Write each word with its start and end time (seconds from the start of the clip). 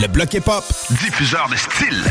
Le 0.00 0.08
bloc 0.08 0.32
hip-hop. 0.32 0.64
diffuseur 1.00 1.48
de 1.48 1.56
style. 1.56 2.02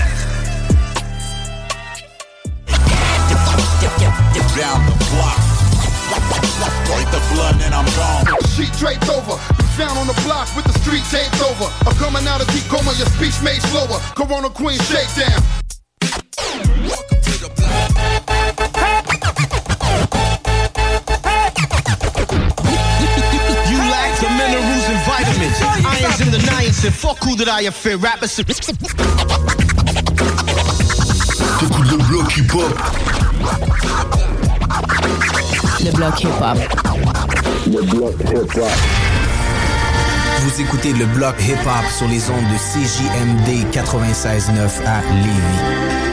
down 4.55 4.85
the 4.85 4.97
block. 5.15 5.39
Break 6.91 7.07
the 7.09 7.21
blood 7.33 7.55
and 7.63 7.73
I'm 7.73 7.85
gone. 7.95 8.25
Sheet 8.53 8.71
draped 8.77 9.09
over, 9.09 9.37
found 9.79 9.97
on 9.97 10.07
the 10.07 10.19
block 10.23 10.53
with 10.55 10.65
the 10.65 10.73
street 10.79 11.03
taped 11.09 11.41
over. 11.41 11.71
I'm 11.87 11.95
coming 11.95 12.27
out 12.27 12.41
of 12.41 12.47
deep 12.51 12.67
coma, 12.67 12.91
your 12.97 13.07
speech 13.07 13.41
made 13.41 13.61
slower. 13.71 13.99
Corona 14.15 14.49
Queen 14.49 14.79
shakedown. 14.79 15.41
You 16.83 17.90
Irons 26.11 26.21
in 26.21 26.31
the 26.31 26.37
niacin. 26.37 26.91
Fuck 26.91 27.23
who 27.23 27.35
that 27.37 27.47
I 27.47 27.69
fear. 27.69 27.97
Rappers. 27.97 28.35
T'écoutes 28.35 28.75
le 31.91 31.97
bloc 31.97 32.37
hip-hop. 32.37 32.73
Le 35.83 35.91
bloc 35.91 36.23
hip-hop. 36.23 36.57
Le 37.67 37.81
bloc 37.83 38.15
hip-hop. 38.19 38.71
Vous 40.39 40.61
écoutez 40.61 40.93
le 40.93 41.05
bloc 41.05 41.35
hip-hop 41.39 41.85
sur 41.95 42.07
les 42.07 42.27
ondes 42.29 42.47
de 42.51 42.57
CJMD 42.57 43.67
96.9 43.71 44.83
à 44.85 45.01
Lévis. 45.13 46.10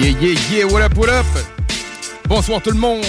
Yeah, 0.00 0.18
yeah, 0.18 0.34
yeah, 0.50 0.64
what 0.64 0.80
up, 0.80 0.96
what 0.96 1.10
up? 1.10 1.26
Bonsoir 2.26 2.62
tout 2.62 2.70
le 2.70 2.78
monde. 2.78 3.04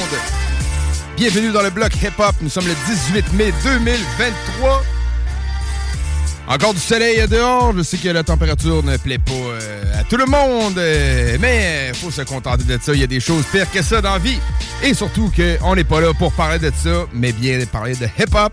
Bienvenue 1.16 1.54
dans 1.54 1.62
le 1.62 1.70
bloc 1.70 1.96
hip-hop. 1.96 2.36
Nous 2.42 2.50
sommes 2.50 2.68
le 2.68 2.76
18 2.86 3.32
mai 3.32 3.54
2023. 3.64 4.84
Encore 6.50 6.74
du 6.74 6.82
soleil 6.82 7.26
dehors. 7.30 7.74
Je 7.78 7.84
sais 7.84 7.98
que 7.98 8.10
la 8.10 8.24
température 8.24 8.84
ne 8.84 8.98
plaît 8.98 9.20
pas 9.20 9.32
euh, 9.32 10.02
à 10.02 10.04
tout 10.04 10.18
le 10.18 10.26
monde, 10.26 10.78
euh, 10.78 11.38
mais 11.40 11.92
il 11.94 11.96
faut 11.96 12.12
se 12.12 12.24
contenter 12.24 12.66
de 12.66 12.78
ça. 12.82 12.94
Il 12.94 13.00
y 13.00 13.04
a 13.06 13.08
des 13.08 13.22
choses 13.22 13.46
pires 13.54 13.72
que 13.72 13.82
ça 13.82 14.02
dans 14.02 14.12
la 14.12 14.20
vie. 14.20 14.40
Et 14.84 14.94
surtout 14.94 15.32
qu'on 15.34 15.76
n'est 15.76 15.86
pas 15.86 16.02
là 16.02 16.14
pour 16.14 16.34
parler 16.34 16.60
de 16.60 16.74
ça, 16.76 17.06
mais 17.14 17.32
bien 17.32 17.58
parler 17.68 17.96
de 17.96 18.08
hip-hop, 18.20 18.52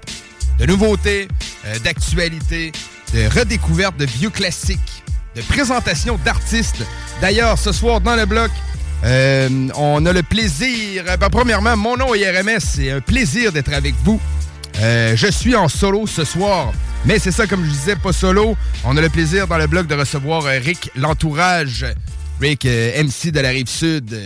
de 0.60 0.66
nouveautés, 0.66 1.26
euh, 1.66 1.76
d'actualités, 1.80 2.70
de 3.12 3.36
redécouverte 3.36 3.96
de 3.96 4.06
vieux 4.06 4.30
classiques, 4.30 5.02
présentation 5.42 6.18
d'artistes. 6.24 6.84
D'ailleurs, 7.20 7.58
ce 7.58 7.72
soir 7.72 8.00
dans 8.00 8.16
le 8.16 8.26
bloc, 8.26 8.50
euh, 9.04 9.68
on 9.76 10.04
a 10.06 10.12
le 10.12 10.22
plaisir. 10.22 11.04
euh, 11.08 11.16
ben, 11.16 11.28
premièrement, 11.30 11.76
mon 11.76 11.96
nom 11.96 12.14
est 12.14 12.28
RMS. 12.30 12.60
C'est 12.60 12.90
un 12.90 13.00
plaisir 13.00 13.52
d'être 13.52 13.72
avec 13.72 13.94
vous. 14.04 14.20
Euh, 14.80 15.16
je 15.16 15.28
suis 15.28 15.54
en 15.54 15.68
solo 15.68 16.06
ce 16.06 16.24
soir. 16.24 16.72
Mais 17.04 17.18
c'est 17.18 17.30
ça, 17.30 17.46
comme 17.46 17.64
je 17.64 17.70
disais, 17.70 17.96
pas 17.96 18.12
solo. 18.12 18.56
On 18.84 18.96
a 18.96 19.00
le 19.00 19.08
plaisir 19.08 19.46
dans 19.46 19.58
le 19.58 19.66
bloc 19.66 19.86
de 19.86 19.94
recevoir 19.94 20.44
Rick 20.44 20.90
L'Entourage. 20.96 21.86
Rick, 22.40 22.64
MC 22.66 23.32
de 23.32 23.40
la 23.40 23.48
Rive-Sud, 23.48 24.16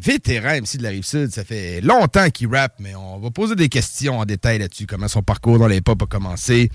vétéran 0.00 0.60
MC 0.60 0.76
de 0.76 0.84
la 0.84 0.90
Rive-Sud. 0.90 1.32
Ça 1.32 1.42
fait 1.44 1.80
longtemps 1.80 2.30
qu'il 2.30 2.48
rappe, 2.48 2.74
mais 2.78 2.94
on 2.94 3.18
va 3.18 3.30
poser 3.30 3.56
des 3.56 3.68
questions 3.68 4.20
en 4.20 4.24
détail 4.24 4.60
là-dessus. 4.60 4.86
Comment 4.86 5.08
son 5.08 5.22
parcours 5.22 5.58
dans 5.58 5.66
les 5.66 5.80
pop 5.80 6.00
a 6.00 6.06
commencé. 6.06 6.70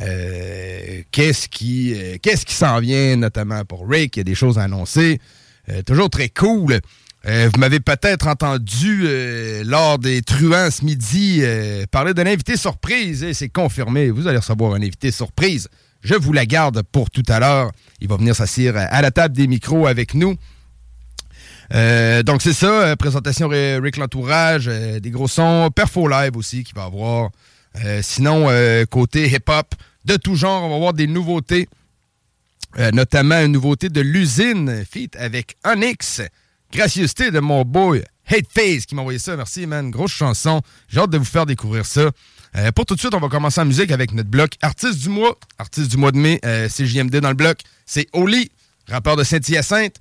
Euh, 0.00 1.02
qu'est-ce 1.12 1.48
qui 1.48 1.94
euh, 1.94 2.16
qu'est-ce 2.20 2.44
qui 2.44 2.54
s'en 2.54 2.80
vient, 2.80 3.16
notamment 3.16 3.64
pour 3.64 3.88
Rick. 3.88 4.16
Il 4.16 4.20
y 4.20 4.22
a 4.22 4.24
des 4.24 4.34
choses 4.34 4.58
à 4.58 4.64
annoncer. 4.64 5.20
Euh, 5.68 5.82
toujours 5.82 6.10
très 6.10 6.28
cool. 6.28 6.80
Vous 7.26 7.58
m'avez 7.58 7.80
peut-être 7.80 8.26
entendu 8.26 9.06
lors 9.64 9.98
des 9.98 10.20
truands 10.20 10.70
ce 10.70 10.84
midi 10.84 11.40
parler 11.90 12.12
d'un 12.12 12.26
invité 12.26 12.58
surprise. 12.58 13.26
C'est 13.32 13.48
confirmé. 13.48 14.10
Vous 14.10 14.26
allez 14.26 14.36
recevoir 14.36 14.74
un 14.74 14.82
invité 14.82 15.10
surprise. 15.10 15.68
Je 16.02 16.14
vous 16.16 16.34
la 16.34 16.44
garde 16.44 16.82
pour 16.92 17.08
tout 17.08 17.22
à 17.28 17.40
l'heure. 17.40 17.70
Il 18.02 18.08
va 18.08 18.18
venir 18.18 18.36
s'asseoir 18.36 18.74
à 18.76 19.00
la 19.00 19.10
table 19.10 19.34
des 19.34 19.46
micros 19.46 19.86
avec 19.86 20.12
nous. 20.12 20.36
Donc 21.70 22.42
c'est 22.42 22.52
ça, 22.52 22.94
présentation 22.98 23.48
Ri- 23.48 23.78
Rick 23.78 23.96
L'Entourage, 23.96 24.66
des 24.66 25.10
gros 25.10 25.26
sons, 25.26 25.70
Perfo 25.74 26.06
Live 26.06 26.36
aussi 26.36 26.62
qui 26.62 26.74
va 26.74 26.84
avoir. 26.84 27.30
Euh, 27.82 28.00
sinon, 28.02 28.46
euh, 28.48 28.84
côté 28.84 29.28
hip-hop, 29.28 29.74
de 30.04 30.16
tout 30.16 30.36
genre, 30.36 30.64
on 30.64 30.68
va 30.68 30.76
avoir 30.76 30.92
des 30.92 31.06
nouveautés. 31.06 31.68
Euh, 32.78 32.90
notamment 32.90 33.40
une 33.40 33.52
nouveauté 33.52 33.88
de 33.88 34.00
l'usine, 34.00 34.84
feat 34.90 35.14
avec 35.16 35.56
Onyx. 35.64 36.22
Gracieuseté 36.72 37.30
de 37.30 37.38
mon 37.38 37.64
boy 37.64 38.02
Hate 38.26 38.46
Face 38.52 38.86
qui 38.86 38.96
m'a 38.96 39.02
envoyé 39.02 39.20
ça. 39.20 39.36
Merci, 39.36 39.66
man. 39.66 39.90
Grosse 39.90 40.12
chanson. 40.12 40.60
J'ai 40.88 40.98
hâte 40.98 41.10
de 41.10 41.18
vous 41.18 41.24
faire 41.24 41.46
découvrir 41.46 41.86
ça. 41.86 42.10
Pour 42.74 42.86
tout 42.86 42.94
de 42.94 43.00
suite, 43.00 43.14
on 43.14 43.20
va 43.20 43.28
commencer 43.28 43.60
en 43.60 43.64
musique 43.64 43.90
avec 43.90 44.12
notre 44.12 44.28
bloc 44.28 44.52
Artiste 44.62 44.98
du 45.00 45.08
mois. 45.08 45.38
Artiste 45.58 45.90
du 45.90 45.96
mois 45.96 46.12
de 46.12 46.18
mai, 46.18 46.40
euh, 46.44 46.68
c'est 46.70 46.86
JMD 46.86 47.16
dans 47.16 47.28
le 47.28 47.34
bloc. 47.34 47.58
C'est 47.86 48.06
Oli, 48.12 48.50
rappeur 48.88 49.16
de 49.16 49.24
Saint-Hyacinthe. 49.24 49.96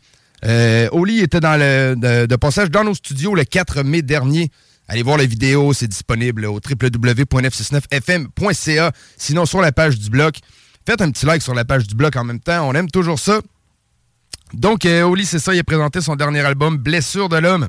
Oli 0.91 1.22
était 1.22 1.39
dans 1.39 1.59
de 1.59 2.35
passage 2.35 2.69
dans 2.69 2.83
nos 2.83 2.94
studios 2.95 3.35
le 3.35 3.44
4 3.44 3.83
mai 3.83 4.01
dernier. 4.01 4.51
Allez 4.88 5.03
voir 5.03 5.17
la 5.17 5.25
vidéo, 5.25 5.73
c'est 5.73 5.88
disponible 5.88 6.45
au 6.45 6.55
www.969fm.ca. 6.55 8.91
Sinon, 9.17 9.45
sur 9.45 9.61
la 9.61 9.71
page 9.71 9.97
du 9.97 10.09
bloc, 10.09 10.35
faites 10.85 11.01
un 11.01 11.09
petit 11.11 11.25
like 11.25 11.41
sur 11.41 11.53
la 11.53 11.63
page 11.66 11.88
du 11.88 11.95
bloc 11.95 12.15
en 12.15 12.24
même 12.24 12.39
temps. 12.39 12.65
On 12.68 12.74
aime 12.74 12.91
toujours 12.91 13.19
ça. 13.19 13.41
Donc, 14.53 14.85
euh, 14.85 15.03
Oli, 15.03 15.25
c'est 15.25 15.39
ça, 15.39 15.56
il 15.56 15.59
a 15.59 15.63
présenté 15.63 16.01
son 16.01 16.15
dernier 16.15 16.41
album, 16.41 16.77
Blessure 16.77 17.30
de 17.30 17.38
l'homme. 17.38 17.68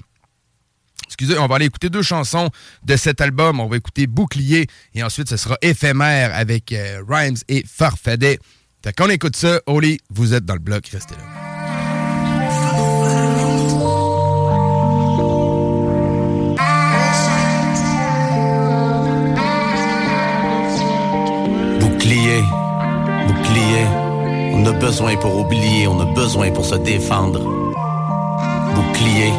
Excusez, 1.06 1.38
on 1.38 1.46
va 1.46 1.56
aller 1.56 1.66
écouter 1.66 1.90
deux 1.90 2.02
chansons 2.02 2.50
de 2.84 2.96
cet 2.96 3.20
album. 3.20 3.60
On 3.60 3.68
va 3.68 3.76
écouter 3.76 4.06
Bouclier 4.06 4.66
et 4.94 5.02
ensuite 5.02 5.28
ce 5.28 5.36
sera 5.36 5.56
Éphémère 5.62 6.34
avec 6.34 6.72
euh, 6.72 7.02
Rhymes 7.06 7.36
et 7.48 7.64
Farfadet. 7.66 8.38
Fait 8.82 8.92
qu'on 8.92 9.08
écoute 9.08 9.36
ça, 9.36 9.60
Oli, 9.66 9.98
vous 10.10 10.34
êtes 10.34 10.44
dans 10.44 10.54
le 10.54 10.60
bloc, 10.60 10.86
restez 10.88 11.14
là. 11.14 11.53
Bouclier, 21.94 22.42
bouclier. 23.28 23.86
On 24.52 24.66
a 24.66 24.72
besoin 24.72 25.16
pour 25.16 25.38
oublier, 25.38 25.86
on 25.86 26.00
a 26.00 26.04
besoin 26.04 26.50
pour 26.50 26.64
se 26.64 26.74
défendre. 26.74 27.38
Bouclier, 28.74 29.30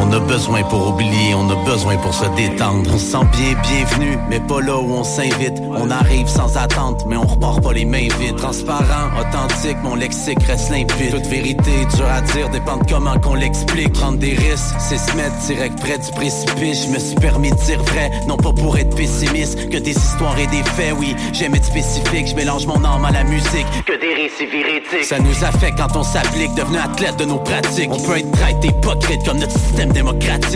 On 0.00 0.12
a 0.12 0.18
besoin 0.18 0.62
pour 0.64 0.88
oublier, 0.88 1.34
on 1.34 1.48
a 1.50 1.64
besoin 1.64 1.96
pour 1.96 2.14
se 2.14 2.26
détendre. 2.36 2.90
On 2.92 2.98
se 2.98 3.12
sent 3.12 3.26
bien 3.32 3.54
bienvenu, 3.62 4.18
mais 4.28 4.40
pas 4.40 4.60
là 4.60 4.76
où 4.76 4.92
on 4.92 5.04
s'invite. 5.04 5.60
On 5.70 5.90
arrive 5.90 6.28
sans 6.28 6.56
attente, 6.56 7.04
mais 7.06 7.16
on 7.16 7.26
repart 7.26 7.62
pas 7.62 7.72
les 7.72 7.84
mains 7.84 8.08
vides. 8.18 8.36
Transparent, 8.36 9.10
authentique, 9.18 9.76
mon 9.82 9.94
lexique 9.94 10.42
reste 10.42 10.70
limpide. 10.70 11.10
Toute 11.10 11.26
vérité, 11.26 11.86
dur 11.96 12.06
à 12.06 12.20
dire, 12.20 12.48
dépend 12.50 12.76
de 12.76 12.84
comment 12.90 13.18
qu'on 13.18 13.34
l'explique. 13.34 13.92
Prendre 13.92 14.18
des 14.18 14.34
risques, 14.34 14.74
c'est 14.78 14.98
se 14.98 15.16
mettre 15.16 15.36
direct 15.46 15.78
près 15.80 15.98
du 15.98 16.10
précipice. 16.12 16.86
Je 16.86 16.92
me 16.92 16.98
suis 16.98 17.16
permis 17.16 17.50
de 17.50 17.56
dire 17.56 17.82
vrai, 17.84 18.10
non 18.26 18.36
pas 18.36 18.52
pour 18.52 18.76
être 18.76 18.94
pessimiste, 18.96 19.70
que 19.70 19.78
des 19.78 19.92
histoires 19.92 20.38
et 20.38 20.46
des 20.48 20.62
faits, 20.62 20.94
oui. 20.98 21.14
J'aime 21.32 21.54
être 21.54 21.64
spécifique, 21.64 22.28
je 22.28 22.34
mélange 22.34 22.66
mon 22.66 22.84
âme 22.84 23.04
à 23.04 23.10
la 23.10 23.24
musique. 23.24 23.66
Que 23.86 23.98
des 24.00 24.14
récits 24.14 24.46
véridiques. 24.46 25.04
Ça 25.04 25.18
nous 25.18 25.44
affecte 25.44 25.78
quand 25.78 25.96
on 25.96 26.02
s'applique, 26.02 26.54
devenu 26.54 26.78
athlète 26.78 27.16
de 27.16 27.24
nos 27.24 27.38
pratiques. 27.38 27.90
On 27.90 28.00
peut 28.00 28.18
être 28.18 28.30
traité 28.32 28.68
hypocrite 28.68 29.24
comme 29.24 29.38
notre 29.38 29.58
système 29.58 29.83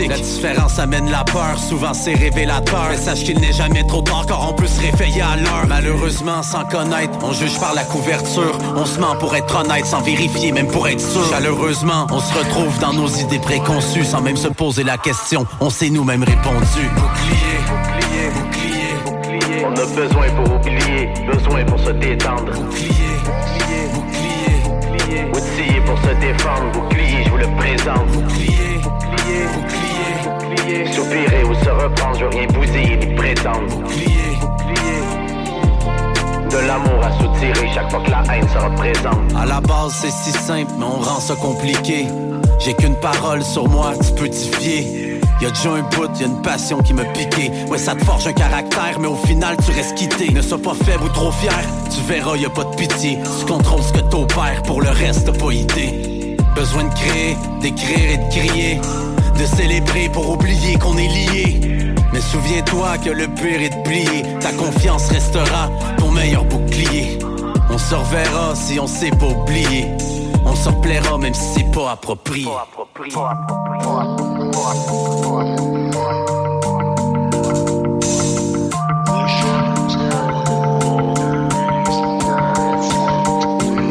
La 0.07 0.17
différence 0.17 0.79
amène 0.79 1.11
la 1.11 1.23
peur, 1.23 1.57
souvent 1.59 1.93
c'est 1.93 2.15
révélateur. 2.15 2.87
Mais 2.89 2.97
sache 2.97 3.23
qu'il 3.23 3.39
n'est 3.39 3.53
jamais 3.53 3.85
trop 3.85 4.01
tard, 4.01 4.25
car 4.25 4.49
on 4.49 4.53
peut 4.53 4.65
se 4.65 4.81
réveiller 4.81 5.21
à 5.21 5.35
l'heure. 5.35 5.65
Malheureusement, 5.67 6.41
sans 6.41 6.65
connaître, 6.65 7.19
on 7.21 7.31
juge 7.31 7.59
par 7.59 7.75
la 7.75 7.83
couverture. 7.83 8.57
On 8.75 8.85
se 8.85 8.99
ment 8.99 9.15
pour 9.19 9.35
être 9.35 9.55
honnête, 9.55 9.85
sans 9.85 10.01
vérifier, 10.01 10.51
même 10.51 10.67
pour 10.67 10.87
être 10.87 11.01
sûr. 11.01 11.29
Chaleureusement, 11.29 12.07
on 12.09 12.19
se 12.19 12.33
retrouve 12.33 12.79
dans 12.79 12.93
nos 12.93 13.07
idées 13.07 13.39
préconçues, 13.39 14.05
sans 14.05 14.21
même 14.21 14.37
se 14.37 14.47
poser 14.47 14.83
la 14.83 14.97
question. 14.97 15.45
On 15.59 15.69
s'est 15.69 15.89
nous-mêmes 15.89 16.23
répondu. 16.23 16.89
Bouclier, 16.95 17.59
bouclier, 17.67 18.29
bouclier, 18.33 18.95
bouclier. 19.05 19.65
On 19.65 19.73
a 19.73 19.85
besoin 19.85 20.29
pour 20.35 20.55
oublier, 20.55 21.13
besoin 21.31 21.65
pour 21.65 21.79
se 21.79 21.91
détendre. 21.91 22.51
Bouclier, 22.53 22.89
bouclier, 23.25 23.89
bouclier, 23.93 24.63
bouclier. 24.63 25.25
Outillé 25.33 25.81
pour 25.85 25.97
se 25.99 26.13
défendre, 26.19 26.71
bouclier, 26.73 27.23
je 27.25 27.29
vous 27.29 27.37
le 27.37 27.55
présente. 27.57 28.07
Bouclier, 28.07 28.81
bouclier, 29.53 30.11
bouclier, 30.23 30.83
bouclier. 30.83 30.93
Soupirer 30.93 31.43
ou 31.43 31.53
se 31.53 31.69
reprendre, 31.69 32.19
je 32.19 32.25
veux 32.25 32.29
rien 32.29 32.47
bousiller 32.47 32.97
ni 32.97 33.15
prétendre. 33.15 33.67
Bouclier, 33.67 34.37
bouclier. 34.41 34.99
De 36.49 36.67
l'amour 36.67 37.03
à 37.03 37.11
soutirer 37.21 37.69
chaque 37.73 37.89
fois 37.91 38.01
que 38.01 38.09
la 38.09 38.23
haine 38.33 38.47
sera 38.49 38.69
présente. 38.71 39.19
À 39.39 39.45
la 39.45 39.61
base, 39.61 39.93
c'est 40.01 40.11
si 40.11 40.31
simple, 40.31 40.71
mais 40.77 40.85
on 40.85 40.99
rend 40.99 41.19
ça 41.19 41.35
compliqué. 41.35 42.07
J'ai 42.59 42.73
qu'une 42.73 42.95
parole 42.95 43.43
sur 43.43 43.69
moi, 43.69 43.93
tu 44.05 44.13
peux 44.13 44.29
t'y 44.29 44.49
fier. 44.49 45.19
Y'a 45.41 45.49
déjà 45.51 45.69
un 45.69 45.81
bout, 45.83 46.19
y'a 46.19 46.27
une 46.27 46.41
passion 46.41 46.79
qui 46.79 46.93
me 46.93 47.03
piqué. 47.13 47.49
Ouais, 47.69 47.77
ça 47.77 47.95
te 47.95 48.03
forge 48.03 48.27
un 48.27 48.33
caractère, 48.33 48.99
mais 48.99 49.07
au 49.07 49.15
final, 49.15 49.55
tu 49.65 49.71
restes 49.71 49.95
quitté. 49.95 50.29
Ne 50.33 50.41
sois 50.41 50.57
pas 50.57 50.73
faible 50.73 51.03
ou 51.05 51.09
trop 51.09 51.31
fier, 51.31 51.53
tu 51.89 52.01
verras, 52.01 52.35
y 52.35 52.45
a 52.45 52.49
pas 52.49 52.65
de 52.65 52.75
pitié. 52.75 53.19
Tu 53.39 53.45
contrôles 53.45 53.83
ce 53.83 53.93
que 53.93 54.01
t'opères, 54.01 54.61
pour 54.63 54.81
le 54.81 54.89
reste, 54.89 55.25
t'as 55.25 55.39
pas 55.39 55.53
idée. 55.53 56.35
Besoin 56.55 56.83
de 56.83 56.93
créer, 56.93 57.37
d'écrire 57.61 58.11
et 58.11 58.17
de 58.17 58.29
crier. 58.29 58.81
De 59.39 59.45
célébrer 59.45 60.09
pour 60.09 60.31
oublier 60.31 60.77
qu'on 60.77 60.97
est 60.97 61.07
liés. 61.07 61.61
Mais 62.11 62.19
souviens-toi 62.19 62.97
que 62.97 63.09
le 63.09 63.25
pire 63.29 63.61
est 63.61 63.69
de 63.69 63.83
plier. 63.83 64.23
Ta 64.41 64.51
confiance 64.51 65.07
restera 65.07 65.69
ton 65.97 66.11
meilleur 66.11 66.43
bouclier. 66.43 67.19
On 67.69 67.77
se 67.77 67.95
reverra 67.95 68.53
si 68.53 68.81
on 68.81 68.87
sait 68.87 69.11
pas 69.11 69.27
oublier. 69.27 69.87
On 70.45 70.53
se 70.55 70.67
replaira 70.67 71.17
même 71.17 71.33
si 71.33 71.59
c'est 71.59 71.71
pas 71.71 71.91
approprié. 71.91 72.49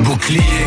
Bouclier. 0.04 0.57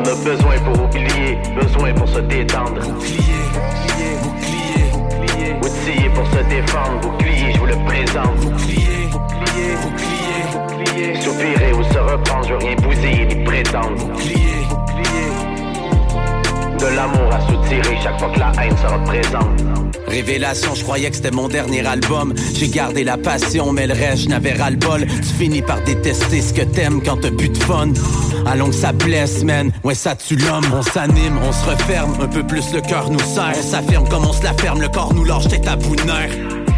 On 0.00 0.08
a 0.08 0.14
besoin 0.14 0.58
pour 0.60 0.82
oublier, 0.82 1.36
besoin 1.54 1.92
pour 1.92 2.08
se 2.08 2.20
détendre. 2.20 2.80
Bouclier, 2.80 3.22
bouclier, 3.52 4.16
bouclier, 4.22 4.88
bouclier. 4.92 5.54
Outillé 5.60 6.08
pour 6.14 6.26
se 6.26 6.42
défendre, 6.48 7.00
bouclier, 7.02 7.52
je 7.52 7.58
vous 7.58 7.66
le 7.66 7.76
présente. 7.84 8.36
Bouclier, 8.36 9.08
bouclier, 9.12 9.76
bouclier, 9.82 10.40
bouclier. 10.54 11.20
Soupirer 11.20 11.72
ou 11.74 11.82
se 11.84 11.98
reprendre, 11.98 12.48
je 12.48 12.52
veux 12.54 12.58
rien 12.60 12.76
bousiller 12.76 13.26
ni 13.26 13.44
prétendre. 13.44 14.06
Bouclier, 14.06 14.64
bouclier. 14.70 15.28
De 16.78 16.96
l'amour 16.96 17.34
à 17.34 17.40
soutirer 17.42 17.98
chaque 18.02 18.18
fois 18.18 18.30
que 18.30 18.38
la 18.38 18.52
haine 18.58 18.76
sera 18.78 18.98
présente. 19.04 19.60
Révélation, 20.08 20.74
je 20.74 20.82
croyais 20.82 21.10
que 21.10 21.16
c'était 21.16 21.30
mon 21.30 21.48
dernier 21.48 21.86
album. 21.86 22.32
J'ai 22.54 22.68
gardé 22.68 23.04
la 23.04 23.18
passion, 23.18 23.70
mais 23.72 23.86
le 23.86 23.92
reste, 23.92 24.22
je 24.22 24.28
n'avais 24.30 24.54
ras 24.54 24.70
le 24.70 24.76
bol. 24.76 25.06
Tu 25.06 25.34
finis 25.38 25.62
par 25.62 25.82
détester 25.82 26.40
ce 26.40 26.54
que 26.54 26.62
t'aimes 26.62 27.02
quand 27.04 27.18
t'as 27.18 27.30
plus 27.30 27.50
de 27.50 27.58
fun. 27.58 27.92
Allons 28.46 28.68
que 28.68 28.74
ça 28.74 28.92
blesse, 28.92 29.44
man. 29.44 29.70
Ouais, 29.84 29.94
ça 29.94 30.14
tue 30.14 30.36
l'homme. 30.36 30.64
On 30.74 30.82
s'anime, 30.82 31.38
on 31.42 31.52
se 31.52 31.64
referme. 31.64 32.14
Un 32.20 32.28
peu 32.28 32.42
plus 32.46 32.72
le 32.72 32.80
cœur 32.80 33.10
nous 33.10 33.18
serre. 33.20 33.54
On 33.58 33.62
s'affirme 33.62 34.08
comme 34.08 34.24
on 34.24 34.32
se 34.32 34.42
la 34.42 34.54
ferme. 34.54 34.80
Le 34.80 34.88
corps 34.88 35.14
nous 35.14 35.24
lâche 35.24 35.48
tête 35.48 35.66
à 35.68 35.76
bout 35.76 35.96
de. 35.96 36.02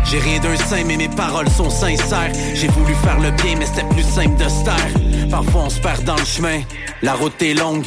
J'ai 0.05 0.19
rien 0.19 0.41
d'un 0.41 0.57
saint, 0.57 0.85
mais 0.87 0.97
mes 0.97 1.09
paroles 1.09 1.49
sont 1.49 1.71
sincères. 1.71 2.33
J'ai 2.55 2.69
voulu 2.69 2.95
faire 2.97 3.19
le 3.21 3.31
bien, 3.43 3.57
mais 3.59 3.67
c'était 3.67 3.89
plus 3.89 4.03
simple 4.03 4.37
de 4.43 4.49
se 4.49 4.65
taire. 4.65 5.31
Parfois, 5.31 5.63
on 5.67 5.71
se 5.71 5.81
perd 5.81 6.05
dans 6.05 6.17
le 6.17 6.25
chemin. 6.25 6.61
La 7.03 7.15
route 7.15 7.41
est 7.41 7.55
longue. 7.55 7.87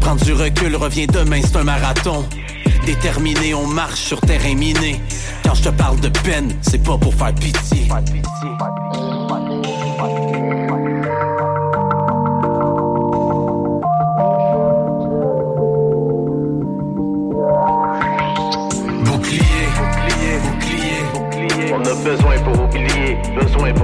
Prendre 0.00 0.22
du 0.24 0.32
recul 0.32 0.76
revient 0.76 1.06
demain, 1.06 1.40
c'est 1.42 1.56
un 1.56 1.64
marathon. 1.64 2.24
Déterminé, 2.84 3.54
on 3.54 3.66
marche 3.66 4.00
sur 4.00 4.20
terrain 4.20 4.54
miné. 4.54 5.00
Quand 5.44 5.54
je 5.54 5.62
te 5.62 5.68
parle 5.68 6.00
de 6.00 6.08
peine, 6.08 6.52
c'est 6.62 6.82
pas 6.82 6.98
pour 6.98 7.14
faire 7.14 7.34
pitié. 7.34 7.88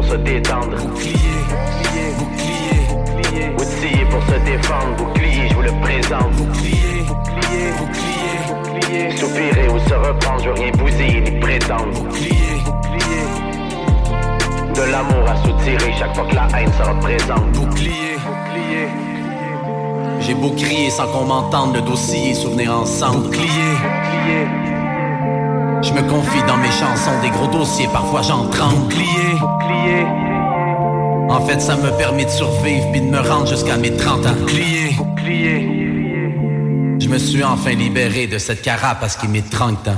Se 0.08 0.16
détendre. 0.16 0.76
Bouclier, 0.76 1.14
bouclier, 1.50 2.08
bouclier, 2.18 2.78
bouclier. 3.14 3.46
Outillé 3.58 4.04
pour 4.10 4.22
se 4.22 4.38
défendre, 4.44 4.96
bouclier, 4.96 5.48
je 5.48 5.54
vous 5.54 5.62
le 5.62 5.72
présente. 5.82 6.32
Bouclier, 6.32 7.04
bouclier, 7.06 7.68
bouclier, 7.78 8.36
bouclier. 8.48 9.16
Soupirer 9.16 9.68
ou 9.68 9.78
se 9.78 9.94
reprendre, 9.94 10.42
je 10.42 10.48
veux 10.48 10.54
rien 10.54 10.72
bousiller 10.72 11.20
ni 11.20 11.30
prétendre. 11.38 11.92
Bouclier, 11.92 12.62
bouclier. 12.64 13.24
De 14.74 14.82
l'amour 14.90 15.28
à 15.28 15.36
soutirer 15.44 15.92
chaque 15.98 16.14
fois 16.14 16.26
que 16.26 16.34
la 16.34 16.48
haine 16.58 16.72
sera 16.72 16.94
présente. 17.00 17.52
Bouclier, 17.52 18.16
bouclier. 18.16 18.88
J'ai 20.20 20.34
beau 20.34 20.50
crier 20.50 20.90
sans 20.90 21.06
qu'on 21.08 21.24
m'entende, 21.24 21.74
le 21.74 21.82
dossier 21.82 22.34
souvenir 22.34 22.72
ensemble. 22.72 23.24
Bouclier, 23.24 23.46
bouclier. 23.46 24.57
Je 25.88 25.94
me 25.94 26.06
confie 26.06 26.42
dans 26.46 26.58
mes 26.58 26.70
chansons, 26.70 27.18
des 27.22 27.30
gros 27.30 27.46
dossiers, 27.46 27.88
parfois 27.90 28.20
j'en 28.20 28.46
tremble. 28.50 28.76
Bouclier, 28.76 29.06
bouclier. 29.40 30.04
En 31.30 31.40
fait, 31.46 31.60
ça 31.60 31.76
me 31.76 31.90
permet 31.96 32.26
de 32.26 32.30
survivre 32.30 32.90
puis 32.92 33.00
de 33.00 33.06
me 33.06 33.20
rendre 33.20 33.46
jusqu'à 33.46 33.78
mes 33.78 33.96
30 33.96 34.26
ans. 34.26 34.34
Bouclier, 34.38 34.90
bouclier. 34.98 35.66
Je 36.98 37.08
me 37.08 37.16
suis 37.16 37.42
enfin 37.42 37.70
libéré 37.70 38.26
de 38.26 38.36
cette 38.36 38.60
carapace 38.60 39.16
qui 39.16 39.28
m'est 39.28 39.48
30 39.48 39.88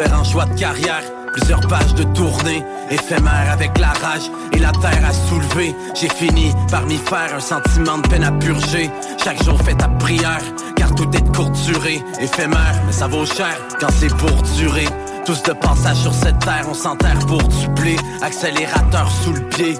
Différents 0.00 0.24
choix 0.24 0.46
de 0.46 0.58
carrière, 0.58 1.02
plusieurs 1.34 1.60
pages 1.60 1.94
de 1.94 2.04
tournée. 2.14 2.64
Éphémère 2.90 3.52
avec 3.52 3.76
la 3.76 3.88
rage 3.88 4.30
et 4.50 4.58
la 4.58 4.72
terre 4.72 5.04
à 5.06 5.12
soulever. 5.12 5.76
J'ai 5.94 6.08
fini 6.08 6.54
par 6.70 6.86
m'y 6.86 6.96
faire 6.96 7.34
un 7.34 7.40
sentiment 7.40 7.98
de 7.98 8.08
peine 8.08 8.24
à 8.24 8.32
purger. 8.32 8.90
Chaque 9.22 9.42
jour 9.42 9.60
fait 9.60 9.74
ta 9.74 9.88
prière, 9.88 10.40
car 10.76 10.94
tout 10.94 11.06
est 11.14 11.20
de 11.20 11.36
courte 11.36 11.52
durée. 11.66 12.02
Éphémère, 12.18 12.80
mais 12.86 12.92
ça 12.92 13.08
vaut 13.08 13.26
cher 13.26 13.54
quand 13.78 13.90
c'est 13.90 14.16
pour 14.16 14.42
durer. 14.56 14.86
Tous 15.26 15.42
de 15.42 15.52
passage 15.52 15.98
sur 15.98 16.14
cette 16.14 16.38
terre, 16.38 16.64
on 16.66 16.72
s'enterre 16.72 17.18
pour 17.26 17.42
du 17.42 17.68
blé. 17.68 17.96
Accélérateur 18.22 19.10
sous 19.22 19.34
le 19.34 19.42
pied, 19.50 19.76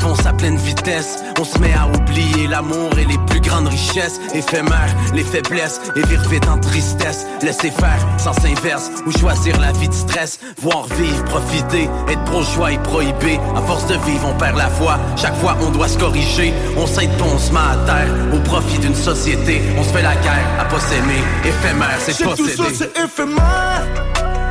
fonce 0.00 0.24
à 0.26 0.32
pleine 0.32 0.56
vitesse. 0.56 1.18
On 1.38 1.44
se 1.44 1.58
met 1.58 1.72
à 1.72 1.86
oublier 1.86 2.46
l'amour 2.46 2.90
et 2.98 3.04
les 3.04 3.18
plus 3.26 3.40
grandes 3.40 3.68
richesses. 3.68 4.20
Éphémères, 4.34 4.94
les 5.14 5.24
faiblesses, 5.24 5.80
et 5.96 6.02
vire 6.06 6.28
vite 6.28 6.48
en 6.48 6.58
tristesse. 6.58 7.26
Laisser 7.42 7.70
faire, 7.70 8.06
sans 8.18 8.36
inverse, 8.44 8.90
ou 9.06 9.12
choisir 9.12 9.58
la 9.60 9.72
vie 9.72 9.88
de 9.88 9.94
stress. 9.94 10.38
Voir 10.62 10.86
vivre, 10.98 11.24
profiter, 11.24 11.88
être 12.08 12.24
pro-choix 12.24 12.72
et 12.72 12.78
prohibé. 12.78 13.38
À 13.56 13.62
force 13.62 13.86
de 13.86 13.94
vivre, 14.06 14.28
on 14.28 14.38
perd 14.38 14.56
la 14.56 14.68
foi. 14.68 14.98
Chaque 15.16 15.36
fois, 15.36 15.56
on 15.60 15.70
doit 15.70 15.88
se 15.88 15.98
corriger. 15.98 16.52
On 16.76 16.86
s'aide 16.86 17.16
pas, 17.18 17.24
on 17.24 17.38
se 17.38 17.52
met 17.52 17.58
à 17.58 17.76
terre. 17.86 18.14
Au 18.32 18.38
profit 18.40 18.78
d'une 18.78 18.94
société, 18.94 19.62
on 19.78 19.82
se 19.82 19.90
fait 19.90 20.02
la 20.02 20.14
guerre 20.16 20.46
à 20.58 20.64
pas 20.64 20.80
s'aimer. 20.80 21.22
Éphémère, 21.44 21.98
c'est 22.00 22.24
possédé. 22.24 22.54
tout 22.56 22.64
ça, 22.64 22.70
c'est 22.74 23.04
éphémère. 23.04 23.86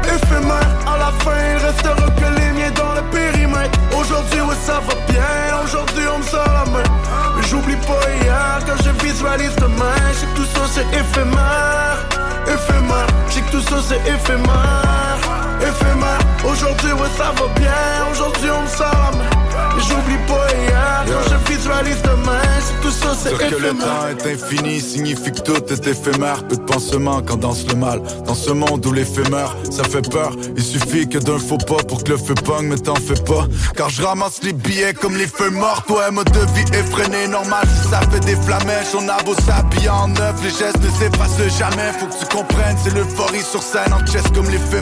Éphémère, 0.03 0.69
à 0.87 0.97
la 0.97 1.11
fin, 1.23 1.31
il 1.51 1.65
restera 1.65 2.09
que 2.11 2.36
dans 2.71 2.93
le 2.95 3.01
périmètre. 3.11 3.79
Aujourd'hui, 3.97 4.41
ouais, 4.41 4.55
ça 4.65 4.79
va 4.79 4.95
bien. 5.11 5.63
Aujourd'hui, 5.63 6.03
on 6.13 6.19
me 6.19 6.23
sort 6.23 6.51
la 6.53 6.65
main. 6.71 6.83
Mais 7.35 7.47
j'oublie 7.47 7.75
pas 7.75 8.01
hier 8.21 8.59
quand 8.65 8.83
je 8.83 8.91
visualise 9.05 9.55
demain. 9.55 9.95
Je 10.11 10.17
sais 10.19 10.25
que 10.27 10.35
tout 10.37 10.45
ça, 10.45 10.61
c'est 10.73 10.87
éphémère. 10.97 11.97
Éphémère, 12.47 13.07
je 13.27 13.33
sais 13.33 13.41
que 13.41 13.51
tout 13.51 13.61
ça, 13.61 13.77
c'est 13.87 14.01
éphémère. 14.09 15.19
Éphémère, 15.61 16.19
aujourd'hui, 16.45 16.93
ouais, 16.93 17.09
ça 17.17 17.31
va 17.37 17.59
bien. 17.59 17.71
Aujourd'hui, 18.11 18.49
on 18.51 18.61
me 18.63 18.67
sort 18.67 19.11
la 19.11 19.17
main. 19.17 19.36
J'oublie 19.79 20.17
pas 20.27 20.47
hier 20.55 21.05
quand 21.07 21.29
je 21.29 21.53
visualise 21.53 22.01
demain. 22.01 22.41
C'est 22.59 22.81
tout 22.81 22.91
ça, 22.91 23.15
c'est 23.15 23.29
Dire 23.37 23.49
que 23.49 23.55
le 23.55 23.69
temps 23.69 24.07
est 24.09 24.33
infini 24.33 24.79
signifie 24.79 25.31
que 25.31 25.41
tout 25.41 25.71
est 25.71 25.87
éphémère. 25.87 26.43
Peu 26.47 26.55
de 26.55 26.61
pansements 26.61 27.21
quand 27.21 27.37
danse 27.37 27.65
le 27.67 27.75
mal. 27.75 28.01
Dans 28.25 28.35
ce 28.35 28.51
monde 28.51 28.85
où 28.85 28.91
l'éphémère, 28.91 29.55
ça 29.69 29.83
fait 29.83 30.07
peur. 30.09 30.31
Il 30.55 30.63
suffit 30.63 31.07
que 31.07 31.17
d'un 31.17 31.39
faux 31.39 31.57
pas 31.57 31.83
pour 31.87 32.03
que 32.03 32.11
le 32.11 32.17
feu 32.17 32.33
pogne, 32.33 32.67
mais 32.67 32.77
t'en 32.77 32.95
fais 32.95 33.21
pas. 33.25 33.47
Car 33.75 33.89
je 33.89 34.03
ramasse 34.03 34.41
les 34.43 34.53
billets 34.53 34.93
comme 34.93 35.15
les 35.17 35.27
feux 35.27 35.49
morts. 35.49 35.83
Toi, 35.87 36.11
mode 36.11 36.31
de 36.31 36.39
vie 36.55 36.77
effréné, 36.77 37.27
normal 37.27 37.65
si 37.81 37.89
ça 37.89 38.01
fait 38.11 38.19
des 38.21 38.35
flamèches. 38.35 38.93
On 38.95 39.07
a 39.09 39.21
beau 39.23 39.35
s'habiller 39.45 39.89
en 39.89 40.07
neuf, 40.07 40.35
les 40.43 40.49
gestes 40.49 40.81
ne 40.81 40.89
s'effacent 40.89 41.57
jamais. 41.57 41.91
Faut 41.99 42.07
que 42.07 42.19
tu 42.19 42.25
comprennes, 42.25 42.77
c'est 42.83 42.93
l'euphorie 42.93 43.41
sur 43.41 43.61
scène 43.61 43.93
en 43.93 44.05
chest 44.05 44.33
comme 44.33 44.49
les 44.49 44.57
femmes. 44.57 44.77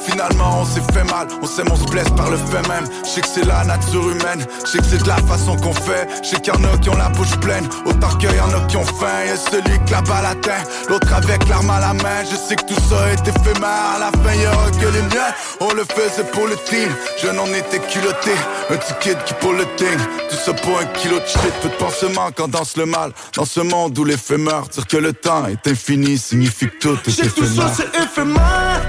Finalement, 0.00 0.60
on 0.60 0.64
s'est 0.64 0.82
fait 0.92 1.04
mal, 1.04 1.28
on 1.42 1.46
s'aime, 1.46 1.68
on 1.70 1.76
se 1.76 1.84
blesse 1.84 2.10
par 2.16 2.30
le 2.30 2.36
fait 2.36 2.66
même. 2.68 2.86
Je 3.04 3.08
sais 3.08 3.20
que 3.20 3.28
c'est 3.28 3.44
la 3.44 3.64
nature 3.64 4.02
humaine, 4.02 4.15
je 4.64 4.68
sais 4.70 4.78
que 4.78 4.84
c'est 4.84 5.02
de 5.02 5.08
la 5.08 5.16
façon 5.16 5.56
qu'on 5.56 5.72
fait. 5.72 6.06
Je 6.22 6.28
sais 6.30 6.36
qu'il 6.40 6.52
y 6.52 6.56
en 6.56 6.64
a 6.64 6.76
qui 6.78 6.88
ont 6.90 6.96
la 6.96 7.08
bouche 7.10 7.36
pleine, 7.40 7.66
autant 7.84 8.08
qu'il 8.18 8.34
y 8.34 8.40
en 8.40 8.48
a 8.50 8.60
qui 8.68 8.76
ont 8.76 8.84
faim. 8.84 9.24
Y'a 9.26 9.36
celui 9.36 9.78
qui 9.84 9.92
la 9.92 10.02
balle 10.02 10.26
atteint, 10.26 10.62
l'autre 10.88 11.12
avec 11.14 11.48
l'arme 11.48 11.70
à 11.70 11.80
la 11.80 11.92
main. 11.94 12.24
Je 12.30 12.36
sais 12.36 12.56
que 12.56 12.62
tout 12.64 12.80
ça 12.88 13.10
est 13.12 13.28
éphémère, 13.28 13.94
à 13.96 13.98
la 13.98 14.10
fin 14.12 14.34
y 14.34 14.46
aura 14.46 14.70
que 14.70 14.86
les 14.86 15.02
miens. 15.02 15.32
On 15.60 15.72
le 15.72 15.84
faisait 15.84 16.24
pour 16.32 16.46
le 16.46 16.56
team, 16.68 16.88
je 17.22 17.28
n'en 17.28 17.46
étais 17.46 17.78
culotté. 17.78 18.32
Un 18.70 18.76
petit 18.76 18.94
kid 19.00 19.18
qui 19.24 19.34
pour 19.34 19.52
le 19.52 19.64
ting, 19.76 19.98
tout 20.30 20.36
ça 20.44 20.52
pour 20.54 20.78
un 20.78 20.84
kilo 20.98 21.18
de 21.18 21.26
shit. 21.26 21.52
Peu 21.62 21.68
de 21.68 21.74
pansements 21.74 22.30
quand 22.34 22.48
danse 22.48 22.76
le 22.76 22.86
mal. 22.86 23.12
Dans 23.34 23.44
ce 23.44 23.60
monde 23.60 23.96
où 23.98 24.04
l'éphémère, 24.04 24.62
dire 24.62 24.86
que 24.86 24.96
le 24.96 25.12
temps 25.12 25.46
est 25.46 25.66
infini 25.70 26.18
signifie 26.18 26.66
que 26.66 26.74
tout 26.76 26.98
Je 27.04 27.10
est 27.10 27.14
sais 27.14 27.22
que 27.22 27.28
tout 27.34 27.44
ça 27.46 27.50
éphémère. 27.66 27.72
c'est 27.76 28.02
éphémère 28.02 28.82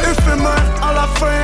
Éphémère, 0.00 0.64
à 0.82 0.92
la 0.94 1.06
fin 1.18 1.41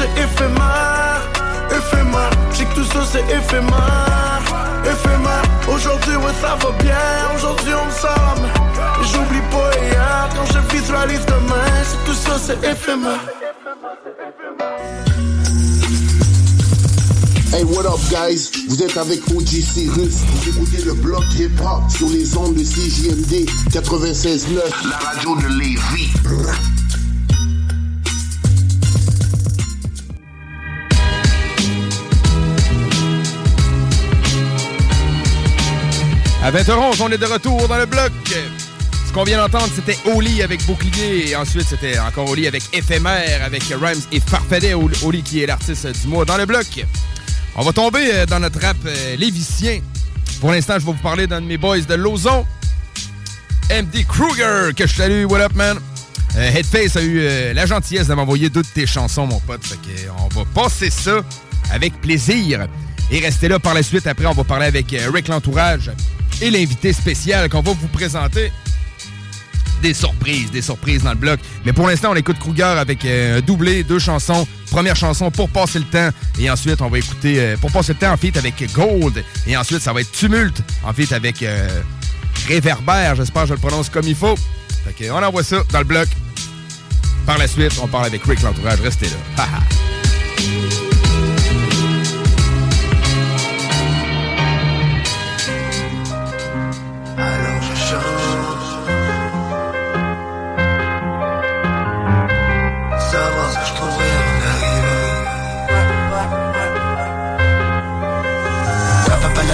c'est 0.00 0.22
éphémère 0.22 1.20
Éphémère, 1.70 2.30
je 2.50 2.56
sais 2.56 2.64
que 2.64 2.74
tout 2.74 2.84
ça 2.84 3.00
c'est 3.12 3.24
éphémère 3.24 4.40
Éphémère, 4.84 5.42
aujourd'hui 5.68 6.16
ouais 6.16 6.32
ça 6.40 6.56
va 6.56 6.70
bien, 6.82 6.96
aujourd'hui 7.36 7.72
on 7.74 7.86
me 7.86 7.90
sort 7.90 8.14
la 8.16 8.40
main 8.40 8.52
Mais 8.98 9.06
j'oublie 9.06 9.44
pas 9.50 9.70
hier 9.78 10.28
quand 10.34 10.46
je 10.46 10.76
visualise 10.76 11.26
demain 11.26 11.64
que 12.04 12.10
tout 12.10 12.14
ça 12.14 12.38
c'est 12.38 12.64
éphémère 12.66 13.20
Hey, 17.52 17.64
what 17.64 17.84
up, 17.84 17.98
guys? 18.10 18.48
Vous 18.68 18.80
êtes 18.80 18.96
avec 18.96 19.28
OG 19.28 19.48
Cyrus. 19.48 20.18
Vous 20.22 20.48
écoutez 20.50 20.82
le 20.84 20.94
bloc 20.94 21.24
hip-hop 21.36 21.82
sur 21.90 22.08
les 22.08 22.36
ondes 22.36 22.54
de 22.54 22.62
CJMD 22.62 23.50
96.9. 23.72 24.88
La 24.88 24.96
radio 24.98 25.34
de 25.34 25.58
Lévis. 25.58 26.10
À 36.42 36.50
20h11, 36.50 37.02
on 37.02 37.10
est 37.10 37.18
de 37.18 37.26
retour 37.26 37.68
dans 37.68 37.76
le 37.76 37.84
bloc. 37.84 38.12
Ce 39.06 39.12
qu'on 39.12 39.24
vient 39.24 39.36
d'entendre, 39.36 39.68
c'était 39.74 39.98
Oli 40.06 40.42
avec 40.42 40.64
Bouclier. 40.64 41.28
Et 41.28 41.36
ensuite, 41.36 41.66
c'était 41.68 41.98
encore 41.98 42.30
Oli 42.30 42.46
avec 42.46 42.62
Éphémère, 42.72 43.44
avec 43.44 43.64
Rhymes 43.64 44.00
et 44.10 44.20
Farfadet. 44.20 44.72
Oli 44.72 45.22
qui 45.22 45.42
est 45.42 45.46
l'artiste 45.46 45.86
du 46.00 46.08
mois 46.08 46.24
dans 46.24 46.38
le 46.38 46.46
bloc. 46.46 46.86
On 47.56 47.62
va 47.62 47.72
tomber 47.74 48.10
euh, 48.14 48.24
dans 48.24 48.40
notre 48.40 48.58
rap 48.58 48.78
euh, 48.86 49.16
lévicien. 49.16 49.80
Pour 50.40 50.50
l'instant, 50.50 50.74
je 50.78 50.86
vais 50.86 50.92
vous 50.92 51.02
parler 51.02 51.26
d'un 51.26 51.42
de 51.42 51.46
mes 51.46 51.58
boys 51.58 51.80
de 51.80 51.94
Lauson. 51.94 52.46
MD 53.70 54.06
Kruger, 54.06 54.72
que 54.74 54.86
je 54.86 54.94
salue. 54.94 55.24
What 55.26 55.42
up, 55.42 55.54
man? 55.54 55.78
Euh, 56.36 56.50
Headface 56.52 56.96
a 56.96 57.02
eu 57.02 57.52
la 57.52 57.66
gentillesse 57.66 58.06
de 58.06 58.14
m'envoyer 58.14 58.48
deux 58.48 58.62
de 58.62 58.68
tes 58.68 58.86
chansons, 58.86 59.26
mon 59.26 59.40
pote. 59.40 59.62
Fait 59.62 60.08
on 60.18 60.28
va 60.28 60.46
passer 60.54 60.88
ça 60.88 61.20
avec 61.70 62.00
plaisir. 62.00 62.66
Et 63.10 63.20
restez 63.20 63.48
là 63.48 63.58
par 63.58 63.74
la 63.74 63.82
suite. 63.82 64.06
Après, 64.06 64.24
on 64.24 64.32
va 64.32 64.44
parler 64.44 64.66
avec 64.66 64.86
Rick 65.12 65.28
L'Entourage 65.28 65.90
et 66.40 66.50
l'invité 66.50 66.92
spécial 66.92 67.48
qu'on 67.48 67.62
va 67.62 67.72
vous 67.72 67.88
présenter. 67.88 68.52
Des 69.82 69.94
surprises, 69.94 70.50
des 70.50 70.60
surprises 70.60 71.02
dans 71.02 71.12
le 71.12 71.16
bloc. 71.16 71.40
Mais 71.64 71.72
pour 71.72 71.86
l'instant, 71.86 72.10
on 72.12 72.14
écoute 72.14 72.38
Kruger 72.38 72.64
avec 72.64 73.04
euh, 73.04 73.38
un 73.38 73.40
doublé, 73.40 73.82
deux 73.82 73.98
chansons. 73.98 74.46
Première 74.70 74.96
chanson 74.96 75.30
pour 75.30 75.48
passer 75.48 75.78
le 75.78 75.86
temps. 75.86 76.10
Et 76.38 76.50
ensuite, 76.50 76.82
on 76.82 76.88
va 76.88 76.98
écouter 76.98 77.40
euh, 77.40 77.56
pour 77.56 77.72
passer 77.72 77.94
le 77.94 77.98
temps 77.98 78.12
en 78.12 78.16
feat 78.18 78.36
avec 78.36 78.62
Gold. 78.74 79.24
Et 79.46 79.56
ensuite, 79.56 79.80
ça 79.80 79.94
va 79.94 80.02
être 80.02 80.12
Tumulte 80.12 80.62
en 80.84 80.92
feat 80.92 81.12
avec 81.12 81.42
euh, 81.42 81.80
Réverbère. 82.46 83.16
J'espère 83.16 83.42
que 83.42 83.48
je 83.48 83.54
le 83.54 83.60
prononce 83.60 83.88
comme 83.88 84.06
il 84.06 84.14
faut. 84.14 84.36
Fait 84.98 85.10
on 85.10 85.22
envoie 85.22 85.42
ça 85.42 85.62
dans 85.72 85.78
le 85.78 85.84
bloc. 85.84 86.08
Par 87.24 87.38
la 87.38 87.46
suite, 87.46 87.72
on 87.82 87.86
parle 87.86 88.06
avec 88.06 88.22
Rick 88.24 88.42
L'Entourage. 88.42 88.80
Restez 88.80 89.06
là. 89.06 89.44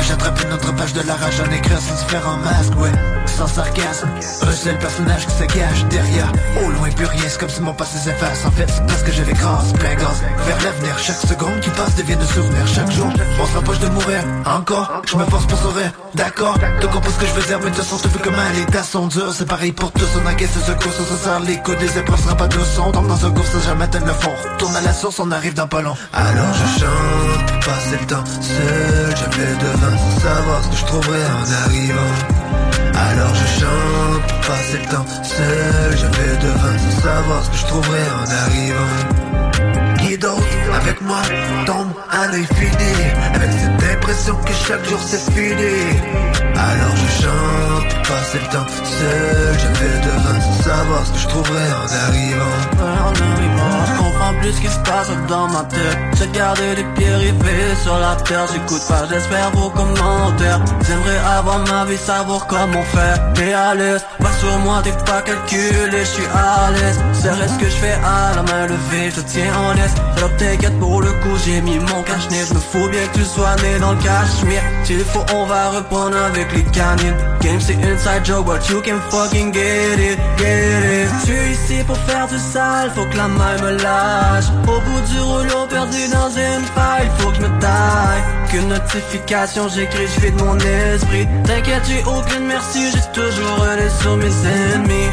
J'attrape 0.07 0.41
une 0.45 0.53
autre 0.53 0.75
page 0.75 0.93
de 0.93 1.01
la 1.03 1.15
rage 1.15 1.41
en 1.41 1.51
écrire 1.51 1.81
sans 1.81 1.95
différents 1.95 2.37
masques, 2.39 2.77
ouais 2.79 3.16
Sans 3.37 3.47
sarcasme, 3.47 4.09
un 4.43 4.52
seul 4.52 4.78
personnage 4.78 5.26
qui 5.26 5.35
se 5.35 5.45
cache 5.45 5.85
derrière. 5.90 6.33
Au 6.64 6.71
loin 6.71 6.88
plus 6.88 7.05
rien, 7.05 7.23
c'est 7.28 7.38
comme 7.38 7.50
si 7.50 7.61
mon 7.61 7.75
passé 7.75 7.99
s'efface. 7.99 8.47
En 8.47 8.50
fait 8.50 8.66
c'est 8.66 8.87
parce 8.87 9.02
que 9.02 9.12
je 9.12 9.23
l'écrase, 9.25 9.73
plein 9.75 9.95
gaz. 9.95 10.23
Vers 10.47 10.57
l'avenir, 10.64 10.99
chaque 10.99 11.16
seconde 11.16 11.61
qui 11.61 11.69
passe 11.71 11.95
devient 11.97 12.16
de 12.16 12.25
souvenir. 12.25 12.66
Chaque 12.66 12.90
jour, 12.90 13.12
on 13.38 13.75
se 13.75 13.78
de 13.78 13.88
mourir. 13.90 14.21
Encore, 14.47 15.02
je 15.07 15.16
me 15.16 15.25
force 15.26 15.47
pour 15.47 15.59
sourire. 15.59 15.93
D'accord, 16.14 16.57
tu 16.81 16.87
comprends 16.87 17.11
ce 17.11 17.19
que 17.19 17.26
je 17.26 17.33
veux 17.33 17.47
dire 17.47 17.59
Mais 17.59 17.71
de 17.71 17.76
toute 17.76 17.85
façon 17.85 17.99
tu 17.99 18.09
veux 18.09 18.25
comment 18.25 18.49
les 18.55 18.64
tas 18.73 18.83
sont 18.83 19.09
C'est 19.11 19.47
pareil 19.47 19.73
pour 19.73 19.93
tous, 19.93 20.09
on 20.16 20.26
encaisse 20.26 20.52
ce 20.55 20.61
secours 20.61 20.93
Ça 20.93 21.05
se 21.05 21.23
serre 21.23 21.40
les 21.40 21.59
coups, 21.59 21.78
des 21.78 21.99
épreuves 21.99 22.23
sera 22.23 22.37
pas 22.37 22.49
de 22.49 22.59
son 22.61 22.90
Tombe 22.93 23.09
dans 23.09 23.26
un 23.26 23.31
gouffre 23.31 23.52
sans 23.52 23.69
jamais 23.69 23.85
atteindre 23.85 24.07
le 24.07 24.14
fond. 24.14 24.33
Tourne 24.57 24.76
à 24.76 24.81
la 24.81 24.95
source, 24.95 25.19
on 25.21 25.31
arrive 25.31 25.52
dans 25.52 25.69
pas 25.69 25.83
long. 25.83 25.95
Alors 26.14 26.55
je 26.55 26.81
chante 26.81 27.47
pour 27.47 27.73
passer 27.75 27.99
le 28.00 28.07
temps. 28.07 28.25
Seul 28.40 29.14
Je 29.14 29.40
devant 29.62 29.99
sans 29.99 30.21
savoir 30.21 30.64
ce 30.64 30.69
que 30.69 30.76
je 30.76 30.85
trouverai 30.87 31.19
en 31.26 31.66
arrivant 31.66 32.46
Alors 32.97 33.35
je 33.35 33.61
chante 33.61 34.23
pour 34.26 34.41
passer 34.41 34.79
le 34.79 34.91
temps 34.91 35.07
seul 35.23 35.97
Je 35.97 36.07
vais 36.07 36.37
devant 36.38 36.79
sans 36.79 37.00
savoir 37.03 37.45
ce 37.45 37.50
que 37.50 37.57
je 37.57 37.67
trouverai 37.67 38.05
en 38.21 38.26
arrivant. 38.45 39.97
Qui 39.99 40.19
d'autre 40.19 40.43
avec 40.75 41.00
moi 41.03 41.23
tombe 41.67 41.93
à 42.11 42.26
l'infini 42.26 42.95
Avec 43.35 43.50
cette 43.53 43.97
impression 43.97 44.37
que 44.37 44.53
chaque 44.67 44.85
jour 44.88 44.99
c'est 45.05 45.31
fini 45.33 46.25
Alors 46.57 46.97
je 46.97 47.23
chante 47.23 47.89
pour 47.93 48.03
passer 48.17 48.39
le 48.39 48.47
temps 48.53 48.67
seul 48.85 49.59
Je 49.59 49.69
vais 49.79 50.01
devant 50.01 50.41
sans 50.41 50.63
savoir 50.63 51.07
ce 51.07 51.13
que 51.13 51.19
je 51.19 51.29
trouverais 51.29 51.71
en 51.73 52.09
arrivant. 52.09 52.77
Je 53.87 53.99
comprends 53.99 54.35
plus 54.41 54.53
ce 54.53 54.61
qui 54.61 54.69
se 54.69 54.79
passe 54.79 55.11
dans 55.29 55.49
ma 55.49 55.65
tête. 55.65 55.99
J'ai 56.19 56.29
gardé 56.29 56.75
les 56.77 56.85
pieds 56.95 57.15
rivés 57.15 57.77
sur 57.83 57.99
la 57.99 58.17
terre. 58.17 58.47
J'écoute 58.53 58.83
pas, 58.89 59.05
j'espère 59.11 59.51
vos 59.53 59.71
commentaires. 59.71 60.61
J'aimerais 60.87 61.19
avoir 61.39 61.59
ma 61.67 61.85
vie, 61.85 61.97
savoir 61.99 62.47
comment 62.47 62.83
faire. 62.83 63.33
T'es 63.35 63.53
à 63.53 63.75
l'aise, 63.75 64.05
pas 64.19 64.33
sur 64.41 64.59
moi, 64.59 64.81
t'es 64.83 64.93
pas 65.05 65.23
calculé, 65.23 65.99
je 65.99 66.05
suis 66.05 66.27
à 66.27 66.71
l'aise. 66.71 66.99
C'est 67.13 67.49
ce 67.49 67.59
que 67.59 67.67
je 67.67 67.77
fais 67.77 67.99
à 68.05 68.37
la 68.37 68.43
main 68.43 68.67
levée, 68.67 69.11
je 69.15 69.21
tiens 69.21 69.53
en 69.55 69.73
laisse. 69.75 69.95
Alors 70.17 70.31
t'inquiète 70.37 70.79
pour 70.79 71.01
le 71.03 71.11
coup, 71.23 71.37
j'ai 71.45 71.61
mis 71.61 71.79
mon 71.79 72.03
cache-nez. 72.03 72.45
Je 72.49 72.55
me 72.55 72.61
fous 72.61 72.89
bien 72.91 73.07
que 73.09 73.19
tu 73.19 73.25
sois 73.25 73.57
né 73.63 73.79
dans 73.79 73.93
le 73.93 73.99
cachemire. 73.99 74.63
S'il 74.85 75.05
faut, 75.05 75.25
on 75.35 75.47
va 75.47 75.71
reprendre 75.71 76.17
avec 76.17 76.46
Game 77.41 77.61
c'est 77.61 77.75
inside 77.75 78.25
joke, 78.25 78.47
but 78.47 78.69
you 78.69 78.81
can 78.83 79.00
fucking 79.11 79.53
get 79.53 79.99
it, 79.99 80.19
get 80.38 81.05
it. 81.05 81.09
Je 81.21 81.26
suis 81.26 81.53
ici 81.53 81.85
pour 81.85 81.97
faire 81.99 82.26
du 82.26 82.38
sale, 82.38 82.91
faut 82.95 83.05
que 83.07 83.17
la 83.17 83.29
main 83.29 83.57
me 83.62 83.83
lâche. 83.83 84.47
Au 84.67 84.81
bout 84.81 85.00
du 85.12 85.21
rouleau, 85.21 85.67
perdu 85.69 86.09
dans 86.09 86.31
une 86.31 86.65
faille, 86.75 87.11
faut 87.19 87.31
que 87.31 87.37
je 87.37 87.41
me 87.43 87.61
taille. 87.61 88.23
Qu'une 88.50 88.69
notification, 88.69 89.69
j'écris, 89.69 90.07
je 90.07 90.31
de 90.31 90.43
mon 90.43 90.57
esprit. 90.59 91.26
T'inquiète, 91.45 91.83
j'ai 91.88 92.03
aucune 92.05 92.47
merci, 92.47 92.91
j'ai 92.93 93.12
toujours 93.12 93.65
un 93.65 94.00
sur 94.00 94.17
mes 94.17 94.26
ennemis, 94.26 95.11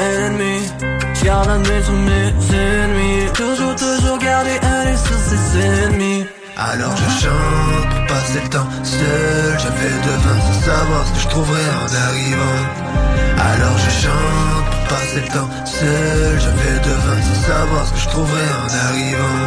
ennemis. 0.00 0.72
J'garde 1.14 1.48
un 1.50 1.82
sur 1.84 1.92
mes 1.92 2.56
ennemis. 2.56 3.32
Toujours, 3.34 3.74
toujours 3.76 4.18
garder 4.18 4.58
un 4.62 4.96
sur 4.96 5.16
ses 5.16 5.60
ennemis. 5.60 6.26
Alors 6.56 6.96
je 6.96 7.24
chante 7.24 7.88
pour 7.90 8.06
passer 8.06 8.40
le 8.42 8.48
temps 8.48 8.68
seul 8.82 9.58
J'avais 9.58 9.94
devant 10.06 10.40
sans 10.40 10.60
savoir 10.60 11.06
ce 11.06 11.12
que 11.12 11.20
je 11.20 11.28
trouverais 11.28 11.70
en 11.80 12.08
arrivant. 12.08 12.60
Alors 13.38 13.78
je 13.78 13.90
chante 14.02 14.66
pour 14.70 14.96
passer 14.96 15.20
le 15.20 15.28
temps 15.28 15.50
seul 15.64 16.40
J'avais 16.40 16.78
devant 16.80 17.22
sans 17.22 17.40
savoir 17.46 17.86
ce 17.86 17.92
que 17.92 17.98
je 17.98 18.08
trouverais 18.08 18.50
en 18.62 18.88
arrivant. 18.88 19.40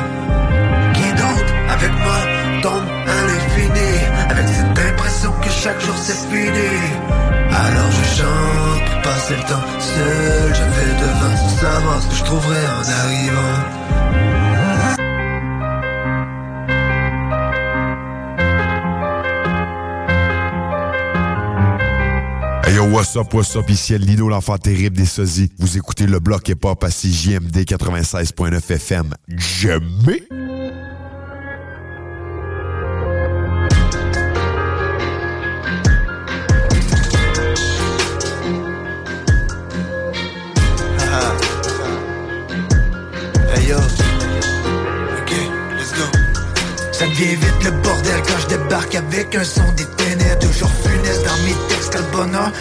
Qui 0.94 1.10
d'autre 1.14 1.54
avec 1.70 1.92
moi 1.92 2.20
tombe 2.62 2.90
à 3.08 3.28
l'infini 3.28 3.94
Avec 4.30 4.48
cette 4.48 4.92
impression 4.92 5.32
que 5.42 5.50
chaque 5.50 5.82
jour 5.82 5.96
c'est 6.02 6.28
fini. 6.30 6.74
Alors 7.52 7.92
je 7.92 8.22
chante 8.22 8.90
pour 8.92 9.02
passer 9.02 9.36
le 9.36 9.44
temps 9.44 9.68
seul 9.80 10.56
J'avais 10.56 10.94
devant 11.02 11.38
sans 11.38 11.58
savoir 11.58 12.02
ce 12.02 12.08
que 12.08 12.16
je 12.16 12.24
trouverais 12.24 12.66
en 12.80 13.06
arrivant 13.06 14.33
what's 22.92 23.16
up, 23.16 23.34
what's 23.34 23.56
up, 23.56 23.70
ici 23.70 23.98
Lino, 23.98 24.30
l'enfant 24.30 24.58
terrible 24.58 24.98
des 24.98 25.06
sosies. 25.06 25.52
Vous 25.60 25.78
écoutez 25.78 26.06
le 26.08 26.20
bloc 26.20 26.48
hip-hop 26.50 26.84
à 26.84 26.90
JMD 26.90 27.58
96.9 27.58 28.72
FM. 28.72 29.14
Jamais! 29.28 30.24
Go. 45.96 46.04
Ça 46.92 47.06
devient 47.06 47.36
vite 47.36 47.64
le 47.66 47.72
bordel 47.84 48.22
quand 48.26 48.40
je 48.40 48.48
débarque 48.56 48.96
avec 48.96 49.36
un 49.36 49.44
son 49.44 49.72
des 49.74 49.86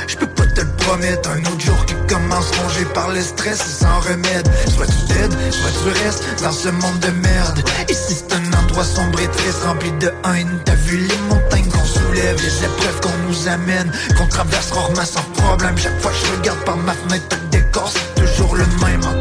Je 0.09 0.17
peux 0.17 0.27
pas 0.27 0.47
te 0.47 0.61
le 0.61 0.67
promettre. 0.79 1.31
Un 1.31 1.41
autre 1.41 1.61
jour 1.61 1.87
qui 1.87 1.95
commence 2.09 2.51
rongé 2.63 2.85
par 2.87 3.11
le 3.11 3.21
stress 3.21 3.61
et 3.61 3.85
sans 3.85 4.01
remède. 4.01 4.49
Soit 4.75 4.87
tu 4.87 5.07
t'aides, 5.07 5.35
soit 5.51 5.71
tu 5.71 6.05
restes 6.05 6.25
dans 6.43 6.53
ce 6.53 6.69
monde 6.69 6.99
de 7.01 7.11
merde. 7.21 7.63
Ici 7.89 8.17
c'est 8.17 8.35
un 8.35 8.63
endroit 8.63 8.85
sombre 8.85 9.21
et 9.21 9.29
triste 9.29 9.63
rempli 9.65 9.93
de 9.93 10.13
haine 10.25 10.59
T'as 10.65 10.75
vu 10.75 10.97
les 10.99 11.17
montagnes 11.29 11.69
qu'on 11.69 11.85
soulève, 11.85 12.37
les 12.43 12.65
épreuves 12.65 13.01
qu'on 13.01 13.29
nous 13.29 13.49
amène 13.49 13.91
Qu'on 14.17 14.27
traverse 14.27 14.71
rarement 14.73 15.05
sans 15.05 15.23
problème. 15.35 15.79
Chaque 15.79 16.01
fois 16.01 16.11
que 16.11 16.27
je 16.27 16.39
regarde 16.39 16.65
par 16.65 16.77
ma 16.77 16.93
fenêtre, 16.93 17.29
tout 17.29 17.49
décor 17.51 17.93
c'est 17.93 18.23
toujours 18.23 18.57
le 18.57 18.67
même 18.85 19.12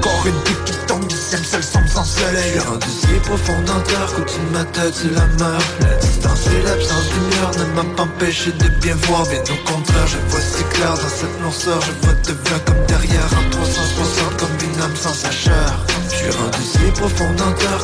sombre 2.22 2.30
sans 2.30 2.30
soleil 2.30 2.60
Rendu 2.60 2.88
si 2.88 3.20
profond 3.24 3.62
dans 3.66 3.82
terre 3.82 4.14
qu'au-dessus 4.16 4.40
de 4.40 4.58
ma 4.58 4.64
tête 4.66 4.94
c'est 4.94 5.14
la 5.14 5.26
mort. 5.40 5.62
La 5.82 5.96
distance 5.98 6.48
et 6.48 6.62
l'absence 6.66 7.10
de 7.10 7.16
lumière 7.16 7.52
ne 7.58 7.76
m'a 7.76 7.96
pas 7.96 8.04
empêché 8.04 8.52
de 8.52 8.68
bien 8.80 8.96
voir. 9.08 9.24
Bien 9.24 9.42
au 9.42 9.72
contraire, 9.72 10.08
je 10.08 10.18
vois 10.30 10.42
si 10.42 10.64
clair 10.76 10.94
dans 10.94 11.10
cette 11.10 11.42
noirceur. 11.42 11.80
Je 11.82 12.06
vois 12.06 12.16
devant 12.26 12.60
comme 12.66 12.86
derrière 12.88 13.30
en 13.40 13.50
360 13.50 14.38
comme 14.38 14.58
une 14.70 14.82
âme 14.82 14.96
sans 14.96 15.14
sa 15.14 15.32
chair 15.32 15.86
Je 16.10 16.16
suis 16.16 16.32
rendu 16.32 16.64
si 16.64 16.92
profond 17.00 17.30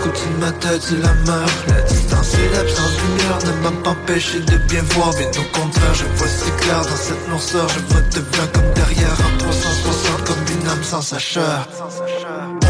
qu'au-dessus 0.03 0.29
de 0.35 0.45
ma 0.45 0.51
tête 0.51 0.81
c'est 0.81 1.01
la 1.01 1.13
mort. 1.25 1.49
La 1.67 1.81
distance 1.81 2.33
et 2.35 2.55
l'absence 2.55 2.93
de 2.93 3.01
lumière 3.07 3.39
ne 3.45 3.63
m'a 3.63 3.83
pas 3.83 3.89
empêché 3.91 4.39
de 4.39 4.57
bien 4.69 4.83
voir. 4.91 5.11
Bien 5.11 5.29
au 5.29 5.59
contraire, 5.59 5.93
je 5.93 6.05
vois 6.17 6.27
si 6.27 6.51
clair 6.61 6.81
dans 6.81 7.01
cette 7.07 7.27
noirceur. 7.29 7.67
Je 7.69 7.79
vois 7.93 8.01
devant 8.13 8.47
comme 8.53 8.73
derrière 8.73 9.17
en 9.25 9.37
360 9.37 10.23
comme 10.25 10.61
une 10.61 10.67
âme 10.67 10.83
sans 10.83 11.01
sa 11.01 11.19
chair 11.19 11.67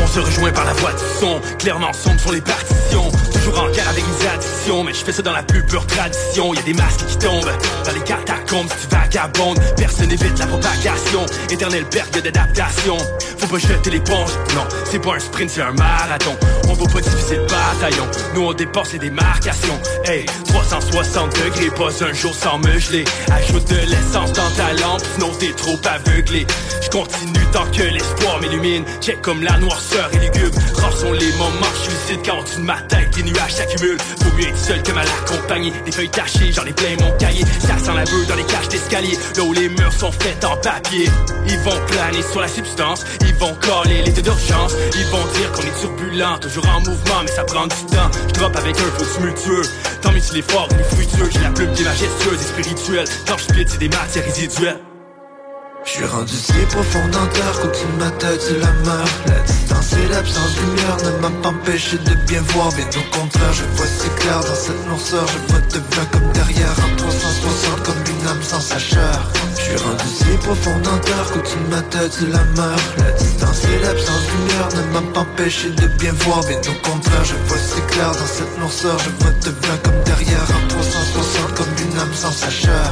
On 0.07 0.09
se 0.09 0.19
rejoint 0.21 0.51
par 0.53 0.63
la 0.63 0.71
voix 0.73 0.93
du 0.93 1.03
son, 1.19 1.41
clairement 1.59 1.91
sombre 1.91 2.19
sur 2.21 2.31
les 2.31 2.39
partitions. 2.39 3.11
Toujours 3.47 3.63
en 3.63 3.69
guerre 3.69 3.87
avec 3.87 4.03
mes 4.03 4.27
addictions, 4.27 4.83
mais 4.83 4.93
je 4.93 5.05
fais 5.05 5.13
ça 5.13 5.21
dans 5.21 5.31
la 5.31 5.41
plus 5.41 5.63
pure 5.63 5.87
tradition. 5.87 6.53
Y 6.53 6.59
a 6.59 6.61
des 6.63 6.73
masques 6.73 7.05
qui 7.07 7.17
tombent 7.17 7.49
dans 7.85 7.91
les 7.93 8.01
catacombes, 8.01 8.67
si 8.77 8.87
tu 8.87 8.93
vagabondes. 8.93 9.57
Personne 9.77 10.09
n'évite 10.09 10.37
la 10.37 10.47
propagation, 10.47 11.25
éternelle 11.49 11.85
perte 11.85 12.21
d'adaptation. 12.21 12.97
Faut 13.37 13.47
pas 13.47 13.57
jeter 13.57 13.89
l'éponge, 13.89 14.31
non, 14.53 14.67
c'est 14.83 14.99
pas 14.99 15.15
un 15.15 15.19
sprint, 15.19 15.49
c'est 15.49 15.61
un 15.61 15.71
marathon. 15.71 16.35
On 16.67 16.73
va 16.73 16.91
pas 16.91 16.99
diviser 16.99 17.37
le 17.37 17.43
bataillon, 17.43 18.07
nous 18.35 18.41
on 18.47 18.53
dépasse 18.53 18.91
les 18.91 18.99
démarcations. 18.99 19.79
Hey, 20.03 20.25
360 20.47 21.33
degrés, 21.45 21.69
pas 21.69 22.03
un 22.03 22.11
jour 22.11 22.35
sans 22.35 22.59
me 22.59 22.77
geler. 22.77 23.05
Ajoute 23.31 23.69
de 23.69 23.77
l'essence 23.77 24.33
dans 24.33 24.51
ta 24.57 24.73
lampe, 24.73 25.01
sinon 25.13 25.31
t'es 25.39 25.53
trop 25.53 25.79
aveuglé. 25.85 26.45
Je 26.81 26.89
continue 26.89 27.45
tant 27.53 27.65
que 27.67 27.83
l'espoir 27.83 28.41
m'illumine. 28.41 28.83
Check 28.99 29.21
comme 29.21 29.41
la 29.41 29.57
noirceur 29.57 30.09
et 30.11 30.17
lugubre. 30.17 30.59
Rares 30.75 30.97
sont 30.97 31.13
les 31.13 31.31
moments 31.33 31.75
suicides 31.81 32.25
quand 32.25 32.39
au-dessus 32.39 32.57
de 32.57 32.65
ma 32.65 32.81
tête 32.81 32.97
nuages 33.23 33.36
s'accumulent. 33.49 33.97
Faut 34.21 34.35
mieux 34.35 34.47
être 34.47 34.57
seul 34.57 34.81
que 34.83 34.91
mal 34.91 35.07
accompagné. 35.07 35.73
Des 35.85 35.91
feuilles 35.91 36.09
tachées, 36.09 36.51
j'en 36.51 36.65
ai 36.65 36.73
plein 36.73 36.95
mon 36.99 37.11
cahier. 37.17 37.43
Ça 37.59 37.77
sent 37.77 37.93
la 37.95 38.03
beuh 38.03 38.25
dans 38.27 38.35
les 38.35 38.43
cages 38.43 38.69
d'escalier. 38.69 39.17
Là 39.35 39.43
où 39.43 39.53
les 39.53 39.69
murs 39.69 39.93
sont 39.93 40.11
faits 40.11 40.43
en 40.45 40.57
papier. 40.57 41.09
Ils 41.47 41.59
vont 41.59 41.79
planer 41.87 42.21
sur 42.21 42.41
la 42.41 42.47
substance. 42.47 43.05
Ils 43.21 43.35
vont 43.35 43.55
coller 43.55 44.01
l'état 44.03 44.21
d'urgence. 44.21 44.73
Ils 44.95 45.05
vont 45.05 45.25
dire 45.33 45.51
qu'on 45.51 45.61
est 45.61 45.79
turbulent, 45.79 46.39
toujours 46.39 46.67
en 46.69 46.79
mouvement, 46.79 47.21
mais 47.21 47.31
ça 47.31 47.43
prend 47.43 47.67
du 47.67 47.75
temps. 47.87 48.11
Je 48.27 48.33
drop 48.33 48.55
avec 48.55 48.77
un 48.77 48.97
faux 48.97 49.05
tumultueux. 49.15 49.63
Tant 50.01 50.11
mieux 50.11 50.19
s'il 50.19 50.37
est 50.37 50.51
fort, 50.51 50.67
il 50.71 50.79
est 50.79 50.95
fructueux. 50.95 51.29
J'ai 51.31 51.39
la 51.39 51.51
plume 51.51 51.73
qui 51.73 51.81
est 51.81 51.85
majestueuse 51.85 52.41
et 52.41 52.61
spirituelle. 52.61 53.07
Quand 53.27 53.37
je 53.37 53.47
c'est 53.67 53.79
des 53.79 53.89
matières 53.89 54.25
résiduelles. 54.25 54.86
Je 55.87 55.93
suis 55.93 56.05
rendu 56.05 56.33
si 56.33 56.51
profond 56.69 57.07
dans 57.13 57.25
terre 57.27 57.59
qu'au-dessus 57.61 57.85
de 57.87 57.97
ma 57.97 58.11
la 58.59 58.71
mort 58.83 59.07
La 59.25 59.39
distance 59.39 59.93
et 59.93 60.07
l'absence 60.11 60.55
de 60.55 60.61
lumière 60.61 60.97
ne 60.97 61.21
m'a 61.21 61.41
pas 61.41 61.49
empêché 61.49 61.97
de 61.99 62.13
bien 62.27 62.41
voir. 62.49 62.73
Bien 62.73 62.87
au 62.87 63.15
contraire, 63.17 63.53
je 63.53 63.63
vois 63.77 63.87
si 63.87 64.09
clair 64.19 64.41
dans 64.41 64.55
cette 64.55 64.85
noirceur. 64.85 65.25
Je 65.27 65.53
vois 65.53 65.61
devant 65.71 66.05
comme 66.11 66.31
derrière 66.33 66.75
en 66.83 66.95
360 66.97 67.83
comme 67.83 68.03
une 68.03 68.27
âme 68.27 68.43
sans 68.43 68.59
sa 68.59 68.77
chair. 68.77 69.31
Je 69.55 69.61
suis 69.61 69.77
rendu 69.77 70.07
si 70.13 70.37
profond 70.43 70.77
dans 70.83 70.97
terre 70.97 71.31
qu'au-dessus 71.31 71.55
de 71.55 72.27
ma 72.27 72.37
la 72.37 72.43
mort 72.61 72.83
La 72.97 73.11
distance 73.11 73.63
et 73.63 73.79
l'absence 73.79 74.23
de 74.27 74.31
lumière 74.35 74.69
ne 74.75 74.91
m'a 74.91 75.13
pas 75.13 75.21
empêché 75.21 75.69
de 75.69 75.87
bien 75.87 76.11
voir. 76.19 76.41
Bien 76.41 76.59
au 76.59 76.89
contraire, 76.89 77.23
je 77.23 77.35
vois 77.47 77.57
si 77.57 77.79
clair 77.93 78.11
dans 78.11 78.27
cette 78.27 78.59
noirceur. 78.59 78.99
Je 78.99 79.23
vois 79.23 79.33
devant 79.39 79.77
comme 79.83 80.03
derrière 80.03 80.47
en 80.51 80.67
360 80.67 81.53
comme 81.55 81.73
une 81.79 81.97
âme 81.97 82.13
sans 82.13 82.33
sa 82.33 82.49
chair 82.49 82.91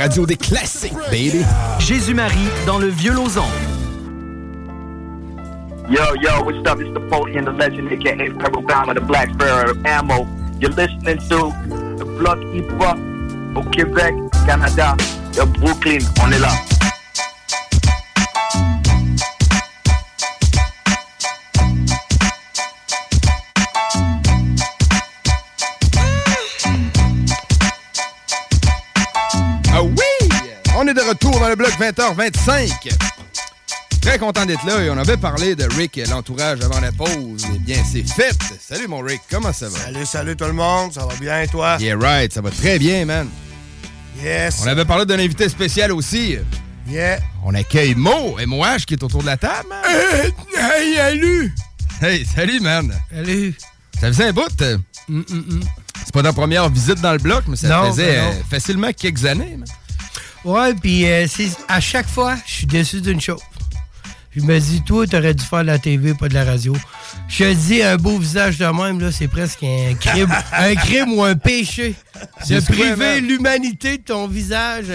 radio 0.00 0.24
des 0.24 0.36
classiques, 0.36 0.94
baby. 1.10 1.44
Jésus-Marie 1.78 2.48
dans 2.66 2.78
le 2.78 2.86
vieux 2.86 3.12
Lauson. 3.12 3.44
Yo, 5.90 6.00
yo, 6.22 6.42
what's 6.44 6.66
up? 6.66 6.80
It's 6.80 6.88
and 7.36 7.44
the 7.44 7.52
legend, 7.52 7.92
aka 7.92 8.30
Pebble 8.38 8.62
Bama, 8.62 8.94
the 8.94 9.00
Black 9.00 9.30
Sparrow 9.34 9.74
Ammo. 9.84 10.26
You're 10.58 10.72
listening 10.72 11.18
to 11.28 11.52
the 11.98 12.04
Block 12.18 12.38
Hip 12.54 12.70
Hop 12.80 12.96
au 13.56 13.62
Québec, 13.70 14.14
Canada, 14.46 14.96
Brooklyn. 15.58 15.98
On 16.22 16.30
est 16.32 16.38
là. 16.38 16.69
Est 30.90 30.94
de 30.94 31.00
retour 31.08 31.38
dans 31.38 31.48
le 31.48 31.54
bloc 31.56 31.70
20h25. 31.78 32.70
Très 34.00 34.18
content 34.18 34.44
d'être 34.46 34.64
là 34.66 34.82
et 34.82 34.90
on 34.90 34.96
avait 34.98 35.16
parlé 35.18 35.54
de 35.54 35.64
Rick 35.76 35.98
et 35.98 36.06
l'entourage 36.06 36.58
avant 36.62 36.80
la 36.80 36.90
pause. 36.90 37.46
Eh 37.54 37.58
bien, 37.58 37.82
c'est 37.90 38.02
fait. 38.08 38.34
Salut 38.60 38.88
mon 38.88 39.00
Rick, 39.00 39.20
comment 39.30 39.52
ça 39.52 39.68
va? 39.68 39.78
Salut, 39.78 40.06
salut 40.06 40.36
tout 40.36 40.46
le 40.46 40.52
monde, 40.52 40.92
ça 40.92 41.06
va 41.06 41.14
bien 41.20 41.46
toi? 41.46 41.76
Yeah, 41.78 41.96
right, 41.96 42.32
ça 42.32 42.40
va 42.40 42.50
très 42.50 42.78
bien, 42.78 43.04
man. 43.04 43.28
Yes. 44.22 44.60
On 44.64 44.66
avait 44.66 44.84
parlé 44.84 45.06
d'un 45.06 45.18
invité 45.18 45.48
spécial 45.48 45.92
aussi. 45.92 46.38
Yeah. 46.88 47.20
On 47.44 47.54
accueille 47.54 47.94
Mo, 47.94 48.36
MOH, 48.44 48.78
qui 48.86 48.94
est 48.94 49.02
autour 49.04 49.20
de 49.20 49.26
la 49.26 49.36
table, 49.36 49.68
man. 49.68 49.80
hey, 50.56 50.96
salut! 50.96 51.54
Hey, 52.02 52.26
salut, 52.34 52.60
man. 52.60 52.92
Salut. 53.14 53.54
Ça 54.00 54.06
faisait 54.08 54.24
un 54.28 54.32
bout. 54.32 54.62
euh, 54.62 54.78
C'est 56.04 56.12
pas 56.14 56.22
ta 56.22 56.32
première 56.32 56.68
visite 56.70 57.00
dans 57.00 57.12
le 57.12 57.18
bloc, 57.18 57.44
mais 57.46 57.56
ça 57.56 57.68
Non, 57.68 57.90
faisait 57.90 58.16
ben 58.16 58.24
euh, 58.24 58.32
facilement 58.50 58.90
quelques 58.96 59.24
années, 59.26 59.56
man. 59.58 59.68
Ouais, 60.44 60.74
puis 60.74 61.06
euh, 61.06 61.26
à 61.68 61.80
chaque 61.80 62.08
fois, 62.08 62.36
je 62.46 62.52
suis 62.52 62.66
déçu 62.66 63.00
d'une 63.00 63.20
chose. 63.20 63.40
Je 64.34 64.42
me 64.42 64.58
dis, 64.60 64.82
toi, 64.84 65.06
t'aurais 65.06 65.34
dû 65.34 65.44
faire 65.44 65.62
de 65.62 65.66
la 65.66 65.78
TV, 65.78 66.14
pas 66.14 66.28
de 66.28 66.34
la 66.34 66.44
radio. 66.44 66.74
Je 67.28 67.44
te 67.44 67.52
dis, 67.52 67.82
un 67.82 67.96
beau 67.96 68.16
visage 68.16 68.58
de 68.58 68.66
même, 68.66 69.00
là, 69.00 69.10
c'est 69.10 69.26
presque 69.26 69.64
un 69.64 69.94
crime, 69.94 70.32
un 70.52 70.74
crime 70.76 71.12
ou 71.14 71.24
un 71.24 71.34
péché. 71.34 71.96
De 72.48 72.60
priver 72.60 73.20
man? 73.20 73.26
l'humanité 73.26 73.98
de 73.98 74.02
ton 74.02 74.28
visage. 74.28 74.86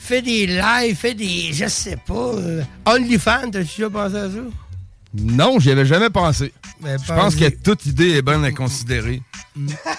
Fais 0.00 0.22
des 0.22 0.46
lives, 0.46 0.96
fais 0.96 1.14
des, 1.14 1.52
je 1.52 1.68
sais 1.68 1.98
pas, 2.04 2.14
euh, 2.14 2.62
OnlyFans, 2.86 3.50
t'as-tu 3.52 3.76
déjà 3.76 3.90
pensé 3.90 4.16
à 4.16 4.30
ça? 4.30 4.38
Non, 5.14 5.60
j'y 5.60 5.70
avais 5.70 5.86
jamais 5.86 6.10
pensé. 6.10 6.52
Je 6.82 7.12
pense 7.14 7.36
que 7.36 7.48
toute 7.48 7.84
idée 7.86 8.16
est 8.16 8.22
bonne 8.22 8.44
à 8.44 8.50
considérer. 8.50 9.20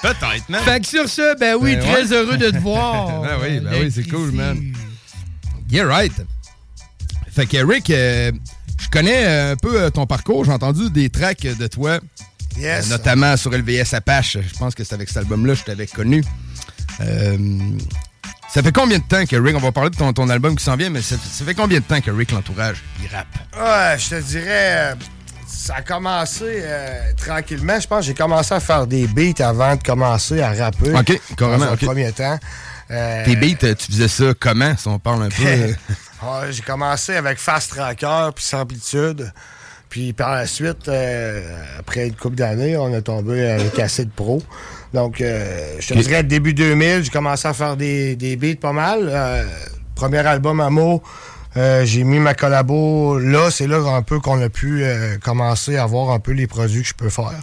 Peut-être, 0.01 0.49
man. 0.49 0.61
Fait 0.63 0.79
que 0.79 0.87
sur 0.87 1.07
ce, 1.09 1.37
ben 1.37 1.55
oui, 1.59 1.75
Ben 1.75 1.83
très 1.83 2.07
ouais. 2.07 2.15
heureux 2.15 2.37
de 2.37 2.49
te 2.49 2.57
voir. 2.57 3.21
ben 3.21 3.37
oui, 3.41 3.59
ben 3.59 3.73
oui, 3.79 3.91
c'est 3.93 4.07
cool, 4.09 4.31
man. 4.31 4.73
Yeah, 5.69 5.85
right. 5.87 6.13
Fait 7.31 7.45
que 7.45 7.57
Rick, 7.65 7.89
euh, 7.89 8.31
je 8.79 8.89
connais 8.89 9.25
un 9.51 9.55
peu 9.55 9.81
euh, 9.81 9.89
ton 9.89 10.05
parcours. 10.05 10.45
J'ai 10.45 10.51
entendu 10.51 10.89
des 10.89 11.09
tracks 11.09 11.41
de 11.43 11.67
toi. 11.67 11.99
Yes. 12.57 12.87
Euh, 12.87 12.89
notamment 12.89 13.37
sur 13.37 13.51
LVS 13.51 13.93
Apache. 13.93 14.37
Je 14.41 14.57
pense 14.57 14.75
que 14.75 14.83
c'est 14.83 14.93
avec 14.93 15.07
cet 15.07 15.17
album-là 15.17 15.53
que 15.53 15.59
je 15.59 15.63
t'avais 15.63 15.87
connu. 15.87 16.23
Euh, 16.99 17.37
ça 18.49 18.61
fait 18.61 18.73
combien 18.73 18.99
de 18.99 19.03
temps 19.03 19.25
que 19.25 19.35
Rick, 19.37 19.55
on 19.55 19.59
va 19.59 19.71
parler 19.71 19.91
de 19.91 19.95
ton, 19.95 20.11
ton 20.11 20.27
album 20.29 20.57
qui 20.57 20.63
s'en 20.63 20.75
vient, 20.75 20.89
mais 20.89 21.01
ça, 21.01 21.15
ça 21.15 21.45
fait 21.45 21.53
combien 21.55 21.79
de 21.79 21.85
temps 21.85 22.01
que 22.01 22.11
Rick, 22.11 22.31
l'entourage, 22.31 22.83
il 23.01 23.07
rappe? 23.07 23.27
Ouais, 23.55 23.97
je 23.97 24.09
te 24.09 24.21
dirais, 24.21 24.91
euh, 24.91 24.95
ça 25.51 25.75
a 25.75 25.81
commencé 25.81 26.45
euh, 26.63 27.13
tranquillement. 27.17 27.79
Je 27.79 27.87
pense 27.87 27.99
que 27.99 28.05
j'ai 28.05 28.13
commencé 28.13 28.53
à 28.53 28.59
faire 28.59 28.87
des 28.87 29.07
beats 29.07 29.45
avant 29.45 29.75
de 29.75 29.83
commencer 29.83 30.41
à 30.41 30.53
rapper. 30.53 30.93
OK, 30.95 31.21
carrément, 31.37 31.65
Dans 31.65 31.77
premier 31.77 32.11
temps. 32.11 32.39
Euh, 32.89 33.25
Tes 33.25 33.35
beats, 33.35 33.63
euh, 33.63 33.75
tu 33.75 33.91
faisais 33.91 34.07
ça 34.07 34.33
comment, 34.39 34.75
si 34.77 34.87
on 34.87 34.99
parle 34.99 35.23
un 35.23 35.29
peu? 35.29 35.43
Ouais, 35.43 35.75
j'ai 36.51 36.61
commencé 36.61 37.15
avec 37.15 37.37
Fast 37.37 37.71
Tracker 37.71 38.29
puis 38.35 38.43
Samplitude. 38.43 39.31
Puis 39.89 40.13
par 40.13 40.35
la 40.35 40.47
suite, 40.47 40.87
euh, 40.87 41.41
après 41.79 42.07
une 42.07 42.15
couple 42.15 42.35
d'années, 42.37 42.77
on 42.77 42.93
a 42.93 43.01
tombé 43.01 43.49
avec 43.49 43.77
Acid 43.77 44.09
Pro. 44.09 44.41
Donc, 44.93 45.17
je 45.19 45.87
te 45.87 45.93
dirais, 45.93 46.23
début 46.23 46.53
2000, 46.53 47.03
j'ai 47.03 47.09
commencé 47.09 47.47
à 47.47 47.53
faire 47.53 47.77
des, 47.77 48.15
des 48.15 48.35
beats 48.35 48.59
pas 48.59 48.73
mal. 48.73 49.45
Premier 49.95 50.19
album 50.19 50.59
Amo, 50.59 51.01
euh, 51.57 51.83
j'ai 51.85 52.03
mis 52.03 52.19
ma 52.19 52.33
collabo 52.33 53.19
là. 53.19 53.51
C'est 53.51 53.67
là 53.67 53.77
un 53.77 54.01
peu 54.01 54.19
qu'on 54.19 54.41
a 54.41 54.49
pu 54.49 54.83
euh, 54.83 55.17
commencer 55.17 55.77
à 55.77 55.85
voir 55.85 56.11
un 56.11 56.19
peu 56.19 56.31
les 56.31 56.47
produits 56.47 56.81
que 56.81 56.87
je 56.87 56.93
peux 56.93 57.09
faire. 57.09 57.41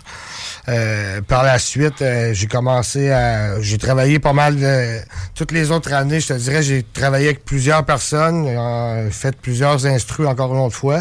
Euh, 0.68 1.20
par 1.22 1.44
la 1.44 1.58
suite, 1.58 2.02
euh, 2.02 2.32
j'ai 2.34 2.46
commencé 2.46 3.10
à. 3.10 3.60
J'ai 3.60 3.78
travaillé 3.78 4.18
pas 4.18 4.32
mal 4.32 4.56
de. 4.56 4.98
Toutes 5.34 5.52
les 5.52 5.70
autres 5.70 5.92
années, 5.92 6.20
je 6.20 6.28
te 6.28 6.32
dirais, 6.34 6.62
j'ai 6.62 6.82
travaillé 6.82 7.26
avec 7.26 7.44
plusieurs 7.44 7.84
personnes, 7.84 8.46
euh, 8.46 9.10
fait 9.10 9.36
plusieurs 9.36 9.86
instrus 9.86 10.26
encore 10.26 10.54
une 10.54 10.60
autre 10.60 10.76
fois. 10.76 11.00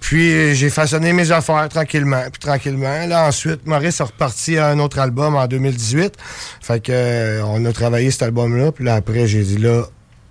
Puis 0.00 0.54
j'ai 0.54 0.70
façonné 0.70 1.12
mes 1.12 1.32
affaires 1.32 1.68
tranquillement, 1.68 2.22
puis 2.32 2.38
tranquillement. 2.38 3.06
Là 3.06 3.26
ensuite, 3.26 3.66
Maurice 3.66 4.00
a 4.00 4.04
reparti 4.04 4.56
à 4.56 4.68
un 4.68 4.78
autre 4.78 5.00
album 5.00 5.34
en 5.34 5.46
2018. 5.48 6.14
Fait 6.60 6.80
que 6.80 7.42
on 7.42 7.64
a 7.64 7.72
travaillé 7.72 8.12
cet 8.12 8.22
album-là. 8.22 8.70
Puis 8.70 8.84
là 8.84 8.94
après, 8.94 9.26
j'ai 9.26 9.42
dit 9.42 9.58
là, 9.58 9.86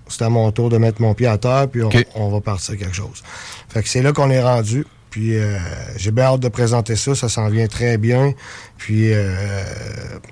c'est 0.10 0.24
à 0.24 0.30
mon 0.30 0.52
tour 0.52 0.70
de 0.70 0.78
mettre 0.78 1.02
mon 1.02 1.14
pied 1.14 1.28
à 1.28 1.38
terre, 1.38 1.68
puis 1.72 1.84
on, 1.84 1.90
on 2.16 2.30
va 2.30 2.42
partir 2.42 2.78
quelque 2.78 2.96
chose. 2.96 3.24
Fait 3.70 3.84
que 3.84 3.90
c'est 3.90 4.02
là 4.02 4.12
qu'on 4.14 4.30
est 4.30 4.42
rendu. 4.42 4.86
Puis 5.10 5.36
euh, 5.36 5.58
j'ai 5.96 6.12
bien 6.12 6.26
hâte 6.26 6.42
de 6.42 6.50
présenter 6.50 6.96
ça, 6.96 7.16
ça 7.16 7.30
s'en 7.30 7.50
vient 7.50 7.68
très 7.68 7.98
bien. 7.98 8.34
Puis 8.78 9.14
euh, 9.14 9.34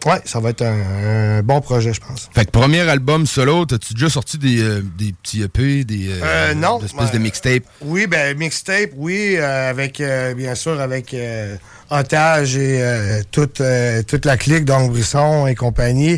ouais, 0.05 0.21
ça 0.25 0.39
va 0.39 0.49
être 0.51 0.61
un, 0.61 1.37
un 1.39 1.43
bon 1.43 1.61
projet, 1.61 1.93
je 1.93 1.99
pense. 2.01 2.29
Fait 2.33 2.45
que 2.45 2.51
premier 2.51 2.81
album 2.81 3.25
solo, 3.25 3.65
t'as-tu 3.65 3.93
déjà 3.93 4.09
sorti 4.09 4.37
des, 4.37 4.61
euh, 4.61 4.81
des 4.97 5.13
petits 5.13 5.41
EP, 5.43 5.83
des 5.83 6.09
euh, 6.09 6.19
Euh, 6.23 6.53
non. 6.53 6.79
des 6.79 6.85
espèces 6.85 7.11
de 7.11 7.17
Euh, 7.17 7.19
mixtape? 7.21 7.63
Oui, 7.81 8.07
ben 8.07 8.37
mixtape, 8.37 8.91
oui, 8.95 9.35
euh, 9.37 9.69
avec 9.69 9.99
euh, 9.99 10.33
bien 10.33 10.55
sûr 10.55 10.79
avec 10.79 11.13
euh, 11.13 11.55
Otage 11.91 12.55
et 12.57 12.81
euh, 12.81 13.21
toute 13.31 13.61
euh, 13.61 14.01
toute 14.01 14.25
la 14.25 14.37
clique 14.37 14.65
donc 14.65 14.91
Brisson 14.91 15.45
et 15.45 15.53
compagnie. 15.53 16.17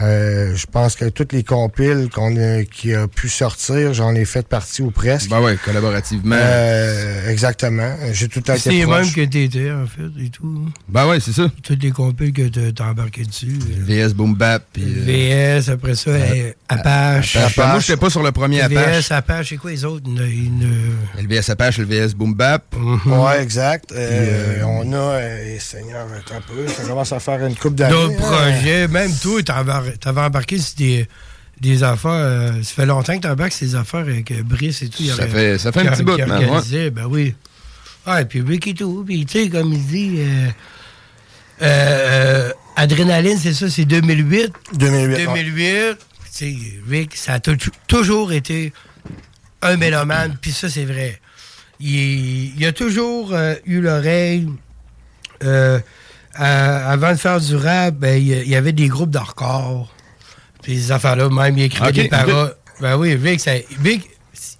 Euh, 0.00 0.54
je 0.54 0.66
pense 0.66 0.94
que 0.94 1.06
toutes 1.06 1.32
les 1.32 1.42
compiles 1.42 2.10
qu'on 2.12 2.36
a, 2.36 2.64
qui 2.64 2.94
a 2.94 3.08
pu 3.08 3.28
sortir, 3.30 3.94
j'en 3.94 4.14
ai 4.14 4.26
fait 4.26 4.46
partie 4.46 4.82
ou 4.82 4.90
presque. 4.90 5.30
Ben 5.30 5.40
ouais, 5.40 5.56
collaborativement. 5.64 6.36
Euh, 6.38 7.30
exactement. 7.30 7.94
J'ai 8.12 8.28
tout 8.28 8.40
le 8.40 8.42
temps 8.44 8.54
C'est 8.58 8.70
mêmes 8.86 9.10
que 9.10 9.24
t'étais, 9.24 9.70
en 9.70 9.86
fait, 9.86 10.22
et 10.22 10.28
tout. 10.28 10.66
Ben 10.88 11.06
ouais, 11.08 11.18
c'est 11.20 11.32
ça. 11.32 11.50
Toutes 11.66 11.82
les 11.82 11.90
compiles 11.90 12.32
que 12.32 12.46
t'as- 12.48 12.70
t'as 12.72 12.90
embarqué 12.90 13.24
dessus. 13.24 13.58
VS 13.60 14.14
Boom 14.14 14.36
Bap. 14.36 14.62
puis, 14.72 14.84
euh, 14.84 15.58
VS, 15.58 15.68
après 15.70 15.96
ça, 15.96 16.10
euh, 16.10 16.52
Apache. 16.68 17.34
Apache. 17.34 17.56
Moi, 17.56 17.80
j'étais 17.80 17.96
pas 17.96 18.08
sur 18.10 18.22
le 18.22 18.30
premier 18.30 18.60
Apache. 18.60 19.04
VS, 19.08 19.12
Apache, 19.12 19.48
c'est 19.48 19.56
quoi 19.56 19.72
les 19.72 19.84
autres? 19.84 20.04
Une- 20.08 20.20
une- 20.20 20.70
Le 21.20 21.26
VS 21.28 21.50
Apache, 21.50 21.78
le 21.78 21.84
VS 21.86 22.14
Boom 22.14 22.34
Bap. 22.34 22.62
Ouais, 23.06 23.42
exact. 23.42 23.90
Euh, 23.92 24.62
on 24.64 24.92
a, 24.92 24.96
euh, 24.96 25.56
Seigneur, 25.58 26.06
attends 26.16 26.36
un 26.36 26.40
peu, 26.40 26.68
ça 26.68 26.84
commence 26.84 27.10
à 27.12 27.18
faire 27.18 27.44
une 27.44 27.56
coupe 27.56 27.74
d'années. 27.74 27.92
D'autres 27.92 28.14
hein. 28.32 28.52
projets. 28.52 28.86
Même 28.88 29.10
toi, 29.20 29.42
t'avais 29.42 29.92
t'avais 29.98 30.20
embarqué 30.20 30.58
sur 30.58 30.76
des, 30.76 31.08
des 31.60 31.82
affaires. 31.82 32.10
euh, 32.12 32.52
ça 32.62 32.74
fait 32.74 32.86
longtemps 32.86 33.16
que 33.16 33.22
t'embarques 33.26 33.52
sur 33.52 33.66
des 33.66 33.74
affaires 33.74 34.00
avec 34.00 34.30
euh, 34.30 34.42
Brice 34.44 34.82
et 34.82 34.88
tout. 34.88 34.98
Il 35.00 35.06
y 35.06 35.08
Ça 35.08 35.14
aurait- 35.16 35.28
fait- 35.28 35.58
ça 35.58 35.72
fait 35.72 35.80
un 35.80 35.90
petit 35.90 36.04
bout, 36.04 36.14
qui 36.14 36.22
man, 36.22 36.44
ouais. 36.44 36.90
Ben 36.90 37.06
oui. 37.10 37.34
Ouais, 38.06 38.24
puis 38.24 38.40
Rick 38.40 38.68
et 38.68 38.74
tout. 38.74 39.02
Puis, 39.04 39.26
tu 39.26 39.42
sais, 39.42 39.48
comme 39.48 39.72
il 39.72 39.84
dit, 39.84 40.14
euh, 40.18 40.46
euh, 41.62 42.52
Adrénaline, 42.76 43.38
c'est 43.38 43.54
ça, 43.54 43.68
c'est 43.70 43.84
2008. 43.84 44.52
2008. 44.74 45.14
ouais. 45.14 45.24
2008. 45.44 45.96
Tu 45.98 45.98
sais, 46.30 46.56
Rick, 46.88 47.16
ça 47.16 47.34
a 47.34 47.40
tou- 47.40 47.56
toujours 47.86 48.32
été 48.32 48.72
un 49.62 49.76
mélomane, 49.76 50.36
puis 50.40 50.52
ça, 50.52 50.68
c'est 50.68 50.84
vrai. 50.84 51.20
Il, 51.80 52.54
il 52.58 52.66
a 52.66 52.72
toujours 52.72 53.32
euh, 53.32 53.54
eu 53.64 53.80
l'oreille. 53.80 54.48
euh, 55.44 55.78
avant 56.38 57.12
de 57.12 57.16
faire 57.16 57.40
du 57.40 57.56
rap, 57.56 57.94
ben, 57.94 58.20
il 58.22 58.48
y 58.48 58.54
avait 58.56 58.72
des 58.72 58.88
groupes 58.88 59.10
d'hardcore. 59.10 59.90
Puis 60.62 60.76
ces 60.82 60.92
affaires-là, 60.92 61.30
même, 61.30 61.56
il 61.56 61.64
écrivait 61.64 61.88
Ok, 61.88 61.94
des 61.94 62.08
paroles. 62.08 62.54
Ben 62.80 62.96
oui, 62.98 63.16
Vic, 63.16 63.40
ça- 63.40 63.52
Vic, 63.80 64.06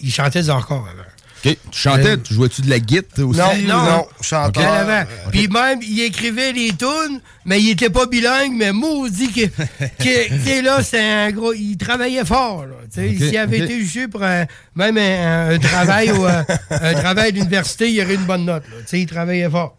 il 0.00 0.10
chantait 0.10 0.42
du 0.42 0.48
hardcore 0.48 0.88
avant. 0.90 1.05
OK. 1.44 1.56
Tu 1.70 1.78
chantais, 1.78 2.08
Euh, 2.12 2.16
tu 2.16 2.34
jouais-tu 2.34 2.62
de 2.62 2.70
la 2.70 2.78
guitare 2.78 3.26
aussi? 3.28 3.38
Non, 3.38 3.54
non, 3.66 3.82
non, 3.84 4.06
chanteur. 4.20 4.62
Bien 4.62 4.72
avant. 4.72 5.02
Ok. 5.26 5.32
Puis 5.32 5.48
même, 5.48 5.78
il 5.82 6.00
écrivait 6.02 6.52
les 6.52 6.70
tunes, 6.70 7.20
mais 7.44 7.60
il 7.60 7.70
était 7.70 7.90
pas 7.90 8.06
bilingue, 8.06 8.52
mais 8.56 8.72
maudit 8.72 9.30
que, 9.32 9.46
que 9.98 10.28
tu 10.28 10.42
sais, 10.44 10.62
là, 10.62 10.82
c'est 10.82 11.00
un 11.02 11.30
gros, 11.30 11.52
il 11.52 11.76
travaillait 11.76 12.24
fort, 12.24 12.64
là. 12.66 12.74
Tu 12.92 13.00
sais, 13.00 13.08
Ok, 13.24 13.28
S'il 13.28 13.36
avait 13.38 13.58
été 13.58 13.78
jugé 13.80 14.08
pour 14.08 14.22
un- 14.22 14.46
même 14.74 14.96
un, 14.98 15.50
un 15.54 15.58
travail 15.58 16.10
ou 16.12 16.24
un, 16.24 16.44
un 16.70 16.94
travail 16.94 17.32
d'université, 17.32 17.90
il 17.92 18.00
aurait 18.02 18.14
une 18.14 18.24
bonne 18.24 18.44
note, 18.44 18.64
là. 18.70 18.76
Tu 18.80 18.86
sais, 18.88 19.00
il 19.00 19.06
travaillait 19.06 19.50
fort. 19.50 19.76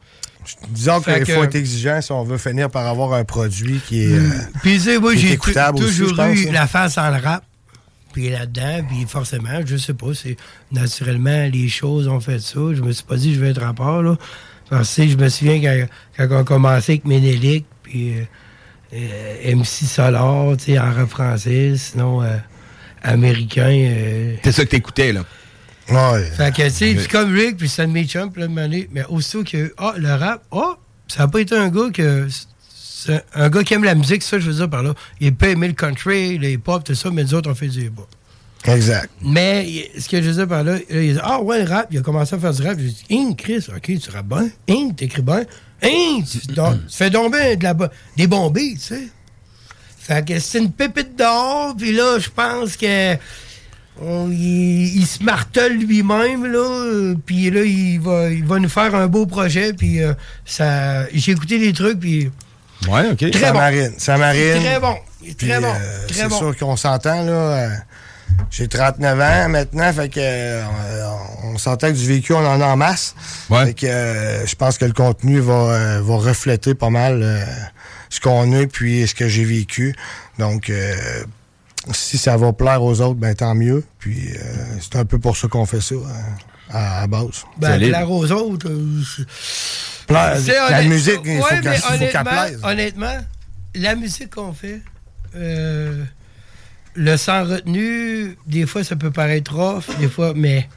Disons 0.70 1.02
qu'il 1.02 1.26
faut 1.26 1.44
être 1.44 1.56
exigeant 1.56 2.00
si 2.02 2.12
on 2.14 2.24
veut 2.24 2.38
finir 2.38 2.70
par 2.70 2.88
avoir 2.88 3.12
un 3.14 3.26
produit 3.26 3.82
qui 3.86 4.04
est. 4.04 4.14
euh, 4.14 4.30
Puis 4.62 4.76
tu 4.76 4.80
sais, 4.80 4.98
moi, 4.98 5.12
qui 5.14 5.18
est 5.20 5.22
j'ai 5.24 5.28
tou- 5.38 5.50
écoutable 5.50 5.84
aussi, 5.84 5.98
toujours 5.98 6.24
eu 6.24 6.48
hein. 6.48 6.52
la 6.54 6.68
face 6.68 6.98
en 6.98 7.12
rap. 7.20 7.44
Puis 8.18 8.30
là-dedans, 8.30 8.84
puis 8.90 9.06
forcément, 9.08 9.62
je 9.64 9.78
sais 9.78 9.94
pas, 9.94 10.12
c'est 10.16 10.38
naturellement, 10.72 11.48
les 11.54 11.70
choses 11.70 12.08
ont 12.08 12.20
fait 12.20 12.40
ça. 12.40 12.60
Je 12.74 12.82
me 12.82 12.92
suis 12.92 13.04
pas 13.04 13.16
dit 13.16 13.36
je 13.36 13.40
vais 13.40 13.52
être 13.52 13.62
rapport, 13.62 14.02
là. 14.02 14.18
Parce 14.72 14.96
que 14.96 15.08
je 15.08 15.16
me 15.16 15.30
souviens 15.30 15.62
quand, 16.18 16.28
quand 16.28 16.40
on 16.40 16.44
commençait 16.44 16.94
avec 16.94 17.06
Ménélique, 17.06 17.68
puis 17.84 18.14
euh, 18.16 18.24
euh, 18.96 19.56
MC 19.56 19.86
Solar, 19.86 20.58
tu 20.58 20.64
sais, 20.64 20.80
en 20.80 20.92
rap 20.92 21.08
français, 21.08 21.76
sinon 21.78 22.24
euh, 22.24 22.38
américain. 23.04 23.70
euh, 23.70 24.36
C'est 24.44 24.52
ça 24.52 24.66
que 24.66 24.72
t'écoutais, 24.72 25.14
là. 25.14 25.24
Ouais. 25.92 26.24
fait 26.24 26.52
que, 26.56 26.64
tu 26.64 26.70
sais, 26.72 26.98
c'est 27.00 27.12
comme 27.12 27.32
Rick, 27.32 27.58
puis 27.58 27.72
mes 27.86 28.06
chums, 28.08 28.32
plein 28.32 28.48
de. 28.48 28.88
Mais 28.94 29.06
aussitôt 29.10 29.44
que, 29.44 29.72
ah, 29.78 29.94
le 29.96 30.12
rap, 30.12 30.42
ah, 30.52 30.80
ça 31.08 31.20
n'a 31.20 31.28
pas 31.28 31.40
été 31.42 31.56
un 31.56 31.70
gars 31.70 31.92
que. 31.94 32.28
C'est 33.00 33.24
un 33.36 33.50
gars 33.50 33.64
qui 33.64 33.74
aime 33.76 33.84
la 33.84 33.94
musique, 33.96 34.24
ça, 34.24 34.40
je 34.40 34.50
veux 34.50 34.56
dire 34.56 34.70
par 34.70 34.82
là. 34.84 34.94
Il 35.20 35.36
peut 35.36 35.48
aimer 35.50 35.68
le 35.68 35.74
country, 35.74 36.38
le 36.38 36.50
hip-hop, 36.52 36.84
tout 36.84 36.96
ça, 36.96 37.10
mais 37.12 37.24
nous 37.24 37.34
autres, 37.36 37.50
on 37.52 37.56
fait 37.56 37.68
du 37.68 37.82
hip-hop. 37.86 38.08
Exact. 38.66 39.10
Mais 39.22 39.90
ce 39.98 40.10
que 40.10 40.22
je 40.22 40.28
veux 40.30 40.34
dire 40.36 40.48
par 40.48 40.64
là, 40.64 40.74
là, 40.74 40.80
il 40.90 41.14
dit 41.14 41.20
Ah 41.24 41.40
ouais, 41.42 41.64
le 41.64 41.70
rap, 41.70 41.88
il 41.92 42.00
a 42.00 42.02
commencé 42.02 42.36
à 42.36 42.40
faire 42.40 42.54
du 42.54 42.62
rap. 42.64 42.78
J'ai 42.80 42.88
dit 42.88 43.06
Hein, 43.12 43.34
Chris, 43.38 43.66
ok, 43.76 44.00
tu 44.00 44.10
rappes 44.10 44.28
bien. 44.28 44.50
Hein, 44.70 44.90
t'écris 44.98 45.22
bien. 45.22 45.44
Hein, 45.84 46.20
tu, 46.30 46.40
fais 46.90 47.10
donc 47.12 47.34
bien 47.34 47.56
de 47.56 47.64
la, 47.64 47.76
des 48.18 48.26
bons 48.28 48.50
beats, 48.50 48.62
tu 48.74 48.80
sais. 48.80 49.08
Fait 50.00 50.26
que 50.26 50.40
c'est 50.40 50.60
une 50.60 50.72
pépite 50.72 51.18
d'or, 51.18 51.76
puis 51.78 51.94
là, 51.94 52.18
je 52.18 52.30
pense 52.30 52.78
que 52.78 53.16
on- 54.02 54.32
il, 54.32 54.98
il 54.98 55.06
se 55.06 55.22
martèle 55.24 55.78
lui-même, 55.78 56.46
là, 56.46 57.14
puis 57.26 57.50
là, 57.52 57.62
il 57.64 58.00
va, 58.00 58.30
il 58.30 58.44
va 58.46 58.58
nous 58.60 58.70
faire 58.70 58.96
un 58.96 59.08
beau 59.08 59.26
projet, 59.26 59.74
puis 59.74 60.02
euh, 60.02 60.14
ça... 60.46 61.08
J'ai 61.14 61.34
écouté 61.34 61.60
des 61.60 61.74
trucs, 61.74 62.00
puis... 62.00 62.30
Ouais, 62.90 63.10
OK. 63.12 63.32
Très 63.32 63.40
ça 63.40 63.52
bon. 63.52 63.60
marine. 63.60 63.94
Ça 63.98 64.18
marine. 64.18 64.62
Très 64.62 64.80
bon. 64.80 64.96
Puis, 65.22 65.36
Très 65.36 65.60
bon. 65.60 65.68
euh, 65.68 66.08
Très 66.08 66.16
c'est 66.22 66.28
bon. 66.30 66.38
sûr 66.38 66.58
qu'on 66.58 66.76
s'entend, 66.78 67.24
là. 67.24 67.32
euh, 67.32 67.70
J'ai 68.50 68.68
39 68.68 69.20
ans 69.20 69.50
maintenant, 69.50 69.92
fait 69.94 70.10
que 70.10 70.20
euh, 70.22 70.64
on, 71.44 71.54
on 71.54 71.58
s'entend 71.58 71.88
que 71.88 71.94
du 71.98 72.08
vécu, 72.08 72.34
on 72.34 72.46
en 72.46 72.62
a 72.62 72.66
en 72.66 72.78
masse. 72.78 73.16
Fait 73.66 73.74
que 73.74 73.86
euh, 73.88 74.46
je 74.46 74.56
pense 74.56 74.78
que 74.78 74.86
le 74.86 74.94
contenu 74.94 75.40
va, 75.40 75.54
euh, 75.54 76.02
va 76.04 76.16
refléter 76.18 76.76
pas 76.76 76.90
mal 76.90 77.22
euh, 77.24 77.44
ce 78.10 78.20
qu'on 78.22 78.54
est 78.54 78.68
puis 78.68 79.08
ce 79.08 79.16
que 79.16 79.28
j'ai 79.28 79.44
vécu. 79.44 79.96
Donc 80.40 80.70
euh, 80.70 80.96
si 81.94 82.18
ça 82.18 82.38
va 82.38 82.54
plaire 82.54 82.84
aux 82.84 83.02
autres, 83.02 83.16
ben 83.20 83.34
tant 83.34 83.56
mieux. 83.56 83.84
Puis 84.00 84.30
euh, 84.34 84.40
c'est 84.82 84.98
un 84.98 85.06
peu 85.06 85.20
pour 85.20 85.36
ça 85.36 85.48
qu'on 85.48 85.66
fait 85.66 85.82
ça 85.82 85.96
euh, 85.96 86.06
à, 86.70 87.02
à 87.04 87.08
base. 87.08 87.44
Ben, 87.58 87.78
plaire 87.80 88.10
aux 88.12 88.32
autres... 88.32 88.70
euh, 88.70 89.02
je- 89.02 89.24
C'est 89.24 89.97
la 90.14 90.36
honnête- 90.80 90.88
musique, 90.88 91.20
il 91.26 91.38
faut 91.38 91.44
Ouais, 91.44 91.62
qu'elle 91.62 92.24
plaise. 92.24 92.60
honnêtement, 92.64 93.18
la 93.76 93.96
musique 93.96 94.32
qu'on 94.36 94.54
fait, 94.54 94.82
euh, 95.36 96.04
le 96.96 97.18
sans 97.18 97.44
retenu, 97.46 98.38
des 98.48 98.66
fois, 98.66 98.84
ça 98.84 98.96
peut 98.96 99.12
paraître 99.12 99.54
rough, 99.56 99.84
des 100.00 100.08
fois, 100.10 100.34
mais 100.36 100.68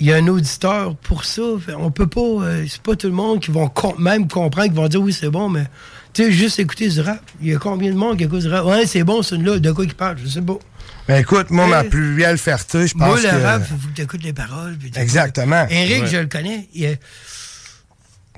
il 0.00 0.06
y 0.06 0.12
a 0.12 0.16
un 0.16 0.26
auditeur 0.28 0.94
pour 0.96 1.24
ça. 1.24 1.42
On 1.78 1.90
peut 1.90 2.06
pas, 2.06 2.20
euh, 2.20 2.64
c'est 2.68 2.80
pas 2.82 2.94
tout 2.96 3.08
le 3.08 3.12
monde 3.14 3.40
qui 3.40 3.50
vont 3.50 3.68
com- 3.68 3.94
même 3.98 4.28
comprendre, 4.28 4.68
qui 4.68 4.74
vont 4.76 4.88
dire 4.88 5.02
oui, 5.02 5.12
c'est 5.12 5.28
bon, 5.30 5.48
mais 5.48 5.64
tu 6.12 6.24
sais, 6.24 6.32
juste 6.32 6.58
écouter 6.58 6.88
du 6.88 7.00
rap. 7.00 7.20
Il 7.42 7.48
y 7.48 7.54
a 7.54 7.58
combien 7.58 7.90
de 7.90 7.96
monde 7.96 8.16
qui 8.16 8.24
écoute 8.24 8.40
du 8.40 8.48
rap? 8.48 8.64
Ouais, 8.64 8.86
c'est 8.86 9.04
bon, 9.04 9.22
c'est 9.22 9.36
là, 9.36 9.58
de 9.58 9.72
quoi 9.72 9.84
il 9.84 9.94
parle, 9.94 10.16
je 10.22 10.28
sais 10.28 10.42
pas. 10.42 10.58
Ben 11.06 11.16
écoute, 11.20 11.50
moi, 11.50 11.66
ma 11.66 11.84
plus 11.84 12.16
belle 12.16 12.38
fierté, 12.38 12.86
je 12.86 12.92
pense 12.92 13.06
Moi, 13.08 13.16
le 13.16 13.22
que... 13.22 13.42
rap, 13.44 13.62
il 13.62 13.66
faut 13.80 13.88
que 13.88 13.94
tu 13.94 14.02
écoutes 14.02 14.22
les 14.22 14.32
paroles. 14.32 14.76
Exactement. 14.96 15.66
Eric, 15.70 16.02
Ouais. 16.02 16.08
je 16.08 16.16
le 16.18 16.26
connais. 16.26 16.68
il 16.74 16.84
est- 16.84 17.00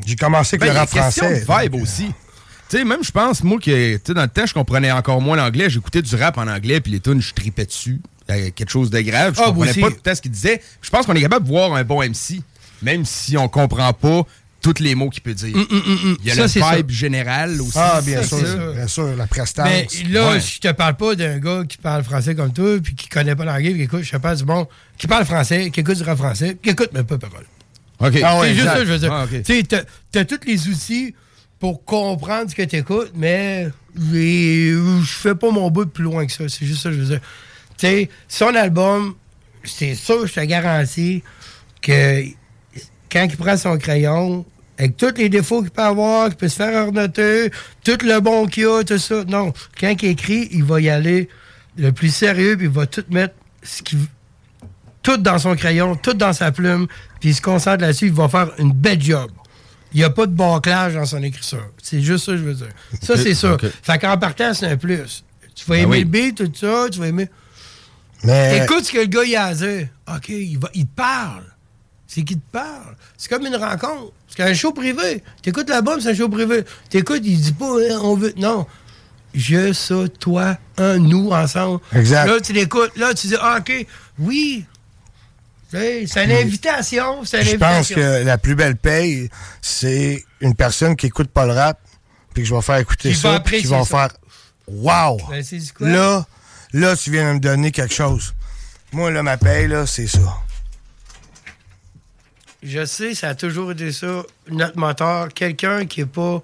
J'ai 0.07 0.17
commencé 0.17 0.57
avec 0.57 0.69
Ben, 0.69 0.75
le 0.75 0.79
rap 0.81 0.91
question 0.91 1.25
français. 1.27 1.45
de 1.47 1.63
vibe 1.63 1.83
aussi. 1.83 2.07
Tu 2.69 2.79
sais, 2.79 2.85
même 2.85 3.03
je 3.03 3.11
pense, 3.11 3.43
moi, 3.43 3.59
que 3.59 3.97
tu 3.97 4.03
sais, 4.07 4.15
dans 4.15 4.23
le 4.23 4.29
temps, 4.29 4.47
je 4.47 4.55
comprenais 4.55 4.93
encore 4.93 5.21
moins 5.21 5.37
l'anglais. 5.37 5.69
J'écoutais 5.69 6.03
du 6.03 6.15
rap 6.17 6.39
en 6.39 6.47
anglais, 6.47 6.81
puis 6.81 6.93
les 6.93 7.01
tunes, 7.01 7.21
je 7.21 7.35
tripais 7.35 7.67
dessus. 7.67 8.01
Il 8.29 8.37
y 8.45 8.47
a 8.47 8.51
quelque 8.53 8.71
chose 8.71 8.91
de 8.91 9.01
grave. 9.01 9.35
Je 9.35 9.41
Ah, 9.43 9.47
comprenais 9.47 9.75
pas 9.75 9.89
tout 9.89 9.95
le 9.97 10.01
temps 10.01 10.15
ce 10.15 10.21
qu'il 10.23 10.31
disait. 10.31 10.63
Je 10.81 10.89
pense 10.91 11.05
qu'on 11.05 11.15
est 11.15 11.21
capable 11.21 11.45
de 11.47 11.51
voir 11.51 11.75
un 11.75 11.83
bon 11.83 12.01
MC, 12.01 12.41
même 12.83 13.05
si 13.05 13.37
on 13.37 13.49
comprend 13.49 13.93
pas 13.93 14.23
tous 14.63 14.75
les 14.79 14.95
mots 14.95 15.09
qu'il 15.11 15.23
peut 15.23 15.35
dire. 15.35 15.57
Hum, 15.57 15.67
hum, 15.69 15.83
hum. 16.05 16.17
Il 16.23 16.29
y 16.29 16.31
a 16.31 16.47
Ça, 16.47 16.61
le 16.71 16.77
vibe 16.77 16.91
général 16.91 17.61
aussi. 17.61 17.73
Ah, 17.77 18.01
bien 18.05 18.23
Ça, 18.23 18.29
sûr, 18.39 18.47
ça. 18.47 18.73
bien 18.73 18.87
sûr, 18.87 19.17
la 19.17 19.27
prestance. 19.27 19.67
Mais 19.67 19.89
là, 20.11 20.33
Ouais. 20.33 20.41
je 20.41 20.61
te 20.61 20.71
parle 20.71 20.97
pas 20.97 21.15
d'un 21.17 21.39
gars 21.39 21.65
qui 21.69 21.79
parle 21.79 22.05
français 22.05 22.35
comme 22.37 22.53
toi, 22.53 22.79
puis 22.81 22.95
qui 22.95 23.09
connaît 23.09 23.35
pas 23.35 23.45
l'anglais, 23.47 23.71
puis 23.71 23.79
qui 23.79 23.85
écoute, 23.85 24.03
je 24.03 24.11
te 24.13 24.17
parle 24.19 24.37
du 24.37 24.45
bon, 24.45 24.69
qui 24.97 25.07
parle 25.09 25.25
français, 25.25 25.71
qui 25.71 25.81
écoute 25.81 25.97
du 25.97 26.03
rap 26.05 26.19
français, 26.19 26.57
qui 26.63 26.71
écoute 26.71 26.93
même 26.93 27.05
pas 27.07 27.19
paroles. 27.19 27.47
C'est 28.01 28.23
Ah 28.23 28.39
ouais, 28.39 28.55
juste 28.55 28.67
ça 28.67 28.85
je 28.85 28.93
veux 28.93 28.99
dire. 28.99 29.13
Ah. 29.13 29.27
Tu 29.45 29.65
t'as 29.65 30.25
tous 30.25 30.47
les 30.47 30.69
outils 30.69 31.15
pour 31.59 31.85
comprendre 31.85 32.51
ce 32.51 32.55
que 32.55 32.63
tu 32.63 32.77
écoutes, 32.77 33.13
mais 33.15 33.69
je 33.95 35.03
fais 35.05 35.35
pas 35.35 35.51
mon 35.51 35.71
bout 35.71 35.87
plus 35.87 36.05
loin 36.05 36.27
que 36.27 36.33
ça. 36.33 36.49
C'est 36.49 36.65
juste 36.65 36.83
ça 36.83 36.89
que 36.89 36.97
je 36.97 37.01
veux 37.01 37.07
dire. 37.07 37.21
Tu 37.77 37.87
sais, 37.87 38.11
son 38.29 38.55
album, 38.55 39.15
c'est 39.65 39.95
sûr, 39.95 40.27
je 40.27 40.33
te 40.35 40.41
garantis 40.41 41.23
que 41.83 42.25
quand 43.11 43.25
il 43.25 43.37
prend 43.37 43.57
son 43.57 43.77
crayon, 43.79 44.47
avec 44.79 44.97
tous 44.97 45.15
les 45.17 45.29
défauts 45.29 45.61
qu'il 45.61 45.71
peut 45.71 45.83
avoir, 45.83 46.29
qu'il 46.29 46.37
peut 46.37 46.49
se 46.49 46.57
faire 46.57 46.87
ordonner, 46.87 47.51
tout 47.85 47.99
le 48.03 48.21
bon 48.21 48.47
qu'il 48.47 48.67
a, 48.67 48.83
tout 48.83 48.99
ça. 48.99 49.25
Non, 49.25 49.53
quand 49.79 49.95
il 50.03 50.09
écrit, 50.09 50.49
il 50.53 50.65
va 50.65 50.81
y 50.81 50.89
aller 50.89 51.29
le 51.77 51.93
plus 51.93 52.15
sérieux, 52.15 52.57
puis 52.57 52.67
il 52.67 52.73
va 52.73 52.87
tout 52.87 53.05
mettre 53.11 53.35
ce 53.63 53.83
qu'il 53.83 53.99
tout 55.03 55.17
dans 55.17 55.39
son 55.39 55.55
crayon, 55.57 55.97
tout 55.97 56.15
dans 56.15 56.33
sa 56.33 56.53
plume, 56.53 56.87
puis 57.21 57.31
il 57.31 57.35
se 57.35 57.43
concentre 57.43 57.83
là-dessus, 57.83 58.07
il 58.07 58.13
va 58.13 58.29
faire 58.29 58.51
une 58.59 58.73
belle 58.73 59.01
job. 59.01 59.31
Il 59.93 59.99
n'y 59.99 60.05
a 60.05 60.11
pas 60.11 60.27
de 60.27 60.33
bâclage 60.33 60.95
dans 60.95 61.05
son 61.07 61.23
écriture. 61.23 61.69
C'est 61.83 62.01
juste 62.01 62.27
ça 62.27 62.33
que 62.33 62.39
je 62.39 62.45
veux 62.45 62.55
dire. 62.55 62.69
Ça, 63.03 63.17
c'est 63.17 63.35
ça. 63.35 63.55
ok. 63.55 63.65
Fait 63.83 63.99
qu'en 63.99 64.17
partant, 64.19 64.55
c'est 64.55 64.67
un 64.67 64.77
plus. 64.77 65.25
Tu 65.55 65.65
vas 65.67 65.75
Ben 65.75 65.83
aimer 65.83 65.93
oui. 65.93 65.99
le 66.01 66.05
beat, 66.05 66.37
tout 66.37 66.53
ça, 66.55 66.87
tu 66.91 67.01
vas 67.01 67.09
aimer... 67.09 67.29
Mais 68.23 68.63
Écoute 68.63 68.85
ce 68.85 68.93
que 68.93 68.99
le 68.99 69.07
gars 69.07 69.25
il 69.25 69.35
a 69.35 69.47
à 69.47 69.55
dire. 69.55 69.89
OK, 70.15 70.29
il, 70.29 70.59
va, 70.59 70.69
il 70.75 70.87
te 70.87 70.95
parle. 70.95 71.45
C'est 72.07 72.23
qu'il 72.23 72.39
te 72.39 72.51
parle. 72.53 72.97
C'est 73.17 73.31
comme 73.31 73.47
une 73.47 73.57
rencontre. 73.57 74.13
C'est 74.29 74.43
un 74.43 74.53
show 74.53 74.73
privé. 74.73 75.23
T'écoutes 75.43 75.69
l'album, 75.69 76.01
c'est 76.01 76.11
un 76.11 76.15
show 76.15 76.29
privé. 76.29 76.65
T'écoutes, 76.89 77.23
il 77.25 77.41
dit 77.41 77.53
pas, 77.53 77.77
hein, 77.79 77.99
on 78.03 78.17
veut. 78.17 78.35
Non. 78.37 78.67
Je, 79.33 79.73
ça, 79.73 80.09
toi, 80.19 80.59
un, 80.77 80.99
nous, 80.99 81.31
ensemble. 81.31 81.81
Exact. 81.95 82.27
Là, 82.27 82.41
tu 82.41 82.53
l'écoutes. 82.53 82.97
Là, 82.97 83.15
tu 83.15 83.29
dis, 83.29 83.37
ah, 83.41 83.59
OK, 83.61 83.87
oui. 84.19 84.65
C'est 85.71 86.25
une 86.25 86.33
invitation. 86.33 87.25
C'est 87.25 87.43
je 87.45 87.57
pense 87.57 87.89
que 87.91 88.25
la 88.25 88.39
plus 88.39 88.55
belle 88.57 88.77
paye, 88.77 89.29
c'est 89.63 90.25
une 90.41 90.55
personne 90.55 90.97
qui 90.97 91.07
écoute 91.07 91.31
pas 91.31 91.47
le 91.47 91.53
rap, 91.53 91.79
puis 92.35 92.43
que 92.43 92.49
je 92.49 92.55
vais 92.55 92.63
faire 92.63 92.77
écouter 92.79 93.11
Qui 93.11 93.17
ça, 93.17 93.41
puis 93.41 93.63
qui 93.63 93.69
ça. 93.69 93.85
faire 93.85 94.09
Wow! 94.69 95.19
Ben, 95.29 95.45
quoi? 95.77 95.89
Là, 95.89 96.27
là, 96.73 96.97
tu 96.97 97.11
viens 97.11 97.29
de 97.31 97.35
me 97.35 97.41
donner 97.41 97.71
quelque 97.73 97.95
chose. 97.95 98.35
Moi, 98.93 99.11
là, 99.11 99.23
ma 99.23 99.37
paye, 99.37 99.69
là, 99.69 99.87
c'est 99.87 100.07
ça. 100.07 100.37
Je 102.63 102.85
sais, 102.85 103.15
ça 103.15 103.31
a 103.31 103.35
toujours 103.35 103.73
été 103.73 103.91
ça, 103.91 104.23
notre 104.49 104.79
moteur. 104.79 105.29
Quelqu'un 105.33 105.87
qui 105.87 106.01
n'est 106.01 106.07
pas 106.07 106.43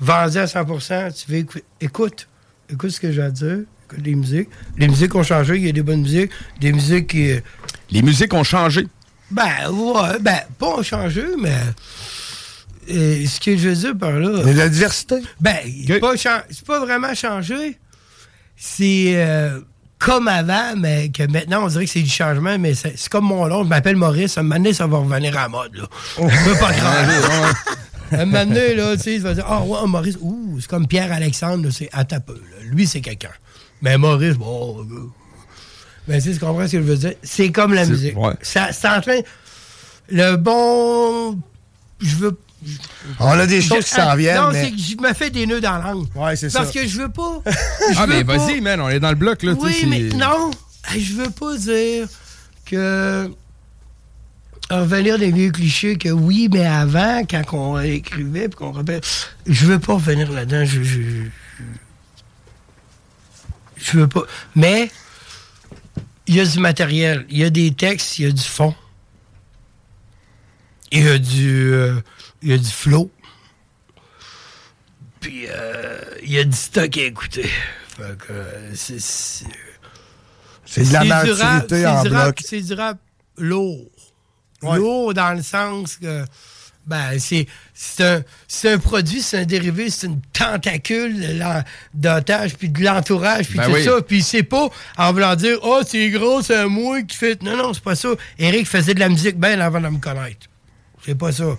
vendu 0.00 0.38
à 0.38 0.46
100% 0.46 1.12
tu 1.12 1.30
veux 1.30 1.38
écou- 1.38 1.62
écoute. 1.80 2.28
Écoute 2.68 2.90
ce 2.90 3.00
que 3.00 3.12
j'ai 3.12 3.22
à 3.22 3.30
dire. 3.30 3.58
Écoute 3.86 4.04
les 4.04 4.14
musiques. 4.14 4.48
Les 4.76 4.88
musiques 4.88 5.14
ont 5.14 5.22
changé. 5.22 5.56
Il 5.56 5.66
y 5.66 5.68
a 5.68 5.72
des 5.72 5.82
bonnes 5.82 6.00
musiques. 6.02 6.32
Des 6.60 6.72
musiques 6.72 7.08
qui. 7.08 7.34
Les 7.92 8.02
musiques 8.02 8.32
ont 8.34 8.44
changé. 8.44 8.86
Ben, 9.30 9.70
ouais, 9.70 10.18
ben, 10.20 10.40
pas 10.58 10.66
ont 10.78 10.82
changé, 10.82 11.24
mais. 11.38 11.54
euh, 12.90 13.24
ce 13.26 13.38
que 13.40 13.56
je 13.56 13.68
veux 13.68 13.74
dire 13.76 13.96
par 13.96 14.12
là. 14.12 14.42
De 14.42 14.50
la 14.50 14.68
diversité. 14.68 15.16
Ben, 15.40 15.58
c'est 15.86 16.00
pas, 16.00 16.16
chan- 16.16 16.42
c'est 16.50 16.64
pas 16.66 16.80
vraiment 16.80 17.14
changé. 17.14 17.78
C'est 18.56 19.12
euh, 19.16 19.60
comme 19.98 20.28
avant, 20.28 20.74
mais 20.76 21.10
que 21.10 21.22
maintenant, 21.30 21.64
on 21.64 21.68
dirait 21.68 21.84
que 21.84 21.90
c'est 21.90 22.02
du 22.02 22.10
changement, 22.10 22.58
mais 22.58 22.74
c'est 22.74 22.94
c'est 22.96 23.08
comme 23.08 23.24
mon 23.26 23.46
long. 23.46 23.62
Je 23.64 23.68
m'appelle 23.68 23.96
Maurice. 23.96 24.36
À 24.36 24.40
un 24.40 24.44
moment 24.44 24.56
donné, 24.56 24.72
ça 24.72 24.86
va 24.86 24.98
revenir 24.98 25.36
à 25.38 25.42
la 25.42 25.48
mode, 25.48 25.74
là. 25.74 25.84
Je 26.18 26.44
peux 26.44 26.58
pas 26.58 26.72
croire. 26.72 27.54
À 28.12 28.16
un 28.20 28.24
moment 28.26 28.44
donné, 28.44 28.74
là, 28.74 28.94
tu 28.94 29.04
sais, 29.04 29.14
tu 29.14 29.20
vas 29.20 29.32
dire, 29.32 29.46
ah, 29.48 29.62
ouais, 29.62 29.86
Maurice, 29.86 30.18
ouh, 30.20 30.58
c'est 30.60 30.68
comme 30.68 30.86
Pierre-Alexandre, 30.86 31.64
là, 31.64 31.70
c'est 31.72 31.88
à 31.94 32.04
ta 32.04 32.20
peu, 32.20 32.34
là. 32.34 32.62
Lui, 32.64 32.86
c'est 32.86 33.00
quelqu'un. 33.00 33.30
Mais 33.80 33.96
Maurice, 33.96 34.34
bon. 34.34 34.84
Mais 36.08 36.20
tu 36.20 36.36
comprends 36.38 36.66
ce 36.66 36.72
que 36.72 36.78
je 36.78 36.82
veux 36.86 36.96
dire? 36.96 37.14
C'est 37.22 37.50
comme 37.52 37.74
la 37.74 37.86
musique. 37.86 38.16
ouais. 38.18 38.32
Ça, 38.42 38.72
c'est 38.72 38.88
en 38.88 39.00
train. 39.00 39.20
Le 40.08 40.36
bon. 40.36 41.38
Je 42.00 42.16
veux. 42.16 42.38
On 43.18 43.26
a 43.30 43.46
des 43.46 43.60
choses 43.62 43.84
qui 43.84 43.90
s'en 43.90 44.14
viennent, 44.14 44.36
Non, 44.40 44.50
mais- 44.52 44.64
c'est 44.64 44.70
que 44.70 44.76
je 44.78 44.96
me 45.08 45.12
fais 45.14 45.30
des 45.30 45.46
nœuds 45.46 45.60
dans 45.60 45.78
la 45.78 45.92
langue. 45.92 46.06
Ouais, 46.14 46.36
c'est 46.36 46.52
Parce 46.52 46.72
ça. 46.72 46.80
que 46.80 46.86
je 46.86 47.00
veux 47.02 47.08
pas. 47.08 47.40
je 47.46 47.96
Ah, 47.98 48.06
mais 48.06 48.22
pas- 48.24 48.36
vas-y, 48.36 48.60
man, 48.60 48.80
on 48.80 48.88
est 48.88 49.00
dans 49.00 49.08
le 49.10 49.16
bloc, 49.16 49.42
là. 49.42 49.52
Oui, 49.58 49.84
mais 49.88 50.00
non. 50.16 50.50
Je 50.96 51.14
veux 51.14 51.30
pas 51.30 51.56
dire 51.56 52.08
que. 52.66 53.30
Revenir 54.70 55.18
des 55.18 55.30
vieux 55.32 55.50
clichés 55.50 55.96
que 55.98 56.08
oui, 56.08 56.48
mais 56.50 56.64
avant, 56.64 57.22
quand 57.28 57.42
on 57.52 57.78
écrivait 57.80 58.48
puis 58.48 58.56
qu'on 58.56 58.72
rappelle. 58.72 59.00
Je 59.46 59.66
veux 59.66 59.78
pas 59.78 59.94
revenir 59.94 60.30
là-dedans. 60.32 60.64
Je, 60.64 60.82
je, 60.82 61.00
je 63.76 63.98
veux 63.98 64.06
pas. 64.08 64.22
Mais 64.54 64.90
il 66.32 66.36
y 66.36 66.40
a 66.40 66.44
du 66.46 66.58
matériel, 66.60 67.26
il 67.28 67.38
y 67.38 67.44
a 67.44 67.50
des 67.50 67.72
textes, 67.74 68.18
il 68.18 68.24
y 68.24 68.28
a 68.28 68.32
du 68.32 68.42
fond. 68.42 68.74
Il 70.90 71.04
y 71.04 71.08
a 71.08 71.18
du. 71.18 71.72
euh, 71.74 72.00
il 72.42 72.48
y 72.50 72.52
a 72.52 72.58
du 72.58 72.68
flow. 72.70 73.10
Puis 75.20 75.46
euh, 75.48 76.00
il 76.22 76.32
y 76.32 76.38
a 76.38 76.44
du 76.44 76.56
stock 76.56 76.96
à 76.96 77.02
écouter. 77.02 77.48
Fait 77.96 78.16
que 78.18 78.32
euh, 78.32 78.74
c'est. 78.74 79.00
c'est- 79.00 79.44
C'est 80.64 80.84
de 80.88 80.92
la 80.94 81.04
maturité 81.04 81.42
rap- 81.44 81.66
c'est 81.68 81.86
en 81.86 82.02
du 82.02 82.08
rap- 82.08 82.24
bloc. 82.24 82.40
C'est 82.46 82.60
du 82.62 82.72
rap 82.72 82.98
lourd. 83.36 83.90
Ouais. 84.62 84.76
Lourd 84.78 85.12
dans 85.12 85.34
le 85.36 85.42
sens 85.42 85.96
que. 85.96 86.24
Ben, 86.86 87.18
c'est 87.18 87.46
c'est 87.74 88.04
un, 88.04 88.22
un 88.64 88.78
produit, 88.78 89.22
c'est 89.22 89.38
un 89.38 89.44
dérivé, 89.44 89.88
c'est 89.88 90.08
une 90.08 90.20
tentacule 90.32 91.14
d'otage, 91.94 92.56
puis 92.56 92.68
de 92.68 92.82
l'entourage, 92.84 93.46
puis 93.48 93.58
Ben 93.58 93.66
tout 93.66 93.72
oui. 93.72 93.84
ça. 93.84 94.02
Puis 94.06 94.22
c'est 94.22 94.42
pas 94.42 94.68
en 94.96 95.12
voulant 95.12 95.36
dire, 95.36 95.58
oh, 95.62 95.80
c'est 95.86 96.10
gros, 96.10 96.42
c'est 96.42 96.66
moi 96.66 97.02
qui 97.02 97.16
fait. 97.16 97.40
Non, 97.42 97.56
non, 97.56 97.72
c'est 97.72 97.82
pas 97.82 97.94
ça. 97.94 98.08
Eric 98.38 98.66
faisait 98.66 98.94
de 98.94 99.00
la 99.00 99.08
musique 99.08 99.38
bien 99.38 99.60
avant 99.60 99.80
de 99.80 99.88
me 99.88 99.98
connaître. 99.98 100.48
C'est 101.04 101.16
pas 101.16 101.32
ça. 101.32 101.56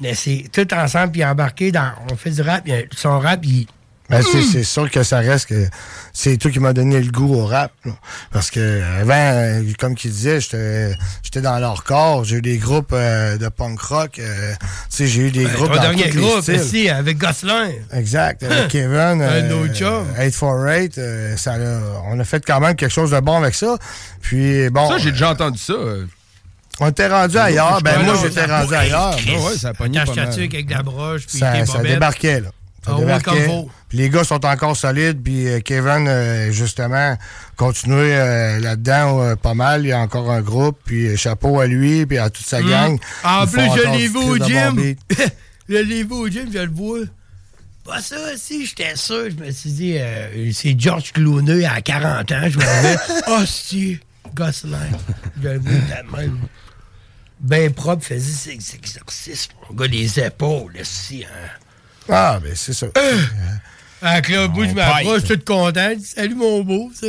Mais 0.00 0.14
c'est 0.14 0.46
tout 0.50 0.72
ensemble, 0.74 1.12
puis 1.12 1.24
embarqué 1.24 1.70
dans. 1.70 1.92
On 2.10 2.16
fait 2.16 2.30
du 2.30 2.42
rap, 2.42 2.66
son 2.96 3.18
rap, 3.18 3.44
il, 3.44 3.66
Ben, 4.10 4.20
c'est- 4.22 4.42
c'est 4.42 4.64
sûr 4.64 4.90
que 4.90 5.02
ça 5.02 5.18
reste 5.18 5.46
que 5.48 5.66
c'est 6.12 6.36
toi 6.36 6.50
qui 6.50 6.60
m'as 6.60 6.74
donné 6.74 7.00
le 7.00 7.10
goût 7.10 7.34
au 7.36 7.46
rap. 7.46 7.72
là. 7.86 7.92
Parce 8.32 8.50
que 8.50 8.82
avant, 9.00 9.14
euh, 9.14 9.62
comme 9.78 9.94
qu'il 9.94 10.10
disait, 10.10 10.40
j'étais 10.42 10.94
j'étais 11.22 11.40
dans 11.40 11.58
leur 11.58 11.84
corps. 11.84 12.22
J'ai 12.24 12.36
eu 12.36 12.42
des 12.42 12.58
groupes 12.58 12.92
euh, 12.92 13.38
de 13.38 13.48
punk 13.48 13.80
rock. 13.80 14.18
euh, 14.18 14.52
tu 14.60 14.66
sais, 14.90 15.06
j'ai 15.06 15.22
eu 15.22 15.30
des 15.30 15.44
Ben, 15.46 15.52
groupes 15.54 15.68
ton 15.70 15.76
dans 15.76 15.82
dernier 15.82 16.10
groupe, 16.10 16.46
ici, 16.48 16.90
avec 16.90 17.16
Gosselin. 17.16 17.70
Exact, 17.94 18.42
avec 18.42 18.68
Kevin. 18.68 18.92
Un 18.92 19.20
euh, 19.22 19.62
autre 19.64 19.74
chum. 19.74 20.04
848, 20.18 20.98
euh, 20.98 21.36
ça 21.38 21.54
on 22.06 22.20
a 22.20 22.24
fait 22.24 22.44
quand 22.46 22.60
même 22.60 22.74
quelque 22.76 22.92
chose 22.92 23.10
de 23.12 23.20
bon 23.20 23.38
avec 23.38 23.54
ça. 23.54 23.76
Puis 24.20 24.68
bon. 24.68 24.86
Ça, 24.86 24.98
j'ai 24.98 25.12
déjà 25.12 25.30
entendu 25.30 25.58
ça. 25.58 25.72
On 26.80 26.88
était 26.88 27.06
rendu 27.08 27.38
ailleurs. 27.38 27.80
Ben 27.82 28.02
moi, 28.02 28.14
j'étais 28.22 28.44
rendu 28.44 28.74
ailleurs. 28.74 29.16
Ah 29.16 29.30
ouais, 29.30 29.56
ça 29.56 29.68
a 29.68 29.72
pogné 29.74 29.98
pas 30.04 30.14
mal. 30.14 30.28
avec 30.28 30.70
la 30.70 30.82
broche, 30.82 31.26
puis 31.26 31.38
Ça, 31.38 31.64
ça 31.64 31.78
débarquait, 31.78 32.40
là. 32.40 32.48
Ah 32.86 33.18
comme. 33.22 33.66
Puis 33.88 33.98
les 33.98 34.10
gars 34.10 34.24
sont 34.24 34.44
encore 34.44 34.76
solides. 34.76 35.22
Puis 35.22 35.48
euh, 35.48 35.60
Kevin, 35.60 36.06
euh, 36.08 36.50
justement, 36.52 37.16
continué 37.56 38.14
euh, 38.14 38.58
là-dedans 38.60 39.20
euh, 39.22 39.36
pas 39.36 39.54
mal. 39.54 39.84
Il 39.84 39.88
y 39.88 39.92
a 39.92 40.00
encore 40.00 40.30
un 40.30 40.42
groupe. 40.42 40.78
Puis 40.84 41.16
chapeau 41.16 41.60
à 41.60 41.66
lui, 41.66 42.04
puis 42.06 42.18
à 42.18 42.30
toute 42.30 42.46
sa 42.46 42.58
Hum. 42.58 42.68
gang. 42.68 42.98
En 43.24 43.44
Ils 43.44 43.50
plus, 43.50 43.62
je 43.62 43.90
l'ai 43.96 44.08
vu 44.08 44.16
au 44.18 44.36
gym. 44.36 44.96
je 45.68 45.76
l'ai 45.76 46.02
vu 46.04 46.12
au 46.12 46.28
gym, 46.28 46.50
je 46.52 46.58
le 46.58 46.70
vois. 46.70 47.00
Pas 47.84 48.00
ça, 48.00 48.16
si, 48.36 48.64
j'étais 48.66 48.96
sûr. 48.96 49.28
Je 49.30 49.44
me 49.44 49.50
suis 49.50 49.70
dit, 49.70 49.98
c'est 50.52 50.74
George 50.78 51.12
Clooney 51.12 51.66
à 51.66 51.82
40 51.82 52.32
ans. 52.32 52.48
Je 52.48 52.58
me 52.58 52.62
disais, 52.62 52.96
oh, 53.28 53.42
si, 53.46 53.98
Gosselin. 54.34 54.78
Je 55.42 55.48
le 55.48 55.58
vois 55.58 56.18
même. 56.18 56.38
Ben 57.40 57.70
propre, 57.74 58.02
faisait 58.04 58.54
ses 58.54 58.58
ses 58.60 58.76
exercices. 58.76 59.48
Mon 59.68 59.76
gars, 59.76 59.86
les 59.86 60.18
épaules, 60.18 60.72
si, 60.82 61.24
hein. 61.24 61.50
Ah, 62.08 62.38
ben 62.42 62.52
c'est 62.54 62.72
ça. 62.72 62.86
Avec 64.02 64.28
là, 64.28 64.48
moi, 64.48 64.66
je 64.66 64.72
On 64.72 64.74
m'approche, 64.74 65.24
tout 65.24 65.40
content. 65.46 65.90
Je 65.92 65.98
dis, 65.98 66.04
Salut, 66.04 66.34
mon 66.34 66.62
beau, 66.62 66.90
ça. 66.94 67.06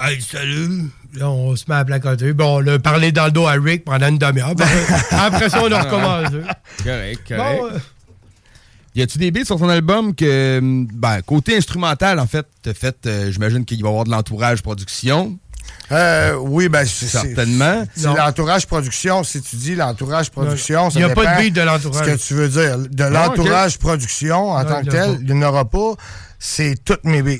Hey, 0.00 0.20
salut. 0.20 0.90
Là, 1.14 1.30
on 1.30 1.54
se 1.54 1.64
met 1.68 1.74
à 1.76 1.84
placoter. 1.84 2.32
Bon, 2.32 2.62
on 2.62 2.66
a 2.66 2.78
parlé 2.78 3.12
dans 3.12 3.26
le 3.26 3.30
dos 3.30 3.46
à 3.46 3.52
Rick 3.52 3.84
pendant 3.84 4.08
une 4.08 4.18
demi-heure. 4.18 4.54
Après 5.10 5.48
ça, 5.50 5.62
on 5.62 5.70
a 5.70 5.82
recommencé. 5.82 6.40
Correct, 6.82 7.20
correct. 7.28 7.60
Bon, 7.60 7.66
euh, 7.66 7.78
Y 8.94 9.02
a-tu 9.02 9.18
des 9.18 9.30
beats 9.30 9.44
sur 9.44 9.58
ton 9.58 9.68
album 9.68 10.14
que, 10.14 10.58
ben, 10.92 11.22
côté 11.22 11.56
instrumental, 11.56 12.18
en 12.18 12.26
fait, 12.26 12.46
t'as 12.62 12.74
fait, 12.74 12.96
euh, 13.06 13.30
j'imagine 13.30 13.64
qu'il 13.64 13.80
va 13.82 13.88
y 13.88 13.90
avoir 13.90 14.04
de 14.04 14.10
l'entourage 14.10 14.62
production? 14.62 15.38
Euh, 15.92 16.34
oui, 16.40 16.68
ben 16.68 16.84
c'est 16.86 17.06
Certainement. 17.06 17.84
C'est 17.94 18.06
l'entourage 18.06 18.66
production. 18.66 19.22
Si 19.24 19.42
tu 19.42 19.56
dis 19.56 19.74
l'entourage 19.74 20.30
production, 20.30 20.90
ça 20.90 20.98
Il 20.98 21.02
y 21.02 21.04
a 21.04 21.14
pas 21.14 21.36
de 21.36 21.42
beat 21.42 21.54
de 21.54 21.60
l'entourage. 21.62 22.06
Ce 22.06 22.10
que 22.12 22.16
tu 22.16 22.34
veux 22.34 22.48
dire. 22.48 22.78
De 22.78 23.04
l'entourage 23.04 23.78
production 23.78 24.50
en 24.52 24.62
Non, 24.62 24.68
tant 24.68 24.80
il 24.80 24.86
que 24.86 24.90
tel, 24.90 25.18
il 25.20 25.34
n'y 25.34 25.44
en 25.44 25.48
aura 25.48 25.64
pas. 25.68 25.94
C'est 26.38 26.76
toutes 26.84 27.04
mes 27.04 27.22
beats. 27.22 27.38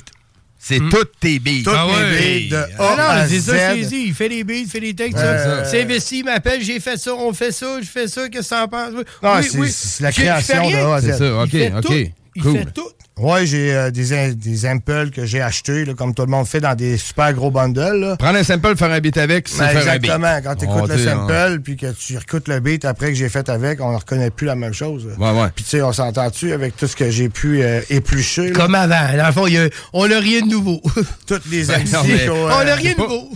C'est 0.65 0.79
toutes 0.79 1.19
tes 1.19 1.39
beats. 1.39 1.63
Toutes 1.65 1.73
Ah 1.75 1.85
mes 1.87 1.93
ouais. 1.93 2.39
beats 2.49 2.55
de 2.55 2.61
A 2.61 2.67
Ah 2.79 2.95
non, 2.97 3.03
à 3.23 3.27
c'est 3.27 3.39
Z. 3.39 3.45
ça, 3.47 3.73
t'ai 3.73 3.85
dit. 3.85 4.03
Il 4.07 4.13
fait 4.13 4.29
des 4.29 4.43
beats, 4.45 4.53
il 4.53 4.67
fait 4.69 4.79
des 4.79 4.93
textes. 4.93 5.17
Euh, 5.17 5.63
ça. 5.65 5.69
C'est 5.69 5.81
investi, 5.81 6.19
il 6.19 6.25
m'appelle, 6.25 6.61
j'ai 6.63 6.79
fait 6.79 6.95
ça, 6.97 7.13
on 7.15 7.33
fait 7.33 7.51
ça, 7.51 7.81
je 7.81 7.85
fais 7.87 8.07
ça, 8.07 8.29
qu'est-ce 8.29 8.49
que 8.49 8.55
t'en 8.55 8.67
penses? 8.69 8.91
Oui, 8.95 9.03
Non, 9.21 9.33
oui, 9.35 9.43
c'est- 9.51 9.57
oui. 9.59 9.71
c'est 9.73 10.03
la 10.03 10.11
création 10.13 10.69
de. 10.69 10.75
A 10.77 10.95
à 10.95 11.01
Z. 11.01 11.05
C'est 11.05 11.17
ça, 11.17 11.25
Il 11.25 11.31
ok, 11.33 11.49
fait 11.49 11.73
ok. 11.73 11.81
tout. 11.81 11.93
Il 12.35 12.41
Cool. 12.43 12.57
fait 12.59 12.71
tout. 12.73 12.89
Ouais, 13.19 13.45
j'ai 13.45 13.71
euh, 13.75 13.91
des, 13.91 14.33
des 14.33 14.65
amples 14.65 15.11
que 15.11 15.23
j'ai 15.23 15.39
achetés, 15.39 15.85
là, 15.85 15.93
comme 15.93 16.15
tout 16.15 16.23
le 16.23 16.31
monde 16.31 16.47
fait 16.47 16.59
dans 16.59 16.73
des 16.73 16.97
super 16.97 17.31
gros 17.33 17.51
bundles. 17.51 17.99
là. 17.99 18.15
Prendre 18.17 18.39
un 18.39 18.43
sample, 18.43 18.75
faire 18.75 18.91
un 18.91 18.99
beat 18.99 19.17
avec, 19.17 19.47
c'est 19.47 19.59
Ben, 19.59 19.67
faire 19.67 19.93
un 19.93 19.97
beat. 19.99 20.05
exactement. 20.11 20.41
Quand 20.43 20.55
tu 20.55 20.65
écoutes 20.65 20.81
Oh, 20.85 20.87
le 20.87 20.97
sample, 20.97 21.59
puis 21.63 21.77
que 21.77 21.91
tu 21.91 22.15
écoutes 22.15 22.47
le 22.47 22.59
beat 22.59 22.85
après 22.85 23.09
que 23.09 23.13
j'ai 23.13 23.29
fait 23.29 23.47
avec, 23.49 23.81
on 23.81 23.91
ne 23.91 23.97
reconnaît 23.97 24.31
plus 24.31 24.47
la 24.47 24.55
même 24.55 24.73
chose. 24.73 25.07
Ouais, 25.19 25.29
ouais. 25.31 25.47
Puis 25.55 25.63
tu 25.63 25.69
sais, 25.69 25.81
on 25.83 25.93
s'entend-tu 25.93 26.53
avec 26.53 26.75
tout 26.75 26.87
ce 26.87 26.95
que 26.95 27.11
j'ai 27.11 27.29
pu 27.29 27.61
euh, 27.61 27.81
éplucher? 27.91 28.49
là? 28.49 28.55
Comme 28.59 28.73
avant. 28.73 29.15
Dans 29.15 29.27
le 29.27 29.31
fond, 29.33 29.45
il 29.45 29.53
y 29.53 29.57
a- 29.59 29.69
on 29.93 30.07
n'a 30.07 30.17
rien 30.19 30.41
de 30.41 30.47
nouveau. 30.49 30.81
Toutes 31.27 31.45
les 31.51 31.65
Ben, 31.65 31.81
MC 31.83 31.93
non, 31.93 31.99
mais- 32.07 32.25
qu'on, 32.25 32.33
on 32.33 32.49
euh, 32.61 32.63
n'a 32.63 32.75
rien 32.75 32.91
de 32.93 32.95
pas- 32.95 33.03
nouveau. 33.03 33.29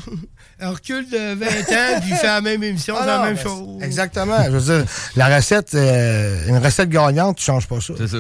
Un 0.60 0.72
recul 0.72 1.08
de 1.08 1.36
20 1.36 1.46
ans, 1.46 2.00
puis 2.02 2.10
il 2.10 2.16
fait 2.16 2.26
la 2.26 2.42
même 2.42 2.64
émission, 2.64 2.96
Ah 2.98 3.02
c'est 3.04 3.08
la 3.12 3.18
non, 3.20 3.24
même 3.26 3.36
mais 3.36 3.44
chose. 3.44 3.84
Exactement. 3.84 4.44
Je 4.46 4.58
veux 4.58 4.76
dire, 4.80 4.86
la 5.16 5.36
recette, 5.36 5.76
euh, 5.76 6.48
une 6.48 6.58
recette 6.58 6.90
gagnante, 6.90 7.38
tu 7.38 7.44
changes 7.44 7.68
pas 7.68 7.80
ça. 7.80 7.94
C'est 7.96 8.08
ça. 8.08 8.18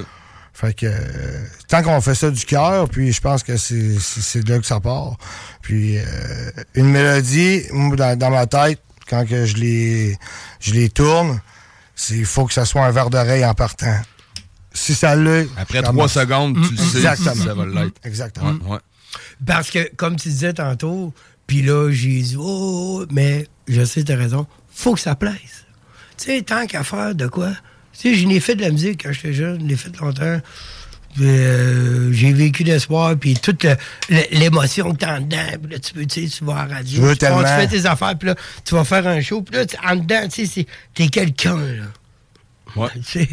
Fait 0.59 0.73
que 0.73 0.87
euh, 0.87 1.45
tant 1.67 1.83
qu'on 1.83 2.01
fait 2.01 2.15
ça 2.15 2.31
du 2.31 2.43
cœur, 2.43 2.89
puis 2.89 3.13
je 3.13 3.21
pense 3.21 3.43
que 3.43 3.57
c'est 3.57 4.41
de 4.41 4.49
là 4.49 4.57
que 4.57 4.65
ça 4.65 4.79
part. 4.79 5.15
Puis 5.61 5.99
euh, 5.99 6.03
une 6.73 6.89
mélodie, 6.89 7.61
moi, 7.71 7.95
dans, 7.95 8.17
dans 8.17 8.31
ma 8.31 8.47
tête, 8.47 8.81
quand 9.07 9.23
que 9.23 9.45
je 9.45 9.55
les 9.57 10.17
je 10.59 10.73
les 10.73 10.89
tourne, 10.89 11.39
c'est 11.95 12.15
il 12.15 12.25
faut 12.25 12.47
que 12.47 12.53
ça 12.53 12.65
soit 12.65 12.83
un 12.83 12.89
verre 12.89 13.11
d'oreille 13.11 13.45
en 13.45 13.53
partant. 13.53 13.99
Si 14.73 14.95
ça 14.95 15.15
l'est. 15.15 15.47
Après 15.57 15.83
trois 15.83 16.09
secondes, 16.09 16.55
tu 16.55 16.71
le 16.73 16.77
sais 16.77 16.97
Exactement. 16.97 17.35
si 17.35 17.41
ça 17.43 17.53
va 17.53 17.65
l'être. 17.67 18.01
Exactement. 18.03 18.49
Ouais, 18.65 18.71
ouais. 18.73 18.79
Parce 19.45 19.69
que, 19.69 19.93
comme 19.95 20.15
tu 20.15 20.29
disais 20.29 20.53
tantôt, 20.53 21.13
puis 21.45 21.61
là, 21.61 21.91
j'ai 21.91 22.19
dit, 22.19 22.35
oh, 22.39 23.05
mais 23.11 23.47
je 23.67 23.85
sais, 23.85 24.03
t'as 24.03 24.15
raison, 24.15 24.47
faut 24.73 24.95
que 24.95 25.01
ça 25.01 25.13
plaise. 25.13 25.65
Tu 26.17 26.25
sais, 26.31 26.41
tant 26.41 26.65
qu'à 26.65 26.83
faire 26.83 27.13
de 27.13 27.27
quoi. 27.27 27.51
Tu 27.99 28.13
sais, 28.13 28.15
je 28.15 28.27
n'ai 28.27 28.39
fait 28.39 28.55
de 28.55 28.61
la 28.61 28.69
musique 28.69 29.03
quand 29.03 29.11
j'étais 29.11 29.33
jeune, 29.33 29.59
je 29.61 29.65
l'ai 29.65 29.75
fait 29.75 29.95
longtemps. 29.99 30.39
Euh, 31.19 32.11
j'ai 32.13 32.31
vécu 32.31 32.63
d'espoir, 32.63 33.15
puis 33.17 33.33
toute 33.33 33.65
l'émotion 34.31 34.91
que 34.93 34.97
t'as 34.97 35.17
en 35.17 35.21
dedans. 35.21 35.37
Puis 35.63 35.71
là, 35.71 35.79
tu 35.79 35.93
peux, 35.93 36.05
tu 36.05 36.27
sais, 36.27 36.37
tu 36.37 36.43
vas 36.45 36.57
à 36.59 36.67
la 36.67 36.75
radio, 36.75 36.95
Tu 36.95 37.01
veux 37.01 37.15
fais 37.59 37.67
tes 37.67 37.85
affaires, 37.87 38.15
puis 38.17 38.27
là, 38.29 38.35
tu 38.63 38.75
vas 38.75 38.83
faire 38.83 39.07
un 39.07 39.19
show, 39.21 39.41
puis 39.41 39.55
là, 39.55 39.65
tu- 39.65 39.77
en 39.83 39.95
dedans, 39.95 40.27
tu 40.29 40.45
sais, 40.45 40.45
c'est- 40.45 40.67
t'es 40.93 41.07
quelqu'un, 41.07 41.57
là. 41.57 41.83
Ouais. 42.75 42.89
Tu 42.95 43.01
sais. 43.25 43.29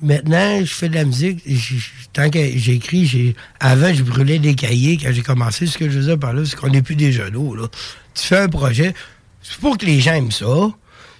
Maintenant, 0.00 0.60
je 0.60 0.72
fais 0.72 0.88
de 0.88 0.94
la 0.94 1.04
musique. 1.04 1.42
Tant 2.12 2.28
que 2.30 2.38
j'écris, 2.56 3.06
j'ai... 3.06 3.36
avant, 3.60 3.92
je 3.94 4.02
brûlais 4.02 4.38
des 4.38 4.54
cahiers 4.54 4.98
quand 5.02 5.10
j'ai 5.12 5.22
commencé. 5.22 5.66
Ce 5.66 5.78
que 5.78 5.88
je 5.88 5.98
faisais 5.98 6.16
par 6.16 6.32
là, 6.34 6.42
c'est 6.44 6.54
qu'on 6.56 6.68
n'est 6.68 6.82
plus 6.82 6.96
des 6.96 7.12
genoux. 7.12 7.54
Là. 7.54 7.66
Tu 8.14 8.26
fais 8.26 8.38
un 8.38 8.48
projet, 8.48 8.94
c'est 9.42 9.58
pour 9.58 9.76
que 9.78 9.86
les 9.86 10.00
gens 10.00 10.12
aiment 10.14 10.30
ça. 10.32 10.46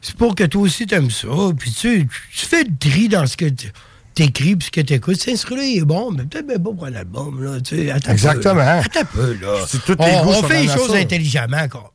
C'est 0.07 0.15
pour 0.15 0.37
que 0.37 0.45
toi 0.45 0.63
aussi 0.63 0.87
t'aimes 0.87 1.11
ça. 1.11 1.27
Puis 1.59 1.73
tu, 1.73 2.09
tu 2.33 2.47
fais 2.47 2.63
le 2.63 2.71
tri 2.79 3.09
dans 3.09 3.27
ce 3.27 3.37
que 3.37 3.47
tu 3.47 3.73
écris 4.19 4.55
puis 4.55 4.67
ce 4.67 4.71
que 4.71 4.81
tu 4.81 4.93
écoutes. 4.93 5.21
Ce 5.21 5.33
instrument 5.33 5.63
il 5.63 5.79
est 5.79 5.85
bon, 5.85 6.13
mais 6.13 6.23
peut-être 6.25 6.47
même 6.47 6.63
pas 6.63 6.71
pour 6.71 6.87
un 6.87 6.95
album. 6.95 7.43
Là, 7.43 7.61
tu 7.61 7.77
sais, 7.77 7.91
attends 7.91 8.05
un 8.11 8.11
peu, 8.11 8.13
Exactement. 8.13 8.55
là. 8.55 8.79
Attends 8.85 9.01
un 9.01 9.05
peu, 9.05 9.33
là. 9.43 9.65
C'est 9.67 9.85
tous 9.85 9.97
les 9.99 10.15
on 10.23 10.43
fait 10.45 10.63
les 10.63 10.69
choses 10.69 10.95
intelligemment. 10.95 11.69
quoi. 11.69 11.93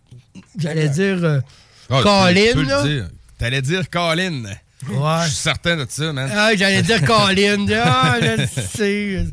J'allais 0.57 0.89
dire 0.89 1.19
euh, 1.23 1.39
tu- 1.87 2.03
Colin, 2.03 2.51
tu 2.53 2.63
là. 2.65 2.83
T'allais 3.37 3.61
dire 3.61 3.89
Colin. 3.89 4.43
Ouais. 4.89 5.19
Je 5.23 5.27
suis 5.29 5.35
certain 5.37 5.77
de 5.77 5.85
ça, 5.87 6.11
man. 6.11 6.29
Ah, 6.35 6.51
j'allais 6.55 6.81
dire 6.81 7.01
Colin. 7.05 7.65
Ah, 7.85 8.17
je 8.21 8.61
sais. 8.77 9.25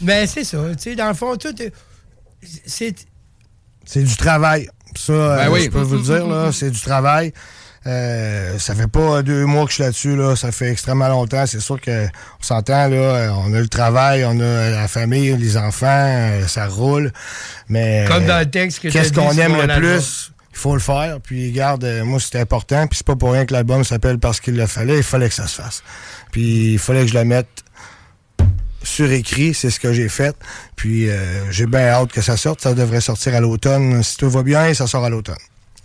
Mais 0.00 0.26
c'est 0.26 0.44
ça. 0.44 0.58
Tu 0.76 0.82
sais, 0.82 0.94
dans 0.96 1.08
le 1.08 1.14
fond, 1.14 1.36
tout 1.36 1.60
est- 1.60 1.72
C'est. 2.64 2.94
C'est 3.84 4.02
du 4.02 4.16
travail. 4.16 4.66
Ça, 4.96 5.12
euh, 5.12 5.36
Ben 5.36 5.50
oui. 5.52 5.64
je 5.64 5.68
peux 5.70 5.80
vous 5.82 5.96
le 5.96 6.02
dire, 6.02 6.26
là, 6.26 6.50
c'est 6.52 6.70
du 6.70 6.80
travail. 6.80 7.32
Euh, 7.86 8.58
ça 8.58 8.74
fait 8.74 8.86
pas 8.86 9.22
deux 9.22 9.44
mois 9.44 9.64
que 9.64 9.70
je 9.70 9.74
suis 9.74 9.82
là-dessus, 9.82 10.16
là. 10.16 10.36
ça 10.36 10.52
fait 10.52 10.70
extrêmement 10.70 11.08
longtemps. 11.08 11.44
C'est 11.46 11.60
sûr 11.60 11.80
que 11.80 12.06
on 12.06 12.42
s'entend, 12.42 12.88
là, 12.88 13.34
on 13.44 13.52
a 13.52 13.60
le 13.60 13.68
travail, 13.68 14.24
on 14.24 14.40
a 14.40 14.70
la 14.70 14.88
famille, 14.88 15.36
les 15.36 15.56
enfants, 15.56 15.86
euh, 15.88 16.46
ça 16.46 16.66
roule. 16.66 17.12
Mais 17.68 18.06
Comme 18.08 18.24
dans 18.24 18.38
le 18.38 18.50
texte 18.50 18.80
que 18.80 18.88
qu'est-ce 18.88 19.12
qu'on 19.12 19.32
aime 19.32 19.56
le 19.56 19.78
plus, 19.78 20.32
il 20.54 20.58
faut 20.58 20.74
le 20.74 20.80
faire. 20.80 21.18
Puis 21.22 21.52
garde, 21.52 21.84
euh, 21.84 22.04
moi 22.04 22.20
c'était 22.20 22.40
important. 22.40 22.86
Puis 22.86 22.98
c'est 22.98 23.06
pas 23.06 23.16
pour 23.16 23.32
rien 23.32 23.44
que 23.44 23.52
l'album 23.52 23.84
s'appelle 23.84 24.18
parce 24.18 24.40
qu'il 24.40 24.56
le 24.56 24.66
fallait. 24.66 24.98
Il 24.98 25.02
fallait 25.02 25.28
que 25.28 25.34
ça 25.34 25.46
se 25.46 25.60
fasse. 25.60 25.82
Puis 26.30 26.74
il 26.74 26.78
fallait 26.78 27.02
que 27.02 27.08
je 27.08 27.18
le 27.18 27.24
mette 27.24 27.64
sur 28.82 29.10
écrit, 29.10 29.54
c'est 29.54 29.70
ce 29.70 29.80
que 29.80 29.92
j'ai 29.92 30.08
fait. 30.08 30.36
Puis 30.76 31.10
euh, 31.10 31.50
j'ai 31.50 31.66
bien 31.66 31.88
hâte 31.88 32.12
que 32.12 32.22
ça 32.22 32.36
sorte. 32.36 32.60
Ça 32.60 32.72
devrait 32.72 33.00
sortir 33.00 33.34
à 33.34 33.40
l'automne. 33.40 34.02
Si 34.02 34.16
tout 34.16 34.30
va 34.30 34.42
bien, 34.42 34.72
ça 34.72 34.86
sort 34.86 35.04
à 35.04 35.10
l'automne. 35.10 35.36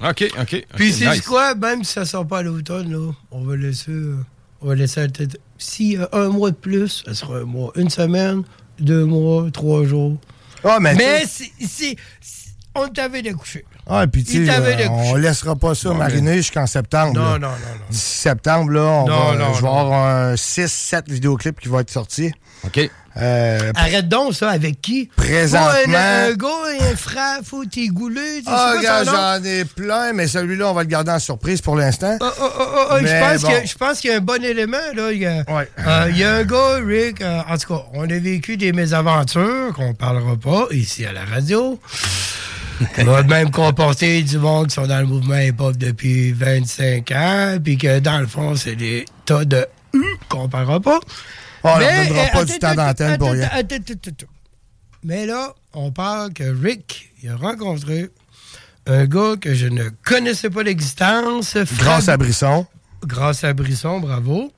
OK, 0.02 0.32
OK. 0.40 0.66
Puis 0.76 0.94
c'est 0.94 1.10
nice. 1.10 1.22
quoi, 1.22 1.56
même 1.56 1.84
si 1.84 1.94
ça 1.94 2.06
sort 2.06 2.26
pas 2.28 2.40
à 2.40 2.42
l'automne, 2.44 2.92
là, 2.92 3.12
on 3.32 3.42
va 3.44 3.56
laisser. 3.56 3.92
euh, 3.92 4.16
on 4.62 4.68
va 4.68 4.76
laisser 4.76 5.08
peut-être. 5.08 5.38
Si 5.58 5.98
euh, 5.98 6.06
un 6.14 6.30
mois 6.30 6.52
de 6.52 6.56
plus, 6.56 7.04
ça 7.06 7.14
sera 7.14 7.40
un 7.40 7.44
mois. 7.46 7.72
Une 7.76 7.90
semaine, 7.90 8.44
deux 8.80 9.06
mois, 9.06 9.50
trois 9.52 9.84
jours. 9.86 10.18
Ah, 10.64 10.78
mais 10.80 10.96
Mais 10.96 11.22
tu- 11.24 11.28
c'est. 11.30 11.52
c'est- 11.68 11.96
c'est- 12.22 12.40
On 12.76 12.88
t'avait 12.88 13.22
découché. 13.24 13.66
Ah, 13.88 14.06
puis 14.08 14.24
tu 14.24 14.46
sais, 14.46 14.50
euh, 14.52 14.88
on 14.90 15.16
laissera 15.16 15.56
pas 15.56 15.74
ça 15.74 15.92
mariner 15.94 16.36
jusqu'en 16.38 16.68
septembre. 16.68 17.14
Non, 17.16 17.32
là. 17.34 17.40
non, 17.40 17.48
non, 17.48 17.50
non. 17.50 17.86
D'ici 17.90 18.18
septembre, 18.20 18.72
là, 18.72 18.82
on 18.84 19.08
Non, 19.08 19.20
va, 19.32 19.36
non, 19.38 19.54
je 19.54 19.62
vais 19.62 19.68
non. 19.68 19.80
avoir 19.80 20.04
un 20.30 20.36
6-7 20.36 21.10
vidéoclips 21.10 21.60
qui 21.60 21.68
vont 21.68 21.80
être 21.80 21.90
sortis. 21.90 22.32
OK. 22.64 22.90
Euh, 23.22 23.72
Arrête 23.76 24.08
donc 24.08 24.34
ça, 24.36 24.50
avec 24.50 24.82
qui? 24.82 25.10
Présentement- 25.16 25.98
un, 25.98 26.30
un 26.30 26.34
gars, 26.34 26.48
un 26.92 26.96
frère, 26.96 27.40
faut 27.44 27.66
t'es 27.66 27.88
goulé. 27.88 28.42
Ah, 28.46 28.76
gars, 28.82 29.04
nom? 29.04 29.12
j'en 29.12 29.44
ai 29.44 29.66
plein, 29.66 30.14
mais 30.14 30.28
celui-là, 30.28 30.70
on 30.70 30.74
va 30.74 30.84
le 30.84 30.88
garder 30.88 31.12
en 31.12 31.20
surprise 31.20 31.62
pour 31.62 31.76
l'instant. 31.76 32.18
Ah, 32.22 32.32
ah, 32.40 32.50
ah, 32.92 32.98
je 33.02 33.20
pense 33.20 33.42
bon. 33.42 33.96
qu'il 34.00 34.10
y 34.10 34.14
a 34.14 34.18
un 34.18 34.22
bon 34.22 34.44
élément. 34.44 34.78
Là. 34.96 35.12
Il, 35.12 35.20
y 35.20 35.26
a, 35.26 35.44
euh, 35.48 36.08
il 36.10 36.18
y 36.18 36.24
a 36.24 36.36
un 36.36 36.44
gars, 36.44 36.76
Rick, 36.86 37.22
euh, 37.22 37.42
en 37.50 37.58
tout 37.58 37.74
cas, 37.74 37.84
on 37.94 38.04
a 38.10 38.20
vécu 38.20 38.58
des 38.58 38.72
mésaventures 38.72 39.74
qu'on 39.76 39.90
ne 39.90 39.94
parlera 39.94 40.36
pas 40.38 40.68
ici 40.72 41.06
à 41.06 41.12
la 41.12 41.26
radio. 41.26 41.80
On 42.98 43.04
va 43.04 43.24
même 43.24 43.52
comporter 43.52 44.22
du 44.22 44.38
monde 44.38 44.68
qui 44.68 44.76
sont 44.76 44.88
dans 44.88 45.00
le 45.02 45.06
mouvement 45.06 45.38
hip-hop 45.38 45.76
depuis 45.76 46.32
25 46.32 47.12
ans, 47.12 47.58
puis 47.62 47.78
que 47.78 48.00
dans 48.00 48.20
le 48.20 48.28
fond, 48.28 48.56
c'est 48.56 48.78
des 48.78 49.04
tas 49.26 49.44
de 49.44 49.66
hum 49.94 50.02
qu'on 50.30 50.44
ne 50.44 50.48
parlera 50.48 50.80
pas. 50.80 51.00
Oh, 51.64 51.70
on 51.76 51.78
leur 51.80 51.90
Mais, 51.90 52.08
donnera 52.08 52.24
euh, 52.24 52.32
pas 52.32 52.46
du 52.46 52.60
temps 52.60 52.76
d'antenne 52.76 53.18
pour 53.18 53.30
attends, 53.32 53.50
rien. 53.52 53.66
Mais 55.04 55.26
là, 55.26 55.54
on 55.74 55.92
parle 55.92 56.34
que 56.34 56.44
Rick, 56.44 57.12
il 57.24 57.30
a 57.30 57.36
rencontré 57.36 58.10
un 58.86 59.06
gars 59.06 59.36
que 59.40 59.54
je 59.54 59.68
ne 59.68 59.90
connaissais 60.04 60.50
pas 60.50 60.64
l'existence. 60.64 61.56
Grâce 61.78 62.10
à 62.10 62.18
Brisson. 62.18 62.66
Grâce 63.06 63.44
à 63.44 63.54
Brisson, 63.54 64.00
bravo. 64.00 64.52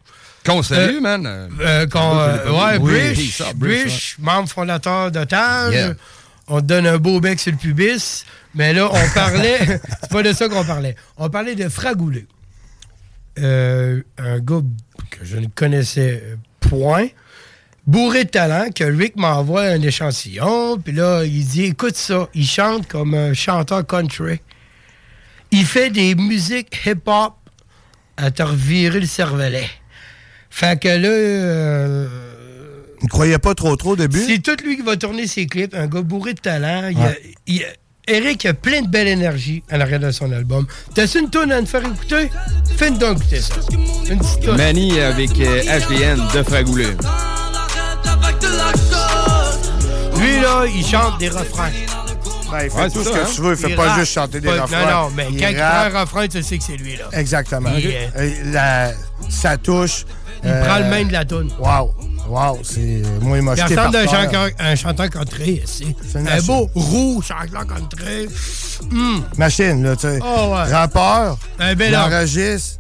Qu'on 0.46 0.64
salue, 0.64 0.96
Euh, 0.98 1.02
man. 1.02 1.26
euh, 1.28 1.86
euh, 1.96 2.52
ouais, 2.52 2.78
Oui. 2.80 3.14
Brish, 3.14 3.42
Brish, 3.56 4.16
membre 4.20 4.50
fondateur 4.50 5.12
d'Otage. 5.12 5.74
Yeah. 5.74 5.94
On 6.48 6.60
te 6.62 6.66
donne 6.66 6.88
un 6.88 6.98
beau 6.98 7.20
bec 7.20 7.40
sur 7.40 7.52
le 7.52 7.58
pubis. 7.58 8.26
Mais 8.56 8.74
là, 8.74 8.90
on 8.92 9.10
parlait. 9.14 9.60
c'est 10.02 10.10
pas 10.12 10.24
de 10.24 10.34
ça 10.34 10.50
qu'on 10.50 10.66
parlait. 10.66 10.96
On 11.18 11.30
parlait 11.30 11.54
de 11.56 11.70
Fragoulé. 11.70 12.26
Euh, 13.40 14.02
un 14.18 14.40
gars 14.40 14.62
que 15.12 15.24
je 15.24 15.38
ne 15.38 15.46
connaissais 15.54 16.24
point. 16.62 17.08
Bourré 17.88 18.24
de 18.26 18.30
talent, 18.30 18.68
que 18.74 18.84
Rick 18.84 19.16
m'envoie 19.18 19.64
un 19.64 19.82
échantillon. 19.82 20.78
Puis 20.78 20.94
là, 20.94 21.24
il 21.26 21.46
dit 21.46 21.64
Écoute 21.66 21.96
ça. 21.98 22.30
Il 22.34 22.46
chante 22.48 22.88
comme 22.88 23.14
un 23.16 23.34
chanteur 23.34 23.86
country. 23.86 24.40
Il 25.52 25.66
fait 25.66 25.90
des 25.90 26.16
musiques 26.16 26.80
hip-hop 26.86 27.34
à 28.18 28.32
te 28.32 28.44
revirer 28.44 29.00
le 29.02 29.06
cervelet. 29.08 29.68
Fait 30.50 30.80
que 30.80 30.88
là. 30.88 31.08
euh, 31.10 32.08
Il 33.02 33.10
croyait 33.10 33.40
pas 33.40 33.56
trop 33.56 33.76
trop 33.76 33.92
au 33.92 33.96
début? 33.96 34.20
c'est 34.24 34.40
tout 34.40 34.56
lui 34.64 34.76
qui 34.78 34.84
va 34.84 34.96
tourner 34.96 35.26
ses 35.28 35.48
clips, 35.48 35.74
un 35.74 35.88
gars 35.88 36.02
bourré 36.02 36.34
de 36.36 36.40
talent. 36.40 36.90
Il 36.90 36.98
Ouais. 37.60 37.78
Eric 38.08 38.46
a 38.46 38.54
plein 38.54 38.82
de 38.82 38.88
belle 38.88 39.08
énergie 39.08 39.64
à 39.70 39.78
l'arrière 39.78 40.00
de 40.00 40.12
son 40.12 40.32
album. 40.32 40.66
T'as-tu 40.96 41.20
une 41.20 41.30
tonne 41.30 41.52
à 41.52 41.62
nous 41.62 41.68
faire 41.68 41.82
écouter? 41.86 42.30
Fais-nous 42.78 42.98
donc 42.98 43.18
écouter 43.20 43.42
ça. 43.42 43.56
Une 44.10 44.20
petite 44.20 44.40
toune. 44.42 44.58
Manny 44.58 45.00
avec 45.00 45.30
euh, 45.40 45.62
HDN 45.64 46.20
de 46.34 46.44
Fragoulé. 46.44 46.88
Lui, 50.20 50.40
là, 50.42 50.66
il 50.68 50.86
chante 50.86 51.20
des 51.20 51.30
refrains. 51.30 51.70
Ben, 52.52 52.64
il 52.66 52.70
fait 52.70 52.78
Ouais, 52.78 52.90
tout 52.90 53.00
c'est 53.00 53.04
ce 53.06 53.12
ça, 53.12 53.20
que 53.20 53.24
hein. 53.24 53.30
tu 53.34 53.42
veux. 53.42 53.52
Il 53.52 53.58
fait 53.58 53.76
pas 53.76 53.88
rappe. 53.90 54.00
juste 54.00 54.14
chanter 54.14 54.42
des 54.42 54.48
Pas- 54.50 54.62
refrains. 54.64 54.86
Non, 54.86 55.04
non, 55.10 55.12
mais 55.16 55.28
Il 55.32 55.40
quand 55.40 55.48
il 55.50 55.60
rappe. 55.62 55.90
prend 55.92 55.98
un 56.00 56.02
refrain, 56.02 56.28
tu 56.28 56.44
sais 56.44 56.58
que 56.58 56.64
c'est 56.64 56.78
lui, 56.78 56.98
là. 56.98 57.06
Exactement. 57.14 57.70
Il, 57.78 57.88
euh, 57.88 58.08
Euh, 58.18 58.32
la- 58.52 58.92
ça 59.30 59.58
touche. 59.58 60.06
Il 60.44 60.50
prend 60.66 60.80
le 60.80 60.86
main 60.86 61.06
de 61.06 61.14
la 61.14 61.24
toune. 61.24 61.50
Wow. 61.60 61.94
Wow. 62.28 62.60
C'est. 62.64 63.02
Moi, 63.22 63.38
il 63.38 63.44
m'a 63.44 63.56
Il 63.56 63.62
ressemble 63.64 63.92
d'un 63.92 64.06
terre. 64.06 64.10
chanteur, 64.24 64.50
un 64.60 64.76
chanteur 64.76 65.10
country, 65.10 65.62
ici. 65.64 65.96
Un 66.16 66.22
machine. 66.22 66.48
beau 66.48 66.70
roux 66.76 67.22
chanteur 67.22 67.68
country. 67.68 68.28
Hum. 68.92 69.24
Machine, 69.38 69.84
là, 69.84 69.96
tu 69.96 70.02
sais. 70.04 70.20
Oh, 70.24 70.54
ouais. 70.54 70.72
Rappeur. 70.72 71.38
Un 71.60 71.76
bel 71.76 71.92
il 71.92 71.96
homme. 71.96 72.04
enregistre. 72.14 72.80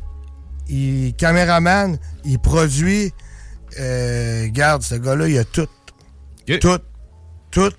Il, 0.70 1.14
caméraman. 1.18 1.98
Il 2.24 2.40
produit. 2.40 3.12
Euh, 3.80 4.48
garde, 4.52 4.84
ce 4.84 4.96
gars-là, 4.96 5.28
il 5.28 5.38
a 5.38 5.44
tout. 5.44 5.68
Tout. 6.60 6.80
Tout. 7.52 7.72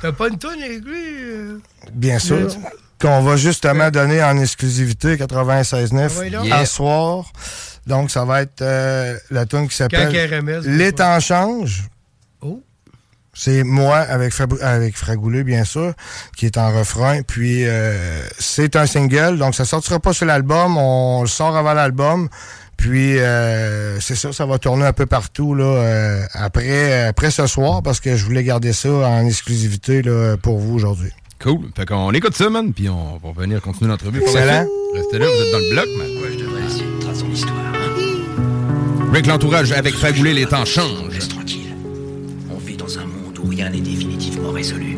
T'as 0.00 0.12
pas 0.12 0.28
une 0.28 0.38
toune 0.38 0.60
avec 0.62 0.82
lui? 0.84 0.96
euh? 1.22 1.58
Bien 1.92 2.18
sûr. 2.18 2.48
Qu'on 3.00 3.22
va 3.22 3.36
justement 3.36 3.90
donner 3.90 4.22
en 4.22 4.38
exclusivité 4.38 5.16
96.9 5.16 6.10
Ah 6.34 6.40
à 6.40 6.44
Yeah. 6.46 6.66
soir. 6.66 7.32
Donc, 7.86 8.10
ça 8.10 8.24
va 8.24 8.42
être 8.42 8.62
euh, 8.62 9.16
la 9.30 9.46
tune 9.46 9.68
qui 9.68 9.76
s'appelle 9.76 10.12
temps 10.92 11.20
changent. 11.20 11.84
Oh. 12.40 12.62
C'est 13.34 13.64
moi 13.64 13.96
avec, 13.96 14.34
avec 14.60 14.96
Fragoulé, 14.96 15.42
bien 15.42 15.64
sûr, 15.64 15.94
qui 16.36 16.46
est 16.46 16.58
en 16.58 16.70
refrain. 16.76 17.22
Puis, 17.22 17.66
euh, 17.66 18.22
c'est 18.38 18.76
un 18.76 18.86
single, 18.86 19.38
donc 19.38 19.54
ça 19.54 19.64
sortira 19.64 19.98
pas 20.00 20.12
sur 20.12 20.26
l'album. 20.26 20.76
On 20.76 21.22
le 21.22 21.28
sort 21.28 21.56
avant 21.56 21.72
l'album. 21.72 22.28
Puis, 22.76 23.18
euh, 23.18 24.00
c'est 24.00 24.16
ça, 24.16 24.32
ça 24.32 24.44
va 24.44 24.58
tourner 24.58 24.84
un 24.84 24.92
peu 24.92 25.06
partout 25.06 25.54
là, 25.54 25.64
euh, 25.64 26.22
après, 26.34 27.04
après 27.04 27.30
ce 27.30 27.46
soir, 27.46 27.82
parce 27.82 28.00
que 28.00 28.16
je 28.16 28.24
voulais 28.24 28.42
garder 28.42 28.72
ça 28.72 28.90
en 28.90 29.24
exclusivité 29.24 30.02
là, 30.02 30.36
pour 30.36 30.58
vous 30.58 30.74
aujourd'hui. 30.74 31.10
Cool. 31.40 31.70
Fait 31.76 31.86
qu'on 31.86 32.12
écoute 32.12 32.36
ça, 32.36 32.50
man, 32.50 32.72
puis 32.72 32.88
on 32.88 33.18
va 33.18 33.32
venir 33.40 33.60
continuer 33.62 33.88
l'entrevue 33.88 34.20
Excellent. 34.20 34.66
Restez 34.94 35.18
là, 35.18 35.26
vous 35.26 35.42
êtes 35.42 35.52
dans 35.52 35.58
le 35.58 35.70
bloc, 35.70 35.86
man. 35.96 36.06
Ouais, 36.22 36.41
Rick 39.12 39.26
l'entourage 39.26 39.72
avec 39.72 39.94
Fragoulé, 39.94 40.32
les 40.32 40.46
temps 40.46 40.64
changent. 40.64 41.28
tranquille. 41.28 41.76
On 42.50 42.56
vit 42.56 42.78
dans 42.78 42.98
un 42.98 43.04
monde 43.04 43.38
où 43.44 43.48
rien 43.48 43.68
n'est 43.68 43.82
définitivement 43.82 44.52
résolu. 44.52 44.96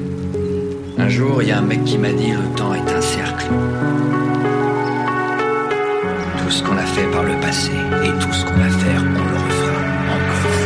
Un 0.96 1.08
jour, 1.08 1.42
il 1.42 1.48
y 1.48 1.50
a 1.50 1.58
un 1.58 1.62
mec 1.62 1.82
qui 1.82 1.98
m'a 1.98 2.12
dit 2.12 2.30
le 2.30 2.56
temps 2.56 2.72
est 2.74 2.92
un 2.92 3.00
cercle. 3.00 3.46
Tout 6.38 6.50
ce 6.50 6.62
qu'on 6.62 6.76
a 6.76 6.86
fait 6.86 7.10
par 7.10 7.24
le 7.24 7.34
passé 7.40 7.72
et 8.04 8.10
tout 8.24 8.32
ce 8.32 8.44
qu'on 8.44 8.54
va 8.54 8.68
faire, 8.68 9.02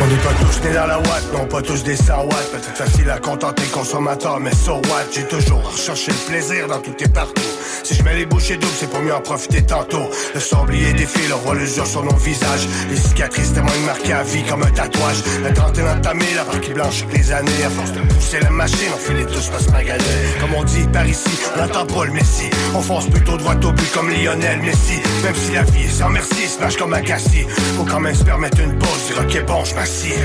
On 0.09 0.11
n'est 0.11 0.23
pas 0.23 0.33
tous 0.41 0.67
nés 0.67 0.73
dans 0.73 0.87
la 0.87 0.99
watt, 1.01 1.23
non 1.35 1.45
pas 1.45 1.61
tous 1.61 1.85
des 1.85 1.95
100 1.95 2.23
watts. 2.23 2.51
Peut-être 2.51 2.77
facile 2.79 3.11
à 3.11 3.19
contenter 3.19 3.65
consommateur, 3.65 4.41
mais 4.41 4.55
so 4.55 4.77
what? 4.77 5.05
J'ai 5.13 5.25
toujours 5.25 5.63
recherché 5.71 6.13
le 6.13 6.33
plaisir 6.33 6.67
dans 6.67 6.79
tout 6.79 6.95
et 6.99 7.09
partout. 7.09 7.43
Si 7.83 7.95
je 7.95 8.03
mets 8.03 8.15
les 8.15 8.25
bouchées 8.25 8.57
doubles, 8.57 8.73
c'est 8.79 8.89
pour 8.89 9.01
mieux 9.01 9.15
en 9.15 9.21
profiter 9.21 9.61
tantôt. 9.61 10.09
Le 10.35 10.41
sablier 10.41 10.95
défile, 10.95 11.31
on 11.35 11.39
voit 11.45 11.57
l'usure 11.57 11.87
sur 11.87 12.03
nos 12.03 12.17
visages. 12.17 12.67
Les 12.89 12.97
cicatrices 12.97 13.53
témoignent 13.53 13.85
marquées 13.85 14.15
à 14.15 14.23
vie 14.23 14.45
comme 14.45 14.63
un 14.63 14.71
tatouage. 14.71 15.23
La 15.43 15.53
trentaine 15.53 15.89
entamée, 15.89 16.25
la 16.35 16.59
qui 16.59 16.73
blanche 16.73 17.05
les 17.13 17.31
années. 17.31 17.65
À 17.67 17.69
force 17.69 17.93
de 17.93 18.01
pousser 18.01 18.41
la 18.41 18.49
machine, 18.49 18.89
on 18.95 18.99
finit 18.99 19.27
tous 19.27 19.49
par 19.49 19.61
se 19.61 19.71
maganer. 19.71 20.05
Comme 20.41 20.55
on 20.55 20.65
dit 20.65 20.87
par 20.91 21.07
ici, 21.07 21.39
on 21.55 21.61
n'entend 21.61 21.85
pas 21.85 22.07
le 22.07 22.13
Messi. 22.13 22.49
On 22.75 22.81
fonce 22.81 23.11
plutôt 23.11 23.37
droit 23.37 23.55
au 23.55 23.73
but 23.73 23.93
comme 23.93 24.09
Lionel 24.09 24.63
Messi. 24.63 25.03
Même 25.23 25.35
si 25.35 25.53
la 25.53 25.65
vie 25.65 25.85
est 25.85 25.99
sans 25.99 26.09
merci, 26.09 26.49
smash 26.49 26.79
comme 26.79 26.95
un 26.95 27.03
cassis. 27.03 27.47
Faut 27.77 27.85
quand 27.85 28.01
même 28.01 28.15
se 28.15 28.25
permettre 28.25 28.59
une 28.61 28.79
pause, 28.79 29.07
dire 29.07 29.19
ok 29.21 29.47
bon, 29.47 29.65
je 29.65 29.75
m'assieds. 29.99 30.17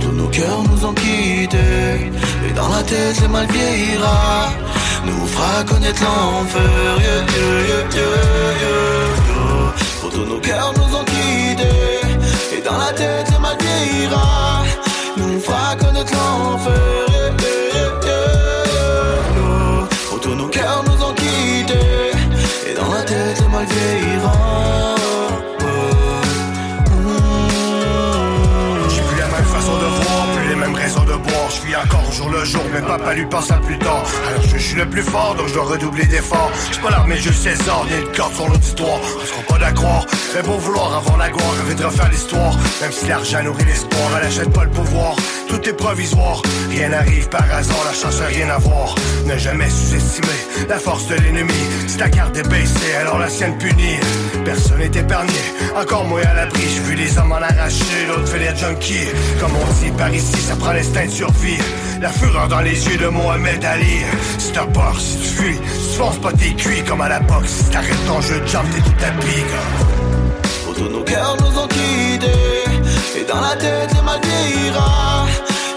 Tous 0.00 0.12
nos 0.12 0.28
cœurs 0.28 0.62
nous 0.70 0.84
ont 0.86 0.94
quittés 0.94 2.10
Et 2.48 2.52
dans 2.54 2.68
la 2.68 2.82
tête 2.82 3.20
le 3.20 3.28
mal 3.28 3.46
vieillira. 3.46 4.52
Nous 5.04 5.26
fera 5.26 5.64
connaître 5.64 6.02
l'enfer. 6.02 6.62
Yeah, 6.98 7.24
yeah, 7.36 7.68
yeah, 7.68 8.10
tous 10.10 10.26
nos 10.26 10.40
cœurs 10.40 10.72
nous 10.76 10.96
ont 10.96 11.04
quittés 11.04 12.56
Et 12.56 12.62
dans 12.62 12.78
la 12.78 12.92
tête 12.92 13.30
le 13.32 13.38
mal 13.38 13.56
vieillira. 13.60 14.64
Nous 15.16 15.40
fera 15.40 15.76
connaître 15.76 16.12
l'enfer. 16.12 16.74
Tous 20.22 20.34
nos 20.36 20.46
cœurs 20.46 20.84
nous 20.86 21.04
ont 21.04 21.14
quittés 21.14 22.12
Et 22.70 22.74
dans 22.74 22.92
la 22.92 23.02
tête 23.02 23.40
le 23.40 23.48
mal 23.48 23.66
vieillira 23.66 24.91
encore 31.76 32.08
au 32.08 32.12
jour 32.12 32.28
le 32.30 32.44
jour, 32.44 32.62
mais 32.72 32.80
papa 32.80 33.14
lui 33.14 33.26
pense 33.26 33.50
à 33.50 33.56
plus 33.56 33.78
tard. 33.78 34.04
Alors 34.28 34.42
je 34.42 34.58
suis 34.58 34.76
le 34.76 34.86
plus 34.86 35.02
fort, 35.02 35.34
donc 35.36 35.48
je 35.48 35.54
dois 35.54 35.64
redoubler 35.64 36.06
d'efforts. 36.06 36.50
Suis 36.70 36.80
pas 36.80 36.90
l'armée, 36.90 37.16
je 37.18 37.32
César, 37.32 37.84
ni 37.86 37.96
une 37.96 38.12
corde 38.16 38.34
sur 38.34 38.48
l'auditoire. 38.48 39.00
On 39.20 39.26
sera 39.26 39.42
pas 39.48 39.58
d'accord, 39.58 40.06
mais 40.34 40.42
beau 40.42 40.58
vouloir 40.58 40.96
avoir 40.96 41.16
la 41.16 41.30
gloire, 41.30 41.52
rêver 41.62 41.74
de 41.74 41.84
refaire 41.84 42.10
l'histoire. 42.10 42.56
Même 42.80 42.92
si 42.92 43.06
l'argent 43.06 43.42
nourrit 43.42 43.64
l'espoir, 43.64 44.10
elle 44.18 44.26
achète 44.26 44.52
pas 44.52 44.64
le 44.64 44.70
pouvoir. 44.70 45.16
Tout 45.48 45.68
est 45.68 45.72
provisoire, 45.72 46.42
rien 46.70 46.88
n'arrive 46.88 47.28
par 47.28 47.44
hasard, 47.52 47.84
la 47.84 47.92
chance 47.92 48.20
a 48.20 48.26
rien 48.26 48.48
à 48.50 48.58
voir. 48.58 48.94
Ne 49.26 49.36
jamais 49.36 49.68
sous-estimer 49.68 50.66
la 50.68 50.78
force 50.78 51.06
de 51.08 51.14
l'ennemi. 51.16 51.52
Si 51.86 51.96
ta 51.96 52.08
carte 52.08 52.36
est 52.36 52.48
baissée, 52.48 52.94
alors 53.00 53.18
la 53.18 53.28
sienne 53.28 53.56
punie. 53.58 53.98
Personne 54.44 54.78
n'est 54.78 54.98
épargné, 54.98 55.32
encore 55.76 56.04
moins 56.04 56.22
à 56.22 56.34
l'abri. 56.34 56.62
J'ai 56.62 56.80
vu 56.80 56.94
les 56.94 57.18
hommes 57.18 57.32
en 57.32 57.36
arracher, 57.36 58.06
l'autre 58.08 58.28
fait 58.28 58.38
les 58.38 58.56
junkies. 58.56 59.08
Comme 59.40 59.52
on 59.54 59.84
dit 59.84 59.90
par 59.92 60.12
ici, 60.12 60.36
ça 60.36 60.56
prend 60.56 60.72
l'instinct 60.72 61.06
de 61.06 61.10
survie. 61.10 61.58
La 62.00 62.08
fureur 62.08 62.48
dans 62.48 62.60
les 62.60 62.86
yeux 62.86 62.98
de 62.98 63.08
Mohamed 63.08 63.64
Ali. 63.64 64.00
Si 64.38 64.52
t'as 64.52 64.66
peur, 64.66 64.96
si 64.98 65.18
tu 65.18 65.28
fuis, 65.28 65.56
si 65.72 65.92
tu 65.92 65.98
fonces 65.98 66.18
pas 66.18 66.32
tes 66.32 66.54
cuits 66.54 66.82
comme 66.82 67.00
à 67.00 67.08
la 67.08 67.20
boxe. 67.20 67.50
Si 67.50 67.70
t'arrêtes 67.70 68.06
ton 68.06 68.20
jeu 68.20 68.40
de 68.40 68.46
jump, 68.46 68.66
t'es 68.74 68.80
tout 68.80 68.96
tapis, 68.98 69.42
gars. 69.50 69.86
Pour 70.64 70.74
tous 70.74 70.88
nos 70.88 71.04
cœurs 71.04 71.36
nous 71.40 71.58
ont 71.58 71.68
quittés 71.68 72.26
Et 73.18 73.24
dans 73.24 73.40
la 73.40 73.56
tête 73.56 73.90
le 73.94 74.02
mal 74.02 74.20
vieillira 74.22 75.26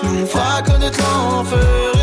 Nous 0.04 0.26
fera 0.26 0.62
connaître 0.62 1.00
l'enfer 1.00 1.96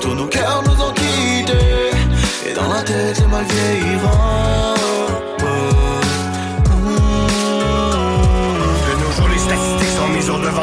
tous 0.00 0.14
nos 0.14 0.26
cœurs 0.26 0.62
nous 0.64 0.82
ont 0.84 0.92
quittés 0.92 1.90
Et 2.48 2.54
dans 2.54 2.72
la 2.72 2.82
tête 2.82 3.20
le 3.20 3.28
mal 3.28 3.44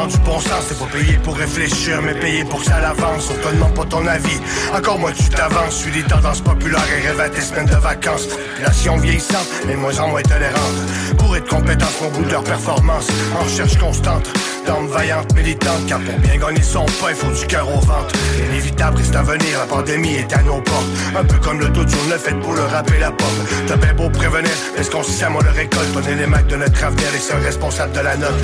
du 0.06 0.18
bon 0.18 0.40
sens. 0.40 0.64
C'est 0.68 0.78
pas 0.78 0.86
payé 0.86 1.18
pour 1.22 1.36
réfléchir, 1.36 2.00
mais 2.02 2.14
payé 2.14 2.44
pour 2.44 2.60
que 2.60 2.66
ça 2.66 2.80
l'avance. 2.80 3.30
On 3.30 3.48
te 3.48 3.54
demande 3.54 3.74
pas 3.74 3.84
ton 3.84 4.06
avis. 4.06 4.38
Encore 4.74 4.98
moins 4.98 5.12
tu 5.12 5.28
t'avances. 5.28 5.76
Suis 5.76 5.92
les 5.92 6.02
tendances 6.02 6.40
populaires 6.40 6.86
et 6.98 7.08
rêve 7.08 7.20
à 7.20 7.28
tes 7.28 7.40
semaines 7.40 7.66
de 7.66 7.76
vacances. 7.76 8.26
Population 8.26 8.96
vieillissante, 8.96 9.48
mais 9.66 9.76
moins 9.76 9.98
en 10.00 10.08
moins 10.08 10.22
tolérante. 10.22 11.16
Pour 11.18 11.36
être 11.36 11.48
compétence, 11.48 12.00
mon 12.02 12.10
bout 12.10 12.24
de 12.24 12.36
performance. 12.36 13.08
En 13.38 13.44
recherche 13.44 13.76
constante 13.78 14.28
militante, 14.66 14.90
vaillante, 14.90 15.34
militante, 15.34 15.86
car 15.86 16.00
pour 16.00 16.18
bien 16.18 16.36
gagner 16.38 16.62
son 16.62 16.84
pain, 16.84 17.10
il 17.10 17.14
faut 17.14 17.30
du 17.30 17.46
cœur 17.46 17.68
au 17.68 17.80
ventre. 17.80 18.14
Inévitable 18.50 18.96
reste 18.98 19.14
à 19.14 19.22
venir, 19.22 19.58
la 19.58 19.66
pandémie 19.66 20.14
est 20.14 20.32
à 20.32 20.42
nos 20.42 20.60
portes. 20.60 20.86
Un 21.16 21.24
peu 21.24 21.38
comme 21.38 21.60
le 21.60 21.72
taux 21.72 21.82
le 21.82 22.18
fait 22.18 22.34
pour 22.40 22.52
le 22.52 22.62
rapper 22.62 22.98
la 22.98 23.10
porte. 23.10 23.32
T'as 23.66 23.76
bien 23.76 23.94
beau 23.94 24.10
prévenir, 24.10 24.50
est-ce 24.76 24.90
qu'on 24.90 25.02
on 25.02 25.40
le 25.40 25.50
récolte? 25.50 25.88
On 25.96 26.08
est 26.08 26.14
les 26.16 26.26
mecs 26.26 26.46
de 26.48 26.56
notre 26.56 26.84
avenir 26.84 27.06
et 27.14 27.18
c'est 27.18 27.34
responsable 27.34 27.92
de 27.92 28.00
la 28.00 28.16
note. 28.16 28.34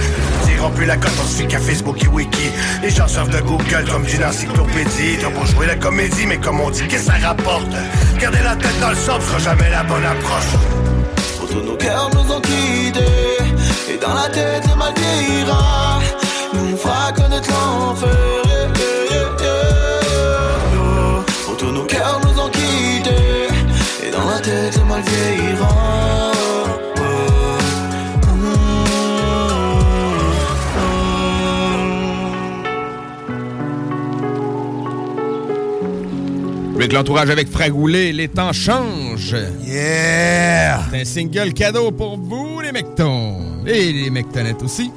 Diront 0.46 0.70
plus 0.70 0.86
la 0.86 0.96
cote, 0.96 1.12
on 1.20 1.26
se 1.26 1.42
fait 1.42 1.46
qu'à 1.46 1.58
Facebook 1.58 2.02
et 2.02 2.08
Wiki. 2.08 2.50
Les 2.82 2.90
gens 2.90 3.08
servent 3.08 3.30
de 3.30 3.40
Google 3.40 3.84
comme 3.90 4.04
d'une 4.04 4.24
encyclopédie. 4.24 5.18
T'as 5.20 5.28
beau 5.28 5.44
jouer 5.46 5.66
la 5.66 5.76
comédie, 5.76 6.26
mais 6.26 6.38
comme 6.38 6.60
on 6.60 6.70
dit, 6.70 6.86
qu'est-ce 6.86 7.06
que 7.06 7.12
ça 7.12 7.26
rapporte? 7.26 7.66
Garder 8.20 8.42
la 8.44 8.56
tête 8.56 8.80
dans 8.80 8.90
le 8.90 8.96
sol 8.96 9.20
sera 9.20 9.38
jamais 9.38 9.70
la 9.70 9.82
bonne 9.82 10.04
approche. 10.04 10.52
Autour 11.42 11.64
nos 11.64 11.76
cœurs 11.76 12.10
nous 12.14 12.32
ont 12.32 12.40
quittés 12.40 13.00
Et 13.90 13.98
dans 13.98 14.14
la 14.14 14.28
tête 14.28 14.76
mal 14.76 14.92
Nous 16.54 16.76
fera 16.76 17.12
connaître 17.12 17.50
l'enfer 17.50 18.08
Autour 21.50 21.72
nos 21.72 21.84
cœurs 21.84 22.20
nous 22.24 22.40
ont 22.40 22.48
quittés 22.48 23.48
Et 24.06 24.10
dans 24.10 24.28
la 24.28 24.40
tête 24.40 24.78
le 24.78 24.84
mal 24.84 25.02
vieillira 25.02 26.32
Avec 36.82 36.94
l'entourage 36.94 37.30
avec 37.30 37.48
Fragoulé, 37.48 38.12
les 38.12 38.26
temps 38.26 38.52
changent. 38.52 39.36
Yeah! 39.64 40.80
C'est 40.90 41.00
un 41.00 41.04
single 41.04 41.52
cadeau 41.52 41.92
pour 41.92 42.18
vous, 42.18 42.60
les 42.60 42.72
mectons. 42.72 43.36
Et 43.64 43.92
les 43.92 44.10
mectonettes 44.10 44.64
aussi. 44.64 44.90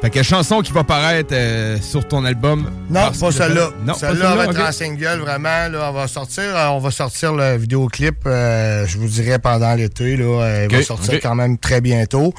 Fait 0.00 0.10
que 0.10 0.22
chanson 0.22 0.60
qui 0.60 0.70
va 0.72 0.84
paraître 0.84 1.30
euh, 1.32 1.76
sur 1.80 2.06
ton 2.06 2.24
album. 2.24 2.70
Non, 2.88 3.10
pas 3.10 3.32
celle-là. 3.32 3.70
Celle-là 3.98 4.36
va 4.36 4.44
être 4.44 4.60
en 4.60 4.70
single, 4.72 5.18
vraiment. 5.18 5.68
Là, 5.68 5.88
on 5.90 5.92
va 5.92 6.06
sortir, 6.06 6.44
euh, 6.56 6.68
on 6.68 6.78
va 6.78 6.92
sortir 6.92 7.32
le 7.32 7.56
vidéoclip, 7.56 8.18
euh, 8.26 8.86
je 8.86 8.96
vous 8.96 9.08
dirais, 9.08 9.40
pendant 9.40 9.74
l'été. 9.74 10.16
Là, 10.16 10.24
Euh, 10.42 10.66
il 10.70 10.76
va 10.76 10.82
sortir 10.84 11.18
quand 11.20 11.34
même 11.34 11.58
très 11.58 11.80
bientôt. 11.80 12.32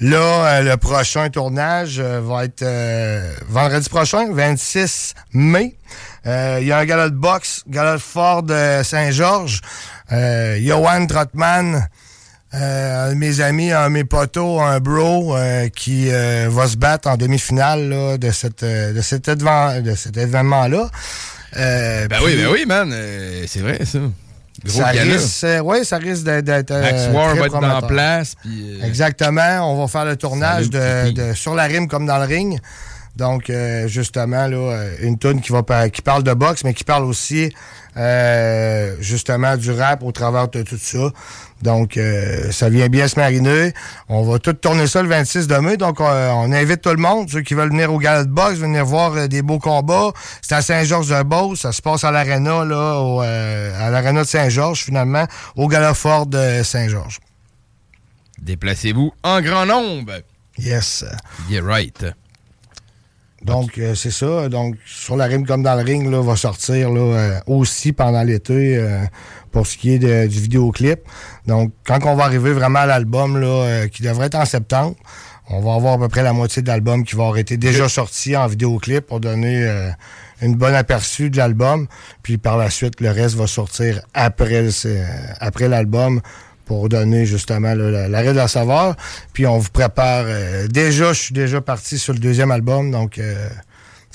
Là, 0.00 0.18
euh, 0.18 0.62
le 0.62 0.76
prochain 0.76 1.30
tournage 1.30 2.00
va 2.00 2.44
être 2.44 2.62
euh, 2.62 3.32
vendredi 3.48 3.88
prochain, 3.88 4.30
26 4.30 5.14
mai. 5.32 5.76
Euh, 6.26 6.58
Il 6.60 6.66
y 6.66 6.72
a 6.72 6.78
un 6.78 6.84
gala 6.84 7.08
de 7.08 7.14
boxe, 7.14 7.64
gala 7.66 7.94
de 7.94 7.98
Ford 7.98 8.42
de 8.42 8.82
Saint-Georges. 8.82 9.62
Euh, 10.12 10.58
Johan 10.60 11.06
Trotman, 11.06 11.86
euh, 12.54 13.08
un 13.10 13.10
de 13.10 13.18
mes 13.18 13.40
amis, 13.40 13.70
un 13.72 13.88
de 13.88 13.92
mes 13.94 14.04
potos, 14.04 14.60
un 14.60 14.80
bro 14.80 15.36
euh, 15.36 15.68
qui 15.68 16.08
euh, 16.10 16.48
va 16.50 16.66
se 16.66 16.76
battre 16.76 17.08
en 17.08 17.16
demi-finale 17.16 17.88
là, 17.88 18.18
de, 18.18 18.30
cette, 18.30 18.62
euh, 18.62 18.92
de, 18.92 19.00
cet 19.00 19.28
événement- 19.28 19.80
de 19.80 19.94
cet 19.94 20.16
événement-là. 20.16 20.90
Euh, 21.56 22.08
Ben 22.08 22.16
puis 22.16 22.26
oui, 22.26 22.36
ben 22.36 22.48
oui, 22.52 22.64
man. 22.66 22.90
euh, 22.92 23.44
c'est 23.46 23.60
vrai, 23.60 23.78
ça. 23.84 23.98
Gros 24.64 24.78
Ça 24.80 24.86
risque, 24.88 25.46
ouais, 25.64 25.84
ça 25.84 25.96
risque 25.96 26.24
d'être. 26.24 26.72
Max 26.72 27.08
War 27.12 27.34
va 27.34 27.46
être 27.46 27.54
en 27.54 27.82
place. 27.86 28.34
Puis, 28.42 28.78
Exactement. 28.84 29.72
On 29.72 29.80
va 29.80 29.88
faire 29.88 30.04
le 30.04 30.16
tournage 30.16 30.68
de, 30.68 31.12
de 31.12 31.32
sur 31.34 31.54
la 31.54 31.64
rime 31.64 31.88
comme 31.88 32.04
dans 32.04 32.18
le 32.18 32.24
ring. 32.26 32.58
Donc, 33.16 33.48
euh, 33.48 33.88
justement, 33.88 34.46
là, 34.48 34.84
une 35.00 35.18
tune 35.18 35.40
qui 35.40 35.50
va 35.52 35.88
qui 35.88 36.02
parle 36.02 36.22
de 36.24 36.34
boxe, 36.34 36.62
mais 36.64 36.74
qui 36.74 36.84
parle 36.84 37.04
aussi 37.04 37.52
euh, 37.96 38.94
justement 39.00 39.56
du 39.56 39.70
rap 39.72 40.02
au 40.02 40.12
travers 40.12 40.48
de 40.48 40.62
tout 40.62 40.78
ça. 40.80 41.08
Donc, 41.62 41.96
euh, 41.96 42.50
ça 42.52 42.68
vient 42.70 42.88
bien 42.88 43.06
se 43.06 43.18
mariner. 43.18 43.72
On 44.08 44.22
va 44.22 44.38
tout 44.38 44.52
tourner 44.54 44.86
ça 44.86 45.02
le 45.02 45.08
26 45.08 45.46
de 45.46 45.56
mai. 45.56 45.76
Donc, 45.76 46.00
euh, 46.00 46.30
on 46.30 46.52
invite 46.52 46.80
tout 46.80 46.90
le 46.90 46.96
monde, 46.96 47.28
ceux 47.30 47.42
qui 47.42 47.54
veulent 47.54 47.70
venir 47.70 47.92
au 47.92 48.00
de 48.00 48.24
boxe, 48.24 48.54
venir 48.54 48.84
voir 48.84 49.12
euh, 49.14 49.26
des 49.28 49.42
beaux 49.42 49.58
combats. 49.58 50.12
C'est 50.40 50.54
à 50.54 50.62
Saint-Georges-de-Beauce. 50.62 51.60
Ça 51.60 51.72
se 51.72 51.82
passe 51.82 52.04
à 52.04 52.10
l'aréna, 52.10 52.64
là, 52.64 53.00
au, 53.00 53.22
euh, 53.22 53.86
à 53.86 53.90
l'aréna 53.90 54.22
de 54.22 54.26
Saint-Georges, 54.28 54.84
finalement, 54.84 55.26
au 55.56 55.68
gala 55.68 55.94
fort 55.94 56.26
de 56.26 56.62
Saint-Georges. 56.62 57.18
Déplacez-vous 58.40 59.12
en 59.22 59.40
grand 59.42 59.66
nombre. 59.66 60.12
Yes. 60.58 61.04
Yeah, 61.48 61.62
right. 61.62 62.04
Donc, 63.42 63.78
euh, 63.78 63.94
c'est 63.94 64.10
ça. 64.10 64.48
Donc, 64.48 64.76
sur 64.84 65.16
la 65.16 65.24
rime 65.24 65.46
comme 65.46 65.62
dans 65.62 65.74
le 65.74 65.82
ring, 65.82 66.10
là, 66.10 66.20
va 66.20 66.36
sortir 66.36 66.90
là, 66.90 67.00
euh, 67.00 67.40
aussi 67.46 67.92
pendant 67.92 68.22
l'été 68.22 68.76
euh, 68.76 69.02
pour 69.52 69.66
ce 69.66 69.76
qui 69.76 69.94
est 69.94 69.98
de- 69.98 70.26
du 70.26 70.40
vidéoclip. 70.40 71.00
Donc, 71.46 71.72
quand 71.86 71.98
on 72.06 72.14
va 72.14 72.24
arriver 72.24 72.52
vraiment 72.52 72.80
à 72.80 72.86
l'album, 72.86 73.38
là, 73.38 73.46
euh, 73.46 73.88
qui 73.88 74.02
devrait 74.02 74.26
être 74.26 74.34
en 74.36 74.44
septembre, 74.44 74.94
on 75.48 75.60
va 75.60 75.74
avoir 75.74 75.94
à 75.94 75.98
peu 75.98 76.08
près 76.08 76.22
la 76.22 76.32
moitié 76.32 76.62
de 76.62 76.68
l'album 76.68 77.04
qui 77.04 77.16
va 77.16 77.24
avoir 77.24 77.38
été 77.38 77.56
déjà 77.56 77.88
sorti 77.88 78.36
en 78.36 78.46
vidéoclip 78.46 79.06
pour 79.06 79.18
donner 79.20 79.64
euh, 79.64 79.90
une 80.42 80.54
bonne 80.54 80.74
aperçu 80.74 81.28
de 81.30 81.36
l'album. 81.38 81.88
Puis 82.22 82.38
par 82.38 82.56
la 82.56 82.70
suite, 82.70 83.00
le 83.00 83.10
reste 83.10 83.34
va 83.34 83.46
sortir 83.48 84.00
après, 84.14 84.62
le- 84.62 84.70
euh, 84.86 85.04
après 85.40 85.68
l'album 85.68 86.20
pour 86.66 86.88
donner 86.88 87.26
justement 87.26 87.74
là, 87.74 88.06
l'arrêt 88.06 88.28
de 88.32 88.36
la 88.36 88.46
saveur. 88.46 88.94
Puis 89.32 89.44
on 89.48 89.58
vous 89.58 89.70
prépare. 89.70 90.22
euh, 90.28 90.68
déjà, 90.68 91.12
je 91.12 91.20
suis 91.20 91.34
déjà 91.34 91.60
parti 91.60 91.98
sur 91.98 92.12
le 92.12 92.20
deuxième 92.20 92.52
album, 92.52 92.92
donc 92.92 93.18
euh, 93.18 93.48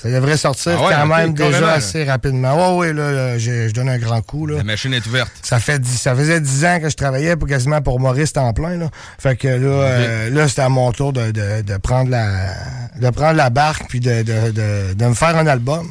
ça 0.06 0.12
devrait 0.20 0.36
sortir 0.36 0.72
Ah 0.78 0.86
ouais, 0.86 0.94
quand 0.94 1.06
même 1.06 1.34
déjà 1.34 1.60
là. 1.60 1.72
assez 1.74 2.04
rapidement. 2.04 2.78
Ouais, 2.78 2.88
oui, 2.90 2.96
là, 2.96 3.12
là, 3.12 3.38
j'ai- 3.38 3.68
je 3.68 3.74
donne 3.74 3.88
un 3.88 3.98
grand 3.98 4.22
coup. 4.22 4.46
Là. 4.46 4.58
La 4.58 4.64
machine 4.64 4.92
est 4.94 5.06
ouverte. 5.06 5.30
Ça 5.42 5.58
fait 5.58 5.84
ça 5.84 6.14
faisait 6.14 6.40
dix 6.40 6.64
ans 6.64 6.78
que 6.80 6.88
je 6.88 6.96
travaillais 6.96 7.36
pour, 7.36 7.48
quasiment 7.48 7.80
pour 7.82 8.00
Maurice 8.00 8.32
plein. 8.54 8.76
Là. 8.76 8.88
Fait 9.18 9.36
que 9.36 9.48
là, 9.48 9.66
euh, 9.68 10.30
là 10.30 10.48
c'était 10.48 10.62
à 10.62 10.68
mon 10.68 10.92
tour 10.92 11.12
de, 11.12 11.30
de- 11.30 11.62
de 11.62 11.76
prendre 11.76 12.10
la 12.10 12.54
de 13.00 13.10
prendre 13.10 13.36
la 13.36 13.50
barque 13.50 13.84
puis 13.88 14.00
de, 14.00 14.22
de, 14.22 14.50
de- 14.50 14.94
de 14.94 15.06
me 15.06 15.14
faire 15.14 15.36
un 15.36 15.46
album. 15.46 15.88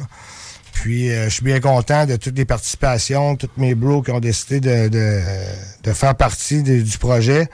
Puis 0.72 1.10
euh, 1.10 1.24
je 1.24 1.30
suis 1.30 1.44
bien 1.44 1.58
content 1.60 2.04
de 2.06 2.16
toutes 2.16 2.36
les 2.36 2.44
participations, 2.44 3.34
tous 3.36 3.48
mes 3.56 3.74
bros 3.74 4.02
qui 4.02 4.10
ont 4.10 4.20
décidé 4.20 4.60
de, 4.60 4.88
de, 4.88 5.20
de 5.84 5.92
faire 5.92 6.14
partie 6.14 6.62
de- 6.62 6.80
du 6.82 6.98
projet. 6.98 7.48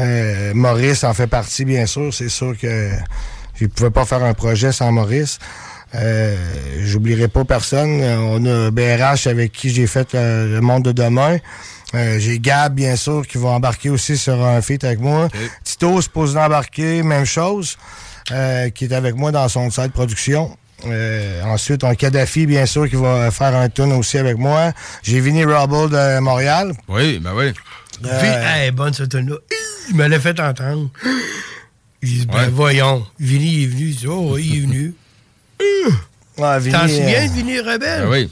Euh, 0.00 0.52
Maurice 0.54 1.04
en 1.04 1.14
fait 1.14 1.26
partie, 1.26 1.64
bien 1.64 1.86
sûr. 1.86 2.12
C'est 2.12 2.28
sûr 2.28 2.56
que 2.60 2.90
je 3.54 3.64
ne 3.64 3.68
pouvais 3.68 3.90
pas 3.90 4.04
faire 4.04 4.22
un 4.24 4.34
projet 4.34 4.72
sans 4.72 4.92
Maurice. 4.92 5.38
Euh, 5.94 6.36
J'oublierai 6.82 7.28
pas 7.28 7.44
personne. 7.44 8.00
Euh, 8.02 8.16
On 8.18 8.44
a 8.44 8.70
BRH 8.70 9.26
avec 9.26 9.52
qui 9.52 9.70
j'ai 9.70 9.86
fait 9.86 10.14
euh, 10.14 10.54
le 10.56 10.60
monde 10.60 10.84
de 10.84 10.92
demain. 10.92 11.38
Euh, 11.94 12.18
j'ai 12.18 12.38
Gab, 12.38 12.74
bien 12.74 12.96
sûr, 12.96 13.26
qui 13.26 13.38
va 13.38 13.48
embarquer 13.48 13.88
aussi 13.88 14.18
sur 14.18 14.44
un 14.44 14.60
feat 14.60 14.84
avec 14.84 15.00
moi. 15.00 15.28
Tito 15.64 16.00
se 16.02 16.08
pose 16.08 16.34
d'embarquer, 16.34 17.02
même 17.02 17.24
chose, 17.24 17.78
euh, 18.30 18.68
qui 18.68 18.84
est 18.84 18.92
avec 18.92 19.14
moi 19.16 19.32
dans 19.32 19.48
son 19.48 19.70
site 19.70 19.92
production. 19.92 20.54
Euh, 20.86 21.42
ensuite, 21.44 21.82
on 21.84 21.88
a 21.88 21.94
Kadhafi, 21.96 22.46
bien 22.46 22.66
sûr, 22.66 22.88
qui 22.88 22.96
va 22.96 23.30
faire 23.30 23.56
un 23.56 23.68
tune 23.70 23.92
aussi 23.94 24.18
avec 24.18 24.36
moi. 24.36 24.72
J'ai 25.02 25.18
Vinny 25.20 25.44
Rubble 25.44 25.90
de 25.90 26.20
Montréal. 26.20 26.72
Oui, 26.88 27.18
ben 27.18 27.32
oui. 27.34 27.52
Euh, 28.04 28.20
Puis, 28.20 28.28
hey, 28.28 28.70
bonne 28.70 28.92
ce 28.92 29.02
tune-là. 29.04 29.36
Il 29.88 29.96
me 29.96 30.06
l'a 30.06 30.20
fait 30.20 30.38
entendre. 30.38 30.90
Il 32.02 32.08
dit, 32.20 32.26
ben 32.26 32.34
Ouais. 32.44 32.48
voyons. 32.52 33.04
Vinny 33.18 33.64
est 33.64 33.66
venu. 33.66 33.86
Il 33.86 33.96
dit, 33.96 34.06
oh, 34.06 34.34
oui, 34.34 34.46
il 34.52 34.56
est 34.58 34.66
venu. 34.66 34.94
Ouais, 36.38 36.58
Vinny, 36.60 36.72
T'en 36.72 36.88
souviens 36.88 37.24
euh, 37.24 37.28
de 37.28 37.32
Vinny 37.32 37.58
Rebelle? 37.60 38.02
Ben 38.02 38.08
oui. 38.08 38.30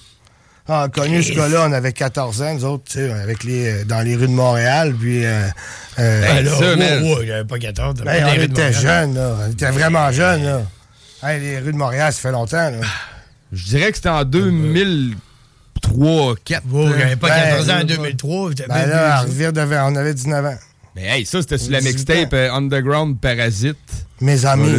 Ah, 0.69 0.89
connu 0.93 1.23
ce 1.23 1.33
gars-là, 1.33 1.67
on 1.69 1.73
avait 1.73 1.93
14 1.93 2.43
ans, 2.43 2.55
nous 2.55 2.65
autres, 2.65 2.85
tu 2.89 2.99
sais, 2.99 3.13
avec 3.13 3.45
les, 3.45 3.69
euh, 3.69 3.85
dans 3.85 4.01
les 4.01 4.17
rues 4.17 4.27
de 4.27 4.33
Montréal, 4.33 4.95
puis... 4.99 5.25
Euh, 5.25 5.47
euh, 6.01 6.21
Ben 6.23 6.45
là, 6.45 6.51
ça, 6.51 6.59
ouais, 6.59 6.77
man. 6.77 7.03
ouais, 7.05 7.27
j'avais 7.27 7.45
pas 7.45 7.59
14. 7.59 7.95
t'as 7.97 8.05
ben, 8.05 8.23
pas 8.23 8.31
on 8.31 8.43
était 8.43 8.73
jeunes, 8.73 9.15
là. 9.15 9.37
On 9.47 9.51
était 9.53 9.71
vraiment 9.71 10.11
jeunes, 10.11 10.45
là. 10.45 10.63
Hey, 11.23 11.41
les 11.41 11.59
rues 11.61 11.73
de 11.73 11.79
Montréal, 11.79 12.13
ça 12.13 12.21
fait 12.21 12.33
longtemps, 12.33 12.71
là. 12.71 12.79
Je 13.53 13.65
dirais 13.65 13.91
que 13.91 13.97
c'était 13.97 14.09
en 14.09 14.25
2003, 14.25 16.35
4. 16.45 16.63
Ouais, 16.69 16.91
j'avais 16.99 17.17
pas 17.17 17.29
Ben, 17.29 17.51
14 17.51 17.71
ans 17.71 17.75
en 17.75 17.79
ben, 17.79 17.87
2003. 17.87 18.49
j'étais 18.51 18.67
Ben 18.67 18.87
là, 18.87 19.19
à 19.21 19.25
devait, 19.25 19.79
on 19.81 19.95
avait 19.95 20.15
19 20.15 20.47
ans. 20.47 20.59
Mais 20.97 21.19
hey, 21.19 21.27
ça, 21.27 21.41
c'était 21.43 21.59
sur 21.59 21.71
la 21.71 21.81
18 21.81 21.93
mixtape 21.93 22.33
euh, 22.33 22.53
Underground 22.53 23.21
Parasite. 23.21 23.77
Mes 24.21 24.45
amis. 24.47 24.73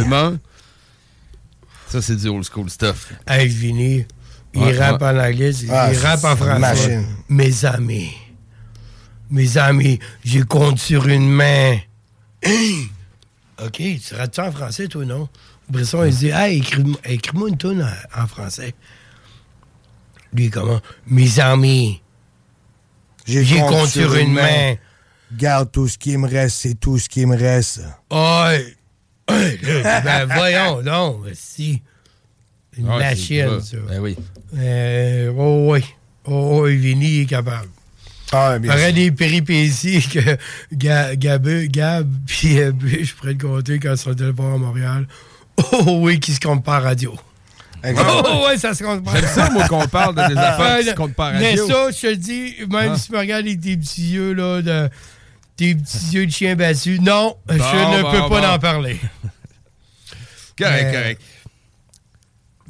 Ça, 1.90 2.02
c'est 2.02 2.16
du 2.16 2.28
old 2.28 2.44
school 2.44 2.68
stuff. 2.68 3.12
Hey, 3.26 3.48
Vinny. 3.48 4.04
Il 4.54 4.60
Ouais, 4.62 4.78
rappe 4.78 5.00
ouais. 5.02 5.08
en 5.08 5.18
anglais, 5.18 5.50
il 5.54 5.70
Ah, 5.70 5.90
rappe 6.02 6.24
en 6.24 6.36
français. 6.36 6.58
machine. 6.58 7.06
Mes 7.28 7.64
amis. 7.64 8.12
Mes 9.30 9.58
amis, 9.58 9.98
je 10.24 10.40
compte 10.40 10.78
sur 10.78 11.06
une 11.06 11.28
main. 11.28 11.78
OK, 13.62 13.72
tu 13.76 14.14
rates 14.14 14.34
ça 14.34 14.46
en 14.48 14.52
français, 14.52 14.88
toi, 14.88 15.04
non? 15.04 15.28
Brisson, 15.68 16.04
il 16.04 16.14
dit 16.14 16.28
Hey, 16.28 16.58
écris-moi 16.58 16.98
écris-moi 17.04 17.48
une 17.50 17.58
tune 17.58 17.82
en, 18.16 18.22
en 18.22 18.26
français. 18.26 18.74
Lui, 20.32 20.48
comment 20.50 20.80
Mes 21.06 21.40
amis, 21.40 22.00
J'y 23.26 23.58
compte 23.60 23.88
sur 23.88 24.14
une 24.14 24.32
main. 24.32 24.74
Garde 25.36 25.70
tout 25.70 25.86
ce 25.88 25.98
qui 25.98 26.16
me 26.16 26.26
reste, 26.26 26.56
c'est 26.60 26.74
tout 26.80 26.96
ce 26.98 27.06
qui 27.10 27.26
me 27.26 27.36
reste. 27.36 27.82
Hey! 28.10 28.76
Ben 29.28 30.26
voyons, 30.34 30.82
non, 30.82 31.20
mais 31.24 31.32
si. 31.34 31.82
Une 32.76 32.88
Ah, 32.90 32.98
machine, 32.98 33.60
ça. 33.60 33.76
Ben 33.88 33.98
oui. 34.00 34.16
Euh, 34.56 35.32
oh 35.36 35.72
oui. 35.72 35.84
Oh 36.24 36.60
oui, 36.64 36.76
Vinny 36.76 37.22
est 37.22 37.26
capable. 37.26 37.68
Ah, 38.32 38.58
bien 38.58 38.72
Il 38.74 38.78
y 38.78 38.82
aurait 38.82 38.92
des 38.92 39.10
péripéties 39.10 40.06
que 40.06 40.20
Ga- 40.72 41.16
Gab, 41.16 41.48
Gab 41.70 42.08
puis 42.26 42.60
euh, 42.60 42.72
Bush 42.72 43.14
pourraient 43.14 43.34
te 43.34 43.42
compter 43.46 43.78
quand 43.78 43.92
ils 43.92 43.98
sont 43.98 44.10
allés 44.20 44.30
voir 44.32 44.54
à 44.54 44.58
Montréal. 44.58 45.08
Oh 45.72 45.98
oui, 46.02 46.20
qui 46.20 46.32
se 46.32 46.40
compte 46.40 46.62
pas 46.64 46.76
à 46.76 46.80
radio. 46.80 47.14
Exact. 47.82 48.06
Oh 48.08 48.46
ouais, 48.46 48.58
ça 48.58 48.74
se 48.74 48.84
compte 48.84 49.02
pas. 49.04 49.12
J'aime 49.16 49.26
ça, 49.28 49.50
moi, 49.50 49.66
qu'on 49.66 49.88
parle 49.88 50.14
de 50.14 50.34
des 50.34 50.38
affaires 50.40 50.78
qui 50.80 50.86
se 50.90 50.94
comptent 50.94 51.14
pas 51.14 51.28
à 51.28 51.32
Mais 51.32 51.50
radio. 51.50 51.66
ça, 51.68 51.90
je 51.90 52.00
te 52.00 52.06
le 52.08 52.16
dis, 52.16 52.54
même 52.70 52.92
Ah. 52.92 52.98
si 52.98 53.06
tu 53.06 53.12
me 53.12 53.18
regardes 53.18 53.46
avec 53.46 53.60
tes 53.60 53.76
petits 53.76 54.10
yeux, 54.12 54.32
là, 54.34 54.62
de, 54.62 54.88
tes 55.58 55.74
petits 55.74 56.12
yeux 56.12 56.26
de 56.26 56.30
chien 56.32 56.56
battu, 56.56 56.98
non, 57.00 57.36
je 57.48 57.54
ne 57.54 58.02
bon, 58.02 58.10
peux 58.12 58.28
pas 58.30 58.54
en 58.54 58.58
parler. 58.58 58.98
Correct, 60.58 60.84
Mais- 60.86 60.92
correct. 60.92 61.22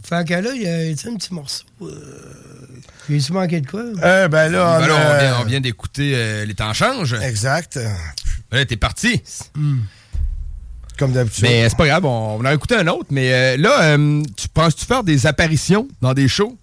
Fait 0.02 0.26
que 0.26 0.34
là, 0.34 0.50
il 0.54 0.62
y 0.62 0.66
a 0.66 1.10
un 1.10 1.16
petit 1.16 1.32
morceau. 1.34 1.64
Euh, 1.82 1.88
J'ai-tu 3.10 3.32
manqué 3.32 3.60
de 3.60 3.66
quoi? 3.70 3.82
Euh, 4.02 4.28
ben 4.28 4.50
là, 4.50 4.78
Ben 4.78 4.84
on, 4.84 4.86
là, 4.88 4.94
on 4.94 5.10
euh, 5.14 5.18
vient, 5.18 5.40
on 5.40 5.44
vient 5.44 5.60
d'écouter 5.60 6.12
euh, 6.14 6.44
Les 6.46 6.54
temps 6.54 6.72
changent. 6.72 7.14
Exact. 7.22 7.78
Ben 8.50 8.58
Là, 8.58 8.64
t'es 8.64 8.76
parti. 8.76 9.22
Comme 10.98 11.12
d'habitude. 11.12 11.44
Mais 11.44 11.68
c'est 11.68 11.76
pas 11.76 11.86
grave, 11.86 12.04
on, 12.06 12.36
on 12.36 12.40
en 12.40 12.44
a 12.46 12.54
écouté 12.54 12.74
un 12.76 12.86
autre. 12.88 13.08
Mais 13.10 13.32
euh, 13.32 13.56
là, 13.58 13.82
euh, 13.82 14.22
tu 14.36 14.48
penses-tu 14.48 14.84
faire 14.86 15.04
des 15.04 15.26
apparitions 15.26 15.86
dans 16.00 16.14
des 16.14 16.26
shows? 16.28 16.58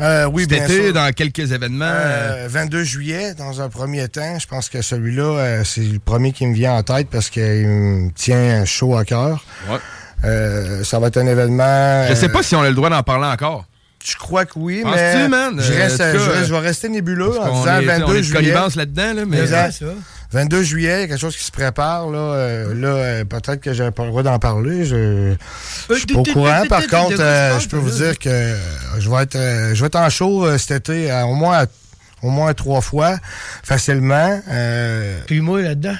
Euh, 0.00 0.24
oui, 0.26 0.42
Cet 0.42 0.50
bien 0.50 0.64
été, 0.64 0.82
sûr. 0.86 0.92
dans 0.92 1.12
quelques 1.12 1.52
événements. 1.52 1.84
euh, 1.86 2.46
Euh, 2.46 2.48
22 2.50 2.82
juillet, 2.82 3.34
dans 3.34 3.60
un 3.60 3.68
premier 3.68 4.08
temps. 4.08 4.38
Je 4.40 4.46
pense 4.46 4.68
que 4.68 4.82
celui-là, 4.82 5.22
euh, 5.38 5.64
c'est 5.64 5.82
le 5.82 5.98
premier 6.00 6.32
qui 6.32 6.46
me 6.46 6.54
vient 6.54 6.74
en 6.74 6.82
tête 6.82 7.08
parce 7.10 7.30
qu'il 7.30 7.42
me 7.42 8.10
tient 8.10 8.64
chaud 8.64 8.96
à 8.96 9.04
cœur. 9.04 9.44
Ouais. 9.70 9.78
Euh, 10.24 10.82
ça 10.84 10.98
va 10.98 11.08
être 11.08 11.18
un 11.18 11.26
événement. 11.26 12.06
Je 12.08 12.14
sais 12.14 12.26
euh, 12.28 12.32
pas 12.32 12.42
si 12.42 12.56
on 12.56 12.62
a 12.62 12.68
le 12.68 12.74
droit 12.74 12.90
d'en 12.90 13.02
parler 13.02 13.26
encore. 13.26 13.66
Je 14.04 14.16
crois 14.16 14.44
que 14.44 14.52
oui, 14.58 14.82
mais 14.84 15.28
man? 15.28 15.54
je, 15.58 15.72
Euh, 15.72 15.76
reste, 15.76 15.96
cas, 15.98 16.12
je, 16.12 16.18
reste- 16.18 16.28
euh, 16.30 16.44
je 16.44 16.52
vais 16.52 16.58
rester 16.60 16.88
nébuleux 16.90 17.38
en 17.40 17.60
disant 17.62 17.78
est- 17.78 17.84
22 17.86 18.04
on 18.04 18.12
est 18.12 18.16
de 18.18 18.22
juillet. 18.22 18.40
connivence 18.52 18.74
là-dedans, 18.76 19.14
là, 19.14 19.22
mais- 19.26 19.40
Exact. 19.40 19.82
C'est 20.34 20.38
ça. 20.38 20.44
22 20.44 20.62
juillet, 20.62 21.08
quelque 21.08 21.20
chose 21.20 21.36
qui 21.36 21.44
se 21.44 21.52
prépare. 21.52 22.10
Là, 22.10 22.18
Euh, 22.18 22.74
là 22.74 22.88
euh, 22.88 23.24
peut-être 23.24 23.60
que 23.60 23.72
j'ai 23.72 23.90
pas 23.90 24.04
le 24.04 24.10
droit 24.10 24.22
d'en 24.22 24.38
parler. 24.38 24.84
Je 24.84 25.34
je 25.90 25.94
suis 25.94 26.06
pas 26.06 26.20
au 26.20 26.24
courant. 26.24 26.62
Par 26.68 26.86
contre, 26.86 27.20
euh, 27.20 27.58
je 27.58 27.68
peux 27.68 27.76
vous 27.76 27.90
dire 27.90 28.18
que 28.18 28.28
euh, 28.28 28.56
je 28.98 29.08
vais 29.10 29.22
être, 29.22 29.36
euh, 29.36 29.74
je 29.74 29.80
vais 29.80 29.86
être 29.86 29.96
en 29.96 30.10
show 30.10 30.46
cet 30.58 30.88
été 30.88 31.12
au 31.24 31.34
moins 31.34 31.64
au 32.22 32.30
moins 32.30 32.54
trois 32.54 32.80
fois, 32.80 33.18
facilement. 33.62 34.40
Puis 35.26 35.40
moi, 35.40 35.60
là-dedans. 35.60 35.96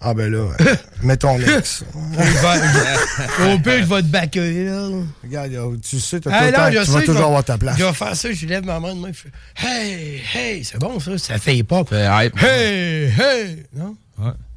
Ah 0.00 0.14
ben 0.14 0.30
là, 0.30 0.38
euh, 0.60 0.74
mettons 1.02 1.36
l'ex. 1.38 1.82
Au 1.92 3.58
pire, 3.58 3.80
je 3.80 3.84
vais 3.94 4.02
te 4.02 4.06
backer, 4.06 4.64
là. 4.64 4.88
Regarde, 5.24 5.52
euh, 5.54 5.76
tu 5.82 5.98
sais, 6.00 6.20
t'as 6.20 6.30
tout 6.30 6.44
le 6.44 6.50
non, 6.50 6.56
temps- 6.56 6.70
je 6.72 6.78
tu 6.78 6.84
sais, 6.86 6.92
vas 6.92 7.00
toujours 7.02 7.24
avoir 7.26 7.44
ta 7.44 7.58
place. 7.58 7.76
Je 7.78 7.84
vais 7.84 7.92
faire 7.92 8.16
ça, 8.16 8.32
je 8.32 8.46
lève 8.46 8.64
ma 8.64 8.80
main 8.80 8.94
de 8.94 9.00
main, 9.00 9.10
je 9.12 9.18
fais 9.20 9.66
Hey, 9.66 10.20
hey, 10.34 10.64
c'est 10.64 10.78
bon 10.78 11.00
ça, 11.00 11.18
ça 11.18 11.38
fait 11.38 11.56
hip-hop. 11.56 11.92
hype. 11.92 12.42
Hey, 12.42 13.12
hey! 13.18 13.64
Non? 13.74 13.96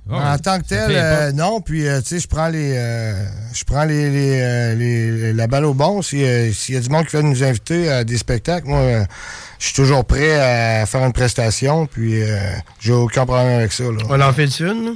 en 0.09 0.37
tant 0.39 0.59
que 0.59 0.67
tel, 0.67 0.91
euh, 0.91 1.31
non. 1.31 1.61
Puis, 1.61 1.87
euh, 1.87 2.01
tu 2.01 2.07
sais, 2.09 2.19
je 2.19 2.27
prends 2.27 2.49
les, 2.49 2.73
euh, 2.75 3.23
je 3.53 3.63
prends 3.63 3.85
les, 3.85 4.09
les, 4.09 4.41
euh, 4.41 4.75
les- 4.75 5.33
la 5.33 5.47
balle 5.47 5.63
au 5.65 5.73
bon. 5.73 6.01
Si, 6.01 6.21
euh, 6.23 6.51
S'il 6.51 6.75
y 6.75 6.77
a 6.77 6.81
du 6.81 6.89
monde 6.89 7.05
qui 7.05 7.15
veut 7.15 7.21
nous 7.21 7.43
inviter 7.43 7.89
à 7.89 8.03
des 8.03 8.17
spectacles, 8.17 8.67
moi, 8.67 8.79
euh, 8.79 9.05
je 9.59 9.65
suis 9.67 9.75
toujours 9.75 10.03
prêt 10.03 10.81
à 10.81 10.85
faire 10.85 11.05
une 11.05 11.13
prestation. 11.13 11.85
Puis, 11.85 12.21
euh, 12.23 12.37
j'ai 12.81 12.91
aucun 12.91 13.25
problème 13.25 13.59
avec 13.59 13.71
ça. 13.71 13.83
Là. 13.85 13.99
On 14.09 14.19
en 14.19 14.33
fait 14.33 14.59
une? 14.59 14.95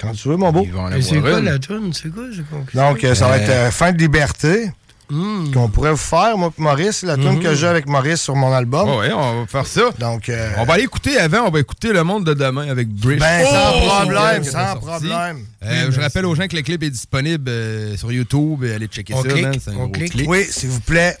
Quand 0.00 0.12
tu 0.12 0.28
veux, 0.28 0.36
mon 0.36 0.52
beau. 0.52 0.66
C'est 1.00 1.20
quoi 1.20 1.40
la 1.40 1.58
tune? 1.58 1.92
C'est 1.92 2.12
quoi? 2.12 2.24
J'ai 2.30 2.42
compris. 2.42 2.76
Donc, 2.76 3.02
euh, 3.04 3.14
ça 3.14 3.28
va 3.28 3.38
être 3.38 3.48
Euh, 3.50 3.70
Fin 3.70 3.92
de 3.92 3.98
liberté. 3.98 4.70
Qu'on 5.08 5.68
pourrait 5.68 5.92
vous 5.92 5.96
faire, 5.96 6.36
moi 6.36 6.50
et 6.58 6.60
Maurice, 6.60 7.02
la 7.04 7.16
tune 7.16 7.38
que 7.38 7.54
j'ai 7.54 7.68
avec 7.68 7.86
Maurice 7.86 8.20
sur 8.22 8.34
mon 8.34 8.52
album. 8.52 8.88
Ouais, 8.96 9.12
on 9.12 9.42
va 9.42 9.46
faire 9.46 9.64
ça. 9.66 9.82
Donc, 10.00 10.28
euh, 10.28 10.50
On 10.58 10.64
va 10.64 10.74
aller 10.74 10.82
écouter 10.82 11.16
avant, 11.16 11.42
on 11.46 11.50
va 11.50 11.60
écouter 11.60 11.92
Le 11.92 12.02
Monde 12.02 12.24
de 12.26 12.34
demain 12.34 12.68
avec 12.68 12.88
Brish. 12.88 13.20
Ben, 13.20 13.44
sans 13.46 13.72
Oh! 13.76 13.88
problème, 14.00 14.42
sans 14.42 14.74
problème. 14.76 15.38
Euh, 15.64 15.84
Oui, 15.86 15.92
je 15.92 15.96
ben, 15.96 16.02
rappelle 16.02 16.26
aux 16.26 16.34
gens 16.34 16.48
que 16.48 16.56
le 16.56 16.62
clip 16.62 16.82
est 16.82 16.90
disponible 16.90 17.48
euh, 17.48 17.96
sur 17.96 18.10
YouTube. 18.10 18.64
et 18.64 18.74
Allez 18.74 18.88
checker 18.88 19.14
On 19.14 19.22
ça, 19.22 19.28
clique, 19.28 19.44
man. 19.44 19.54
C'est 19.64 19.70
un 19.70 19.74
on 19.74 19.76
gros 19.84 19.88
clique. 19.90 20.10
clip. 20.10 20.28
Oui, 20.28 20.44
s'il 20.50 20.70
vous 20.70 20.80
plaît. 20.80 21.16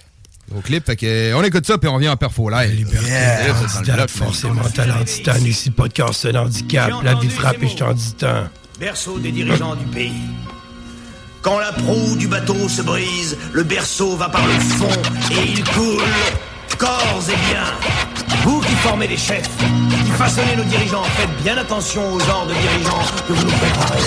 Gros 0.50 0.62
clip. 0.62 0.84
Fait 0.84 0.96
que, 0.96 1.34
on 1.34 1.44
écoute 1.44 1.64
ça, 1.66 1.78
puis 1.78 1.88
on 1.88 1.98
vient 1.98 2.10
en 2.12 2.16
perfo 2.16 2.50
live. 2.50 2.88
Yeah, 3.06 3.46
le 3.48 3.52
candidat, 3.52 3.94
bloc, 3.94 4.10
forcément 4.10 4.62
talent 4.74 5.04
titan, 5.04 5.34
ici 5.44 5.70
podcast 5.70 6.26
de 6.26 6.36
handicap, 6.36 6.90
la 7.04 7.14
vie 7.14 7.30
frappe 7.30 7.62
et 7.62 7.68
je 7.68 7.76
t'en 7.76 7.92
dis 7.94 8.14
tant. 8.14 8.44
Berceau 8.78 9.18
des 9.18 9.32
dirigeants 9.32 9.74
du 9.74 9.84
pays. 9.86 10.22
Quand 11.42 11.58
la 11.58 11.72
proue 11.72 12.16
du 12.16 12.28
bateau 12.28 12.68
se 12.68 12.82
brise, 12.82 13.38
le 13.52 13.62
berceau 13.62 14.16
va 14.16 14.28
par 14.28 14.46
le 14.46 14.52
fond 14.52 15.00
et 15.30 15.50
il 15.52 15.64
coule. 15.64 16.02
Corps 16.78 17.22
et 17.28 17.50
bien. 17.50 17.64
Vous 18.44 18.60
qui 18.60 18.74
formez 18.76 19.06
les 19.06 19.16
chefs, 19.16 19.48
qui 20.04 20.10
façonnez 20.12 20.56
nos 20.56 20.64
dirigeants, 20.64 21.04
faites 21.04 21.42
bien 21.42 21.56
attention 21.56 22.02
au 22.12 22.20
genre 22.20 22.46
de 22.46 22.54
dirigeants 22.54 23.02
que 23.26 23.32
vous 23.32 23.44
nous 23.44 23.52
préparez. 23.52 24.02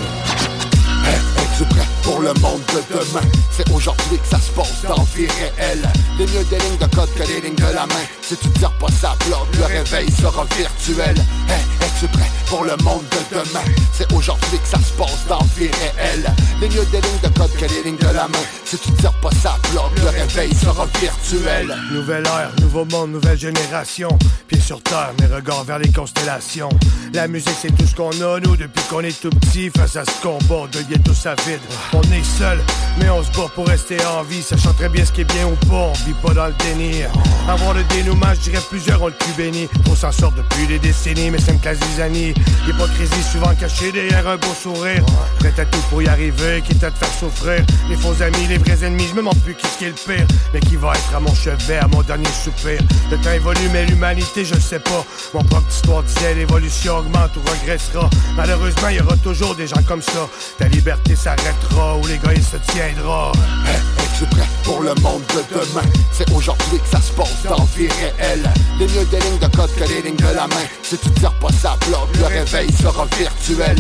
Pour 2.09 2.21
le 2.21 2.33
monde 2.41 2.61
de 2.73 2.81
demain? 2.91 3.21
C'est 3.51 3.69
aujourd'hui 3.71 4.17
que 4.17 4.27
ça 4.27 4.39
se 4.39 4.49
passe 4.53 4.81
dans 4.87 5.03
vie 5.15 5.27
réelle. 5.27 5.87
Des 6.17 6.25
mieux 6.25 6.43
des 6.45 6.57
lignes 6.57 6.77
de 6.79 6.95
code 6.95 7.13
que 7.13 7.23
des 7.23 7.39
lignes 7.39 7.53
de 7.53 7.75
la 7.75 7.85
main. 7.85 8.05
Si 8.23 8.35
tu 8.35 8.49
tires 8.49 8.71
pas 8.79 8.87
ça 8.99 9.15
bloque, 9.27 9.47
le 9.59 9.65
réveil 9.65 10.11
sera 10.11 10.43
virtuel. 10.57 11.15
Hey, 11.49 11.61
es-tu 11.81 12.07
prêt 12.07 12.31
pour 12.47 12.63
le 12.63 12.75
monde 12.77 13.03
de 13.11 13.37
demain? 13.37 13.63
C'est 13.93 14.11
aujourd'hui 14.11 14.57
que 14.57 14.67
ça 14.67 14.79
se 14.79 14.91
passe 14.93 15.27
dans 15.27 15.45
vie 15.55 15.69
réelle. 15.69 16.33
Des 16.59 16.69
mieux 16.69 16.85
des 16.85 16.99
lignes 16.99 17.21
de 17.21 17.27
code 17.37 17.51
que 17.53 17.65
des 17.67 17.83
lignes 17.83 17.97
de 17.97 18.05
la 18.05 18.27
main. 18.27 18.45
Si 18.65 18.77
tu 18.79 18.91
tires 18.93 19.13
pas 19.21 19.31
ça 19.43 19.57
bloque, 19.71 19.99
le 20.01 20.09
réveil 20.09 20.55
sera 20.55 20.87
virtuel. 20.99 21.77
Nouvelle 21.91 22.25
ère, 22.25 22.51
nouveau 22.59 22.85
monde, 22.85 23.11
nouvelle 23.11 23.37
génération. 23.37 24.09
Pieds 24.47 24.59
sur 24.59 24.81
terre, 24.81 25.11
mes 25.19 25.27
regards 25.27 25.63
vers 25.63 25.77
les 25.77 25.91
constellations. 25.91 26.69
La 27.13 27.27
musique, 27.27 27.55
c'est 27.61 27.75
tout 27.75 27.85
ce 27.85 27.95
qu'on 27.95 28.09
a, 28.09 28.39
nous, 28.39 28.55
depuis 28.55 28.83
qu'on 28.89 29.01
est 29.01 29.19
tout 29.19 29.29
petit. 29.29 29.69
Face 29.69 29.95
à 29.95 30.05
ce 30.05 30.21
combat, 30.23 30.67
de 30.71 30.81
ghetto 30.81 31.13
ça 31.13 31.35
vide. 31.45 31.59
On 31.99 32.11
est 32.13 32.23
seul, 32.23 32.57
mais 32.97 33.09
on 33.09 33.21
se 33.21 33.29
bat 33.31 33.47
pour 33.53 33.67
rester 33.67 33.97
en 34.05 34.23
vie. 34.23 34.41
Sachant 34.41 34.71
très 34.71 34.87
bien 34.87 35.03
ce 35.03 35.11
qui 35.11 35.21
est 35.21 35.33
bien 35.33 35.45
ou 35.47 35.55
pas, 35.67 35.89
on 35.89 35.93
vit 36.05 36.13
pas 36.23 36.33
dans 36.33 36.47
le 36.47 36.53
déni. 36.53 37.01
Avoir 37.49 37.73
le 37.73 37.83
dénouement, 37.83 38.33
je 38.35 38.49
dirais 38.49 38.63
plusieurs 38.69 39.01
ont 39.01 39.07
le 39.07 39.13
cul 39.13 39.33
béni. 39.35 39.67
On 39.89 39.95
s'en 39.95 40.11
sort 40.11 40.31
depuis 40.31 40.65
des 40.65 40.79
décennies, 40.79 41.29
mais 41.29 41.39
c'est 41.39 41.51
une 41.51 41.59
classe 41.59 41.79
zizanie. 41.91 42.33
L'hypocrisie 42.65 43.23
souvent 43.29 43.53
cachée 43.53 43.91
derrière 43.91 44.25
un 44.29 44.37
beau 44.37 44.53
sourire. 44.53 45.03
Prêt 45.39 45.53
à 45.57 45.65
tout 45.65 45.79
pour 45.89 46.01
y 46.01 46.07
arriver, 46.07 46.63
quitte 46.65 46.81
à 46.85 46.91
te 46.91 46.97
faire 46.99 47.13
souffrir. 47.19 47.65
Les 47.89 47.97
faux 47.97 48.15
amis, 48.21 48.47
les 48.47 48.59
vrais 48.59 48.81
ennemis, 48.85 49.07
je 49.09 49.13
me 49.13 49.17
demande 49.17 49.39
plus 49.43 49.55
qui 49.55 49.83
est 49.83 49.89
le 49.89 49.93
pire. 49.93 50.27
Mais 50.53 50.61
qui 50.61 50.77
va 50.77 50.93
être 50.93 51.15
à 51.15 51.19
mon 51.19 51.35
chevet, 51.35 51.79
à 51.79 51.87
mon 51.87 52.01
dernier 52.01 52.27
soupir. 52.27 52.79
Le 53.11 53.17
temps 53.17 53.33
évolue, 53.33 53.69
mais 53.73 53.85
l'humanité, 53.85 54.45
je 54.45 54.57
sais 54.57 54.79
pas. 54.79 55.03
Mon 55.33 55.43
propre 55.43 55.69
histoire 55.69 56.03
disait 56.03 56.33
l'évolution 56.35 56.99
augmente 56.99 57.31
ou 57.35 57.41
regressera. 57.49 58.09
Malheureusement, 58.37 58.87
il 58.89 58.97
y 58.97 59.01
aura 59.01 59.17
toujours 59.17 59.53
des 59.55 59.67
gens 59.67 59.83
comme 59.85 60.01
ça. 60.01 60.29
Ta 60.57 60.69
liberté 60.69 61.17
s'arrêtera 61.17 61.88
ou 61.97 62.07
l'égoïsme 62.07 62.57
se 62.57 62.71
tiendra. 62.71 63.31
Es-tu 63.67 64.25
prêt 64.25 64.47
pour 64.63 64.81
le 64.81 64.93
monde 65.01 65.23
de 65.33 65.43
demain? 65.53 65.87
C'est 66.11 66.29
aujourd'hui 66.31 66.79
que 66.79 66.89
ça 66.89 67.01
se 67.01 67.11
passe 67.13 67.43
dans 67.47 67.63
vie 67.75 67.87
réelle. 67.87 68.49
Les 68.77 68.87
mieux 68.87 69.05
des 69.05 69.19
lignes 69.19 69.39
de 69.39 69.47
code 69.55 69.73
que 69.75 69.83
les 69.85 70.01
lignes 70.01 70.15
de 70.15 70.35
la 70.35 70.47
main. 70.47 70.65
Si 70.83 70.97
tu 70.97 71.09
tires 71.11 71.33
pas 71.39 71.51
ça 71.61 71.77
bloque, 71.87 72.15
le 72.17 72.25
réveil 72.25 72.71
sera 72.73 73.05
virtuel. 73.17 73.77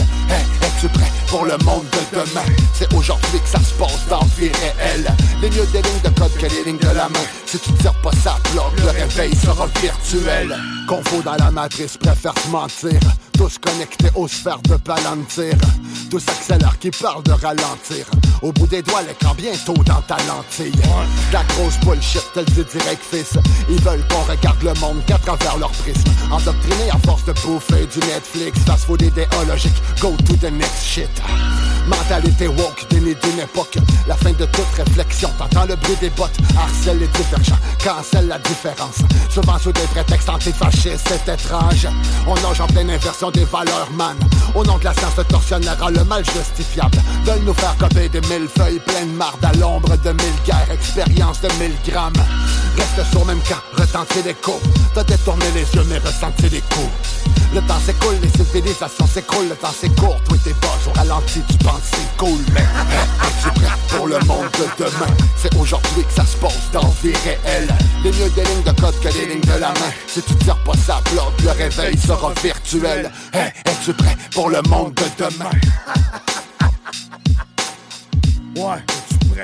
Es-tu 0.61 0.87
prêt 0.89 1.11
pour 1.27 1.45
le 1.45 1.57
monde 1.63 1.85
de 1.91 2.19
demain? 2.19 2.45
C'est 2.73 2.93
aujourd'hui 2.93 3.39
que 3.39 3.49
ça 3.49 3.59
se 3.59 3.73
passe 3.73 4.07
dans 4.09 4.25
vie 4.37 4.51
réelle. 4.61 5.07
Les 5.41 5.49
mieux 5.49 5.65
des 5.67 5.81
lignes 5.81 6.01
de 6.03 6.09
code 6.19 6.33
que 6.37 6.45
les 6.45 6.63
lignes 6.65 6.77
de 6.77 6.95
la 6.95 7.09
main. 7.09 7.27
Si 7.45 7.59
tu 7.59 7.71
tires 7.73 7.99
pas 8.01 8.11
ça 8.23 8.37
bloque, 8.53 8.79
le 8.79 8.91
réveil 8.91 9.35
sera 9.35 9.67
virtuel. 9.81 10.57
Confo 10.87 11.21
dans 11.21 11.35
la 11.35 11.51
matrice, 11.51 11.97
préfère 11.97 12.33
se 12.43 12.49
mentir. 12.49 12.99
Tous 13.33 13.57
connectés 13.57 14.09
aux 14.15 14.27
sphères 14.27 14.61
de 14.63 14.75
Palantir. 14.75 15.55
Tous 16.09 16.23
accélèrent 16.27 16.77
qui 16.79 16.91
parlent 16.91 17.23
de 17.23 17.31
ralentir. 17.31 17.98
Au 18.41 18.51
bout 18.51 18.67
des 18.67 18.81
doigts, 18.81 19.01
l'écran 19.01 19.33
bientôt 19.35 19.73
dans 19.85 20.01
ta 20.01 20.17
lentille. 20.27 20.71
La 21.33 21.43
grosse 21.43 21.77
bullshit, 21.79 22.23
tel 22.33 22.45
dit 22.45 22.63
direct 22.71 23.03
fils. 23.03 23.37
Ils 23.69 23.81
veulent 23.81 24.05
qu'on 24.07 24.31
regarde 24.31 24.61
le 24.63 24.73
monde 24.79 25.03
qu'à 25.05 25.17
travers 25.17 25.57
leur 25.57 25.71
prisme. 25.71 26.09
Endoctrinés 26.31 26.89
à 26.91 26.97
force 27.05 27.25
de 27.25 27.33
bouffer 27.33 27.85
du 27.87 27.99
Netflix. 28.07 28.59
Fast 28.65 28.85
food 28.85 29.01
idéologique, 29.01 29.75
go 29.99 30.15
to 30.25 30.35
the 30.37 30.51
next 30.51 30.83
shit. 30.83 31.09
Mentalité 31.87 32.47
woke, 32.47 32.85
déni 32.89 33.15
d'une 33.15 33.39
époque. 33.39 33.77
La 34.07 34.15
fin 34.15 34.31
de 34.31 34.45
toute 34.45 34.73
réflexion, 34.77 35.29
t'entends 35.37 35.65
le 35.65 35.75
bruit 35.75 35.97
des 35.99 36.09
bottes. 36.11 36.37
Harcèle 36.57 36.99
les 36.99 37.07
divergents, 37.07 37.57
cancelle 37.83 38.27
la 38.27 38.37
différence. 38.39 38.99
Souvent 39.29 39.57
sous 39.57 39.71
des 39.71 39.87
prétextes 39.93 40.29
antifascistes, 40.29 41.07
c'est 41.07 41.33
étrange. 41.33 41.87
On 42.27 42.35
nage 42.35 42.61
en 42.61 42.67
pleine 42.67 42.89
inversion 42.91 43.31
des 43.31 43.45
valeurs, 43.45 43.89
man. 43.95 44.15
Au 44.55 44.63
nom 44.63 44.77
de 44.77 44.83
la 44.83 44.93
science, 44.93 45.17
le 45.17 45.23
tortionnaire 45.23 45.81
a 45.83 45.89
le 45.89 46.03
mal 46.03 46.23
justifiable. 46.25 46.97
Veulent 47.23 47.43
nous 47.45 47.53
faire 47.53 47.75
des 47.93 48.21
mille 48.21 48.47
feuilles 48.47 48.79
pleines 48.79 49.13
marde 49.13 49.43
à 49.43 49.51
l'ombre 49.53 49.95
de 49.97 50.09
mille 50.11 50.39
guerres, 50.45 50.71
expérience 50.71 51.41
de 51.41 51.47
mille 51.59 51.75
grammes. 51.87 52.13
Reste 52.77 53.11
sur 53.11 53.25
même 53.25 53.41
camp, 53.41 53.61
retentir 53.73 54.23
l'écho. 54.25 54.59
T'as 54.93 55.03
détourné 55.03 55.45
les 55.53 55.61
yeux, 55.61 55.85
mais 55.89 55.97
ressenti 55.97 56.49
les 56.49 56.61
coups. 56.61 56.89
Le 57.53 57.61
temps 57.61 57.79
s'écoule, 57.85 58.15
les 58.21 58.29
civilisations 58.29 59.07
s'écroulent, 59.07 59.49
le 59.49 59.55
temps 59.55 59.73
c'est 59.79 59.89
court, 59.95 60.21
toi 60.27 60.37
t'es 60.43 60.53
bas, 60.61 60.67
au 60.87 60.91
ralenti, 60.91 61.41
tu 61.49 61.57
penses 61.57 61.81
c'est 61.91 62.17
cool, 62.17 62.37
mais 62.53 62.59
hey, 62.59 63.07
es-tu 63.23 63.49
prêt 63.59 63.73
pour 63.89 64.07
le 64.07 64.19
monde 64.19 64.49
de 64.59 64.83
demain? 64.83 65.11
C'est 65.35 65.55
aujourd'hui 65.55 66.03
que 66.03 66.13
ça 66.13 66.25
se 66.27 66.37
passe 66.37 66.69
dans 66.71 66.93
vie 67.01 67.13
réelle. 67.23 67.67
Les 68.03 68.11
mieux 68.11 68.29
des 68.29 68.43
lignes 68.43 68.63
de 68.63 68.79
code 68.79 68.99
que 69.01 69.07
les 69.07 69.25
lignes 69.25 69.41
de 69.41 69.59
la 69.59 69.69
main. 69.69 69.91
Si 70.07 70.21
tu 70.21 70.35
tires 70.35 70.63
pas 70.63 70.73
ça 70.73 71.01
bloque, 71.11 71.41
le 71.43 71.49
réveil 71.49 71.97
sera 71.97 72.31
virtuel. 72.43 73.11
Hey, 73.33 73.51
es-tu 73.65 73.93
prêt 73.93 74.15
pour 74.31 74.51
le 74.51 74.61
monde 74.69 74.93
de 74.93 75.05
demain? 75.17 75.49
Ouais, 78.59 78.77
es-tu 79.35 79.41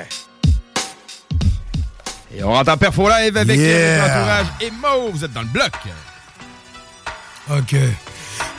Et 2.36 2.44
on 2.44 2.54
entend 2.54 2.76
Perfo 2.76 3.08
Live 3.08 3.36
avec 3.36 3.58
Yeah. 3.58 3.98
notre 3.98 4.10
entourage. 4.16 4.46
Et 4.60 4.70
Mo, 4.70 5.10
vous 5.12 5.24
êtes 5.24 5.32
dans 5.32 5.40
le 5.42 5.46
bloc. 5.48 5.72
OK. 7.50 7.76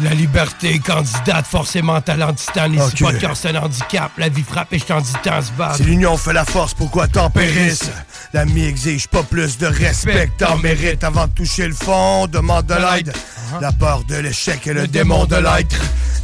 La 0.01 0.11
liberté, 0.13 0.79
candidate, 0.79 1.45
forcément 1.47 1.99
talent 2.01 2.33
titan, 2.33 2.71
ici 2.71 3.03
Ok. 3.03 3.03
pas 3.03 3.13
de 3.13 3.17
cœur, 3.17 3.35
c'est 3.37 3.49
un 3.55 3.61
handicap. 3.63 4.11
La 4.17 4.29
vie 4.29 4.43
frappe 4.43 4.71
et 4.73 4.79
je 4.79 4.85
t'en 4.85 5.01
dis 5.01 5.13
tant 5.23 5.41
se 5.41 5.51
battre. 5.51 5.77
Si 5.77 5.83
l'union 5.83 6.17
fait 6.17 6.33
la 6.33 6.45
force, 6.45 6.73
pourquoi 6.73 7.07
t'en 7.07 7.29
périsses? 7.29 7.89
L'ami 8.33 8.63
exige 8.65 9.07
pas 9.07 9.23
plus 9.23 9.57
de 9.57 9.65
respect 9.65 10.29
t'en 10.37 10.57
mérites 10.57 11.03
avant 11.03 11.27
de 11.27 11.31
toucher 11.33 11.67
le 11.67 11.73
fond, 11.73 12.27
demande 12.27 12.65
de 12.67 12.75
l'aide. 12.75 13.13
La 13.61 13.71
peur 13.71 14.03
de 14.03 14.15
l'échec 14.17 14.67
et 14.67 14.73
le 14.73 14.87
démon 14.87 15.25
de 15.25 15.35
l'être. 15.37 15.75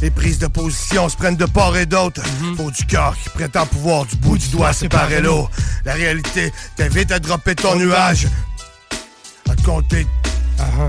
Les 0.02 0.10
prises 0.10 0.38
de 0.38 0.46
position 0.46 1.08
se 1.08 1.16
prennent 1.16 1.36
de 1.36 1.46
part 1.46 1.76
et 1.76 1.86
d'autre. 1.86 2.20
Faut 2.56 2.70
du 2.70 2.84
cœur 2.84 3.16
qui 3.22 3.30
prétend 3.30 3.64
pouvoir 3.66 4.04
du 4.04 4.16
bout 4.16 4.36
du 4.36 4.48
doigt 4.48 4.72
séparer 4.72 5.20
l'eau. 5.20 5.48
La 5.84 5.94
réalité 5.94 6.52
t'invite 6.76 7.10
à 7.10 7.18
dropper 7.18 7.54
ton 7.54 7.76
nuage. 7.76 8.26
À 9.50 9.54
compter 9.64 10.06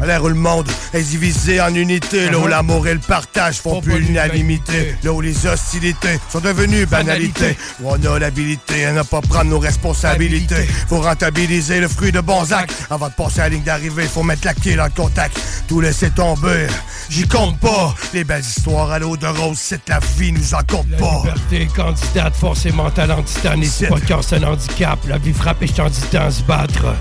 à 0.01 0.05
l'ère 0.05 0.23
où 0.23 0.27
le 0.29 0.33
monde 0.35 0.67
est 0.93 1.01
divisé 1.01 1.59
en 1.61 1.73
unités, 1.73 2.29
là 2.29 2.37
où 2.39 2.45
Uh-huh. 2.45 2.49
l'amour 2.49 2.87
et 2.87 2.93
le 2.93 2.99
partage 2.99 3.59
font 3.59 3.81
plus 3.81 3.99
l'unanimité, 3.99 4.95
là 5.03 5.11
où 5.11 5.21
les 5.21 5.47
hostilités 5.47 6.19
sont 6.31 6.39
devenues 6.39 6.85
banalités, 6.85 7.57
où 7.81 7.89
on 7.89 8.13
a 8.13 8.19
l'habilité 8.19 8.85
à 8.85 8.91
ne 8.93 9.01
pas 9.03 9.21
prendre 9.21 9.45
nos 9.49 9.59
responsabilités. 9.59 10.67
Faut 10.87 11.01
rentabiliser 11.01 11.79
le 11.79 11.87
fruit 11.87 12.11
de 12.11 12.21
bons 12.21 12.51
actes. 12.53 12.73
Avant 12.89 13.07
de 13.07 13.13
passer 13.13 13.39
à 13.39 13.43
la 13.43 13.49
ligne 13.49 13.63
d'arrivée, 13.63 14.03
faut 14.07 14.23
mettre 14.23 14.45
la 14.45 14.53
clé 14.53 14.75
dans 14.75 14.85
le 14.85 14.91
contact. 14.91 15.37
Tout 15.67 15.81
laisser 15.81 16.11
tomber, 16.11 16.67
j'y 17.09 17.27
compte 17.27 17.59
pas. 17.59 17.93
Les 18.13 18.23
belles 18.23 18.41
histoires 18.41 18.91
à 18.91 18.99
l'eau 18.99 19.17
de 19.17 19.27
rose, 19.27 19.57
c'est 19.59 19.87
la 19.89 19.99
vie, 20.17 20.31
nous 20.31 20.53
en 20.53 20.59
compte 20.67 20.87
La 20.91 20.97
pas. 20.97 21.21
liberté, 21.23 21.67
candidate, 21.75 22.35
forcément 22.35 22.89
talent 22.91 23.23
titan, 23.23 23.59
ici 23.61 23.85
pas 23.85 23.97
un 24.31 24.43
handicap. 24.43 24.99
La 25.07 25.17
vie 25.17 25.33
frappe 25.33 25.61
et 25.63 25.67
je 25.67 25.73
t'en 25.73 25.89
dis 25.89 25.99
se 26.01 26.43
battre. 26.43 26.95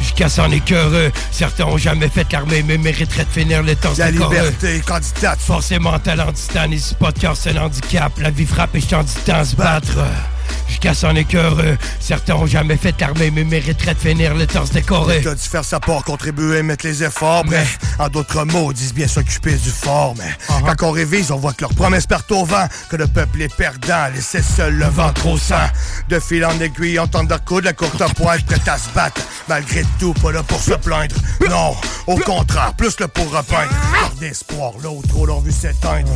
Jusqu'à 0.00 0.28
s'en 0.28 0.50
écœureux, 0.50 1.10
certains 1.30 1.64
ont 1.64 1.76
jamais 1.76 2.08
fait 2.08 2.30
l'armée, 2.32 2.62
mais 2.62 2.78
mériteraient 2.78 3.24
de 3.24 3.30
finir 3.30 3.62
le 3.62 3.74
temps 3.74 3.92
La 3.98 4.10
liberté, 4.10 4.82
candidate, 4.86 5.38
Forcément 5.40 5.98
talent 5.98 6.32
titan, 6.32 6.70
ici 6.70 6.94
pas 6.94 7.12
de 7.12 7.18
cœur, 7.18 7.36
c'est 7.36 7.56
un 7.56 7.62
handicap. 7.64 8.12
La 8.18 8.30
vie 8.30 8.46
frappe 8.46 8.74
et 8.74 8.80
je 8.80 8.86
t'en 8.86 9.02
dis 9.02 9.14
tant 9.24 9.44
se 9.44 9.56
battre. 9.56 9.98
Jusqu'à 10.68 10.94
s'en 10.94 11.14
écœureux, 11.14 11.76
certains 12.00 12.34
ont 12.34 12.46
jamais 12.46 12.76
fait 12.76 12.94
l'armée, 13.00 13.30
mais 13.30 13.44
mériteraient 13.44 13.94
de 13.94 13.98
finir 14.00 14.34
le 14.34 14.46
temps 14.46 14.66
se 14.66 14.72
décorer. 14.72 15.18
L'État 15.18 15.34
dû 15.34 15.40
faire 15.48 15.64
sa 15.64 15.80
part, 15.80 16.02
contribuer, 16.04 16.62
mettre 16.62 16.86
les 16.86 17.02
efforts. 17.04 17.44
Bref, 17.44 17.78
en 17.98 18.08
d'autres 18.08 18.44
mots, 18.44 18.72
disent 18.72 18.94
bien 18.94 19.06
s'occuper 19.08 19.54
du 19.54 19.70
fort. 19.70 20.14
Mais 20.18 20.24
Uh-huh. 20.48 20.74
quand 20.76 20.88
on 20.88 20.90
révise, 20.90 21.30
on 21.30 21.36
voit 21.36 21.52
que 21.52 21.62
leurs 21.62 21.74
promesses 21.74 22.06
partent 22.06 22.32
au 22.32 22.44
vent, 22.44 22.66
que 22.90 22.96
le 22.96 23.06
peuple 23.06 23.42
est 23.42 23.54
perdant, 23.54 24.08
laissé 24.14 24.42
seul 24.42 24.74
le 24.74 24.86
ventre 24.86 25.26
au 25.26 25.38
sang. 25.38 25.68
De 26.08 26.18
fil 26.18 26.44
en 26.44 26.58
aiguille, 26.60 26.98
on 26.98 27.06
tente 27.06 27.28
de 27.28 27.34
recoudre 27.34 27.66
la 27.66 27.72
courte 27.72 28.02
pointe, 28.14 28.44
prête 28.46 28.66
à 28.68 28.76
se 28.78 28.88
battre. 28.94 29.20
Malgré 29.48 29.84
tout, 29.98 30.12
pas 30.14 30.32
là 30.32 30.42
pour 30.42 30.60
se 30.60 30.72
plaindre. 30.72 31.14
Non, 31.48 31.74
au 32.06 32.16
contraire, 32.16 32.72
plus 32.76 32.98
le 33.00 33.08
pour 33.08 33.26
repeindre. 33.30 33.70
Leur 34.00 34.10
d'espoir, 34.20 34.72
là 34.82 34.90
où 34.90 35.02
trop 35.02 35.26
l'ont 35.26 35.40
vu 35.40 35.52
s'éteindre. 35.52 36.10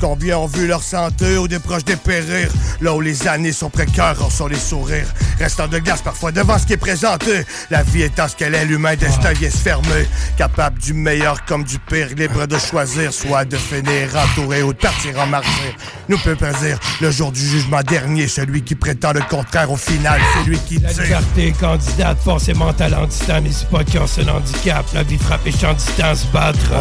Combien 0.00 0.38
ont 0.38 0.46
vu 0.46 0.66
leur 0.66 0.82
santé 0.82 1.36
ou 1.38 1.48
des 1.48 1.58
proches 1.58 1.84
dépérir. 1.84 2.48
Là 2.80 2.94
où 2.94 3.00
les 3.00 3.26
années 3.28 3.52
sont 3.52 3.70
précaires, 3.84 4.16
on 4.20 4.30
sont 4.30 4.46
les 4.46 4.58
sourires. 4.58 5.06
Restant 5.38 5.66
de 5.66 5.78
glace 5.78 6.02
parfois 6.02 6.32
devant 6.32 6.58
ce 6.58 6.66
qui 6.66 6.74
est 6.74 6.76
présenté. 6.76 7.44
La 7.70 7.82
vie 7.82 8.02
étant 8.02 8.28
ce 8.28 8.36
qu'elle 8.36 8.54
est, 8.54 8.64
l'humain 8.66 8.94
destin 8.94 9.32
vient 9.32 9.50
se 9.50 9.56
fermer. 9.56 10.06
Capable 10.36 10.78
du 10.78 10.92
meilleur 10.92 11.44
comme 11.46 11.64
du 11.64 11.78
pire, 11.78 12.08
libre 12.14 12.46
de 12.46 12.58
choisir, 12.58 13.12
soit 13.12 13.44
de 13.44 13.56
finir 13.56 14.10
entouré 14.16 14.62
ou 14.62 14.72
de 14.72 14.78
partir 14.78 15.18
en 15.18 15.26
martyr. 15.26 15.74
Nous 16.08 16.18
peut 16.18 16.36
prédire 16.36 16.78
le 17.00 17.10
jour 17.10 17.32
du 17.32 17.40
jugement 17.40 17.80
dernier, 17.82 18.28
celui 18.28 18.62
qui 18.62 18.74
prétend 18.74 19.12
le 19.12 19.22
contraire 19.22 19.70
au 19.70 19.76
final, 19.76 20.20
celui 20.38 20.58
qui 20.58 20.78
La 20.78 20.92
tire. 20.92 21.02
liberté, 21.04 21.54
candidate, 21.58 22.18
forcément 22.22 22.72
talent 22.74 23.06
titan, 23.06 23.42
ici 23.44 23.64
pas 23.70 23.82
de 23.82 23.90
cœur, 23.90 24.08
c'est 24.08 24.28
handicap. 24.28 24.84
La 24.92 25.02
vie 25.04 25.18
frappe 25.18 25.46
et 25.46 25.52
je 25.52 25.58
t'en 25.58 25.72
dis 25.72 25.86
tant 25.96 26.14
se 26.14 26.26
battre. 26.26 26.72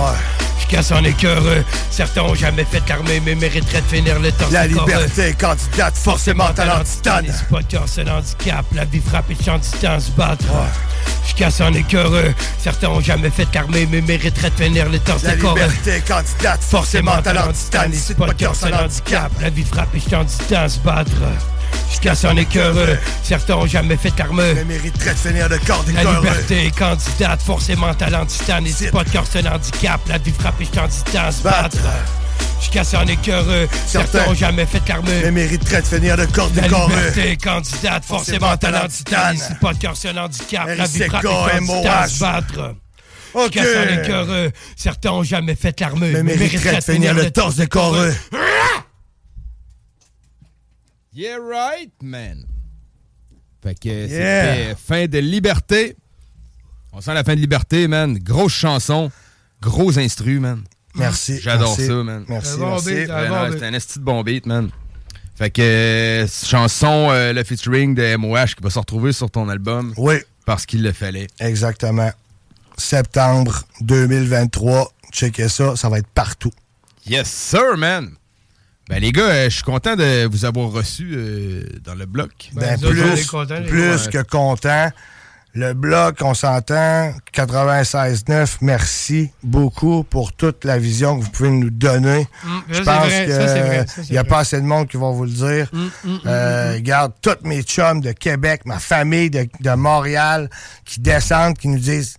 Jusqu'à 0.59 0.83
s'en 0.83 1.03
écœureux, 1.03 1.63
certains 1.89 2.21
ont 2.21 2.35
jamais 2.35 2.65
fait 2.65 2.81
l'armée, 2.89 3.21
mais 3.25 3.33
mériteraient 3.35 3.81
de 3.81 3.87
finir 3.87 4.19
le 4.19 4.31
temps 4.31 4.45
La 4.51 4.67
liberté, 4.67 5.33
candidate, 5.39 5.95
forcément 5.95 6.49
talent 6.53 6.78
pas 7.49 7.61
de 7.61 7.67
cœur, 7.67 7.83
c'est 7.87 8.07
un 8.07 8.17
handicap. 8.17 8.65
La 8.73 8.85
vie 8.85 9.01
frappe 9.01 9.29
et 9.31 9.35
je 9.39 9.45
t'en 9.45 9.57
dis 9.57 9.71
tant 9.81 9.99
se 9.99 10.11
battre. 10.11 10.45
Jusqu'à 11.25 11.51
s'en 11.51 11.73
écœureux, 11.73 12.33
certains 12.57 12.89
ont 12.89 13.01
jamais 13.01 13.29
fait 13.29 13.47
l'armée, 13.53 13.87
mais 13.89 14.01
mériteraient 14.01 14.49
de 14.49 14.63
finir 14.63 14.89
le 14.89 14.99
temps 14.99 15.17
La 15.23 15.35
liberté, 15.35 16.01
candidate, 16.07 16.61
forcément 16.63 17.21
talent 17.21 17.51
titane. 17.51 17.93
Ici 17.93 18.13
pas 18.13 18.27
de 18.27 18.33
cœur, 18.33 18.55
c'est 18.55 18.73
un 18.73 18.85
handicap. 18.85 19.31
La 19.41 19.49
vie 19.49 19.63
frappe 19.63 19.93
et 19.95 19.99
je 19.99 20.09
t'en 20.09 20.23
dis 20.23 20.37
tant 20.49 20.67
se 20.67 20.79
battre. 20.79 21.11
Jusqu'à 21.89 22.15
s'en 22.15 22.35
écœureux, 22.35 22.97
certains 23.23 23.55
ont 23.55 23.67
jamais 23.67 23.97
fait 23.97 24.13
l'armée. 24.17 24.53
Mais 24.55 24.65
mériterait 24.65 25.13
de 25.13 25.19
finir 25.19 25.49
le 25.49 25.57
corps 25.59 25.83
des 25.83 25.93
La 25.93 26.03
liberté, 26.03 26.71
candidate, 26.77 27.41
forcément 27.41 27.93
talent 27.93 28.25
titan, 28.25 28.63
et 28.65 28.69
c'est 28.69 28.91
pas 28.91 29.03
de 29.03 29.09
cœur, 29.09 29.23
c'est 29.29 29.45
un 29.45 29.55
handicap. 29.55 29.99
La 30.07 30.17
vie 30.17 30.31
frappe 30.31 30.61
et 30.61 30.65
je 30.65 30.71
t'en 30.71 30.87
dis 30.87 31.03
tant 31.11 31.31
se 31.31 31.43
battre. 31.43 31.77
Jusqu'à 32.59 32.83
s'en 32.83 33.05
écœureux, 33.07 33.67
certains 33.87 34.11
Certains 34.11 34.31
ont 34.31 34.35
jamais 34.35 34.65
fait 34.65 34.87
l'armée. 34.87 35.21
Mais 35.23 35.31
mériterait 35.31 35.81
de 35.81 35.87
finir 35.87 36.17
le 36.17 36.27
corps 36.27 36.49
des 36.51 36.61
corps. 36.67 36.89
liberté, 36.89 37.37
candidate, 37.37 38.05
forcément 38.05 38.55
talent 38.57 38.87
titan, 38.87 39.31
et 39.33 39.37
c'est 39.37 39.59
pas 39.59 39.73
de 39.73 39.79
cœur, 39.79 39.95
c'est 39.97 40.09
un 40.09 40.17
handicap. 40.17 40.67
La 40.67 40.85
vie 40.85 40.99
frappe 41.03 41.23
je 41.23 42.09
se 42.13 42.19
battre. 42.19 42.75
Ok. 43.33 43.53
Jusqu'à 43.53 43.73
s'en 43.73 44.01
écœureux, 44.01 44.51
certains 44.75 45.11
ont 45.11 45.23
jamais 45.23 45.55
fait 45.55 45.79
l'armée. 45.79 46.11
Mais 46.11 46.23
mériterait 46.23 46.77
de 46.77 46.83
finir 46.83 47.13
le 47.13 47.31
torse 47.31 47.55
des 47.55 47.67
corps. 47.67 47.95
Yeah, 51.13 51.37
right, 51.39 51.91
man. 52.01 52.45
Fait 53.63 53.75
que 53.77 53.89
Yeah. 53.89 54.07
c'était 54.07 54.75
fin 54.75 55.07
de 55.07 55.17
liberté. 55.19 55.95
On 56.93 57.01
sent 57.01 57.13
la 57.13 57.23
fin 57.23 57.35
de 57.35 57.41
liberté, 57.41 57.87
man. 57.87 58.17
Grosse 58.17 58.53
chanson, 58.53 59.11
gros 59.61 59.97
instru, 59.99 60.39
man. 60.39 60.63
Merci, 60.95 61.39
J'adore 61.41 61.75
ça, 61.75 61.93
man. 62.03 62.25
merci, 62.27 62.53
Un 62.53 62.57
bon 62.57 62.69
merci. 62.71 62.93
beat, 62.93 63.63
un 63.63 63.73
esti 63.73 63.99
de 63.99 64.03
bon 64.03 64.23
beat, 64.23 64.45
man. 64.45 64.69
Fait 65.35 65.49
que 65.49 65.61
euh, 65.61 66.27
chanson, 66.27 67.07
euh, 67.11 67.31
le 67.31 67.43
featuring 67.43 67.95
de 67.95 68.17
MOH 68.17 68.55
qui 68.57 68.63
va 68.63 68.69
se 68.69 68.79
retrouver 68.79 69.13
sur 69.13 69.31
ton 69.31 69.47
album. 69.47 69.93
Oui. 69.97 70.15
Parce 70.45 70.65
qu'il 70.65 70.83
le 70.83 70.91
fallait. 70.91 71.27
Exactement. 71.39 72.11
Septembre 72.77 73.63
2023. 73.81 74.91
Checkez 75.11 75.47
ça, 75.49 75.75
ça 75.75 75.89
va 75.89 75.99
être 75.99 76.07
partout. 76.07 76.51
Yes, 77.05 77.29
sir, 77.29 77.77
man. 77.77 78.09
Ben, 78.89 78.99
les 78.99 79.11
gars, 79.11 79.21
euh, 79.29 79.43
je 79.49 79.55
suis 79.55 79.63
content 79.63 79.95
de 79.95 80.25
vous 80.25 80.45
avoir 80.45 80.71
reçu 80.71 81.11
euh, 81.13 81.63
dans 81.83 81.93
le 81.95 82.05
bloc. 82.05 82.49
Ben, 82.53 82.77
plus 82.79 83.27
plus 83.67 84.07
que 84.07 84.23
content. 84.23 84.89
Le 85.55 85.73
bloc, 85.73 86.19
on 86.21 86.35
s'entend, 86.35 87.11
96.9, 87.33 88.57
merci 88.61 89.31
beaucoup 89.41 90.03
pour 90.03 90.31
toute 90.33 90.63
la 90.63 90.77
vision 90.77 91.17
que 91.17 91.23
vous 91.25 91.31
pouvez 91.31 91.49
nous 91.49 91.71
donner. 91.71 92.27
Mm, 92.43 92.59
Je 92.69 92.81
pense 92.83 93.07
qu'il 94.05 94.11
n'y 94.11 94.17
a 94.17 94.23
pas 94.23 94.39
assez 94.39 94.57
de 94.61 94.65
monde 94.65 94.87
qui 94.87 94.97
va 94.97 95.09
vous 95.09 95.25
le 95.25 95.31
dire. 95.31 95.67
Mm, 95.73 95.79
mm, 95.79 95.89
mm, 96.13 96.19
Euh. 96.27 96.73
Regarde, 96.75 97.13
tous 97.21 97.35
mes 97.43 97.63
chums 97.63 97.99
de 97.99 98.11
Québec, 98.11 98.61
ma 98.65 98.77
famille 98.77 99.31
de, 99.31 99.47
de 99.59 99.71
Montréal 99.71 100.49
qui 100.85 100.99
descendent, 100.99 101.57
qui 101.57 101.67
nous 101.67 101.79
disent 101.79 102.15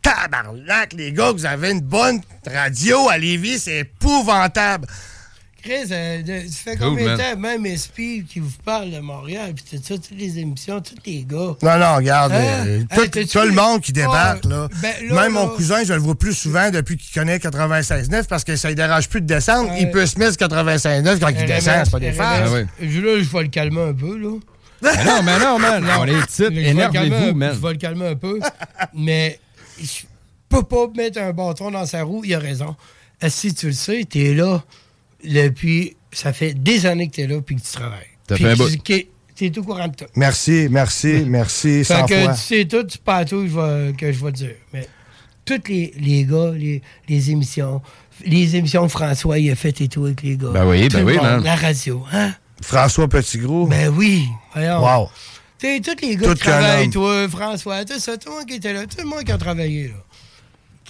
Tabarnak, 0.00 0.92
les 0.92 1.12
gars, 1.12 1.32
vous 1.32 1.44
avez 1.46 1.72
une 1.72 1.80
bonne 1.80 2.20
radio 2.46 3.08
à 3.10 3.18
Lévis, 3.18 3.58
c'est 3.58 3.78
épouvantable. 3.80 4.86
Chris, 5.62 5.88
euh, 5.90 6.22
de- 6.22 6.48
fait 6.50 6.76
Cool, 6.76 6.88
combien 6.88 7.04
de 7.12 7.16
man. 7.16 7.18
temps, 7.34 7.38
même 7.40 7.66
SP 7.66 8.24
qui 8.28 8.40
vous 8.40 8.50
parle 8.64 8.90
de 8.90 8.98
Montréal, 9.00 9.52
puis 9.54 9.64
tout 9.78 9.82
ça, 9.84 9.94
toutes 9.96 10.18
les 10.18 10.38
émissions, 10.38 10.80
tous 10.80 10.94
les 11.06 11.22
gars. 11.24 11.54
Non, 11.62 11.78
non, 11.78 11.96
regarde, 11.96 12.32
Hein? 12.32 12.64
euh, 12.66 12.82
tout, 12.94 13.06
tout 13.26 13.38
le 13.46 13.52
monde 13.52 13.80
qui 13.80 13.92
débarque, 13.92 14.44
Ah, 14.46 14.48
là. 14.48 14.68
ben, 14.82 14.94
là, 15.08 15.22
Même 15.22 15.32
mon 15.32 15.48
cousin, 15.48 15.84
je 15.84 15.92
le 15.92 16.00
vois 16.00 16.14
plus 16.14 16.34
souvent 16.34 16.70
depuis 16.70 16.96
qu'il 16.96 17.12
connaît 17.14 17.38
96.9 17.38 18.26
parce 18.28 18.44
que 18.44 18.56
ça 18.56 18.68
ne 18.70 18.74
dérange 18.74 19.08
plus 19.08 19.20
de 19.20 19.26
descendre. 19.26 19.72
Il 19.78 19.90
peut 19.90 20.06
se 20.06 20.18
mettre 20.18 20.36
96.9 20.36 21.18
quand 21.20 21.28
il 21.28 21.46
descend, 21.46 21.84
c'est 21.84 21.90
pas 21.90 22.00
des 22.00 22.12
farces. 22.12 22.50
Je, 22.80 23.00
là, 23.00 23.18
je 23.22 23.28
vais 23.36 23.42
le 23.42 23.48
calmer 23.48 23.82
un 23.82 23.94
peu, 23.94 24.16
là. 24.18 24.36
Mais 24.82 25.04
non, 25.04 25.22
mais 25.22 25.38
non, 25.38 25.58
man. 25.58 25.84
On 25.98 26.06
est 26.06 26.26
titres, 26.26 26.50
Je 26.50 26.54
vais 26.54 26.72
le 26.72 26.78
calmer 26.90 27.06
énervez-vous, 27.08 27.34
man. 27.36 27.52
Je 27.54 27.60
vais 27.66 27.72
le 27.72 27.78
calmer 27.78 28.06
un 28.08 28.16
peu. 28.16 28.40
mais 28.94 29.38
je 29.78 30.02
peux 30.48 30.62
pas 30.62 30.86
mettre 30.96 31.20
un 31.20 31.32
bâton 31.32 31.70
dans 31.70 31.84
sa 31.84 32.02
roue, 32.02 32.22
il 32.24 32.34
a 32.34 32.38
raison. 32.38 32.74
Si 33.28 33.52
tu 33.54 33.66
le 33.66 33.72
sais, 33.72 34.04
t'es 34.08 34.32
là 34.32 34.64
depuis. 35.24 35.96
Ça 36.12 36.32
fait 36.32 36.54
des 36.54 36.86
années 36.86 37.08
que 37.08 37.14
t'es 37.16 37.26
là 37.26 37.40
puis 37.40 37.56
que 37.56 37.60
tu 37.60 37.72
travailles. 37.72 38.00
T'as 38.26 38.36
fait 38.36 38.50
un 38.50 38.54
tu- 38.56 38.76
bout. 38.76 39.06
T'es 39.36 39.58
au 39.58 39.62
courant 39.62 39.88
de 39.88 39.94
tout. 39.94 40.04
Merci, 40.16 40.66
merci, 40.70 41.24
merci, 41.26 41.82
Fait 41.84 42.04
que 42.06 42.24
fois. 42.24 42.34
tu 42.34 42.40
sais 42.40 42.64
tout, 42.66 42.84
c'est 42.88 43.00
pas 43.00 43.24
tout 43.24 43.42
que 43.42 43.48
je 43.48 43.54
vais- 43.58 43.92
que 43.96 44.12
je 44.12 44.24
vais 44.24 44.32
te 44.32 44.36
dire. 44.36 44.54
Mais 44.74 44.86
tous 45.46 45.62
les, 45.68 45.94
les 45.98 46.24
gars, 46.24 46.50
les, 46.54 46.82
les 47.08 47.30
émissions, 47.30 47.80
les 48.26 48.56
émissions 48.56 48.82
que 48.82 48.88
François 48.90 49.38
il 49.38 49.50
a 49.50 49.54
faites 49.56 49.80
et 49.80 49.88
tout 49.88 50.04
avec 50.04 50.22
les 50.22 50.36
gars. 50.36 50.50
Ben 50.52 50.66
oui, 50.68 50.88
Tout 50.88 50.98
ben 50.98 51.04
oui, 51.06 51.14
monde, 51.16 51.22
man. 51.24 51.44
La 51.44 51.56
radio, 51.56 52.04
hein? 52.12 52.34
François 52.60 53.08
Petitgros. 53.08 53.66
Ben 53.66 53.88
oui, 53.88 54.26
voyons. 54.52 54.80
Wow. 54.82 55.08
Tu 55.58 55.66
sais, 55.68 55.80
tous 55.80 56.06
les 56.06 56.16
gars 56.16 56.28
Tout 56.28 56.34
qui 56.34 56.40
travaillent, 56.42 56.90
toi, 56.90 57.26
François, 57.28 57.84
tout 57.86 57.98
ça, 57.98 58.18
tout 58.18 58.28
le 58.30 58.34
monde 58.36 58.46
qui 58.46 58.54
était 58.56 58.72
là, 58.74 58.84
tout 58.86 58.98
le 58.98 59.04
monde 59.08 59.24
qui 59.24 59.32
a 59.32 59.38
travaillé, 59.38 59.88
là. 59.88 59.94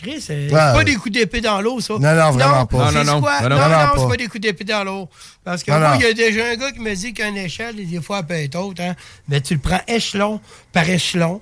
Chris, 0.00 0.20
c'est 0.20 0.44
Ouais. 0.46 0.50
pas 0.50 0.84
des 0.84 0.94
coups 0.96 1.12
d'épée 1.12 1.40
dans 1.40 1.60
l'eau, 1.60 1.80
ça. 1.80 1.94
Non, 1.94 2.14
non, 2.14 2.30
vraiment 2.32 2.66
pas. 2.66 2.90
Non, 2.92 3.04
non, 3.04 3.12
non. 3.14 3.20
quoi? 3.20 3.40
Non, 3.42 3.48
Non, 3.50 3.56
non, 3.56 3.62
non, 3.62 3.68
vraiment 3.68 3.92
c'est 3.96 4.02
pas. 4.02 4.08
pas 4.08 4.16
des 4.16 4.26
coups 4.28 4.40
d'épée 4.40 4.64
dans 4.64 4.84
l'eau. 4.84 5.08
Parce 5.44 5.62
que 5.62 5.70
Non, 5.70 5.78
moi, 5.78 5.94
non. 5.94 6.00
il 6.00 6.02
y 6.02 6.06
a 6.06 6.12
déjà 6.14 6.46
un 6.46 6.56
gars 6.56 6.72
qui 6.72 6.80
me 6.80 6.94
dit 6.94 7.12
qu'une 7.14 7.36
échelle, 7.36 7.76
des 7.76 8.00
fois, 8.00 8.20
elle 8.20 8.26
peut 8.26 8.34
être 8.34 8.56
haute, 8.56 8.80
hein. 8.80 8.94
Mais 9.28 9.40
tu 9.40 9.54
le 9.54 9.60
prends 9.60 9.80
échelon 9.88 10.40
par 10.72 10.88
échelon. 10.88 11.40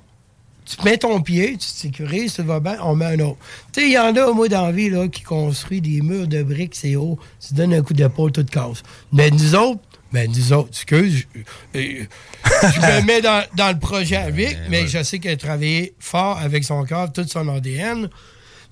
Tu 0.67 0.77
mets 0.85 0.99
ton 0.99 1.23
pied, 1.23 1.53
tu 1.53 1.59
te 1.59 1.65
sécurises, 1.65 2.35
tu 2.35 2.43
vas 2.43 2.61
bien, 2.61 2.77
on 2.83 2.95
met 2.95 3.07
un 3.07 3.21
autre. 3.21 3.39
Tu 3.73 3.81
sais, 3.81 3.87
il 3.87 3.93
y 3.93 3.99
en 3.99 4.15
a, 4.15 4.33
moi, 4.35 4.49
dans 4.49 4.67
la 4.67 4.73
vie, 4.73 4.91
là, 4.91 5.09
qui 5.09 5.23
construit 5.23 5.81
des 5.81 6.03
murs 6.03 6.27
de 6.29 6.43
briques, 6.43 6.75
c'est 6.75 6.95
haut. 6.95 7.19
Tu 7.47 7.55
donnes 7.55 7.73
un 7.73 7.81
coup 7.83 7.95
d'épaule, 7.95 8.33
tout 8.33 8.45
casse. 8.45 8.83
Mais 9.11 9.31
nous 9.31 9.55
autres, 9.55 9.81
ben, 10.13 10.31
nous 10.31 10.53
autres, 10.53 10.69
excuse, 10.71 11.27
je, 11.75 11.81
je 11.81 12.81
me 12.81 13.03
mets 13.07 13.23
dans, 13.23 13.43
dans 13.57 13.73
le 13.73 13.79
projet 13.79 14.17
avec, 14.17 14.59
mais 14.69 14.87
je 14.87 15.03
sais 15.03 15.19
qu'elle 15.19 15.33
a 15.33 15.37
travaillé 15.37 15.95
fort 15.99 16.39
avec 16.39 16.65
son 16.65 16.85
corps, 16.85 17.11
tout 17.13 17.27
son 17.27 17.49
ADN, 17.49 18.09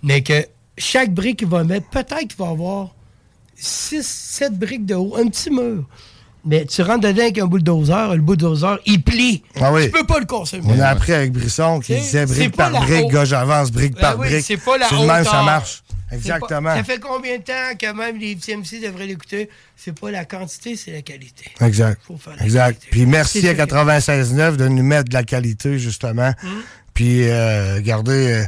mais 0.03 0.23
que 0.23 0.47
chaque 0.79 1.13
brique 1.13 1.39
qu'il 1.41 1.49
va 1.49 1.65
mettre, 1.65 1.89
peut-être 1.89 2.29
qu'il 2.29 2.37
va 2.39 2.49
avoir 2.49 2.95
6, 3.57 4.07
7 4.07 4.59
briques 4.59 4.87
de 4.87 4.95
haut, 4.95 5.17
un 5.17 5.29
petit 5.29 5.51
mur. 5.51 5.85
Mais 6.45 6.65
tu 6.65 6.81
rentres 6.83 7.01
dedans 7.01 7.23
avec 7.23 7.39
un 7.39 7.47
bulldozer, 7.47 8.15
le 8.15 8.21
bulldozer, 8.23 8.79
il 8.87 9.03
plie. 9.03 9.43
Ah 9.61 9.73
oui. 9.73 9.87
Tu 9.87 9.91
peux 9.91 10.07
pas 10.07 10.21
le 10.21 10.27
casser. 10.27 10.61
On 10.65 10.79
a 10.79 10.87
appris 10.89 11.13
avec 11.13 11.33
Brisson 11.33 11.81
qui 11.81 11.97
disait 11.97 12.25
brique 12.25 12.55
par 12.57 12.71
brique, 12.71 13.09
gars, 13.11 13.25
j'avance, 13.25 13.73
brique 13.73 13.95
Ben 13.95 14.01
par 14.01 14.19
brique. 14.19 14.45
C'est 14.45 14.57
pas 14.57 14.79
la 14.79 14.89
même, 14.91 15.25
ça 15.25 15.43
marche. 15.43 15.83
Exactement. 16.13 16.71
pas- 16.71 16.77
ça 16.77 16.85
fait 16.85 17.01
combien 17.01 17.39
de 17.39 17.43
temps 17.43 17.53
que 17.77 17.93
même 17.93 18.17
les 18.19 18.37
TMC 18.37 18.81
devraient 18.81 19.07
l'écouter? 19.07 19.51
C'est 19.75 19.99
pas 19.99 20.13
la 20.13 20.25
quantité, 20.25 20.77
c'est 20.77 20.93
la 20.93 21.03
qualité. 21.03 21.47
Exact. 21.61 22.01
Faut 22.07 22.17
faire 22.17 22.37
la 22.39 22.45
Exact. 22.45 22.81
Puis 22.93 23.07
merci 23.07 23.39
à 23.49 23.57
ça. 23.57 23.67
96.9 23.67 24.57
de 24.57 24.69
nous 24.69 24.85
mettre 24.85 25.09
de 25.09 25.15
la 25.15 25.25
qualité, 25.25 25.81
justement. 25.81 26.33
Hum. 26.45 26.63
Puis, 26.97 27.29
euh, 27.29 27.75
regardez. 27.77 28.33
euh, 28.33 28.45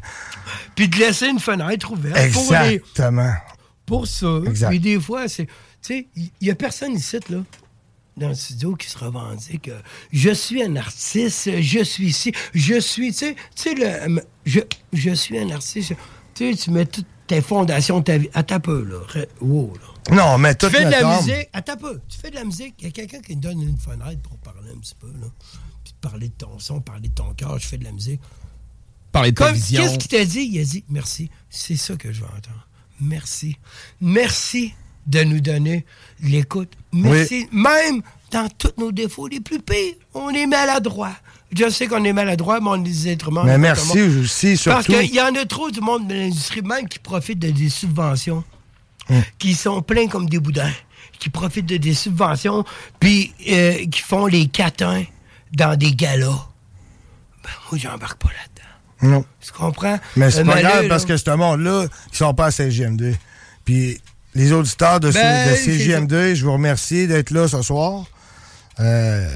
Puis 0.74 0.88
de 0.88 0.96
laisser 0.96 1.28
une 1.28 1.38
fenêtre 1.38 1.92
ouverte 1.92 2.32
pour, 2.32 2.50
les- 2.52 2.74
exactement. 2.76 3.34
pour 3.86 4.06
ça. 4.08 4.40
Exact. 4.46 4.70
Puis 4.70 4.80
des 4.80 4.98
fois, 5.00 5.28
c'est. 5.28 5.46
Tu 5.46 5.52
sais, 5.82 6.08
il 6.16 6.30
y, 6.40 6.50
a 6.50 6.54
personne 6.56 6.92
ici, 6.94 7.18
là, 7.28 7.38
dans 8.16 8.28
le 8.30 8.34
studio 8.34 8.74
qui 8.74 8.88
se 8.90 8.98
revendique. 8.98 9.68
euh, 9.68 9.78
je 10.12 10.30
suis 10.30 10.62
un 10.62 10.74
artiste, 10.76 11.60
je 11.60 11.84
suis 11.84 12.06
ici, 12.08 12.32
je 12.54 12.80
suis. 12.80 13.12
Tu 13.12 13.18
sais, 13.18 13.36
tu 13.54 13.74
le. 13.76 14.20
Je, 14.44 14.60
je 14.92 15.10
suis 15.12 15.38
un 15.38 15.50
artiste. 15.50 15.92
Tu 16.34 16.50
sais, 16.52 16.56
tu 16.64 16.70
mets 16.70 16.86
toutes 16.86 17.06
tes 17.26 17.42
fondations 17.42 17.98
de 18.00 18.04
ta 18.04 18.18
vie. 18.18 18.30
À 18.34 18.42
ta 18.42 18.58
peu, 18.60 18.82
là. 18.84 19.22
Wow, 19.42 19.74
là. 20.10 20.14
Non, 20.16 20.38
mais 20.38 20.54
Tu 20.54 20.66
tout 20.66 20.72
fais 20.72 20.84
de 20.86 20.90
la 20.90 21.16
musique. 21.18 21.48
Attends 21.52 21.74
un 21.74 21.76
peu. 21.76 22.00
Tu 22.08 22.18
fais 22.18 22.30
de 22.30 22.36
la 22.36 22.44
musique. 22.44 22.74
Il 22.78 22.84
y 22.86 22.88
a 22.88 22.90
quelqu'un 22.92 23.20
qui 23.20 23.36
me 23.36 23.40
donne 23.42 23.60
une 23.60 23.76
fenêtre 23.78 24.20
pour 24.22 24.38
parler 24.38 24.70
un 24.74 24.78
petit 24.80 24.94
peu, 24.98 25.08
là. 25.08 25.26
Parler 26.00 26.28
de 26.28 26.34
ton 26.34 26.58
son, 26.58 26.80
parler 26.80 27.08
de 27.08 27.14
ton 27.14 27.32
cœur. 27.34 27.58
Je 27.58 27.66
fais 27.66 27.78
de 27.78 27.84
la 27.84 27.92
musique. 27.92 28.20
Parler 29.12 29.32
de 29.32 29.36
ta 29.36 29.46
Comme- 29.46 29.54
vision. 29.56 29.82
Qu'est-ce 29.82 29.98
qu'il 29.98 30.08
t'a 30.18 30.24
dit? 30.24 30.48
Il 30.52 30.60
a 30.60 30.64
dit 30.64 30.84
merci. 30.88 31.30
C'est 31.50 31.76
ça 31.76 31.96
que 31.96 32.12
je 32.12 32.20
veux 32.20 32.26
entendre. 32.26 32.68
Merci. 33.00 33.56
Merci 34.00 34.74
de 35.06 35.22
nous 35.24 35.40
donner 35.40 35.84
l'écoute. 36.20 36.72
Merci. 36.92 37.48
Même 37.52 38.02
dans 38.30 38.48
tous 38.58 38.72
nos 38.78 38.92
défauts 38.92 39.26
les 39.28 39.40
plus 39.40 39.60
pires, 39.60 39.94
on 40.14 40.28
est 40.30 40.46
maladroit. 40.46 41.12
Je 41.50 41.70
sais 41.70 41.86
qu'on 41.86 42.04
est 42.04 42.12
maladroit, 42.12 42.60
mais 42.60 42.68
on 42.68 42.74
est 42.76 42.82
des 42.88 43.08
êtres 43.08 43.28
humains. 43.28 43.44
Mais 43.44 43.56
merci 43.56 44.00
aussi, 44.02 44.48
Parce 44.64 44.84
surtout. 44.84 45.00
qu'il 45.02 45.14
y 45.14 45.20
en 45.20 45.34
a 45.34 45.46
trop 45.46 45.70
du 45.70 45.80
monde 45.80 46.06
de 46.06 46.14
l'industrie, 46.14 46.60
même 46.62 46.86
qui 46.86 46.98
profitent 46.98 47.38
de 47.38 47.50
des 47.50 47.70
subventions, 47.70 48.44
Hum. 49.10 49.22
qui 49.38 49.54
sont 49.54 49.80
pleins 49.80 50.06
comme 50.08 50.28
des 50.28 50.38
boudins, 50.38 50.70
qui 51.18 51.30
profitent 51.30 51.64
de 51.64 51.78
des 51.78 51.94
subventions, 51.94 52.64
puis 53.00 53.32
euh, 53.48 53.86
qui 53.86 54.00
font 54.02 54.26
les 54.26 54.46
catins 54.46 55.04
dans 55.52 55.76
des 55.76 55.92
galas. 55.92 56.46
Ben, 57.44 57.50
moi, 57.70 57.78
j'embarque 57.80 58.20
pas 58.22 58.28
là-dedans. 58.28 59.14
Non. 59.16 59.24
Tu 59.40 59.52
comprends? 59.52 59.98
Mais 60.16 60.30
c'est 60.30 60.40
Euh, 60.40 60.44
pas 60.44 60.60
grave 60.60 60.88
parce 60.88 61.04
que 61.04 61.16
ce 61.16 61.30
monde-là, 61.30 61.86
ils 62.12 62.16
sont 62.16 62.34
pas 62.34 62.46
à 62.46 62.50
CGM2. 62.50 63.14
Puis 63.64 64.00
les 64.34 64.52
auditeurs 64.52 65.00
de, 65.00 65.10
Ben, 65.10 65.50
de 65.50 65.54
CGM2, 65.56 66.34
je 66.34 66.44
vous 66.44 66.52
remercie 66.52 67.06
d'être 67.06 67.30
là 67.30 67.46
ce 67.48 67.62
soir. 67.62 68.04
Euh, 68.80 69.28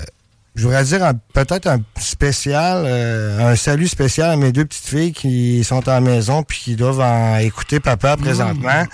je 0.54 0.64
voudrais 0.64 0.84
dire 0.84 1.12
peut-être 1.32 1.66
un 1.66 1.80
spécial, 1.98 2.84
euh, 2.86 3.52
un 3.52 3.56
salut 3.56 3.88
spécial 3.88 4.30
à 4.30 4.36
mes 4.36 4.52
deux 4.52 4.64
petites 4.66 4.84
filles 4.86 5.12
qui 5.12 5.64
sont 5.64 5.88
à 5.88 5.94
la 5.94 6.00
maison 6.00 6.42
puis 6.42 6.58
qui 6.58 6.76
doivent 6.76 7.00
en 7.00 7.38
écouter 7.38 7.80
papa 7.80 8.16
présentement. 8.16 8.84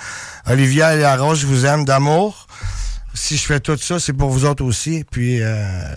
Olivia 0.46 0.94
et 0.94 1.00
Laroche, 1.00 1.40
je 1.40 1.46
vous 1.46 1.66
aime 1.66 1.84
d'amour. 1.84 2.46
Si 3.14 3.36
je 3.36 3.44
fais 3.44 3.58
tout 3.58 3.76
ça, 3.76 3.98
c'est 3.98 4.12
pour 4.12 4.30
vous 4.30 4.44
autres 4.44 4.64
aussi. 4.64 5.04
Puis 5.10 5.42
euh, 5.42 5.94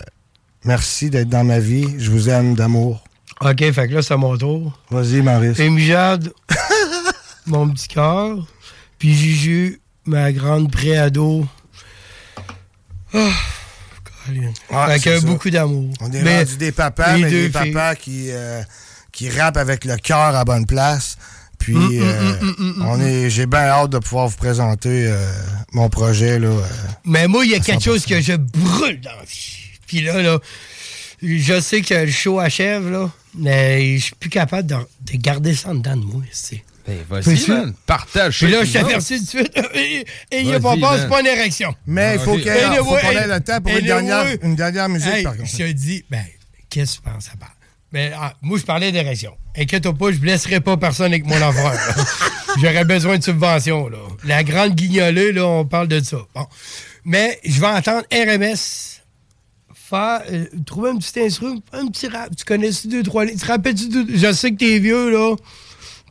merci 0.64 1.10
d'être 1.10 1.28
dans 1.28 1.44
ma 1.44 1.58
vie. 1.58 1.86
Je 1.98 2.10
vous 2.10 2.28
aime 2.28 2.54
d'amour. 2.54 3.02
OK, 3.40 3.58
fait 3.72 3.88
que 3.88 3.94
là, 3.94 4.02
c'est 4.02 4.14
à 4.14 4.16
mon 4.16 4.36
tour. 4.36 4.78
Vas-y, 4.90 5.20
Maurice. 5.20 5.58
Et 5.58 5.68
Mijade, 5.68 6.32
mon 7.46 7.68
petit 7.70 7.88
cœur. 7.88 8.46
Puis 8.98 9.14
Juju, 9.14 9.80
ma 10.06 10.32
grande 10.32 10.70
préado. 10.70 11.44
Ah, 14.70 14.88
fait 14.88 15.00
que 15.00 15.20
ça. 15.20 15.26
beaucoup 15.26 15.50
d'amour. 15.50 15.92
On 16.00 16.10
est 16.12 16.22
Mais 16.22 16.38
rendu 16.38 16.56
des 16.56 16.72
papas, 16.72 17.18
mais 17.18 17.28
des 17.28 17.48
papas 17.48 17.96
qui, 17.96 18.30
euh, 18.30 18.62
qui 19.10 19.28
rappent 19.28 19.56
avec 19.56 19.84
le 19.84 19.96
cœur 19.96 20.36
à 20.36 20.44
bonne 20.44 20.66
place. 20.66 21.16
Puis, 21.58 21.74
Mm, 21.74 21.78
mm, 21.78 22.02
euh, 22.02 22.52
mm, 22.58 22.84
on 22.88 23.00
est, 23.00 23.30
j'ai 23.30 23.46
bien 23.46 23.60
hâte 23.68 23.90
de 23.90 23.98
pouvoir 23.98 24.26
vous 24.26 24.36
présenter 24.36 25.06
euh, 25.06 25.32
mon 25.72 25.88
projet. 25.88 26.40
Là, 26.40 26.48
euh. 26.48 26.62
Mais 27.04 27.28
moi, 27.28 27.44
il 27.44 27.52
y 27.52 27.54
a 27.54 27.60
quelque 27.60 27.84
chose 27.84 28.04
que 28.04 28.20
je 28.20 28.32
brûle 28.32 29.00
dans 29.00 29.10
la 29.16 29.24
vie. 29.24 29.61
Puis 29.92 30.00
là, 30.00 30.22
là, 30.22 30.38
je 31.22 31.60
sais 31.60 31.82
que 31.82 31.92
le 31.92 32.10
show 32.10 32.38
achève, 32.40 32.90
là, 32.90 33.10
mais 33.36 33.98
je 33.98 34.04
suis 34.04 34.14
plus 34.14 34.30
capable 34.30 34.66
de, 34.66 34.74
de 34.74 35.16
garder 35.18 35.54
ça 35.54 35.68
en 35.68 35.74
dedans 35.74 35.96
de 35.98 36.04
moi. 36.04 36.22
c'est. 36.32 36.64
Ben, 36.86 36.96
vas-y, 37.10 37.46
man. 37.48 37.74
Partage. 37.86 38.38
Puis 38.38 38.50
là, 38.50 38.64
je 38.64 38.72
t'avertis 38.72 39.18
tout 39.18 39.24
de 39.24 39.28
suite. 39.28 39.52
Et 39.74 40.40
il 40.40 40.46
n'y 40.46 40.54
a 40.54 40.60
pas 40.60 40.74
c'est 40.98 41.08
pas 41.08 41.20
une 41.20 41.26
érection. 41.26 41.74
Mais 41.86 42.14
il 42.14 42.20
faut 42.20 42.32
Ok. 42.32 42.38
qu'il 42.38 42.46
y 42.46 42.50
ait- 42.56 42.62
faut 42.78 42.94
Anyway, 42.96 43.00
qu'on 43.02 43.10
ait 43.10 43.26
le 43.34 43.40
temps 43.40 43.60
pour 43.60 43.76
une 43.76 43.84
dernière, 43.84 44.26
une 44.42 44.56
dernière 44.56 44.88
musique, 44.88 45.12
hey, 45.14 45.22
par 45.24 45.36
contre. 45.36 45.48
Je 45.50 45.56
te 45.58 45.72
dis, 45.72 46.04
ben, 46.10 46.24
qu'est-ce 46.70 46.98
que 46.98 47.04
tu 47.04 47.10
penses 47.10 47.28
à 47.32 47.36
part? 47.36 47.54
Ben, 47.92 48.12
ah, 48.18 48.32
moi, 48.40 48.58
je 48.58 48.64
parlais 48.64 48.90
d'érection. 48.90 49.36
Inquiète-toi 49.56 49.92
pas, 49.92 50.10
je 50.10 50.16
blesserai 50.16 50.60
pas 50.60 50.78
personne 50.78 51.12
avec 51.12 51.26
mon 51.26 51.40
enfant. 51.42 51.70
J'aurais 52.60 52.84
besoin 52.86 53.18
de 53.18 53.22
subventions, 53.22 53.88
là. 53.88 53.98
La 54.24 54.42
grande 54.42 54.74
guignolée, 54.74 55.32
là, 55.32 55.46
on 55.46 55.64
parle 55.66 55.88
de 55.88 56.00
ça. 56.02 56.16
Bon. 56.34 56.46
Mais 57.04 57.38
je 57.44 57.60
vais 57.60 57.66
entendre 57.66 58.04
RMS 58.12 59.01
faire, 59.96 60.22
euh, 60.32 60.44
trouver 60.64 60.90
un 60.90 60.96
petit 60.96 61.20
instrument, 61.20 61.60
un 61.72 61.86
petit 61.88 62.08
rap. 62.08 62.30
Tu 62.36 62.44
connais 62.44 62.70
deux, 62.86 63.02
trois 63.02 63.24
lignes? 63.24 63.34
Tu 63.36 63.42
te 63.42 63.46
rappelles-tu 63.46 63.88
de- 63.88 64.06
Je 64.16 64.32
sais 64.32 64.50
que 64.50 64.56
t'es 64.56 64.78
vieux, 64.78 65.10
là. 65.10 65.34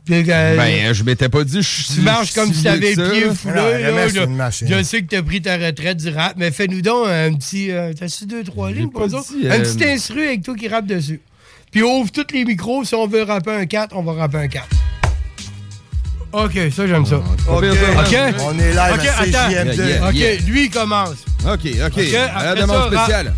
Puis, 0.04 0.14
euh, 0.28 0.56
Ben, 0.56 0.92
je 0.92 1.04
m'étais 1.04 1.28
pas 1.28 1.44
dit. 1.44 1.62
Je 1.62 1.94
tu 1.94 2.00
marches 2.00 2.32
comme 2.32 2.52
si 2.52 2.62
t'avais 2.64 2.94
le 2.94 3.10
pied 3.10 3.22
foulé. 3.34 3.54
Non, 3.54 3.62
là, 3.68 3.90
RMS, 3.90 4.08
c'est 4.10 4.18
je, 4.18 4.24
une 4.24 4.34
machine. 4.36 4.68
je 4.68 4.82
sais 4.82 5.02
que 5.02 5.06
t'as 5.06 5.22
pris 5.22 5.40
ta 5.42 5.56
retraite 5.56 5.96
du 5.98 6.08
rap, 6.10 6.34
mais 6.36 6.50
fais-nous 6.50 6.82
donc 6.82 7.06
un 7.08 7.32
petit. 7.34 7.70
euh, 7.70 7.92
T'as-tu 7.92 8.26
deux, 8.26 8.42
trois 8.44 8.70
lignes 8.72 8.90
pas 8.90 9.06
dit, 9.06 9.14
Un 9.14 9.50
euh, 9.50 9.60
petit 9.62 9.84
instru 9.84 10.26
avec 10.26 10.42
toi 10.42 10.54
qui 10.56 10.66
rappe 10.68 10.86
dessus. 10.86 11.20
Puis 11.70 11.82
ouvre 11.82 12.10
tous 12.10 12.26
les 12.32 12.44
micros. 12.44 12.84
Si 12.84 12.94
on 12.94 13.06
veut 13.06 13.22
rapper 13.22 13.52
un 13.52 13.64
4, 13.66 13.94
on 13.96 14.02
va 14.02 14.12
rapper 14.14 14.38
un 14.38 14.48
4. 14.48 14.66
OK, 16.32 16.58
ça, 16.74 16.86
j'aime 16.86 17.04
ça. 17.06 17.16
OK. 17.16 17.24
OK? 17.48 18.16
On 18.40 18.58
est 18.58 18.70
live 18.70 18.78
à 18.78 18.94
OK, 18.94 19.00
attends. 19.06 19.50
CJM2. 19.50 19.76
Yeah, 19.76 19.86
yeah, 19.86 20.08
OK, 20.08 20.14
yeah. 20.14 20.36
lui, 20.46 20.64
il 20.64 20.70
commence. 20.70 21.16
OK, 21.44 21.60
OK. 21.66 21.92
OK, 21.98 22.14
À 22.34 22.54
la 22.54 22.60
demande 22.62 22.86
spéciale. 22.94 23.26
rap. 23.28 23.36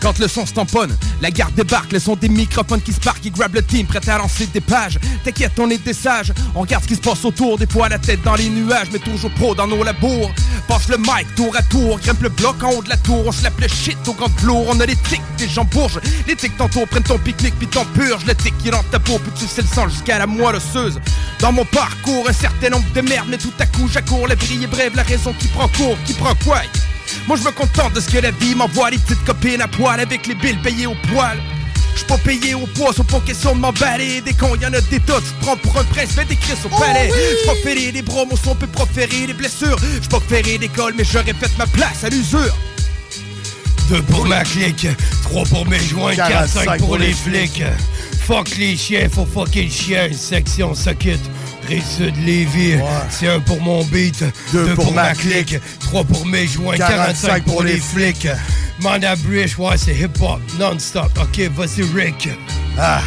Quand 0.00 0.18
le 0.18 0.28
son 0.28 0.46
se 0.46 0.54
tamponne, 0.54 0.96
la 1.20 1.30
garde 1.30 1.54
débarque, 1.54 1.92
le 1.92 1.98
son 1.98 2.16
des 2.16 2.30
microphones 2.30 2.80
qui 2.80 2.90
spark, 2.90 3.20
qui 3.20 3.30
grab 3.30 3.54
le 3.54 3.62
team, 3.62 3.86
prêt 3.86 4.00
à 4.08 4.16
lancer 4.16 4.46
des 4.46 4.62
pages. 4.62 4.98
T'inquiète, 5.24 5.52
on 5.58 5.68
est 5.68 5.84
des 5.84 5.92
sages, 5.92 6.32
on 6.54 6.62
regarde 6.62 6.84
ce 6.84 6.88
qui 6.88 6.96
se 6.96 7.02
passe 7.02 7.22
autour, 7.22 7.58
des 7.58 7.66
fois 7.66 7.90
la 7.90 7.98
tête 7.98 8.22
dans 8.22 8.34
les 8.34 8.48
nuages, 8.48 8.88
mais 8.92 8.98
toujours 8.98 9.30
pro 9.32 9.54
dans 9.54 9.66
nos 9.66 9.84
labours. 9.84 10.32
Passe 10.68 10.88
le 10.88 10.96
mic 10.96 11.34
tour 11.36 11.54
à 11.54 11.60
tour, 11.62 12.00
grimpe 12.00 12.22
le 12.22 12.30
bloc 12.30 12.62
en 12.62 12.70
haut 12.70 12.82
de 12.82 12.88
la 12.88 12.96
tour, 12.96 13.26
on 13.26 13.32
slappe 13.32 13.60
le 13.60 13.68
shit 13.68 13.98
au 14.06 14.14
grand 14.14 14.30
lourd, 14.42 14.66
on 14.70 14.80
a 14.80 14.86
les 14.86 14.96
tics 14.96 15.20
des 15.36 15.48
gens 15.48 15.66
bourges. 15.66 16.00
Les 16.26 16.34
tics 16.34 16.56
tantôt 16.56 16.86
prennent 16.86 17.02
ton 17.02 17.18
pique-nique 17.18 17.58
puis 17.58 17.66
t'en 17.66 17.84
purges, 17.84 18.24
le 18.24 18.34
tic 18.34 18.56
qui 18.56 18.70
dans 18.70 18.82
ta 18.84 18.98
peau, 18.98 19.18
puis 19.18 19.32
tu 19.38 19.46
sais 19.46 19.60
le 19.60 19.68
sang 19.68 19.86
jusqu'à 19.90 20.18
la 20.18 20.26
moelle 20.26 20.56
osseuse. 20.56 20.98
Dans 21.40 21.52
mon 21.52 21.66
parcours, 21.66 22.26
un 22.26 22.32
certain 22.32 22.70
nombre 22.70 22.90
de 22.94 23.02
merdes, 23.02 23.28
mais 23.28 23.38
tout 23.38 23.52
à 23.58 23.66
coup 23.66 23.86
j'accours, 23.92 24.26
la 24.26 24.34
vrille 24.34 24.64
est 24.64 24.66
brève, 24.66 24.96
la 24.96 25.02
raison 25.02 25.34
qui 25.38 25.48
prend 25.48 25.68
court, 25.68 25.98
qui 26.06 26.14
prend 26.14 26.34
quoi? 26.42 26.62
Moi 27.26 27.36
je 27.36 27.42
me 27.44 27.50
contente 27.50 27.92
de 27.94 28.00
ce 28.00 28.08
que 28.08 28.18
la 28.18 28.30
vie 28.30 28.54
m'envoie 28.54 28.90
Les 28.90 28.98
petites 28.98 29.24
copines 29.24 29.60
à 29.60 29.68
poil 29.68 30.00
avec 30.00 30.26
les 30.26 30.34
billes 30.34 30.58
payées 30.62 30.86
au 30.86 30.96
poil. 31.12 31.38
J'suis 31.94 32.06
pas 32.06 32.18
payé 32.18 32.54
au 32.54 32.66
poids, 32.66 32.92
c'est 32.96 33.06
pas 33.06 33.20
question 33.20 33.54
de 33.54 33.60
m'emballer. 33.60 34.20
Des 34.20 34.32
cons, 34.32 34.54
y'en 34.56 34.72
a 34.72 34.80
des 34.80 35.00
tas, 35.00 35.20
tu 35.20 35.32
prends 35.40 35.56
pour 35.56 35.76
un 35.78 35.84
prince, 35.84 36.12
fais 36.12 36.24
des 36.24 36.36
cris 36.36 36.54
au 36.64 36.68
palais. 36.68 37.08
J'suis 37.08 37.46
pas 37.46 37.54
ferré 37.62 37.92
des 37.92 38.02
bras, 38.02 38.24
mon 38.24 38.36
son 38.36 38.54
peut 38.54 38.66
proférer 38.68 39.26
des 39.26 39.34
blessures. 39.34 39.76
J'suis 39.78 40.08
pas 40.08 40.20
ferré 40.20 40.58
d'école, 40.58 40.94
mais 40.96 41.04
j'aurais 41.04 41.34
fait 41.34 41.50
ma 41.58 41.66
place 41.66 42.04
à 42.04 42.08
l'usure. 42.08 42.56
Deux 43.88 44.02
pour 44.02 44.24
ma 44.26 44.44
clique, 44.44 44.86
trois 45.22 45.44
pour 45.46 45.66
mes 45.66 45.80
joints, 45.80 46.14
quatre, 46.14 46.30
45 46.30 46.64
cinq 46.64 46.78
pour 46.78 46.96
les 46.96 47.12
flics. 47.12 47.62
Fuck 48.24 48.56
les 48.56 48.76
chiens, 48.76 49.08
faut 49.12 49.26
fucker 49.26 49.64
le 49.64 49.70
chien, 49.70 50.06
une 50.06 50.14
section 50.14 50.74
socket. 50.74 51.18
Rive-Sud 51.70 52.16
Lévis, 52.26 52.80
c'est 53.10 53.28
un 53.28 53.38
pour 53.38 53.60
mon 53.60 53.84
beat, 53.84 54.24
deux, 54.52 54.74
pour, 54.74 54.92
ma 54.92 55.14
clique, 55.14 55.56
trois 55.78 56.02
pour 56.02 56.26
mes 56.26 56.44
joints, 56.44 56.76
45 56.76 57.44
pour 57.44 57.62
les 57.62 57.78
flics. 57.78 58.26
Manda 58.80 59.14
British, 59.14 59.56
ouais, 59.56 59.78
c'est 59.78 59.94
hip-hop, 59.94 60.40
non-stop. 60.58 61.16
Ok, 61.22 61.38
vas-y 61.54 61.82
Rick. 61.94 62.28
Ah. 62.76 63.00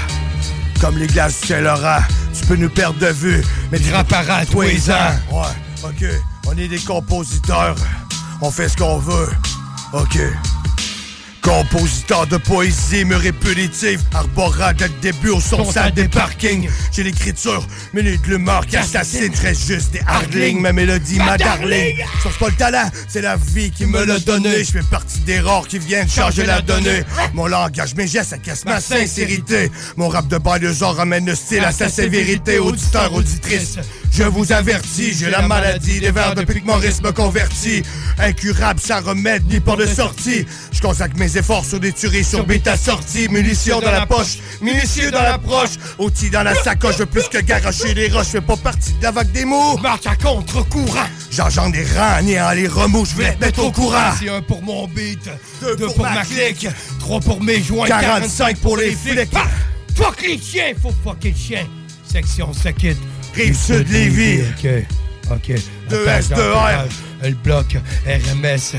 Comme 0.79 0.97
les 0.97 1.07
glaces 1.07 1.41
du 1.41 1.47
Saint-Laurent, 1.47 1.99
tu 2.33 2.45
peux 2.45 2.55
nous 2.55 2.69
perdre 2.69 2.99
de 2.99 3.11
vue, 3.11 3.43
mais 3.69 3.79
tu 3.79 3.91
rapparaît 3.91 4.43
à 4.43 4.45
tous 4.45 4.61
les 4.61 4.89
ans. 4.89 5.11
Ouais, 5.29 5.43
ok, 5.83 6.05
on 6.47 6.57
est 6.57 6.69
des 6.69 6.79
compositeurs, 6.79 7.75
on 8.39 8.49
fait 8.49 8.69
ce 8.69 8.77
qu'on 8.77 8.97
veut, 8.97 9.29
ok. 9.91 10.19
Compositeur 11.43 12.25
de 12.25 12.37
poésie, 12.37 13.03
me 13.03 13.17
répétitive, 13.17 14.01
arborant 14.13 14.71
dès 14.77 14.87
le 14.87 14.93
début 15.01 15.29
au 15.29 15.41
son 15.41 15.69
sale 15.69 15.91
des 15.91 16.07
parkings. 16.07 16.69
J'ai 16.93 17.03
l'écriture, 17.03 17.67
mais 17.93 18.01
les 18.01 18.17
de 18.17 18.27
l'humeur 18.27 18.65
qui 18.65 18.77
assassine, 18.77 19.33
reste 19.41 19.67
juste 19.67 19.91
des 19.91 19.99
hardlings, 20.07 20.61
ma 20.61 20.71
mélodie, 20.71 21.17
ma 21.17 21.37
darling. 21.37 21.97
Cherche 22.23 22.39
pas 22.39 22.47
le 22.47 22.55
talent, 22.55 22.89
c'est 23.09 23.21
la 23.21 23.35
vie 23.35 23.71
qui 23.71 23.85
me 23.85 24.05
l'a 24.05 24.19
donné. 24.19 24.63
Je 24.63 24.71
fais 24.71 24.83
partie 24.89 25.19
des 25.19 25.41
rares 25.41 25.67
qui 25.67 25.79
viennent 25.79 26.09
changer 26.09 26.45
la 26.45 26.61
donnée. 26.61 27.03
Mon 27.33 27.47
langage, 27.47 27.93
mes 27.95 28.07
gestes, 28.07 28.41
casse 28.41 28.63
ma 28.63 28.79
sincérité. 28.79 29.69
Mon 29.97 30.07
rap 30.07 30.29
de 30.29 30.37
banlieusard 30.37 30.95
ramène 30.95 31.25
le 31.25 31.35
style 31.35 31.65
à 31.65 31.73
sa 31.73 31.89
sévérité. 31.89 32.57
Auditeur, 32.59 33.13
auditrice, 33.13 33.79
je 34.13 34.23
vous 34.23 34.53
avertis, 34.53 35.13
j'ai 35.13 35.29
la 35.29 35.41
maladie 35.41 35.99
des 35.99 36.11
vers 36.11 36.35
depuis 36.35 36.61
que 36.61 36.67
Maurice 36.67 37.01
me 37.01 37.11
convertit. 37.11 37.83
Incurable, 38.17 38.79
sans 38.79 39.01
remède, 39.01 39.43
ni 39.49 39.59
port 39.59 39.75
de 39.75 39.85
sortie. 39.85 40.45
Je 40.71 40.79
consacre 40.79 41.17
mes 41.17 41.32
efforts 41.37 41.65
sur 41.65 41.79
des 41.79 41.91
tueries 41.91 42.23
sur 42.23 42.45
bêta 42.45 42.77
sortie. 42.77 43.27
Munitions 43.29 43.79
dans 43.79 43.91
la 43.91 44.05
poche, 44.05 44.37
minutieux 44.61 45.11
dans 45.11 45.21
l'approche. 45.21 45.71
Outils 45.99 46.29
dans 46.29 46.43
la 46.43 46.55
sacoche, 46.55 46.97
je 46.99 47.03
plus 47.03 47.27
que 47.29 47.39
garocher 47.39 47.93
les 47.93 48.09
roches. 48.09 48.27
Je 48.27 48.31
fais 48.31 48.41
pas 48.41 48.57
partie 48.57 48.93
de 48.93 49.03
la 49.03 49.11
vague 49.11 49.31
des 49.31 49.45
mots. 49.45 49.77
Marche 49.77 50.07
à 50.07 50.15
contre-courant. 50.15 51.07
J'engendre 51.31 51.73
des 51.73 51.83
rangs, 51.83 52.21
néant 52.23 52.51
les 52.51 52.67
remous, 52.67 53.05
je 53.05 53.15
vais 53.15 53.33
te 53.33 53.45
mettre 53.45 53.63
au 53.63 53.71
courant. 53.71 54.11
C'est 54.19 54.29
un 54.29 54.41
pour 54.41 54.61
mon 54.61 54.87
beat, 54.87 55.29
deux, 55.61 55.75
pour, 55.75 55.99
ma 55.99 56.23
clique, 56.23 56.67
trois 56.99 57.19
pour 57.19 57.41
mes 57.41 57.61
joints, 57.61 57.87
45 57.87 58.57
pour 58.57 58.77
les 58.77 58.91
flics. 58.91 59.29
Ah! 59.35 59.45
Fuck 59.95 60.21
les 60.23 60.39
chiens, 60.39 60.73
faut 60.81 60.93
fucker 61.03 61.29
le 61.29 61.35
chien. 61.35 61.67
Section 62.03 62.53
se 62.53 62.69
quitte. 62.69 62.97
Rive 63.35 63.57
sud 63.57 63.89
Lévis. 63.89 64.41
Ok, 64.41 64.85
ok. 65.31 65.53
Deux 65.89 66.07
Attends, 66.07 66.17
S, 66.17 66.29
deux 66.29 66.35
attends, 66.35 66.59
R. 66.59 66.65
attends. 66.65 66.89
Le 67.23 67.35
bloc, 67.35 67.77
RMS, 68.05 68.75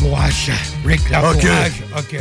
MOH, 0.00 0.52
Rick 0.84 1.08
Lafourage. 1.10 1.82
Ok. 1.96 2.18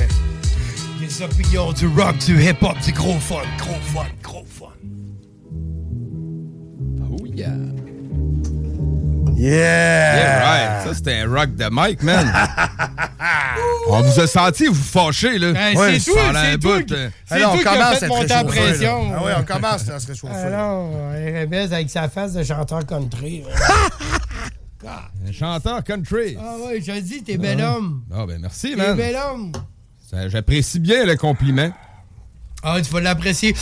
Des 0.99 1.21
opinions 1.21 1.73
du 1.73 1.87
rock, 1.87 2.17
du 2.25 2.41
hip-hop, 2.41 2.77
du 2.83 2.91
gros 2.93 3.19
fun, 3.19 3.35
gros 3.57 3.79
fun, 3.93 4.07
gros 4.23 4.45
fun. 4.47 4.71
Oh 7.11 7.25
yeah. 7.25 7.51
Yeah! 9.37 10.15
Yeah, 10.15 10.39
right. 10.79 10.87
Ça, 10.87 10.93
c'était 10.93 11.19
un 11.19 11.29
rock 11.29 11.55
de 11.55 11.65
Mike, 11.69 12.03
man. 12.03 12.25
on 13.89 14.01
vous 14.01 14.19
a 14.19 14.27
senti 14.27 14.67
vous 14.67 14.73
fâcher, 14.75 15.37
là. 15.37 15.51
Ben, 15.51 15.77
Ouais, 15.77 15.99
c'est 15.99 16.11
un 16.11 16.13
c'est 16.27 16.31
là. 16.33 16.45
c'est 16.51 16.57
toi 16.59 16.83
qui 16.83 16.93
as 16.93 17.95
fait 17.95 18.07
monter 18.07 18.27
la 18.27 18.43
pression. 18.43 19.11
Ah 19.13 19.21
oui, 19.25 19.31
on 19.37 19.43
commence 19.43 19.89
à 19.89 19.99
se 19.99 20.07
réchauffer. 20.07 20.33
Alors, 20.33 20.89
RMS 21.13 21.73
avec 21.73 21.89
sa 21.89 22.07
face 22.07 22.33
de 22.33 22.43
chanteur 22.43 22.85
country. 22.85 23.43
Un 25.27 25.31
chanteur 25.31 25.83
country. 25.83 26.37
ah 26.39 26.57
ouais, 26.63 26.79
je 26.79 26.91
dis, 26.99 27.23
t'es 27.23 27.37
bel 27.37 27.59
homme. 27.59 28.03
Ah, 28.13 28.25
ben 28.27 28.39
merci, 28.39 28.71
T'es 28.71 28.75
man. 28.75 28.95
bel 28.95 29.15
homme. 29.15 29.51
J'apprécie 30.27 30.79
bien 30.79 31.05
le 31.05 31.15
compliment. 31.15 31.71
Ah, 32.67 32.81
tu 32.81 32.91
vas 32.91 32.99
l'apprécier 32.99 33.53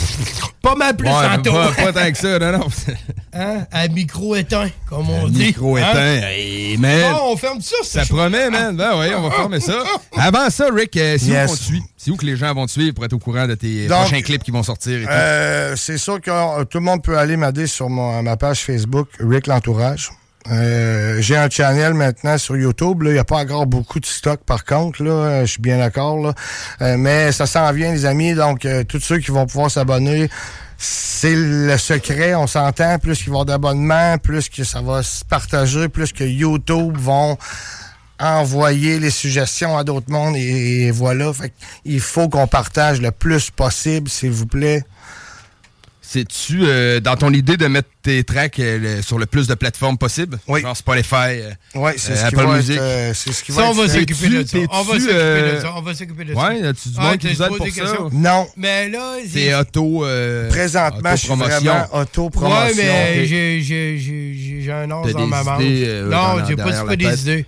pas 0.62 0.74
mal 0.76 0.96
plus 0.96 1.06
Ouais, 1.06 1.36
tantôt. 1.36 1.52
pas, 1.52 1.72
pas 1.72 1.92
tant 1.92 2.10
que 2.10 2.16
ça, 2.16 2.38
non, 2.38 2.58
non. 2.58 2.66
Hein? 3.36 3.66
À 3.72 3.88
micro 3.88 4.36
éteint, 4.36 4.68
comme 4.88 5.10
on 5.10 5.28
dit. 5.28 5.46
Micro 5.46 5.76
Hein? 5.76 5.80
éteint. 5.90 6.80
Man. 6.80 7.12
Bon, 7.12 7.32
on 7.32 7.36
ferme 7.36 7.60
ça, 7.60 7.74
Ça 7.82 8.04
promet, 8.06 8.48
man. 8.48 8.76
Ben 8.76 8.92
oui, 8.98 9.06
on 9.16 9.22
va 9.22 9.30
fermer 9.32 9.58
ça. 9.60 9.82
Avant 10.16 10.48
ça, 10.50 10.68
Rick, 10.72 10.96
euh, 10.96 11.18
Yes. 11.20 11.44
où 11.44 11.48
qu'on 11.50 11.56
te 11.56 11.62
suit? 11.62 11.82
C'est 11.96 12.10
où 12.12 12.16
que 12.16 12.24
les 12.26 12.36
gens 12.36 12.54
vont 12.54 12.64
te 12.66 12.70
suivre 12.70 12.94
pour 12.94 13.04
être 13.04 13.12
au 13.12 13.18
courant 13.18 13.46
de 13.48 13.56
tes 13.56 13.88
Donc, 13.88 13.98
prochains 14.06 14.22
clips 14.22 14.44
qui 14.44 14.52
vont 14.52 14.62
sortir 14.62 15.00
et 15.00 15.04
tout? 15.04 15.10
Euh, 15.10 15.74
c'est 15.76 15.98
sûr 15.98 16.20
que 16.20 16.30
euh, 16.30 16.64
tout 16.64 16.78
le 16.78 16.84
monde 16.84 17.02
peut 17.02 17.18
aller 17.18 17.36
m'aider 17.36 17.66
sur 17.66 17.90
mon- 17.90 18.22
ma 18.22 18.36
page 18.36 18.60
Facebook, 18.60 19.08
Rick 19.18 19.48
l'entourage. 19.48 20.10
Euh, 20.50 21.20
j'ai 21.20 21.36
un 21.36 21.48
channel 21.48 21.94
maintenant 21.94 22.36
sur 22.36 22.56
YouTube. 22.56 23.02
Il 23.06 23.12
n'y 23.12 23.18
a 23.18 23.24
pas 23.24 23.38
encore 23.38 23.66
beaucoup 23.66 23.98
de 23.98 24.06
stock 24.06 24.40
par 24.44 24.64
contre. 24.64 25.02
Là, 25.02 25.10
Euh, 25.10 25.40
je 25.46 25.52
suis 25.52 25.62
bien 25.62 25.78
d'accord. 25.78 26.34
Euh, 26.82 26.96
mais 26.98 27.32
ça 27.32 27.46
s'en 27.46 27.72
vient, 27.72 27.92
les 27.92 28.04
amis. 28.04 28.34
Donc, 28.34 28.64
euh, 28.66 28.84
tous 28.84 29.00
ceux 29.00 29.18
qui 29.18 29.30
vont 29.30 29.46
pouvoir 29.46 29.70
s'abonner, 29.70 30.28
c'est 30.76 31.34
le 31.34 31.76
secret. 31.78 32.34
On 32.34 32.46
s'entend. 32.46 32.98
Plus 32.98 33.16
qu'il 33.18 33.28
y 33.28 33.30
avoir 33.30 33.46
d'abonnements, 33.46 34.18
plus 34.18 34.48
que 34.50 34.64
ça 34.64 34.82
va 34.82 35.02
se 35.02 35.24
partager, 35.24 35.88
plus 35.88 36.12
que 36.12 36.24
YouTube 36.24 36.96
vont 36.98 37.38
envoyer 38.20 39.00
les 39.00 39.10
suggestions 39.10 39.76
à 39.78 39.82
d'autres 39.84 40.10
mondes. 40.10 40.36
Et, 40.36 40.86
et 40.86 40.90
voilà. 40.90 41.32
Fait 41.32 41.52
il 41.86 42.00
faut 42.00 42.28
qu'on 42.28 42.46
partage 42.46 43.00
le 43.00 43.10
plus 43.12 43.50
possible, 43.50 44.10
s'il 44.10 44.30
vous 44.32 44.46
plaît. 44.46 44.84
C'est-tu 46.14 46.60
euh, 46.62 47.00
dans 47.00 47.16
ton 47.16 47.32
idée 47.32 47.56
de 47.56 47.66
mettre 47.66 47.88
tes 48.02 48.22
tracks 48.22 48.60
euh, 48.60 48.78
le- 48.98 49.02
sur 49.02 49.18
le 49.18 49.26
plus 49.26 49.48
de 49.48 49.54
plateformes 49.54 49.98
possible? 49.98 50.38
Oui. 50.46 50.60
Genre 50.62 50.76
Spotify, 50.76 51.14
euh, 51.40 51.50
Oui, 51.74 51.90
c'est 51.96 52.12
euh, 52.12 52.14
ce 52.14 52.20
qui 52.20 52.34
Apple 52.36 52.46
va 52.46 52.56
Music. 52.56 52.76
être. 52.76 52.82
euh, 52.82 53.12
c'est 53.14 53.32
ce 53.32 53.42
qui 53.42 53.52
Ça, 53.52 53.62
va 53.62 53.70
on 53.70 53.74
fait. 53.74 53.88
s'occuper 53.88 54.28
de 54.28 54.44
ça. 54.46 54.58
On 54.70 54.82
va 54.84 54.92
s'occuper 54.92 55.12
de 55.12 55.18
euh, 55.18 55.60
ça. 55.60 55.72
On 55.76 55.82
va 55.82 55.94
s'occuper 55.94 56.24
de 56.24 56.34
ça. 56.34 56.40
Ouais, 56.40 56.62
as-tu 56.68 56.88
du 56.90 56.94
Ah, 56.98 57.02
monde 57.02 57.18
qui 57.18 57.26
aide 57.26 57.36
pour 57.48 57.58
des 57.64 57.70
ça? 57.72 57.80
questions? 57.80 58.10
Non. 58.12 58.46
Mais 58.56 58.88
là, 58.90 59.14
C'est 59.28 59.54
auto. 59.56 60.04
euh, 60.04 60.48
Présentement, 60.50 61.10
je 61.10 61.16
suis 61.16 61.28
vraiment 61.34 61.86
auto-promotion. 61.92 62.64
Ouais, 62.64 62.72
mais 62.76 63.26
j'ai- 63.26 64.70
un 64.70 64.90
os 64.92 65.12
dans 65.12 65.26
ma 65.26 65.42
manche. 65.42 65.62
euh, 65.64 66.08
non, 66.08 66.44
j'ai 66.46 66.54
pas 66.54 66.94
des 66.96 67.20
idées. 67.22 67.46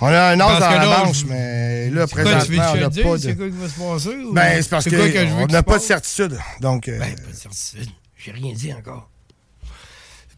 On 0.00 0.06
a 0.08 0.32
un 0.32 0.40
os 0.40 0.58
dans 0.60 0.70
la 0.70 0.86
manche, 0.86 1.20
je- 1.20 1.26
mais 1.26 1.90
là, 1.90 2.06
C'est 2.06 2.12
présentement, 2.22 2.62
on 2.72 2.76
n'a 2.76 2.90
pas 2.90 3.18
C'est 3.18 3.28
de. 3.28 3.32
quoi 3.32 3.46
qui 3.48 3.56
va 3.56 3.68
se 3.68 3.74
passer? 4.04 4.16
ou- 4.16 4.32
Ben, 4.34 4.62
c'est 4.62 4.68
parce 4.70 4.84
c'est 4.84 4.90
quoi 4.90 5.08
que 5.08 5.18
je 5.20 5.24
veux 5.34 5.46
qu'on 5.46 5.52
n'a 5.52 5.62
pas 5.62 5.78
de 5.78 5.82
certitude. 5.82 6.38
Donc, 6.60 6.88
euh, 6.88 6.98
Ben, 6.98 7.14
pas 7.14 7.30
de 7.30 7.34
certitude. 7.36 7.88
J'ai 8.26 8.32
rien 8.32 8.52
dit 8.52 8.72
encore. 8.74 9.08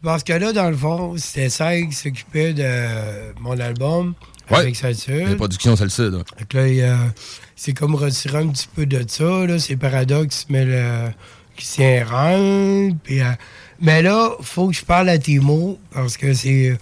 Parce 0.03 0.23
que 0.23 0.31
là, 0.33 0.53
dans 0.53 0.69
le 0.69 0.77
fond, 0.77 1.15
c'était 1.17 1.49
ça 1.49 1.75
qui 1.79 1.91
s'occupait 1.91 2.53
de 2.53 3.33
mon 3.41 3.59
album 3.59 4.13
Ouais. 4.51 4.59
avec 4.59 4.75
Saturne. 4.75 5.27
Les 5.29 5.35
productions, 5.35 5.75
c'est 5.75 5.83
le 5.83 5.89
sud. 5.89 6.13
ouais. 6.13 6.23
Fait 6.37 6.47
que 6.47 6.57
là, 6.57 6.67
il 6.67 6.81
a- 6.83 7.13
c'est 7.55 7.73
comme 7.73 7.95
retirer 7.95 8.37
un 8.37 8.47
petit 8.47 8.67
peu 8.73 8.85
de 8.85 9.03
ça. 9.07 9.45
Là. 9.45 9.59
C'est 9.59 9.75
Paradoxe 9.75 10.45
mais 10.49 10.65
le, 10.65 11.09
qui 11.55 11.65
s'y 11.65 11.99
rend. 12.01 12.89
Puis, 13.03 13.21
euh, 13.21 13.31
mais 13.81 14.01
là, 14.01 14.31
faut 14.41 14.67
que 14.69 14.75
je 14.75 14.85
parle 14.85 15.09
à 15.09 15.17
Timo 15.17 15.79
parce 15.91 16.15
que 16.17 16.33
c'est. 16.33 16.77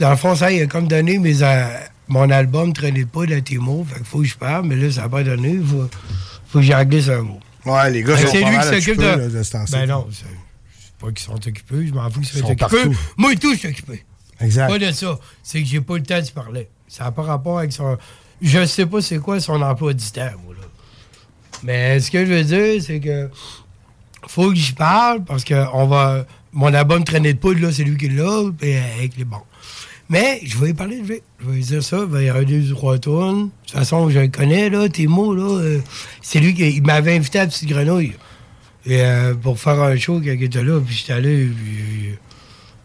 Dans 0.00 0.10
le 0.10 0.16
fond, 0.16 0.34
ça, 0.34 0.50
il 0.50 0.62
a 0.62 0.66
comme 0.66 0.88
donné 0.88 1.18
mes, 1.18 1.42
euh, 1.42 1.66
mon 2.08 2.30
album 2.30 2.72
traînait 2.72 3.04
pas 3.06 3.26
de 3.26 3.38
Timo. 3.40 3.84
Fait 3.88 3.96
qu'il 3.96 4.04
faut 4.06 4.18
que 4.20 4.24
je 4.24 4.36
parle, 4.36 4.66
mais 4.66 4.74
là, 4.76 4.90
ça 4.90 5.02
n'a 5.02 5.08
pas 5.08 5.22
donné. 5.22 5.50
Il 5.50 5.64
faut, 5.66 5.88
faut 6.48 6.58
que 6.60 6.64
j'en 6.64 6.82
glisse 6.84 7.08
un 7.10 7.22
mot. 7.22 7.38
Ouais, 7.66 7.90
les 7.90 8.02
gars 8.02 8.14
que 8.16 8.26
c'est 8.28 8.40
pas 8.42 8.50
lui 8.50 8.58
qui 8.58 8.64
s'occupe 8.64 8.98
de. 8.98 9.04
là, 9.04 9.16
de. 9.28 9.70
Ben 9.72 9.86
non, 9.86 10.06
c'est 10.10 10.24
pas 11.04 11.12
qu'ils 11.12 11.26
sont 11.26 11.34
occupés. 11.34 11.86
Je 11.86 11.92
m'en 11.92 12.08
fous 12.10 12.20
qu'ils 12.20 12.40
sont 12.40 12.44
occupés. 12.46 12.56
partout. 12.56 12.96
Moi 13.16 13.32
et 13.32 13.36
tout, 13.36 13.52
je 13.52 13.58
suis 13.58 13.68
occupé. 13.68 14.04
Exact. 14.40 14.68
Pas 14.68 14.78
de 14.78 14.90
ça. 14.90 15.18
C'est 15.42 15.62
que 15.62 15.68
j'ai 15.68 15.80
pas 15.80 15.96
le 15.96 16.02
temps 16.02 16.20
de 16.20 16.30
parler. 16.30 16.68
Ça 16.88 17.04
n'a 17.04 17.12
pas 17.12 17.22
rapport 17.22 17.58
avec 17.58 17.72
son. 17.72 17.96
Je 18.42 18.64
sais 18.66 18.86
pas 18.86 19.00
c'est 19.00 19.18
quoi 19.18 19.40
son 19.40 19.60
emploi 19.62 19.94
du 19.94 20.04
temps, 20.10 20.30
moi, 20.44 20.54
là. 20.54 20.66
Mais 21.62 22.00
ce 22.00 22.10
que 22.10 22.24
je 22.24 22.32
veux 22.32 22.44
dire, 22.44 22.82
c'est 22.82 23.00
que. 23.00 23.30
Faut 24.26 24.50
que 24.50 24.56
j'y 24.56 24.72
parle 24.72 25.24
parce 25.24 25.44
que 25.44 25.64
on 25.72 25.86
va. 25.86 26.26
Mon 26.52 26.72
album 26.72 27.02
traînait 27.04 27.32
de 27.32 27.38
poudre, 27.38 27.60
là, 27.60 27.72
c'est 27.72 27.82
lui 27.82 27.96
qui 27.96 28.08
l'a, 28.08 28.42
puis 28.56 28.76
avec 28.76 29.16
les 29.16 29.24
bons. 29.24 29.42
Mais 30.08 30.40
je 30.44 30.56
vais 30.58 30.70
y 30.70 30.74
parler 30.74 31.00
de 31.00 31.06
lui. 31.06 31.20
Je 31.40 31.46
vais 31.46 31.52
lui 31.54 31.62
dire 31.62 31.82
ça. 31.82 31.98
Il 32.00 32.06
va 32.06 32.22
y 32.22 32.28
avoir 32.28 32.44
deux 32.44 32.70
ou 32.70 32.74
trois 32.74 32.98
tournes. 32.98 33.46
De 33.46 33.50
toute 33.66 33.78
façon, 33.78 34.08
je 34.10 34.20
le 34.20 34.28
connais, 34.28 34.70
là, 34.70 34.88
tes 34.88 35.06
mots, 35.06 35.34
là. 35.34 35.42
euh, 35.42 35.80
c'est 36.22 36.38
lui 36.38 36.54
qui 36.54 36.70
il 36.70 36.82
m'avait 36.82 37.16
invité 37.16 37.40
à 37.40 37.46
Petite 37.46 37.68
Grenouille. 37.68 38.14
Et, 38.86 39.00
euh, 39.00 39.34
pour 39.34 39.58
faire 39.58 39.80
un 39.82 39.96
show 39.96 40.14
quand 40.20 40.30
il 40.32 40.42
était 40.42 40.62
là, 40.62 40.78
puis 40.80 40.94
j'étais 40.94 41.14
allé. 41.14 41.46
Puis, 41.46 42.08
euh, 42.10 42.14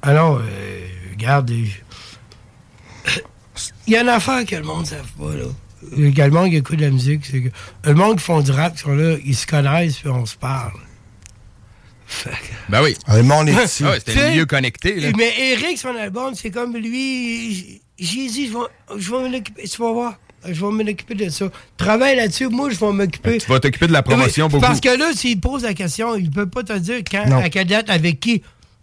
ah 0.01 0.13
non, 0.13 0.39
euh, 0.39 0.87
regarde. 1.11 1.51
euh, 1.51 1.65
Il 3.87 3.93
y 3.93 3.97
a 3.97 4.01
une 4.01 4.09
affaire 4.09 4.45
que 4.45 4.55
le 4.55 4.63
monde 4.63 4.81
ne 4.81 4.85
savent 4.85 5.11
pas, 5.17 5.35
là. 5.35 5.45
Euh, 5.97 6.11
Que 6.11 6.21
le 6.21 6.29
monde 6.31 6.49
qui 6.49 6.55
écoute 6.57 6.77
de 6.77 6.85
la 6.85 6.91
musique, 6.91 7.25
c'est 7.25 7.41
que 7.41 7.49
le 7.83 7.93
monde 7.93 8.17
qui 8.17 8.23
font 8.23 8.41
du 8.41 8.51
rap, 8.51 8.75
qui 8.75 8.81
sont 8.81 8.93
là, 8.95 9.17
ils 9.25 9.35
se 9.35 9.47
connaissent, 9.47 9.97
puis 9.97 10.09
on 10.09 10.25
se 10.25 10.35
parle. 10.37 10.73
Fait 12.05 12.29
que- 12.31 12.35
Ben 12.71 12.81
oui. 12.83 12.95
Le 13.07 13.21
monde 13.23 13.49
est 13.49 13.53
petit. 13.65 13.83
Ah 13.85 13.91
ouais, 13.91 13.99
c'était 13.99 14.29
milieu 14.31 14.45
connecté. 14.45 14.99
Là. 14.99 15.09
Mais 15.17 15.33
Eric, 15.51 15.77
son 15.77 15.95
album, 15.95 16.33
c'est 16.35 16.51
comme 16.51 16.75
lui. 16.75 17.81
J'ai 17.97 18.27
dit, 18.29 18.47
je 18.47 18.53
vais, 18.53 18.99
je 19.01 19.11
vais 19.11 19.29
m'en 19.29 19.37
occuper. 19.37 19.63
Tu 19.67 19.77
vas 19.81 19.91
voir. 19.91 20.19
Je 20.45 20.53
vais 20.65 20.71
m'en 20.71 20.83
occuper 20.89 21.15
de 21.15 21.29
ça. 21.29 21.45
Travaille 21.77 22.15
là-dessus. 22.15 22.47
Moi, 22.47 22.69
je 22.69 22.77
vais 22.79 22.91
m'occuper. 22.91 23.37
Tu 23.39 23.47
vas 23.47 23.59
t'occuper 23.59 23.87
de 23.87 23.93
la 23.93 24.01
promotion 24.03 24.45
Oui, 24.45 24.51
beaucoup. 24.53 24.61
Parce 24.65 24.79
que 24.79 24.89
là, 24.97 25.11
s'il 25.13 25.39
pose 25.39 25.63
la 25.63 25.73
question, 25.73 26.15
il 26.15 26.29
peut 26.31 26.47
pas 26.47 26.63
te 26.63 26.77
dire 26.77 26.99
quand, 27.09 27.25
Non. 27.27 27.37
à 27.39 27.49
quelle 27.49 27.67
date, 27.67 27.89
avec 27.89 28.19
qui. 28.19 28.41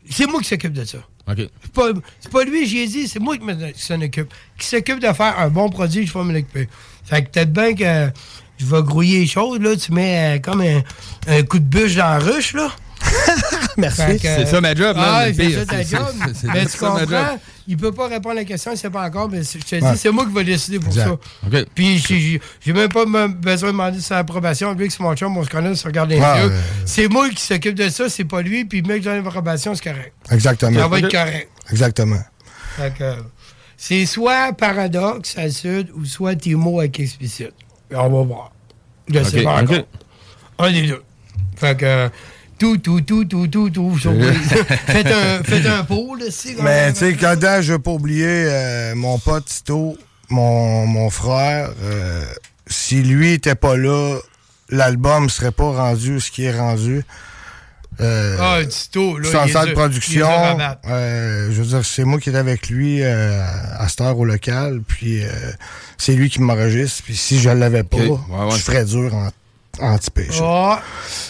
C'est 0.08 0.26
moi 0.26 0.40
qui 0.40 0.48
s'occupe 0.48 0.72
de 0.72 0.84
ça. 0.84 0.98
OK. 1.28 1.38
C'est 1.38 1.72
pas, 1.72 1.88
c'est 2.20 2.30
pas 2.30 2.44
lui, 2.44 2.66
j'ai 2.66 2.86
dit, 2.86 3.08
c'est 3.08 3.18
moi 3.18 3.36
qui 3.36 3.44
s'en 3.82 4.00
occupe. 4.00 4.32
Qui 4.58 4.66
s'occupe 4.66 5.00
de 5.00 5.12
faire 5.12 5.38
un 5.38 5.48
bon 5.48 5.68
produit, 5.70 6.06
je 6.06 6.12
vais 6.12 6.22
m'en 6.24 6.34
occuper. 6.34 6.68
Fait 7.04 7.24
que 7.24 7.30
peut-être 7.30 7.52
bien 7.52 7.74
que 7.74 8.12
je 8.58 8.66
vais 8.66 8.82
grouiller 8.82 9.20
les 9.20 9.26
choses, 9.26 9.58
là. 9.60 9.74
Tu 9.76 9.92
mets 9.92 10.36
euh, 10.36 10.38
comme 10.40 10.60
un, 10.60 10.82
un 11.26 11.42
coup 11.42 11.58
de 11.58 11.64
bûche 11.64 11.96
dans 11.96 12.04
la 12.04 12.18
ruche, 12.18 12.52
là. 12.54 12.70
Merci. 13.76 14.02
C'est 14.20 14.46
ça 14.46 14.60
ma 14.60 14.74
job, 14.74 14.96
Ah, 14.98 15.26
c'est 15.34 15.50
ça 15.52 15.66
ta 15.66 15.82
job. 15.82 16.06
Mais 16.54 16.64
tu 16.66 16.70
ça 16.78 16.90
ma 16.92 17.00
job. 17.00 17.08
comprends, 17.10 17.38
il 17.68 17.76
peut 17.76 17.92
pas 17.92 18.08
répondre 18.08 18.30
à 18.36 18.40
la 18.40 18.44
question, 18.44 18.72
il 18.72 18.78
sait 18.78 18.88
pas 18.90 19.02
encore, 19.04 19.28
mais 19.30 19.42
je 19.42 19.58
te 19.58 19.76
dis, 19.76 19.82
Ouais. 19.84 19.96
c'est 19.96 20.10
moi 20.10 20.24
qui 20.26 20.32
vais 20.32 20.44
décider 20.44 20.78
pour 20.78 20.88
Exact. 20.88 21.10
ça. 21.50 21.58
Puis 21.74 21.98
j'ai- 21.98 22.18
j'ai 22.20 22.40
j'ai 22.64 22.72
même 22.72 22.88
pas 22.88 23.04
besoin 23.04 23.68
de 23.68 23.72
demander 23.72 24.00
sa 24.00 24.18
approbation. 24.18 24.72
Lui, 24.72 24.86
que 24.88 24.92
c'est 24.94 25.02
mon 25.02 25.14
chum, 25.14 25.36
on 25.36 25.44
se 25.44 25.50
connaît, 25.50 25.68
on 25.70 25.74
se 25.74 25.84
regarde 25.86 26.08
les 26.10 26.16
yeux. 26.16 26.22
ouais. 26.22 26.50
C'est 26.86 27.08
moi 27.08 27.28
qui 27.30 27.42
s'occupe 27.42 27.74
de 27.74 27.88
ça, 27.88 28.08
c'est 28.08 28.24
pas 28.24 28.40
lui. 28.42 28.64
Puis 28.64 28.82
mec, 28.82 29.02
donne 29.02 29.22
l'approbation, 29.22 29.74
c'est 29.74 29.84
correct. 29.84 30.12
Exactement. 30.30 30.78
Ça 30.80 30.88
va 30.88 30.98
être 30.98 31.10
correct. 31.10 31.48
Exactement. 31.70 32.22
Fait 32.76 32.94
que, 32.96 33.12
c'est 33.76 34.06
soit 34.06 34.52
Paradox 34.54 35.36
à 35.36 35.50
Sud 35.50 35.88
ou 35.94 36.04
soit 36.06 36.34
Timo 36.34 36.78
avec 36.80 36.98
Explicit. 37.00 37.50
Et 37.90 37.94
on 37.96 38.08
va 38.08 38.22
voir. 38.24 38.52
Je 39.12 39.22
sais 39.22 39.42
pas 39.42 39.62
encore. 39.62 39.86
Un 40.58 40.72
des 40.72 40.86
deux. 40.86 41.02
Fait 41.56 41.76
que 41.76 42.08
tout, 42.58 42.78
tout, 42.78 43.00
tout, 43.00 43.24
tout, 43.24 43.46
tout, 43.48 43.70
tout. 43.70 43.96
faites, 44.86 45.06
un, 45.06 45.42
faites 45.44 45.66
un 45.66 45.84
pot, 45.84 46.14
là, 46.14 46.26
si. 46.30 46.56
Mais 46.62 46.92
tu 46.92 46.98
sais, 47.00 47.14
quand 47.14 47.36
je 47.60 47.72
veux 47.72 47.78
pas 47.78 47.90
oublier 47.92 48.26
euh, 48.26 48.94
mon 48.94 49.18
pote 49.18 49.44
Tito, 49.46 49.96
mon, 50.30 50.86
mon 50.86 51.10
frère. 51.10 51.70
euh, 51.82 52.24
si 52.68 53.02
lui 53.02 53.32
était 53.32 53.54
pas 53.54 53.76
là, 53.76 54.18
l'album 54.70 55.28
serait 55.30 55.52
pas 55.52 55.70
rendu 55.70 56.18
ce 56.20 56.30
qui 56.32 56.44
est 56.44 56.58
rendu. 56.58 57.04
Euh, 58.00 58.36
Ah, 58.38 58.58
Tito, 58.64 59.18
là. 59.18 59.44
est 59.46 59.52
salle 59.52 59.68
de 59.68 59.72
production. 59.72 60.28
Euh, 60.86 61.48
je 61.50 61.62
veux 61.62 61.66
dire, 61.66 61.84
c'est 61.84 62.04
moi 62.04 62.18
qui 62.20 62.28
étais 62.28 62.38
avec 62.38 62.68
lui 62.68 63.02
euh, 63.02 63.40
à 63.78 63.88
cette 63.88 64.00
heure 64.02 64.18
au 64.18 64.24
local. 64.24 64.80
Puis 64.86 65.22
euh, 65.24 65.28
c'est 65.96 66.12
lui 66.14 66.28
qui 66.28 66.42
m'enregistre. 66.42 67.02
Puis 67.04 67.16
si 67.16 67.38
je 67.40 67.48
l'avais 67.48 67.84
pas, 67.84 67.96
Ok. 67.98 68.20
Ouais, 68.28 68.44
ouais. 68.44 68.50
je 68.50 68.62
ferais 68.62 68.84
dur 68.84 69.14
en 69.14 69.28
anti-péché. 69.80 70.40
Ah, 70.42 70.82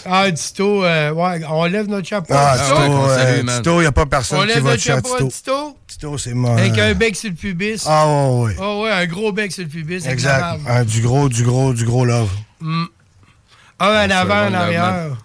ah, 0.05 0.31
Tito, 0.31 0.83
euh, 0.83 1.11
ouais, 1.11 1.41
on 1.49 1.65
lève 1.65 1.87
notre 1.87 2.07
chapeau. 2.07 2.33
Ah, 2.35 2.51
à 2.51 2.57
Tito, 2.57 2.75
Tito. 2.75 2.87
qu'on 2.87 3.07
euh, 3.09 3.43
il 3.65 3.79
n'y 3.79 3.85
a 3.85 3.91
pas 3.91 4.03
On 4.03 4.07
personne 4.07 4.41
qui 4.41 4.47
lève 4.47 4.63
va 4.63 4.71
notre 4.71 4.83
chapeau 4.83 5.13
à 5.13 5.17
Tito. 5.17 5.29
Tito. 5.29 5.77
Tito, 5.87 6.17
c'est 6.17 6.33
moi. 6.33 6.57
Avec 6.57 6.77
un 6.77 6.93
bec 6.93 7.15
sur 7.15 7.29
le 7.29 7.35
pubis. 7.35 7.83
Ah, 7.85 8.07
ouais, 8.07 8.43
ouais. 8.43 8.55
Ah 8.59 8.77
ouais, 8.77 8.91
un 8.91 9.05
gros 9.05 9.31
bec 9.31 9.51
sur 9.51 9.63
le 9.63 9.69
pubis. 9.69 10.07
Exact. 10.07 10.59
Un, 10.67 10.83
du 10.83 11.01
gros, 11.01 11.29
du 11.29 11.43
gros, 11.43 11.73
du 11.73 11.85
gros 11.85 12.05
love. 12.05 12.29
Mm. 12.59 12.85
Un 13.79 14.05
en 14.05 14.09
avant, 14.09 14.47
en 14.47 14.53
arrière. 14.53 15.17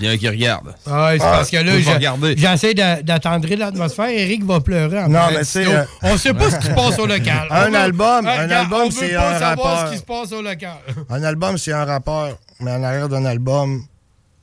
Il 0.00 0.06
y 0.06 0.08
en 0.10 0.12
a 0.12 0.16
qui 0.16 0.28
regarde. 0.28 0.74
Ah, 0.86 1.10
c'est 1.12 1.22
Ah, 1.22 1.30
parce 1.32 1.50
que 1.50 1.56
là, 1.58 2.34
j'essaie 2.36 2.74
d'a- 2.74 3.02
d'attendrir 3.02 3.58
l'atmosphère. 3.58 4.08
Eric 4.08 4.44
va 4.44 4.60
pleurer. 4.60 5.00
en 5.00 5.08
Non, 5.08 5.20
mais 5.32 5.44
c'est, 5.44 5.66
euh, 5.66 5.84
On 6.02 6.16
sait 6.16 6.32
pas 6.34 6.50
ce 6.50 6.56
qui 6.56 6.66
se 6.66 6.72
passe 6.72 6.98
au 6.98 7.06
local. 7.06 7.46
Un 7.50 7.66
On 7.66 7.70
veut- 7.70 7.76
album, 7.76 8.26
un 8.26 8.50
album, 8.50 8.90
c'est 8.90 9.14
pas 9.14 9.36
un 9.36 9.38
savoir 9.38 9.66
rappeur. 9.76 9.86
ce 9.88 9.92
qui 9.92 9.98
se 9.98 10.04
passe 10.04 10.32
au 10.32 10.42
local. 10.42 10.76
Un 11.10 11.22
album, 11.22 11.58
c'est 11.58 11.72
un 11.72 11.84
rappeur. 11.84 12.38
Mais 12.60 12.72
en 12.72 12.82
arrière 12.82 13.08
d'un 13.08 13.24
album, 13.24 13.84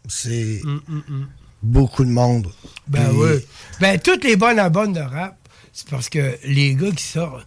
c'est 0.08 0.62
Mm, 0.64 0.80
mm, 0.88 1.02
mm. 1.08 1.28
beaucoup 1.64 2.06
de 2.06 2.10
monde. 2.12 2.48
Ben 2.88 3.04
Puis- 3.10 3.18
oui. 3.18 3.46
Ben, 3.80 4.00
toutes 4.00 4.24
les 4.24 4.36
bonnes 4.36 4.60
albums 4.60 4.94
de 4.94 5.02
rap, 5.02 5.36
c'est 5.74 5.90
parce 5.90 6.10
que 6.10 6.38
les 6.46 6.76
gars 6.76 6.92
qui 6.96 7.04
sortent 7.04 7.46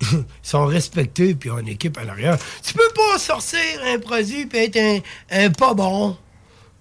sont 0.42 0.64
respectés 0.66 1.34
puis 1.34 1.50
ont 1.50 1.58
une 1.58 1.68
équipe 1.68 1.96
à 1.98 2.04
l'arrière. 2.04 2.38
Tu 2.62 2.72
peux 2.74 2.90
pas 2.94 3.18
sortir 3.18 3.58
un 3.94 3.98
produit 3.98 4.46
puis 4.46 4.58
être 4.60 4.76
un, 4.78 4.98
un 5.30 5.50
pas 5.50 5.74
bon. 5.74 6.16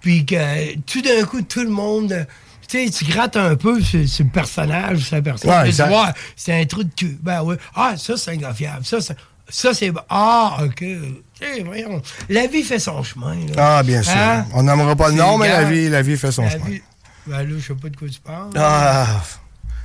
Puis 0.01 0.25
que 0.25 0.75
tout 0.81 1.01
d'un 1.01 1.23
coup, 1.25 1.41
tout 1.41 1.61
le 1.63 1.69
monde. 1.69 2.25
Tu 2.67 2.85
sais, 2.85 2.91
tu 2.91 3.05
grattes 3.05 3.35
un 3.35 3.55
peu 3.55 3.81
sur, 3.81 4.07
sur 4.07 4.23
le 4.25 4.29
personnage, 4.31 4.99
sur 4.99 5.15
la 5.15 5.21
personne. 5.23 5.49
Ouais, 5.49 5.55
puis 5.63 5.69
tu 5.71 5.81
exact. 5.81 5.87
vois, 5.89 6.13
c'est 6.35 6.53
un 6.61 6.65
trou 6.65 6.83
de 6.83 6.91
cul. 6.95 7.17
Ben 7.21 7.41
oui. 7.43 7.55
Ah, 7.75 7.95
ça, 7.97 8.15
c'est 8.15 8.31
un 8.31 8.35
gars 8.35 8.53
fiable. 8.53 8.85
Ça, 8.85 9.01
c'est. 9.01 9.15
Ça, 9.49 9.73
c'est. 9.73 9.91
Ah, 10.07 10.59
OK. 10.63 10.75
Tu 10.75 11.11
sais, 11.41 11.63
voyons. 11.63 11.99
La 12.29 12.45
vie 12.45 12.61
fait 12.61 12.77
son 12.77 13.01
chemin. 13.01 13.35
là. 13.55 13.77
Ah, 13.79 13.83
bien 13.83 14.03
sûr. 14.03 14.13
Hein? 14.15 14.45
On 14.53 14.61
n'aimera 14.61 14.95
pas 14.95 15.09
le 15.09 15.15
nom, 15.15 15.37
mais 15.39 15.47
la 15.49 15.63
vie, 15.63 15.89
la 15.89 16.03
vie 16.03 16.15
fait 16.15 16.31
son 16.31 16.43
La 16.43 16.51
chemin. 16.51 16.65
vie- 16.65 16.81
Ben 17.25 17.37
là, 17.39 17.55
je 17.57 17.65
sais 17.67 17.73
pas 17.73 17.89
de 17.89 17.95
quoi 17.97 18.07
tu 18.07 18.19
parles. 18.19 18.51
Ah, 18.55 19.21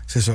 c'est 0.06 0.20
ça. 0.20 0.32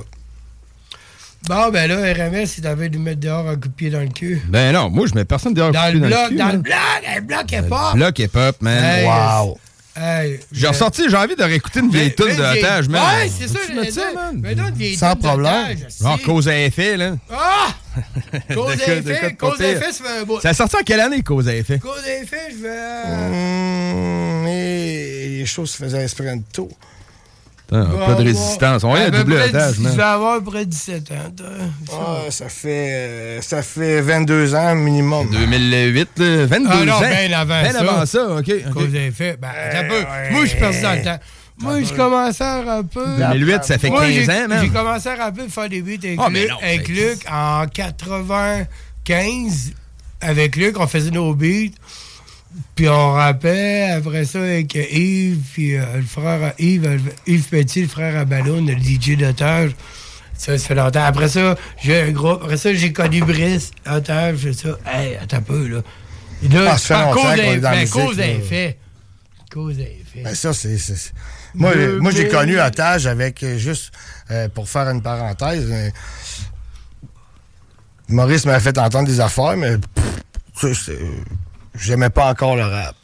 Bon, 1.47 1.69
ben 1.71 1.87
là, 1.87 2.13
RMS, 2.13 2.45
si 2.47 2.61
t'avais 2.61 2.89
dû 2.89 2.97
mettre 2.99 3.21
dehors 3.21 3.47
un 3.47 3.55
coup 3.55 3.69
de 3.69 3.73
pied 3.73 3.89
dans 3.89 4.01
le 4.01 4.07
cul. 4.09 4.41
Ben 4.49 4.73
non, 4.73 4.89
moi, 4.89 5.05
je 5.07 5.13
mets 5.15 5.23
personne 5.25 5.53
dehors. 5.53 5.71
Dans 5.71 5.93
le 5.93 5.99
bloc, 5.99 6.29
cul, 6.29 6.35
dans 6.35 6.47
le 6.47 6.51
man. 6.53 6.61
bloc, 6.61 6.75
le 7.15 7.21
bloc 7.21 7.53
est 7.53 7.61
pas. 7.69 7.93
Bloc 7.93 8.19
hip-hop, 8.19 8.61
man. 8.61 8.83
Hey, 8.83 9.05
wow. 9.05 9.57
Hey, 9.95 10.39
J'ai 10.51 10.61
mais- 10.63 10.67
ressorti, 10.69 11.03
j'ai 11.09 11.17
envie 11.17 11.35
de 11.35 11.43
réécouter 11.43 11.79
une 11.79 11.89
vieille 11.89 12.13
tune 12.15 12.27
de 12.35 12.41
mais- 12.41 12.59
otage, 12.59 12.87
man. 12.87 13.01
Ouais, 13.01 13.29
c'est 13.29 13.47
ça, 13.47 13.59
je 13.67 13.91
ça, 13.91 14.13
man? 14.13 14.39
Mais 14.41 14.55
non, 14.55 14.69
des 14.69 14.95
Sans 14.95 15.15
problème. 15.15 15.77
si. 15.89 16.23
cause 16.23 16.47
à 16.47 16.57
effet, 16.59 16.95
là. 16.95 17.15
Ah! 17.31 17.69
Cause 18.53 18.79
à 18.81 18.93
effet, 18.95 19.33
cause 19.37 19.59
à 19.59 19.67
effet, 19.67 19.91
ça 19.91 20.03
fait 20.05 20.19
un 20.21 20.23
bout. 20.23 20.39
Ça 20.39 20.49
a 20.49 20.53
sorti 20.53 20.75
en 20.77 20.83
quelle 20.85 20.99
année, 21.01 21.21
cause 21.21 21.47
à 21.49 21.55
effet? 21.55 21.79
Cause 21.79 22.01
à 22.05 22.21
effet, 22.21 22.47
je 22.51 22.57
vais. 22.63 22.69
Hum, 22.69 24.43
mais 24.43 25.27
les 25.29 25.45
choses 25.45 25.71
se 25.71 25.77
faisaient 25.77 26.03
esprit 26.03 26.23
de 26.25 26.43
tôt. 26.53 26.69
Putain, 27.69 27.87
je 27.91 27.97
vais 27.97 28.05
pas 28.05 28.15
de 28.15 28.23
résistance. 28.23 28.83
On 28.83 28.93
peu 28.95 28.99
otage, 29.43 29.75
dix- 29.77 29.83
Je 29.83 29.89
vais 29.89 29.95
man. 29.97 29.99
avoir 29.99 30.41
près 30.41 30.65
de 30.65 30.71
17 30.71 31.11
ans. 31.11 31.15
toi. 31.37 31.47
Ah, 31.93 32.21
ça 32.31 32.49
fait, 32.49 32.89
euh, 32.91 33.41
ça 33.41 33.61
fait 33.61 34.01
22 34.01 34.55
ans 34.55 34.73
minimum. 34.75 35.29
2008, 35.29 36.09
là, 36.17 36.45
22 36.47 36.69
Ah 36.71 36.85
non, 36.85 36.93
ans. 36.93 36.99
bien 37.01 37.31
avant 37.39 37.61
Ben 37.61 37.71
ça. 37.71 37.79
avant 37.81 38.05
ça, 38.07 38.27
OK. 38.37 38.51
ok. 38.67 38.73
Cause 38.73 38.95
à 38.95 39.05
effet. 39.05 39.37
Ben, 39.39 39.49
un 39.75 39.83
peu. 39.87 40.01
Moi, 40.31 40.45
je 40.45 40.49
suis 40.49 40.57
perdu 40.59 40.81
dans 40.81 40.93
le 40.95 41.03
temps. 41.03 41.19
Moi, 41.61 41.83
je 41.83 41.93
commençais 41.93 42.43
à 42.43 42.61
rapper. 42.63 42.99
2008, 43.17 43.63
ça 43.65 43.77
fait 43.77 43.89
Moi, 43.89 44.01
15 44.01 44.13
j'ai- 44.13 44.29
ans, 44.31 44.47
man. 44.47 44.59
J'ai 44.63 44.69
commencé 44.69 45.09
à 45.09 45.15
rapper, 45.15 45.41
faire 45.49 45.67
des 45.69 45.81
beats 45.81 46.07
avec, 46.07 46.19
Ah, 46.23 46.29
Luc, 46.29 46.49
non, 46.49 46.55
avec 46.63 46.87
Luc 46.87 47.19
en 47.31 47.65
95. 47.67 49.73
Avec 50.21 50.55
Luc, 50.55 50.79
on 50.79 50.87
faisait 50.87 51.11
nos 51.11 51.33
beats. 51.33 51.71
Puis 52.75 52.89
on 52.89 53.11
rappait, 53.11 53.91
après 53.91 54.25
ça, 54.25 54.39
avec 54.39 54.73
Yves, 54.73 55.39
puis 55.53 55.75
euh, 55.75 55.83
le 55.97 56.01
frère 56.01 56.53
Yves, 56.57 56.85
euh, 56.85 56.97
Yves 57.27 57.47
Petit, 57.49 57.81
le 57.83 57.87
frère 57.87 58.17
à 58.17 58.25
Ballon, 58.25 58.65
le 58.65 58.73
DJ 58.73 59.17
d'otage. 59.17 59.71
Ça, 60.35 60.57
ça 60.57 60.67
fait 60.67 60.75
longtemps. 60.75 61.03
Après 61.03 61.27
ça, 61.27 61.55
j'ai 61.81 62.01
un 62.01 62.11
groupe. 62.11 62.41
Après 62.43 62.57
ça, 62.57 62.73
j'ai 62.73 62.93
connu 62.93 63.19
Brice, 63.21 63.71
otage, 63.85 64.39
c'est 64.41 64.53
ça. 64.53 64.79
Hey, 64.85 65.15
attends 65.17 65.37
un 65.37 65.41
peu, 65.41 65.67
là. 65.67 65.81
Et 66.43 66.47
là, 66.47 66.75
Ah, 66.89 67.11
cause 67.13 67.25
à 67.25 67.35
dans 67.35 67.61
ben, 67.61 67.79
musique, 67.81 67.93
cause 67.93 68.19
à 68.19 68.27
effet. 68.27 68.77
Cause 69.51 69.77
à 69.79 69.83
effet. 69.83 70.23
Ben, 70.23 70.33
ça, 70.33 70.53
c'est. 70.53 70.77
Moi, 71.53 71.73
moi 71.99 72.11
j'ai 72.11 72.27
connu 72.27 72.59
Otage 72.59 73.07
avec, 73.07 73.43
euh, 73.43 73.57
juste 73.57 73.91
euh, 74.31 74.47
pour 74.49 74.69
faire 74.69 74.87
une 74.89 75.01
parenthèse, 75.01 75.91
Maurice 78.07 78.45
m'a 78.45 78.59
fait 78.59 78.77
entendre 78.77 79.07
des 79.07 79.19
affaires, 79.19 79.57
mais 79.57 79.77
pff, 79.77 80.89
j'aimais 81.81 82.09
pas 82.09 82.29
encore 82.29 82.55
le 82.55 82.63
rap. 82.63 82.95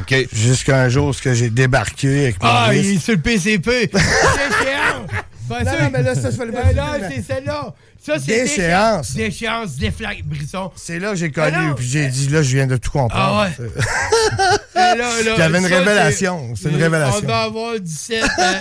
OK. 0.00 0.14
Jusqu'à 0.32 0.80
un 0.82 0.88
jour, 0.88 1.14
ce 1.14 1.20
que 1.22 1.34
j'ai 1.34 1.50
débarqué 1.50 2.24
avec 2.24 2.36
Ah, 2.40 2.66
Maurice. 2.66 2.86
il 2.86 2.96
est 2.96 3.00
sur 3.00 3.14
le 3.14 3.20
PCP. 3.20 3.90
C'est 3.92 3.98
chiant. 4.00 5.06
Pas 5.48 5.64
Non, 5.64 5.72
mais 5.92 6.02
là, 6.02 6.14
ça, 6.14 6.30
je 6.30 6.36
fais 6.36 6.44
le 6.46 6.52
Non, 6.52 6.58
pas 6.60 6.98
mais- 7.00 7.14
c'est 7.16 7.22
celle-là. 7.22 7.74
Ça, 8.00 8.14
c'est 8.18 8.42
Déchéance. 8.44 9.14
Déchéance, 9.14 9.76
déflag, 9.76 10.22
Brisson. 10.24 10.70
C'est 10.76 10.98
là 10.98 11.10
que 11.10 11.16
j'ai 11.16 11.30
connu, 11.32 11.74
puis 11.76 11.86
j'ai 11.86 12.06
dit, 12.08 12.28
là, 12.28 12.42
je 12.42 12.54
viens 12.56 12.66
de 12.66 12.76
tout 12.76 12.90
comprendre. 12.90 13.48
Ah 13.48 13.48
ouais. 13.60 13.66
Là, 14.74 14.94
là, 14.96 15.34
J'avais 15.36 15.58
une 15.58 15.66
révélation. 15.66 16.54
C'est 16.54 16.70
une 16.70 16.76
révélation. 16.80 17.18
On 17.18 17.26
doit 17.26 17.42
avoir 17.42 17.78
17, 17.80 18.22
euh, 18.38 18.54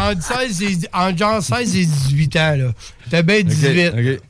entre, 0.00 0.22
16 0.22 0.62
et, 0.62 0.78
entre 0.92 1.18
genre 1.18 1.42
16 1.42 1.76
et 1.76 1.84
18 1.84 2.36
ans, 2.36 2.56
là. 2.56 2.72
J'étais 3.04 3.22
bien 3.22 3.42
18. 3.42 3.88
OK, 3.88 3.94
OK. 3.98 4.20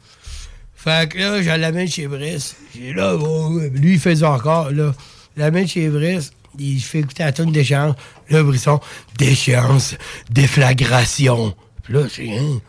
Fait 0.83 1.13
que 1.13 1.19
là, 1.19 1.43
je 1.43 1.51
l'amène 1.51 1.87
chez 1.87 2.07
Brice. 2.07 2.57
J'ai 2.75 2.95
là, 2.95 3.15
ouais. 3.15 3.69
lui, 3.69 4.01
il 4.03 4.17
ça 4.17 4.31
encore, 4.31 4.71
là. 4.71 4.95
Je 5.37 5.43
l'amène 5.43 5.69
chez 5.69 5.91
Brice. 5.91 6.31
Il 6.59 6.81
fait 6.81 7.01
écouter 7.01 7.23
la 7.23 7.33
tonne 7.33 7.53
d'échéance. 7.53 7.97
Là, 8.31 8.43
Brisson, 8.43 8.81
déchéance, 9.19 9.97
déflagration. 10.31 11.55
Puis 11.83 11.93
là, 11.93 12.05
c'est 12.11 12.31
hein. 12.31 12.61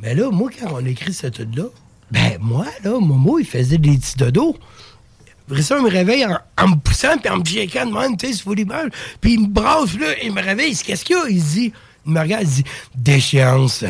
Mais 0.00 0.14
là, 0.14 0.30
moi, 0.30 0.48
quand 0.58 0.70
on 0.72 0.86
écrit 0.86 1.12
cette 1.12 1.34
tune-là, 1.34 1.64
ben, 2.10 2.38
moi, 2.40 2.64
là, 2.84 2.98
Momo, 2.98 3.38
il 3.38 3.44
faisait 3.44 3.76
des 3.76 3.98
petits 3.98 4.16
dodos. 4.16 4.56
Brisson, 5.46 5.82
me 5.82 5.90
réveille 5.90 6.24
en, 6.24 6.38
en 6.56 6.68
me 6.68 6.76
poussant 6.76 7.18
puis 7.18 7.30
en 7.30 7.36
me 7.36 7.44
checkant 7.44 7.84
de 7.84 7.92
même, 7.92 8.16
tu 8.16 8.32
sais, 8.32 8.42
l'image. 8.56 8.88
Puis 9.20 9.34
il 9.34 9.40
me 9.40 9.48
brasse, 9.48 9.92
là, 9.98 10.06
il 10.22 10.32
me 10.32 10.40
réveille. 10.40 10.74
Qu'est-ce 10.74 11.04
qu'il 11.04 11.16
y 11.16 11.18
a? 11.18 11.28
Il 11.28 11.42
dit, 11.42 11.72
il 12.06 12.12
me 12.12 12.20
regarde, 12.20 12.42
il 12.44 12.48
dit, 12.48 12.64
déchéance, 12.94 13.84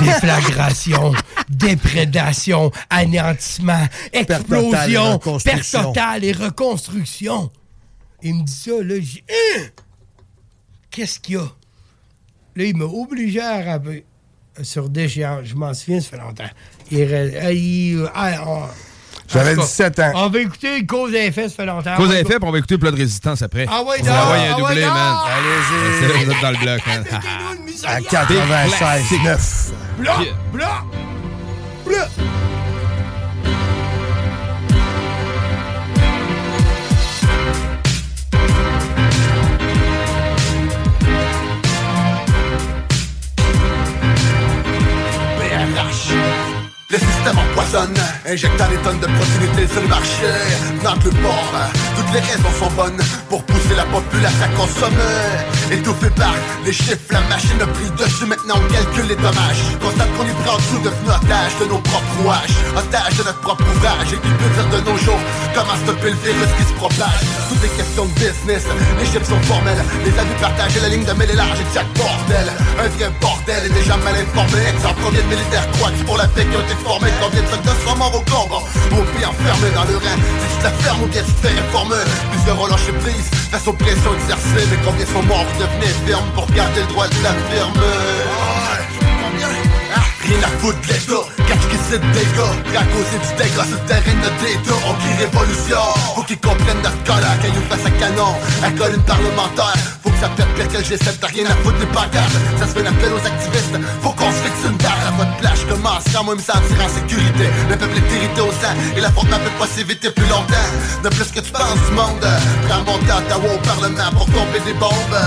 déflagration, 0.00 1.12
déprédation, 1.48 2.70
anéantissement, 2.90 3.86
explosion, 4.12 5.18
perte 5.44 5.70
totale 5.70 6.24
et 6.24 6.32
reconstruction. 6.32 7.50
Il 8.22 8.34
me 8.36 8.42
dit 8.44 8.52
ça, 8.52 8.70
là, 8.82 8.98
dit, 8.98 9.22
Hein? 9.30 9.62
Qu'est-ce 10.90 11.18
qu'il 11.20 11.34
y 11.34 11.38
a? 11.38 11.42
Là, 12.56 12.64
il 12.64 12.76
m'a 12.76 12.84
obligé 12.84 13.40
à 13.40 13.62
rapper 13.62 14.04
sur 14.62 14.88
déchéance. 14.88 15.44
Je 15.44 15.54
m'en 15.56 15.74
souviens, 15.74 16.00
ça 16.00 16.10
fait 16.10 16.18
longtemps. 16.18 16.44
Il, 16.90 16.98
il- 17.00 18.08
on- 18.46 18.68
J'avais 19.34 19.50
en 19.50 19.54
tout 19.54 19.60
cas, 19.60 19.66
17 19.66 19.98
ans. 20.00 20.12
On 20.14 20.28
va 20.28 20.38
écouter 20.38 20.86
Cause 20.86 21.14
et 21.14 21.26
effet, 21.26 21.48
ça 21.48 21.54
fait 21.56 21.66
longtemps. 21.66 21.96
Cause 21.96 22.08
va- 22.08 22.20
effet, 22.20 22.36
puis 22.36 22.48
on 22.48 22.50
va 22.52 22.58
écouter 22.58 22.78
Plat 22.78 22.90
de 22.90 22.96
résistance 22.96 23.42
après. 23.42 23.66
Ah 23.68 23.82
ouais, 23.82 23.96
On 24.02 24.08
envoyer 24.08 24.46
un 24.46 24.54
ah 24.54 24.58
doublé, 24.58 24.80
man. 24.82 25.16
Allez-y. 25.26 26.00
C'est 26.00 26.08
là, 26.08 26.24
vous 26.24 26.30
êtes 26.30 26.42
dans 26.42 26.50
le 26.50 26.56
bloc, 26.56 26.80
man. 26.86 27.04
À 27.86 28.00
96, 28.00 29.02
9. 29.24 29.72
Blanc, 29.98 30.12
blanc, 30.52 30.66
blanc. 31.84 32.53
Foisonne 47.54 47.94
Injectant 48.26 48.68
des 48.68 48.76
tonnes 48.78 49.00
de 49.00 49.06
protéines 49.06 49.68
sur 49.68 49.82
le 49.82 49.88
marché. 49.88 50.30
Dans 50.82 50.94
le 50.94 51.10
bord, 51.22 51.52
toutes 51.96 52.12
les 52.12 52.20
raisons 52.20 52.52
sont 52.58 52.72
bonnes 52.74 53.00
Pour 53.28 53.42
pousser 53.44 53.74
la 53.76 53.84
population 53.84 54.44
à 54.44 54.48
consommer. 54.56 55.44
Étouffé 55.70 56.10
par 56.10 56.34
les 56.64 56.72
chiffres, 56.72 57.10
la 57.10 57.20
machine 57.22 57.60
a 57.60 57.66
pris 57.66 57.90
dessus 57.98 58.26
Maintenant 58.26 58.56
on 58.56 58.72
calcule 58.72 59.08
les 59.08 59.16
dommages. 59.16 59.64
Constate 59.80 60.10
qu'on 60.16 60.24
y 60.24 60.34
prend 60.44 60.56
tout 60.56 60.80
devenu 60.82 61.08
otage 61.08 61.54
de 61.60 61.66
nos 61.66 61.78
propres 61.78 62.14
rouages. 62.22 62.56
Otage 62.76 63.16
de 63.18 63.24
notre 63.24 63.40
propre 63.40 63.64
ouvrage 63.76 64.12
Et 64.12 64.20
qui 64.20 64.28
peut 64.28 64.52
dire 64.56 64.68
de 64.68 64.90
nos 64.90 64.96
jours 64.98 65.20
Comment 65.54 65.76
stopper 65.84 66.10
le 66.10 66.18
virus 66.24 66.52
qui 66.58 66.64
se 66.64 66.74
propage. 66.74 67.24
Toutes 67.48 67.62
les 67.62 67.74
questions 67.76 68.06
de 68.06 68.14
business 68.14 68.64
Les 68.98 69.06
chiffres 69.06 69.28
sont 69.28 69.42
formels. 69.42 69.82
Les 70.04 70.14
avis 70.18 70.36
partagés, 70.40 70.80
la 70.80 70.88
ligne 70.88 71.04
de 71.04 71.12
mêlée 71.12 71.36
large 71.36 71.60
et 71.60 71.68
chaque 71.72 71.92
bordel. 71.94 72.48
Un 72.80 72.88
vrai 72.88 73.10
bordel 73.20 73.66
est 73.66 73.74
déjà 73.74 73.96
mal 73.98 74.14
informé. 74.16 74.64
De 75.04 75.22
militaires 75.28 75.68
croient 75.72 75.90
que 75.90 76.04
pour 76.04 76.16
la 76.16 76.26
paix 76.28 76.46
formés 76.82 77.12
Combien 77.20 77.42
de 77.42 77.48
soldats 77.48 77.78
sont 77.86 77.96
morts 77.96 78.14
au 78.14 78.22
Ou 78.92 79.00
au 79.00 79.04
pays 79.12 79.26
enfermés 79.26 79.70
dans 79.74 79.84
le 79.84 79.96
rein 79.96 80.18
Si 80.18 80.62
la 80.62 80.70
fermes 80.70 81.02
ou 81.02 81.06
bien 81.06 81.22
tu 81.22 81.32
te 81.32 81.46
fais 81.46 81.54
réformer 81.54 82.04
Plusieurs 82.32 82.60
ont 82.60 82.66
lâché 82.66 82.92
prise 82.92 83.28
face 83.50 83.66
aux 83.68 83.72
pressions 83.72 84.14
exercées 84.14 84.66
Mais 84.70 84.78
combien 84.84 85.06
sont 85.06 85.22
morts 85.22 85.46
ou 85.46 85.62
devenus 85.62 85.94
fermes 86.06 86.30
Pour 86.34 86.46
garder 86.52 86.80
le 86.80 86.86
droit 86.86 87.08
de 87.08 87.22
la 87.22 87.34
ferme 87.50 87.74
Rien 90.24 90.38
à 90.42 90.48
foutre 90.58 90.80
de 90.80 90.86
l'État, 90.88 91.24
catch 91.46 91.68
qui 91.68 91.76
c'est 91.90 92.00
Prêt 92.00 92.76
à 92.76 92.84
causer 92.88 93.18
du 93.20 93.32
dégât 93.36 93.64
sur 93.68 93.76
le 93.76 93.86
terrain 93.86 94.16
de 94.24 94.30
d'État 94.40 94.74
On 94.88 94.94
crie 94.94 95.16
révolution, 95.20 95.84
faut 96.16 96.22
qu'ils 96.22 96.40
comprennent 96.40 96.80
notre 96.82 97.04
colère 97.04 97.36
Quand 97.42 97.48
ils 97.48 97.68
face 97.68 97.86
à 97.86 97.90
canon, 97.90 98.32
à 98.62 98.70
colline 98.70 99.02
parlementaire 99.02 99.76
Faut 100.02 100.08
que 100.08 100.18
ça 100.18 100.28
pète 100.30 100.48
pire 100.56 100.68
que 100.68 100.78
le 100.78 100.84
G7, 100.84 101.18
t'as 101.20 101.26
rien 101.28 101.44
à 101.44 101.54
foutre 101.60 101.78
des 101.78 101.86
pancartes 101.92 102.40
Ça 102.58 102.66
se 102.66 102.72
fait 102.72 102.80
un 102.80 102.90
appel 102.90 103.12
aux 103.12 103.26
activistes, 103.26 103.76
faut 104.00 104.12
qu'on 104.16 104.32
se 104.32 104.40
fixe 104.48 104.64
une 104.64 104.78
date 104.78 105.04
À 105.06 105.10
votre 105.12 105.36
plage 105.36 105.66
commence, 105.68 106.04
quand 106.12 106.24
moi 106.24 106.34
me 106.34 106.40
sentir 106.40 106.78
en 106.80 106.88
sécurité. 106.88 107.44
Le 107.68 107.76
peuple 107.76 107.98
est 108.00 108.16
irrité 108.16 108.40
au 108.40 108.52
sang, 108.52 108.74
et 108.96 109.00
la 109.00 109.08
ne 109.08 109.14
peut 109.14 109.56
pas 109.58 109.66
s'éviter 109.66 110.10
plus 110.10 110.26
longtemps. 110.26 110.68
De 111.02 111.08
plus 111.08 111.28
que 111.32 111.40
tu 111.40 111.52
penses 111.52 111.80
du 111.88 111.94
monde, 111.94 112.24
prends 112.68 112.84
mon 112.84 112.98
temps 113.04 113.18
Ottawa 113.18 113.54
au 113.54 113.58
Parlement 113.60 114.10
pour 114.12 114.26
tomber 114.26 114.60
des 114.64 114.74
bombes. 114.74 115.18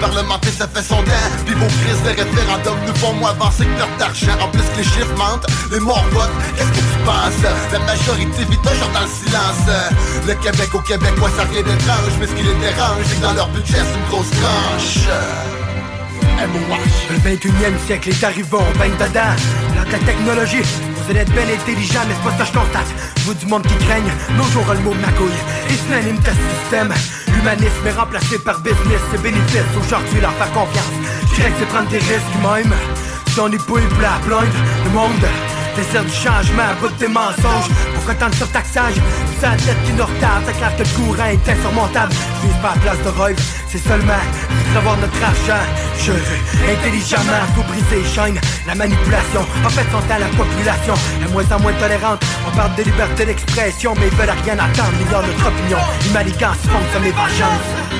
Parlementer 0.00 0.50
ça 0.50 0.66
fait 0.66 0.82
son 0.82 1.02
temps, 1.02 1.28
puis 1.44 1.54
vos 1.54 1.66
crises 1.66 2.02
de 2.02 2.10
référendum 2.10 2.78
nous 2.86 2.94
font 2.96 3.12
moins 3.14 3.30
avancer 3.30 3.64
que 3.64 3.76
perdre 3.76 3.96
d'argent 3.98 4.39
en 4.40 4.48
plus 4.48 4.62
que 4.62 4.78
les 4.78 4.84
chiffres 4.84 5.16
mentent, 5.16 5.46
les 5.70 5.80
morts 5.80 6.04
votent, 6.12 6.30
qu'est-ce 6.56 6.70
que 6.70 6.76
tu 6.76 6.98
penses? 7.04 7.42
La 7.72 7.78
majorité 7.80 8.44
vit 8.50 8.58
toujours 8.58 8.90
dans 8.92 9.00
le 9.00 9.06
silence. 9.06 9.66
Le 10.26 10.34
Québec 10.34 10.74
au 10.74 10.80
Québec, 10.80 11.12
quoi 11.18 11.30
ça 11.36 11.44
rien 11.44 11.62
d'étrange 11.62 12.14
Mais 12.18 12.26
ce 12.26 12.34
qui 12.34 12.42
les 12.42 12.54
dérange, 12.54 13.04
c'est 13.04 13.16
que 13.16 13.22
dans 13.22 13.34
leur 13.34 13.48
budget 13.48 13.78
c'est 13.78 13.98
une 13.98 14.06
grosse 14.08 14.30
tranche. 14.30 15.08
Le 17.10 17.18
21 17.18 17.50
e 17.50 17.78
siècle 17.86 18.08
est 18.08 18.24
arrivé, 18.24 18.48
on 18.52 18.78
baigne 18.78 18.96
dedans 18.96 19.36
La 19.76 19.98
technologie, 19.98 20.62
vous 20.62 21.10
allez 21.10 21.20
être 21.20 21.32
bien 21.32 21.42
intelligent, 21.42 22.00
mais 22.08 22.14
c'est 22.14 22.30
pas 22.30 22.38
ça 22.38 22.50
je 22.50 22.58
constate. 22.58 22.86
Vous 23.26 23.34
du 23.34 23.46
monde 23.46 23.62
qui 23.62 23.76
craigne, 23.84 24.10
nos 24.38 24.44
jours 24.44 24.64
le 24.72 24.80
mot 24.80 24.94
de 24.94 25.00
ma 25.00 25.12
couille 25.12 25.28
Et 25.68 25.74
synonyme 25.74 26.16
système. 26.16 26.94
L'humanisme 27.34 27.86
est 27.86 27.92
remplacé 27.92 28.38
par 28.38 28.60
business, 28.60 29.00
c'est 29.10 29.22
bénéfice. 29.22 29.68
Aujourd'hui 29.78 30.20
leur 30.20 30.32
faire 30.32 30.52
confiance, 30.52 30.94
je 31.28 31.34
dirais 31.34 31.50
que 31.50 31.56
c'est 31.60 31.68
prendre 31.68 31.88
des 31.90 31.98
risques 31.98 32.36
même 32.42 32.72
On 33.42 33.50
est 33.50 33.56
pas 33.56 33.64
pour 33.64 34.20
plaindre, 34.26 34.52
le 34.84 34.90
monde 34.90 35.26
Désir 35.74 36.04
du 36.04 36.10
changement, 36.10 36.74
bout 36.80 36.92
des 36.98 37.08
mensonges. 37.08 37.70
Pourquoi 37.94 38.14
tant 38.14 38.28
de 38.28 38.34
surtaxage 38.34 38.96
la 39.40 39.50
tête 39.56 39.82
qui 39.86 39.92
nous 39.92 40.04
retarde 40.04 40.44
Ça 40.44 40.52
claque 40.52 40.76
que 40.76 40.82
le 40.82 40.88
courant 40.90 41.24
est 41.24 41.48
insurmontable. 41.48 42.12
Je 42.12 42.48
vise 42.48 42.56
pas 42.60 42.74
la 42.74 42.80
place 42.82 43.02
de 43.02 43.08
rêve. 43.08 43.40
C'est 43.68 43.78
seulement 43.78 44.20
avoir 44.76 44.98
notre 44.98 45.24
argent. 45.24 45.64
Je 45.96 46.12
veux 46.12 46.70
intelligemment 46.70 47.46
Faut 47.54 47.62
briser 47.62 48.02
les 48.02 48.04
chaînes. 48.04 48.40
La 48.66 48.74
manipulation 48.74 49.40
En 49.64 49.70
fait 49.70 49.88
sont 49.90 50.12
à 50.12 50.18
la 50.18 50.28
population. 50.36 50.94
La 51.22 51.28
moins 51.28 51.50
en 51.50 51.60
moins 51.60 51.72
tolérante. 51.80 52.22
On 52.46 52.54
parle 52.54 52.74
de 52.74 52.82
liberté 52.82 53.24
d'expression 53.24 53.94
Mais 53.98 54.08
ils 54.08 54.16
veulent 54.16 54.36
rien 54.44 54.58
attendre 54.58 54.92
Ils 55.00 55.06
notre 55.06 55.46
opinion. 55.46 55.78
L'humanigance 56.04 56.60
font 56.68 57.00
mes 57.00 57.12
vengeances 57.12 57.90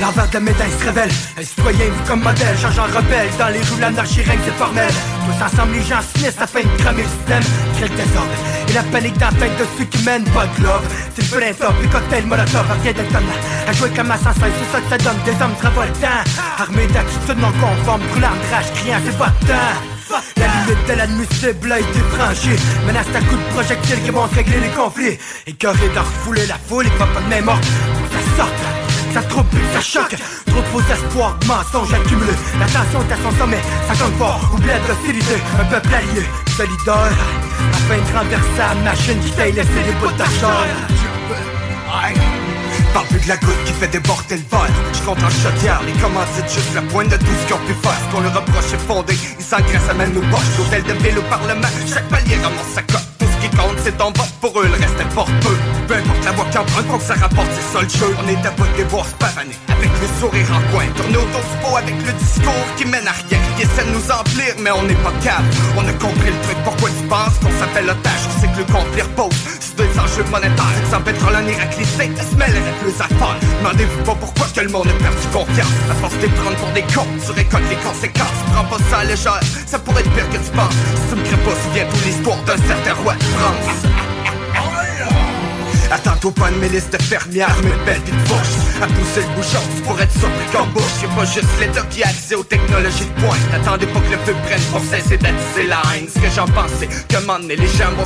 L'envers 0.00 0.28
de 0.28 0.34
la 0.34 0.40
médaille 0.40 0.72
se 0.78 0.84
révèle. 0.84 1.10
Un 1.38 1.42
citoyen 1.42 1.84
vu 1.86 2.00
comme 2.06 2.22
modèle, 2.22 2.56
changeant 2.60 2.84
rebelle 2.84 3.28
Dans 3.38 3.48
les 3.48 3.60
rues 3.60 3.80
l'anarchie 3.80 4.22
règne 4.22 4.40
c'est 4.44 4.54
formel. 4.54 4.90
Tous 5.26 5.44
ensemble 5.44 5.74
les 5.74 5.82
gens 5.82 6.00
sinistres 6.14 6.42
afin 6.42 6.60
de 6.60 6.82
cramer 6.82 7.02
le 7.02 7.08
système. 7.08 7.42
Crée 7.76 7.88
le 7.88 7.96
désordre 7.96 8.54
et 8.68 8.72
la 8.72 8.82
panique 8.84 9.18
dans 9.18 9.26
la 9.26 9.48
de 9.48 9.64
ceux 9.78 9.84
qui 9.84 10.02
mènent 10.04 10.24
pas 10.24 10.46
de 10.46 10.64
love 10.64 10.82
C'est 11.14 11.22
le 11.22 11.38
plein 11.38 11.52
top, 11.52 11.74
les 11.82 11.88
cocktails 11.88 12.26
molotov 12.26 12.66
rien 12.82 12.92
d'étonnant 12.92 13.40
À 13.68 13.72
jouer 13.72 13.90
comme 13.90 14.10
à 14.10 14.16
116, 14.18 14.34
c'est 14.34 14.72
ça 14.72 14.80
que 14.80 14.88
ça 14.90 14.98
donne. 14.98 15.22
Des 15.24 15.42
hommes 15.42 15.56
travoltants 15.58 16.24
Armés 16.58 16.86
d'attitudes 16.88 17.38
non 17.38 17.52
conformes 17.52 18.02
Brûlant 18.10 18.30
de 18.30 18.54
rage, 18.54 18.72
criant 18.74 18.98
c'est 19.04 19.18
pas 19.18 19.32
temps. 19.46 20.20
La 20.36 20.46
limite 20.46 20.88
de 20.88 20.92
l'admissible 20.94 21.72
a 21.72 21.78
été 21.80 22.00
franchie. 22.12 22.60
Menace 22.86 23.06
à 23.14 23.20
coups 23.20 23.40
de 23.40 23.52
projectiles 23.54 24.02
qui 24.02 24.10
vont 24.10 24.28
régler 24.34 24.60
les 24.60 24.70
conflits. 24.70 25.18
Écœuré 25.46 25.88
de 25.88 25.98
refouler 25.98 26.46
la 26.46 26.58
foule, 26.68 26.86
il 26.86 26.98
va 26.98 27.06
pas 27.06 27.20
de 27.20 27.44
mort 27.44 27.60
Faut 27.60 28.04
que 28.04 28.36
ça 28.36 28.44
sorte 28.44 28.83
ça 29.14 29.22
trouble, 29.22 29.48
ça 29.72 29.80
choque. 29.80 30.16
Trop 30.46 30.60
de 30.60 30.66
faux 30.66 30.92
espoirs, 30.92 31.38
mensonges 31.46 31.94
accumulés. 31.94 32.38
La 32.58 32.66
tension 32.66 33.00
est 33.00 33.12
à 33.12 33.18
son 33.22 33.38
sommet, 33.38 33.62
ça 33.86 33.94
compte 33.94 34.16
fort. 34.18 34.40
Oublie 34.52 34.66
la 34.66 34.80
docilité, 34.80 35.36
un 35.60 35.64
peuple 35.66 35.94
allié. 35.94 36.26
Solidaire, 36.56 37.18
afin 37.72 37.96
de 37.96 38.18
renverser 38.18 38.58
la 38.58 38.74
machine 38.82 39.20
qui 39.20 39.30
t'a 39.32 39.46
laissé 39.46 39.80
des 39.86 39.92
bouts 40.00 40.12
d'argent 40.18 40.58
Parle 42.92 43.06
plus 43.08 43.20
de 43.20 43.28
la 43.28 43.36
goutte 43.36 43.64
qui 43.64 43.72
fait 43.72 43.88
déborder 43.88 44.36
le 44.36 44.42
vol. 44.50 44.68
Je 44.92 45.00
compte 45.00 45.18
en 45.18 45.30
chaudière, 45.30 45.80
les 45.84 45.92
commandites 46.00 46.48
juste 46.48 46.74
la 46.74 46.82
pointe 46.82 47.08
de 47.08 47.16
tout 47.16 47.26
ce 47.26 47.46
qu'ils 47.46 47.54
ont 47.54 47.66
pu 47.66 47.74
faire. 47.82 47.98
Qu'on 48.12 48.20
leur 48.20 48.34
reproche 48.34 48.72
est 48.72 48.86
fondé, 48.86 49.14
ils 49.38 49.44
s'engraissent 49.44 49.90
à 49.90 49.94
même 49.94 50.12
nos 50.12 50.20
poches 50.20 50.58
L'hôtel 50.58 50.82
de 50.84 50.92
ville 51.02 51.18
au 51.18 51.22
parlement, 51.22 51.68
chaque 51.92 52.08
palier 52.08 52.36
ramasse 52.36 52.74
sa 52.74 52.82
cote 52.82 53.13
qui 53.44 53.56
compte, 53.56 53.76
c'est 53.82 53.96
ton 53.96 54.06
vote 54.06 54.32
pour 54.40 54.60
eux, 54.60 54.66
le 54.66 54.72
reste 54.72 55.00
importe 55.00 55.32
peu. 55.40 55.56
Peu 55.86 55.94
importe 55.94 56.24
la 56.24 56.32
voix 56.32 56.46
qui 56.50 56.58
emprunte, 56.58 56.86
faut 56.86 56.98
que 56.98 57.04
ça 57.04 57.14
rapporte, 57.14 57.48
c'est 57.52 57.72
ça 57.72 57.82
le 57.82 57.88
jeu. 57.88 58.16
On 58.22 58.28
est 58.28 58.46
à 58.46 58.50
bout 58.52 58.64
de 58.78 58.84
voir 58.84 59.06
avec 59.68 59.90
le 60.00 60.08
sourire 60.20 60.48
en 60.52 60.72
coin. 60.72 60.84
Tourner 60.96 61.16
autour 61.16 61.40
du 61.40 61.56
pot 61.62 61.76
avec 61.76 61.94
le 62.06 62.12
discours 62.12 62.66
qui 62.76 62.84
mène 62.86 63.06
à 63.06 63.12
rien. 63.12 63.38
Qui 63.56 63.62
essaie 63.62 63.84
de 63.84 63.90
nous 63.92 64.10
emplir, 64.10 64.54
mais 64.60 64.70
on 64.70 64.82
n'est 64.84 65.00
pas 65.04 65.12
calme. 65.22 65.44
On 65.76 65.86
a 65.86 65.92
compris 65.92 66.30
le 66.30 66.40
truc, 66.44 66.56
pourquoi 66.64 66.88
tu 66.88 67.04
penses 67.06 67.36
qu'on 67.42 67.52
s'appelle 67.58 67.90
otage? 67.90 68.24
On 68.28 68.40
sait 68.40 68.48
que 68.48 68.58
le 68.58 68.64
conflit 68.64 69.02
repose 69.02 69.36
sur 69.60 69.76
des 69.76 69.92
enjeux 69.98 70.24
monétaires. 70.30 70.80
Sans 70.90 71.00
pétrole 71.00 71.36
en 71.36 71.46
Irak, 71.46 71.76
les 71.78 71.84
States 71.84 72.16
se 72.16 72.36
mêlent 72.36 72.56
avec 72.56 72.76
les 72.86 72.96
affaires. 72.96 73.36
Demandez-vous 73.60 74.02
pas 74.04 74.14
pourquoi 74.14 74.46
que 74.54 74.60
le 74.60 74.70
monde 74.70 74.88
a 74.88 74.96
perdu 75.02 75.26
confiance. 75.32 75.74
À 75.90 75.94
force 75.94 76.16
de 76.18 76.28
prendre 76.28 76.56
pour 76.56 76.70
des 76.70 76.86
cons, 76.94 77.10
tu 77.20 77.32
récoltes 77.32 77.68
les 77.68 77.80
conséquences. 77.84 78.40
Prends 78.54 78.64
pas 78.64 78.78
ça 78.88 78.98
à 78.98 79.04
légère, 79.04 79.40
ça 79.66 79.78
pourrait 79.78 80.00
être 80.00 80.12
pire 80.12 80.28
que 80.30 80.38
tu 80.38 80.50
penses. 80.54 80.72
Si 80.72 81.02
tu 81.10 81.16
me 81.18 81.24
crées 81.26 81.42
pas, 81.44 81.56
souviens-toi 81.64 81.98
l'histoire 82.06 82.40
d'un 82.46 82.60
certain 82.62 82.94
roi 83.02 83.14
comes. 83.34 84.13
Attends-toi 85.90 86.32
pas 86.32 86.50
une 86.50 86.58
milice 86.58 86.90
de 86.90 86.98
fermières, 86.98 87.56
de 87.56 87.84
belles 87.84 88.02
de 88.04 88.28
fourches 88.28 88.56
À 88.82 88.86
pousser 88.86 89.20
le 89.20 89.36
bouchon, 89.36 89.62
pourrais 89.84 90.04
être 90.04 90.52
qu'en 90.52 90.66
bouche. 90.66 91.02
Y'a 91.02 91.08
pas 91.08 91.24
juste 91.24 91.48
l'État 91.60 91.82
qui 91.90 92.02
accès 92.02 92.34
aux 92.34 92.44
technologies 92.44 93.06
de 93.06 93.20
pointe. 93.20 93.38
Attendez 93.52 93.86
pas 93.86 94.00
que 94.00 94.10
le 94.12 94.18
feu 94.24 94.34
prenne 94.46 94.62
pour 94.72 94.80
cesser 94.80 95.16
d'attiser 95.16 95.66
la 95.68 95.82
haine 95.94 96.06
Ce 96.08 96.18
que 96.18 96.30
j'en 96.34 96.46
pense 96.46 96.70
c'est 96.78 96.86
que 96.86 97.04
les 97.48 97.68
gens 97.68 97.90
vont 97.96 98.04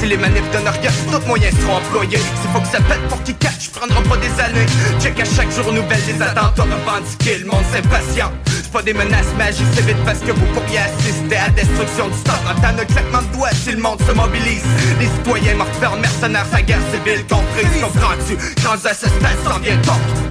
Si 0.00 0.06
les 0.06 0.16
manifs 0.16 0.50
donnent 0.52 0.68
rien, 0.68 0.90
d'autres 1.10 1.26
moyens 1.26 1.54
seront 1.60 1.76
employés. 1.76 2.18
S'il 2.18 2.50
faut 2.52 2.60
que 2.60 2.68
ça 2.68 2.80
pète 2.80 3.02
pour 3.08 3.22
qu'ils 3.22 3.36
catch, 3.36 3.70
prendra 3.70 4.00
pas 4.02 4.16
des 4.16 4.40
années. 4.40 4.66
Check 5.00 5.20
à 5.20 5.24
chaque 5.24 5.50
jour 5.50 5.72
nouvelle 5.72 6.02
des 6.06 6.22
attentats 6.22 6.62
revendiqués 6.62 7.38
Le 7.38 7.46
monde 7.46 7.64
s'impatient. 7.72 8.32
C'est 8.46 8.72
pas 8.72 8.82
des 8.82 8.94
menaces 8.94 9.34
magiques, 9.36 9.66
c'est 9.74 9.84
vite 9.84 10.02
parce 10.04 10.20
que 10.20 10.32
vous 10.32 10.46
pourriez 10.54 10.78
assister 10.78 11.36
à 11.36 11.48
la 11.48 11.50
destruction 11.50 12.08
du 12.08 12.18
stock. 12.18 12.38
En 12.48 12.54
temps 12.60 12.76
de 12.76 12.84
claquement 12.84 13.22
de 13.22 13.36
doigts 13.36 13.50
si 13.52 13.72
le 13.72 13.78
monde 13.78 14.00
se 14.06 14.12
mobilise. 14.12 14.62
Les 15.00 15.06
citoyens 15.06 15.56
morts 15.56 15.96
mercenaires, 15.98 16.46
sa 16.50 16.62
guerre 16.62 16.78
civile 17.04 17.26
comprise, 17.26 17.82
comprends-tu 17.82 18.36
Quand 18.62 18.84
à 18.84 18.94
ce 18.94 19.06
stade 19.06 19.38
s'en 19.44 19.58
vient 19.60 19.78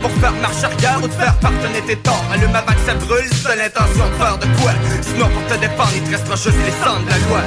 Pour 0.02 0.12
faire 0.12 0.34
marche 0.34 0.64
arrière 0.64 1.00
ou 1.04 1.08
te 1.08 1.14
faire 1.14 1.38
pardonner 1.40 1.82
tes 1.88 1.98
torts 1.98 2.26
Allume 2.32 2.56
avant 2.56 2.74
que 2.74 2.86
ça 2.86 2.94
brûle 2.96 3.30
t'as 3.44 3.56
l'intention 3.56 4.08
de 4.08 4.16
faire 4.16 4.38
de 4.38 4.46
quoi? 4.62 4.72
Sinon 5.02 5.30
pour 5.30 5.46
te 5.48 5.60
défendre 5.60 5.92
il 5.96 6.04
te 6.04 6.12
restera 6.12 6.36
juste 6.36 6.66
les 6.66 6.86
cendres 6.86 7.06
de 7.06 7.10
la 7.10 7.18
loi 7.18 7.42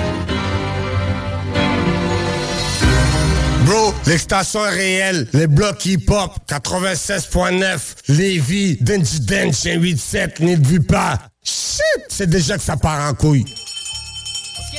Bro, 3.64 3.94
l'extension 4.06 4.66
est 4.66 4.70
réelle. 4.70 5.28
Les 5.32 5.46
blocs 5.46 5.86
hip-hop, 5.86 6.32
96.9, 6.48 7.78
Lévis, 8.08 8.76
Denji 8.80 9.20
Dench, 9.20 9.62
87, 9.62 10.40
n'y 10.40 10.56
vu 10.56 10.80
pas. 10.80 11.20
Shit, 11.44 11.82
c'est 12.08 12.28
déjà 12.28 12.56
que 12.56 12.62
ça 12.64 12.76
part 12.76 13.08
en 13.08 13.14
couille. 13.14 13.44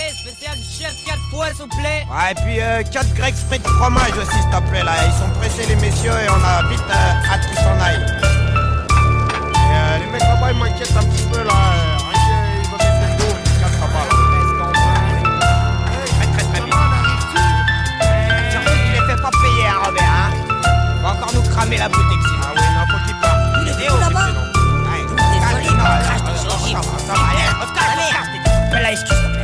Ok, 0.04 0.12
spécial 0.16 0.58
chef 0.58 0.94
4 1.06 1.20
fois, 1.30 1.48
s'il 1.48 1.58
vous 1.64 1.68
plaît. 1.68 2.06
Ouais, 2.10 2.32
et 2.32 2.36
puis 2.36 2.62
euh, 2.62 2.84
4 2.84 3.14
grecs 3.14 3.36
frites 3.48 3.68
fromage 3.68 4.12
aussi, 4.18 4.32
s'il 4.32 4.50
te 4.50 4.70
plaît, 4.70 4.84
là. 4.84 4.92
Ils 5.06 5.14
sont 5.14 5.30
pressés, 5.40 5.66
les 5.68 5.76
messieurs, 5.76 6.12
et 6.12 6.30
on 6.30 6.44
a 6.44 6.68
vite 6.68 6.82
euh, 6.90 7.32
hâte 7.32 7.48
qu'ils 7.48 7.58
s'en 7.58 7.80
aillent. 7.80 8.04
Et 8.04 9.76
euh, 9.76 9.98
les 10.00 10.08
mecs 10.12 10.22
là-bas, 10.22 10.52
ils 10.52 10.58
m'inquiètent 10.58 10.98
un 10.98 11.04
petit 11.04 11.24
peu, 11.32 11.44
là. 11.44 11.54
Rien 11.54 12.20
qu'ils 12.60 12.70
vont 12.70 12.78
mettre 12.78 13.00
le 13.02 13.18
dos, 13.18 13.34
ils 13.46 13.52
se 13.52 13.62
là. 13.62 13.68
Très, 16.18 16.28
très, 16.34 16.44
très 16.52 16.62
bien. 16.62 16.78
Surtout 18.52 18.72
tu 18.72 18.92
les 18.92 19.06
fais 19.08 19.22
pas 19.22 19.32
payer, 19.32 19.68
hein, 19.68 19.80
Robert, 19.86 20.04
hein. 20.04 20.32
Va 21.02 21.10
encore 21.12 21.34
nous 21.34 21.44
cramer 21.50 21.78
la 21.78 21.88
boutique, 21.88 22.24
sinon. 22.24 22.44
Ah 22.44 22.54
oui, 22.56 22.62
non, 22.76 22.84
faut 22.92 23.02
qu'il 23.06 23.16
là-bas? 24.00 24.28
Désolé, 25.34 25.70
non, 25.70 25.84
crache 25.84 26.24
tes 26.24 26.36
Ça 27.08 27.14
va, 27.14 27.24
allez, 27.32 27.48
on 27.62 27.68
se 27.68 27.74
casse, 27.74 27.86
on 27.86 27.98
se 27.98 28.44
casse. 28.44 28.72
Fais 28.72 28.82
la 28.82 29.43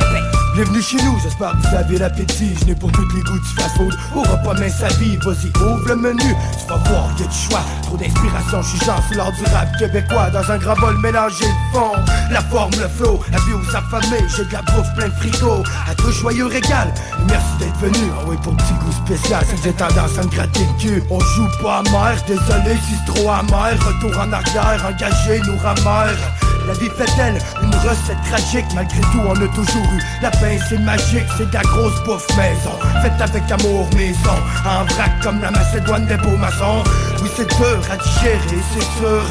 Bienvenue 0.60 0.82
chez 0.82 1.02
nous, 1.02 1.18
j'espère 1.22 1.52
que 1.52 1.68
vous 1.68 1.74
avez 1.74 1.98
l'appétit. 1.98 2.54
Je 2.60 2.66
n'ai 2.66 2.74
pour 2.74 2.92
tous 2.92 3.08
les 3.14 3.22
goûts 3.22 3.38
du 3.38 3.48
fast-food. 3.56 3.94
Au 4.14 4.20
repas 4.20 4.52
mince 4.60 4.76
sa 4.76 4.88
vie, 4.88 5.16
vas-y, 5.24 5.48
ouvre 5.56 5.88
le 5.88 5.96
menu. 5.96 6.20
Tu 6.20 6.66
vas 6.68 6.76
voir, 6.76 7.08
y 7.18 7.22
a 7.22 7.26
du 7.26 7.34
choix. 7.34 7.62
Trop 7.84 7.96
d'inspiration, 7.96 8.60
je 8.60 8.68
suis 8.76 8.84
genre 8.84 9.32
du 9.32 9.44
rap 9.54 9.68
québécois. 9.78 10.28
Dans 10.28 10.52
un 10.52 10.58
grand 10.58 10.74
bol 10.74 10.98
mélangé 10.98 11.46
le 11.46 11.78
fond. 11.78 11.92
La 12.30 12.42
forme, 12.42 12.72
le 12.72 12.88
flow, 12.88 13.22
la 13.32 13.38
vie 13.38 13.54
aux 13.54 13.74
affamés. 13.74 14.22
J'ai 14.36 14.44
de 14.44 14.52
la 14.52 14.60
bouffe 14.60 14.94
plein 14.96 15.08
de 15.08 15.14
frigo. 15.14 15.62
À 15.88 15.94
tout 15.94 16.12
joyeux 16.12 16.48
régal. 16.48 16.92
Et 16.92 17.24
merci 17.26 17.56
d'être 17.58 17.78
venu. 17.78 18.10
Ah 18.18 18.24
oui, 18.26 18.36
pour 18.42 18.54
petit 18.54 18.74
goût 18.74 18.92
spécial, 19.06 19.42
si 19.46 19.62
j'ai 19.64 19.72
tendance 19.72 20.18
à 20.18 20.24
me 20.24 20.28
gratter 20.28 20.68
le. 20.84 21.02
On 21.08 21.20
joue 21.20 21.48
pas 21.62 21.78
amer, 21.78 22.22
désolé 22.26 22.76
si 22.86 22.96
c'est 22.96 23.14
trop 23.14 23.30
amer. 23.30 23.78
Retour 23.80 24.12
en 24.20 24.30
arrière, 24.30 24.86
engagé, 24.86 25.40
nous 25.40 25.56
ramère. 25.56 26.18
La 26.66 26.74
vie 26.74 26.90
fait-elle 26.90 27.38
une 27.62 27.74
recette 27.74 28.22
tragique? 28.28 28.66
Malgré 28.74 29.00
tout 29.00 29.20
on 29.26 29.32
a 29.32 29.48
toujours 29.48 29.86
eu 29.94 30.02
La 30.22 30.30
c'est 30.68 30.78
magique 30.78 31.26
C'est 31.36 31.48
de 31.48 31.54
la 31.54 31.62
grosse 31.62 32.02
bouffe 32.04 32.26
maison. 32.36 32.72
Faite 33.02 33.20
avec 33.20 33.50
amour 33.50 33.88
maison. 33.94 34.36
En 34.64 34.84
vrac 34.84 35.20
comme 35.22 35.40
la 35.40 35.50
Macédoine 35.50 36.06
des 36.06 36.16
beaux 36.16 36.36
maçons. 36.36 36.82
Oui 37.22 37.30
c'est 37.36 37.48
dur 37.48 37.80
à 37.90 37.96
digérer 37.96 38.62
c'est 38.72 39.00
sûr. 39.00 39.22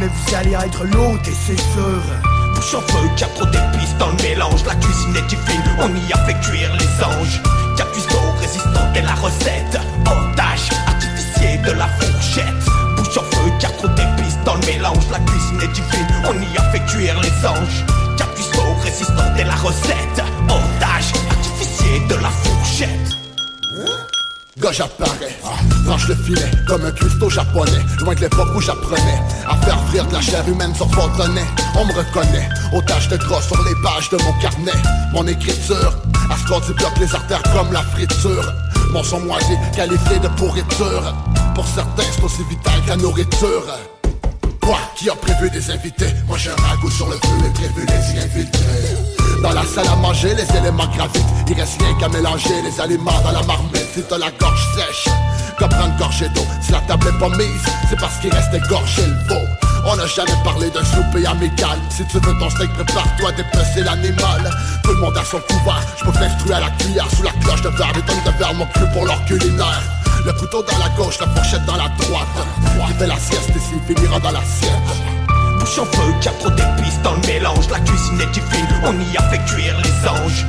Mais 0.00 0.08
vous 0.08 0.34
allez 0.34 0.52
être 0.52 0.84
l'autre 0.84 1.28
et 1.28 1.34
c'est 1.46 1.60
sûr. 1.60 2.02
Bouche 2.54 2.74
en 2.74 2.80
feu, 2.80 3.08
y 3.18 3.24
a 3.24 3.26
trop 3.28 3.46
d'épices 3.46 3.96
dans 3.98 4.08
le 4.08 4.22
mélange. 4.22 4.64
La 4.66 4.74
cuisine 4.74 5.16
est 5.16 5.28
fine, 5.28 5.62
on 5.78 5.94
y 5.94 6.12
a 6.12 6.18
fait 6.26 6.38
cuire 6.40 6.72
les 6.74 7.04
anges. 7.04 7.40
Qu'il 7.76 7.84
y 7.84 7.88
a 7.88 7.92
cuistot 7.92 8.18
résistant 8.40 8.92
et 8.94 9.02
la 9.02 9.14
recette. 9.14 9.78
Otage, 10.04 10.68
artificier 10.86 11.58
de 11.58 11.72
la 11.72 11.86
fourchette. 11.86 12.66
Bouche 12.96 13.18
en 13.18 13.22
feu, 13.22 13.52
y 13.60 13.66
a 13.66 13.68
trop 13.70 13.88
d'épices 13.88 14.38
dans 14.44 14.54
le 14.54 14.66
mélange. 14.66 15.04
La 15.10 15.18
cuisine 15.20 15.60
est 15.62 15.72
divine, 15.72 16.22
on 16.24 16.34
y 16.34 16.58
a 16.58 16.62
fait 16.70 16.84
cuire 16.86 17.20
les 17.20 17.46
anges 17.46 17.84
résistant 18.86 19.34
et 19.38 19.44
la 19.44 19.54
recette. 19.56 20.22
Otage, 20.44 21.12
artificier 21.28 22.00
de 22.08 22.14
la 22.14 22.30
fourchette. 22.30 23.10
Gauche 24.58 24.80
apparaît, 24.80 25.36
tranche 25.84 26.08
le 26.08 26.14
filet 26.14 26.50
comme 26.66 26.84
un 26.84 26.92
cuistot 26.92 27.28
japonais. 27.28 27.82
Loin 28.00 28.14
de 28.14 28.20
l'époque 28.20 28.48
où 28.56 28.60
j'apprenais 28.60 29.20
à 29.46 29.56
faire 29.56 29.78
frire 29.88 30.06
de 30.06 30.14
la 30.14 30.20
chair 30.20 30.48
humaine 30.48 30.74
sur 30.74 30.90
Fontenay 30.94 31.44
On 31.74 31.84
me 31.84 31.92
reconnaît, 31.92 32.48
taches 32.86 33.08
de 33.08 33.16
gras 33.18 33.42
sur 33.42 33.62
les 33.64 33.74
pages 33.82 34.08
de 34.10 34.16
mon 34.22 34.32
carnet. 34.40 34.80
Mon 35.12 35.26
écriture, 35.26 35.92
à 36.30 36.36
ce 36.36 36.66
du 36.66 36.72
bloc 36.72 36.92
les 36.98 37.14
artères 37.14 37.42
comme 37.52 37.72
la 37.72 37.82
friture. 37.82 38.52
Mon 38.92 39.02
son 39.02 39.20
moisi, 39.20 39.52
qualifié 39.74 40.18
de 40.20 40.28
pourriture. 40.28 41.14
Pour 41.54 41.66
certains 41.66 42.04
c'est 42.14 42.24
aussi 42.24 42.42
vital 42.48 42.80
que 42.84 42.90
la 42.90 42.96
nourriture 42.96 43.66
Qui 44.96 45.08
a 45.10 45.14
prévu 45.14 45.50
des 45.50 45.70
invités 45.70 46.12
Moi 46.26 46.36
j'ai 46.38 46.50
un 46.50 46.56
ragoût 46.56 46.90
sur 46.90 47.06
le 47.08 47.14
feu 47.14 47.46
et 47.46 47.50
prévu 47.50 47.86
les 47.86 48.18
infiltrer 48.20 49.16
dans 49.42 49.52
la 49.52 49.64
salle 49.64 49.86
à 49.86 49.96
manger, 49.96 50.34
les 50.34 50.56
éléments 50.56 50.86
gravitent. 50.96 51.22
Il 51.46 51.54
reste 51.54 51.80
rien 51.80 51.94
qu'à 52.00 52.08
mélanger 52.08 52.62
les 52.64 52.80
aliments 52.80 53.20
dans 53.22 53.32
la 53.32 53.42
marmite. 53.42 53.86
Si 53.94 54.02
t'as 54.02 54.16
la 54.16 54.30
gorge 54.30 54.66
sèche, 54.74 55.12
comme 55.58 55.68
prendre 55.68 55.96
gorgée 55.98 56.28
d'eau. 56.30 56.44
Si 56.62 56.72
la 56.72 56.80
table 56.80 57.06
est 57.08 57.18
pas 57.18 57.28
mise, 57.28 57.62
c'est 57.88 58.00
parce 58.00 58.16
qu'il 58.18 58.32
reste 58.32 58.54
égorgé 58.54 59.02
le 59.06 59.28
veau. 59.28 59.42
On 59.84 59.94
n'a 59.94 60.06
jamais 60.06 60.34
parlé 60.42 60.70
d'un 60.70 60.84
souper 60.84 61.26
amical. 61.26 61.78
Si 61.90 62.04
tu 62.06 62.18
veux 62.18 62.38
ton 62.40 62.50
steak, 62.50 62.72
prépare-toi 62.72 63.32
dépecer 63.32 63.82
l'animal. 63.84 64.50
Tout 64.82 64.92
le 64.92 65.00
monde 65.00 65.16
a 65.16 65.24
son 65.24 65.38
couvert 65.40 65.82
Je 65.98 66.04
peux 66.04 66.12
t'instruire 66.12 66.56
à 66.56 66.60
la 66.60 66.70
cuillère 66.70 67.06
Sous 67.14 67.22
la 67.22 67.32
cloche 67.32 67.62
de 67.62 67.68
verre, 67.68 67.92
les 67.94 68.02
tonnes 68.02 68.24
de 68.24 68.38
verre 68.38 68.54
mon 68.54 68.66
cul 68.66 68.86
pour 68.92 69.04
leur 69.04 69.24
culinaire 69.26 69.82
Le 70.26 70.32
couteau 70.32 70.60
dans 70.60 70.78
la 70.78 70.88
gauche, 70.96 71.20
la 71.20 71.28
fourchette 71.28 71.64
dans 71.66 71.76
la 71.76 71.88
droite. 71.88 72.26
Qui 72.88 72.94
fait 72.94 73.06
la 73.06 73.16
sieste 73.16 73.50
ici 73.50 73.74
finira 73.86 74.18
dans 74.18 74.32
l'assiette 74.32 74.72
Bouche 75.60 75.78
en 75.78 75.84
feu, 75.84 76.14
y 76.20 76.28
a 76.28 76.32
trop 76.32 76.50
d'épices 76.50 77.00
dans 77.04 77.12
le 77.12 77.20
mélange. 77.28 77.70
La 77.70 77.78
cuisine 77.78 78.20
est 78.20 78.32
divine, 78.32 78.66
on 78.82 78.92
y 78.92 79.16
a 79.16 79.22
fait 79.30 79.38
cuire 79.44 79.76
les 79.78 80.08
anges. 80.08 80.44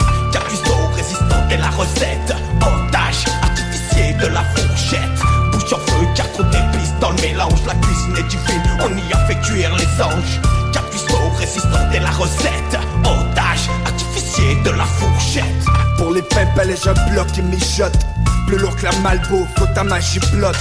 Cuistot 0.47 0.87
résistant 0.95 1.49
et 1.51 1.57
la 1.57 1.69
recette. 1.69 2.33
Otage, 2.59 3.25
artificier 3.43 4.13
de 4.13 4.25
la 4.33 4.43
fourchette. 4.55 5.21
Bouche 5.51 5.73
en 5.73 5.77
feu, 5.77 6.07
y 6.15 6.21
a 6.21 6.23
trop 6.23 6.43
d'épices 6.43 6.93
dans 6.99 7.11
le 7.11 7.21
mélange. 7.21 7.61
La 7.67 7.75
cuisine 7.75 8.17
est 8.17 8.27
divine, 8.29 8.63
on 8.81 8.97
y 8.97 9.13
a 9.13 9.17
fait 9.27 9.39
cuire 9.41 9.75
les 9.75 10.03
anges. 10.03 10.41
Cuistot 10.89 11.29
résistant 11.37 11.91
et 11.93 11.99
la 11.99 12.09
recette 12.09 12.79
artificier 14.47 14.55
de 14.63 14.69
la 14.71 14.85
fourchette. 14.85 15.65
Pour 15.97 16.11
les 16.11 16.21
pimpelles, 16.21 16.75
un 16.85 17.11
bloc 17.11 17.27
qui 17.33 17.41
mijote. 17.41 17.97
Plus 18.47 18.57
lourd 18.57 18.75
que 18.75 18.83
la 18.83 18.91
malbouffe, 19.03 19.47
faut 19.57 19.65
ta 19.73 19.83
magie 19.83 20.19
blotte 20.33 20.55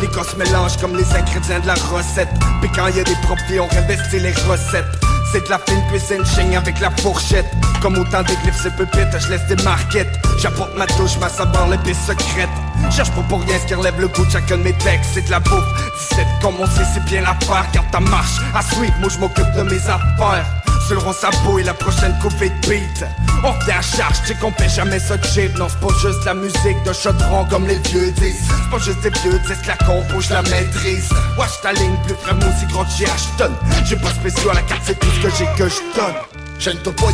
les 0.00 0.08
gars 0.08 0.24
se 0.24 0.34
mélangent 0.34 0.78
comme 0.78 0.96
les 0.96 1.04
ingrédients 1.12 1.60
de 1.60 1.66
la 1.66 1.74
recette. 1.74 2.30
Puis 2.62 2.70
quand 2.74 2.88
y 2.88 3.00
a 3.00 3.04
des 3.04 3.14
profits, 3.22 3.60
on 3.60 3.66
réinvestit 3.66 4.18
les 4.18 4.32
recettes. 4.48 4.86
C'est 5.30 5.44
de 5.44 5.50
la 5.50 5.58
fine 5.58 5.82
cuisine, 5.90 6.24
chaigne 6.24 6.56
avec 6.56 6.80
la 6.80 6.90
fourchette. 7.02 7.44
Comme 7.82 7.98
autant 7.98 8.22
d'églifs 8.22 8.64
et 8.64 8.70
pupitres, 8.70 9.20
je 9.20 9.28
laisse 9.28 9.46
des 9.46 9.62
marquettes. 9.62 10.18
J'apporte 10.38 10.74
ma 10.74 10.86
touche, 10.86 11.18
ma 11.20 11.28
saveur, 11.28 11.68
l'épée 11.68 11.92
secrète 11.92 12.48
Cherche 12.90 13.10
pas 13.12 13.22
pour 13.22 13.40
rien 13.42 13.58
ce 13.58 13.66
qui 13.66 13.74
relève 13.74 14.00
le 14.00 14.08
goût 14.08 14.24
de 14.24 14.30
chacun 14.30 14.58
de 14.58 14.62
mes 14.62 14.72
textes 14.72 15.10
C'est 15.14 15.26
de 15.26 15.30
la 15.30 15.40
bouffe, 15.40 15.64
17 16.10 16.26
comme 16.42 16.54
on 16.60 16.66
sait 16.66 16.84
c'est 16.92 17.04
bien 17.04 17.22
l'affaire 17.22 17.66
Quand 17.72 17.84
ta 17.90 18.00
marche, 18.00 18.40
à 18.54 18.62
suite, 18.62 18.94
moi 19.00 19.08
je 19.08 19.18
m'occupe 19.18 19.50
de 19.56 19.62
mes 19.62 19.78
affaires. 19.78 20.46
Selon 20.88 21.12
sa 21.12 21.30
peau 21.44 21.58
et 21.58 21.62
la 21.62 21.74
prochaine 21.74 22.12
coupée 22.20 22.50
de 22.50 22.68
beat. 22.68 23.04
On 23.44 23.52
revient 23.52 23.72
à 23.72 23.82
charge, 23.82 24.16
tu 24.26 24.34
qu'on 24.34 24.52
jamais 24.68 24.98
ça 24.98 25.14
cheap 25.22 25.56
Non 25.56 25.68
c'est 25.68 25.78
pas 25.78 25.94
juste 26.00 26.24
la 26.24 26.34
musique 26.34 26.82
de 26.84 26.92
chaudron 26.92 27.44
comme 27.44 27.66
les 27.66 27.78
vieux 27.78 28.10
disent. 28.12 28.42
C'est 28.48 28.70
pas 28.70 28.78
juste 28.78 29.00
des 29.02 29.10
vieux 29.20 29.38
disent 29.46 29.66
la 29.68 29.76
compo, 29.76 30.20
je 30.20 30.32
la 30.32 30.42
maîtrise. 30.42 31.08
Watch 31.38 31.60
ta 31.62 31.72
ligne, 31.72 31.96
plus 32.04 32.14
vraiment 32.14 32.46
aussi 32.46 32.66
gros 32.66 32.84
que 32.84 33.04
Ashton 33.04 33.52
J'ai 33.84 33.96
pas 33.96 34.10
spécial 34.10 34.50
à 34.50 34.54
la 34.54 34.62
carte, 34.62 34.82
c'est 34.84 34.98
tout 34.98 35.08
ce 35.10 35.28
que 35.28 35.30
j'ai 35.36 35.46
que 35.56 35.68
je 35.68 35.96
donne 35.96 36.39
Gêne-toi 36.60 36.92
pas, 36.92 37.06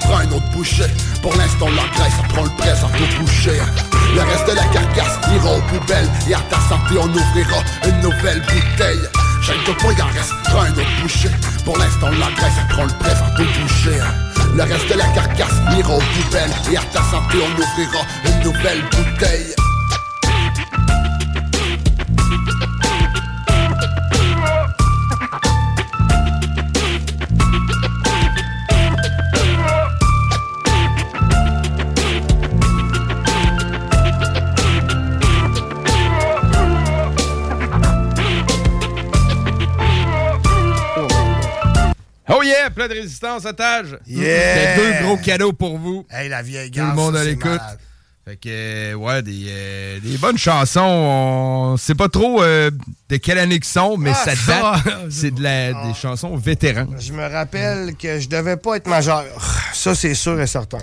prends 0.00 0.16
un 0.16 0.32
autre 0.32 0.50
bouchée. 0.50 0.82
Pour 1.22 1.32
l'instant 1.36 1.68
l'engraisse, 1.68 2.14
ça 2.16 2.22
prend 2.30 2.42
le 2.42 2.50
presse 2.58 2.82
à 2.82 2.88
tout 2.98 3.20
boucher. 3.20 3.60
Le 4.12 4.22
reste 4.22 4.48
de 4.48 4.56
la 4.56 4.64
carcasse 4.64 5.18
ira 5.32 5.54
aux 5.54 5.60
poubelles 5.60 6.10
Et 6.28 6.34
à 6.34 6.40
ta 6.50 6.58
santé 6.68 6.98
on 6.98 7.08
ouvrira 7.08 7.62
une 7.86 8.00
nouvelle 8.00 8.40
bouteille. 8.40 9.08
Gêne-toi 9.42 9.74
pas, 9.76 10.50
prends 10.50 10.62
un 10.62 10.72
autre 10.72 11.02
bouchée. 11.02 11.30
Pour 11.64 11.78
l'instant 11.78 12.10
l'engraisse, 12.10 12.54
ça 12.56 12.74
prend 12.74 12.84
le 12.86 12.94
presse 12.98 13.18
à 13.24 13.30
tout 13.36 13.46
boucher. 13.60 14.00
Le 14.56 14.62
reste 14.64 14.88
de 14.88 14.94
la 14.94 15.06
carcasse 15.10 15.78
ira 15.78 15.94
aux 15.94 16.00
poubelles 16.00 16.50
Et 16.72 16.76
à 16.76 16.82
ta 16.92 17.02
santé 17.04 17.38
on 17.38 17.52
ouvrira 17.52 18.04
une 18.26 18.50
nouvelle 18.50 18.82
bouteille 18.90 19.67
Oh 42.30 42.42
yeah, 42.42 42.70
plein 42.70 42.88
de 42.88 42.94
résistance, 42.94 43.44
otage. 43.46 43.98
Yeah. 44.06 44.76
C'était 44.76 44.76
deux 44.76 45.04
gros 45.06 45.16
cadeaux 45.16 45.52
pour 45.52 45.78
vous. 45.78 46.06
Hey, 46.10 46.28
la 46.28 46.42
vieille 46.42 46.70
Tout 46.70 46.80
le 46.80 46.94
monde 46.94 47.16
à 47.16 47.20
c'est 47.20 47.30
l'écoute. 47.30 47.60
Fait 48.26 48.36
que, 48.36 48.48
euh, 48.50 48.94
ouais, 48.94 49.22
des, 49.22 49.46
euh, 49.48 50.00
des 50.00 50.18
bonnes 50.18 50.36
chansons. 50.36 50.80
On 50.82 51.76
sait 51.78 51.94
pas 51.94 52.10
trop 52.10 52.42
euh, 52.42 52.70
de 53.08 53.16
quelle 53.16 53.38
année 53.38 53.58
qu'ils 53.58 53.64
sont, 53.64 53.96
mais 53.96 54.10
Ah, 54.10 54.22
ça 54.22 54.36
ça, 54.36 54.82
date. 54.84 54.94
C'est 55.10 55.30
de 55.30 55.42
la, 55.42 55.72
des 55.72 55.94
chansons 55.94 56.36
vétérans. 56.36 56.86
Je 56.98 57.14
me 57.14 57.26
rappelle 57.26 57.94
que 57.96 58.20
je 58.20 58.28
devais 58.28 58.58
pas 58.58 58.76
être 58.76 58.86
majeur. 58.86 59.24
Ça, 59.72 59.94
c'est 59.94 60.12
sûr 60.14 60.38
et 60.38 60.46
certain. 60.46 60.76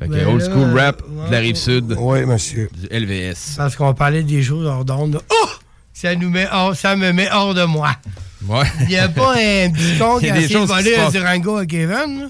Fait 0.00 0.08
que 0.08 0.12
Ben 0.14 0.26
old 0.26 0.40
là, 0.40 0.46
school 0.50 0.76
rap 0.78 1.02
de 1.28 1.30
la 1.32 1.38
rive 1.38 1.54
sud. 1.56 1.94
Oui, 1.96 2.24
monsieur. 2.24 2.68
Du 2.72 2.88
LVS. 2.90 3.54
Parce 3.56 3.76
qu'on 3.76 3.94
parlait 3.94 4.24
des 4.24 4.42
choses 4.42 4.66
hors 4.66 4.84
d'onde. 4.84 5.20
Oh! 5.30 5.48
Ça, 5.92 6.14
nous 6.16 6.30
met 6.30 6.48
hors, 6.50 6.74
ça 6.74 6.96
me 6.96 7.12
met 7.12 7.28
hors 7.30 7.54
de 7.54 7.62
moi. 7.64 7.90
Ouais. 8.46 8.64
Il 8.82 8.88
n'y 8.88 8.96
a 8.98 9.08
pas 9.08 9.32
un 9.32 9.70
petit 9.72 9.98
con 9.98 10.18
qui 10.18 10.30
a 10.30 10.36
essayé 10.36 10.54
de 10.54 10.60
qui 10.60 10.66
voler 10.66 10.96
un. 10.96 11.10
Durango 11.10 11.56
à 11.56 11.66
Kevin. 11.66 12.20
là. 12.22 12.28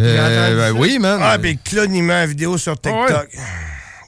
Euh, 0.00 0.70
ben 0.72 0.78
oui, 0.80 0.98
man. 0.98 1.20
Ah, 1.22 1.38
puis 1.38 1.58
Claude, 1.62 1.90
il 1.92 2.02
met 2.02 2.24
une 2.24 2.30
vidéo 2.30 2.56
sur 2.58 2.80
TikTok. 2.80 3.28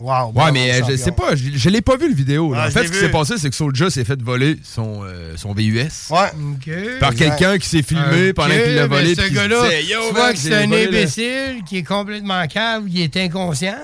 Wow. 0.00 0.32
Ouais, 0.34 0.50
mais 0.52 0.72
euh, 0.72 0.84
je 0.90 0.96
sais 0.96 1.12
pas, 1.12 1.36
je, 1.36 1.50
je 1.54 1.68
l'ai 1.68 1.80
pas 1.80 1.96
vu 1.96 2.08
le 2.08 2.14
vidéo. 2.14 2.52
là. 2.52 2.62
Ah, 2.64 2.68
en 2.68 2.70
fait, 2.70 2.86
ce 2.86 2.92
qui 2.92 2.98
s'est 2.98 3.10
passé, 3.10 3.34
c'est 3.38 3.48
que 3.48 3.54
Soulja 3.54 3.90
s'est 3.90 4.04
fait 4.04 4.20
voler 4.20 4.56
son, 4.64 5.02
euh, 5.04 5.34
son 5.36 5.54
VUS. 5.54 5.88
Ouais. 6.10 6.98
Par 6.98 7.14
quelqu'un 7.14 7.58
qui 7.58 7.68
s'est 7.68 7.82
filmé 7.82 8.32
pendant 8.32 8.54
qu'il 8.54 8.74
l'a 8.74 8.86
volé. 8.86 9.14
Ce 9.14 9.20
qui 9.22 9.34
gars-là, 9.34 9.62
tu 9.70 10.14
vois 10.14 10.32
que 10.32 10.38
c'est 10.38 10.54
un 10.54 10.72
imbécile 10.72 11.62
qui 11.66 11.78
est 11.78 11.82
complètement 11.84 12.44
cave, 12.48 12.84
il 12.88 13.00
est 13.02 13.16
inconscient, 13.16 13.78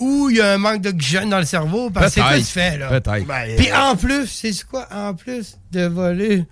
ou 0.00 0.30
il 0.30 0.36
y 0.38 0.40
a 0.40 0.54
un 0.54 0.58
manque 0.58 0.80
d'oxygène 0.82 1.30
dans 1.30 1.38
le 1.38 1.44
cerveau, 1.44 1.90
parce 1.90 2.06
que 2.06 2.12
c'est 2.14 2.20
quoi 2.20 2.34
qu'il 2.36 2.44
fait, 2.44 2.78
là? 2.78 2.88
Peut-être. 2.88 3.26
Ben, 3.26 3.56
Puis 3.56 3.72
en 3.72 3.94
plus, 3.96 4.26
c'est 4.26 4.64
quoi? 4.64 4.88
En 4.92 5.14
plus 5.14 5.58
de 5.72 5.86
voler 5.86 6.44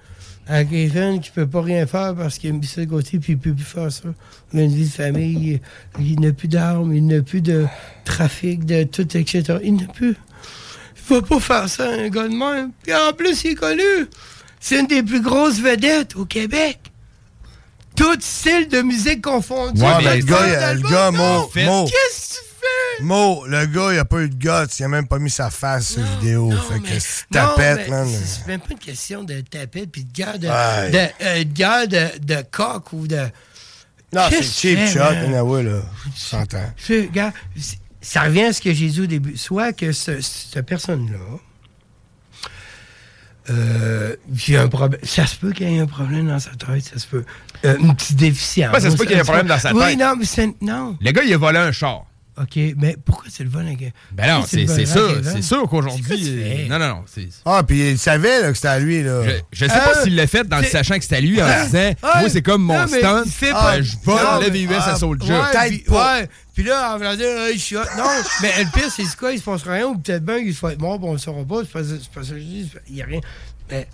à 0.47 0.65
Kevin 0.65 1.20
qui 1.20 1.31
peut 1.31 1.47
pas 1.47 1.61
rien 1.61 1.87
faire 1.87 2.15
parce 2.15 2.39
qu'il 2.39 2.51
a 2.51 2.53
mis 2.55 2.66
ça 2.66 2.81
de 2.81 2.87
côté 2.87 3.19
puis 3.19 3.35
il 3.35 3.39
peut 3.39 3.53
plus 3.53 3.65
faire 3.65 3.93
ça. 3.93 4.05
Il 4.53 4.61
a 4.61 4.62
une 4.62 4.75
vie 4.75 4.85
de 4.87 4.91
famille, 4.91 5.61
il, 5.99 6.07
il 6.12 6.20
n'a 6.20 6.33
plus 6.33 6.49
d'armes, 6.49 6.95
il 6.95 7.07
n'a 7.07 7.20
plus 7.20 7.43
de 7.43 7.66
trafic, 8.05 8.65
de 8.65 8.85
tout, 8.85 9.03
etc. 9.16 9.59
Il 9.62 9.75
n'a 9.77 9.87
plus. 9.93 10.16
Il 11.11 11.15
va 11.15 11.23
pas 11.23 11.41
faire 11.41 11.69
ça, 11.69 11.89
un 11.91 12.09
gars 12.09 12.29
de 12.29 12.35
même. 12.35 12.70
Puis 12.83 12.95
en 12.95 13.12
plus, 13.12 13.45
il 13.45 13.51
est 13.51 13.55
connu. 13.57 13.83
C'est 14.61 14.81
une 14.81 14.87
des 14.87 15.03
plus 15.03 15.20
grosses 15.20 15.59
vedettes 15.61 16.16
au 16.16 16.25
Québec. 16.25 16.79
tout 17.97 18.16
style 18.20 18.69
de 18.69 18.81
musique 18.83 19.20
confondu. 19.23 19.83
Ouais, 19.83 19.89
mais 20.03 20.16
le 20.19 20.25
gars, 20.25 20.75
le 20.75 20.81
gars, 20.83 21.11
non. 21.11 21.19
Mo, 21.19 21.51
Mo. 21.65 21.85
Qu'est-ce 21.87 22.29
que 22.29 22.35
tu 22.35 22.48
Mo, 23.01 23.44
le 23.47 23.66
gars, 23.66 23.93
il 23.93 23.98
a 23.98 24.05
pas 24.05 24.20
eu 24.22 24.28
de 24.28 24.35
guts. 24.35 24.72
Il 24.78 24.85
a 24.85 24.89
même 24.89 25.06
pas 25.06 25.18
mis 25.18 25.30
sa 25.30 25.51
face 25.51 25.93
sur 25.93 26.02
vidéo. 26.02 26.51
fait 26.51 26.80
que 26.80 26.98
c'est 26.98 27.24
Non, 27.32 27.55
tapette, 27.55 27.89
mais 27.89 27.90
man. 27.90 28.09
C'est 28.09 28.47
même 28.48 28.60
pas 28.60 28.70
une 28.72 28.78
question 28.78 29.22
de 29.24 29.40
tapette 29.40 29.90
puis 29.93 30.05
de 30.05 30.12
gars 30.12 30.36
de, 30.36 30.48
euh, 30.51 30.90
de 31.44 31.86
de, 31.86 32.18
de 32.24 32.43
coq 32.51 32.93
ou 32.93 33.06
de. 33.06 33.20
Non, 34.12 34.22
c'est 34.30 34.43
cheap 34.43 34.78
shot, 34.89 35.01
anyway, 35.01 35.62
là. 35.62 35.80
Gars, 37.12 37.32
c'est- 37.56 37.78
ça 38.01 38.22
revient 38.22 38.44
à 38.44 38.52
ce 38.52 38.60
que 38.62 38.72
j'ai 38.72 38.89
dit 38.89 39.01
au 39.02 39.06
début. 39.06 39.36
Soit 39.36 39.72
que 39.72 39.93
ce- 39.93 40.20
cette 40.20 40.64
personne-là, 40.66 41.18
euh, 43.51 44.16
j'ai 44.35 44.56
un 44.56 44.68
problème. 44.68 45.01
Ça 45.05 45.26
se 45.26 45.36
peut 45.36 45.52
qu'il 45.52 45.70
y 45.70 45.76
ait 45.76 45.80
un 45.80 45.86
problème 45.86 46.28
dans 46.28 46.39
sa 46.39 46.51
tête, 46.51 46.85
ça 46.85 46.98
se 46.98 47.06
peut. 47.06 47.24
Euh, 47.64 47.76
une 47.78 47.94
petite 47.94 48.16
déficience. 48.16 48.72
Ouais, 48.74 48.80
ça 48.80 48.90
se 48.90 48.97
peut 48.97 49.05
qu'il 49.05 49.12
y 49.14 49.18
ait 49.18 49.20
un 49.20 49.24
problème 49.24 49.47
dans 49.47 49.59
sa 49.59 49.72
Oui, 49.72 49.85
tête. 49.85 49.98
non, 49.98 50.14
mais 50.18 50.24
c'est. 50.24 50.48
Non. 50.60 50.97
Le 51.01 51.10
gars, 51.12 51.22
il 51.22 51.32
a 51.32 51.39
volé 51.39 51.59
un 51.59 51.72
char. 51.72 52.05
OK, 52.40 52.74
mais 52.77 52.97
pourquoi 53.05 53.24
c'est 53.31 53.43
le 53.43 53.51
vol 53.51 53.66
à 53.66 53.74
Kevin? 53.74 53.90
Ben 54.12 54.28
non, 54.39 54.44
c'est 54.47 54.62
à 54.70 54.86
sûr. 54.86 55.20
C'est 55.24 55.43
sûr 55.43 55.69
qu'aujourd'hui. 55.69 56.05
euh, 56.40 56.69
Non, 56.69 56.78
non, 56.78 56.89
non. 56.89 57.05
Ah, 57.44 57.62
puis 57.66 57.90
il 57.93 57.98
savait 57.98 58.43
là, 58.43 58.48
que 58.51 58.55
c'était 58.55 58.69
à 58.69 58.78
lui. 58.78 59.02
Là. 59.02 59.23
Je, 59.24 59.31
je 59.52 59.65
sais 59.66 59.78
pas 59.78 59.94
Euh, 59.98 60.02
s'il 60.05 60.15
l'a 60.15 60.27
fait 60.27 60.44
dans 60.47 60.59
le 60.59 60.65
sachant 60.65 60.97
que 60.97 61.02
c'était 61.02 61.20
lui 61.20 61.43
en 61.43 61.47
Ah, 61.47 61.65
disant 61.66 61.93
Moi, 62.20 62.28
c'est 62.28 62.43
comme 62.43 62.62
mon 62.62 62.86
stunt. 62.86 63.23
il 63.24 63.31
fait 63.32 63.51
Ah, 63.52 63.60
pas- 63.62 63.82
je 63.82 63.93
vole 64.05 64.19
mais- 64.40 64.51
VUS 64.51 64.74
à 64.74 64.97
Soldier. 64.97 65.32
Ouais, 65.35 65.69
puis, 65.69 65.85
ouais. 65.89 66.28
Puis 66.55 66.65
là, 66.65 66.94
en 66.94 66.98
voulant 66.98 67.15
dire, 67.16 67.27
Hey, 67.27 67.55
je 67.55 67.59
suis 67.62 67.77
hot. 67.77 67.82
Non, 67.97 68.05
mais 68.43 68.52
le 68.65 68.70
pire, 68.73 68.90
c'est 68.94 69.16
quoi? 69.16 69.32
Il 69.32 69.39
se 69.39 69.44
passe 69.44 69.62
rien, 69.62 69.86
ou 69.86 69.98
peut-être 69.98 70.24
bien 70.24 70.39
qu'il 70.43 70.55
se 70.55 70.59
fait 70.66 70.78
mort, 70.81 70.97
puis 70.98 71.05
on 71.06 71.12
ne 71.12 71.16
le 71.16 71.19
saura 71.19 71.44
pas. 71.44 71.60
C'est 71.65 71.73
pas, 71.73 71.85
c'est 71.85 72.09
pas 72.10 72.23
ça 72.24 72.31
que 72.31 72.39
je 72.39 72.44
dis. 72.44 72.70
Il 72.89 72.94
n'y 72.97 73.02
a 73.02 73.06
rien. 73.06 73.20
Mais. 73.70 73.86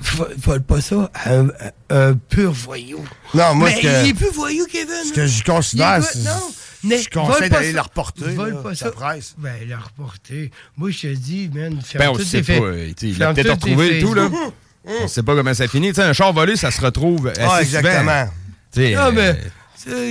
Vo- 0.00 0.26
Vole 0.38 0.62
pas 0.62 0.80
ça 0.80 1.10
à 1.14 1.34
un, 1.34 1.48
un 1.90 2.14
pur 2.14 2.52
voyou. 2.52 3.04
Non, 3.34 3.54
moi, 3.54 3.68
mais 3.70 3.76
ce 3.76 3.80
que- 3.82 4.04
il 4.04 4.10
est 4.10 4.14
plus 4.14 4.30
voyou, 4.32 4.66
Kevin. 4.70 4.94
Ce 5.08 5.12
que 5.12 5.26
je 5.26 5.42
considère, 5.44 6.02
c'est- 6.02 6.24
pas- 6.24 6.30
Non, 6.34 6.40
mais 6.84 6.98
je 7.02 7.10
conseille 7.10 7.50
d'aller 7.50 7.66
ça. 7.68 7.72
le 7.74 7.80
reporter, 7.80 8.28
Vole 8.30 8.50
là, 8.54 8.56
pas 8.62 8.74
ça 8.74 8.86
ça. 8.86 8.90
presse. 8.92 9.34
Ben, 9.38 9.54
le 9.68 9.76
reporter. 9.76 10.50
Moi, 10.76 10.90
je 10.90 11.00
te 11.00 11.06
dis, 11.14 11.50
man, 11.54 11.74
Ben, 11.74 11.80
ferme 11.82 12.14
on 12.14 12.16
tous 12.16 12.24
sait 12.24 12.42
pas. 12.42 12.52
euh, 12.52 12.92
Il 13.02 13.18
l'a 13.18 13.34
peut-être 13.34 13.50
retrouvé 13.50 13.98
et 13.98 14.02
tout, 14.02 14.14
là. 14.14 14.28
On 15.02 15.08
sait 15.08 15.22
pas 15.22 15.34
comment 15.34 15.52
ça 15.54 15.68
finit. 15.68 15.88
Tu 15.88 15.96
sais, 15.96 16.02
un 16.02 16.12
char 16.14 16.32
volé, 16.32 16.56
ça 16.56 16.70
se 16.70 16.80
retrouve 16.80 17.28
assez 17.28 17.40
Ah, 17.42 17.60
exactement. 17.62 17.98
souvent. 18.00 18.28
Tu 18.72 18.80
sais, 18.80 18.94
Non, 18.94 19.00
euh, 19.02 19.12
mais. 19.12 19.40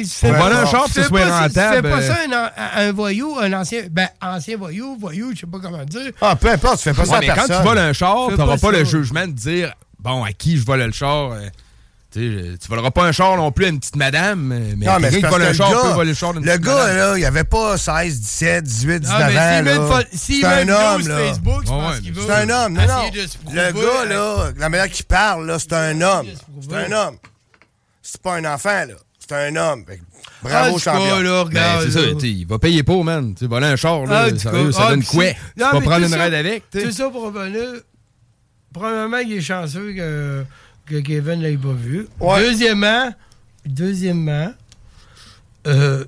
C'est- 0.06 0.32
pas- 0.32 0.54
un 0.62 0.66
char, 0.66 0.86
tu 0.86 0.90
que 0.90 0.96
ce 0.96 1.02
fais 1.02 1.08
soit 1.08 1.26
rentable, 1.42 1.76
fais 1.76 1.82
pas 1.82 1.98
euh, 2.02 2.08
ça 2.08 2.52
un, 2.78 2.88
un 2.88 2.92
voyou, 2.92 3.38
un 3.40 3.54
ancien. 3.54 3.84
Ben, 3.92 4.08
ancien 4.22 4.58
voyou, 4.58 4.98
voyou, 5.00 5.32
je 5.36 5.42
sais 5.42 5.48
pas 5.48 5.60
comment 5.60 5.84
dire. 5.86 6.12
Ah, 6.22 6.36
peu 6.36 6.50
importe, 6.50 6.78
tu 6.78 6.84
fais 6.84 6.94
pas 6.94 7.06
ça 7.06 7.18
à 7.18 7.20
mais 7.20 7.28
quand 7.28 7.36
personne. 7.36 7.58
tu 7.58 7.64
voles 7.64 7.78
un 7.78 7.94
char, 7.94 8.32
n'auras 8.32 8.58
pas 8.58 8.58
pas, 8.58 8.72
le 8.72 8.84
jugement 8.86 9.28
de 9.28 9.34
dire 9.34 9.74
Bon, 10.00 10.24
à 10.24 10.32
qui 10.32 10.58
je 10.58 10.66
vole 10.66 10.82
le 10.82 10.92
char 10.94 11.32
euh, 11.34 11.48
Tu 12.14 12.58
tu 12.60 12.68
voleras 12.70 12.90
pas 12.90 13.04
un 13.04 13.12
char 13.12 13.36
non 13.38 13.52
plus 13.52 13.66
à 13.66 13.68
une 13.68 13.80
petite 13.80 13.96
madame, 13.98 14.40
mais 14.78 14.86
Non, 14.88 14.98
mais 15.00 15.12
c'est 15.12 15.18
qui 15.22 15.28
vole 15.28 15.44
un 15.44 15.50
le 15.50 15.54
char 15.54 15.72
gars, 15.72 15.82
peut 15.82 15.88
voler 15.90 16.10
le 16.10 16.16
char 16.16 16.34
d'une 16.34 16.44
le 16.46 16.58
gars, 16.58 16.74
madame. 16.76 16.98
là, 16.98 17.18
il 17.18 17.26
avait 17.26 17.44
pas 17.44 17.78
16, 17.78 18.20
17, 18.22 18.64
18, 18.64 19.00
19 19.02 19.22
Ah, 19.22 19.28
mais 19.62 19.78
ans. 19.78 20.00
s'il 20.14 20.48
met 20.48 20.62
une 20.64 20.68
C'est 20.70 20.74
homme, 20.74 21.08
là. 21.08 21.18
sur 21.18 21.28
Facebook, 21.28 21.62
je 21.66 21.70
pense 21.70 22.00
qu'il 22.00 22.14
va 22.14 22.22
C'est 22.26 22.32
un 22.32 22.50
homme, 22.50 22.74
non, 22.74 22.82
non. 22.88 23.12
Le 23.54 23.72
gars, 23.74 24.06
là, 24.06 24.52
la 24.58 24.70
manière 24.70 24.90
qu'il 24.90 25.06
parle, 25.06 25.46
là, 25.46 25.60
c'est 25.60 25.74
un 25.74 26.02
homme. 26.02 26.28
C'est 26.62 26.76
un 26.76 26.92
homme. 26.92 27.18
C'est 28.02 28.22
pas 28.22 28.36
un 28.38 28.46
enfant, 28.46 28.86
là. 28.88 28.96
C'est 29.30 29.36
un 29.36 29.56
homme. 29.56 29.86
Fait 29.86 29.98
que 29.98 30.02
Bravo, 30.42 30.76
Ah, 30.76 30.80
champion. 30.80 31.20
là, 31.20 31.44
Ben, 31.44 31.50
regarde, 31.50 31.84
c'est 31.86 31.92
ça, 31.92 32.00
il 32.24 32.48
va 32.48 32.58
payer 32.58 32.82
pour, 32.82 33.04
man. 33.04 33.36
Tu 33.36 33.46
voler 33.46 33.68
un 33.68 33.76
char, 33.76 34.06
là, 34.08 34.28
Ah, 34.34 34.38
sérieux, 34.38 34.72
ça 34.72 34.86
ah, 34.88 34.90
donne 34.92 35.04
quoi? 35.04 35.24
c'est- 35.26 35.36
Tu 35.56 35.60
vas 35.60 35.70
prendre 35.82 35.98
une 36.06 36.08
ça- 36.10 36.18
raide 36.18 36.34
avec, 36.34 36.70
tu 36.72 36.80
sais. 36.80 36.86
Tout 36.88 36.92
ça 36.92 37.10
pour 37.10 37.24
revenir. 37.26 37.64
Premièrement, 38.74 39.18
il 39.20 39.34
est 39.34 39.42
chanceux 39.42 39.94
que, 39.94 40.44
que 40.88 40.96
Kevin 41.02 41.40
ne 41.42 41.44
l'ait 41.50 41.58
pas 41.58 41.74
vu. 41.74 42.08
Ouais. 42.20 42.40
Deuxièmement, 42.42 43.14
deuxièmement, 43.66 44.52
euh, 45.68 46.06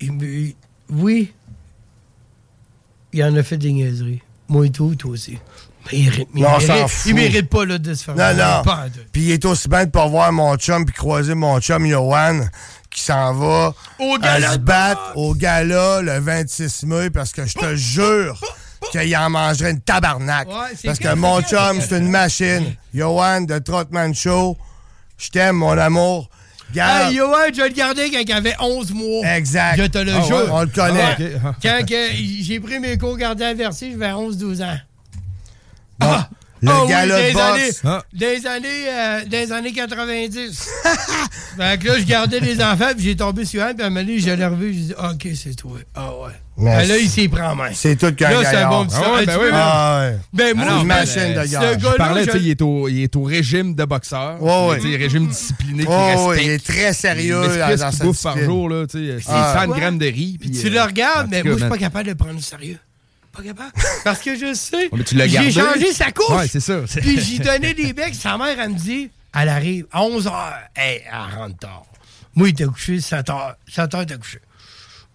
il 0.00 0.12
me- 0.12 0.52
oui, 0.90 1.32
il 3.12 3.24
en 3.24 3.34
a 3.36 3.42
fait 3.42 3.56
des 3.56 3.72
niaiseries. 3.72 4.20
Moi 4.48 4.66
et 4.66 4.70
tout, 4.70 4.94
toi 4.96 5.12
aussi. 5.12 5.38
Il, 5.92 6.04
mérite- 6.10 6.28
il 6.34 6.42
Non, 6.42 6.48
on 6.48 6.58
mérite, 6.58 6.66
s'en 6.66 6.88
fout. 6.88 7.06
il 7.06 7.14
mérite 7.14 7.48
pas 7.50 7.64
là, 7.64 7.78
de 7.78 7.94
se 7.94 8.04
faire 8.04 8.14
Non, 8.14 8.34
non. 8.34 8.62
Puis 9.12 9.22
il 9.22 9.30
est 9.32 9.44
aussi 9.44 9.68
bien 9.68 9.84
de 9.84 9.90
pas 9.90 10.06
voir 10.06 10.32
mon 10.32 10.56
chum 10.56 10.84
puis 10.84 10.94
croiser 10.94 11.34
mon 11.34 11.60
chum 11.60 11.84
Yohan 11.86 12.40
qui 12.90 13.02
s'en 13.02 13.34
va 13.34 13.74
Au 13.98 14.14
à 14.16 14.18
gala 14.18 14.52
se 14.52 14.58
battre 14.58 15.12
au 15.16 15.34
gala 15.34 16.00
le 16.00 16.18
26 16.20 16.84
mai 16.84 17.10
parce 17.10 17.32
que 17.32 17.44
je 17.46 17.54
te 17.54 17.74
jure 17.74 18.40
qu'il 18.92 19.16
en 19.16 19.30
mangerait 19.30 19.72
une 19.72 19.80
tabarnak. 19.80 20.46
Ouais, 20.48 20.54
parce 20.84 20.98
que 20.98 21.14
mon 21.14 21.40
chum, 21.42 21.80
c'est 21.80 21.98
une 21.98 22.10
machine. 22.10 22.74
Yohan 22.92 23.42
de 23.42 23.58
Trotman 23.58 24.14
Show, 24.14 24.56
je 25.18 25.28
t'aime, 25.30 25.56
mon 25.56 25.76
amour. 25.76 26.28
Garde. 26.74 27.10
Hey, 27.10 27.16
Yoann, 27.18 27.54
je 27.54 27.62
le 27.62 27.68
gardais 27.68 28.10
quand 28.10 28.18
il 28.26 28.32
avait 28.32 28.54
11 28.58 28.92
mois. 28.92 29.24
Exact. 29.36 29.76
Je 29.78 29.84
te 29.86 29.98
le 29.98 30.12
Ah 30.14 30.22
jure. 30.22 30.36
ouais, 30.38 30.44
on 30.50 30.60
le 30.62 30.66
connaît. 30.66 31.16
Ouais. 31.18 31.32
Quand 31.62 31.80
j'ai 31.86 32.58
pris 32.60 32.80
mes 32.80 32.96
cours 32.98 33.16
gardien 33.16 33.48
avertis, 33.48 33.92
j'avais 33.92 34.12
11-12 34.12 34.62
ans. 34.62 34.76
Ah! 36.00 36.28
Le 36.62 36.70
Ah 36.70 36.80
oui, 36.82 36.88
gala 36.88 37.20
de 37.20 37.26
des 37.26 37.32
boxe. 37.34 37.44
années, 37.44 37.70
Ah. 37.84 38.02
des 38.14 38.46
années, 38.46 38.88
euh, 38.88 39.24
des 39.26 39.52
années 39.52 39.72
90. 39.74 40.68
fait 41.58 41.78
que 41.78 41.88
là, 41.88 41.98
je 41.98 42.04
gardais 42.04 42.40
les 42.40 42.62
enfants, 42.62 42.92
puis 42.96 43.04
j'ai 43.04 43.16
tombé 43.16 43.44
sur 43.44 43.62
un, 43.62 43.74
puis 43.74 43.82
à 43.82 43.86
un 43.86 43.90
moment 43.90 44.00
donné, 44.06 44.18
je 44.18 44.30
l'ai 44.30 44.46
revu, 44.46 44.72
j'ai 44.72 44.80
dit, 44.80 44.94
OK, 44.94 45.28
c'est 45.34 45.54
toi. 45.56 45.76
Ah 45.94 46.08
ouais. 46.14 46.30
Ben 46.56 46.88
là, 46.88 46.96
il 46.96 47.10
s'y 47.10 47.28
prend 47.28 47.50
en 47.50 47.56
main. 47.56 47.68
C'est 47.74 47.96
tout 47.96 48.14
qu'un 48.14 48.30
Là, 48.30 48.44
c'est 48.50 48.56
un 48.56 48.68
bon 48.70 48.86
petit 48.86 48.96
Ah 48.96 49.12
ouais, 49.12 49.26
ben 49.26 49.32
tu 49.34 49.38
oui, 49.44 49.50
ben- 49.50 49.58
Ah 49.60 50.00
ouais. 50.08 50.18
Ben, 50.32 50.56
moi, 50.56 50.66
Ah 50.70 50.76
mais, 50.78 50.84
machine 50.84 51.20
euh, 51.20 51.42
de 51.42 51.46
ce 51.48 51.52
gars. 51.52 51.72
Je 51.92 51.96
parlais, 51.96 52.20
je- 52.24 52.30
tu 52.30 52.38
sais, 52.38 52.44
il, 52.44 52.50
est 52.50 52.62
au- 52.62 52.88
il 52.88 53.02
est 53.02 53.16
au 53.16 53.22
régime 53.24 53.74
de 53.74 53.84
boxeur. 53.84 54.42
Ouais, 54.42 54.68
ouais. 54.70 54.80
Tu 54.80 54.90
sais, 54.90 54.96
régime 54.96 55.26
discipliné 55.26 55.84
Oh, 55.86 56.26
respecte. 56.28 56.44
il 56.46 56.50
est 56.52 56.64
très 56.66 56.92
sérieux 56.94 57.42
Il 57.52 57.58
dans, 57.76 57.90
sa 57.92 58.04
bouffe 58.04 58.22
par 58.22 58.38
jour, 58.38 58.70
là, 58.70 58.86
tu 58.86 58.98
sais, 59.06 59.16
c'est 59.20 59.26
Ah. 59.28 59.54
100 59.66 59.70
Ouais. 59.70 59.80
grammes 59.80 59.98
de 59.98 60.06
riz. 60.06 60.38
Tu 60.40 60.66
euh, 60.68 60.70
le 60.70 60.80
regardes, 60.80 61.26
en 61.26 61.30
mais 61.30 61.42
moi, 61.42 61.52
je 61.54 61.58
suis 61.58 61.68
pas 61.68 61.76
capable 61.78 62.04
de 62.04 62.10
le 62.10 62.16
prendre 62.16 62.38
au 62.38 62.42
sérieux. 62.42 62.78
Pas 63.36 63.42
capable. 63.42 63.72
Parce 64.04 64.20
que 64.20 64.36
je 64.36 64.54
sais. 64.54 64.88
Mais 64.92 65.04
tu 65.04 65.14
l'as 65.16 65.26
J'ai 65.26 65.50
changé 65.50 65.92
sa 65.92 66.10
couche. 66.12 66.30
Ouais, 66.36 66.48
c'est 66.48 66.60
ça. 66.60 66.80
Puis 67.00 67.20
j'y 67.20 67.38
donnais 67.38 67.74
des 67.74 67.92
becs. 67.92 68.14
Sa 68.14 68.36
mère, 68.38 68.58
elle 68.58 68.70
me 68.70 68.78
dit, 68.78 69.10
elle 69.34 69.48
arrive 69.48 69.86
à 69.92 70.02
11 70.02 70.26
h. 70.26 70.52
Hey, 70.76 71.02
elle 71.06 71.36
rentre 71.36 71.58
tard. 71.58 71.84
Moi, 72.36 72.48
il 72.50 72.54
t'a 72.54 72.66
couché 72.66 73.00
7 73.00 73.26
h. 73.28 73.54
7 73.68 73.92
h, 73.92 74.06
t'as 74.06 74.16
couché. 74.16 74.38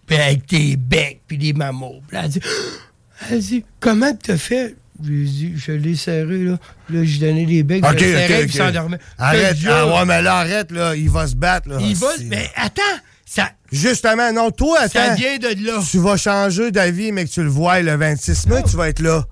Puis 0.06 0.16
avec 0.16 0.46
tes 0.46 0.76
becs, 0.76 1.20
puis 1.26 1.36
les 1.36 1.52
mamots. 1.52 2.00
Puis 2.08 2.18
elle 2.20 2.28
dit, 2.28 2.40
elle 3.30 3.40
dit, 3.40 3.64
comment 3.78 4.12
t'as 4.14 4.36
fait? 4.36 4.76
Je 5.02 5.08
lui 5.08 5.30
dit, 5.30 5.52
je 5.56 5.72
l'ai 5.72 5.96
serré, 5.96 6.38
là. 6.44 6.58
Là, 6.90 7.04
j'ai 7.04 7.18
donné 7.20 7.46
des 7.46 7.62
becs, 7.62 7.82
Ok, 7.84 7.98
je 7.98 8.04
le 8.04 8.12
serrais, 8.12 8.24
ok, 8.42 8.48
puis 8.48 8.56
il 8.56 8.60
ok. 8.60 8.66
s'endormait. 8.66 8.98
Arrête. 9.16 9.56
Ah 9.66 9.86
ouais, 9.86 10.04
mais 10.04 10.20
là, 10.20 10.36
arrête, 10.38 10.70
là. 10.72 10.94
Il 10.94 11.08
va 11.08 11.26
se 11.26 11.34
battre, 11.36 11.70
là. 11.70 11.78
Il 11.80 11.96
va, 11.96 12.08
C'est- 12.18 12.24
mais 12.24 12.50
attends, 12.54 12.82
ça, 13.24 13.50
Justement, 13.72 14.32
non, 14.32 14.50
toi, 14.50 14.88
ça 14.88 15.02
attends. 15.02 15.14
vient 15.14 15.38
de 15.38 15.66
là. 15.66 15.80
Tu 15.88 15.98
vas 15.98 16.16
changer 16.16 16.70
d'avis, 16.70 17.12
mais 17.12 17.24
que 17.24 17.30
tu 17.30 17.42
le 17.42 17.48
vois 17.48 17.80
le 17.80 17.94
26 17.96 18.46
mai, 18.48 18.62
tu 18.68 18.76
vas 18.76 18.88
être 18.88 19.00
là. 19.00 19.24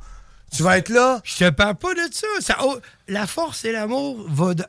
Tu 0.55 0.63
vas 0.63 0.79
être 0.79 0.89
là. 0.89 1.21
Je 1.25 1.45
te 1.45 1.51
parle 1.51 1.75
pas 1.75 1.95
de 1.95 2.09
ça. 2.13 2.27
ça 2.41 2.57
oh, 2.63 2.79
la 3.09 3.27
force 3.27 3.65
et 3.65 3.73
l'amour 3.73 4.29
de, 4.55 4.65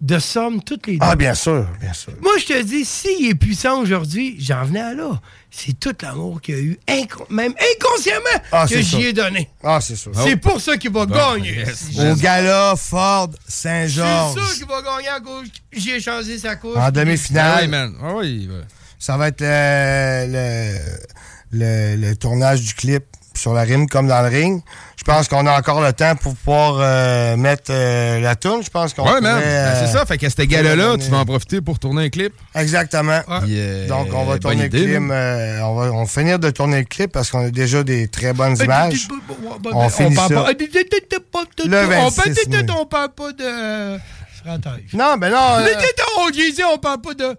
de 0.00 0.18
somme 0.20 0.62
toutes 0.62 0.86
les 0.86 0.94
deux. 0.94 0.98
Ah, 1.08 1.16
bien 1.16 1.34
sûr, 1.34 1.66
bien 1.80 1.92
sûr. 1.92 2.12
Moi, 2.22 2.32
je 2.38 2.44
te 2.46 2.62
dis, 2.62 2.84
s'il 2.84 3.28
est 3.30 3.34
puissant 3.34 3.80
aujourd'hui, 3.80 4.36
j'en 4.38 4.64
venais 4.64 4.80
à 4.80 4.94
là. 4.94 5.20
C'est 5.50 5.78
tout 5.80 5.94
l'amour 6.02 6.40
qu'il 6.40 6.54
a 6.54 6.58
eu, 6.58 6.78
inco- 6.86 7.26
même 7.30 7.52
inconsciemment, 7.74 8.44
Ah, 8.52 8.64
que 8.68 8.74
c'est 8.74 8.82
j'y 8.82 9.06
ai 9.06 9.12
donné. 9.12 9.48
Ah, 9.64 9.80
c'est 9.80 9.96
sûr. 9.96 10.12
C'est 10.14 10.36
pour 10.36 10.60
ça 10.60 10.76
qu'il 10.76 10.92
va 10.92 11.04
gagner. 11.06 11.56
yes. 11.56 11.88
Au 11.98 12.14
gala 12.14 12.74
Ford 12.76 13.30
C'est 13.48 13.88
Saint-Georges. 13.88 14.34
sûr 14.40 14.54
qu'il 14.54 14.66
va 14.66 14.82
gagner 14.82 15.08
à 15.08 15.20
cause. 15.20 15.48
J'ai 15.72 16.00
changé 16.00 16.38
sa 16.38 16.54
couche. 16.56 16.76
En 16.76 16.80
Ah 16.82 16.90
demi-finale. 16.92 17.62
oui, 17.64 17.68
man. 17.68 17.94
Ah 18.00 18.14
oui, 18.14 18.48
ouais. 18.48 18.60
Ça 19.00 19.16
va 19.16 19.28
être 19.28 19.40
le, 19.40 20.26
le, 20.32 20.78
le- 21.52 22.08
le 22.08 22.16
tournage 22.16 22.60
du 22.62 22.74
clip 22.74 23.04
sur 23.38 23.54
la 23.54 23.62
rime 23.62 23.88
comme 23.88 24.08
dans 24.08 24.20
le 24.22 24.28
ring. 24.28 24.62
Je 24.98 25.04
pense 25.04 25.28
qu'on 25.28 25.46
a 25.46 25.56
encore 25.56 25.80
le 25.80 25.92
temps 25.92 26.16
pour 26.16 26.34
pouvoir 26.34 26.78
euh, 26.80 27.36
mettre 27.36 27.70
euh, 27.70 28.20
la 28.20 28.34
tourne. 28.36 28.62
Je 28.62 28.68
pense 28.68 28.92
qu'on 28.92 29.04
Ouais, 29.04 29.20
man. 29.20 29.40
Ben, 29.40 29.42
euh, 29.46 29.86
c'est 29.86 29.92
ça. 29.96 30.04
Fait 30.04 30.18
qu'à 30.18 30.28
ce 30.28 30.42
gala-là, 30.42 30.96
tu 30.98 31.08
vas 31.10 31.18
en 31.18 31.24
profiter 31.24 31.60
pour 31.60 31.78
tourner 31.78 32.04
un 32.06 32.08
clip. 32.10 32.34
Exactement. 32.54 33.20
Euh, 33.48 33.86
Donc, 33.88 34.08
on 34.12 34.24
va 34.24 34.38
tourner 34.38 34.66
idée, 34.66 34.86
le 34.86 34.98
clip. 34.98 35.10
euh, 35.10 35.60
on, 35.62 35.74
va, 35.76 35.92
on 35.92 36.00
va 36.02 36.06
finir 36.06 36.38
de 36.38 36.50
tourner 36.50 36.78
le 36.80 36.84
clip 36.84 37.12
parce 37.12 37.30
qu'on 37.30 37.46
a 37.46 37.50
déjà 37.50 37.82
des 37.84 38.08
très 38.08 38.32
bonnes 38.32 38.60
Euh, 38.60 38.64
images. 38.64 39.08
On 39.72 39.88
finit 39.88 40.14
parle 40.16 40.28
ça. 40.34 40.42
pas. 40.42 40.50
Le 40.52 41.76
On 41.78 42.10
parle 42.10 42.10
26 42.10 42.48
mai. 42.48 42.66
on 42.78 42.86
parle 42.86 43.08
pas 43.14 43.32
de 43.32 43.98
Non, 44.94 45.16
ben 45.18 45.30
non. 45.30 45.58
Mais 45.64 45.74
euh, 45.74 45.80
t'es- 45.80 46.02
on 46.18 46.30
disait, 46.30 46.64
on 46.64 46.78
parle 46.78 47.00
pas 47.00 47.14
de. 47.14 47.36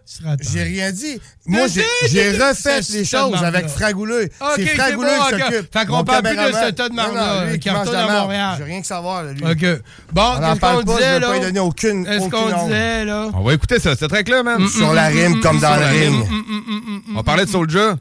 J'ai 0.52 0.64
rien 0.64 0.92
dit. 0.92 1.20
Moi, 1.46 1.68
j'ai 1.68 1.82
c'est- 2.02 2.08
j'ai 2.10 2.32
c'est- 2.38 2.50
refait 2.50 2.82
c'est 2.82 2.94
les 2.94 3.06
choses 3.06 3.44
avec. 3.44 3.68
Fragouleux. 3.70 4.30
C'est 4.56 4.66
c'est 4.66 4.76
Fragouleux 4.76 5.10
bon, 5.18 5.26
qui 5.38 5.42
s'occupe. 5.44 5.74
Fait 5.74 5.86
qu'on 5.86 6.04
parle 6.04 6.24
plus 6.24 6.36
de 6.36 6.52
ce 6.52 6.72
tas 6.72 6.90
de 6.90 6.94
Non, 6.96 7.08
non, 7.08 7.14
marde-là, 7.14 7.46
lui 7.52 7.60
qui 7.60 7.70
mange 7.70 7.80
retourne 7.88 7.98
de 8.02 8.08
la 8.08 8.18
à. 8.18 8.22
Montréal. 8.22 8.56
J'ai 8.58 8.64
rien 8.64 8.82
que 8.82 8.88
savoir, 8.88 9.24
là, 9.24 9.34
lui. 9.34 9.44
OK. 9.44 9.82
Bon, 10.12 10.38
qu'est-ce 10.40 10.60
parle 10.60 10.78
qu'on 10.80 10.84
pas, 10.86 10.92
je 10.94 10.98
disait, 10.98 11.20
là? 11.20 11.28
pas 11.28 11.34
lui 11.34 11.42
donner 11.42 11.60
aucune- 11.60 12.08
Est-ce 12.08 12.26
aucune 12.26 12.32
qu'on 12.32 12.64
disait, 12.66 13.06
là? 13.06 13.30
On 13.34 13.42
va 13.44 13.54
écouter 13.54 13.80
ça. 13.80 13.92
C'était 13.92 14.08
très 14.08 14.24
clair, 14.24 14.44
man. 14.44 14.68
Sur 14.68 14.94
la 14.94 15.08
rime 15.08 15.40
comme 15.42 15.60
dans 15.60 15.76
la 15.76 15.88
ring. 15.90 16.26
Mm, 16.30 17.18
On 17.18 17.24
parlait 17.24 17.46
de 17.46 17.50
Soulja. 17.50 17.96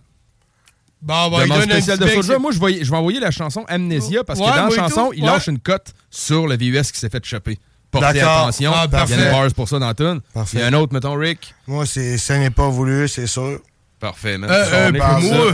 Bon, 1.01 1.29
bon, 1.31 1.41
il 1.43 1.49
donne 1.49 1.69
petit 1.69 1.87
de 1.97 2.09
Soulja. 2.09 2.23
c'est- 2.35 2.39
Moi, 2.39 2.51
je 2.53 2.59
vais, 2.59 2.85
je 2.85 2.91
vais 2.91 2.97
envoyer 2.97 3.21
la 3.21 3.31
chanson 3.31 3.65
Amnesia 3.69 4.25
parce 4.25 4.41
que 4.41 4.45
dans 4.45 4.67
la 4.67 4.71
chanson, 4.71 5.07
tout, 5.07 5.13
il 5.15 5.23
ouais. 5.23 5.31
lâche 5.31 5.47
une 5.47 5.61
cote 5.61 5.95
sur 6.11 6.49
le 6.49 6.57
VUS 6.57 6.91
qui 6.93 6.99
s'est 6.99 7.09
fait 7.09 7.25
choper. 7.25 7.59
Porter 7.91 8.21
attention. 8.21 8.73
Ah, 8.75 8.85
Il 8.87 8.91
y 8.91 8.95
a 8.95 8.99
parfait. 8.99 9.15
une 9.15 9.31
bars 9.31 9.55
pour 9.55 9.69
ça 9.69 9.79
dans 9.79 9.95
tune. 9.95 10.21
Parfait. 10.35 10.59
Il 10.59 10.61
y 10.61 10.63
a 10.63 10.67
un 10.67 10.73
autre, 10.75 10.93
mettons, 10.93 11.15
Rick. 11.15 11.55
Moi, 11.67 11.87
c'est 11.87 12.19
ça 12.19 12.39
n'est 12.39 12.51
pas 12.51 12.69
voulu, 12.69 13.09
c'est 13.09 13.27
sûr. 13.27 13.61
Parfait, 14.01 14.39
man. 14.39 14.51
Euh, 14.51 14.91
On 14.91 14.95
euh, 14.95 14.99
ça. 14.99 15.19
moi. 15.21 15.53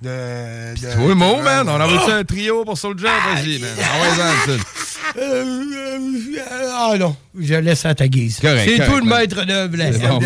De, 0.00 0.08
de, 0.08 0.92
Toi, 0.94 1.08
de- 1.08 1.42
man, 1.42 1.68
on 1.68 1.80
envoie 1.80 2.06
ça 2.06 2.14
un 2.18 2.24
trio 2.24 2.64
pour 2.64 2.78
Soulja, 2.78 3.08
vas-y, 3.34 3.58
man. 3.58 3.70
Euh, 3.78 4.56
euh, 5.18 5.98
ah 6.76 6.92
non, 6.98 7.16
je 7.38 7.54
laisse 7.54 7.84
à 7.84 7.94
ta 7.94 8.06
guise. 8.06 8.38
C'est 8.40 8.84
tout 8.86 8.96
le 8.98 9.04
maître 9.04 9.42
là. 9.44 9.66
C'est 9.92 10.06
bon, 10.08 10.20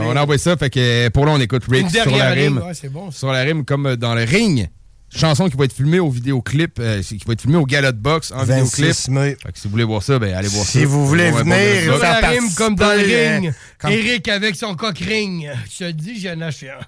qu'on 0.00 0.16
envoie 0.16 0.38
ça, 0.38 0.56
fait 0.56 0.70
que 0.70 1.08
pour 1.08 1.26
là, 1.26 1.32
on 1.32 1.40
écoute 1.40 1.64
Rick 1.68 1.90
sur 1.90 2.16
la 2.16 2.30
rime. 2.30 2.58
ouais, 2.58 2.88
bon. 2.88 3.10
Sur 3.10 3.32
la 3.32 3.40
rime, 3.42 3.64
comme 3.64 3.96
dans 3.96 4.14
le 4.14 4.22
ring. 4.24 4.68
Chanson 5.14 5.48
qui 5.48 5.56
va 5.56 5.64
être 5.64 5.72
filmée 5.72 5.98
au 6.00 6.10
vidéoclip, 6.10 6.78
euh, 6.78 7.00
qui 7.02 7.20
va 7.26 7.32
être 7.32 7.40
filmée 7.42 7.56
au 7.56 7.64
Gala 7.64 7.92
de 7.92 7.96
boxe 7.98 8.32
en 8.32 8.44
26 8.44 8.76
vidéoclip. 8.82 9.08
mai. 9.08 9.36
Fait 9.42 9.52
que 9.52 9.58
si 9.58 9.66
vous 9.66 9.70
voulez 9.70 9.84
voir 9.84 10.02
ça, 10.02 10.18
ben 10.18 10.34
allez 10.34 10.48
voir 10.48 10.64
ça. 10.66 10.72
Si 10.72 10.84
vous 10.84 11.06
voulez 11.06 11.30
venir, 11.30 11.82
Sur 11.84 12.00
ça. 12.00 12.20
la 12.20 12.28
rime 12.28 12.52
comme 12.56 12.74
dans 12.74 12.92
le 12.92 12.98
ring. 13.02 13.48
euh, 13.48 13.52
comme- 13.78 13.90
Eric 13.92 14.28
avec 14.28 14.56
son 14.56 14.74
coq 14.74 14.98
ring. 14.98 15.48
Je 15.70 15.84
te 15.86 15.90
dis, 15.92 16.20
j'en 16.20 16.40
ai 16.40 16.44
acheté 16.44 16.70
un. 16.70 16.80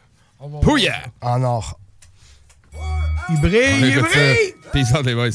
Pouya! 0.63 0.95
En 1.21 1.43
or. 1.43 1.79
Il 3.31 3.41
brille, 3.41 3.61
il 3.83 3.95
ça. 3.95 4.01
brille! 4.03 4.55
Peace 4.73 4.93
out, 4.95 5.05
les 5.07 5.15
boys. 5.15 5.31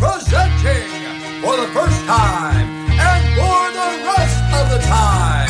presenting 0.00 0.84
for 1.42 1.56
the 1.56 1.68
first 1.72 2.06
time 2.06 2.66
and 2.98 3.22
for 3.36 3.70
the 3.72 3.90
rest 4.06 4.42
of 4.54 4.70
the 4.70 4.78
time 4.86 5.41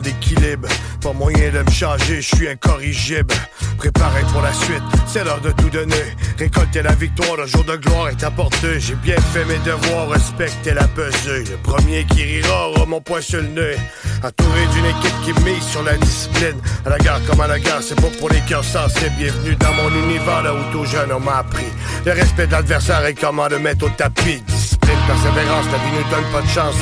d'équilibre. 0.00 0.68
Pas 1.00 1.12
moyen 1.12 1.50
de 1.52 1.62
me 1.62 1.70
changer, 1.70 2.22
je 2.22 2.36
suis 2.36 2.48
incorrigible. 2.48 3.34
Préparé 3.78 4.22
pour 4.32 4.42
la 4.42 4.52
suite, 4.52 4.82
c'est 5.06 5.24
l'heure 5.24 5.40
de 5.40 5.50
tout 5.50 5.70
donner. 5.70 6.16
Récolter 6.38 6.82
la 6.82 6.94
victoire, 6.94 7.36
le 7.36 7.46
jour 7.46 7.64
de 7.64 7.76
gloire 7.76 8.08
est 8.08 8.22
apporté. 8.22 8.78
J'ai 8.78 8.94
bien 8.94 9.16
fait 9.32 9.44
mes 9.44 9.58
devoirs, 9.58 10.08
respecter 10.08 10.74
la 10.74 10.86
pesée. 10.88 11.44
Le 11.50 11.56
premier 11.62 12.04
qui 12.04 12.22
rira 12.22 12.68
aura 12.68 12.86
mon 12.86 13.00
poing 13.00 13.20
sur 13.20 13.40
le 13.40 13.48
nez. 13.48 13.76
Entouré 14.22 14.66
d'une 14.72 14.86
équipe 14.86 15.20
qui 15.24 15.32
mise 15.42 15.64
sur 15.64 15.82
la 15.82 15.96
discipline. 15.96 16.60
À 16.86 16.90
la 16.90 16.98
gare 16.98 17.20
comme 17.26 17.40
à 17.40 17.48
la 17.48 17.58
gare, 17.58 17.82
c'est 17.82 18.00
pas 18.00 18.10
pour 18.18 18.28
les 18.30 18.40
cœurs 18.40 18.64
sensés. 18.64 19.10
Bienvenue 19.18 19.56
dans 19.56 19.72
mon 19.74 19.90
univers, 20.04 20.42
là 20.42 20.54
où 20.54 20.72
tout 20.72 20.84
jeune 20.84 21.12
on 21.12 21.20
m'a 21.20 21.38
appris. 21.38 21.66
Le 22.06 22.12
respect 22.12 22.46
de 22.46 22.52
l'adversaire 22.52 23.04
et 23.06 23.14
comment 23.14 23.48
le 23.48 23.58
mettre 23.58 23.86
au 23.86 23.90
tapis. 23.90 24.42
Discipline, 24.46 24.98
persévérance, 25.06 25.66
la 25.66 25.78
vie 25.78 25.96
nous 25.96 26.10
donne 26.10 26.32
pas 26.32 26.42
de 26.42 26.48
chance. 26.48 26.76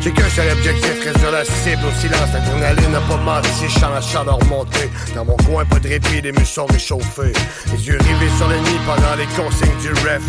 J'ai 0.00 0.12
qu'un 0.12 0.28
seul 0.28 0.52
objectif, 0.52 1.04
réduire 1.04 1.32
la 1.32 1.44
cible 1.44 1.82
au 1.86 2.00
silence. 2.00 2.32
L'adrénaline 2.32 2.92
n'a 2.92 3.00
pas 3.00 3.16
menti, 3.16 3.68
chant 3.68 3.90
la 3.90 4.00
chaleur 4.00 4.38
remontée. 4.38 4.90
Dans 5.14 5.24
mon 5.24 5.36
coin, 5.36 5.64
pas 5.64 5.78
de 5.78 5.88
répit, 5.88 6.20
les 6.22 6.32
muscles 6.32 6.60
réchauffés. 6.70 7.32
Les 7.72 7.86
yeux 7.86 7.98
rivés 7.98 8.32
sur 8.36 8.48
l'ennemi 8.48 8.78
pendant 8.86 9.14
les 9.16 9.26
consignes 9.34 9.78
du 9.80 9.90
ref. 9.90 10.22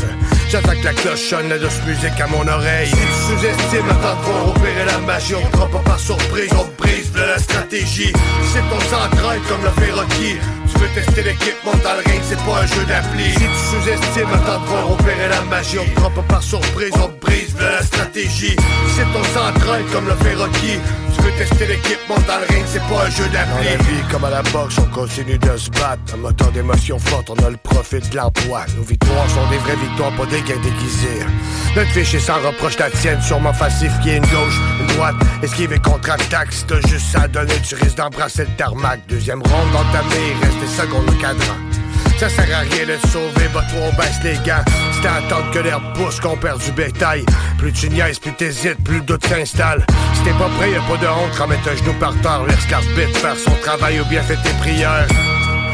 J'attends 0.49 0.75
que 0.79 0.85
la 0.85 0.93
cloche 0.93 1.29
sonne, 1.29 1.49
la 1.49 1.59
douce 1.59 1.81
musique 1.85 2.19
à 2.19 2.27
mon 2.27 2.47
oreille. 2.47 2.89
Sous-estimes, 3.27 3.89
attends 3.89 4.17
de 4.45 4.51
opérer 4.51 4.85
la 4.85 4.97
magie. 4.99 5.35
On 5.35 5.57
prend 5.57 5.67
pas 5.67 5.89
par 5.89 5.99
surprise, 5.99 6.49
on 6.53 6.67
brise 6.81 7.11
de 7.11 7.21
la 7.21 7.37
stratégie. 7.37 8.13
C'est 8.53 8.67
ton 8.69 8.79
central 8.89 9.39
comme 9.47 9.63
le 9.63 9.71
fait. 9.81 9.87
Tu 10.77 10.83
veux 10.83 10.89
tester 10.93 11.23
l'équipe, 11.23 11.55
monte 11.65 11.81
dans 11.81 11.93
le 11.93 12.03
ring, 12.05 12.21
c'est 12.21 12.37
pas 12.45 12.61
un 12.61 12.67
jeu 12.67 12.85
d'appli. 12.85 13.31
Si 13.31 13.39
tu 13.39 13.45
sous-estimes, 13.71 14.29
attends 14.31 14.61
de 14.61 14.65
voir 14.67 14.91
opérer 14.91 15.27
la 15.29 15.41
magie. 15.41 15.79
On 15.79 15.99
prend 15.99 16.11
pas 16.11 16.21
par 16.21 16.43
surprise, 16.43 16.93
on 17.01 17.09
brise 17.19 17.55
de 17.55 17.63
la 17.63 17.81
stratégie. 17.81 18.55
C'est 18.95 19.11
ton 19.11 19.23
central 19.33 19.83
comme 19.91 20.05
le 20.05 20.15
fait 20.15 20.35
Rocky. 20.35 20.79
Veux 21.27 21.33
tester 21.33 21.67
l'équipe, 21.67 21.99
monte 22.07 22.25
dans 22.25 22.39
le 22.39 22.45
ring, 22.55 22.63
c'est 22.65 22.79
pas 22.83 23.05
un 23.05 23.09
jeu 23.09 23.25
d'appli. 23.25 23.51
Dans 23.51 23.71
la 23.71 23.77
vie 23.83 24.03
comme 24.09 24.23
à 24.23 24.29
la 24.29 24.41
boxe, 24.43 24.77
on 24.79 24.85
continue 24.95 25.37
de 25.37 25.57
se 25.57 25.69
battre. 25.71 26.13
Un 26.13 26.17
moteur 26.17 26.49
d'émotion 26.53 26.97
forte, 26.99 27.29
on 27.29 27.35
a 27.45 27.49
le 27.49 27.57
profit 27.57 27.99
de 27.99 28.15
l'emploi. 28.15 28.65
Nos 28.77 28.83
victoires 28.83 29.29
sont 29.29 29.45
des 29.49 29.57
vraies 29.57 29.75
victoires, 29.75 30.13
pas 30.13 30.25
des 30.27 30.41
gains 30.41 30.61
déguisés. 30.63 31.25
Notre 31.75 31.89
fichier 31.89 32.19
sans 32.19 32.35
reproche 32.35 32.79
la 32.79 32.89
tienne, 32.91 33.21
sûrement 33.21 33.51
falsifié 33.51 34.15
une 34.15 34.25
gauche, 34.27 34.57
une 34.79 34.87
droite, 34.95 35.15
esquive 35.43 35.73
et 35.73 35.79
contre-attaque. 35.79 36.53
Si 36.53 36.63
t'as 36.63 36.79
juste 36.87 37.07
ça 37.11 37.23
à 37.23 37.27
donner, 37.27 37.55
tu 37.61 37.75
risques 37.75 37.97
d'embrasser 37.97 38.45
le 38.45 38.55
tarmac. 38.55 39.01
Deuxième 39.09 39.41
ronde 39.41 39.75
entamée, 39.75 40.33
reste 40.41 40.59
des 40.61 40.81
secondes 40.81 41.09
au 41.09 41.21
cadran. 41.21 41.57
Ça 42.19 42.29
sert 42.29 42.57
à 42.57 42.61
rien 42.61 42.85
de 42.85 42.97
sauver, 43.09 43.47
bah 43.53 43.63
toi 43.69 43.79
on 43.83 43.95
baisse 43.95 44.19
les 44.23 44.37
gants. 44.37 44.63
C'est 44.91 45.07
à 45.07 45.15
attendre 45.15 45.51
que 45.51 45.59
l'herbe 45.59 45.83
pousse 45.93 46.19
qu'on 46.19 46.35
perd 46.35 46.59
du 46.63 46.71
bétail. 46.71 47.23
Plus 47.59 47.71
tu 47.71 47.89
niaises, 47.89 48.17
plus 48.17 48.33
t'hésites, 48.33 48.83
plus 48.83 48.95
le 48.95 49.01
doute 49.01 49.25
s'installe. 49.27 49.85
Si 50.15 50.23
t'es 50.23 50.31
pas 50.31 50.49
prêt, 50.57 50.71
y'a 50.71 50.81
pas 50.81 50.97
de 50.97 51.07
honte, 51.07 51.35
remets 51.35 51.59
un 51.69 51.75
genou 51.75 51.93
par 51.99 52.19
terre. 52.21 52.43
Laisse 52.47 52.69
l'arbitre 52.71 53.19
faire 53.19 53.37
son 53.37 53.55
travail 53.61 53.99
ou 54.01 54.05
bien 54.05 54.23
fais 54.23 54.37
tes 54.37 54.53
prières. 54.59 55.07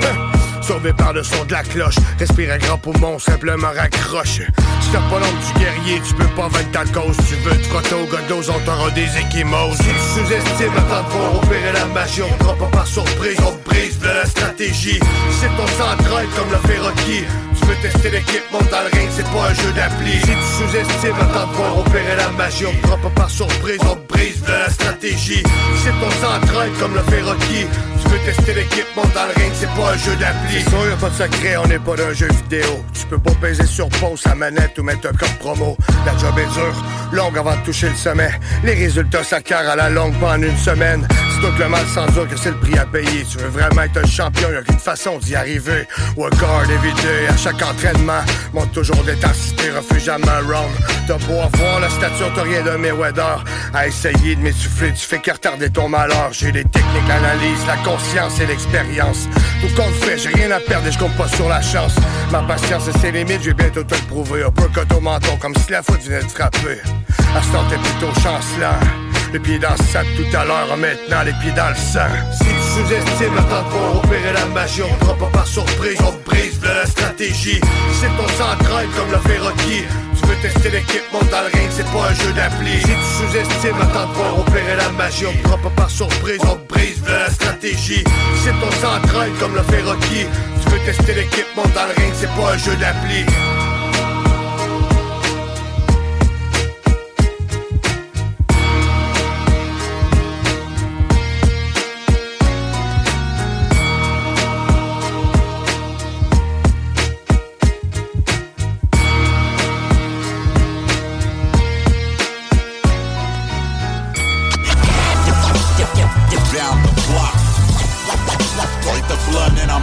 Sauvé 0.63 0.93
par 0.93 1.11
le 1.11 1.23
son 1.23 1.43
de 1.43 1.51
la 1.51 1.61
cloche, 1.61 1.95
respire 2.17 2.53
à 2.53 2.57
grand 2.57 2.77
poumon, 2.77 3.19
simplement 3.19 3.67
raccroche. 3.75 4.39
Si 4.79 4.89
t'as 4.93 4.99
pas 5.09 5.19
l'ombre 5.19 5.39
du 5.45 5.59
guerrier, 5.59 6.01
tu 6.07 6.13
peux 6.13 6.27
pas 6.35 6.47
vaincre 6.47 6.71
ta 6.71 6.85
cause. 6.85 7.17
Tu 7.27 7.35
veux 7.43 7.57
te 7.57 7.67
frotter 7.67 7.95
au 7.95 8.05
godos, 8.05 8.49
on 8.49 8.59
t'aura 8.59 8.89
des 8.91 9.09
échymoses. 9.17 9.75
Si 9.77 9.83
tu 9.83 9.99
sous-estimes, 10.13 10.71
attends 10.77 11.03
de 11.03 11.11
voir 11.11 11.35
opérer 11.35 11.73
la 11.73 11.85
magie, 11.87 12.21
on 12.21 12.37
prend 12.37 12.55
pas 12.55 12.77
par 12.77 12.87
surprise, 12.87 13.37
on 13.45 13.69
brise 13.69 13.99
de 13.99 14.07
la 14.07 14.25
stratégie. 14.25 14.99
C'est 15.41 15.51
ton 15.57 15.67
central 15.67 16.27
comme 16.37 16.49
le 16.49 16.81
Rocky. 16.81 17.25
Tu 17.59 17.65
veux 17.65 17.75
tester 17.81 18.09
l'équipe, 18.11 18.43
monte 18.51 18.69
dans 18.71 18.83
le 18.83 18.97
ring, 18.97 19.09
c'est 19.15 19.23
pas 19.23 19.49
un 19.49 19.53
jeu 19.53 19.71
d'appli. 19.73 20.11
Si 20.11 20.27
tu 20.27 20.47
sous-estimes, 20.57 21.15
attends 21.21 21.47
de 21.47 21.55
voir 21.55 21.79
opérer 21.79 22.15
la 22.17 22.29
magie, 22.31 22.65
on 22.65 22.87
prend 22.87 22.97
pas 22.97 23.21
par 23.21 23.29
surprise, 23.29 23.79
on 23.81 23.95
brise 24.11 24.41
de 24.41 24.51
la 24.51 24.69
stratégie. 24.69 25.43
C'est 25.83 25.95
ton 25.99 26.11
central 26.21 26.69
comme 26.79 26.93
le 26.93 27.01
Rocky. 27.25 27.67
Tu 28.01 28.09
veux 28.09 28.19
tester 28.25 28.53
l'équipe, 28.53 28.87
monte 28.95 29.13
dans 29.13 29.27
le 29.27 29.41
ring, 29.41 29.51
c'est 29.53 29.69
pas 29.75 29.91
un 29.93 29.97
jeu 29.97 30.15
d'appli. 30.17 30.52
C'est 30.53 30.69
sûr, 30.69 30.87
y'a 30.87 30.95
pas 30.97 31.09
de 31.09 31.15
secret, 31.15 31.57
on 31.57 31.65
n'est 31.65 31.79
pas 31.79 31.95
d'un 31.95 32.13
jeu 32.13 32.27
vidéo. 32.27 32.85
Tu 32.93 33.07
peux 33.07 33.17
pas 33.17 33.31
peser 33.41 33.65
sur 33.65 33.89
pause 33.89 34.21
sa 34.21 34.35
manette 34.35 34.77
ou 34.77 34.83
mettre 34.83 35.07
un 35.07 35.13
code 35.13 35.35
promo. 35.39 35.75
La 36.05 36.15
job 36.15 36.37
est 36.37 36.53
dure, 36.53 36.83
longue 37.11 37.35
avant 37.39 37.55
de 37.55 37.63
toucher 37.65 37.89
le 37.89 37.95
sommet. 37.95 38.29
Les 38.63 38.75
résultats 38.75 39.23
s'acquièrent 39.23 39.67
à 39.67 39.75
la 39.75 39.89
longue, 39.89 40.13
pas 40.19 40.33
en 40.33 40.41
une 40.43 40.55
semaine. 40.57 41.07
C'est 41.09 41.47
tout 41.47 41.53
le 41.57 41.69
mal 41.69 41.83
sans 41.87 42.05
dire 42.05 42.27
que 42.27 42.37
c'est 42.37 42.51
le 42.51 42.57
prix 42.57 42.77
à 42.77 42.85
payer. 42.85 43.25
Tu 43.27 43.39
veux 43.39 43.49
vraiment 43.49 43.81
être 43.81 43.97
un 43.97 44.05
champion, 44.05 44.51
y'a 44.51 44.61
qu'une 44.61 44.77
façon 44.77 45.17
d'y 45.17 45.35
arriver. 45.35 45.87
Work 46.17 46.35
hard 46.43 46.69
éviter 46.69 47.27
à 47.27 47.35
chaque 47.35 47.61
entraînement. 47.63 48.21
Monte 48.53 48.73
toujours 48.73 49.03
d'intensité, 49.03 49.71
refuse 49.71 50.03
jamais 50.03 50.29
un 50.29 50.41
round. 50.41 50.69
T'as 51.07 51.17
beau 51.17 51.41
avoir 51.41 51.79
la 51.79 51.89
stature, 51.89 52.31
t'as 52.35 52.43
rien 52.43 52.61
de 52.61 52.77
Mayweather. 52.77 53.43
À 53.73 53.87
essayer 53.87 54.35
de 54.35 54.41
m'essouffler, 54.41 54.93
tu 54.93 55.05
fais 55.07 55.17
que 55.17 55.31
retarder 55.31 55.71
ton 55.71 55.89
malheur. 55.89 56.29
J'ai 56.31 56.51
les 56.51 56.63
techniques, 56.63 57.07
l'analyse, 57.07 57.65
la 57.65 57.77
conscience 57.77 58.39
et 58.39 58.45
l'expérience. 58.45 59.27
Tout 59.61 59.81
compte 59.81 59.95
fait, 59.95 60.17
j'ai 60.17 60.29
rien 60.29 60.42
à 60.51 60.59
perdre 60.59 60.87
et 60.87 60.91
je 60.91 60.99
compte 60.99 61.15
pas 61.15 61.27
sur 61.27 61.47
la 61.47 61.61
chance. 61.61 61.93
Ma 62.31 62.41
patience 62.41 62.87
et 62.87 62.99
ses 62.99 63.11
limites, 63.11 63.41
je 63.41 63.49
vais 63.49 63.53
bientôt 63.53 63.83
te 63.83 63.95
le 63.95 64.01
prouver. 64.01 64.41
Uppercut 64.41 64.91
au 64.95 64.99
menton, 64.99 65.37
comme 65.39 65.55
si 65.55 65.71
la 65.71 65.81
faute 65.81 66.03
venait 66.03 66.23
de 66.23 66.29
frapper. 66.29 66.81
À 67.35 67.41
ce 67.41 67.51
temps, 67.51 67.63
plutôt 67.67 68.13
chancelant. 68.21 68.79
Les 69.31 69.39
pieds 69.39 69.57
dans 69.57 69.71
le 69.71 69.83
sac 69.85 70.05
tout 70.15 70.37
à 70.37 70.45
l'heure, 70.45 70.77
maintenant 70.77 71.23
les 71.25 71.33
pieds 71.41 71.53
dans 71.53 71.69
le 71.69 71.75
sang. 71.75 72.11
Si 72.31 72.43
tu 72.43 72.83
sous-estimes, 72.83 73.37
attends 73.37 73.67
voir 73.69 74.03
opérer 74.03 74.33
la 74.33 74.45
magie, 74.53 74.83
on 74.83 75.05
prend 75.05 75.15
pas 75.15 75.31
par 75.37 75.47
surprise, 75.47 75.97
on 76.01 76.29
brise 76.29 76.59
de 76.59 76.67
la 76.67 76.85
stratégie. 76.85 77.59
C'est 77.99 78.15
ton 78.15 78.27
central 78.37 78.85
comme 78.95 79.11
le 79.11 79.17
fait. 79.17 79.33
Veux 80.33 80.39
tester 80.41 80.71
l'équipe, 80.71 81.03
monte 81.11 81.29
dans 81.29 81.41
le 81.41 81.47
ring, 81.47 81.69
c'est 81.69 81.85
pas 81.91 82.09
un 82.09 82.13
jeu 82.15 82.33
d'appli. 82.33 82.79
Si 82.79 82.87
tu 82.87 82.91
sous-estimes, 82.91 83.79
attends 83.81 84.07
de 84.07 84.13
voir 84.13 84.39
opérer 84.39 84.75
la 84.77 84.89
magie, 84.89 85.25
on 85.27 85.33
te 85.33 85.47
prend 85.47 85.57
pas 85.59 85.69
par 85.69 85.89
surprise, 85.91 86.39
on 86.41 86.55
brise 86.73 87.01
de 87.03 87.11
la 87.11 87.29
stratégie. 87.29 88.03
C'est 88.43 88.59
ton 88.59 88.71
central 88.71 89.29
comme 89.39 89.53
le 89.53 89.61
fait 89.61 89.83
Rocky. 89.83 90.25
Tu 90.63 90.69
veux 90.69 90.79
tester 90.85 91.13
l'équipe, 91.13 91.45
monte 91.55 91.71
dans 91.73 91.85
le 91.85 91.93
ring, 92.01 92.11
c'est 92.15 92.29
pas 92.29 92.53
un 92.53 92.57
jeu 92.57 92.75
d'appli. 92.77 93.25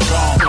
I'm 0.02 0.08
gone. 0.08 0.39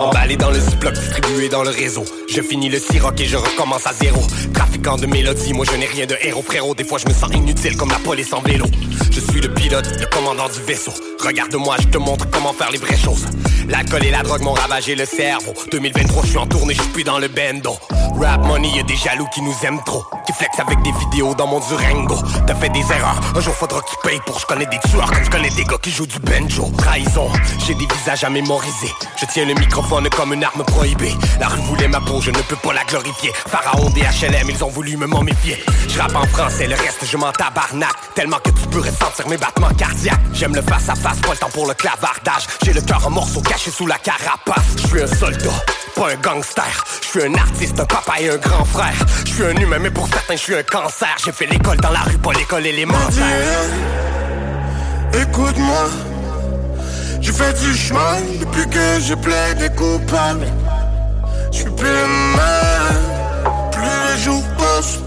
Emballé 0.00 0.38
dans 0.38 0.50
le 0.50 0.58
ziploc, 0.58 0.94
distribué 0.94 1.50
dans 1.50 1.62
le 1.62 1.68
réseau. 1.68 2.06
Je 2.26 2.40
finis 2.40 2.70
le 2.70 2.78
siroc 2.78 3.20
et 3.20 3.26
je 3.26 3.36
recommence 3.36 3.86
à 3.86 3.92
zéro. 3.92 4.22
Trafiquant 4.54 4.96
de 4.96 5.04
mélodies, 5.04 5.52
moi 5.52 5.66
je 5.70 5.76
n'ai 5.76 5.84
rien 5.84 6.06
de 6.06 6.16
héros, 6.22 6.40
frérot. 6.40 6.74
Des 6.74 6.84
fois 6.84 6.98
je 6.98 7.06
me 7.06 7.12
sens 7.12 7.30
inutile 7.34 7.76
comme 7.76 7.90
la 7.90 7.98
police 7.98 8.32
en 8.32 8.40
vélo. 8.40 8.64
Je 9.10 9.20
suis 9.20 9.42
le 9.42 9.52
pilote, 9.52 9.84
le 10.00 10.06
commandant 10.06 10.48
du 10.48 10.62
vaisseau. 10.62 10.92
Regarde-moi, 11.22 11.76
je 11.80 11.88
te 11.88 11.98
montre 11.98 12.30
comment 12.30 12.54
faire 12.54 12.70
les 12.70 12.78
vraies 12.78 12.96
choses. 12.96 13.26
L'alcool 13.68 14.06
et 14.06 14.10
la 14.10 14.22
drogue 14.22 14.40
m'ont 14.40 14.54
ravagé 14.54 14.94
le 14.94 15.04
cerveau. 15.04 15.52
2023, 15.70 16.22
je 16.22 16.28
suis 16.28 16.38
en 16.38 16.46
tournée, 16.46 16.72
je 16.72 16.80
suis 16.80 16.92
plus 16.92 17.04
dans 17.04 17.18
le 17.18 17.28
bendo. 17.28 17.76
Rap 18.18 18.44
money, 18.46 18.68
y 18.74 18.80
a 18.80 18.82
des 18.82 18.96
jaloux 18.96 19.26
qui 19.34 19.42
nous 19.42 19.54
aiment 19.64 19.82
trop. 19.84 20.02
Qui 20.26 20.32
flex 20.32 20.58
avec 20.58 20.80
des 20.82 20.92
vidéos 20.92 21.34
dans 21.34 21.46
mon 21.46 21.60
Durango. 21.60 22.16
T'as 22.46 22.54
fait 22.54 22.70
des 22.70 22.80
erreurs, 22.80 23.20
un 23.36 23.40
jour 23.40 23.54
faudra 23.54 23.80
que 23.80 23.90
tu 23.90 23.96
payes 24.02 24.20
pour. 24.24 24.38
Je 24.38 24.46
connais 24.46 24.66
des 24.66 24.78
tueurs 24.88 25.12
comme 25.12 25.24
je 25.24 25.30
connais 25.30 25.50
des 25.50 25.64
gars 25.64 25.78
qui 25.82 25.90
jouent 25.90 26.06
du 26.06 26.18
banjo. 26.20 26.70
Trahison, 26.78 27.28
j'ai 27.66 27.74
des 27.74 27.86
visages 27.86 28.24
à 28.24 28.30
mémoriser. 28.30 28.90
Je 29.20 29.26
tiens 29.26 29.44
le 29.44 29.54
microphone 29.54 29.89
comme 30.16 30.32
une 30.32 30.44
arme 30.44 30.62
prohibée. 30.64 31.14
La 31.40 31.48
rue 31.48 31.60
voulait 31.62 31.88
ma 31.88 32.00
peau, 32.00 32.20
je 32.20 32.30
ne 32.30 32.38
peux 32.38 32.56
pas 32.56 32.72
la 32.72 32.84
glorifier. 32.84 33.32
Pharaon 33.48 33.90
des 33.90 34.02
HLM, 34.02 34.48
ils 34.48 34.62
ont 34.62 34.68
voulu 34.68 34.96
me 34.96 35.06
momifier. 35.06 35.62
Je 35.88 35.98
rappe 35.98 36.14
en 36.14 36.26
français, 36.26 36.68
le 36.68 36.76
reste 36.76 37.04
je 37.04 37.16
m'en 37.16 37.32
tabarnak. 37.32 37.90
Tellement 38.14 38.38
que 38.38 38.50
tu 38.50 38.66
peux 38.68 38.78
ressentir 38.78 39.26
mes 39.28 39.36
battements 39.36 39.74
cardiaques. 39.76 40.20
J'aime 40.32 40.54
le 40.54 40.62
face 40.62 40.88
à 40.88 40.94
face, 40.94 41.18
pas 41.18 41.32
le 41.32 41.36
temps 41.38 41.50
pour 41.52 41.66
le 41.66 41.74
clavardage. 41.74 42.46
J'ai 42.64 42.72
le 42.72 42.80
cœur 42.82 43.04
en 43.04 43.10
morceaux 43.10 43.40
caché 43.40 43.70
sous 43.72 43.86
la 43.86 43.98
carapace. 43.98 44.64
Je 44.76 44.86
suis 44.86 45.02
un 45.02 45.06
soldat, 45.08 45.64
pas 45.96 46.10
un 46.12 46.16
gangster. 46.16 46.84
Je 47.02 47.08
suis 47.08 47.22
un 47.22 47.34
artiste, 47.34 47.80
un 47.80 47.84
papa 47.84 48.20
et 48.20 48.30
un 48.30 48.36
grand 48.36 48.64
frère. 48.64 48.94
Je 49.26 49.32
suis 49.32 49.44
un 49.44 49.56
humain, 49.56 49.78
mais 49.80 49.90
pour 49.90 50.06
certains, 50.06 50.36
je 50.36 50.42
suis 50.42 50.54
un 50.54 50.62
cancer. 50.62 51.16
J'ai 51.24 51.32
fait 51.32 51.46
l'école 51.46 51.78
dans 51.78 51.90
la 51.90 52.00
rue, 52.00 52.18
pas 52.18 52.32
l'école 52.32 52.64
élémentaire. 52.64 53.60
Écoute-moi, 55.14 55.88
je 57.20 57.32
fais 57.32 57.52
du 57.52 57.74
chemin 57.74 58.20
depuis 58.40 58.68
que 58.68 59.00
je 59.00 59.14
plaide 59.14 59.74
coupable. 59.76 60.46
Je 61.52 61.58
suis 61.58 61.70
plus 61.70 61.88
le 61.88 62.06
même, 62.36 63.70
plus 63.72 63.82
les 63.82 64.22
jours 64.22 64.44
passent. 64.58 65.00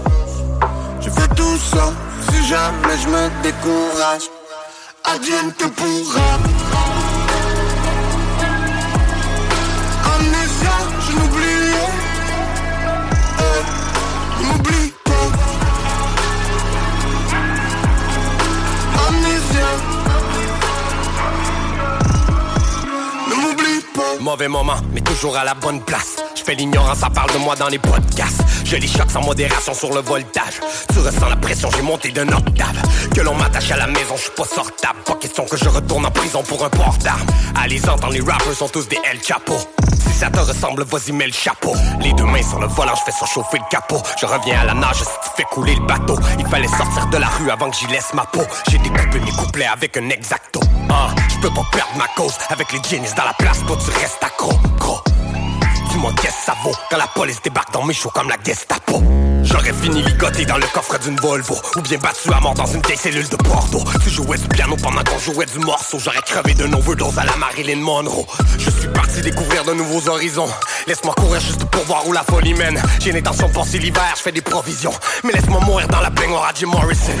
Je 1.00 1.10
fais 1.10 1.28
tout 1.34 1.58
ça, 1.58 1.92
si 2.30 2.48
jamais 2.48 2.96
je 3.02 3.08
me 3.08 3.42
décourage. 3.42 4.28
Advienne 5.04 5.52
que 5.58 5.66
pourra. 5.66 6.73
Mauvais 24.24 24.48
moment, 24.48 24.76
mais 24.94 25.02
toujours 25.02 25.36
à 25.36 25.44
la 25.44 25.52
bonne 25.52 25.82
place. 25.82 26.16
Je 26.34 26.42
fais 26.42 26.54
l'ignorance, 26.54 27.00
ça 27.00 27.10
parle 27.10 27.30
de 27.34 27.36
moi 27.36 27.56
dans 27.56 27.68
les 27.68 27.78
podcasts. 27.78 28.40
Je 28.64 28.76
les 28.76 28.86
choque 28.86 29.10
sans 29.10 29.20
modération 29.20 29.74
sur 29.74 29.92
le 29.92 30.00
voltage. 30.00 30.60
Tu 30.90 30.98
ressens 30.98 31.28
la 31.28 31.36
pression, 31.36 31.68
j'ai 31.76 31.82
monté 31.82 32.10
d'un 32.10 32.28
octave. 32.28 32.80
Que 33.14 33.20
l'on 33.20 33.34
m'attache 33.34 33.70
à 33.70 33.76
la 33.76 33.86
maison, 33.86 34.16
je 34.16 34.22
suis 34.22 34.30
pas 34.30 34.46
sortable. 34.46 35.00
Pas 35.04 35.16
question 35.16 35.44
que 35.44 35.58
je 35.58 35.68
retourne 35.68 36.06
en 36.06 36.10
prison 36.10 36.42
pour 36.42 36.64
un 36.64 36.70
port 36.70 36.96
d'armes. 37.04 37.26
Allez 37.54 37.86
entendre, 37.86 38.14
les 38.14 38.22
rappers 38.22 38.54
sont 38.54 38.68
tous 38.68 38.88
des 38.88 38.98
El 39.12 39.22
Chapo. 39.22 39.58
Si 40.08 40.14
ça 40.14 40.30
te 40.30 40.38
ressemble, 40.38 40.84
vas-y, 40.84 41.12
mets 41.12 41.26
le 41.26 41.32
chapeau. 41.34 41.74
Les 42.00 42.14
deux 42.14 42.24
mains 42.24 42.42
sur 42.42 42.60
le 42.60 42.68
volant, 42.68 42.94
je 42.94 43.02
fais 43.04 43.12
surchauffer 43.18 43.58
le 43.58 43.68
capot. 43.70 44.00
Je 44.18 44.24
reviens 44.24 44.58
à 44.58 44.64
la 44.64 44.72
nage 44.72 44.96
si 44.96 45.04
tu 45.04 45.30
fais 45.36 45.44
couler 45.44 45.74
le 45.74 45.84
bateau. 45.84 46.18
Il 46.38 46.46
fallait 46.46 46.68
sortir 46.68 47.08
de 47.08 47.18
la 47.18 47.28
rue 47.28 47.50
avant 47.50 47.68
que 47.68 47.76
j'y 47.76 47.88
laisse 47.88 48.14
ma 48.14 48.24
peau. 48.24 48.42
J'ai 48.70 48.78
découpé 48.78 49.20
mes 49.20 49.32
couplets 49.32 49.66
avec 49.66 49.98
un 49.98 50.08
exacto. 50.08 50.60
Je 51.28 51.38
peux 51.40 51.54
pas 51.54 51.66
perdre 51.72 51.96
ma 51.96 52.08
cause. 52.16 52.34
Avec 52.50 52.72
les 52.72 52.80
jeans 52.88 53.04
dans 53.16 53.24
la 53.24 53.34
place, 53.34 53.58
toi 53.66 53.76
tu 53.76 53.90
restes 53.90 54.22
accro. 54.22 54.52
Gros. 54.78 55.00
Dis-moi 55.90 56.12
qu'est-ce 56.20 56.38
que 56.38 56.44
ça 56.46 56.56
vaut 56.62 56.74
quand 56.90 56.96
la 56.96 57.06
police 57.06 57.40
débarque 57.42 57.72
dans 57.72 57.84
mes 57.84 57.94
choux 57.94 58.10
comme 58.10 58.28
la 58.28 58.36
Gestapo? 58.44 59.02
J'aurais 59.44 59.72
fini 59.74 60.02
ligoté 60.02 60.46
dans 60.46 60.56
le 60.56 60.66
coffre 60.72 60.98
d'une 60.98 61.16
Volvo 61.16 61.56
Ou 61.76 61.82
bien 61.82 61.98
battu 61.98 62.32
à 62.32 62.40
mort 62.40 62.54
dans 62.54 62.66
une 62.66 62.80
vieille 62.80 62.96
cellule 62.96 63.28
de 63.28 63.36
Porto 63.36 63.78
Tu 64.02 64.10
jouais 64.10 64.38
du 64.38 64.48
piano 64.48 64.74
pendant 64.82 65.04
qu'on 65.04 65.18
jouait 65.18 65.46
du 65.46 65.58
morceau 65.58 65.98
J'aurais 65.98 66.22
crevé 66.22 66.54
d'un 66.54 66.72
overdose 66.72 67.18
à 67.18 67.24
la 67.24 67.36
Marilyn 67.36 67.76
Monroe 67.76 68.26
Je 68.58 68.70
suis 68.70 68.88
parti 68.88 69.20
découvrir 69.20 69.64
de 69.64 69.74
nouveaux 69.74 70.08
horizons 70.08 70.48
Laisse-moi 70.86 71.14
courir 71.14 71.40
juste 71.40 71.64
pour 71.66 71.84
voir 71.84 72.06
où 72.08 72.12
la 72.12 72.24
folie 72.24 72.54
mène 72.54 72.82
J'ai 73.00 73.12
l'intention 73.12 73.48
de 73.48 73.52
passer 73.52 73.78
l'hiver, 73.78 74.14
je 74.16 74.22
fais 74.22 74.32
des 74.32 74.40
provisions 74.40 74.92
Mais 75.22 75.32
laisse-moi 75.32 75.60
mourir 75.60 75.88
dans 75.88 76.00
la 76.00 76.10
baignoire 76.10 76.46
à 76.46 76.52
Jim 76.54 76.68
Morrison 76.68 77.12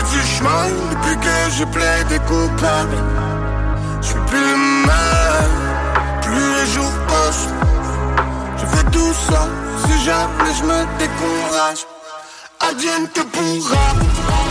Du 0.00 0.20
chemin 0.26 0.68
depuis 0.90 1.16
que 1.16 1.50
je 1.56 1.64
plaide 1.64 2.20
coupable. 2.26 2.96
Je 4.00 4.06
suis 4.08 4.20
plus 4.26 4.56
même, 4.88 5.56
plus 6.22 6.54
les 6.56 6.66
jours 6.72 6.92
passent. 7.06 7.48
Je 8.58 8.66
fais 8.66 8.84
tout 8.90 9.14
ça, 9.28 9.46
si 9.86 10.04
jamais 10.04 10.54
je 10.58 10.64
me 10.64 10.98
décourage. 10.98 11.86
Advienne 12.60 13.08
que 13.14 13.20
pourra. 13.20 14.41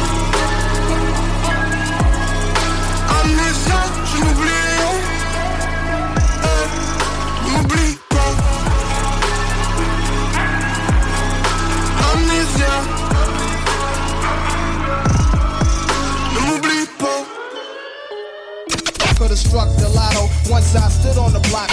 Once 20.49 20.75
I 20.75 20.89
stood 20.89 21.17
on 21.17 21.31
the 21.31 21.39
block. 21.49 21.69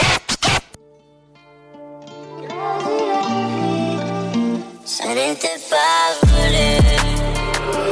Ce 4.84 5.06
n'était 5.06 5.60
pas 5.70 6.26
voulu. 6.26 6.68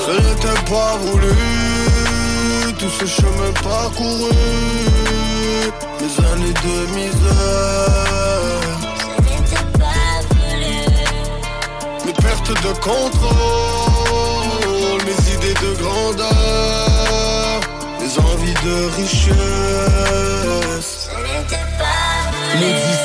Ce 0.01 0.11
n'était 0.11 0.61
pas 0.70 0.97
voulu, 0.97 1.35
tout 2.78 2.90
ce 2.90 3.07
chemin 3.07 3.53
parcouru, 3.62 4.31
mes 6.01 6.15
années 6.32 6.55
de 6.65 6.77
misère, 6.94 7.97
Ce 8.98 9.07
n'était 9.23 9.66
pas 9.78 10.15
voulu. 10.31 10.77
mes 12.07 12.12
pertes 12.12 12.55
de 12.62 12.73
contrôle, 12.81 14.44
mes 15.05 15.20
idées 15.35 15.55
de 15.55 15.70
grandeur, 15.82 17.06
mes 18.17 18.25
envies 18.25 18.55
de 18.65 18.97
richesse. 18.97 19.37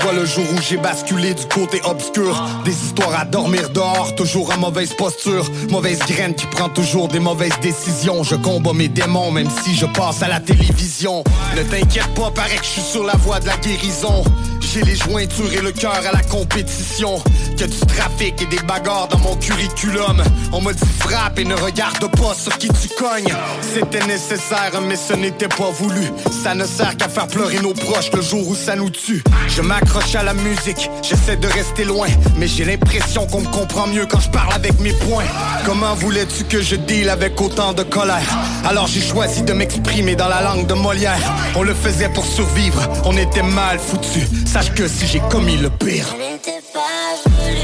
Soit 0.02 0.14
le 0.14 0.26
jour 0.26 0.46
où 0.56 0.62
j'ai 0.68 0.78
basculé 0.78 1.36
du 1.36 1.46
côté 1.46 1.80
obscur. 1.84 2.42
Des 2.66 2.72
histoires 2.72 3.20
à 3.20 3.26
dormir 3.26 3.70
dehors, 3.70 4.16
toujours 4.16 4.52
en 4.52 4.58
mauvaise 4.58 4.94
posture. 4.94 5.46
Mauvaise 5.70 6.00
graine 6.00 6.34
qui 6.34 6.48
prend 6.48 6.70
toujours 6.70 7.08
des 7.08 7.20
mauvaises 7.20 7.60
décisions. 7.62 8.24
Je 8.24 8.36
combats 8.36 8.74
mes 8.74 8.88
démons 8.88 9.30
même 9.30 9.50
si 9.64 9.76
je 9.76 9.86
passe 9.86 10.24
à 10.24 10.28
la 10.28 10.40
télévision. 10.40 11.24
Ne 11.56 11.62
t'inquiète 11.64 12.12
pas, 12.16 12.32
paraît 12.32 12.58
que 12.58 12.64
je 12.64 12.70
suis 12.70 12.82
sur 12.82 13.04
la 13.04 13.16
voie 13.18 13.40
de 13.40 13.46
la 13.46 13.58
guérison 13.58 14.24
J'ai 14.74 14.84
les 14.84 14.96
jointures 14.96 15.52
et 15.52 15.62
le 15.62 15.74
cœur 15.74 15.92
à 15.98 16.14
la 16.14 16.24
compétition. 16.24 17.22
Que 17.58 17.66
du 17.66 17.80
trafic 17.80 18.42
et 18.42 18.46
des 18.46 18.64
bagarres 18.64 19.10
dans 19.10 19.18
mon 19.18 19.36
curriculum. 19.36 20.24
On 20.54 20.62
me 20.62 20.72
dit 20.72 20.88
frappe 20.98 21.40
et 21.40 21.44
ne 21.44 21.56
regarde 21.56 22.10
pas 22.12 22.34
sur 22.34 22.58
qui 22.58 22.70
tu 22.70 22.88
cognes. 22.98 23.36
C'était 23.74 24.06
nécessaire 24.08 24.80
mais 24.88 24.96
ce 24.96 25.14
n'était 25.14 25.50
pas 25.50 25.72
voulu. 25.72 26.02
Ça 26.44 26.56
ne 26.56 26.66
sert 26.66 26.96
qu'à 26.96 27.10
faire 27.10 27.28
pleurer 27.28 27.60
nos 27.60 27.74
proches 27.74 28.12
le 28.14 28.22
jour 28.22 28.48
où 28.48 28.56
ça 28.56 28.78
nous 28.78 28.90
tue. 28.90 29.22
Je 29.50 29.62
m'accroche 29.62 30.16
à 30.16 30.24
la 30.24 30.34
musique, 30.34 30.90
j'essaie 31.02 31.36
de 31.36 31.48
rester 31.48 31.84
loin. 31.84 32.08
Mais 32.38 32.48
j'ai 32.48 32.64
l'impression 32.64 33.28
qu'on 33.28 33.42
me 33.42 33.48
comprend 33.48 33.88
mieux 33.88 34.06
quand 34.06 34.22
je 34.22 34.30
parle 34.30 34.54
avec 34.54 34.80
mes 34.80 34.94
poings. 34.94 35.26
Comment 35.66 35.96
voulais-tu 35.96 36.46
que 36.46 36.62
je 36.62 36.78
deal 36.78 37.10
avec 37.10 37.42
autant 37.42 37.74
de 37.74 37.84
colère? 37.84 38.38
Alors 38.66 38.88
j'ai 38.88 39.02
choisi 39.02 39.42
de 39.42 39.52
m'exprimer 39.52 40.16
dans 40.16 40.30
la 40.30 40.42
langue 40.42 40.66
de 40.66 40.76
Molière. 40.76 41.34
On 41.56 41.64
le 41.64 41.74
faisait 41.74 42.10
pour 42.10 42.26
survivre, 42.26 42.88
on 43.04 43.18
était 43.18 43.44
mal 43.44 43.78
foutus 43.78 44.30
Sache 44.62 44.74
que 44.76 44.88
si 44.88 45.08
j'ai 45.08 45.20
commis 45.22 45.58
le 45.58 45.72
pire 45.72 46.06
Ce 46.08 46.16
n'était 46.18 46.62
pas 46.72 47.16
voulu. 47.26 47.62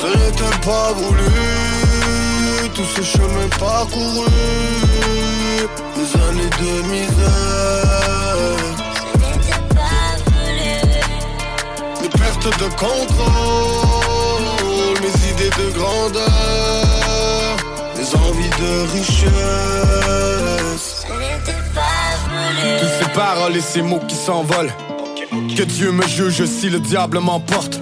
Ce 0.00 0.06
n'était 0.06 0.56
pas 0.66 0.92
voulu, 0.92 1.30
tout 2.74 2.88
ce 2.96 3.02
chemin 3.02 3.48
parcouru, 3.60 4.26
mes 5.96 6.10
années 6.26 6.50
de 6.62 6.72
misère, 6.90 8.58
Ce 8.96 9.02
n'était 9.18 9.62
pas 9.76 10.10
voulu. 10.26 10.72
mes 12.02 12.08
pertes 12.08 12.58
de 12.58 12.68
contrôle, 12.74 14.46
mes 15.00 15.14
idées 15.30 15.54
de 15.62 15.66
grandeur, 15.78 17.56
mes 17.96 18.08
envies 18.16 18.54
de 18.58 18.72
richesse. 18.96 20.86
Ce 21.06 21.12
n'était 21.12 21.62
pas 21.72 22.08
voulu. 22.26 22.80
Toutes 22.80 22.96
ces 23.00 23.10
paroles 23.14 23.56
et 23.56 23.60
ces 23.60 23.82
mots 23.82 24.02
qui 24.08 24.16
s'envolent 24.16 24.72
Que 25.32 25.62
Dieu 25.62 25.92
me 25.92 26.06
juge 26.06 26.44
si 26.44 26.68
le 26.68 26.78
diable 26.78 27.18
m'emporte 27.18 27.80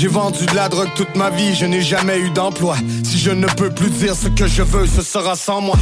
J'ai 0.00 0.06
vendu 0.06 0.46
de 0.46 0.54
la 0.54 0.68
drogue 0.68 0.90
toute 0.94 1.16
ma 1.16 1.28
vie, 1.28 1.56
je 1.56 1.66
n'ai 1.66 1.82
jamais 1.82 2.20
eu 2.20 2.30
d'emploi. 2.30 2.76
Si 3.02 3.18
je 3.18 3.32
ne 3.32 3.48
peux 3.48 3.68
plus 3.68 3.90
dire 3.90 4.14
ce 4.14 4.28
que 4.28 4.46
je 4.46 4.62
veux, 4.62 4.86
ce 4.86 5.02
sera 5.02 5.34
sans 5.34 5.60
moi. 5.60 5.76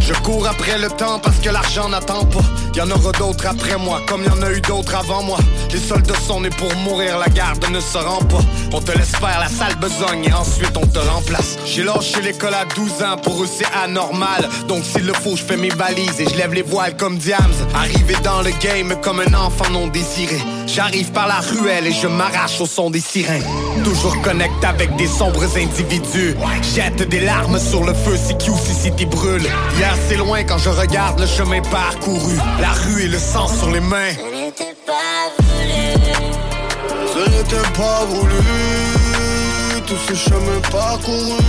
Je 0.00 0.12
cours 0.22 0.46
après 0.46 0.78
le 0.78 0.88
temps 0.88 1.18
parce 1.18 1.38
que 1.38 1.48
l'argent 1.48 1.88
n'attend 1.88 2.26
pas. 2.26 2.44
Y 2.74 2.82
en 2.82 2.90
aura 2.90 3.12
d'autres 3.12 3.46
après 3.46 3.78
moi, 3.78 4.02
comme 4.06 4.22
y 4.22 4.28
en 4.28 4.42
a 4.42 4.52
eu 4.52 4.60
d'autres 4.60 4.94
avant 4.94 5.22
moi. 5.22 5.38
Les 5.72 5.78
soldats 5.78 6.20
sont 6.26 6.42
nés 6.42 6.50
pour 6.50 6.74
mourir, 6.76 7.16
la 7.16 7.28
garde 7.28 7.64
ne 7.70 7.80
se 7.80 7.96
rend 7.96 8.22
pas. 8.24 8.42
On 8.74 8.82
te 8.82 8.92
laisse 8.92 9.12
faire 9.12 9.40
la 9.40 9.48
sale 9.48 9.76
besogne 9.76 10.24
et 10.26 10.32
ensuite 10.34 10.76
on 10.76 10.86
te 10.86 10.98
remplace. 10.98 11.56
J'ai 11.64 11.84
lâché 11.84 12.20
l'école 12.20 12.52
à 12.52 12.66
12 12.66 13.02
ans, 13.02 13.16
pour 13.16 13.42
eux 13.42 13.48
c'est 13.50 13.72
anormal. 13.82 14.46
Donc 14.68 14.84
s'il 14.84 15.06
le 15.06 15.14
faut, 15.14 15.36
je 15.36 15.42
fais 15.42 15.56
mes 15.56 15.70
valises 15.70 16.20
et 16.20 16.28
je 16.28 16.36
lève 16.36 16.52
les 16.52 16.62
voiles 16.62 16.98
comme 16.98 17.16
Diams. 17.16 17.54
Arrivé 17.74 18.14
dans 18.22 18.42
le 18.42 18.50
game 18.60 18.94
comme 19.00 19.20
un 19.20 19.32
enfant 19.32 19.70
non 19.70 19.86
désiré. 19.86 20.38
J'arrive 20.66 21.12
par 21.12 21.28
la 21.28 21.40
ruelle 21.40 21.86
et 21.86 21.92
je 21.92 22.08
m'arrache 22.08 22.60
au 22.60 22.66
son 22.66 22.90
des 22.90 23.00
sirènes. 23.00 23.53
Toujours 23.82 24.20
connecte 24.22 24.64
avec 24.64 24.94
des 24.96 25.06
sombres 25.06 25.44
individus. 25.56 26.34
Jette 26.74 27.08
des 27.08 27.20
larmes 27.20 27.58
sur 27.58 27.84
le 27.84 27.92
feu 27.92 28.16
si 28.16 28.34
QC 28.36 28.72
City 28.82 29.06
brûle. 29.06 29.46
Hier 29.76 29.94
c'est 30.08 30.16
loin 30.16 30.42
quand 30.44 30.58
je 30.58 30.70
regarde 30.70 31.20
le 31.20 31.26
chemin 31.26 31.60
parcouru. 31.70 32.36
La 32.60 32.70
rue 32.72 33.02
et 33.04 33.08
le 33.08 33.18
sang 33.18 33.46
sur 33.48 33.70
les 33.70 33.80
mains. 33.80 34.12
Ce 34.16 34.34
n'était 34.34 34.74
pas 34.86 35.30
voulu. 35.38 35.54
Ce 37.12 37.18
n'était 37.30 37.68
pas 37.78 38.04
voulu, 38.06 38.42
tous 39.86 39.98
ces 40.08 40.16
chemins 40.16 40.60
parcourus, 40.72 41.44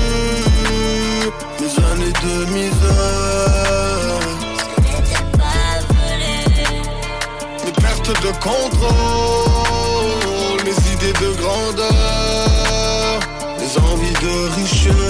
mes 1.60 1.74
années 1.92 2.14
de 2.24 2.36
misère, 2.54 4.20
Ce 4.76 4.80
n'était 4.80 5.26
pas 5.38 5.74
voulu. 5.90 6.36
mes 7.66 7.72
pertes 7.82 8.22
de 8.22 8.32
contrôle, 8.44 9.55
de 11.14 11.34
grandeur, 11.36 11.90
mes 13.60 13.78
envies 13.78 14.14
de 14.14 14.34
richesse. 14.56 15.06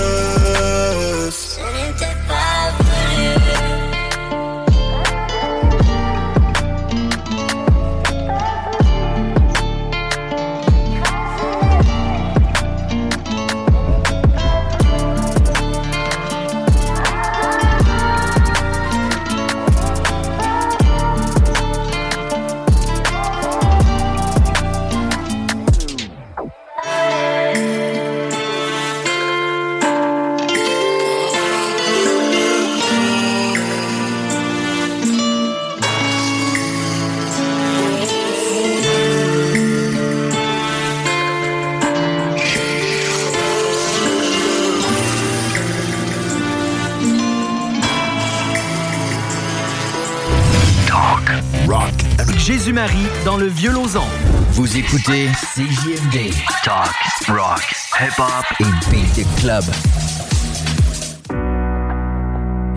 Jésus-Marie 52.45 53.07
dans 53.25 53.37
le 53.37 53.47
vieux 53.47 53.71
Lausanne. 53.71 54.03
Vous 54.51 54.77
écoutez 54.77 55.31
CJMD. 55.55 56.31
Talk, 56.63 56.93
rock, 57.27 57.75
hip-hop 57.99 58.45
et 58.59 58.91
beat 58.91 59.25
club. 59.39 59.63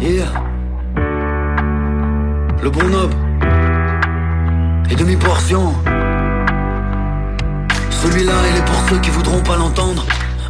Yeah. 0.00 0.32
Le 2.62 2.70
bon 2.70 2.88
noble. 2.88 3.14
Et 4.90 4.94
demi-portion. 4.94 5.74
Celui-là, 7.90 8.32
il 8.50 8.56
est 8.56 8.64
pour 8.64 8.88
ceux 8.88 8.98
qui 9.00 9.10
voudront 9.10 9.42
pas 9.42 9.58
l'entendre. 9.58 10.06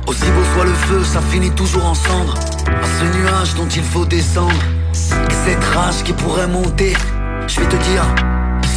Aussi 0.07 0.31
beau 0.31 0.45
soit 0.55 0.65
le 0.65 0.75
feu, 0.75 1.03
ça 1.03 1.21
finit 1.23 1.51
toujours 1.51 1.87
en 1.87 1.95
cendres. 1.95 2.37
À 2.69 2.87
ce 3.01 3.19
nuage 3.19 3.55
dont 3.57 3.67
il 3.67 3.83
faut 3.83 4.05
descendre. 4.05 4.63
Et 4.93 5.35
cette 5.45 5.65
rage 5.75 6.05
qui 6.05 6.13
pourrait 6.13 6.47
monter. 6.47 6.93
Je 7.49 7.61
vais 7.61 7.69
te 7.69 7.77
dire, 7.77 8.05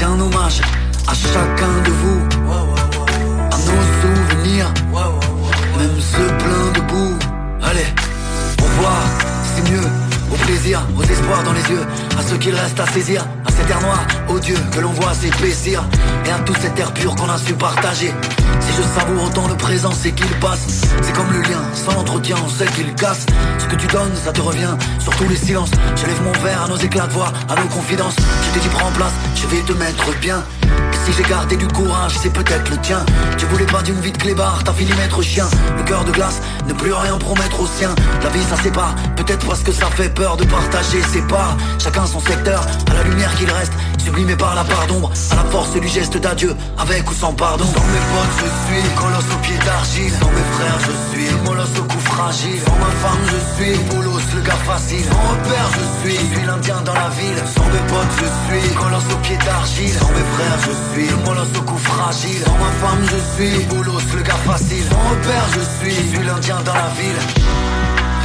un 0.04 0.20
hommage 0.20 0.62
à 1.08 1.14
chacun 1.14 1.82
de 1.86 1.92
vous. 1.92 2.22
À 3.52 3.58
nos 3.58 3.84
souvenirs. 4.02 4.74
Même 5.78 6.00
ceux 6.00 6.28
pleins 6.38 6.72
de 6.76 6.82
boue. 6.88 7.18
Allez, 7.62 7.88
au 8.60 8.64
revoir, 8.64 9.02
c'est 9.56 9.72
mieux. 9.72 9.88
Au 10.32 10.36
plaisir, 10.46 10.82
aux 10.98 11.04
espoirs 11.04 11.44
dans 11.44 11.54
les 11.54 11.70
yeux, 11.70 11.86
à 12.18 12.22
ce 12.22 12.36
qu'il 12.36 12.56
reste 12.56 12.80
à 12.80 12.86
saisir, 12.88 13.26
à 13.72 13.76
cet 13.76 13.82
air 13.82 13.82
noir, 13.82 14.06
odieux 14.30 14.58
que 14.72 14.80
l'on 14.80 14.92
voit 14.92 15.14
s'épaissir, 15.14 15.84
et 16.26 16.32
à 16.32 16.40
tout 16.40 16.54
cet 16.62 16.78
air 16.80 16.92
pur 16.94 17.16
qu'on 17.16 17.30
a 17.30 17.38
su 17.38 17.54
partager. 17.54 18.14
Si 18.60 18.72
je 18.76 19.00
savoure 19.00 19.24
autant 19.24 19.48
le 19.48 19.56
présent, 19.56 19.92
c'est 19.92 20.12
qu'il 20.12 20.28
passe. 20.40 20.82
C'est 21.02 21.14
comme 21.14 21.32
le 21.32 21.42
lien, 21.42 21.62
sans 21.74 21.94
l'entretien, 21.94 22.36
on 22.44 22.50
sait 22.50 22.66
qu'il 22.68 22.94
casse. 22.96 23.26
Ce 23.60 23.66
que 23.66 23.76
tu 23.76 23.88
donnes, 23.88 24.16
ça 24.16 24.32
te 24.32 24.42
revient, 24.42 24.76
sur 25.00 25.16
tous 25.16 25.28
les 25.28 25.36
silences. 25.36 25.72
J'élève 25.96 26.22
mon 26.24 26.32
verre 26.44 26.64
à 26.64 26.68
nos 26.68 26.78
éclats 26.78 27.08
de 27.08 27.14
voix, 27.14 27.32
à 27.50 27.56
nos 27.56 27.68
confidences. 27.68 28.16
Je 28.18 28.54
t'ai 28.54 28.60
dit 28.60 28.70
prends 28.70 28.92
place, 28.92 29.14
je 29.36 29.48
vais 29.48 29.62
te 29.62 29.74
mettre 29.74 30.20
bien. 30.20 30.44
Si 31.06 31.14
j'ai 31.14 31.24
gardé 31.24 31.56
du 31.56 31.68
courage, 31.68 32.14
c'est 32.22 32.32
peut-être 32.32 32.70
le 32.70 32.78
tien. 32.78 33.04
Tu 33.38 33.46
voulais 33.46 33.66
pas 33.66 33.82
d'une 33.82 34.00
vie 34.00 34.12
de 34.12 34.18
clébard, 34.18 34.62
t'as 34.64 34.74
fini 34.74 34.92
maître 34.94 35.22
chien. 35.22 35.48
Le 35.78 35.84
cœur 35.84 36.04
de 36.06 36.12
glace, 36.12 36.42
ne 36.68 36.74
plus 36.74 36.94
rien 36.94 37.18
promettre 37.18 37.60
aux 37.60 37.68
siens. 37.68 37.96
La 38.24 38.30
vie 38.30 38.44
ça 38.50 38.58
sépare, 38.62 38.96
peut-être 39.16 39.46
parce 39.48 39.62
que 39.62 39.72
ça 39.72 39.88
fait 39.88 40.10
peur 40.10 40.38
de 40.38 40.46
partager 40.46 41.02
ses 41.12 41.22
parts. 41.24 41.58
Chacun 41.80 42.06
son 42.06 42.20
secteur, 42.20 42.66
à 42.90 42.94
la 42.94 43.04
lumière 43.04 43.34
qu'il 43.36 43.50
reste, 43.52 43.74
sublimé 44.04 44.36
par 44.36 44.56
la 44.56 44.64
part 44.64 44.88
d'ombre, 44.88 45.12
à 45.32 45.36
la 45.36 45.44
force 45.46 45.74
du 45.74 45.88
geste 45.88 46.18
d'adieu, 46.18 46.56
avec 46.78 47.10
ou 47.10 47.14
sans 47.14 47.34
pardon. 47.34 47.66
Sans 47.66 47.86
mes 47.86 48.06
potes, 48.12 48.38
je 48.38 48.50
suis 48.68 48.90
colosse 48.96 49.32
au 49.34 49.38
pied 49.42 49.58
d'argile. 49.66 50.14
Sans 50.20 50.32
mes 50.32 50.48
frères, 50.56 50.80
je 50.86 51.16
suis 51.16 51.32
molosse 51.46 51.80
au 51.80 51.84
cou 51.84 52.00
fragile. 52.00 52.62
Sans 52.66 52.76
ma 52.76 52.92
femme, 53.02 53.20
je 53.26 53.64
suis 53.64 53.78
bolos, 53.90 54.20
le 54.36 54.42
gars 54.42 54.62
facile. 54.66 55.06
Sans 55.06 55.32
repère, 55.32 55.70
je 55.74 56.10
suis, 56.10 56.18
je 56.18 56.36
suis 56.36 56.46
l'indien 56.46 56.82
dans 56.82 56.94
la 56.94 57.10
ville. 57.10 57.42
Sans 57.56 57.66
mes 57.66 57.84
potes, 57.88 58.14
je 58.18 58.28
suis 58.48 58.74
colosse 58.76 59.10
au 59.12 59.18
pied 59.18 59.38
d'argile. 59.46 59.94
Sans 60.00 60.10
mes 60.10 60.28
frères, 60.36 60.60
je 60.60 60.72
suis 60.72 60.81
molosse 61.26 61.58
au 61.58 61.62
cou 61.62 61.78
fragile. 61.78 62.44
Sans 62.46 62.58
ma 62.58 62.72
femme, 62.82 63.04
je 63.04 63.20
suis 63.36 63.66
bolos, 63.66 64.02
le 64.16 64.22
gars 64.22 64.34
facile. 64.46 64.84
Sans 64.90 65.10
repère, 65.10 65.46
je 65.54 65.60
suis, 65.60 65.96
je 65.96 66.16
suis 66.16 66.26
l'indien 66.26 66.62
dans 66.64 66.74
la 66.74 66.90
ville. 67.00 67.22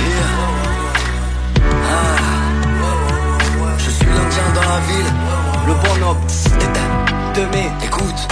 Yeah. 0.01 0.57
Ah. 1.65 2.27
Je 3.79 3.91
suis 3.91 4.07
l'indien 4.07 4.49
dans 4.55 4.69
la 4.69 4.81
ville, 4.81 5.13
le 5.67 5.75
bon 5.75 6.09
homme. 6.09 6.25
Demain, 7.35 7.71
écoute. 7.85 8.29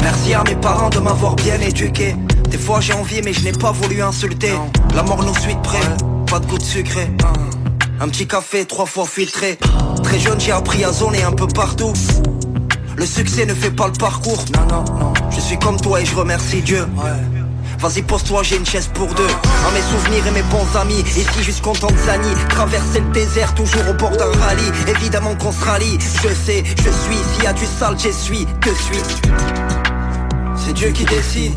Merci 0.00 0.34
à 0.34 0.44
mes 0.44 0.54
parents 0.56 0.90
de 0.90 1.00
m'avoir 1.00 1.34
bien 1.34 1.60
éduqué. 1.60 2.14
Des 2.48 2.58
fois 2.58 2.80
j'ai 2.80 2.92
envie 2.92 3.20
mais 3.22 3.32
je 3.32 3.44
n'ai 3.44 3.52
pas 3.52 3.72
voulu 3.72 4.02
insulter. 4.02 4.52
La 4.94 5.02
mort 5.02 5.22
nous 5.22 5.34
suit 5.34 5.54
de 5.54 5.60
près, 5.60 5.80
pas 6.30 6.38
de 6.38 6.46
goût 6.46 6.58
de 6.58 6.62
sucré. 6.62 7.10
Un 8.00 8.08
petit 8.08 8.26
café 8.26 8.64
trois 8.64 8.86
fois 8.86 9.04
filtré. 9.04 9.58
Très 10.02 10.18
jeune 10.18 10.40
j'ai 10.40 10.52
appris 10.52 10.84
à 10.84 10.92
zoner 10.92 11.22
un 11.22 11.32
peu 11.32 11.46
partout. 11.48 11.92
Le 13.00 13.06
succès 13.06 13.46
ne 13.46 13.54
fait 13.54 13.70
pas 13.70 13.86
le 13.86 13.94
parcours. 13.94 14.44
Non, 14.54 14.66
non, 14.66 14.84
non. 14.84 15.14
Je 15.30 15.40
suis 15.40 15.58
comme 15.58 15.80
toi 15.80 16.02
et 16.02 16.04
je 16.04 16.14
remercie 16.14 16.60
Dieu. 16.60 16.86
Vas-y 17.78 18.02
pose-toi, 18.02 18.42
j'ai 18.42 18.56
une 18.56 18.66
chaise 18.66 18.90
pour 18.92 19.06
deux. 19.14 19.26
À 19.26 19.70
mes 19.72 19.80
souvenirs 19.80 20.26
et 20.26 20.30
mes 20.32 20.42
bons 20.42 20.78
amis 20.78 21.00
Ici 21.16 21.42
jusqu'en 21.42 21.72
Tanzanie. 21.72 22.34
Traverser 22.50 23.00
le 23.00 23.10
désert, 23.10 23.54
toujours 23.54 23.88
au 23.88 23.94
bord 23.94 24.10
d'un 24.10 24.30
rallye. 24.30 24.70
Évidemment 24.86 25.34
qu'on 25.34 25.50
se 25.50 25.64
rallie. 25.64 25.96
Je 26.22 26.28
sais, 26.28 26.62
je 26.76 26.90
suis. 26.90 27.16
S'il 27.32 27.44
y 27.44 27.46
a 27.46 27.54
du 27.54 27.64
sale, 27.64 27.98
j'essuie. 27.98 28.46
Que 28.60 28.74
suis. 28.74 29.02
C'est 30.54 30.74
Dieu 30.74 30.90
qui 30.90 31.06
décide 31.06 31.54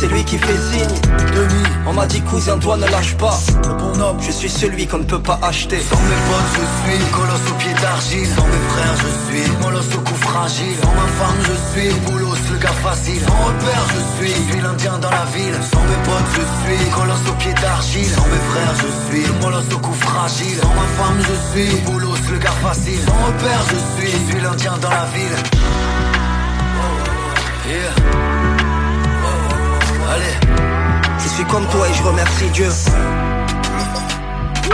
c'est 0.00 0.08
lui 0.08 0.24
qui 0.24 0.38
fait 0.38 0.60
signe. 0.72 0.96
Demi, 1.36 1.62
on 1.86 1.92
m'a 1.92 2.06
dit 2.06 2.22
cousin 2.22 2.58
toi 2.58 2.76
ne 2.78 2.86
lâche 2.86 3.14
pas. 3.16 3.38
Le 3.64 3.74
bon 3.74 4.00
homme, 4.00 4.16
je 4.20 4.30
suis 4.30 4.48
celui 4.48 4.86
qu'on 4.86 4.98
ne 4.98 5.04
peut 5.04 5.20
pas 5.20 5.38
acheter. 5.42 5.78
Sans 5.78 6.00
mes 6.00 6.20
potes 6.28 6.52
je 6.56 6.64
suis 6.80 7.10
colosse 7.10 7.50
au 7.50 7.54
pied 7.54 7.74
d'argile. 7.82 8.28
Sans 8.34 8.46
mes 8.46 8.64
frères 8.70 8.96
je 9.04 9.10
suis 9.26 9.50
molosse 9.60 9.94
au 9.94 10.00
cou 10.00 10.14
fragile. 10.14 10.76
Sans 10.82 10.94
ma 10.94 11.08
femme 11.18 11.40
je 11.48 11.56
suis 11.70 11.90
boulos 12.06 12.34
le 12.50 12.58
gars 12.58 12.78
facile. 12.82 13.20
Sans 13.26 13.40
repère 13.44 13.84
je 13.92 14.00
suis, 14.16 14.34
je 14.34 14.52
suis 14.52 14.60
l'indien 14.62 14.98
dans 14.98 15.10
la 15.10 15.26
ville. 15.36 15.58
Sans 15.70 15.84
mes 15.90 16.00
potes 16.08 16.30
je 16.36 16.44
suis 16.62 16.90
colosse 16.90 17.26
au 17.28 17.34
pied 17.34 17.54
d'argile. 17.60 18.10
Sans 18.16 18.28
mes 18.32 18.44
frères 18.50 18.74
je 18.82 18.90
suis 19.06 19.32
molosse 19.42 19.72
au 19.74 19.78
cou 19.78 19.92
fragile. 19.92 20.58
Sans 20.62 20.74
ma 20.80 20.88
femme 20.96 21.20
je 21.28 21.36
suis 21.50 21.80
boulos 21.80 22.16
le 22.32 22.38
gars 22.38 22.58
facile. 22.62 23.00
Sans 23.06 23.20
repère 23.26 23.62
je 23.68 23.78
suis, 23.92 24.12
je 24.12 24.32
suis 24.32 24.40
l'indien 24.40 24.78
dans 24.80 24.90
la 24.90 25.04
ville. 25.14 25.36
Yeah 27.70 28.19
Allez 30.10 30.34
Je 31.18 31.28
suis 31.28 31.44
comme 31.44 31.66
toi 31.68 31.88
et 31.88 31.94
je 31.94 32.02
remercie 32.02 32.50
Dieu 32.52 32.68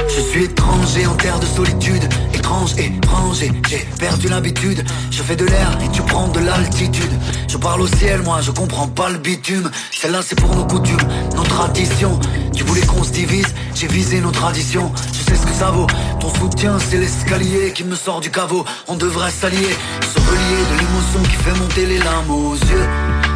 Je 0.09 0.21
suis 0.21 0.45
étranger 0.45 1.07
en 1.07 1.15
terre 1.15 1.39
de 1.39 1.47
solitude 1.47 2.09
étrange, 2.47 2.79
étrange 2.79 3.43
et 3.43 3.53
j'ai 3.69 3.87
perdu 3.99 4.29
l'habitude. 4.29 4.85
Je 5.11 5.23
fais 5.23 5.37
de 5.37 5.45
l'air 5.45 5.79
et 5.85 5.89
tu 5.91 6.03
prends 6.03 6.29
de 6.29 6.41
l'altitude. 6.41 7.11
Je 7.49 7.57
parle 7.57 7.81
au 7.81 7.87
ciel, 7.87 8.23
moi 8.23 8.41
je 8.41 8.51
comprends 8.51 8.89
pas 8.89 9.11
le 9.11 9.19
bitume. 9.19 9.71
Celle-là 9.93 10.21
c'est 10.23 10.37
pour 10.37 10.55
nos 10.55 10.65
coutumes, 10.65 11.09
nos 11.35 11.43
traditions. 11.43 12.19
Tu 12.55 12.65
voulais 12.65 12.87
qu'on 12.87 13.03
se 13.03 13.11
divise, 13.11 13.53
j'ai 13.75 13.89
visé 13.89 14.21
nos 14.21 14.31
traditions. 14.31 14.93
Je 15.13 15.23
sais 15.25 15.37
ce 15.37 15.47
que 15.47 15.55
ça 15.55 15.71
vaut. 15.71 15.87
Ton 16.21 16.33
soutien 16.35 16.79
c'est 16.79 16.99
l'escalier 16.99 17.73
qui 17.73 17.85
me 17.85 17.97
sort 17.97 18.21
du 18.21 18.31
caveau. 18.31 18.65
On 18.87 18.95
devrait 18.97 19.31
s'allier, 19.31 19.75
se 20.03 20.19
relier 20.19 20.63
de 20.71 20.79
l'émotion 20.79 21.23
qui 21.25 21.37
fait 21.37 21.59
monter 21.59 21.87
les 21.87 21.99
larmes 21.99 22.31
aux 22.31 22.55
yeux 22.55 23.36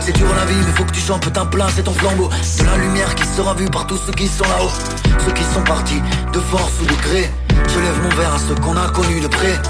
C'est 0.00 0.12
dur 0.12 0.28
la 0.34 0.44
vie 0.44 0.54
mais 0.66 0.72
faut 0.72 0.84
que 0.84 0.92
tu 0.92 1.00
chantes 1.00 1.32
ta 1.32 1.44
place 1.44 1.78
et 1.78 1.82
ton 1.82 1.92
flambeau. 1.92 2.28
De 2.58 2.64
la 2.64 2.76
lumière 2.76 3.14
qui 3.14 3.26
sera 3.26 3.54
vue 3.54 3.70
par 3.70 3.86
tous 3.86 3.98
ceux 4.06 4.12
qui 4.12 4.28
sont 4.28 4.44
là-haut. 4.44 4.70
Ceux 5.24 5.32
qui 5.32 5.44
sont 5.44 5.62
partis 5.62 6.02
de 6.32 6.40
force 6.40 6.72
ou 6.82 6.84
de 6.84 6.94
gré. 7.02 7.30
Je 7.68 7.80
lève 7.80 8.02
mon 8.02 8.10
verre 8.10 8.34
à 8.34 8.38
ceux 8.38 8.54
qu'on 8.56 8.76
a 8.76 8.88
connus 8.90 9.20
de 9.20 9.28
près. 9.28 9.60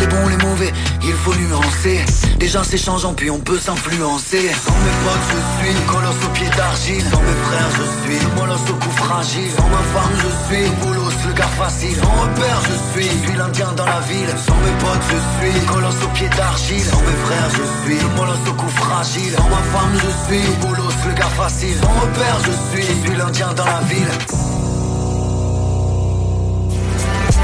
Les 0.00 0.06
bons, 0.06 0.28
les 0.28 0.36
mauvais, 0.36 0.72
il 1.02 1.12
faut 1.14 1.34
nuancer. 1.34 2.04
Déjà 2.38 2.62
c'est 2.62 2.78
changeant 2.78 3.14
puis 3.14 3.30
on 3.30 3.40
peut 3.40 3.58
s'influencer. 3.58 4.50
Sans 4.64 4.78
mes 4.84 4.96
potes 5.04 5.26
je 5.30 5.66
suis 5.66 5.86
colosse 5.86 6.24
au 6.24 6.28
pied 6.34 6.48
d'argile. 6.56 7.04
Sans 7.10 7.22
mes 7.22 7.38
frères 7.46 7.70
je 7.78 8.16
suis 8.16 8.26
molosse 8.36 8.70
au 8.70 8.74
cou 8.74 8.90
fragile. 8.90 9.50
Sans 9.56 9.68
ma 9.68 9.82
femme 9.94 10.12
je 10.16 10.54
suis 10.54 10.70
bolos 10.82 11.07
le 11.28 11.34
gars 11.34 11.46
facile 11.46 11.96
Sans 11.96 12.22
repère 12.22 12.60
je 12.62 13.00
suis, 13.00 13.10
je 13.10 13.28
suis 13.28 13.36
l'indien 13.36 13.72
dans 13.72 13.86
la 13.86 14.00
ville 14.00 14.28
Sans 14.46 14.56
mes 14.56 14.76
potes 14.80 15.06
je 15.10 15.48
suis 15.48 15.66
colosse 15.66 16.02
au 16.04 16.08
pied 16.08 16.28
d'argile 16.28 16.84
Sans 16.84 17.00
mes 17.00 17.18
frères 17.24 17.50
je 17.50 17.84
suis 17.84 18.06
molosse 18.16 18.48
au 18.48 18.54
cou 18.54 18.68
fragile 18.68 19.34
Sans 19.36 19.48
ma 19.48 19.62
femme 19.72 19.94
je 19.94 20.34
suis 20.34 20.52
bolos 20.60 20.92
le 21.06 21.14
gars 21.14 21.34
facile 21.36 21.76
Sans 21.80 22.00
repère 22.00 22.38
je 22.44 22.76
suis, 22.76 22.86
je 22.86 23.08
suis 23.08 23.16
l'indien 23.16 23.52
dans 23.54 23.64
la 23.64 23.80
ville 23.82 24.08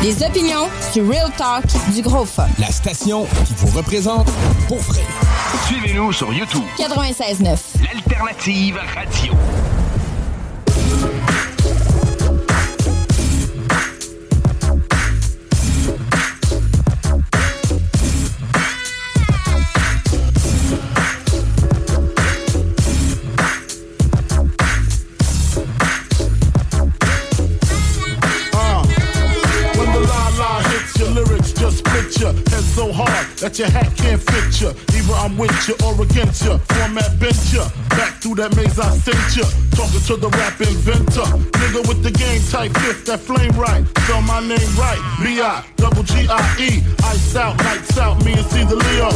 Les 0.03 0.23
opinions 0.23 0.69
sur 0.93 1.09
Real 1.09 1.31
Talk 1.37 1.65
du 1.95 2.03
Gros 2.03 2.27
Fun. 2.27 2.47
La 2.59 2.67
station 2.67 3.27
qui 3.47 3.55
vous 3.57 3.75
représente 3.75 4.31
pour 4.69 4.79
vrai. 4.81 5.01
Suivez-nous 5.67 6.13
sur 6.13 6.31
YouTube. 6.31 6.65
96.9. 6.79 7.57
L'alternative 7.83 8.79
radio. 8.95 9.33
So 32.75 32.91
hard 32.93 33.27
that 33.39 33.57
your 33.59 33.71
hat 33.71 33.95
can't 33.97 34.21
fit 34.21 34.51
ya. 34.61 34.75
Either 34.91 35.15
I'm 35.15 35.39
with 35.39 35.55
you 35.69 35.79
or 35.87 35.95
against 36.03 36.43
ya. 36.45 36.59
Format 36.59 37.19
bent 37.23 37.39
ya. 37.55 37.71
Back 37.95 38.19
through 38.19 38.35
that 38.43 38.51
maze 38.57 38.79
I 38.79 38.91
sent 38.99 39.37
ya. 39.39 39.47
Talking 39.79 40.03
to 40.11 40.17
the 40.19 40.29
rap 40.35 40.59
inventor. 40.61 41.29
Nigga 41.63 41.87
with 41.87 42.03
the 42.03 42.11
game 42.11 42.43
type 42.51 42.75
fifth, 42.83 43.07
that 43.07 43.21
flame 43.21 43.55
right. 43.55 43.87
Spell 44.03 44.23
my 44.23 44.41
name 44.41 44.71
right. 44.75 44.99
B-I, 45.23 45.65
double 45.77 46.03
G-I-E. 46.03 46.83
Ice 47.15 47.37
out, 47.37 47.57
lights 47.63 47.97
out, 47.97 48.19
me 48.25 48.35
and 48.35 48.47
Caesar 48.51 48.77
Leo. 48.77 49.09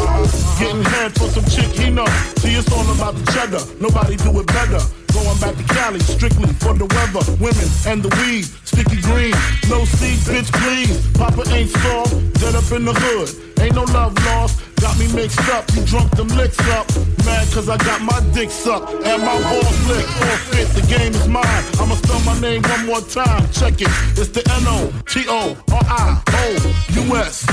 Getting 0.58 0.84
head 0.94 1.10
for 1.18 1.28
some 1.28 1.44
chick 1.50 1.70
he 1.74 1.90
know. 1.90 2.06
See, 2.38 2.54
it's 2.54 2.70
all 2.70 2.86
about 2.94 3.14
the 3.18 3.26
cheddar. 3.34 3.62
Nobody 3.82 4.16
do 4.16 4.30
it 4.38 4.46
better. 4.46 4.82
Going 5.12 5.38
back 5.40 5.56
to 5.56 5.64
Cali, 5.74 5.98
strictly 6.00 6.52
for 6.62 6.74
the 6.74 6.86
weather, 6.86 7.24
women, 7.42 7.68
and 7.90 8.02
the 8.04 8.10
weed. 8.22 8.44
Sticky 8.62 9.00
green, 9.02 9.34
no 9.68 9.84
seed, 9.84 10.18
bitch, 10.28 10.52
please. 10.62 11.00
Papa 11.16 11.42
ain't 11.50 11.70
soft, 11.70 12.14
dead 12.38 12.54
up 12.54 12.70
in 12.70 12.84
the 12.84 12.92
hood. 12.94 13.47
Ain't 13.60 13.74
no 13.74 13.84
love 13.84 14.14
lost, 14.26 14.60
got 14.80 14.96
me 14.98 15.06
mixed 15.12 15.48
up. 15.48 15.64
You 15.74 15.84
drunk 15.84 16.10
them 16.16 16.28
licks 16.28 16.58
up. 16.70 16.86
Mad 17.24 17.46
cause 17.52 17.68
I 17.68 17.76
got 17.78 18.00
my 18.00 18.20
dick 18.32 18.50
sucked 18.50 18.92
and 18.92 19.22
my 19.22 19.42
balls 19.42 19.88
licked. 19.88 20.08
Forfeit, 20.08 20.68
the 20.74 20.82
game 20.86 21.12
is 21.14 21.26
mine. 21.28 21.64
I'ma 21.80 21.96
spell 21.96 22.20
my 22.20 22.38
name 22.40 22.62
one 22.62 22.86
more 22.86 23.00
time. 23.00 23.48
Check 23.52 23.80
it. 23.80 23.90
It's 24.16 24.28
the 24.28 24.42
N-O-T-O-R-I-O-U-S. 24.62 25.06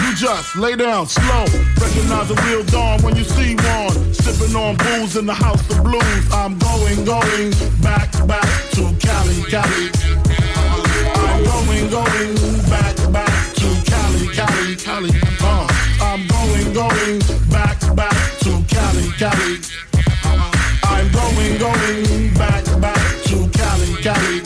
You 0.02 0.16
just 0.16 0.56
lay 0.56 0.76
down 0.76 1.08
slow. 1.08 1.46
Recognize 1.82 2.30
a 2.32 2.36
real 2.48 2.64
dawn 2.66 3.02
when 3.02 3.16
you 3.16 3.24
see 3.24 3.56
one. 3.56 4.14
Sipping 4.14 4.56
on 4.56 4.76
booze 4.78 5.16
in 5.18 5.26
the 5.26 5.34
house 5.34 5.68
of 5.72 5.84
blues. 5.84 6.32
I'm 6.32 6.58
going, 6.60 7.04
going 7.06 7.52
back, 7.82 8.12
back 8.28 8.48
to 8.72 8.94
Cali, 9.00 9.44
Cali. 9.50 9.90
I'm 11.16 11.44
going, 11.44 11.90
going 11.90 12.36
back, 12.70 12.96
back 13.12 13.54
to 13.56 13.68
Cali, 13.86 14.28
Cali, 14.36 14.76
Cali. 14.76 15.35
Going 16.76 17.20
back, 17.50 17.80
back 17.96 18.38
to 18.40 18.52
Cali, 18.68 19.08
Cali. 19.18 19.60
I'm 20.84 21.10
going, 21.10 21.58
going 21.58 22.34
back, 22.34 22.66
back 22.82 23.24
to 23.24 23.50
Cali, 23.54 23.96
Cali. 24.04 24.42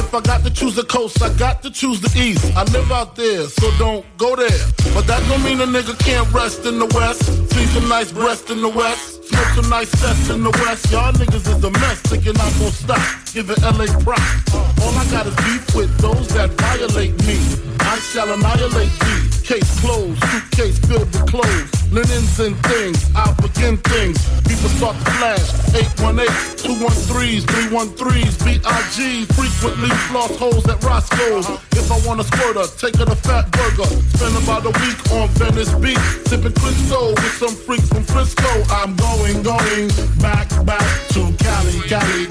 If 0.00 0.14
I 0.14 0.20
got 0.22 0.42
to 0.44 0.50
choose 0.50 0.76
the 0.76 0.84
coast, 0.84 1.20
I 1.20 1.30
got 1.34 1.62
to 1.62 1.70
choose 1.70 2.00
the 2.00 2.10
east. 2.18 2.56
I 2.56 2.62
live 2.72 2.90
out 2.90 3.16
there, 3.16 3.42
so 3.48 3.70
don't 3.76 4.06
go 4.16 4.34
there. 4.34 4.48
But 4.94 5.06
that 5.06 5.22
don't 5.28 5.44
mean 5.44 5.60
a 5.60 5.66
nigga 5.66 5.94
can't 5.98 6.32
rest 6.32 6.64
in 6.64 6.78
the 6.78 6.86
west. 6.86 7.22
See 7.52 7.66
some 7.66 7.86
nice 7.86 8.10
breast 8.10 8.48
in 8.48 8.62
the 8.62 8.70
west. 8.70 9.23
Smoke 9.34 9.54
some 9.54 9.68
nice 9.68 9.90
sets 9.90 10.30
in 10.30 10.44
the 10.44 10.50
west. 10.62 10.92
Y'all 10.92 11.12
niggas 11.12 11.46
is 11.50 11.64
a 11.64 11.70
mess, 11.70 12.00
thinking 12.02 12.38
I'm 12.38 12.52
gonna 12.58 12.70
stop. 12.70 13.02
Giving 13.32 13.60
LA 13.62 13.86
props. 14.06 14.54
All 14.54 14.94
I 14.94 15.04
got 15.10 15.26
is 15.26 15.34
beef 15.42 15.74
with 15.74 15.90
those 15.98 16.28
that 16.34 16.50
violate 16.50 17.18
me. 17.26 17.38
I 17.80 17.98
shall 17.98 18.32
annihilate 18.32 18.94
thee. 19.00 19.34
Case 19.42 19.80
closed, 19.80 20.22
suitcase 20.30 20.78
filled 20.86 21.10
with 21.10 21.26
clothes. 21.26 21.70
Linens 21.90 22.38
and 22.40 22.56
things, 22.66 22.98
I'll 23.14 23.34
begin 23.34 23.76
things. 23.78 24.18
People 24.46 24.70
start 24.78 24.96
to 24.96 25.10
flash. 25.18 25.46
818, 25.74 26.26
213s, 26.62 27.42
313s, 27.42 28.34
B.I.G. 28.44 29.24
Frequently 29.34 29.90
floss 30.08 30.34
holes 30.38 30.66
at 30.68 30.82
Roscoe's. 30.82 31.46
If 31.72 31.90
I 31.92 31.98
want 32.06 32.20
a 32.20 32.24
squirter, 32.24 32.66
take 32.78 32.96
her 32.96 33.04
to 33.04 33.16
Fat 33.16 33.50
Burger. 33.52 33.90
Spend 34.16 34.36
about 34.42 34.64
a 34.64 34.72
week 34.82 34.98
on 35.12 35.28
Venice 35.36 35.74
Beach. 35.74 35.98
Sipping 36.26 36.52
Crisco 36.52 37.14
with 37.14 37.36
some 37.36 37.54
freaks 37.54 37.88
from 37.88 38.04
Frisco. 38.04 38.50
I'm 38.70 38.96
going, 38.96 39.23
going 39.32 39.88
back, 40.20 40.48
back 40.66 41.08
to 41.08 41.32
Cali, 41.38 41.80
Cali. 41.88 42.28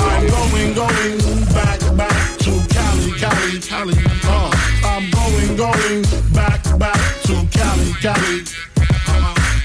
I'm 0.00 0.26
going, 0.26 0.74
going 0.74 1.18
back, 1.54 1.80
back 1.96 2.38
to 2.40 2.50
Cali, 2.70 3.12
Cali, 3.12 3.60
Cali. 3.60 3.94
Uh, 4.24 4.50
I'm 4.84 5.08
going, 5.10 5.56
going 5.56 6.02
back, 6.34 6.62
back 6.76 7.22
to 7.22 7.46
Cali, 7.52 7.92
Cali. 8.02 8.44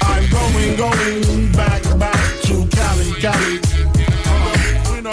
I'm 0.01 0.29
going, 0.29 0.75
going 0.77 1.51
back, 1.53 1.81
back 1.97 2.41
to 2.43 2.67
Cali, 2.67 3.11
Cali. 3.19 3.64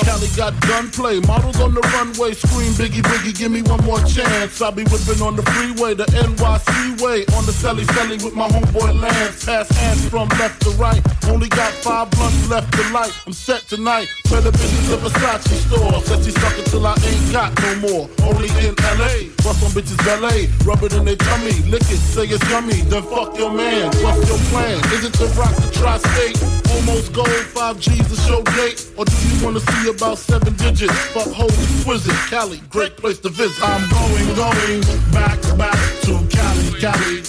Cali 0.05 0.29
got 0.37 0.53
gunplay, 0.67 1.21
models 1.21 1.61
on 1.61 1.75
the 1.75 1.81
runway 1.95 2.33
scream 2.35 2.73
Biggie 2.75 3.03
Biggie, 3.03 3.37
give 3.37 3.53
me 3.53 3.63
one 3.63 3.83
more 3.85 4.01
chance. 4.05 4.61
I'll 4.61 4.73
be 4.73 4.85
whipping 4.85 5.23
on 5.23 5.37
the 5.37 5.43
freeway, 5.43 5.95
the 5.95 6.07
NYC 6.07 7.01
way, 7.01 7.25
on 7.37 7.47
the 7.47 7.53
celly 7.53 7.85
celly 7.95 8.23
with 8.23 8.35
my 8.35 8.49
homeboy 8.49 9.01
Lance. 9.01 9.45
Pass 9.45 9.69
hands 9.71 10.09
from 10.09 10.29
left 10.41 10.63
to 10.63 10.71
right, 10.71 11.01
only 11.29 11.49
got 11.49 11.73
five 11.85 12.11
blunts 12.11 12.49
left 12.51 12.73
to 12.75 12.83
light. 12.93 13.13
I'm 13.27 13.33
set 13.33 13.63
tonight, 13.69 14.09
play 14.25 14.41
the 14.41 14.51
bitches 14.51 14.93
at 14.93 15.01
Versace 15.01 15.59
store. 15.69 16.03
Said 16.03 16.25
she 16.25 16.31
suck 16.33 16.59
it 16.59 16.67
till 16.67 16.87
I 16.87 16.95
ain't 17.07 17.33
got 17.33 17.55
no 17.63 17.71
more. 17.87 18.11
Only 18.27 18.49
in 18.67 18.75
LA, 18.99 19.31
bust 19.45 19.63
on 19.63 19.71
bitches 19.71 19.99
ballet, 20.05 20.49
rub 20.65 20.83
it 20.83 20.93
in 20.95 21.05
their 21.05 21.17
tummy, 21.17 21.55
lick 21.71 21.83
it, 21.83 22.03
say 22.03 22.27
it's 22.27 22.43
yummy. 22.51 22.83
Then 22.91 23.03
fuck 23.03 23.37
your 23.39 23.53
man, 23.53 23.87
what's 24.03 24.27
your 24.29 24.39
plan? 24.51 24.79
Is 24.93 25.05
it 25.05 25.15
to 25.15 25.27
rock 25.39 25.55
the 25.57 25.71
tri-state? 25.73 26.39
Almost 26.73 27.13
gold, 27.13 27.29
five 27.55 27.79
G's 27.79 28.09
to 28.09 28.17
show 28.27 28.43
date, 28.57 28.91
or 28.97 29.05
do 29.05 29.13
you 29.29 29.45
wanna 29.45 29.61
see 29.61 29.89
about 29.97 30.19
seven 30.19 30.55
digits? 30.57 30.93
Fuck 31.13 31.29
hoes 31.29 31.51
exquisite, 31.51 32.15
Cali, 32.31 32.59
great 32.71 32.97
place 32.97 33.19
to 33.21 33.29
visit. 33.29 33.63
I'm 33.63 33.89
going, 33.91 34.37
going 34.37 34.81
back, 35.13 35.41
back 35.59 35.79
to 36.03 36.13
Cali, 36.31 36.81
Cali. 36.81 37.23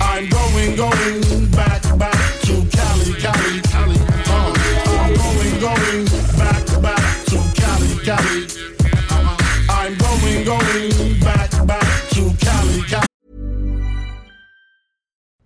I'm 0.00 0.28
going, 0.28 0.76
going 0.76 1.50
back, 1.50 1.82
back 1.98 2.40
to 2.42 2.54
Cali, 2.70 3.12
Cali, 3.20 3.60
Cali. 3.62 3.98
Uh, 4.26 4.52
I'm 5.00 5.14
going, 5.14 5.60
going 5.60 6.04
back, 6.36 6.82
back 6.82 7.24
to 7.26 7.38
Cali, 7.54 8.04
Cali. 8.04 8.47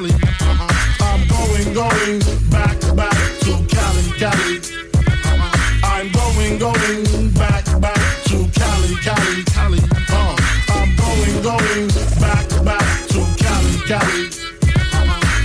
Cali. 0.00 0.10
Uh-huh. 0.10 0.68
I'm 1.00 1.26
going, 1.28 1.74
going 1.74 2.20
back, 2.50 2.78
back 2.96 3.18
to 3.40 3.52
Cali, 3.66 4.02
Cali. 4.18 4.58
Uh-huh. 4.96 5.84
I'm 5.84 6.10
going, 6.12 6.58
going 6.58 7.30
back, 7.34 7.64
back 7.80 8.24
to 8.24 8.48
Cali, 8.54 8.94
Cali, 9.02 9.42
Cali. 9.44 9.80
Uh, 10.10 10.36
I'm 10.70 10.94
going, 10.96 11.42
going 11.42 11.88
back, 12.20 12.48
back 12.64 13.08
to 13.08 13.20
Cali, 13.38 13.74
Cali. 13.86 14.30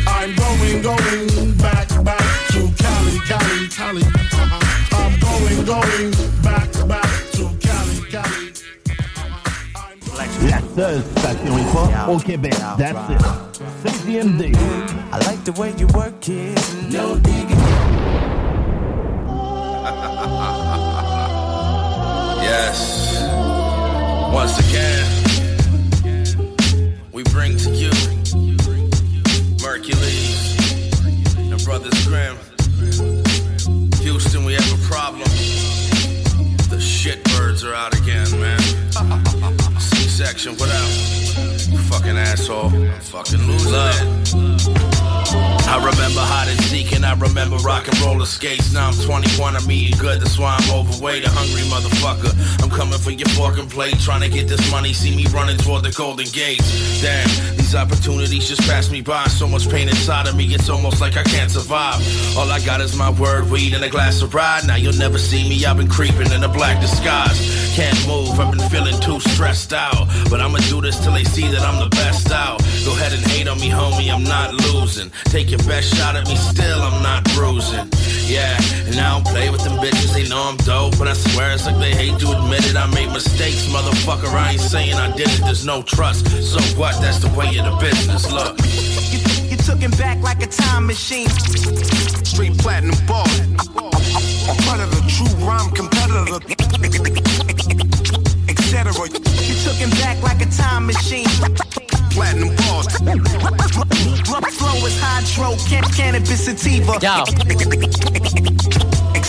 I'm 0.08 0.36
going, 0.36 0.82
going 0.82 1.58
back, 1.58 1.90
back 2.04 2.28
to 2.50 2.70
Cali, 2.78 3.20
Cali, 3.28 3.68
Cali. 3.70 4.04
I'm 4.92 5.20
going, 5.20 5.66
going 5.66 6.12
back, 6.42 6.88
back 6.88 7.05
La 10.44 10.60
seule 10.76 11.04
station 11.18 11.58
hip-hop 11.58 11.90
au 12.10 12.18
Québec. 12.18 12.54
That's 12.78 13.10
it. 13.10 13.22
CGMD. 13.84 14.54
I 15.12 15.18
like 15.20 15.44
the 15.44 15.52
way 15.60 15.74
you 15.78 15.88
work 15.88 16.28
it. 16.28 16.60
No 16.92 17.16
digging. 17.16 17.60
Yes. 22.42 22.78
Once 24.34 24.60
again, 24.60 25.06
we 27.14 27.24
bring 27.24 27.58
to 27.58 27.70
you 27.72 27.92
Mercules 29.64 30.58
and 31.38 31.64
Brothers 31.64 32.08
Grimm. 32.08 32.38
Fucking 42.06 42.20
asshole. 42.20 42.70
I'm 42.70 43.00
fucking 43.02 43.42
losing 43.48 43.74
it. 43.74 44.25
I 45.76 45.78
remember 45.78 46.22
hide 46.22 46.48
and 46.96 47.06
I 47.06 47.14
remember 47.16 47.58
rock 47.58 47.88
and 47.88 48.00
roller 48.02 48.26
skates. 48.26 48.74
Now 48.74 48.88
I'm 48.88 48.94
21, 48.94 49.56
I'm 49.56 49.72
eating 49.72 49.98
good, 50.00 50.22
that's 50.22 50.40
why 50.40 50.56
I'm 50.58 50.80
overweight. 50.80 51.26
A 51.26 51.30
hungry 51.30 51.64
motherfucker. 51.68 52.32
I'm 52.64 52.70
coming 52.70 52.98
for 52.98 53.12
your 53.12 53.28
fucking 53.30 53.70
plate, 53.70 54.00
trying 54.00 54.22
to 54.22 54.30
get 54.30 54.48
this 54.48 54.72
money. 54.72 54.94
See 54.94 55.16
me 55.16 55.26
running 55.28 55.58
toward 55.58 55.84
the 55.84 55.92
Golden 55.92 56.26
Gates. 56.28 57.02
Damn, 57.02 57.28
these 57.58 57.76
opportunities 57.76 58.48
just 58.48 58.62
pass 58.62 58.90
me 58.90 59.02
by. 59.02 59.26
So 59.26 59.48
much 59.48 59.70
pain 59.70 59.88
inside 59.90 60.28
of 60.28 60.36
me, 60.36 60.46
it's 60.46 60.70
almost 60.70 61.02
like 61.02 61.18
I 61.18 61.24
can't 61.24 61.52
survive. 61.52 62.00
All 62.38 62.50
I 62.52 62.60
got 62.66 62.82
is 62.82 62.96
my 62.98 63.10
word, 63.12 63.50
weed, 63.50 63.74
and 63.74 63.84
a 63.84 63.90
glass 63.90 64.22
of 64.22 64.34
ride. 64.34 64.66
Now 64.66 64.76
you'll 64.76 64.98
never 64.98 65.18
see 65.18 65.48
me, 65.48 65.66
I've 65.66 65.78
been 65.78 65.90
creeping 65.90 66.32
in 66.32 66.44
a 66.44 66.50
black 66.50 66.82
disguise. 66.82 67.38
Can't 67.76 68.08
move, 68.08 68.40
I've 68.40 68.56
been 68.56 68.70
feeling 68.70 69.00
too 69.02 69.20
stressed 69.20 69.74
out. 69.74 70.08
But 70.30 70.40
I'ma 70.40 70.60
do 70.70 70.82
this 70.82 71.00
till 71.04 71.14
they 71.14 71.26
see 71.26 71.48
that 71.50 71.62
I'm 71.62 71.80
the 71.84 71.90
best 71.90 72.32
out. 72.32 72.60
Go 72.86 72.92
ahead 72.94 73.14
and 73.14 73.26
hate 73.28 73.48
on 73.48 73.60
me, 73.60 73.70
homie, 73.70 74.14
I'm 74.14 74.24
not 74.24 74.54
losing. 74.54 75.12
Take 75.26 75.52
your 75.52 75.60
best 75.68 75.96
shot 75.96 76.16
at 76.16 76.28
me, 76.28 76.36
still 76.36 76.82
I'm 76.82 77.02
not 77.02 77.24
bruising. 77.34 77.90
Yeah, 78.26 78.58
and 78.88 78.96
I 78.96 79.14
don't 79.14 79.26
play 79.26 79.50
with 79.50 79.64
them 79.64 79.78
bitches, 79.78 80.14
they 80.14 80.28
know 80.28 80.42
I'm 80.42 80.58
dope. 80.58 80.98
But 80.98 81.08
I 81.08 81.14
swear 81.14 81.54
it's 81.54 81.66
like 81.66 81.78
they 81.78 81.94
hate 81.94 82.20
to 82.20 82.32
admit 82.32 82.66
it. 82.66 82.76
I 82.76 82.88
made 82.94 83.12
mistakes, 83.12 83.68
motherfucker. 83.68 84.30
I 84.34 84.54
ain't 84.54 84.62
saying 84.62 84.94
I 84.94 85.16
did 85.16 85.30
it, 85.30 85.42
there's 85.42 85.66
no 85.66 85.82
trust. 85.82 86.28
So 86.42 86.60
what? 86.80 87.00
That's 87.02 87.20
the 87.20 87.30
way 87.38 87.48
of 87.58 87.66
the 87.66 87.78
business. 87.80 88.32
Look. 88.32 88.58
You, 89.12 89.20
you 89.50 89.58
took 89.58 89.80
him 89.80 89.92
back 89.92 90.22
like 90.22 90.42
a 90.44 90.48
time 90.48 90.88
machine. 90.88 91.30
Street 91.30 92.58
platinum 92.58 92.98
ball. 93.06 93.26
Part 94.66 94.80
of 94.82 94.90
the 94.94 95.04
true 95.10 95.34
rhyme 95.46 95.72
competitor. 95.72 96.40
Etc. 98.50 98.94
You 99.46 99.56
took 99.64 99.78
him 99.78 99.90
back 100.02 100.22
like 100.24 100.42
a 100.42 100.50
time 100.50 100.86
machine. 100.88 101.85
Platinum 102.16 102.56
balls. 102.56 102.88
Flow 104.56 104.86
is 104.88 104.98
hydro, 105.02 105.56
can- 105.68 105.84
cannabis 105.92 106.46
sativa. 106.46 106.98
Yo. 107.02 107.26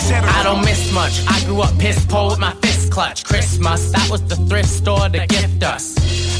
I 0.08 0.42
don't 0.44 0.64
miss 0.64 0.92
much. 0.92 1.20
I 1.26 1.44
grew 1.46 1.62
up 1.62 1.76
piss 1.78 2.04
poor 2.06 2.30
with 2.30 2.38
my 2.38 2.52
fist 2.62 2.92
clutch. 2.92 3.24
Christmas, 3.24 3.90
that 3.90 4.08
was 4.08 4.22
the 4.28 4.36
thrift 4.36 4.68
store 4.68 5.08
to 5.08 5.26
gift 5.26 5.64
us. 5.64 5.96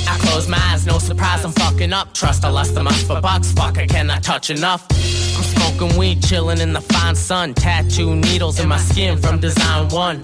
I 0.07 0.17
close 0.19 0.49
my 0.49 0.59
eyes, 0.71 0.87
no 0.87 0.99
surprise, 0.99 1.45
I'm 1.45 1.51
fucking 1.51 1.93
up. 1.93 2.15
Trust 2.15 2.45
I 2.45 2.51
lust 2.51 2.75
the 2.75 2.83
must 2.85 3.07
for 3.09 3.21
bucks, 3.21 3.51
fuck, 3.53 3.77
I 3.79 3.87
cannot 3.87 4.23
touch 4.23 4.51
enough. 4.51 4.87
I'm 5.37 5.43
smoking 5.67 5.99
weed, 5.99 6.23
chilling 6.23 6.61
in 6.61 6.73
the 6.73 6.81
fine 6.81 7.15
sun. 7.15 7.55
Tattoo 7.55 8.17
needles 8.17 8.61
in 8.61 8.69
my 8.69 8.79
skin 8.79 9.19
from 9.19 9.39
design 9.39 9.89
one. 9.89 10.21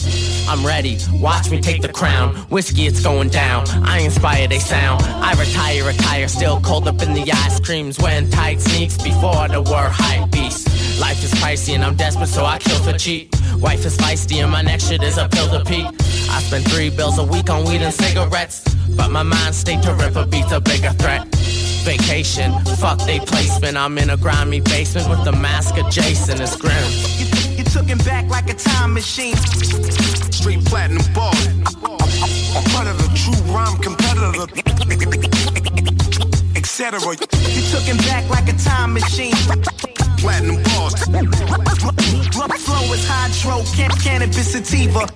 I'm 0.49 0.65
ready, 0.65 0.99
watch 1.15 1.51
me 1.51 1.61
take 1.61 1.83
the 1.83 1.93
crown. 1.93 2.35
Whiskey, 2.51 2.87
it's 2.87 3.03
going 3.03 3.29
down. 3.29 3.65
I 3.85 4.01
inspire, 4.01 4.47
they 4.49 4.59
sound. 4.59 5.03
I 5.03 5.33
retire, 5.33 5.85
retire, 5.85 6.29
still 6.29 6.61
cold 6.61 6.89
up 6.89 7.03
in 7.03 7.13
the 7.15 7.31
ice 7.33 7.61
creams. 7.61 7.99
Wearing 7.99 8.31
tight 8.31 8.61
sneaks 8.61 8.97
before 8.97 9.49
the 9.49 9.63
word 9.63 9.91
hype 9.91 10.31
beast. 10.31 10.69
Life 11.01 11.23
is 11.25 11.33
pricey 11.35 11.75
and 11.75 11.85
I'm 11.85 11.97
desperate, 11.97 12.29
so 12.29 12.45
I 12.45 12.59
kill 12.59 12.81
for 12.83 12.97
cheap. 12.97 13.35
Wife 13.57 13.85
is 13.85 13.97
feisty 13.97 14.43
and 14.43 14.51
my 14.51 14.63
next 14.63 14.89
shit 14.89 15.03
is 15.03 15.19
a 15.19 15.29
pill 15.29 15.49
to 15.51 15.65
peak. 15.65 15.87
I 16.31 16.41
spend 16.41 16.71
three 16.71 16.91
bills 16.91 17.19
a 17.19 17.25
week 17.25 17.51
on 17.51 17.65
weed 17.65 17.83
and 17.83 17.95
cigarettes, 17.95 18.63
but 18.97 19.11
my 19.11 19.23
mind 19.23 19.55
state 19.55 19.83
to 19.83 19.95
rip 19.95 20.17
a 20.17 20.27
beat's 20.27 20.53
a 20.53 20.61
bigger 20.61 20.91
threat. 20.91 21.27
Vacation, 21.85 22.53
fuck 22.77 22.99
they 23.07 23.19
placement. 23.19 23.77
I'm 23.77 23.99
in 23.99 24.11
a 24.11 24.17
grimy 24.17 24.61
basement 24.61 25.09
with 25.09 25.25
the 25.25 25.33
mask 25.33 25.77
of 25.79 25.91
Jason. 25.91 26.41
It's 26.41 26.55
grim. 26.57 26.73
You, 27.19 27.59
you 27.59 27.65
took 27.65 27.87
him 27.87 27.99
back 27.99 28.29
like 28.31 28.49
a 28.49 28.55
time 28.55 28.95
machine. 28.95 29.35
Street 30.31 30.65
platinum 30.65 31.03
ball. 31.13 31.33
Part 32.71 32.87
of 32.87 32.97
the 32.99 33.11
true 33.19 33.35
rhyme 33.53 33.77
competitor. 33.79 34.47
Etc. 36.57 37.01
You 37.01 37.63
took 37.73 37.83
him 37.83 37.97
back 37.99 38.31
like 38.31 38.49
a 38.49 38.57
time 38.59 38.93
machine. 38.93 39.35
Platinum 40.19 40.63
balls. 40.63 40.95
Flow 42.63 42.93
is 42.95 43.05
hydro, 43.09 43.65
can- 43.75 43.91
cannabis 43.99 44.53
sativa. 44.53 45.07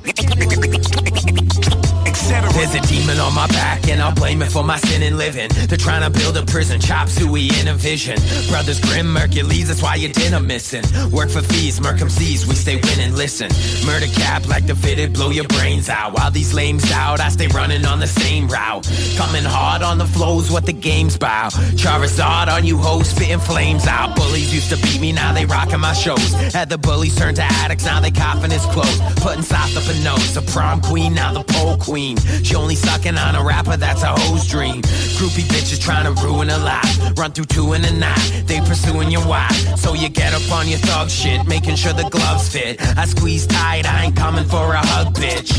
Etc. 2.17 2.51
There's 2.55 2.75
a 2.75 2.81
demon 2.81 3.21
on 3.21 3.35
my 3.35 3.47
back, 3.49 3.89
and 3.89 4.01
I'll 4.01 4.15
blame 4.15 4.41
it 4.41 4.51
for 4.51 4.65
my 4.65 4.79
sin 4.79 5.03
in 5.03 5.19
living. 5.19 5.51
They're 5.69 5.77
trying 5.77 6.03
to 6.03 6.19
build 6.19 6.37
a 6.37 6.45
prison, 6.45 6.81
chop 6.81 7.09
suey 7.09 7.51
in 7.61 7.69
a 7.69 7.75
vision. 7.75 8.17
Brothers 8.49 8.81
Grim, 8.81 9.13
Mercules, 9.13 9.69
that's 9.69 9.83
why 9.83 9.97
your 9.97 10.13
dinner 10.13 10.41
missing. 10.41 10.83
Work 11.11 11.31
for 11.31 11.43
fees, 11.43 11.79
Mercum 11.79 12.11
sees, 12.11 12.47
we 12.47 12.55
stay 12.55 12.77
winning. 12.77 13.15
Listen, 13.15 13.49
murder 13.87 14.07
cap 14.07 14.49
like 14.49 14.67
the 14.67 14.75
fitted, 14.75 15.13
blow 15.13 15.31
your 15.31 15.47
brains 15.49 15.89
out. 15.89 16.15
While 16.15 16.31
these 16.31 16.55
lames 16.55 16.91
out, 16.91 17.21
I 17.21 17.29
stay 17.29 17.49
running 17.49 17.85
on 17.85 18.01
the 18.01 18.07
same 18.07 18.49
route. 18.49 18.89
Coming 19.17 19.45
hard 19.45 19.83
on 19.83 19.99
the 19.99 20.07
flows, 20.07 20.51
what 20.51 20.65
the 20.65 20.73
game's 20.73 21.19
bout. 21.19 21.53
Charizard 21.77 22.49
on 22.49 22.65
you 22.65 22.79
hoes, 22.79 23.11
spitting 23.11 23.41
flames 23.41 23.87
out. 23.87 24.17
Bullies 24.17 24.55
used 24.55 24.71
to 24.71 24.77
beat 24.79 25.01
me, 25.01 25.13
now 25.13 25.33
they 25.33 25.45
rocking 25.45 25.81
my 25.81 25.93
shows. 25.93 26.33
Had 26.55 26.71
the 26.71 26.79
bullies 26.79 27.15
turn 27.17 27.35
to 27.35 27.43
addicts, 27.43 27.85
now 27.85 28.01
they 28.01 28.11
coughing 28.11 28.51
his 28.51 28.65
clothes. 28.67 29.01
Putting 29.17 29.43
sauce 29.43 29.77
up 29.77 29.85
a 29.95 29.99
nose, 30.03 30.35
the 30.35 30.43
prom 30.53 30.81
queen, 30.81 31.15
now 31.15 31.33
the 31.33 31.45
pole 31.45 31.77
queen. 31.77 32.06
She 32.15 32.55
only 32.55 32.77
sucking 32.77 33.19
on 33.19 33.35
a 33.35 33.43
rapper, 33.43 33.77
that's 33.77 34.03
a 34.03 34.15
hoe's 34.15 34.47
dream. 34.47 34.83
Groupie 35.19 35.49
bitches 35.51 35.81
trying 35.81 36.05
to 36.05 36.13
ruin 36.23 36.49
her 36.49 36.59
life. 36.59 37.19
Run 37.19 37.33
through 37.33 37.47
two 37.47 37.73
in 37.73 37.83
the 37.83 37.91
night, 37.93 38.45
they 38.47 38.61
pursuing 38.61 39.11
your 39.11 39.27
wife. 39.27 39.77
So 39.77 39.95
you 39.95 40.09
get 40.09 40.33
up 40.33 40.53
on 40.53 40.69
your 40.69 40.79
thug 40.79 41.11
shit, 41.11 41.47
making 41.47 41.77
sure 41.77 41.93
the 41.93 42.09
gloves 42.09 42.49
fit. 42.49 42.81
I 42.97 43.07
squeeze 43.07 43.47
tight, 43.47 43.87
I 43.87 44.05
ain't 44.05 44.17
coming 44.17 44.45
for 44.45 44.75
a 44.75 44.87
hug, 44.87 45.15
bitch. 45.15 45.51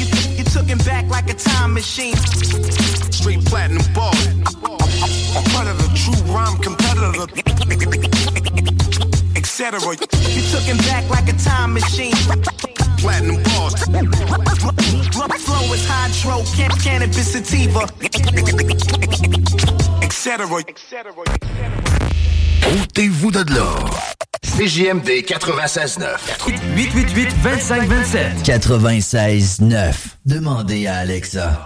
You, 0.00 0.06
you 0.36 0.44
took 0.44 0.66
him 0.66 0.78
back 0.78 1.08
like 1.08 1.30
a 1.30 1.34
time 1.34 1.74
machine. 1.74 2.16
Street 2.16 3.44
platinum 3.44 3.86
ball. 3.92 4.14
Part 5.54 5.68
of 5.68 5.78
the 5.78 5.90
true 5.94 6.34
rhyme 6.34 6.58
competitor. 6.58 7.26
Etc. 9.36 9.80
You 9.80 10.42
took 10.50 10.64
him 10.64 10.78
back 10.78 11.08
like 11.10 11.28
a 11.28 11.36
time 11.38 11.74
machine. 11.74 12.81
Platinum 13.02 13.42
balls. 13.42 13.74
Flow 15.44 15.74
is 15.74 15.84
hydro, 15.86 16.42
can- 16.56 16.70
cannabis 16.80 17.32
sativa. 17.32 17.84
Etc. 20.02 20.44
Ôtez-vous 22.80 23.30
de 23.32 23.44
là. 23.54 23.74
CJMD 24.56 25.24
96.9. 25.24 26.20
888-2527. 26.76 28.42
96.9. 28.44 29.94
Demandez 30.24 30.86
à 30.86 30.98
Alexa. 30.98 31.58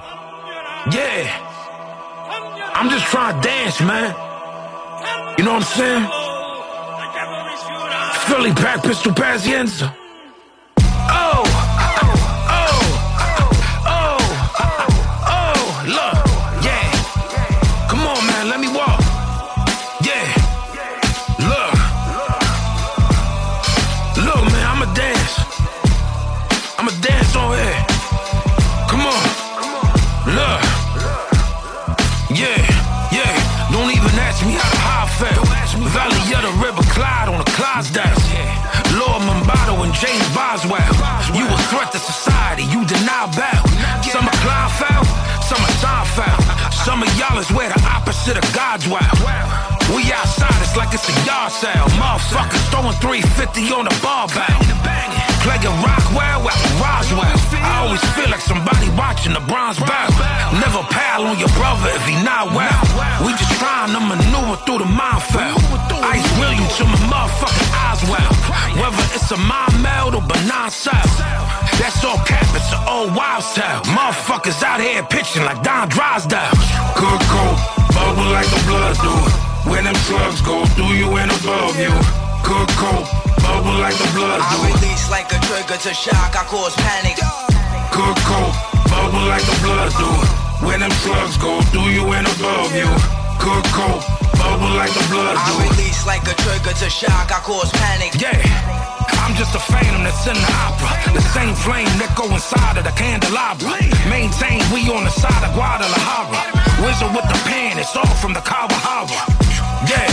Yeah. 0.91 1.27
I'm 2.75 2.89
just 2.91 3.07
trying 3.11 3.35
to 3.41 3.49
dance, 3.49 3.81
man. 3.83 4.15
You 5.39 5.45
know 5.45 5.53
what 5.55 5.63
I'm 5.63 5.77
saying? 5.77 6.07
Philly 8.27 8.53
back 8.53 8.83
pistol 8.83 9.13
Pazienza. 9.13 9.93
Oh, 9.93 10.06
Drysdale. 37.77 38.16
Lord 38.97 39.20
Mombato 39.28 39.85
and 39.85 39.93
James 39.93 40.27
Boswell. 40.35 40.81
You 41.36 41.44
a 41.47 41.59
threat 41.69 41.93
to 41.93 41.98
society, 41.98 42.62
you 42.62 42.86
deny 42.86 43.27
bail. 43.36 44.03
Some 44.03 44.24
are 44.24 44.39
Kleinfeld, 44.40 45.05
some 45.44 45.61
are 45.61 45.77
Seinfeld. 45.85 46.73
Some 46.73 47.03
of 47.03 47.19
y'all 47.19 47.39
is 47.39 47.51
where 47.53 47.69
the 47.69 47.81
opposite 47.94 48.39
of 48.39 48.55
God's 48.55 48.89
well. 48.89 49.76
We 49.95 50.11
outside, 50.11 50.59
it's 50.63 50.75
like 50.75 50.91
it's 50.91 51.07
a 51.07 51.15
yard 51.23 51.53
sale. 51.53 51.87
Motherfuckers 51.95 52.65
throwing 52.75 52.97
350 52.99 53.71
on 53.71 53.85
the 53.87 53.95
barbell. 54.03 54.59
Playing 55.47 55.79
Rockwell 55.79 56.43
after 56.43 56.75
Roswell. 56.83 57.39
I 57.63 57.87
always 57.87 58.03
feel 58.19 58.27
like 58.27 58.43
somebody 58.43 58.91
watching 58.99 59.31
the 59.31 59.45
bronze 59.47 59.79
bell. 59.79 60.11
Never 60.59 60.83
pal 60.91 61.23
on 61.31 61.39
your 61.39 61.51
brother 61.55 61.87
if 61.95 62.03
he 62.03 62.19
not 62.27 62.51
well. 62.51 62.83
We 63.23 63.31
just 63.39 63.55
trying 63.63 63.95
to 63.95 64.03
maneuver 64.03 64.59
through 64.67 64.83
the 64.83 64.91
minefield. 64.91 65.63
Ice 66.03 66.27
William 66.43 66.67
to 66.67 66.85
my 66.91 66.99
motherfucking 67.07 67.71
eyes 67.87 68.03
well. 68.11 68.33
Whether 68.83 69.07
it's 69.15 69.31
a 69.31 69.39
mind 69.39 69.79
meld 69.79 70.19
or 70.19 70.23
benign 70.27 70.71
cell. 70.75 71.07
That's 71.79 72.03
all 72.03 72.19
cap, 72.27 72.43
it's 72.59 72.73
an 72.75 72.83
old 72.91 73.15
wives 73.15 73.55
tale. 73.55 73.87
Motherfuckers 73.95 74.63
out 74.67 74.81
here 74.81 75.07
pitching 75.07 75.45
like 75.45 75.63
Don 75.63 75.89
Drysdale. 75.89 76.51
Good 76.99 77.23
cold, 77.31 77.59
bubble 77.95 78.35
like 78.35 78.51
the 78.51 78.61
blood 78.67 78.99
do. 78.99 79.45
When 79.66 79.84
them 79.84 79.94
slugs 80.06 80.40
go 80.43 80.64
through 80.78 80.94
you 80.94 81.10
and 81.18 81.30
above 81.43 81.74
you. 81.78 81.90
Good 82.47 82.70
cold, 82.78 83.06
bubble 83.43 83.76
like 83.82 83.98
the 83.98 84.09
blood 84.14 84.38
do. 84.38 84.59
I 84.62 84.70
release 84.70 85.10
like 85.10 85.26
a 85.34 85.38
trigger 85.43 85.74
to 85.74 85.93
shock, 85.93 86.38
I 86.38 86.47
cause 86.47 86.74
panic. 86.78 87.18
Good 87.90 88.18
cold, 88.22 88.55
bubble 88.86 89.26
like 89.26 89.43
the 89.43 89.59
blood 89.66 89.90
do. 89.98 90.10
When 90.64 90.80
them 90.80 90.94
slugs 91.02 91.36
go 91.36 91.60
through 91.74 91.90
you 91.90 92.06
and 92.14 92.26
above 92.38 92.70
you. 92.78 92.86
Good 93.43 93.66
cold, 93.74 94.02
bubble 94.38 94.70
like 94.78 94.94
the 94.94 95.05
blood 95.10 95.34
do. 95.34 95.55
I 95.59 95.68
release 95.74 96.06
like 96.06 96.22
a 96.30 96.34
trigger 96.47 96.72
to 96.72 96.88
shock, 96.88 97.34
I 97.34 97.43
cause 97.43 97.70
panic. 97.74 98.14
Yeah. 98.22 98.86
I'm 99.26 99.34
just 99.34 99.55
a 99.55 99.59
phantom 99.59 100.05
that's 100.06 100.26
in 100.30 100.38
the 100.38 100.52
opera. 100.62 100.94
The 101.12 101.24
same 101.34 101.55
flame 101.55 101.90
that 101.98 102.14
go 102.14 102.30
inside 102.30 102.78
of 102.78 102.84
the 102.86 102.94
candelabra. 102.94 103.82
Maintain 104.06 104.62
we 104.70 104.86
on 104.94 105.02
the 105.02 105.10
side 105.10 105.43
of 105.43 105.51
Guadalajara. 105.59 106.55
Wizard 106.86 107.10
with 107.10 107.26
the 107.26 107.38
pen, 107.43 107.78
it's 107.78 107.97
all 107.97 108.14
from 108.22 108.32
the 108.32 108.40
Kawahara. 108.47 109.36
Yeah, 109.87 110.07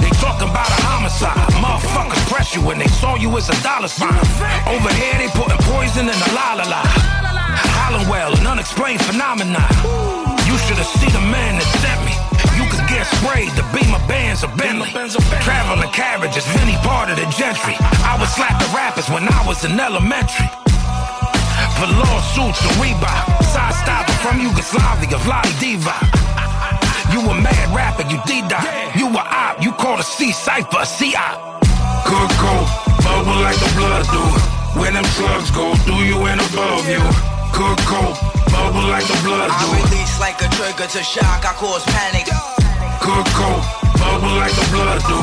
they 0.00 0.10
talking 0.16 0.48
about 0.48 0.68
a 0.68 0.78
homicide. 0.88 1.36
Motherfuckers 1.60 2.22
press 2.32 2.54
you 2.54 2.62
when 2.64 2.78
they 2.78 2.88
saw 2.88 3.16
you 3.16 3.28
as 3.36 3.48
a 3.48 3.56
dollar 3.62 3.88
sign. 3.88 4.16
Over 4.64 4.90
here 4.96 5.16
they 5.20 5.28
putting 5.36 5.60
poison 5.68 6.08
in 6.08 6.16
the 6.16 6.30
la 6.32 6.54
la 6.56 6.64
la. 6.64 6.82
Hollowell, 7.76 8.38
an 8.38 8.46
unexplained 8.46 9.02
phenomenon. 9.04 9.66
You 10.48 10.56
should 10.64 10.78
have 10.80 10.88
seen 10.98 11.12
the 11.12 11.20
man 11.20 11.60
that 11.60 11.68
sent 11.84 12.00
me. 12.06 12.14
You 12.56 12.64
could 12.70 12.86
get 12.88 13.04
sprayed, 13.20 13.52
the 13.54 13.66
beam 13.76 13.92
of 13.94 14.02
bands 14.08 14.42
of 14.42 14.56
Bentley. 14.56 14.88
Traveling 15.44 15.90
carriages, 15.92 16.46
Vinny 16.56 16.76
part 16.82 17.10
of 17.10 17.16
the 17.16 17.26
gentry. 17.36 17.76
I 18.06 18.16
would 18.18 18.28
slap 18.28 18.56
the 18.58 18.70
rappers 18.74 19.08
when 19.10 19.28
I 19.28 19.44
was 19.46 19.64
in 19.64 19.78
elementary. 19.78 20.48
For 21.76 21.88
lawsuits 21.92 22.62
and. 22.80 23.12
Side 23.52 23.74
stopper 23.74 24.16
from 24.24 24.40
Yugoslavia, 24.40 25.18
Vladi 25.18 25.52
Diva. 25.60 26.39
You 27.10 27.20
a 27.26 27.34
mad 27.34 27.74
rapper, 27.74 28.06
you 28.06 28.22
D-Dot. 28.24 28.62
You 28.94 29.10
a 29.10 29.22
op, 29.22 29.62
you 29.62 29.72
call 29.72 29.98
a 29.98 30.02
C 30.02 30.30
cipher, 30.30 30.84
C-op. 30.86 31.58
Good 32.06 32.30
cold, 32.38 32.68
bubble 33.02 33.42
like 33.42 33.58
the 33.58 33.70
blood 33.74 34.06
do. 34.14 34.22
When 34.78 34.94
them 34.94 35.04
slugs 35.18 35.50
go 35.50 35.74
through 35.82 36.06
you 36.06 36.18
and 36.30 36.40
above 36.40 36.86
you. 36.86 37.02
Good 37.50 37.78
cold, 37.82 38.14
bubble 38.54 38.86
like 38.86 39.06
the 39.10 39.18
blood 39.26 39.50
do. 39.50 39.66
I 39.74 39.82
release 39.82 40.20
like 40.22 40.38
a 40.38 40.48
trigger 40.54 40.86
to 40.86 41.02
shock, 41.02 41.42
I 41.42 41.52
cause 41.58 41.82
panic. 41.90 42.30
Good 43.02 43.26
cold, 43.34 43.62
bubble 43.98 44.38
like 44.38 44.54
the 44.54 44.66
blood 44.70 45.02
do. 45.02 45.18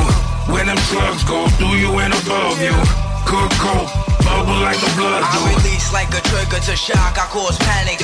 When 0.51 0.67
them 0.67 0.77
slugs 0.91 1.23
go 1.23 1.47
through 1.55 1.79
you 1.79 1.91
and 2.03 2.13
above 2.13 2.59
you. 2.59 2.75
Good 3.23 3.51
cold, 3.63 3.87
bubble 4.27 4.59
like 4.59 4.79
the 4.83 4.91
blood 4.99 5.23
do. 5.31 5.39
I 5.39 5.55
release 5.55 5.91
like 5.93 6.11
a 6.11 6.21
trigger 6.27 6.59
to 6.67 6.75
shock, 6.75 7.15
I 7.15 7.27
cause 7.31 7.57
panic. 7.63 8.03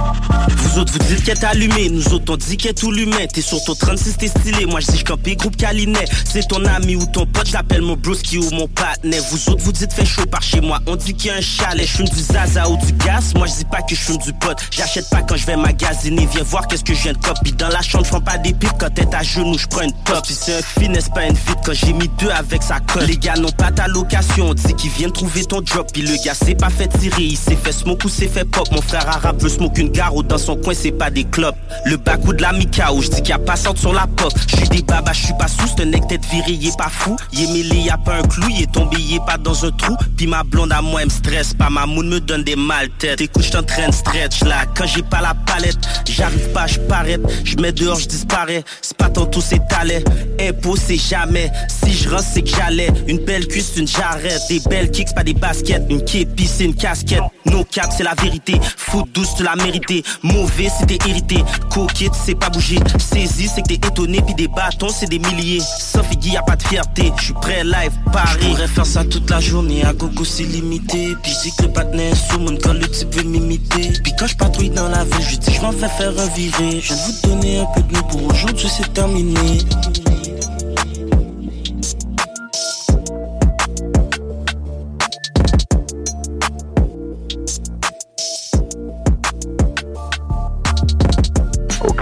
Vous 0.71 0.79
autres 0.79 0.93
vous 0.93 0.99
dites 0.99 1.25
qu'elle 1.25 1.37
est 1.37 1.43
allumée, 1.43 1.89
nous 1.89 2.13
autres 2.13 2.31
on 2.31 2.37
dit 2.37 2.55
qu'elle 2.55 2.71
est 2.71 2.75
tout 2.75 2.91
l'humain. 2.91 3.27
T'es 3.33 3.41
sur 3.41 3.61
ton 3.65 3.75
36, 3.75 4.15
t'es 4.17 4.27
stylé, 4.27 4.65
moi 4.65 4.79
je 4.79 4.89
dis 4.89 5.03
campé 5.03 5.35
groupe 5.35 5.57
Calinet. 5.57 6.05
C'est 6.23 6.47
ton 6.47 6.63
ami 6.63 6.95
ou 6.95 7.05
ton 7.07 7.25
pote, 7.25 7.47
j'appelle 7.47 7.81
mon 7.81 7.97
broski 7.97 8.37
ou 8.37 8.49
mon 8.51 8.69
partenaire. 8.69 9.21
Vous 9.29 9.49
autres 9.49 9.61
vous 9.61 9.73
dites 9.73 9.91
fait 9.91 10.05
chaud 10.05 10.25
par 10.25 10.41
chez 10.41 10.61
moi, 10.61 10.79
on 10.87 10.95
dit 10.95 11.13
qu'il 11.13 11.29
y 11.29 11.33
a 11.33 11.37
un 11.37 11.41
chalet. 11.41 11.85
Je 11.85 12.03
du 12.03 12.19
zaza 12.21 12.69
ou 12.69 12.77
du 12.77 12.93
gaz, 12.93 13.33
moi 13.35 13.47
je 13.47 13.55
dis 13.55 13.65
pas 13.65 13.81
que 13.81 13.95
je 13.95 13.99
fume 13.99 14.17
du 14.19 14.31
pot. 14.31 14.57
J'achète 14.71 15.09
pas 15.09 15.21
quand 15.23 15.35
je 15.35 15.45
vais 15.45 15.57
magasiner, 15.57 16.25
viens 16.31 16.43
voir 16.43 16.65
qu'est-ce 16.67 16.85
que 16.85 16.93
je 16.93 17.01
viens 17.01 17.13
de 17.13 17.17
copie. 17.17 17.51
Dans 17.51 17.67
la 17.67 17.81
chambre, 17.81 18.07
prends 18.07 18.21
pas 18.21 18.37
des 18.37 18.53
pipes 18.53 18.71
quand 18.79 18.93
t'es 18.93 19.13
à 19.13 19.23
genoux, 19.23 19.57
je 19.57 19.67
prends 19.67 19.81
une 19.81 19.93
top. 20.05 20.25
Si 20.25 20.35
c'est 20.35 20.55
un 20.55 20.61
finesse, 20.61 21.09
pas 21.09 21.25
une 21.25 21.35
fit 21.35 21.51
quand 21.65 21.73
j'ai 21.73 21.91
mis 21.91 22.09
deux 22.17 22.29
avec 22.29 22.63
sa 22.63 22.79
colle. 22.79 23.03
Les 23.03 23.17
gars 23.17 23.35
n'ont 23.35 23.51
pas 23.51 23.71
ta 23.71 23.87
location, 23.87 24.51
on 24.51 24.53
dit 24.53 24.73
qu'ils 24.75 24.91
viennent 24.91 25.11
trouver 25.11 25.43
ton 25.43 25.59
drop. 25.59 25.91
Puis 25.91 26.03
le 26.03 26.15
gars 26.23 26.33
s'est 26.33 26.55
pas 26.55 26.69
fait 26.69 26.87
tirer, 26.87 27.23
il 27.23 27.37
s'est 27.37 27.57
fait 27.61 27.73
smoke 27.73 28.05
ou 28.05 28.09
s'est 28.09 28.29
fait 28.29 28.45
pop. 28.45 28.71
Mon 28.71 28.81
frère 28.81 29.09
arabe 29.09 29.41
veut 29.41 29.49
smoke 29.49 29.77
une 29.77 29.89
garo 29.89 30.23
dans 30.23 30.37
son 30.37 30.60
c'est 30.73 30.91
pas 30.91 31.09
des 31.09 31.23
clopes. 31.25 31.55
Le 31.85 31.97
bac 31.97 32.25
ou 32.25 32.33
de 32.33 32.41
la 32.41 32.53
Mika 32.53 32.93
où 32.93 33.01
je 33.01 33.09
dis 33.09 33.17
qu'il 33.17 33.29
y 33.29 33.33
a 33.33 33.39
pas 33.39 33.55
sorte 33.55 33.77
sur 33.77 33.93
la 33.93 34.07
pop. 34.07 34.31
Je 34.47 34.65
des 34.67 34.81
babas, 34.83 35.13
je 35.13 35.25
suis 35.25 35.33
pas 35.37 35.47
sous, 35.47 35.67
c'est 35.67 35.83
un 35.83 35.85
nec 35.85 36.07
tête 36.07 36.25
viré, 36.25 36.53
est 36.53 36.77
pas 36.77 36.89
fou. 36.89 37.15
Est 37.33 37.47
mêlé, 37.51 37.81
y 37.81 37.89
a 37.89 37.97
pas 37.97 38.15
un 38.15 38.21
clou, 38.23 38.47
est 38.49 38.71
tombé, 38.71 38.97
est 38.97 39.25
pas 39.25 39.37
dans 39.37 39.65
un 39.65 39.71
trou. 39.71 39.95
Puis 40.15 40.27
ma 40.27 40.43
blonde 40.43 40.71
à 40.71 40.81
moi, 40.81 41.01
elle 41.01 41.07
me 41.07 41.11
stresse 41.11 41.53
pas, 41.53 41.69
ma 41.69 41.85
moune 41.85 42.09
me 42.09 42.19
donne 42.19 42.43
des 42.43 42.55
mal 42.55 42.89
têtes. 42.99 43.21
Écoute, 43.21 43.43
je 43.43 43.57
en 43.57 43.63
train 43.63 43.89
de 43.89 43.93
stretch 43.93 44.43
là, 44.43 44.65
quand 44.75 44.85
j'ai 44.85 45.03
pas 45.03 45.21
la 45.21 45.33
palette, 45.33 45.77
j'arrive 46.09 46.49
pas, 46.51 46.67
je 46.67 46.79
paraître. 46.79 47.27
Je 47.43 47.55
mets 47.57 47.71
dehors, 47.71 47.99
je 47.99 48.07
disparais. 48.07 48.63
C'est 48.81 48.97
pas 48.97 49.09
tantôt, 49.09 49.41
c'est 49.41 49.65
talent. 49.67 50.01
Impôt, 50.39 50.75
c'est 50.75 50.97
jamais. 50.97 51.51
Si 51.67 51.93
je 51.93 52.09
rentre, 52.09 52.23
c'est 52.23 52.41
que 52.41 52.49
j'allais. 52.49 52.89
Une 53.07 53.19
belle 53.19 53.47
cuisse, 53.47 53.73
une 53.77 53.87
jarrette. 53.87 54.41
Des 54.49 54.59
belles 54.59 54.91
kicks, 54.91 55.13
pas 55.13 55.23
des 55.23 55.33
baskets. 55.33 55.83
Une 55.89 56.03
képi, 56.03 56.47
c'est 56.47 56.65
une 56.65 56.75
casquette. 56.75 57.23
No 57.45 57.63
cap, 57.63 57.91
c'est 57.95 58.03
la 58.03 58.13
vérité. 58.15 58.59
Foot 58.77 59.09
douce, 59.13 59.35
tu 59.35 59.43
l'as 59.43 59.55
mérité. 59.55 60.03
Mauvais, 60.23 60.50
c'est 60.57 60.85
t'es 60.85 61.09
irrité. 61.09 61.43
Coquette, 61.69 62.13
c'est 62.13 62.35
pas 62.35 62.49
bouger. 62.49 62.79
Saisi, 62.97 63.49
c'est 63.53 63.61
que 63.61 63.67
t'es 63.67 63.87
étonné. 63.87 64.21
Puis 64.21 64.35
des 64.35 64.47
bâtons, 64.47 64.89
c'est 64.89 65.07
des 65.07 65.19
milliers. 65.19 65.61
Sauf 65.61 66.05
y 66.23 66.37
a 66.37 66.41
pas 66.43 66.55
de 66.55 66.63
fierté. 66.63 67.11
Je 67.17 67.23
suis 67.25 67.33
prêt, 67.33 67.63
live, 67.63 67.91
Paris. 68.11 68.39
Je 68.41 68.47
pourrais 68.47 68.67
faire 68.67 68.85
ça 68.85 69.03
toute 69.03 69.29
la 69.29 69.39
journée. 69.39 69.83
À 69.83 69.93
gogo, 69.93 70.23
c'est 70.23 70.43
limité. 70.43 71.15
Puis 71.21 71.31
je 71.31 71.49
dis 71.49 71.55
que 71.55 71.63
le 71.63 71.99
est 71.99 72.15
sous 72.15 72.39
mon 72.39 72.55
quand 72.57 72.73
le 72.73 72.87
type 72.87 73.13
veut 73.15 73.23
m'imiter. 73.23 73.91
Puis 74.03 74.13
quand 74.17 74.27
je 74.27 74.35
patrouille 74.35 74.69
dans 74.69 74.89
la 74.89 75.03
ville, 75.03 75.27
je 75.29 75.37
dis 75.37 75.53
je 75.53 75.61
m'en 75.61 75.71
vais 75.71 75.87
faire 75.87 76.13
un 76.17 76.27
viré. 76.35 76.81
Je 76.81 76.93
viens 76.93 77.03
vous 77.05 77.29
donner 77.29 77.59
un 77.59 77.65
peu 77.65 77.81
de 77.81 77.93
nous 77.93 78.03
pour 78.03 78.23
aujourd'hui, 78.23 78.69
c'est 78.69 78.93
terminé. 78.93 79.59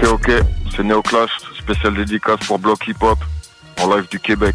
Ok, 0.02 0.08
ok, 0.12 0.32
c'est 0.74 0.82
Neoclash, 0.82 1.30
spécial 1.58 1.94
dédicace 1.94 2.40
pour 2.46 2.58
Block 2.58 2.88
Hip 2.88 2.96
Hop, 3.02 3.18
en 3.82 3.94
live 3.94 4.08
du 4.08 4.18
Québec. 4.18 4.54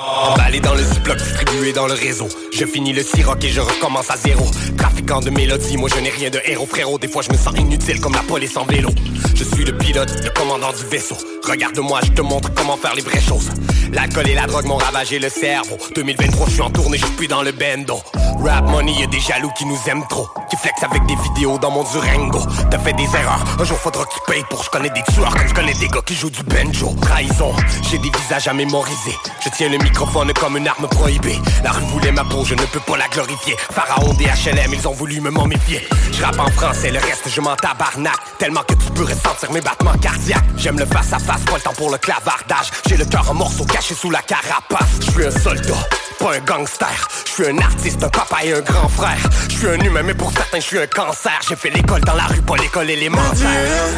Emballé 0.00 0.60
dans 0.60 0.74
le 0.74 0.82
ziploc, 0.82 1.18
distribué 1.18 1.72
dans 1.72 1.86
le 1.86 1.92
réseau. 1.92 2.28
Je 2.52 2.64
finis 2.64 2.92
le 2.92 3.02
siroc 3.02 3.44
et 3.44 3.50
je 3.50 3.60
recommence 3.60 4.10
à 4.10 4.16
zéro. 4.16 4.46
Trafiquant 4.78 5.20
de 5.20 5.30
mélodies, 5.30 5.76
moi 5.76 5.90
je 5.94 6.00
n'ai 6.00 6.08
rien 6.08 6.30
de 6.30 6.40
héros, 6.44 6.66
frérot. 6.66 6.98
Des 6.98 7.08
fois 7.08 7.22
je 7.22 7.30
me 7.30 7.36
sens 7.36 7.54
inutile 7.58 8.00
comme 8.00 8.14
la 8.14 8.22
police 8.22 8.56
en 8.56 8.64
vélo. 8.64 8.90
Je 9.34 9.44
suis 9.44 9.64
le 9.64 9.76
pilote, 9.76 10.10
le 10.22 10.30
commandant 10.30 10.72
du 10.72 10.84
vaisseau. 10.86 11.16
Regarde-moi, 11.46 12.00
je 12.04 12.12
te 12.12 12.22
montre 12.22 12.52
comment 12.54 12.76
faire 12.76 12.94
les 12.94 13.02
vraies 13.02 13.20
choses. 13.20 13.50
L'alcool 13.92 14.28
et 14.28 14.34
la 14.34 14.46
drogue 14.46 14.66
m'ont 14.66 14.76
ravagé 14.76 15.18
le 15.18 15.28
cerveau. 15.28 15.76
2023, 15.94 16.46
je 16.46 16.52
suis 16.52 16.62
en 16.62 16.70
tournée, 16.70 16.98
je 16.98 17.06
suis 17.18 17.28
dans 17.28 17.42
le 17.42 17.52
bendo. 17.52 18.00
Rap 18.44 18.68
money, 18.68 18.92
y'a 18.92 19.06
des 19.06 19.20
jaloux 19.20 19.50
qui 19.58 19.66
nous 19.66 19.78
aiment 19.88 20.06
trop. 20.08 20.28
Qui 20.48 20.56
flex 20.56 20.82
avec 20.82 21.04
des 21.06 21.16
vidéos 21.16 21.58
dans 21.58 21.70
mon 21.70 21.82
Durango. 21.84 22.40
T'as 22.70 22.78
fait 22.78 22.92
des 22.92 23.04
erreurs, 23.04 23.44
un 23.58 23.64
jour 23.64 23.78
faudra 23.78 24.04
qu'ils 24.04 24.34
payent 24.34 24.44
pour. 24.48 24.62
Je 24.62 24.70
connais 24.70 24.90
des 24.90 25.02
tueurs 25.12 25.34
comme 25.34 25.48
je 25.48 25.54
connais 25.54 25.74
des 25.74 25.88
gars 25.88 26.02
qui 26.06 26.14
jouent 26.14 26.30
du 26.30 26.42
banjo. 26.44 26.94
Trahison, 27.02 27.52
j'ai 27.90 27.98
des 27.98 28.10
visages 28.10 28.48
à 28.48 28.54
mémoriser. 28.54 29.16
Je 29.44 29.48
tiens 29.50 29.68
le 29.68 29.78
microphone 29.90 30.32
comme 30.34 30.56
une 30.56 30.68
arme 30.68 30.88
prohibée. 30.88 31.38
La 31.64 31.72
rue 31.72 31.84
voulait 31.86 32.12
ma 32.12 32.24
peau, 32.24 32.44
je 32.44 32.54
ne 32.54 32.64
peux 32.66 32.80
pas 32.80 32.96
la 32.96 33.08
glorifier. 33.08 33.56
Pharaon 33.72 34.14
des 34.14 34.26
HLM, 34.26 34.72
ils 34.72 34.86
ont 34.86 34.92
voulu 34.92 35.20
me 35.20 35.30
momifier. 35.30 35.86
Je 36.12 36.22
rappe 36.22 36.38
en 36.38 36.50
français, 36.50 36.90
le 36.90 36.98
reste 36.98 37.28
je 37.28 37.40
m'en 37.40 37.56
tabarnak. 37.56 38.18
Tellement 38.38 38.62
que 38.62 38.74
tu 38.74 38.90
peux 38.92 39.04
ressentir 39.04 39.50
mes 39.52 39.60
battements 39.60 39.98
cardiaques. 40.00 40.44
J'aime 40.56 40.78
le 40.78 40.86
face 40.86 41.12
à 41.12 41.18
face, 41.18 41.42
pas 41.42 41.56
le 41.56 41.60
temps 41.60 41.74
pour 41.76 41.90
le 41.90 41.98
clavardage. 41.98 42.70
J'ai 42.88 42.96
le 42.96 43.04
cœur 43.04 43.28
en 43.30 43.34
morceaux 43.34 43.64
caché 43.64 43.94
sous 43.94 44.10
la 44.10 44.22
carapace. 44.22 44.88
Je 45.00 45.10
suis 45.10 45.26
un 45.26 45.30
soldat, 45.30 45.88
pas 46.18 46.34
un 46.34 46.40
gangster. 46.40 47.08
Je 47.26 47.30
suis 47.32 47.46
un 47.46 47.58
artiste, 47.58 48.04
un 48.04 48.08
papa 48.08 48.44
et 48.44 48.52
un 48.54 48.60
grand 48.60 48.88
frère. 48.88 49.28
Je 49.48 49.56
suis 49.56 49.68
un 49.68 49.80
humain, 49.80 50.02
mais 50.04 50.14
pour 50.14 50.32
certains, 50.32 50.60
je 50.60 50.66
suis 50.66 50.78
un 50.78 50.86
cancer. 50.86 51.38
J'ai 51.48 51.56
fait 51.56 51.70
l'école 51.70 52.02
dans 52.02 52.14
la 52.14 52.24
rue, 52.24 52.42
pas 52.42 52.56
l'école 52.56 52.90
élémentaire. 52.90 53.88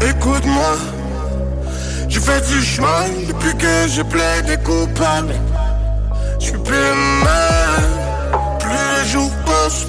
Écoute-moi, 0.00 0.76
je 2.08 2.20
fais 2.20 2.40
du 2.40 2.62
chemin 2.62 3.04
depuis 3.26 3.56
que 3.56 3.88
je 3.88 4.02
plaide 4.02 4.62
coupable. 4.62 5.34
Je 6.40 6.46
suis 6.46 6.58
plus 6.58 6.92
mal, 7.24 7.84
plus 8.58 8.70
les 8.70 9.08
jours 9.08 9.30
passent. 9.46 9.86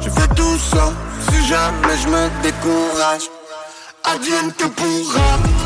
Je 0.00 0.10
fais 0.10 0.28
tout 0.34 0.58
ça, 0.58 0.92
si 1.30 1.46
jamais 1.46 1.96
je 2.02 2.08
me 2.08 2.42
décourage. 2.42 3.28
Advienne 4.04 4.52
que 4.52 4.66
pourra. 4.66 5.59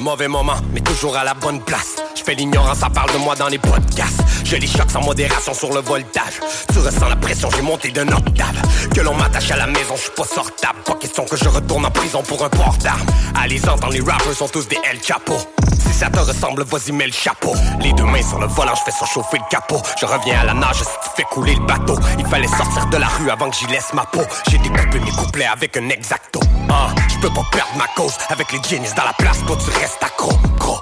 Mauvais 0.00 0.28
moment, 0.28 0.56
mais 0.72 0.80
toujours 0.80 1.14
à 1.14 1.24
la 1.24 1.34
bonne 1.34 1.60
place. 1.60 1.96
Je 2.16 2.22
fais 2.22 2.34
l'ignorance, 2.34 2.78
ça 2.78 2.88
parle 2.88 3.12
de 3.12 3.18
moi 3.18 3.34
dans 3.34 3.48
les 3.48 3.58
podcasts. 3.58 4.22
Je 4.44 4.56
les 4.56 4.66
choque 4.66 4.90
sans 4.90 5.02
modération 5.02 5.52
sur 5.52 5.74
le 5.74 5.80
voltage. 5.80 6.40
Tu 6.72 6.78
ressens 6.78 7.08
la 7.08 7.16
pression, 7.16 7.50
j'ai 7.54 7.60
monté 7.60 7.90
d'un 7.90 8.08
octave. 8.08 8.56
Que 8.94 9.02
l'on 9.02 9.14
m'attache 9.14 9.50
à 9.50 9.56
la 9.56 9.66
maison, 9.66 9.94
je 9.96 10.02
suis 10.02 10.10
pas 10.12 10.24
sortable. 10.24 10.78
Pas 10.86 10.94
question 10.94 11.24
que 11.26 11.36
je 11.36 11.48
retourne 11.48 11.84
en 11.84 11.90
prison 11.90 12.22
pour 12.22 12.42
un 12.42 12.48
port 12.48 12.76
d'armes. 12.78 13.06
Allez 13.38 13.60
entends, 13.68 13.90
les 13.90 14.00
rappers 14.00 14.32
sont 14.32 14.48
tous 14.48 14.66
des 14.68 14.78
El 14.90 15.02
Chapo. 15.02 15.36
Si 15.78 15.92
ça 15.92 16.08
te 16.08 16.18
ressemble, 16.18 16.64
vas-y, 16.64 16.92
mets 16.92 17.06
le 17.06 17.12
chapeau. 17.12 17.54
Les 17.80 17.92
deux 17.92 18.04
mains 18.04 18.22
sur 18.22 18.38
le 18.38 18.46
volant, 18.46 18.74
je 18.74 18.82
fais 18.82 18.96
surchauffer 18.96 19.38
le 19.38 19.44
capot. 19.50 19.82
Je 20.00 20.06
reviens 20.06 20.40
à 20.40 20.44
la 20.44 20.54
nage 20.54 20.76
si 20.76 20.84
tu 20.84 21.10
fais 21.16 21.24
couler 21.24 21.54
le 21.54 21.66
bateau. 21.66 21.98
Il 22.18 22.26
fallait 22.26 22.48
sortir 22.48 22.86
de 22.86 22.96
la 22.96 23.06
rue 23.06 23.30
avant 23.30 23.50
que 23.50 23.56
j'y 23.56 23.66
laisse 23.66 23.92
ma 23.92 24.04
peau. 24.04 24.22
J'ai 24.50 24.58
découpé 24.58 24.98
mes 25.00 25.10
couplets 25.10 25.46
avec 25.46 25.76
un 25.76 25.88
exacto. 25.88 26.40
Ah, 26.70 26.88
je 27.08 27.18
peux 27.18 27.32
pas 27.32 27.44
perdre 27.50 27.72
ma 27.76 27.86
cause 27.96 28.14
avec 28.28 28.52
les 28.52 28.62
génies 28.62 28.92
dans 28.96 29.04
la 29.04 29.12
place. 29.14 29.38
Toi, 29.46 29.56
tu 29.56 29.70
restes 29.78 29.89
accro, 30.02 30.32
gros. 30.58 30.80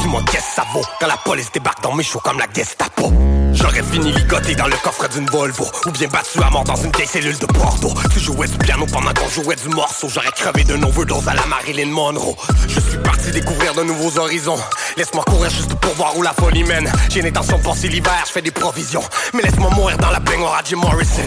Dis-moi 0.00 0.22
qu'est-ce 0.30 0.46
que 0.48 0.54
ça 0.56 0.64
vaut 0.72 0.84
quand 0.98 1.06
la 1.06 1.16
police 1.16 1.50
débarque 1.52 1.82
dans 1.82 1.94
mes 1.94 2.02
choux 2.02 2.20
comme 2.20 2.38
la 2.38 2.46
Gestapo? 2.52 3.12
J'aurais 3.52 3.82
fini 3.82 4.12
ligoté 4.12 4.54
dans 4.54 4.66
le 4.66 4.76
coffre 4.82 5.08
d'une 5.08 5.26
Volvo 5.26 5.66
Ou 5.86 5.90
bien 5.90 6.08
battu 6.08 6.42
à 6.42 6.50
mort 6.50 6.64
dans 6.64 6.76
une 6.76 6.92
vieille 6.92 7.06
cellule 7.06 7.36
de 7.38 7.46
Bordeaux. 7.46 7.92
Tu 8.12 8.20
jouais 8.20 8.46
du 8.46 8.56
piano 8.58 8.86
pendant 8.90 9.12
qu'on 9.12 9.28
jouait 9.28 9.56
du 9.56 9.68
morceau 9.68 10.08
J'aurais 10.08 10.30
crevé 10.32 10.64
d'un 10.64 10.82
overdose 10.82 11.28
à 11.28 11.34
la 11.34 11.44
Marilyn 11.46 11.90
Monroe. 11.90 12.36
Je 12.68 12.80
suis 12.80 12.98
parti 12.98 13.30
découvrir 13.32 13.74
de 13.74 13.82
nouveaux 13.82 14.18
horizons. 14.18 14.58
Laisse-moi 14.96 15.24
courir 15.24 15.50
juste 15.50 15.74
pour 15.74 15.94
voir 15.94 16.16
où 16.16 16.22
la 16.22 16.32
folie 16.32 16.64
mène. 16.64 16.90
J'ai 17.10 17.22
l'intention 17.22 17.58
de 17.58 17.62
passer 17.62 17.88
l'hiver, 17.88 18.22
je 18.26 18.32
fais 18.32 18.42
des 18.42 18.50
provisions. 18.50 19.02
Mais 19.34 19.42
laisse-moi 19.42 19.70
mourir 19.70 19.98
dans 19.98 20.10
la 20.10 20.20
baignoire 20.20 20.54
à 20.54 20.62
Jim 20.64 20.76
Morrison 20.76 21.22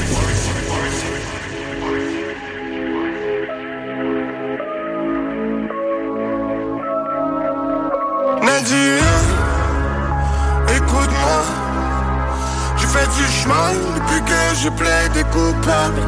Du 13.03 13.25
chemin 13.25 13.73
depuis 13.95 14.21
que 14.23 14.55
je 14.63 14.69
plaide 14.69 15.25
coupable. 15.29 16.01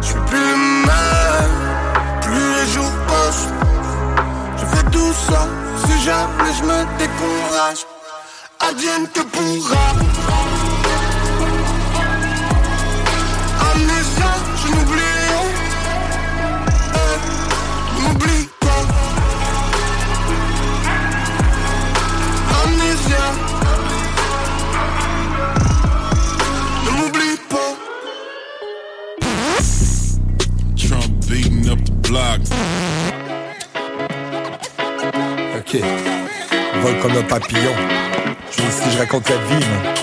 Je 0.00 0.06
suis 0.06 0.20
plus 0.30 0.56
mal, 0.86 1.48
plus 2.22 2.54
les 2.54 2.72
jours 2.72 2.92
passent. 3.08 3.48
Je 4.58 4.64
fais 4.64 4.84
tout 4.92 5.12
ça, 5.12 5.48
si 5.84 6.00
jamais 6.04 6.52
je 6.56 6.62
me 6.62 6.98
décourage. 6.98 7.84
Advienne 8.60 9.08
que 9.12 9.20
pourra. 9.20 10.37
Block. 32.08 32.40
Ok. 35.58 35.80
Vol 36.82 36.98
comme 37.00 37.16
un 37.16 37.22
papillon. 37.22 37.74
Je 38.50 38.62
si 38.62 38.90
je 38.92 38.98
raconte 38.98 39.28
la 39.28 39.36
vie, 39.36 39.64
man. 39.66 39.94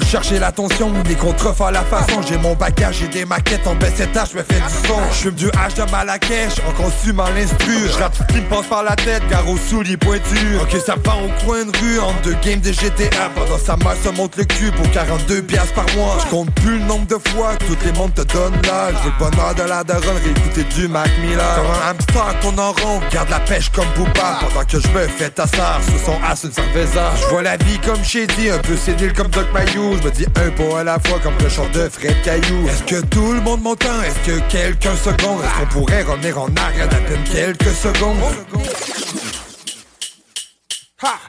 J'ai 0.00 0.06
cherché 0.06 0.38
l'attention, 0.38 0.90
des 1.04 1.14
contreforts 1.14 1.68
à 1.68 1.72
la 1.72 1.82
façon. 1.82 2.20
J'ai 2.26 2.36
mon 2.38 2.54
bagage, 2.54 2.98
j'ai 3.00 3.08
des 3.08 3.24
maquettes 3.24 3.66
en 3.66 3.74
baisse 3.74 4.00
étage, 4.00 4.30
je 4.32 4.38
me 4.38 4.42
fais 4.42 4.60
du 4.60 4.88
son. 4.88 4.98
Je 5.12 5.16
fume 5.16 5.34
du 5.34 5.46
H 5.48 5.74
de 5.76 5.90
Malakesh, 5.90 6.54
en 6.68 6.72
consume 6.82 7.20
en 7.20 7.28
l'instru 7.30 7.74
Je 7.86 7.98
rappe 7.98 8.16
ce 8.16 8.32
qui 8.32 8.40
me 8.40 8.48
passe 8.48 8.66
par 8.66 8.82
la 8.82 8.96
tête, 8.96 9.22
car 9.30 9.48
aux 9.48 9.56
souliers 9.56 9.96
pointus. 9.96 10.60
Ok, 10.62 10.76
ça 10.84 10.94
va 11.04 11.12
au 11.16 11.44
coin 11.44 11.64
de 11.64 11.76
rue, 11.78 12.00
en 12.00 12.12
deux 12.22 12.36
games 12.42 12.60
de 12.60 12.72
GTA 12.72 13.30
Pendant 13.34 13.58
sa 13.58 13.76
mère 13.76 13.96
se 14.02 14.08
monte 14.10 14.36
le 14.36 14.44
cul 14.44 14.70
pour 14.72 14.90
42 14.90 15.42
piastres 15.42 15.74
par 15.74 15.86
mois. 15.96 16.18
Je 16.24 16.30
compte 16.30 16.50
plus 16.54 16.78
le 16.78 16.84
nombre 16.84 17.06
de 17.06 17.18
fois 17.30 17.56
que 17.56 17.64
tout 17.66 17.78
les 17.84 17.92
mondes 17.92 18.14
te 18.14 18.22
donnent 18.22 18.60
l'âge 18.64 18.94
J'ai 19.04 19.10
le 19.10 19.30
bonheur 19.30 19.54
de 19.54 19.62
la 19.62 19.84
daronne, 19.84 20.18
réécouter 20.22 20.64
du 20.74 20.88
Mac 20.88 21.10
Miller. 21.22 21.54
Comme 21.54 21.66
un 21.66 21.90
hamster 21.90 22.40
qu'on 22.40 22.58
en 22.58 22.72
rond, 22.72 23.00
garde 23.12 23.30
la 23.30 23.40
pêche 23.40 23.70
comme 23.70 23.88
Booba. 23.96 24.38
Pendant 24.40 24.64
que 24.64 24.80
je 24.80 24.88
me 24.88 25.06
fais 25.08 25.30
tasser 25.30 25.56
sous 25.86 26.04
son 26.04 26.16
as 26.28 26.42
une 26.44 26.52
cerveza. 26.52 27.10
Je 27.20 27.26
vois 27.26 27.42
la 27.42 27.56
vie 27.56 27.78
comme 27.84 28.02
Shady, 28.02 28.50
un 28.50 28.58
peu 28.58 28.76
sénile 28.76 29.12
comme 29.12 29.28
Doc 29.28 29.46
Mayou 29.52 29.89
Je 29.96 30.04
me 30.04 30.10
dis 30.10 30.26
un 30.36 30.50
pas 30.50 30.80
à 30.80 30.84
la 30.84 30.98
fois 31.00 31.18
comme 31.20 31.34
le 31.42 31.48
chant 31.48 31.68
de 31.72 31.88
Fred 31.88 32.14
Caillou. 32.22 32.68
Est-ce 32.68 32.82
que 32.84 33.04
tout 33.06 33.32
le 33.32 33.40
monde 33.40 33.62
m'entend? 33.62 34.02
Est-ce 34.02 34.30
que 34.30 34.40
quelques 34.48 34.96
secondes 34.96 35.40
Est-ce 35.42 35.60
qu'on 35.60 35.80
pourrait 35.80 36.02
revenir 36.02 36.40
en 36.40 36.48
arrière 36.56 36.88
d'à 36.88 36.98
peine 36.98 37.24
quelques 37.24 37.74
secondes? 37.74 38.18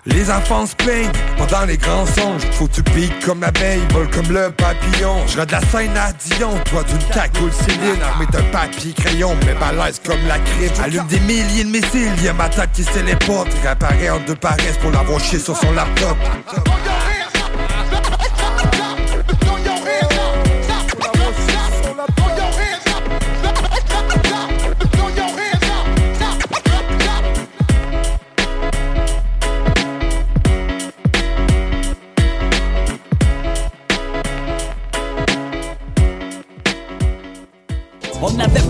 Les 0.06 0.30
enfants 0.30 0.66
se 0.66 0.76
plaignent 0.76 1.12
pendant 1.38 1.66
les 1.66 1.78
grands 1.78 2.06
songes. 2.06 2.42
Faut 2.52 2.68
tu 2.68 2.84
piques 2.84 3.20
comme 3.26 3.42
l'abeille, 3.42 3.82
vole 3.92 4.10
comme 4.10 4.32
le 4.32 4.52
papillon. 4.52 5.26
Je 5.28 5.42
de 5.42 5.52
la 5.52 5.62
scène 5.62 5.98
à 5.98 6.12
Dion, 6.14 6.52
toi 6.66 6.84
d'une 6.84 7.08
cagoule 7.14 7.52
Céline. 7.52 8.02
Armée 8.04 8.26
d'un 8.32 8.44
papier 8.52 8.94
crayon, 8.94 9.36
mais 9.46 9.54
balèze 9.54 10.02
comme 10.06 10.28
la 10.28 10.38
crypte 10.40 10.80
Allume 10.84 11.08
des 11.08 11.20
milliers 11.22 11.64
de 11.64 11.70
missiles, 11.70 12.12
y'a 12.24 12.34
ma 12.34 12.50
tête 12.50 12.72
qui 12.74 12.84
se 12.84 12.92
téléporte 12.92 13.50
Réapparaît 13.62 14.10
en 14.10 14.20
deux 14.20 14.36
paresses 14.36 14.78
pour 14.82 14.92
l'avoir 14.92 15.20
sur 15.22 15.58
son 15.58 15.72
laptop 15.72 16.18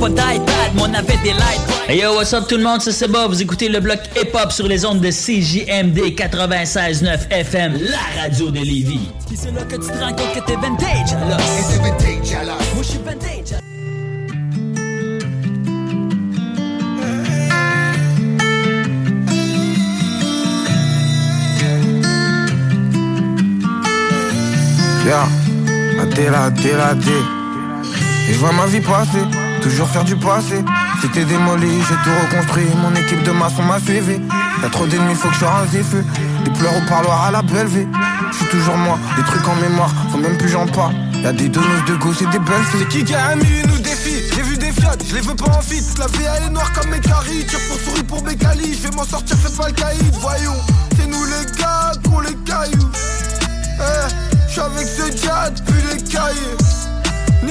pas 0.01 0.09
d'iPad, 0.09 0.73
mon 0.75 0.91
avait 0.95 1.17
des 1.23 1.33
light. 1.33 1.61
Hey 1.87 2.01
yo, 2.01 2.15
what's 2.15 2.33
up 2.33 2.47
tout 2.47 2.57
le 2.57 2.63
monde, 2.63 2.81
c'est 2.81 2.91
Seba, 2.91 3.27
vous 3.27 3.39
écoutez 3.39 3.69
le 3.69 3.79
bloc 3.79 3.99
hip-hop 4.15 4.51
sur 4.51 4.67
les 4.67 4.83
ondes 4.83 4.99
de 4.99 5.11
CJMD 5.11 6.15
96.9 6.15 7.29
FM, 7.29 7.77
la 7.79 8.21
radio 8.23 8.49
de 8.49 8.59
Lévis. 8.59 9.09
C'est 9.35 9.51
là 9.53 9.61
que 9.61 9.75
tu 9.75 9.81
te 9.81 10.03
rends 10.03 10.09
compte 10.09 10.33
que 10.33 10.39
t'es 10.39 10.55
vintage 10.55 11.13
alors? 11.13 11.39
Et 11.39 11.63
t'es 11.71 11.77
vintage 11.83 12.33
alors? 12.33 12.57
Moi 12.73 12.81
je 12.81 12.87
suis 12.87 12.97
vintage 12.97 13.51
alors. 13.51 13.61
Yeah, 25.05 25.27
I 25.99 26.05
did, 26.15 26.33
I 26.33 26.49
did, 26.49 26.79
I 26.79 26.95
did. 26.95 27.25
Et 28.29 28.33
je 28.33 28.39
vois 28.39 28.53
ma 28.53 28.65
vie 28.65 28.81
passer 28.81 29.50
toujours 29.61 29.87
faire 29.87 30.03
du 30.03 30.15
passé. 30.15 30.63
C'était 31.01 31.23
démoli, 31.25 31.81
j'ai 31.87 31.95
tout 32.03 32.15
reconstruit. 32.25 32.67
Mon 32.75 32.93
équipe 32.95 33.23
de 33.23 33.31
maçons 33.31 33.63
m'a 33.63 33.79
suivi. 33.79 34.19
Y'a 34.61 34.69
trop 34.69 34.85
d'ennemis, 34.85 35.15
faut 35.15 35.29
que 35.29 35.35
je 35.35 35.45
rase 35.45 35.69
des 35.71 35.83
feux. 35.83 36.03
Des 36.43 36.51
pleurs 36.51 36.75
au 36.75 36.89
parloir 36.89 37.25
à 37.25 37.31
la 37.31 37.41
belle 37.41 37.67
vie. 37.67 37.87
Je 38.31 38.37
suis 38.37 38.45
toujours 38.47 38.77
moi, 38.77 38.97
des 39.15 39.23
trucs 39.23 39.47
en 39.47 39.55
mémoire, 39.55 39.91
faut 40.11 40.17
même 40.17 40.37
plus 40.37 40.49
j'en 40.49 40.67
parle. 40.67 40.93
Y'a 41.23 41.31
des 41.31 41.49
donneuses 41.49 41.85
de 41.87 41.95
gauche 41.95 42.21
et 42.21 42.25
des 42.25 42.39
belles 42.39 42.63
filles. 42.71 42.79
C'est 42.81 42.87
qui 42.87 43.03
qui 43.03 43.13
a 43.13 43.29
un 43.29 43.35
nous 43.35 43.77
défie 43.79 44.23
J'ai 44.35 44.41
vu 44.41 44.57
des 44.57 44.71
fiottes, 44.71 45.03
je 45.07 45.15
les 45.15 45.21
veux 45.21 45.35
pas 45.35 45.57
en 45.57 45.61
fit. 45.61 45.83
La 45.99 46.07
vie 46.07 46.25
elle 46.37 46.43
est 46.45 46.49
noire 46.49 46.71
comme 46.73 46.89
mes 46.89 46.99
caries. 46.99 47.45
Tire 47.45 47.59
pour 47.69 47.79
souris 47.79 48.03
pour 48.03 48.23
mes 48.23 48.35
calis. 48.35 48.73
Je 48.73 48.87
vais 48.87 48.95
m'en 48.95 49.05
sortir, 49.05 49.37
fais 49.37 49.55
pas 49.55 49.67
le 49.67 49.73
caïd. 49.73 50.13
Voyons, 50.19 50.55
c'est 50.97 51.07
nous 51.07 51.25
les 51.25 51.59
gars 51.59 51.91
qu'on 52.09 52.21
les 52.21 52.35
cailloux. 52.45 52.89
Eh, 53.79 54.31
je 54.47 54.51
suis 54.51 54.61
avec 54.61 54.87
ce 54.87 55.11
diade, 55.11 55.61
puis 55.65 55.81
les 55.91 56.01
cahiers. 56.03 56.80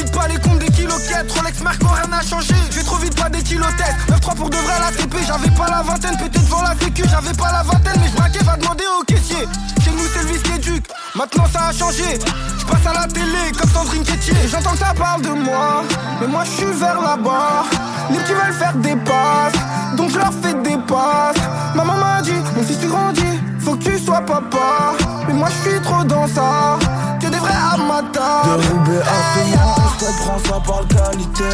Nique 0.00 0.12
pas 0.12 0.28
les 0.28 0.38
comptes 0.38 0.58
des 0.60 0.70
kiloquettes, 0.70 1.30
Rolex 1.36 1.60
Merco, 1.60 1.86
rien 1.88 2.08
n'a 2.08 2.22
changé. 2.22 2.54
J'ai 2.70 2.82
trop 2.82 2.96
vite 2.96 3.14
pas 3.20 3.28
des 3.28 3.42
kilotètes. 3.42 3.96
9-3 4.08 4.34
pour 4.34 4.48
de 4.48 4.56
vrai 4.56 4.74
la 4.80 4.96
CP, 4.96 5.18
j'avais 5.26 5.50
pas 5.50 5.68
la 5.68 5.82
vingtaine, 5.82 6.16
peut-être 6.16 6.40
devant 6.40 6.62
la 6.62 6.74
sécu, 6.80 7.02
j'avais 7.10 7.34
pas 7.34 7.52
la 7.52 7.62
vingtaine, 7.62 8.00
mais 8.00 8.08
je 8.08 8.44
va 8.44 8.56
demander 8.56 8.84
au 8.98 9.04
caissier. 9.04 9.46
Chez 9.84 9.90
nous 9.90 10.04
c'est 10.14 10.22
le 10.22 10.28
vice 10.28 10.56
éduque, 10.56 10.86
maintenant 11.14 11.44
ça 11.52 11.66
a 11.66 11.72
changé. 11.72 12.18
Je 12.58 12.64
passe 12.64 12.86
à 12.86 12.94
la 12.98 13.06
télé 13.08 13.52
comme 13.58 13.70
Sandrine 13.70 14.02
Quétier. 14.02 14.34
J'entends 14.50 14.72
que 14.72 14.78
ça 14.78 14.94
parle 14.96 15.20
de 15.20 15.30
moi, 15.30 15.84
mais 16.20 16.28
moi 16.28 16.44
je 16.44 16.50
suis 16.50 16.72
vers 16.78 17.00
là-bas. 17.00 17.64
Les 18.10 18.18
petits 18.20 18.32
veulent 18.32 18.54
faire 18.54 18.74
des 18.76 18.96
passes, 18.96 19.96
donc 19.96 20.10
je 20.12 20.18
leur 20.18 20.32
fais 20.42 20.54
des 20.54 20.78
passes. 20.88 21.36
Maman 21.74 21.96
m'a 21.96 22.22
dit, 22.22 22.32
mon 22.56 22.62
fils 22.62 22.80
tu 22.80 22.86
grandis, 22.86 23.39
faut 23.60 23.76
que 23.76 23.84
tu 23.84 23.98
sois 23.98 24.20
papa. 24.20 24.94
Mais 25.26 25.34
moi 25.34 25.48
je 25.48 25.70
suis 25.70 25.80
trop 25.80 26.04
dans 26.04 26.26
ça, 26.26 26.78
que 27.20 27.26
des 27.26 27.38
vrais 27.38 27.52
amateurs. 27.74 28.44
De 28.44 28.68
Roubaix 28.68 29.02
à 29.02 29.80
je 30.00 30.06
comprends 30.06 30.38
ça 30.38 30.60
par 30.66 30.86
qualité. 30.88 31.44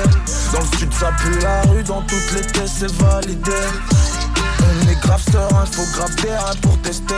Dans 0.52 0.60
le 0.60 0.78
sud, 0.78 0.92
ça 0.94 1.10
pue 1.18 1.38
la 1.40 1.62
rue, 1.62 1.82
dans 1.82 2.02
toutes 2.02 2.32
les 2.34 2.42
tests, 2.42 2.76
c'est 2.78 2.92
validé. 2.92 3.52
On 4.60 4.90
est 4.90 5.00
grave 5.00 5.22
serein, 5.32 5.66
faut 5.66 5.98
grave 5.98 6.14
terrain 6.16 6.54
pour 6.62 6.78
tester. 6.82 7.14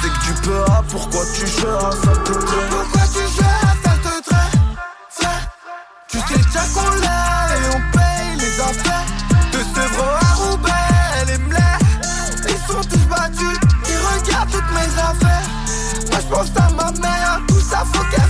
C'est 0.00 0.08
que 0.08 0.26
tu 0.26 0.42
peux, 0.42 0.64
ah, 0.68 0.82
pourquoi 0.88 1.22
tu 1.34 1.46
joues 1.46 1.66
à 1.68 1.90
ça 1.90 2.12
te 2.24 2.32
Pourquoi 2.32 3.02
tu 3.12 3.34
joues 3.34 3.44
à 3.44 3.88
ça 3.88 3.94
te 3.96 4.22
traite 4.28 5.28
Tu 6.08 6.18
sais 6.18 6.38
déjà 6.38 6.64
qu'on 6.74 6.90
l'a 7.00 7.56
et 7.56 7.76
on 7.76 7.80
paye 7.96 8.36
les 8.38 8.60
affaires. 8.60 9.11
Pense 16.32 16.52
ma 16.76 16.90
mère, 17.00 17.40
tout 17.46 17.60
ça 17.60 17.84
faut 17.92 18.04
qu'elle 18.10 18.22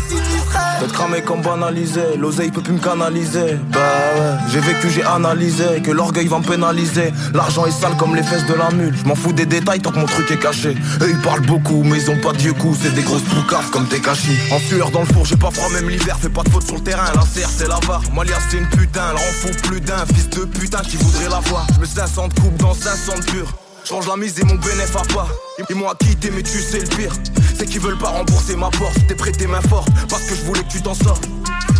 D'être 0.81 0.93
cramé 0.93 1.23
comme 1.23 1.43
banalisé, 1.43 2.16
l'oseille 2.19 2.51
peut 2.51 2.61
plus 2.61 2.74
me 2.74 2.81
canaliser. 2.81 3.57
Bah 3.70 3.79
ouais, 3.79 4.37
j'ai 4.51 4.61
vécu, 4.61 4.91
j'ai 4.91 5.05
analysé, 5.05 5.81
que 5.83 5.91
l'orgueil 5.91 6.27
va 6.27 6.41
me 6.41 6.45
pénaliser. 6.45 7.12
L'argent 7.33 7.66
est 7.66 7.70
sale 7.70 7.97
comme 7.97 8.16
les 8.16 8.23
fesses 8.23 8.47
de 8.47 8.55
la 8.55 8.70
mule. 8.70 8.95
Je 8.97 9.05
m'en 9.07 9.15
fous 9.15 9.33
des 9.33 9.47
détails 9.47 9.81
tant 9.81 9.93
que 9.93 9.99
mon 9.99 10.07
truc 10.07 10.31
est 10.31 10.39
caché. 10.39 10.77
Eux 11.01 11.09
ils 11.09 11.20
parlent 11.20 11.47
beaucoup, 11.47 11.83
mais 11.85 11.99
ils 11.99 12.11
ont 12.11 12.19
pas 12.19 12.33
de 12.33 12.39
vieux 12.39 12.53
coups. 12.53 12.79
C'est 12.83 12.95
des 12.95 13.03
grosses 13.03 13.23
poucasses 13.23 13.70
comme 13.70 13.87
tes 13.87 14.01
cachis. 14.01 14.37
En 14.51 14.59
sueur 14.59 14.91
dans 14.91 15.01
le 15.01 15.07
four, 15.07 15.24
j'ai 15.24 15.37
pas 15.37 15.51
froid 15.51 15.70
même 15.70 15.89
l'hiver. 15.89 16.19
Fais 16.20 16.29
pas 16.29 16.43
de 16.43 16.51
faute 16.51 16.66
sur 16.66 16.74
le 16.74 16.83
terrain, 16.83 17.07
la 17.15 17.23
serre 17.23 17.49
c'est 17.49 17.69
la 17.69 17.79
barre. 17.87 18.03
Malia 18.12 18.37
c'est 18.51 18.59
une 18.59 18.69
putain, 18.69 19.03
elle 19.11 19.16
en 19.16 19.33
faut 19.41 19.69
plus 19.69 19.81
d'un. 19.81 20.05
Fils 20.15 20.29
de 20.31 20.45
putain 20.45 20.81
qui 20.81 20.97
voudrait 20.97 21.29
la 21.29 21.41
voir. 21.49 21.66
Je 21.74 21.81
me 21.81 21.87
500 21.87 22.29
de 22.29 22.41
coupe 22.41 22.57
dans 22.57 22.74
500 22.74 23.19
de 23.20 23.24
pur. 23.24 23.62
Change 23.85 24.07
la 24.07 24.17
mise 24.17 24.39
et 24.39 24.45
mon 24.45 24.55
bénéf 24.55 24.95
à 24.97 25.03
pas. 25.13 25.27
Ils 25.69 25.77
m'ont 25.77 25.89
acquitté, 25.89 26.31
mais 26.31 26.43
tu 26.43 26.61
sais 26.61 26.81
le 26.81 26.89
pire. 26.89 27.13
C'est 27.59 27.67
qu'ils 27.67 27.81
veulent 27.81 27.99
pas 27.99 28.09
rembourser 28.09 28.55
ma 28.55 28.71
porte. 28.71 28.97
T'es 29.09 29.15
prêté 29.15 29.47
main 29.47 29.61
forte 29.63 29.89
parce 30.09 30.23
que 30.23 30.35
je 30.35 30.43
voulais 30.43 30.63
que 30.63 30.73
tu 30.73 30.83
t'en 30.83 30.95
sortes. 30.95 31.27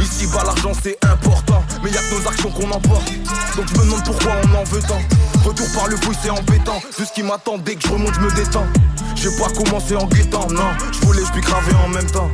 Ici 0.01 0.27
bas, 0.27 0.43
l'argent 0.45 0.73
c'est 0.83 0.99
important. 1.05 1.63
Mais 1.83 1.91
y'a 1.91 2.01
que 2.01 2.21
nos 2.21 2.29
actions 2.29 2.51
qu'on 2.51 2.71
emporte. 2.71 3.13
Donc 3.57 3.67
je 3.69 3.79
me 3.79 3.85
demande 3.85 4.05
pourquoi 4.05 4.33
on 4.45 4.57
en 4.57 4.65
veut 4.65 4.83
tant. 4.83 5.01
Retour 5.45 5.67
par 5.75 5.89
le 5.89 5.97
fouille, 5.97 6.17
c'est 6.23 6.31
embêtant. 6.31 6.81
Tout 6.97 7.05
ce 7.05 7.13
qui 7.13 7.23
m'attend 7.23 7.59
dès 7.59 7.77
que 7.77 7.87
je 7.87 7.93
remonte, 7.93 8.15
je 8.15 8.21
me 8.21 8.33
détends. 8.33 8.67
J'ai 9.15 9.31
pas 9.39 9.51
commencé 9.51 9.95
en 9.95 10.07
guettant, 10.07 10.49
non. 10.51 10.71
Je 10.93 11.07
voulais, 11.07 11.23
je 11.25 11.33
puis 11.33 11.41
graver 11.41 11.73
en 11.85 11.89
même 11.89 12.11
temps. 12.11 12.31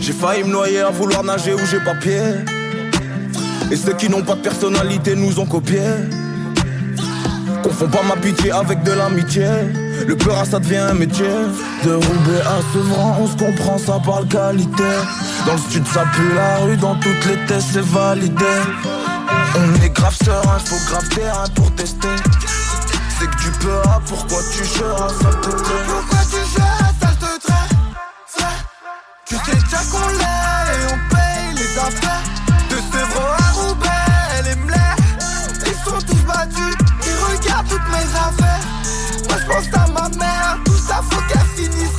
J'ai 0.00 0.12
failli 0.12 0.42
me 0.42 0.50
noyer 0.50 0.80
à 0.80 0.90
vouloir 0.90 1.22
nager 1.22 1.54
où 1.54 1.64
j'ai 1.70 1.78
pas 1.78 1.94
pied. 1.94 2.20
Et 3.70 3.76
ceux 3.76 3.94
qui 3.94 4.08
n'ont 4.08 4.22
pas 4.22 4.34
de 4.34 4.42
personnalité 4.42 5.14
nous 5.14 5.38
ont 5.38 5.46
copié. 5.46 5.80
Confonds 7.62 7.88
pas 7.88 8.02
ma 8.02 8.16
pitié 8.16 8.50
avec 8.50 8.82
de 8.82 8.92
l'amitié. 8.92 9.46
Le 10.06 10.16
peur 10.16 10.44
ça 10.44 10.58
devient 10.58 10.78
un 10.90 10.94
métier. 10.94 11.30
De 11.84 11.94
Roubaix 11.94 12.40
à 12.40 12.60
Sevran, 12.72 13.18
on 13.20 13.26
se 13.26 13.36
comprend, 13.36 13.78
ça 13.78 14.00
parle 14.04 14.26
qualité. 14.26 14.82
Dans 15.46 15.52
le 15.52 15.70
sud, 15.70 15.86
ça 15.86 16.04
pue 16.14 16.34
la 16.34 16.58
rue, 16.58 16.76
dans 16.76 16.96
toutes 16.96 17.24
les 17.26 17.36
tests, 17.46 17.68
c'est 17.72 17.84
validé. 17.84 18.44
On 19.54 19.84
est 19.84 19.90
grave 19.90 20.16
serein, 20.24 20.58
faut 20.58 20.90
grave 20.90 21.08
terrain 21.08 21.44
pour 21.54 21.72
tester. 21.74 22.08
C'est 23.18 23.26
que 23.26 23.36
tu 23.36 23.50
peux, 23.60 23.78
ah, 23.84 24.00
pourquoi 24.06 24.38
tu 24.52 24.64
seras, 24.64 25.08
ça 25.08 25.30
te. 25.40 25.50
Pourquoi 25.50 26.18
tu 26.30 26.38
jettes, 26.54 26.96
ça 27.00 27.08
te 27.08 27.46
traite 27.46 27.76
Tu 29.26 29.34
sais 29.36 29.54
déjà 29.54 29.82
qu'on 29.90 30.08
l'est 30.08 30.72
et 30.72 30.92
on 30.92 31.14
paye 31.14 31.54
les 31.56 31.78
affaires. 31.78 32.31
Je 39.42 39.46
pense 39.46 39.68
à 39.74 39.86
ma 39.92 40.08
mère, 40.16 40.58
tout 40.64 40.72
ça 40.72 41.00
faut 41.10 41.20
qu'elle 41.28 41.40
finisse 41.56 41.92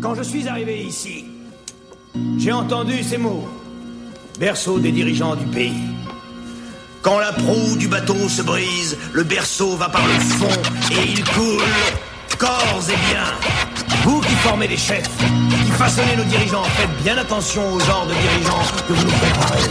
Quand 0.00 0.14
je 0.14 0.22
suis 0.22 0.48
arrivé 0.48 0.84
ici, 0.84 1.26
j'ai 2.38 2.52
entendu 2.52 3.02
ces 3.02 3.18
mots, 3.18 3.46
berceau 4.38 4.78
des 4.78 4.92
dirigeants 4.92 5.34
du 5.34 5.44
pays. 5.46 5.82
Quand 7.02 7.18
la 7.18 7.32
proue 7.32 7.76
du 7.76 7.88
bateau 7.88 8.28
se 8.28 8.42
brise, 8.42 8.96
le 9.12 9.24
berceau 9.24 9.76
va 9.76 9.88
par 9.88 10.06
le 10.06 10.14
fond 10.14 10.60
et 10.92 11.10
il 11.10 11.24
coule, 11.24 11.62
corps 12.38 12.82
et 12.88 13.12
bien. 13.12 13.24
Vous 14.04 14.20
qui 14.20 14.34
formez 14.36 14.68
les 14.68 14.76
chefs, 14.76 15.08
qui 15.64 15.70
façonnez 15.72 16.16
nos 16.16 16.24
dirigeants, 16.24 16.64
faites 16.64 17.02
bien 17.02 17.18
attention 17.18 17.72
au 17.72 17.80
genre 17.80 18.06
de 18.06 18.14
dirigeants 18.14 18.62
que 18.86 18.92
vous 18.92 19.04
nous 19.04 19.12
préparez 19.12 19.68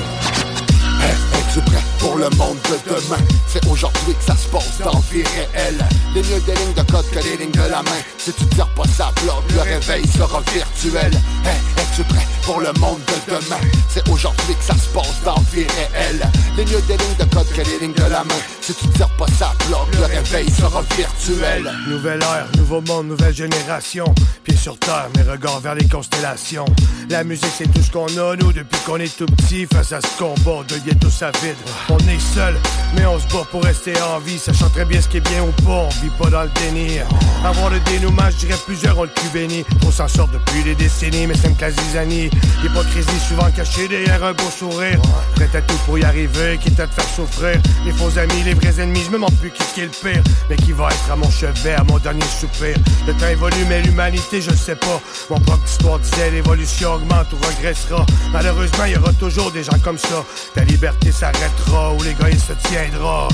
pour 2.00 2.18
le 2.18 2.30
monde 2.32 2.58
de 2.70 2.78
demain? 2.90 3.22
C'est 3.48 3.66
aujourd'hui 3.68 4.14
que 4.14 4.24
ça 4.24 4.36
se 4.36 4.48
passe 4.48 4.80
dans 4.84 5.00
vie 5.12 5.24
réelle. 5.24 5.78
Les 6.14 6.22
mieux 6.22 6.40
des 6.46 6.56
lignes 6.56 6.74
de 6.74 6.92
code 6.92 7.10
que 7.12 7.20
les 7.20 7.38
lignes 7.38 7.52
de 7.52 7.70
la 7.72 7.82
main. 7.84 8.02
Si 8.18 8.32
tu 8.34 8.46
tires 8.48 8.68
pas 8.70 8.88
ça 8.88 9.12
bloc, 9.24 9.44
le 9.50 9.57
réveil 9.78 10.08
sera 10.08 10.42
virtuel. 10.54 11.12
Hey, 11.46 11.60
es-tu 11.78 12.04
prêt 12.04 12.26
pour 12.44 12.60
le 12.62 12.72
monde 12.80 13.00
de 13.08 13.34
demain? 13.34 13.62
C'est 13.90 14.08
aujourd'hui 14.10 14.56
que 14.56 14.64
ça 14.64 14.74
se 14.74 14.88
passe 14.90 15.22
dans 15.24 15.40
vie 15.54 15.66
réelle. 15.94 16.22
Les 16.56 16.66
mieux 16.66 16.82
des 16.88 16.98
lignes 16.98 17.18
de 17.20 17.26
code 17.26 17.48
que 17.54 17.62
les 17.62 17.80
lignes 17.80 17.94
de 17.94 18.10
la 18.10 18.24
main. 18.24 18.42
Si 18.62 18.74
tu 18.74 18.88
tires 18.90 19.10
pas 19.10 19.28
ça 19.38 19.54
bloc, 19.68 19.88
le 19.94 20.06
réveil 20.06 20.50
sera 20.50 20.82
virtuel. 20.96 21.72
Nouvelle 21.88 22.22
ère, 22.22 22.48
nouveau 22.58 22.82
monde, 22.82 23.08
nouvelle 23.08 23.36
génération. 23.36 24.06
Pieds 24.44 24.58
sur 24.58 24.78
terre, 24.80 25.10
mes 25.16 25.24
regards 25.24 25.60
vers 25.60 25.76
les 25.76 25.88
constellations. 25.88 26.66
La 27.10 27.24
musique, 27.24 27.54
c'est 27.58 27.72
tout 27.72 27.82
ce 27.82 27.92
qu'on 27.92 28.08
a, 28.08 28.36
nous, 28.36 28.52
depuis 28.52 28.80
qu'on 28.86 28.98
est 28.98 29.16
tout 29.16 29.28
petit. 29.28 29.68
Face 29.72 29.92
à 29.92 30.02
ce 30.02 30.08
combat 30.18 30.64
de 30.68 30.78
ghetto 30.78 31.10
sa 31.10 31.32
vide. 31.42 31.56
On 31.90 31.98
est 32.00 32.34
seul, 32.34 32.56
mais 32.96 33.06
on 33.06 33.20
se 33.20 33.28
bat 33.28 33.46
pour 33.52 33.64
rester 33.64 33.94
en 34.02 34.20
vie. 34.20 34.40
Sachant 34.40 34.70
très 34.70 34.86
bien 34.86 35.02
ce 35.02 35.08
qui 35.08 35.18
est 35.18 35.30
bien 35.30 35.44
ou 35.44 35.52
pas, 35.64 35.88
on 35.88 35.90
vit 36.02 36.12
pas 36.18 36.30
dans 36.30 36.44
le 36.44 36.50
déni. 36.62 37.00
Avoir 37.46 37.70
le 37.70 37.80
dénouement, 37.82 38.30
je 38.32 38.46
dirais 38.46 38.60
plusieurs 38.66 38.98
ont 38.98 39.04
le 39.04 39.10
cul 39.10 39.30
béni. 39.34 39.64
On 39.86 39.92
s'en 39.92 40.08
sort 40.08 40.28
depuis 40.28 40.64
des 40.64 40.76
décennies, 40.76 41.28
mais 41.28 41.36
c'est 41.36 41.48
une 41.48 41.56
quasi 41.56 41.98
années. 41.98 42.30
L'hypocrisie 42.62 43.20
souvent 43.28 43.50
cachée 43.52 43.88
derrière 43.88 44.24
un 44.24 44.34
beau 44.34 44.50
sourire. 44.50 45.00
Prêt 45.36 45.50
à 45.54 45.62
tout 45.62 45.78
pour 45.86 45.98
y 45.98 46.04
arriver, 46.04 46.58
quitte 46.62 46.80
à 46.80 46.88
te 46.88 46.94
faire 46.94 47.10
souffrir. 47.16 47.60
Les 47.86 47.92
faux 47.92 48.18
amis, 48.18 48.44
les 48.44 48.54
vrais 48.54 48.82
ennemis, 48.82 49.04
je 49.06 49.10
me 49.10 49.14
demande 49.14 49.36
plus 49.40 49.52
qui 49.52 49.82
est 49.82 49.86
le 49.86 49.90
pire. 49.90 50.24
Mais 50.50 50.56
qui 50.58 50.72
va 50.72 50.90
être 50.90 51.12
à 51.12 51.16
mon 51.16 51.30
chevet, 51.30 51.74
à 51.74 51.84
mon 51.84 51.98
dernier 52.00 52.26
soupir. 52.40 52.76
Le 53.08 53.14
temps 53.14 53.28
évolue, 53.28 53.66
mais 53.70 53.82
l'humanité, 53.82 54.42
je 54.42 54.52
sais 54.52 54.76
pas. 54.76 55.02
Mon 55.30 55.40
propre 55.40 55.66
histoire 55.66 56.00
disait 56.00 56.32
l'évolution 56.32 56.94
augmente 56.94 57.28
ou 57.34 57.38
regressera. 57.48 58.06
Malheureusement, 58.32 58.86
il 58.86 58.94
y 58.94 58.98
aura 58.98 59.14
toujours 59.14 59.52
des 59.52 59.64
gens 59.64 59.80
comme 59.84 59.98
ça. 59.98 60.24
Ta 60.54 60.64
liberté 60.64 61.12
s'arrêtera 61.12 61.94
les 62.04 62.14
gars 62.14 62.32
se 62.38 62.54
tiendra. 62.68 63.28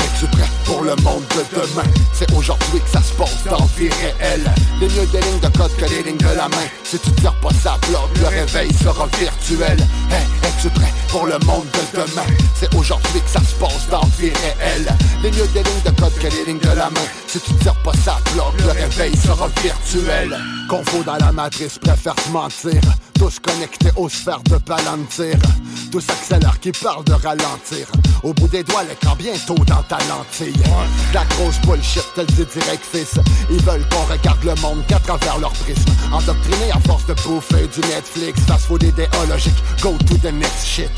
Es-tu 0.00 0.26
prêt 0.26 0.48
pour 0.64 0.82
le 0.82 0.94
monde 0.96 1.24
de 1.30 1.44
demain? 1.54 1.88
C'est 2.12 2.30
aujourd'hui 2.32 2.80
que 2.80 2.90
ça 2.90 3.02
se 3.02 3.12
passe 3.14 3.44
dans 3.48 3.64
vie 3.76 3.88
réelle. 3.88 4.50
Les 4.80 4.88
mieux 4.88 5.06
des 5.06 5.20
lignes 5.20 5.40
de 5.40 5.48
code 5.56 5.74
que 5.76 5.84
les 5.86 6.02
lignes 6.02 6.16
de 6.16 6.36
la 6.36 6.48
main. 6.48 6.68
Si 6.84 6.98
tu 6.98 7.10
tires 7.12 7.34
pas 7.34 7.50
ça 7.62 7.78
bloc, 7.88 8.08
le 8.20 8.28
réveil 8.28 8.72
sera 8.74 9.06
virtuel. 9.18 9.78
Hey, 10.10 10.26
es-tu 10.44 10.68
prêt 10.70 10.92
pour 11.08 11.26
le 11.26 11.38
monde 11.46 11.66
de 11.72 12.00
demain? 12.00 12.26
C'est 12.58 12.74
aujourd'hui 12.74 13.20
que 13.20 13.30
ça 13.30 13.40
se 13.40 13.54
passe 13.54 13.88
dans 13.90 14.06
vie 14.18 14.32
réelle. 14.42 14.94
Les 15.22 15.30
mieux 15.30 15.46
des 15.48 15.62
lignes 15.62 15.82
de 15.84 16.00
code 16.00 16.14
que 16.14 16.28
les 16.28 16.44
lignes 16.46 16.58
de 16.58 16.76
la 16.76 16.90
main. 16.90 17.08
Si 17.26 17.40
tu 17.40 17.52
tires 17.54 17.80
pas 17.82 17.92
ça 18.04 18.18
bloc, 18.34 18.52
le 18.58 18.72
réveil 18.72 19.16
sera 19.16 19.48
virtuel. 19.62 20.36
Confo 20.68 21.02
dans 21.04 21.16
la 21.16 21.32
matrice, 21.32 21.78
préfère 21.78 22.14
te 22.14 22.28
mentir. 22.30 22.80
Tous 23.14 23.38
connectés 23.38 23.90
aux 23.96 24.08
sphères 24.08 24.42
de 24.44 24.56
Palantir. 24.56 25.36
Tous 25.90 26.04
accélèrent 26.08 26.58
qui 26.60 26.72
parlent 26.72 27.04
de 27.04 27.12
ralentir. 27.12 27.86
Au 28.22 28.32
bout 28.32 28.48
des 28.48 28.64
doigts, 28.64 28.82
l'écran 28.84 29.14
bientôt 29.16 29.54
dans 29.66 29.82
ta 29.82 29.98
lentille. 30.08 30.62
La 31.12 31.24
grosse 31.26 31.60
bullshit, 31.60 32.04
tel 32.14 32.26
dit 32.26 32.46
direct 32.52 32.84
fils. 32.90 33.14
Ils 33.50 33.62
veulent 33.62 33.86
qu'on 33.90 34.12
regarde 34.12 34.42
le 34.44 34.54
monde 34.60 34.82
qu'à 34.88 34.98
travers 34.98 35.38
leur 35.42 35.52
prisme. 35.52 35.90
Endoctriné 36.12 36.70
à 36.72 36.78
force 36.86 37.04
de 37.06 37.14
bouffer 37.14 37.66
du 37.66 37.80
Netflix, 37.88 38.40
fast 38.46 38.66
food 38.66 38.82
idéologique, 38.82 39.60
go 39.82 39.96
to 40.06 40.16
the 40.18 40.32
next 40.32 40.64
shit. 40.64 40.90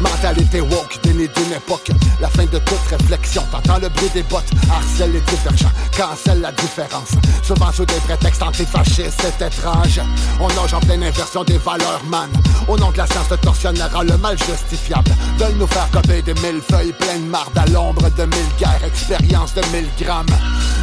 Mentalité 0.00 0.60
woke, 0.60 0.98
déni 1.02 1.28
d'une 1.28 1.52
époque. 1.52 1.90
La 2.20 2.28
fin 2.28 2.44
de 2.44 2.58
toute 2.58 2.86
réflexion, 2.88 3.42
t'entends 3.50 3.78
le 3.80 3.88
bruit 3.88 4.10
des 4.14 4.22
bottes, 4.22 4.50
harcèle 4.70 5.12
les 5.12 5.20
divergents, 5.20 5.72
cancelle 5.96 6.40
la 6.40 6.52
différence. 6.52 7.12
Souvent 7.42 7.72
sous 7.72 7.84
des 7.84 8.00
prétextes 8.06 8.42
antifascistes, 8.42 9.20
c'est 9.20 9.46
étrange. 9.46 10.00
On 10.40 10.48
nage 10.48 10.74
en 10.74 10.80
pleine 10.80 11.02
inversion 11.02 11.42
des 11.44 11.58
valeurs, 11.58 12.02
man. 12.08 12.30
Au 12.68 12.78
nom 12.78 12.90
de 12.92 12.98
la 12.98 13.06
science, 13.06 13.30
le 13.30 13.36
tortionnaire 13.38 13.96
a 13.96 14.04
le 14.04 14.16
mal 14.18 14.36
justifiable. 14.38 15.10
Veulent 15.38 15.58
nous 15.58 15.66
faire 15.66 15.90
copier 15.90 16.22
des 16.22 16.34
mille 16.34 16.60
feuilles 16.70 16.92
pleines 16.92 17.26
marde 17.26 17.56
à 17.56 17.66
l'ombre 17.66 18.08
de 18.16 18.24
mille 18.24 18.52
guerres, 18.58 18.84
expérience 18.86 19.54
de 19.54 19.62
mille 19.72 19.88
grammes. 20.00 20.26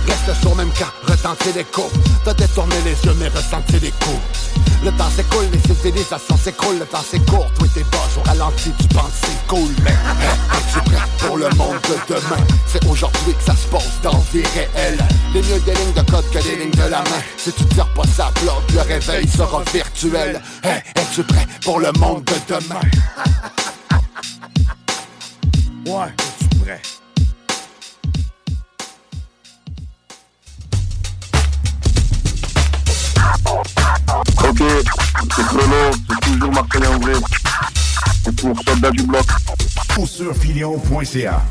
Reste 0.07 0.41
sur 0.41 0.55
même 0.55 0.71
cas, 0.71 0.91
retentir 1.07 1.53
l'écho. 1.55 1.89
T'as 2.23 2.33
détourné 2.33 2.75
les 2.83 2.95
yeux, 3.05 3.15
mais 3.17 3.27
ressenti 3.29 3.79
les 3.79 3.91
coups. 3.91 4.21
Le 4.83 4.91
temps 4.93 5.09
s'écoule, 5.15 5.45
les 5.53 5.59
civilisations 5.59 6.37
s'écroulent, 6.37 6.79
le 6.79 6.85
temps 6.85 7.03
c'est 7.07 7.23
court, 7.25 7.45
toi 7.57 7.67
t'es 7.73 7.83
boss 7.83 8.17
au 8.17 8.23
ralenti, 8.27 8.71
tu 8.79 8.87
penses 8.87 9.11
c'est 9.21 9.47
cool, 9.47 9.69
mais 9.83 9.91
es-tu 9.91 10.79
prêt 10.89 10.97
pour 11.19 11.37
le 11.37 11.49
monde 11.51 11.79
de 11.87 12.13
demain? 12.13 12.43
C'est 12.65 12.83
aujourd'hui 12.87 13.33
que 13.33 13.43
ça 13.43 13.55
se 13.55 13.67
passe 13.67 14.01
dans 14.01 14.17
vie 14.33 14.43
réelle. 14.55 14.97
Les 15.33 15.41
mieux 15.43 15.59
des 15.59 15.75
lignes 15.75 15.93
de 15.93 16.01
code 16.11 16.27
que 16.31 16.39
des 16.39 16.55
lignes 16.55 16.71
de 16.71 16.89
la 16.89 16.99
main. 16.99 17.21
Si 17.37 17.51
tu 17.53 17.63
tires 17.65 17.93
pas 17.93 18.07
ça 18.15 18.31
bloc, 18.41 18.63
le 18.73 18.81
réveil 18.81 19.27
sera 19.27 19.61
virtuel. 19.71 20.41
Hey, 20.63 20.81
es-tu 20.95 21.23
prêt 21.23 21.45
pour 21.63 21.79
le 21.79 21.91
monde 21.99 22.23
de 22.23 22.55
demain? 22.55 22.81
Ouais, 25.85 26.07
es-tu 26.07 26.57
prêt? 26.57 26.81
Ok, 34.43 34.63
c'est 35.35 35.45
Chrono, 35.45 35.91
c'est 36.09 36.31
toujours 36.31 36.51
Marcelin 36.51 36.89
Anglais. 36.95 37.13
C'est 38.23 38.35
pour 38.35 38.55
Soldat 38.67 38.91
du 38.91 39.03
Bloc. 39.03 39.25
Ou 39.97 40.05
sur. 40.07 41.41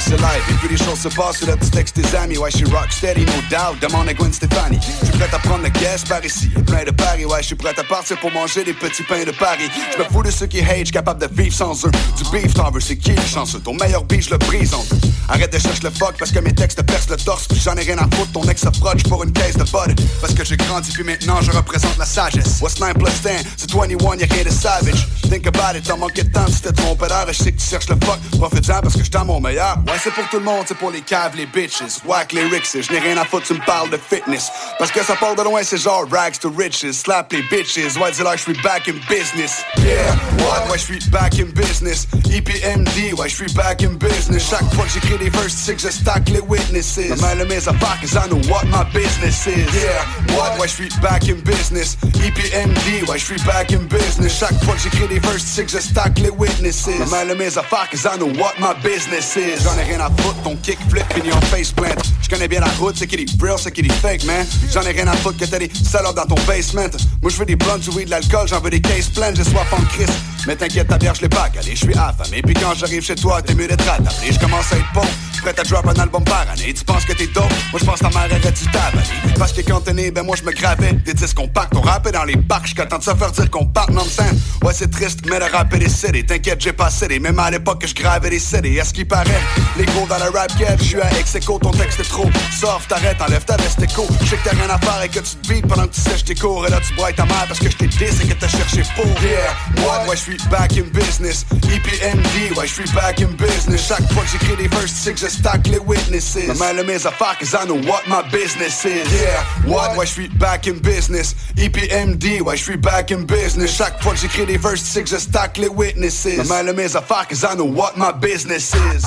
C'est 0.00 0.16
live, 0.16 0.42
et 0.48 0.54
puis 0.54 0.68
les 0.70 0.78
choses 0.78 0.98
se 0.98 1.08
passent, 1.08 1.42
là 1.46 1.56
tu 1.62 1.70
textes 1.70 1.94
tes 1.94 2.16
amis, 2.16 2.38
ouais, 2.38 2.50
je 2.50 2.56
suis 2.56 2.66
rock 2.66 2.90
steady, 2.90 3.20
no 3.26 3.32
doubt, 3.50 3.78
demande 3.80 4.08
à 4.08 4.14
Gwen 4.14 4.32
Stefani. 4.32 4.78
Je 4.80 5.06
suis 5.06 5.18
prêt 5.18 5.28
à 5.30 5.38
prendre 5.38 5.62
le 5.62 5.68
guest 5.68 6.08
par 6.08 6.24
ici, 6.24 6.48
plein 6.66 6.84
de 6.84 6.90
paris, 6.90 7.26
ouais, 7.26 7.42
je 7.42 7.48
suis 7.48 7.54
prêt 7.54 7.74
à 7.78 7.84
partir 7.84 8.18
pour 8.18 8.32
manger 8.32 8.64
des 8.64 8.72
petits 8.72 9.02
pains 9.02 9.24
de 9.24 9.30
Paris. 9.30 9.68
Je 9.92 9.98
me 10.02 10.04
fous 10.04 10.22
de 10.22 10.30
ceux 10.30 10.46
qui 10.46 10.60
hate, 10.60 10.90
capable 10.90 11.20
de 11.20 11.28
vivre 11.32 11.54
sans 11.54 11.86
eux. 11.86 11.90
Du 12.16 12.24
beef, 12.32 12.54
t'en 12.54 12.70
veux, 12.70 12.80
c'est 12.80 12.96
qui 12.96 13.12
le 13.12 13.22
chanceux? 13.22 13.60
Ton 13.60 13.74
meilleur 13.74 14.02
beef, 14.04 14.24
je 14.24 14.30
le 14.30 14.38
brise 14.38 14.72
en 14.72 14.82
deux. 14.84 14.96
Arrête 15.30 15.52
de 15.52 15.58
chercher 15.58 15.82
le 15.84 15.90
fuck 15.90 16.16
parce 16.18 16.32
que 16.32 16.40
mes 16.40 16.52
textes 16.52 16.82
percent 16.82 17.10
le 17.10 17.16
torse, 17.16 17.46
puis 17.46 17.60
j'en 17.60 17.74
ai 17.76 17.82
rien 17.82 17.98
à 17.98 18.16
foutre, 18.16 18.32
ton 18.32 18.42
ex 18.48 18.64
frotte 18.78 19.02
pour 19.08 19.22
une 19.22 19.32
caisse 19.32 19.56
de 19.56 19.62
bud. 19.62 20.00
Parce 20.20 20.34
que 20.34 20.44
j'ai 20.44 20.56
grandi, 20.56 20.90
puis 20.92 21.04
maintenant 21.04 21.40
je 21.40 21.52
représente 21.52 21.96
la 21.98 22.04
sagesse. 22.04 22.60
What's 22.60 22.80
9 22.80 22.94
plus 22.94 23.12
10? 23.22 23.30
C'est 23.56 23.70
21, 23.70 24.16
y'a 24.16 24.26
rien 24.26 24.44
de 24.44 24.50
savage. 24.50 25.06
Think 25.30 25.46
about 25.46 25.78
it, 25.78 25.84
t'as 25.84 25.96
manqué 25.96 26.24
de 26.24 26.32
temps, 26.32 26.46
tu 26.46 26.60
t'es 26.60 26.72
trompé 26.72 27.06
d'heure, 27.06 27.26
je 27.28 27.34
sais 27.34 27.52
que 27.52 27.60
tu 27.60 27.66
cherches 27.66 27.88
le 27.88 27.96
fuck. 28.04 28.18
Profite-en 28.38 28.80
parce 28.80 28.96
que 28.96 29.16
à 29.16 29.24
mon 29.24 29.40
meilleur. 29.40 29.78
Ouais, 29.86 29.94
c'est 30.02 30.12
pour 30.12 30.28
tout 30.28 30.38
le 30.38 30.44
monde, 30.44 30.64
c'est 30.66 30.76
pour 30.76 30.90
les 30.90 31.00
caves, 31.00 31.36
les 31.36 31.46
bitches. 31.46 31.82
Whack 32.04 32.32
les 32.32 32.44
rixes, 32.44 32.76
je 32.80 32.92
n'ai 32.92 32.98
rien 32.98 33.16
à 33.16 33.24
foutre, 33.24 33.46
tu 33.46 33.54
me 33.54 33.64
parles 33.64 33.90
de 33.90 33.98
fitness. 33.98 34.50
Parce 34.78 34.90
que 34.90 35.04
ça 35.04 35.14
part 35.14 35.36
de 35.36 35.42
loin, 35.42 35.62
c'est 35.62 35.78
genre 35.78 36.04
rags 36.10 36.38
to 36.38 36.52
riches. 36.56 36.90
Slap 36.90 37.32
les 37.32 37.42
bitches, 37.42 37.96
ouais, 37.96 38.12
dis-leur 38.12 38.36
je 38.36 38.42
suis 38.42 38.62
back 38.62 38.88
in 38.88 38.94
business. 39.08 39.62
Yeah, 39.78 40.16
what? 40.38 40.70
Ouais, 40.70 40.78
je 40.78 40.84
suis 40.84 41.10
back 41.10 41.38
in 41.38 41.46
business. 41.54 42.06
EPMD, 42.32 43.14
ouais, 43.18 43.28
je 43.28 43.34
suis 43.34 43.52
back 43.54 43.82
in 43.82 43.94
business. 43.94 44.48
Chaque 44.50 44.74
fois 44.74 44.86
j'écris 44.92 45.18
des 45.20 45.30
verses, 45.30 45.70
stack 45.90 46.28
les 46.30 46.40
witnesses. 46.40 46.98
Ma 47.20 47.34
main 47.34 47.44
mes 47.44 47.68
affaires, 47.68 47.98
cause 48.00 48.14
I 48.14 48.26
know 48.28 48.40
what 48.48 48.64
my 48.66 48.84
business 48.92 49.46
is. 49.46 49.66
Yeah, 49.74 50.36
what? 50.36 50.58
Je 50.62 50.68
suis 50.68 50.88
back 51.00 51.28
in 51.28 51.40
business. 51.44 51.96
EPMD, 52.02 53.06
je 53.12 53.18
suis 53.18 53.38
back 53.44 53.72
in 53.72 53.86
business. 53.88 54.38
Chaque 54.38 54.58
fois 54.64 54.74
que 54.74 54.80
j'écris 54.80 55.08
des 55.08 55.20
verses, 55.20 55.44
stack 55.44 56.18
les 56.18 56.30
witnesses. 56.30 56.88
Ma 57.10 57.24
main 57.24 57.34
mes 57.34 57.56
affaires, 57.58 57.88
cause 57.90 58.04
I 58.04 58.16
know 58.16 58.32
what 58.40 58.54
my 58.58 58.74
business 58.82 59.36
is. 59.36 59.62
J'en 59.62 59.78
ai 59.78 59.84
rien 59.84 60.00
à 60.00 60.10
foutre, 60.22 60.42
ton 60.42 60.56
kickflip, 60.56 61.06
pignon 61.14 61.40
face 61.50 61.70
plant. 61.72 62.02
Je 62.22 62.28
connais 62.28 62.48
bien 62.48 62.60
la 62.60 62.70
route, 62.78 62.96
c'est 62.96 63.06
qui 63.06 63.16
dit 63.24 63.38
real, 63.40 63.58
c'est 63.58 63.72
qui 63.72 63.82
dit 63.82 63.90
fake, 63.90 64.24
man. 64.24 64.46
J'en 64.72 64.82
ai 64.82 64.92
rien 64.92 65.06
à 65.08 65.16
foutre 65.16 65.38
que 65.38 65.44
t'as 65.44 65.58
des 65.58 65.70
salopes 65.84 66.16
dans 66.16 66.34
ton 66.34 66.40
basement. 66.46 66.88
Moi, 67.22 67.30
je 67.30 67.36
veux 67.36 67.46
des 67.46 67.56
blondes, 67.56 67.86
weed, 67.94 68.06
de 68.06 68.10
l'alcool, 68.10 68.48
j'en 68.48 68.60
veux 68.60 68.70
des 68.70 68.80
cases 68.80 69.08
pleines, 69.08 69.36
j'ai 69.36 69.44
soif 69.44 69.66
en 69.72 69.82
Christ. 69.94 70.12
Mais 70.46 70.56
t'inquiète, 70.56 70.88
ta 70.88 70.96
bière, 70.96 71.14
je 71.14 71.22
l'ai 71.22 71.28
pas 71.28 71.50
calé, 71.50 71.72
je 71.74 71.84
suis 71.84 71.94
affamé. 71.94 72.40
Puis 72.42 72.54
quand 72.54 72.74
j'arrive 72.74 73.02
chez 73.02 73.14
toi, 73.14 73.42
t'es 73.42 73.54
mieux 73.54 73.68
d'être 73.68 73.86
attablé. 73.88 74.32
Je 74.32 74.38
commence 74.38 74.72
à 74.72 74.76
être 74.76 74.92
bon, 75.00 75.08
prêt 75.42 75.54
à 75.58 75.62
drop 75.62 75.86
un 75.86 76.00
album 76.00 76.24
par 76.24 76.46
année. 76.50 76.72
Tu 76.74 76.84
penses 76.84 77.04
que 77.04 77.12
t'es 77.12 77.26
dope, 77.26 77.50
moi 77.72 77.80
je 77.80 77.84
pense 77.84 78.00
ta 78.00 78.08
mère 78.10 78.26
aurait 78.26 78.52
dû 78.52 78.64
t'avaler. 78.72 79.34
Parce 79.38 79.52
que 79.52 79.62
quand 79.62 79.80
t'es 79.80 79.92
né, 79.92 80.10
ben 80.10 80.22
moi 80.22 80.36
je 80.36 80.44
me 80.44 80.52
gravais 80.52 80.92
des 80.92 81.14
disques 81.14 81.36
compacts. 81.36 81.74
On 81.74 81.80
rappait 81.80 82.12
dans 82.12 82.24
les 82.24 82.36
parcs, 82.36 82.66
j'suis 82.66 82.76
content 82.76 82.98
de 82.98 83.02
se 83.02 83.14
faire 83.14 83.32
dire 83.32 83.50
qu'on 83.50 83.66
part 83.66 83.90
non-sense. 83.90 84.34
Ouais, 84.62 84.72
c'est 84.74 84.90
triste, 84.90 85.20
mais 85.26 85.38
le 85.38 85.46
rap 85.46 85.72
est 85.74 85.78
décédé. 85.78 86.24
T'inquiète, 86.24 86.60
j'ai 86.60 86.72
pas 86.72 86.90
cédé, 86.90 87.18
même 87.18 87.38
à 87.38 87.50
l'époque 87.50 87.80
que 87.80 87.86
je 87.86 87.94
gravais 87.94 88.30
des 88.30 88.38
CD. 88.38 88.78
À 88.80 88.84
ce 88.84 88.92
qui 88.92 89.04
paraît, 89.04 89.40
les 89.78 89.84
gros 89.86 90.06
dans 90.06 90.18
le 90.18 90.30
rap 90.30 90.50
game, 90.58 90.76
je 90.78 90.84
suis 90.84 91.00
à 91.00 91.10
ex 91.18 91.36
ton 91.46 91.70
texte 91.70 92.00
est 92.00 92.08
trop 92.08 92.28
soft. 92.58 92.88
T'arrêtes, 92.88 93.20
enlève 93.20 93.44
ta 93.44 93.56
veste 93.56 93.82
écho. 93.82 94.06
Je 94.22 94.26
sais 94.26 94.36
que 94.36 94.48
t'as 94.48 94.56
rien 94.56 94.68
à 94.70 94.78
faire 94.78 95.02
et 95.02 95.08
que 95.08 95.20
tu 95.20 95.36
te 95.36 95.48
beats 95.48 95.66
pendant 95.66 95.86
que 95.86 95.94
tu 95.94 96.00
sèches 96.00 96.24
tes 96.24 96.34
cours. 96.34 96.66
Et 96.66 96.70
là, 96.70 96.78
tu 96.86 96.94
broies 96.94 97.12
ta 97.12 97.24
mère 97.24 97.46
parce 97.46 97.60
que 97.60 97.70
je 97.70 97.76
t'ai 97.76 97.86
dit 97.86 98.04
et 98.04 98.26
que 98.26 98.34
t'as 98.34 98.48
cherché 98.48 98.82
pour. 98.94 99.06
Yeah, 99.22 99.84
what? 99.84 100.06
Ouais, 100.08 100.16
je 100.16 100.22
suis 100.22 100.36
back 100.50 100.76
in 100.76 100.88
business. 100.92 101.46
EPMD, 101.52 102.56
ouais, 102.56 102.66
je 102.66 102.72
suis 102.72 102.90
back 102.94 103.20
in 103.20 103.30
business. 103.38 103.86
Chaque 103.88 104.12
fois 104.12 104.22
que 104.22 104.28
j'écris 104.30 104.56
des 104.56 104.68
verses, 104.68 104.89
que 105.12 105.18
je 105.18 105.28
stack 105.28 105.66
les 105.66 105.78
witnesses. 105.78 106.58
Ma 106.58 106.72
main 106.72 106.82
mes 106.82 107.06
affaires, 107.06 107.36
cause 107.38 107.54
I 107.54 107.64
know 107.66 107.80
what 107.86 108.02
my 108.06 108.22
business 108.30 108.84
is. 108.84 109.10
Yeah, 109.12 109.44
what? 109.66 109.96
Ouais, 109.96 110.06
je 110.06 110.12
suis 110.12 110.28
back 110.28 110.66
in 110.66 110.78
business? 110.80 111.34
EPMD, 111.56 112.42
ouais, 112.42 112.56
je 112.56 112.62
suis 112.62 112.76
back 112.76 113.12
in 113.12 113.24
business? 113.24 113.76
Chaque 113.76 114.02
fois 114.02 114.12
que 114.12 114.18
j'écris 114.18 114.46
des 114.46 114.58
verses, 114.58 114.94
que 114.94 115.06
je 115.06 115.16
stack 115.16 115.58
les 115.58 115.68
witnesses. 115.68 116.48
Ma 116.48 116.62
main 116.62 116.72
mes 116.72 116.96
affaires, 116.96 117.26
cause 117.28 117.42
I 117.44 117.54
know 117.54 117.66
what 117.66 117.92
my 117.96 118.12
business 118.12 118.74
is. 118.74 119.04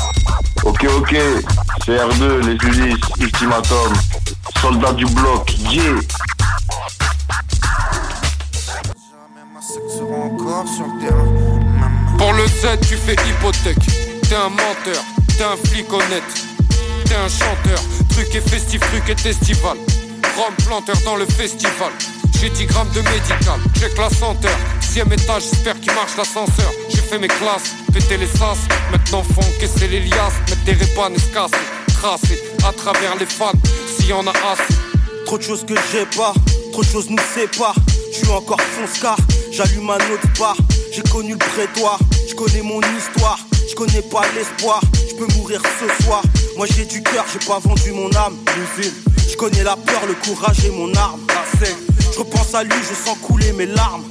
Ok, 0.64 0.86
ok, 0.98 1.16
c'est 1.86 1.98
R2, 1.98 2.46
les 2.46 2.56
Ulysses, 2.68 3.00
Ultimatum, 3.20 3.94
Soldat 4.62 4.94
du 4.94 5.06
bloc, 5.06 5.54
yeah. 5.72 6.00
encore 10.12 10.68
sur 10.68 10.86
le 10.86 11.00
terrain. 11.00 11.54
Pour 12.18 12.34
le 12.34 12.48
Z, 12.48 12.80
tu 12.88 12.96
fais 12.96 13.16
hypothèque. 13.28 13.78
T'es 14.24 14.36
un 14.36 14.50
menteur, 14.50 15.04
t'es 15.38 15.44
un 15.44 15.58
flic 15.58 15.92
honnête. 15.92 16.24
T'es 17.06 17.16
un 17.16 17.28
chanteur, 17.28 17.80
truc 18.10 18.34
et 18.36 18.42
festif, 18.42 18.80
truc 18.80 19.10
et 19.10 19.20
festival. 19.20 19.78
Rome 20.38 20.56
planteur 20.66 20.96
dans 21.06 21.16
le 21.16 21.26
festival. 21.26 21.92
J'ai 22.40 22.50
10 22.50 22.66
grammes 22.66 22.90
de 22.90 23.02
médical, 23.02 23.60
check 23.80 23.98
la 23.98 24.10
senteur. 24.10 24.56
Sixième 24.82 25.12
étage, 25.14 25.44
j'espère 25.44 25.80
qu'il 25.80 25.94
marche 25.94 26.18
l'ascenseur. 26.18 26.72
J'ai 26.90 26.98
fait 26.98 27.20
mes 27.20 27.28
classes, 27.28 27.74
pété 27.94 28.18
les 28.18 28.28
sas. 28.28 28.58
Maintenant 28.92 29.24
faut 29.24 29.42
encaisser 29.42 29.88
les 29.88 30.02
liasses, 30.02 30.40
mettre 30.50 30.64
des 30.66 30.74
répanes 30.74 31.16
et 31.16 31.20
se 31.20 31.28
casser. 31.28 31.64
Tracer 31.94 32.40
à 32.68 32.74
travers 32.74 33.16
les 33.18 33.26
fans, 33.26 33.54
s'il 33.96 34.08
y 34.08 34.14
en 34.14 34.28
a 34.28 34.32
assez. 34.32 34.74
Trop 35.26 35.38
de 35.38 35.44
choses 35.44 35.66
que 35.66 35.76
j'ai 35.92 36.06
pas, 36.18 36.34
trop 36.72 36.82
de 36.82 36.88
choses 36.88 37.10
nous 37.10 37.18
séparent. 37.34 37.76
Suis 38.12 38.30
encore 38.30 38.62
fonce-car, 38.62 39.18
j'allume 39.52 39.90
un 39.90 39.96
autre 39.96 40.28
bar. 40.38 40.56
J'ai 40.92 41.04
connu 41.04 41.32
le 41.32 41.38
prétoire, 41.38 42.00
je 42.30 42.36
connais 42.36 42.62
mon 42.62 42.82
histoire. 42.82 43.40
Je 43.70 43.76
connais 43.76 44.02
pas 44.02 44.22
l'espoir, 44.36 44.82
je 45.10 45.16
peux 45.16 45.28
mourir 45.36 45.62
ce 45.80 46.04
soir. 46.04 46.22
Moi 46.58 46.68
j'ai 46.76 46.86
du 46.86 47.02
cœur, 47.02 47.26
j'ai 47.32 47.46
pas 47.46 47.60
vendu 47.60 47.92
mon 47.92 48.14
âme. 48.16 48.38
Je 49.30 49.36
connais 49.36 49.64
la 49.64 49.76
peur, 49.76 50.02
le 50.08 50.14
courage 50.14 50.66
et 50.66 50.72
mon 50.72 50.94
arme. 50.96 51.20
Je 52.14 52.20
repense 52.20 52.54
à 52.54 52.64
lui, 52.64 52.76
je 52.90 52.94
sens 52.94 53.18
couler 53.22 53.52
mes 53.54 53.66
larmes. 53.66 54.04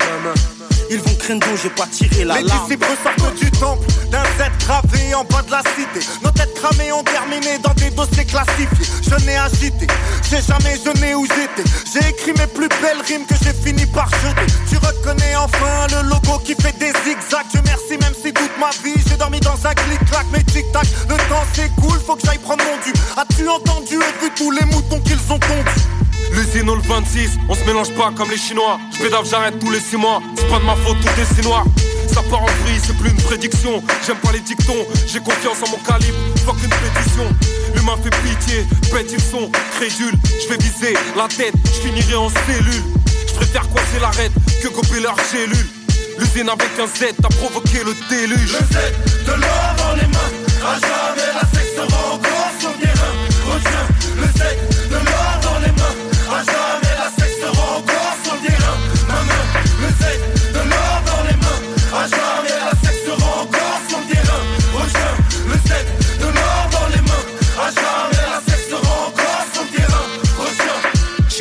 Ils 0.91 0.99
vont 1.01 1.15
craindre 1.19 1.47
j'ai 1.63 1.71
pas 1.71 1.87
tiré 1.87 2.25
la 2.25 2.37
Les 2.41 2.45
larme. 2.45 2.67
disciples 2.67 2.87
sortent 3.03 3.35
du 3.39 3.51
temple 3.53 3.87
d'un 4.11 4.23
Z 4.25 4.51
gravé 4.67 5.15
en 5.15 5.25
bas 5.25 5.43
de 5.43 5.51
la 5.51 5.63
cité. 5.77 6.07
Nos 6.23 6.31
têtes 6.31 6.55
cramées 6.55 6.93
ont 6.93 7.03
terminé 7.05 7.59
dans 7.63 7.73
des 7.75 7.91
dossiers 7.91 8.25
classifiés. 8.25 8.87
Je 9.03 9.25
n'ai 9.25 9.37
agité, 9.37 9.87
j'ai 10.31 10.43
jamais 10.43 10.77
jeûné 10.85 11.15
où 11.15 11.27
j'étais. 11.27 11.69
J'ai 11.93 12.09
écrit 12.11 12.33
mes 12.39 12.47
plus 12.47 12.69
belles 12.83 13.01
rimes 13.07 13.25
que 13.27 13.35
j'ai 13.43 13.53
fini 13.55 13.87
par 13.87 14.09
jeter. 14.11 14.53
Tu 14.69 14.77
reconnais 14.77 15.37
enfin 15.37 15.87
le 15.91 16.09
logo 16.09 16.39
qui 16.45 16.55
fait 16.55 16.77
des 16.79 16.93
zigzags. 17.05 17.47
Dieu 17.51 17.61
merci, 17.65 17.97
même 18.01 18.15
si 18.15 18.33
toute 18.33 18.59
ma 18.59 18.71
vie 18.85 18.95
j'ai 19.09 19.17
dormi 19.17 19.41
dans 19.41 19.59
un 19.67 19.75
clic-clac. 19.75 20.27
Mais 20.33 20.43
tic-tac, 20.45 20.87
le 21.09 21.17
temps 21.29 21.45
s'écoule, 21.55 21.99
faut 22.07 22.17
que 22.17 22.23
j'aille 22.27 22.39
prendre 22.39 22.63
mon 22.65 22.77
dû. 22.85 22.93
As-tu 23.17 23.49
entendu 23.49 23.95
et 23.95 24.25
vu 24.25 24.31
tous 24.37 24.51
les 24.51 24.65
moutons 24.67 25.01
qu'ils 25.01 25.21
ont 25.33 25.39
tondus? 25.39 25.83
L'usine 26.31 26.71
au 26.71 26.77
le 26.77 26.83
26, 26.83 27.39
on 27.49 27.55
se 27.55 27.65
mélange 27.65 27.91
pas 27.95 28.13
comme 28.17 28.31
les 28.31 28.39
Chinois. 28.39 28.79
Je 28.93 28.99
pédale, 29.03 29.25
j'arrête 29.29 29.59
tous 29.59 29.71
les 29.71 29.81
6 29.81 29.97
mois. 29.97 30.23
C'est 30.37 30.49
pas 30.49 30.59
de 30.59 30.65
ma 30.65 30.77
faute, 30.77 30.97
tout 31.01 31.21
est 31.21 31.35
si. 31.35 31.43
Ça 32.13 32.21
part 32.31 32.43
en 32.43 32.47
vrille, 32.65 32.81
c'est 32.85 32.97
plus 32.97 33.11
une 33.11 33.23
prédiction. 33.23 33.83
J'aime 34.07 34.19
pas 34.19 34.33
les 34.33 34.41
dictons, 34.41 34.87
j'ai 35.07 35.21
confiance 35.21 35.57
en 35.67 35.71
mon 35.71 35.79
calibre. 35.79 36.19
Fuck 36.45 36.57
une 36.63 36.69
pétition. 36.69 37.27
L'humain 37.75 37.97
fait 38.03 38.15
pitié, 38.23 38.67
bête 38.93 39.11
ils 39.11 39.21
sont 39.21 39.51
crédules. 39.77 40.19
Je 40.43 40.49
vais 40.49 40.59
viser 40.59 40.95
la 41.17 41.27
tête, 41.29 41.55
je 41.65 41.89
finirai 41.89 42.17
en 42.17 42.29
cellule. 42.29 42.85
Je 43.27 43.33
préfère 43.35 43.69
coincer 43.71 43.99
l'arête 44.01 44.33
que 44.63 44.69
gober 44.69 45.01
leur 45.01 45.17
cellule. 45.21 45.69
L'usine 46.19 46.51
avec 46.51 46.71
un 46.79 46.87
Z 46.87 47.15
a 47.25 47.29
provoqué 47.29 47.83
le 47.85 47.95
déluge. 48.11 48.53
Le 48.53 48.59
Z 48.59 49.27
de 49.27 49.33
l'or 49.33 49.75
dans 49.79 49.95
les 49.97 50.09
mains, 50.09 50.33
à 50.63 50.75
jamais 50.75 51.33
la 51.35 51.59
sexe 51.59 51.75
sera 51.77 52.19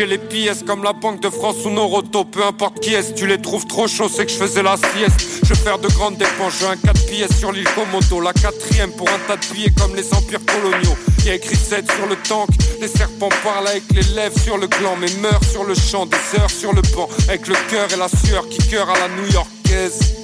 Les 0.07 0.17
pièces 0.17 0.63
comme 0.65 0.83
la 0.83 0.93
Banque 0.93 1.21
de 1.21 1.29
France 1.29 1.57
ou 1.63 1.69
Noroto, 1.69 2.25
peu 2.25 2.43
importe 2.43 2.79
qui 2.79 2.95
est, 2.95 3.13
tu 3.13 3.27
les 3.27 3.39
trouves 3.39 3.67
trop 3.67 3.87
chauds, 3.87 4.09
c'est 4.09 4.25
que 4.25 4.31
je 4.31 4.37
faisais 4.37 4.63
la 4.63 4.75
sieste. 4.75 5.41
Je 5.43 5.49
vais 5.49 5.59
faire 5.59 5.77
de 5.77 5.87
grandes 5.89 6.17
dépenses, 6.17 6.53
j'ai 6.59 6.65
un 6.65 6.75
4 6.75 7.05
pièces 7.05 7.37
sur 7.37 7.51
l'île 7.51 7.69
Komodo, 7.75 8.19
la 8.19 8.33
quatrième 8.33 8.91
pour 8.93 9.07
un 9.07 9.19
tas 9.27 9.37
de 9.37 9.53
billets 9.53 9.71
comme 9.77 9.95
les 9.95 10.11
empires 10.13 10.41
coloniaux. 10.45 10.97
Il 11.19 11.25
y 11.27 11.29
a 11.29 11.35
écrit 11.35 11.55
7 11.55 11.89
sur 11.91 12.07
le 12.07 12.15
tank, 12.27 12.49
les 12.81 12.87
serpents 12.87 13.29
parlent 13.43 13.67
avec 13.67 13.83
les 13.93 14.03
lèvres 14.15 14.37
sur 14.39 14.57
le 14.57 14.67
gland, 14.67 14.97
mais 14.99 15.11
meurent 15.21 15.45
sur 15.45 15.63
le 15.63 15.75
champ, 15.75 16.07
des 16.07 16.39
heures 16.39 16.49
sur 16.49 16.73
le 16.73 16.81
banc, 16.95 17.07
avec 17.29 17.47
le 17.47 17.55
cœur 17.69 17.87
et 17.93 17.97
la 17.97 18.09
sueur 18.09 18.49
qui 18.49 18.57
cœur 18.69 18.89
à 18.89 18.99
la 18.99 19.07
new-yorkaise. 19.07 20.20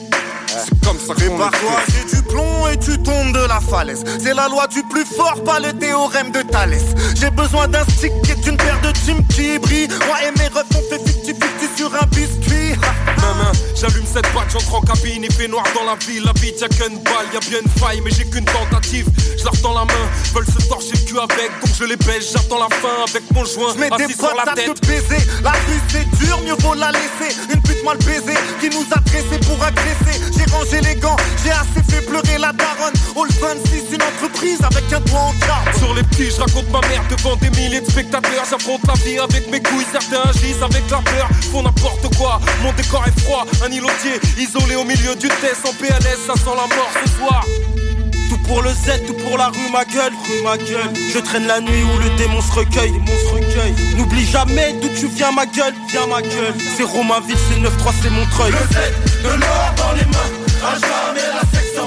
C'est 0.66 0.86
comme 0.86 0.98
ça 1.00 1.14
qu'on 1.14 1.20
Prépare-toi, 1.38 1.82
j'ai 1.90 2.16
du 2.16 2.24
plomb 2.24 2.68
et 2.72 2.78
tu 2.78 2.98
tombes 3.02 3.34
de 3.34 3.48
la 3.48 3.60
falaise. 3.60 4.04
C'est 4.22 4.34
la 4.34 4.48
loi 4.48 4.68
du 4.68 4.84
plus 4.84 5.06
fort, 5.06 5.44
pas 5.44 5.60
le 5.60 5.74
théorème 5.74 6.32
de 6.32 6.42
Thalès. 6.42 6.84
J'ai 7.20 7.30
besoin 7.30 7.68
d'un 7.68 7.84
stick 7.84 8.12
et 8.30 8.36
d'une 8.42 8.58
paire 8.58 8.80
de 8.82 8.92
jeans 9.06 9.26
qui 9.28 9.60
brillent. 9.60 9.88
Moi 10.08 10.18
et 10.28 10.40
mes 10.40 10.48
refs, 10.48 10.66
on 10.76 10.82
fait 10.90 11.02
50-50 11.32 11.78
sur 11.78 11.94
un 11.94 12.06
biscuit. 12.08 12.74
J'allume 13.76 14.06
cette 14.12 14.32
boîte, 14.34 14.48
j'entre 14.52 14.74
en 14.76 14.82
cabine, 14.82 15.24
il 15.24 15.32
fait 15.32 15.48
noir 15.48 15.64
dans 15.76 15.84
la 15.84 15.96
ville, 15.96 16.24
la 16.24 16.34
vie 16.42 16.52
y'a 16.60 16.68
qu'une 16.68 16.98
balle, 17.04 17.28
y'a 17.32 17.40
bien 17.42 17.60
une 17.64 17.70
faille, 17.80 18.02
mais 18.04 18.10
j'ai 18.10 18.26
qu'une 18.26 18.46
tentative. 18.46 19.06
Je 19.38 19.44
leur 19.44 19.54
tends 19.62 19.74
la 19.74 19.86
main, 19.86 20.06
veulent 20.34 20.48
se 20.48 20.68
torcher 20.68 20.94
le 20.94 21.06
cul 21.06 21.20
avec, 21.20 21.52
donc 21.62 21.76
je 21.78 21.84
les 21.84 21.96
baisse, 21.98 22.32
j'attends 22.34 22.58
la 22.58 22.76
fin 22.78 23.04
avec 23.08 23.30
mon 23.32 23.46
joint, 23.46 23.74
Je 23.76 23.80
mets 23.80 23.90
des 23.98 24.14
sur 24.14 24.34
la 24.34 24.54
tête. 24.54 24.82
te 24.82 24.88
baiser. 24.88 25.22
La 25.44 25.52
rue 25.52 25.82
c'est 25.90 26.10
dur, 26.26 26.40
mieux 26.44 26.56
vaut 26.60 26.74
la 26.74 26.92
laisser. 26.92 27.38
Une 27.54 27.62
pute 27.62 27.84
mal 27.84 27.98
baisée 27.98 28.38
qui 28.60 28.70
nous 28.70 28.86
a 28.92 29.00
dressés 29.00 29.40
pour 29.46 29.64
agresser. 29.64 30.20
J'ai 30.36 30.46
rangé 30.52 30.82
les 30.82 30.96
gants, 30.96 31.16
j'ai 31.44 31.52
assez 31.52 31.84
fait 31.90 32.02
pleurer 32.02 32.38
la 32.40 32.54
daronne. 32.54 32.94
All 33.16 33.30
26, 33.30 33.96
une 33.96 34.02
entreprise 34.02 34.60
avec 34.62 34.92
un 34.94 35.02
toit 35.02 35.20
en 35.20 35.34
carbone. 35.46 35.74
Sur 35.80 35.94
les 35.94 36.04
petits, 36.04 36.32
je 36.32 36.42
raconte 36.42 36.70
ma 36.72 36.82
mère 36.88 37.04
devant 37.10 37.36
des 37.36 37.50
milliers 37.52 37.82
de 37.82 37.90
spectateurs. 37.90 38.46
J'affronte 38.50 38.82
la 38.88 38.94
vie 39.06 39.20
avec 39.20 39.50
mes 39.52 39.62
couilles, 39.62 39.88
certains 39.92 40.30
agissent 40.30 40.62
avec 40.62 40.84
la 40.90 41.00
peur. 41.00 41.28
Font 41.52 41.64
n'importe 41.64 42.16
quoi, 42.16 42.40
mon 42.64 42.74
décor 42.74 43.04
est 43.08 43.20
froid. 43.22 43.46
Un 43.66 43.72
îlotier 43.72 44.20
isolé 44.38 44.76
au 44.76 44.84
milieu 44.84 45.16
du 45.16 45.28
test 45.28 45.66
en 45.66 45.74
PLS, 45.74 46.20
ça 46.28 46.34
sent 46.36 46.56
la 46.56 46.76
mort 46.76 46.92
ce 47.04 47.10
soir. 47.18 47.46
Pour 48.48 48.62
le 48.62 48.70
Z, 48.70 49.06
tout 49.06 49.14
pour 49.14 49.38
la 49.38 49.48
rue, 49.48 49.70
ma 49.72 49.84
gueule, 49.84 50.14
rue, 50.26 50.42
ma 50.44 50.58
gueule. 50.58 50.94
Je 51.14 51.20
traîne 51.20 51.48
la 51.48 51.60
nuit 51.60 51.84
où 51.84 52.00
le 52.00 52.10
démon 52.18 52.42
se 52.42 52.52
recueille, 52.54 52.92
démon 52.92 53.06
se 53.06 53.34
recueille. 53.34 53.76
N'oublie 53.98 54.26
jamais 54.26 54.74
d'où 54.82 54.88
tu 54.98 55.08
viens, 55.08 55.32
ma 55.32 55.46
gueule, 55.46 55.74
viens, 55.90 56.08
ma 56.08 56.22
gueule. 56.22 56.56
C'est 56.78 56.84
Romainville, 56.84 57.38
c'est 57.50 57.60
9-3, 57.60 57.94
c'est 58.02 58.10
Montreuil. 58.10 58.52
Le 58.52 58.58
Z 58.58 59.24
de 59.24 59.30
l'or 59.30 59.74
dans 59.78 59.92
les 59.94 60.06
mains, 60.06 60.32
à 60.64 60.74
jamais 60.76 61.28
la 61.34 61.42
sexe 61.42 61.78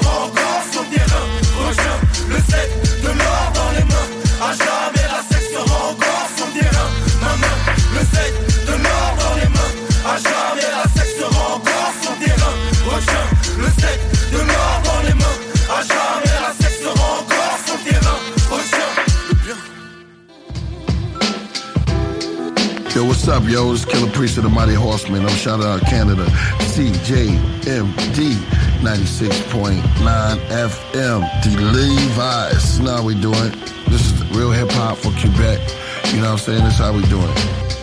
what's 23.21 23.29
up, 23.29 23.47
yo? 23.51 23.71
It's 23.71 23.85
Killer 23.85 24.11
Priest 24.13 24.39
of 24.39 24.45
the 24.45 24.49
Mighty 24.49 24.73
Horseman. 24.73 25.27
I'm 25.27 25.29
shouting 25.37 25.67
out 25.67 25.83
Canada. 25.83 26.25
CJMD 26.73 28.33
96.9 28.81 29.83
FM. 30.49 31.43
The 31.45 31.61
Levi's. 31.61 32.79
How 32.79 33.05
we 33.05 33.15
doing. 33.21 33.51
This 33.91 34.11
is 34.11 34.25
real 34.31 34.51
hip 34.51 34.71
hop 34.71 34.97
for 34.97 35.11
Quebec. 35.11 35.61
You 36.15 36.23
know 36.23 36.33
what 36.33 36.33
I'm 36.33 36.39
saying? 36.39 36.65
This 36.65 36.73
is 36.73 36.79
how 36.79 36.95
we 36.95 37.03
doing. 37.09 37.80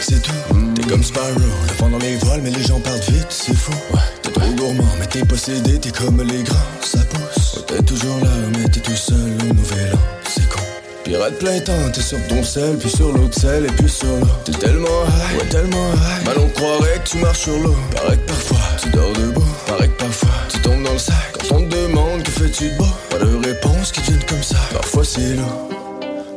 C'est 0.00 0.22
tout. 0.22 0.32
T'es 0.74 0.82
comme 0.82 1.02
Sparrow, 1.02 1.26
le 1.36 1.74
vent 1.78 1.88
dans 1.90 1.98
les 1.98 2.16
voiles, 2.16 2.40
mais 2.42 2.50
les 2.50 2.62
gens 2.62 2.78
partent 2.80 3.10
vite, 3.10 3.26
c'est 3.30 3.56
fou. 3.56 3.72
Ouais. 3.92 4.00
T'es 4.22 4.30
trop 4.30 4.50
gourmand, 4.52 4.84
mais 5.00 5.06
t'es 5.06 5.24
possédé, 5.24 5.78
t'es 5.78 5.90
comme 5.90 6.22
les 6.22 6.42
grands, 6.42 6.56
ça 6.82 6.98
pousse. 7.10 7.56
Ouais, 7.56 7.62
t'es 7.66 7.82
toujours 7.82 8.18
là, 8.20 8.30
mais 8.52 8.68
t'es 8.68 8.80
tout 8.80 8.94
seul 8.94 9.16
au 9.16 9.54
nouvel 9.54 9.94
an, 9.94 9.98
c'est 10.28 10.48
con. 10.48 10.60
Pirate 11.04 11.38
plein 11.38 11.58
temps, 11.60 11.90
t'es 11.92 12.02
sur 12.02 12.18
ton 12.28 12.42
sel, 12.44 12.76
puis 12.76 12.90
sur 12.90 13.12
l'autre 13.12 13.38
sel, 13.40 13.64
et 13.64 13.72
puis 13.72 13.88
sur 13.88 14.06
l'eau. 14.06 14.28
T'es 14.44 14.52
tellement 14.52 15.04
high, 15.06 15.38
ouais, 15.40 15.48
tellement 15.48 15.92
high. 15.94 16.26
Mal 16.26 16.36
on 16.38 16.48
croirait 16.50 17.00
que 17.02 17.08
tu 17.08 17.18
marches 17.18 17.40
sur 17.40 17.58
l'eau. 17.58 17.76
Paraît 17.94 18.16
que 18.16 18.26
parfois, 18.26 18.58
tu 18.80 18.90
dors 18.90 19.12
debout. 19.12 19.44
Paraît 19.66 19.88
que 19.88 20.04
parfois, 20.04 20.30
tu 20.52 20.60
tombes 20.60 20.82
dans 20.84 20.92
le 20.92 20.98
sac. 20.98 21.16
Quand 21.32 21.56
on 21.56 21.68
te 21.68 21.74
demande 21.74 22.22
que 22.22 22.30
fais-tu 22.30 22.70
de 22.70 22.76
beau, 22.76 22.86
pas 23.10 23.18
de 23.18 23.46
réponse 23.46 23.92
qui 23.92 24.02
vienne 24.02 24.22
comme 24.28 24.42
ça. 24.42 24.58
Parfois 24.72 25.04
c'est 25.04 25.34
lourd. 25.34 25.75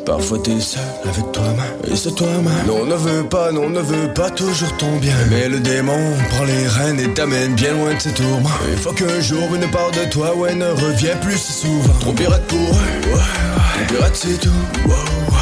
Parfois 0.09 0.39
t'es 0.39 0.59
seul. 0.59 0.81
Avec 1.03 1.31
toi-même 1.31 1.77
Et 1.91 1.95
c'est 1.95 2.15
toi-même 2.15 2.65
Non 2.65 2.79
on 2.81 2.85
ne 2.87 2.95
veut 2.95 3.23
pas, 3.23 3.51
non 3.51 3.65
on 3.65 3.69
ne 3.69 3.79
veut 3.79 4.11
pas 4.11 4.31
toujours 4.31 4.75
ton 4.77 4.97
bien. 4.97 5.13
Mais 5.29 5.47
le 5.47 5.59
démon 5.59 6.15
prend 6.31 6.45
les 6.45 6.67
rênes 6.67 6.99
et 6.99 7.13
t'amène 7.13 7.53
bien 7.53 7.73
loin 7.73 7.93
de 7.93 7.99
ses 7.99 8.13
tourments 8.13 8.49
Il 8.71 8.77
faut 8.77 8.91
qu'un 8.91 9.19
jour 9.19 9.53
une 9.53 9.69
part 9.69 9.91
de 9.91 10.09
toi 10.09 10.35
ouais 10.35 10.55
ne 10.55 10.65
revient 10.65 11.15
plus 11.21 11.37
si 11.37 11.53
souvent. 11.53 11.93
Trop 11.99 12.11
pirate 12.13 12.41
pour 12.47 12.57
eux, 12.57 13.13
ouais, 13.13 13.85
pirate 13.87 14.15
c'est 14.15 14.39
tout. 14.39 14.49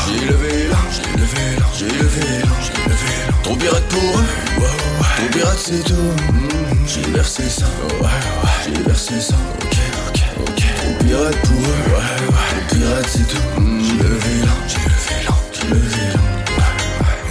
J'ai 0.05 0.25
levé 0.25 0.67
l'an, 0.69 0.77
j'ai 0.91 1.17
levé 1.17 1.55
l'an, 1.59 1.65
j'ai 1.77 1.85
levé 1.85 2.39
l'an, 2.43 2.55
j'ai 2.61 2.89
levé 2.89 3.11
l'an 3.27 3.33
Trop 3.43 3.55
pirate 3.55 3.83
pour 3.83 4.01
eux, 4.01 4.61
ouais. 4.61 4.67
Trop 5.17 5.27
pirate 5.31 5.59
c'est 5.65 5.83
tout, 5.85 5.93
j'ai 6.85 7.09
versé 7.11 7.43
ça, 7.49 7.65
ouais, 8.01 8.05
ouais. 8.05 8.75
J'ai 8.75 8.83
versé 8.83 9.21
ça, 9.21 9.35
ok, 9.63 9.77
ok, 10.09 10.21
ok. 10.41 10.63
Trop 10.75 11.05
pirate 11.05 11.35
pour 11.45 11.57
eux, 11.57 11.91
ouais, 11.93 12.27
ouais. 12.27 12.67
Trop 12.67 12.77
pirate 12.77 13.05
c'est 13.09 13.27
tout, 13.27 13.61
mm, 13.61 13.81
j'ai 13.81 14.03
levé 14.03 14.46
levé 15.69 16.01
l'an 16.13 16.21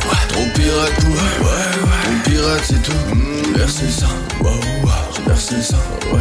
Ouais. 0.08 0.26
Trop 0.28 0.46
pirate 0.54 1.04
eux, 1.04 1.08
ouais, 1.08 1.46
ouais. 1.46 2.02
Trop 2.02 2.30
pirate 2.30 2.64
c'est 2.64 2.82
tout, 2.82 3.14
mm, 3.14 3.56
versé 3.56 3.90
ça, 3.90 4.06
wow, 4.40 4.50
wow. 4.82 4.90
J'ai 5.16 5.22
versé 5.22 5.62
ça, 5.62 5.76
ouais, 6.12 6.20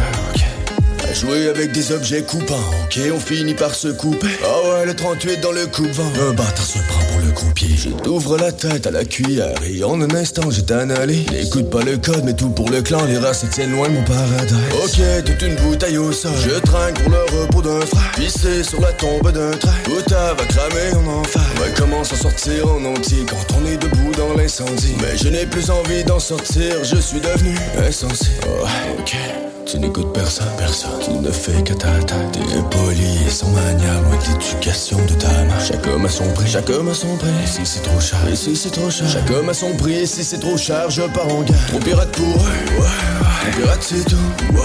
jouer 1.16 1.48
avec 1.48 1.72
des 1.72 1.92
objets 1.92 2.22
coupants. 2.22 2.70
Ok, 2.84 3.00
on 3.14 3.18
finit 3.18 3.54
par 3.54 3.74
se 3.74 3.88
couper. 3.88 4.28
Ah 4.44 4.68
ouais, 4.68 4.86
le 4.86 4.94
38 4.94 5.40
dans 5.40 5.52
le 5.52 5.66
coupe-vent. 5.66 6.12
Un 6.28 6.32
bâtard 6.32 6.64
se 6.64 6.78
prend 6.78 7.02
pour 7.04 7.20
le 7.24 7.32
croupier. 7.32 7.74
Je 7.76 7.88
t'ouvre 7.88 8.36
la 8.36 8.52
tête 8.52 8.86
à 8.86 8.90
la 8.90 9.04
cuillère 9.04 9.54
et 9.66 9.82
en 9.82 10.00
un 10.00 10.14
instant, 10.14 10.50
j'ai 10.50 10.62
annulé. 10.72 11.24
N'écoute 11.32 11.70
pas 11.70 11.82
le 11.82 11.96
code, 11.96 12.22
mais 12.24 12.34
tout 12.34 12.50
pour 12.50 12.68
le 12.70 12.82
clan. 12.82 13.04
Les 13.06 13.18
races 13.18 13.46
tiennent 13.50 13.72
loin, 13.72 13.88
mon 13.88 14.02
paradis. 14.02 14.54
Ok, 14.84 15.24
toute 15.24 15.42
une 15.42 15.56
bouteille 15.56 15.98
au 15.98 16.12
sol. 16.12 16.32
Je 16.44 16.58
trinque 16.60 17.00
pour 17.02 17.12
le 17.12 17.40
repos 17.40 17.62
d'un 17.62 17.86
frère. 17.86 18.12
Pissé 18.14 18.62
sur 18.62 18.80
la 18.80 18.92
tombe 18.92 19.32
d'un 19.32 19.56
train. 19.56 19.72
Bouta 19.86 20.34
va 20.34 20.44
cramer 20.44 20.94
en 20.96 21.20
enfer. 21.20 21.42
Ouais, 21.60 21.72
comment 21.76 22.04
s'en 22.04 22.16
sortir 22.16 22.68
en 22.68 22.84
entier 22.84 23.24
quand 23.28 23.56
on 23.58 23.66
est 23.66 23.76
debout 23.78 24.12
dans 24.16 24.34
l'incendie? 24.34 24.94
Mais 25.00 25.16
je 25.16 25.28
n'ai 25.28 25.46
plus 25.46 25.70
envie 25.70 26.04
d'en 26.04 26.20
sortir. 26.20 26.84
Je 26.84 26.96
suis 26.96 27.20
devenu 27.20 27.56
insensé. 27.86 28.32
Oh, 28.46 28.66
ok. 28.98 29.45
Tu 29.66 29.80
n'écoutes 29.80 30.12
personne, 30.12 30.46
personne. 30.56 30.90
Tu 31.04 31.10
ne 31.10 31.30
fais 31.30 31.60
qu'à 31.64 31.74
ta 31.74 31.90
tête. 31.98 32.32
T'es 32.32 32.56
impoli 32.56 33.18
et 33.26 33.30
sans 33.30 33.48
manière, 33.48 34.00
loin 34.02 34.16
de 34.16 34.38
l'éducation 34.38 34.96
de 34.96 35.14
ta 35.14 35.28
mère. 35.42 35.60
Chaque 35.60 35.84
homme 35.88 36.04
a 36.04 36.08
son 36.08 36.32
prix, 36.34 36.46
chaque 36.48 36.70
homme 36.70 36.88
a 36.88 36.94
son 36.94 37.16
prix. 37.16 37.28
Ici 37.42 37.62
c'est 37.64 37.82
trop 37.82 37.98
cher, 37.98 38.20
ici 38.32 38.54
c'est 38.54 38.70
trop 38.70 38.88
cher. 38.90 39.08
Chaque 39.08 39.28
homme 39.28 39.48
a 39.48 39.54
son 39.54 39.72
prix, 39.74 40.02
ici 40.02 40.22
c'est 40.22 40.38
trop 40.38 40.56
cher. 40.56 40.88
Je 40.88 41.02
pars 41.02 41.26
en 41.26 41.42
guerre. 41.42 41.66
Trop 41.66 41.80
pirate 41.80 42.12
pour 42.12 42.26
eux, 42.26 42.80
ouais, 42.80 43.50
pirate 43.56 43.82
c'est 43.82 44.04
tout. 44.04 44.16
Wow. 44.54 44.62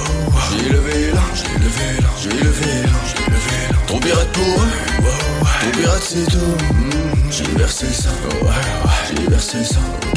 J'ai 0.51 0.69
levé 0.69 1.11
l'an, 1.11 1.19
j'ai 1.33 1.59
levé 1.63 2.01
l'an, 2.01 2.09
j'ai 2.21 2.29
levé 2.29 2.83
l'an, 2.83 2.99
j'ai 3.07 3.31
levé 3.31 3.71
l'an. 3.71 3.77
Trop 3.87 3.99
pirate 3.99 4.31
pour 4.33 4.43
eux, 4.43 5.03
wow. 5.03 5.47
Trop 5.61 5.81
pirate 5.81 6.03
c'est 6.03 6.31
tout. 6.31 6.37
Mm, 6.75 7.31
j'ai 7.31 7.57
versé 7.57 7.87
sang, 7.87 8.09
ouais, 8.43 8.47
ouais. 8.47 9.15
J'ai 9.17 9.29
versé 9.31 9.57
le 9.57 10.10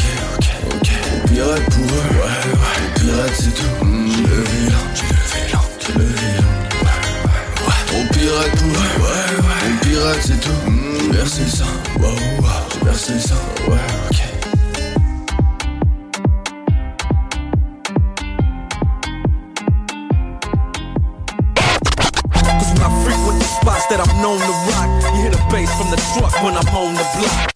pirate 1.35 1.65
pour 1.71 1.85
eux, 1.85 2.11
ouais, 2.15 2.27
ouais. 2.53 2.69
Trop 2.75 3.07
pirate 3.07 3.35
c'est 3.35 3.55
tout. 3.55 3.85
Mm, 3.85 4.07
j'ai 4.09 4.23
levé 4.23 4.71
l'an, 4.71 4.85
j'ai 4.95 5.07
levé 5.15 5.53
l'an, 5.53 5.61
j'ai 5.81 5.93
levé 5.93 6.29
l'an. 6.37 6.51
Ouais, 6.85 6.99
ouais. 7.67 7.81
Trop 7.87 8.05
pirate 8.13 8.55
pour 8.57 8.71
eux, 8.71 8.95
ouais, 9.03 9.27
ouais. 9.43 9.59
Trop 9.61 9.77
pirate 9.83 10.23
c'est 10.23 10.41
tout. 10.41 10.71
Mm, 10.71 11.01
j'ai 11.01 11.17
versé 11.17 11.43
le 11.43 11.51
sang, 11.51 11.75
wow, 11.99 12.09
wow. 12.41 12.49
J'ai 12.73 12.85
versé 12.85 13.13
le 13.15 13.73
ouais, 13.73 13.79
ok. 14.11 14.21
Cause 22.45 22.71
when 22.73 22.83
I 22.83 23.05
frequent 23.05 23.39
the 23.41 23.45
spots 23.45 23.87
that 23.89 24.01
I'm 24.01 24.23
known 24.23 24.39
to 24.39 24.55
rock, 24.71 24.89
you 25.15 25.23
hear 25.23 25.31
the 25.31 25.43
bass 25.51 25.71
from 25.77 25.91
the 25.91 26.01
truck 26.15 26.35
when 26.45 26.55
I'm 26.55 26.69
on 26.75 26.95
the 26.95 27.05
block. 27.19 27.54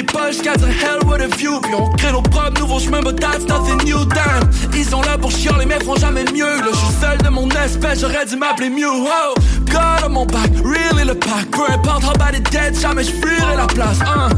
Les 0.00 0.06
poches 0.06 0.38
the 0.38 0.66
hell 0.66 0.98
what 1.06 1.20
a 1.20 1.26
view 1.36 1.60
Puis 1.60 1.74
on 1.74 1.90
crée 1.90 2.12
nos 2.12 2.22
propres 2.22 2.58
nouveaux 2.60 2.78
chemins 2.78 3.02
but 3.02 3.18
that's 3.20 3.44
nothing 3.46 3.78
new 3.84 4.04
damn 4.06 4.48
Ils 4.74 4.84
sont 4.84 5.02
là 5.02 5.18
pour 5.18 5.30
chialer 5.30 5.66
mais 5.66 5.78
feront 5.80 5.96
jamais 5.96 6.24
mieux 6.32 6.46
Là 6.46 6.70
je 6.72 6.76
suis 6.76 7.00
seul 7.00 7.18
de 7.18 7.28
mon 7.28 7.48
espèce 7.50 8.00
j'aurais 8.00 8.24
dû 8.24 8.36
m'appeler 8.36 8.70
Mew 8.70 8.86
oh. 8.86 9.34
God 9.66 10.04
on 10.06 10.10
mon 10.10 10.26
back, 10.26 10.50
really 10.64 11.04
le 11.06 11.14
pack 11.14 11.50
Peu 11.50 11.72
importe 11.72 12.04
how 12.04 12.12
bad 12.18 12.34
it 12.34 12.50
dead, 12.50 12.78
jamais 12.78 13.04
je 13.04 13.12
la 13.56 13.66
place 13.66 13.98
hein. 14.00 14.28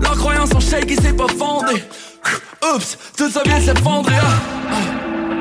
Leurs 0.00 0.16
croyances 0.16 0.50
sont 0.50 0.60
shaky, 0.60 0.96
c'est 1.02 1.16
pas 1.16 1.28
fondé 1.28 1.84
Oups, 2.74 2.96
tout 3.16 3.28
ça 3.28 3.42
vient 3.44 3.60
s'effondrer. 3.60 4.14
Ah. 4.22 4.76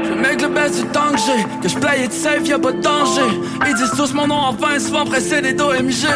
Je 0.04 0.14
make 0.14 0.42
le 0.42 0.48
best 0.50 0.82
du 0.82 0.88
temps 0.90 1.12
que 1.12 1.20
j'ai 1.20 1.44
Que 1.62 1.70
je 1.70 1.78
play 1.78 2.06
it 2.06 2.12
safe, 2.12 2.48
y'a 2.48 2.60
pas 2.60 2.72
de 2.72 2.82
danger 2.82 3.22
Ils 3.68 3.76
disent 3.76 3.94
tous 3.96 4.14
mon 4.14 4.28
nom 4.28 4.36
en 4.36 4.54
vain, 4.54 4.80
souvent 4.80 5.06
précédé 5.06 5.54
d'OMG 5.54 6.08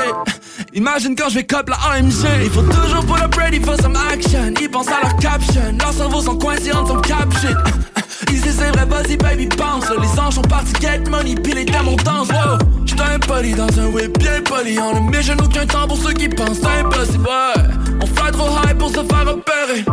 Imagine 0.76 1.16
quand 1.16 1.30
je 1.30 1.36
vais 1.36 1.46
cop 1.46 1.70
la 1.70 1.78
AMG 1.90 2.12
Il 2.44 2.50
faut 2.50 2.62
toujours 2.62 3.06
pull 3.06 3.24
up 3.24 3.34
ready 3.36 3.62
for 3.62 3.78
some 3.82 3.96
action. 3.96 4.54
Ils 4.60 4.70
pensent 4.70 4.90
à 4.90 5.00
leur 5.04 5.16
caption. 5.16 5.62
Leurs 5.80 5.94
cerveaux 5.94 6.20
sont 6.20 6.38
coincés 6.38 6.74
en 6.74 6.86
some 6.86 7.02
cap 7.02 7.34
shit. 7.40 7.56
Disent 8.28 8.44
c'est 8.44 8.72
vrai, 8.72 8.86
vas-y 8.86 9.16
baby 9.16 9.48
bounce 9.58 9.86
Les 9.90 10.20
anges 10.20 10.34
sont 10.34 10.42
partis 10.42 10.74
get 10.82 11.10
money, 11.10 11.36
puis 11.36 11.54
les 11.54 11.64
démons 11.64 11.96
dansent 12.04 12.28
wow. 12.28 12.58
J'suis 12.86 13.00
impoli 13.02 13.54
dans 13.54 13.80
un 13.80 13.86
whip 13.86 14.20
bien 14.20 14.42
poli. 14.42 14.78
On 14.78 15.02
ne 15.02 15.10
met 15.10 15.24
je 15.24 15.32
aucun 15.32 15.66
temps 15.66 15.88
pour 15.88 15.98
ceux 15.98 16.12
qui 16.12 16.28
pensent. 16.28 16.60
C'est 16.62 16.82
impossible, 16.82 17.26
ouais. 17.26 17.64
On 18.02 18.06
fly 18.08 18.32
trop 18.34 18.50
high 18.50 18.78
pour 18.78 18.90
se 18.90 18.96
faire 18.96 19.26
repérer 19.26 19.86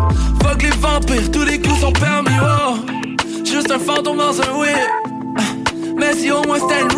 Fuck 0.43 0.63
les 0.63 0.71
vampires, 0.71 1.31
tous 1.31 1.45
les 1.45 1.61
coups 1.61 1.79
sont 1.79 1.93
permis, 1.93 2.31
wow 2.41 3.45
Juste 3.45 3.71
un 3.71 3.79
fantôme 3.79 4.17
dans 4.17 4.41
un 4.41 4.59
whip. 4.59 4.77
Mais 5.97 6.13
si 6.15 6.33
au 6.33 6.43
moins 6.43 6.59
c'était 6.59 6.83
une 6.83 6.89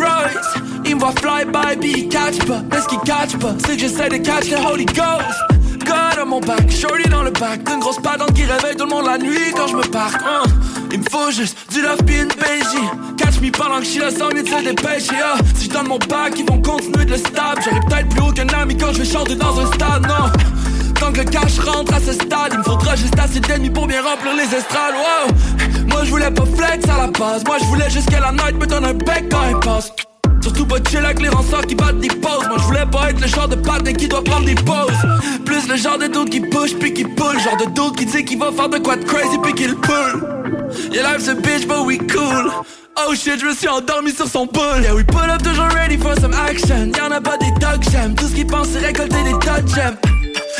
Il 0.87 0.95
me 0.95 0.99
voit 0.99 1.13
fly 1.13 1.45
by, 1.45 1.77
puis 1.79 2.07
catch 2.09 2.37
pas 2.45 2.61
Mais 2.71 2.81
ce 2.81 2.87
qu'il 2.87 2.99
catch 2.99 3.35
pas, 3.37 3.53
c'est 3.59 3.73
que 3.73 3.79
j'essaie 3.79 4.09
de 4.09 4.17
catch 4.17 4.49
le 4.49 4.57
Holy 4.57 4.85
Ghost 4.85 5.55
God 5.85 6.19
à 6.19 6.25
mon 6.25 6.39
back, 6.39 6.69
shorty 6.71 7.09
dans 7.09 7.23
le 7.23 7.31
back 7.31 7.63
D'une 7.63 7.79
grosse 7.79 7.99
patente 7.99 8.33
qui 8.33 8.43
réveille 8.43 8.75
tout 8.75 8.85
le 8.85 8.89
monde 8.89 9.05
la 9.05 9.17
nuit 9.17 9.53
quand 9.55 9.67
je 9.67 9.75
me 9.75 9.83
parque 9.83 10.21
hein. 10.23 10.43
Il 10.91 10.99
me 10.99 11.05
faut 11.09 11.31
juste 11.31 11.57
du 11.71 11.81
love 11.81 11.99
une 12.07 12.27
PJ 12.27 12.75
Catch 13.17 13.39
me 13.41 13.51
pendant 13.51 13.79
que 13.79 13.85
je 13.85 13.89
suis 13.89 13.99
là 13.99 14.09
sans 14.09 14.29
de 14.29 14.37
se 14.37 14.63
dépêcher. 14.63 15.15
Si 15.55 15.65
je 15.65 15.69
donne 15.69 15.87
mon 15.87 15.99
back, 15.99 16.33
ils 16.37 16.45
vont 16.45 16.61
continuer 16.61 17.05
de 17.05 17.11
le 17.11 17.17
stab 17.17 17.59
J'aurai 17.63 17.79
peut-être 17.87 18.09
plus 18.09 18.21
haut 18.21 18.31
qu'un 18.31 18.47
ami 18.47 18.77
quand 18.77 18.93
je 18.93 18.99
vais 18.99 19.05
chanter 19.05 19.35
dans 19.35 19.59
un 19.59 19.65
stade, 19.67 20.07
non 20.07 20.31
Tant 20.99 21.11
que 21.11 21.19
le 21.19 21.25
cash 21.25 21.59
rentre 21.59 21.93
à 21.93 21.99
ce 21.99 22.13
stade, 22.13 22.51
il 22.53 22.59
me 22.59 22.63
faudra 22.63 22.95
juste 22.95 23.17
assez 23.19 23.39
d'ennemis 23.39 23.69
pour 23.69 23.85
bien 23.85 24.01
remplir 24.01 24.33
les 24.35 24.55
estrades. 24.55 24.93
Wow. 24.93 25.87
Moi 25.87 26.03
je 26.05 26.09
voulais 26.09 26.31
pas 26.31 26.45
flex 26.45 26.87
à 26.89 26.97
la 26.97 27.07
base, 27.07 27.43
moi 27.45 27.57
je 27.59 27.65
voulais 27.65 27.89
juste 27.89 28.09
que 28.09 28.21
la 28.21 28.31
night 28.31 28.55
me 28.59 28.65
donne 28.65 28.85
un 28.85 28.93
bec 28.93 29.25
quand 29.29 29.43
elle 29.49 29.59
passe. 29.59 29.91
Surtout 30.45 30.67
pas 30.67 30.77
chill 30.87 31.03
avec 31.03 31.19
les 31.23 31.29
rançons 31.29 31.59
qui 31.67 31.73
battent 31.73 31.97
des 31.97 32.07
pauses. 32.07 32.47
Moi 32.47 32.57
je 32.59 32.63
voulais 32.65 32.85
pas 32.85 33.09
être 33.09 33.19
le 33.19 33.25
genre 33.25 33.47
de 33.47 33.55
patin 33.55 33.93
qui 33.93 34.07
doit 34.07 34.23
prendre 34.23 34.45
des 34.45 34.53
pauses. 34.53 34.93
Plus 35.43 35.67
le 35.67 35.75
genre 35.75 35.97
de 35.97 36.05
dude 36.05 36.29
qui 36.29 36.39
push 36.39 36.75
puis 36.75 36.93
qui 36.93 37.03
pull. 37.03 37.39
Genre 37.39 37.57
de 37.57 37.65
dude 37.65 37.95
qui 37.97 38.05
dit 38.05 38.23
qu'il 38.23 38.37
va 38.37 38.51
faire 38.51 38.69
de 38.69 38.77
quoi 38.77 38.95
de 38.95 39.05
crazy 39.05 39.39
puis 39.41 39.53
qu'il 39.55 39.75
pull. 39.75 40.23
Yeah, 40.91 41.01
life's 41.01 41.29
a 41.29 41.33
bitch, 41.33 41.67
but 41.67 41.83
we 41.83 41.97
cool. 41.97 42.51
Oh 42.95 43.15
shit, 43.15 43.39
je 43.39 43.45
me 43.47 43.55
suis 43.55 43.67
endormi 43.67 44.11
sur 44.11 44.27
son 44.27 44.45
pull. 44.45 44.83
Yeah, 44.83 44.93
we 44.93 45.03
pull 45.03 45.27
up 45.31 45.41
toujours 45.41 45.69
ready 45.73 45.97
for 45.97 46.13
some 46.21 46.35
action. 46.35 46.91
Y'en 46.95 47.09
a 47.09 47.19
pas 47.19 47.37
des 47.37 47.49
dogs, 47.59 47.83
j'aime. 47.91 48.13
Tout 48.13 48.27
ce 48.27 48.35
qu'ils 48.35 48.45
pensent, 48.45 48.67
c'est 48.67 48.85
récolter 48.85 49.23
des 49.23 49.33
de 49.33 49.67
gemmes. 49.67 50.14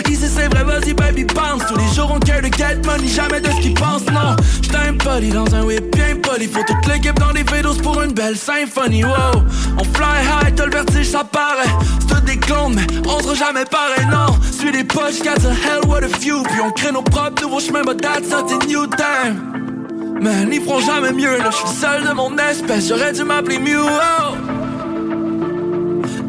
Ici 0.09 0.27
c'est 0.27 0.47
vrai, 0.53 0.63
vas-y 0.63 0.93
baby 0.93 1.23
bounce 1.23 1.65
Tous 1.67 1.77
les 1.77 1.95
jours 1.95 2.11
on 2.13 2.19
care 2.19 2.41
de 2.41 2.47
get 2.47 2.75
money, 2.85 3.07
jamais 3.07 3.39
de 3.39 3.49
ce 3.49 3.61
qu'ils 3.61 3.73
pensent, 3.73 4.05
non. 4.11 4.35
J'suis 4.61 4.75
un 4.75 4.93
poli 4.93 5.29
dans 5.29 5.53
un 5.55 5.63
whip 5.63 5.95
bien 5.95 6.17
poli 6.21 6.47
Faut 6.47 6.63
toute 6.67 6.85
l'équipe 6.87 7.17
dans 7.17 7.31
les 7.31 7.43
vélos 7.43 7.75
pour 7.75 8.01
une 8.01 8.11
belle 8.11 8.35
symphonie, 8.35 9.03
wow. 9.03 9.41
On 9.77 9.83
fly 9.83 10.23
high, 10.23 10.53
t'as 10.55 10.65
le 10.65 10.71
vertige, 10.71 11.09
ça 11.09 11.23
paraît. 11.23 11.69
C'est 12.09 12.25
des 12.25 12.37
clones, 12.37 12.75
mais 12.75 12.87
on 13.07 13.33
jamais 13.33 13.65
pareil, 13.65 14.05
non. 14.11 14.35
Suis 14.51 14.71
les 14.71 14.83
poches, 14.83 15.21
got 15.23 15.35
the 15.35 15.51
hell, 15.51 15.81
what 15.87 16.03
a 16.03 16.09
few. 16.09 16.43
Puis 16.43 16.61
on 16.61 16.71
crée 16.71 16.91
nos 16.91 17.01
propres 17.01 17.41
nouveaux 17.41 17.59
chemins, 17.59 17.83
but 17.83 18.01
that's 18.01 18.29
not 18.29 18.51
a 18.51 18.65
new 18.65 18.87
time. 18.87 20.19
Man, 20.21 20.49
ils 20.51 20.61
feront 20.61 20.79
jamais 20.79 21.11
mieux, 21.11 21.37
là. 21.37 21.49
J'suis 21.51 21.75
seul 21.79 22.03
de 22.03 22.13
mon 22.13 22.37
espèce, 22.37 22.89
j'aurais 22.89 23.13
dû 23.13 23.23
m'appeler 23.23 23.59
Mew, 23.59 23.81
oh. 23.81 24.35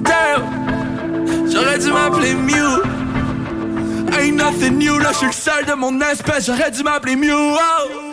Damn. 0.02 1.50
J'aurais 1.50 1.78
dû 1.78 1.91
m'appeler 1.92 2.34
Mew 2.34 2.95
Ain't 4.12 4.36
nothing 4.36 4.78
new, 4.78 4.99
là 4.99 5.12
je 5.12 5.18
suis 5.18 5.26
le 5.26 5.33
seul 5.33 5.65
de 5.65 5.75
mon 5.75 6.01
espèce, 6.01 6.47
j'aurais 6.47 6.70
dû 6.70 6.83
m'appeler 6.83 7.17
Mew. 7.17 7.33
Oh. 7.33 8.07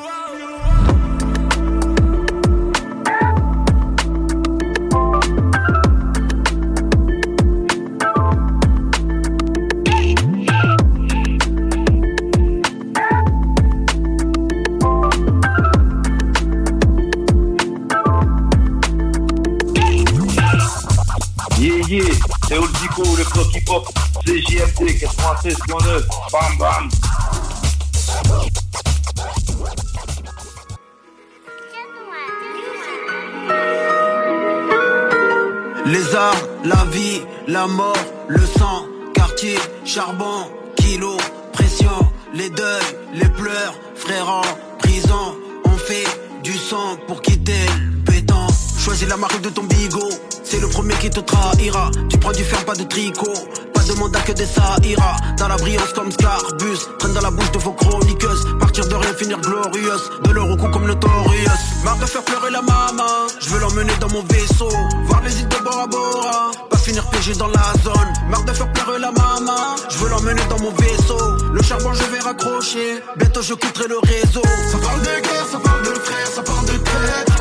Yeah, 21.93 22.32
Oldico, 22.57 23.03
le 23.17 23.23
bloc 23.31 23.55
hip-hop, 23.55 23.89
c'est 24.25 24.37
JMT 24.37 24.81
96.9, 24.99 26.03
bam 26.31 26.57
bam. 26.59 26.89
Les 35.85 36.15
arts, 36.15 36.35
la 36.63 36.85
vie, 36.91 37.21
la 37.47 37.67
mort, 37.67 37.93
le 38.27 38.39
sang, 38.57 38.85
quartier, 39.13 39.57
charbon, 39.83 40.47
kilo, 40.75 41.17
pression, 41.51 41.89
les 42.33 42.49
deuils, 42.49 42.97
les 43.13 43.29
pleurs, 43.29 43.73
frère 43.95 44.29
en 44.29 44.41
prison. 44.79 45.35
On 45.65 45.77
fait 45.77 46.05
du 46.43 46.53
sang 46.53 46.97
pour 47.07 47.21
quitter 47.21 47.65
le 47.79 47.97
béton. 48.11 48.47
Choisis 48.79 49.07
la 49.07 49.17
marque 49.17 49.41
de 49.41 49.49
ton 49.49 49.63
bigot, 49.63 50.09
c'est 50.53 50.59
le 50.59 50.67
premier 50.67 50.93
qui 50.95 51.09
te 51.09 51.19
trahira. 51.19 51.89
Tu 52.09 52.17
prends 52.19 52.31
du 52.31 52.43
fer, 52.43 52.63
pas 52.63 52.75
de 52.75 52.83
tricot. 52.83 53.33
Pas 53.73 53.81
de 53.81 53.93
mandat 53.93 54.19
que 54.21 54.33
des 54.33 54.47
ira 54.87 55.15
Dans 55.39 55.47
la 55.47 55.55
brillance 55.57 55.93
comme 55.93 56.11
Scarbus. 56.11 56.81
Traîne 56.99 57.13
dans 57.13 57.21
la 57.21 57.31
bouche 57.31 57.51
de 57.51 57.57
vos 57.57 57.73
chroniqueuses. 57.73 58.45
Partir 58.59 58.87
de 58.87 58.93
rien, 58.93 59.13
finir 59.15 59.39
glorieuse. 59.41 60.03
De 60.23 60.31
leur 60.31 60.47
au 60.51 60.55
cou 60.55 60.67
comme 60.69 60.85
Notorious. 60.85 61.63
Marre 61.83 61.97
de 61.97 62.05
faire 62.05 62.23
pleurer 62.23 62.51
la 62.51 62.61
maman. 62.61 63.13
Je 63.39 63.49
veux 63.49 63.59
l'emmener 63.59 63.93
dans 63.99 64.09
mon 64.09 64.23
vaisseau. 64.23 64.69
Voir 65.05 65.21
les 65.23 65.39
îles 65.39 65.47
de 65.47 65.57
Bora 65.57 65.87
Bora. 65.87 66.51
Pas 66.69 66.77
finir 66.77 67.03
piégé 67.09 67.33
dans 67.33 67.47
la 67.47 67.73
zone. 67.83 68.13
Marre 68.29 68.45
de 68.45 68.53
faire 68.53 68.71
pleurer 68.73 68.99
la 68.99 69.11
maman. 69.11 69.75
Je 69.89 69.97
veux 69.97 70.09
l'emmener 70.09 70.43
dans 70.51 70.59
mon 70.59 70.71
vaisseau. 70.71 71.17
Le 71.51 71.63
charbon, 71.63 71.93
je 71.93 72.03
vais 72.11 72.19
raccrocher. 72.19 73.01
Bientôt, 73.17 73.41
je 73.41 73.55
quitterai 73.55 73.87
le 73.87 73.97
réseau. 73.97 74.43
Ça 74.71 74.77
parle 74.77 75.01
de 75.01 75.05
guerre, 75.05 75.47
ça 75.51 75.57
parle 75.57 75.81
de 75.81 75.93
frère, 75.99 76.27
ça 76.27 76.43
parle 76.43 76.65
de 76.65 76.77
traite. 76.77 77.32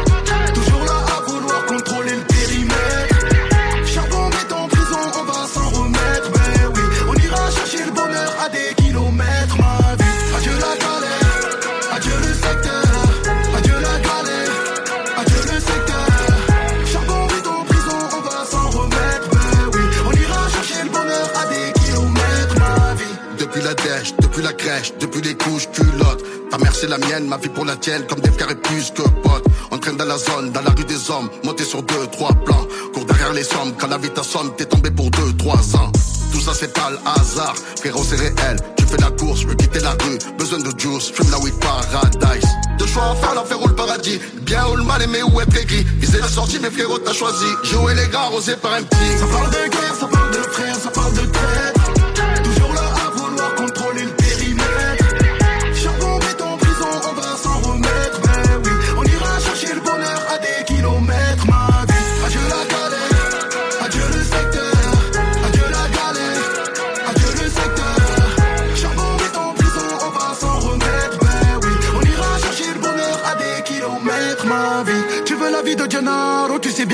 Depuis 24.21 24.43
la 24.43 24.53
crèche, 24.53 24.93
depuis 24.99 25.23
les 25.23 25.35
couches 25.37 25.69
culottes. 25.71 26.25
Ta 26.51 26.59
mère 26.59 26.75
c'est 26.75 26.89
la 26.89 26.99
mienne, 26.99 27.27
ma 27.27 27.37
vie 27.37 27.49
pour 27.49 27.65
la 27.65 27.77
tienne, 27.77 28.05
comme 28.09 28.21
des 28.21 28.31
frères 28.31 28.51
et 28.51 28.57
plus 28.57 28.91
que 28.91 29.03
potes. 29.03 29.45
On 29.71 29.79
traîne 29.79 29.97
dans 29.97 30.05
la 30.05 30.19
zone, 30.19 30.51
dans 30.51 30.63
la 30.63 30.71
rue 30.71 30.85
des 30.85 31.11
hommes, 31.11 31.31
monté 31.45 31.65
sur 31.65 31.83
deux, 31.83 32.07
trois 32.11 32.33
plans. 32.33 32.67
Cours 32.93 33.05
derrière 33.05 33.33
les 33.33 33.45
sommes, 33.45 33.73
quand 33.79 33.89
la 33.89 33.99
vie 33.99 34.11
t'assomme, 34.11 34.53
t'es 34.57 34.65
tombé 34.65 34.91
pour 34.91 35.11
deux, 35.11 35.33
trois 35.39 35.77
ans. 35.77 35.93
Tout 36.33 36.41
ça 36.41 36.53
c'est 36.55 36.73
pas 36.73 36.91
le 36.91 36.99
hasard, 37.05 37.55
frérot 37.77 38.03
c'est 38.03 38.17
réel. 38.17 38.57
Tu 38.77 38.85
fais 38.87 38.97
la 38.99 39.11
course, 39.11 39.41
je 39.43 39.47
veux 39.47 39.55
quitter 39.55 39.81
la 39.81 39.93
rue, 39.93 40.19
besoin 40.39 40.59
de 40.59 40.73
juice, 40.79 41.13
fume 41.15 41.31
la 41.31 41.39
weed 41.39 41.55
paradise. 41.61 42.49
Deux 42.79 42.87
choix 42.87 43.11
à 43.11 43.15
faire, 43.15 43.35
l'enfer 43.35 43.63
ou 43.63 43.69
le 43.69 43.75
paradis. 43.75 44.19
Bien 44.43 44.67
ou 44.69 44.77
le 44.77 44.83
mal 44.83 45.01
aimé 45.03 45.23
ou 45.23 45.41
être 45.41 45.57
aigri. 45.57 45.87
Viser 45.99 46.19
la 46.19 46.29
sortie, 46.29 46.59
mais 46.61 46.71
frérot 46.71 46.99
t'as 46.99 47.13
choisi. 47.13 47.47
Jouer 47.65 47.95
les 47.95 48.09
gars, 48.09 48.27
rosé 48.31 48.57
par 48.57 48.73
un 48.73 48.83
petit. 48.83 49.19
Ça 49.19 49.27
parle 49.27 49.51
de 49.51 49.71
guerre, 49.71 49.95
ça 50.01 50.07
parle 50.07 50.31
de 50.31 50.43
frère, 50.51 50.77
ça 50.77 50.91
parle 50.91 51.13
de 51.13 51.27
traite. 51.27 51.82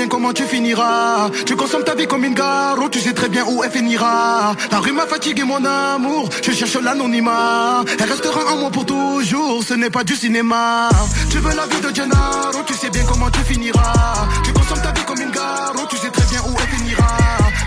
Comment 0.09 0.33
tu 0.33 0.43
finiras. 0.43 1.29
Tu 1.45 1.55
consommes 1.55 1.83
ta 1.83 1.95
vie 1.95 2.07
comme 2.07 2.25
une 2.25 2.33
gare, 2.33 2.77
tu 2.91 2.99
sais 2.99 3.13
très 3.13 3.29
bien 3.29 3.45
où 3.47 3.63
elle 3.63 3.71
finira. 3.71 4.53
La 4.71 4.79
rue 4.79 4.91
m'a 4.91 5.05
fatigué 5.05 5.43
mon 5.43 5.63
amour, 5.63 6.29
je 6.43 6.51
cherche 6.51 6.75
l'anonymat. 6.75 7.83
Elle 7.99 8.09
restera 8.09 8.53
en 8.53 8.57
moi 8.57 8.69
pour 8.71 8.85
toujours, 8.85 9.63
ce 9.63 9.75
n'est 9.75 9.89
pas 9.89 10.03
du 10.03 10.15
cinéma. 10.15 10.89
Tu 11.29 11.37
veux 11.37 11.55
la 11.55 11.65
vie 11.67 11.81
de 11.81 11.95
Gennaro, 11.95 12.59
tu 12.65 12.73
sais 12.73 12.89
bien 12.89 13.03
comment 13.07 13.29
tu 13.29 13.39
finiras. 13.41 14.27
Tu 14.43 14.51
consommes 14.51 14.81
ta 14.81 14.91
vie 14.91 15.05
comme 15.05 15.21
une 15.21 15.31
gare, 15.31 15.73
tu 15.89 15.97
sais 15.97 16.09
très 16.09 16.25
bien 16.31 16.41
où 16.41 16.55
elle 16.59 16.77
finira. 16.77 17.07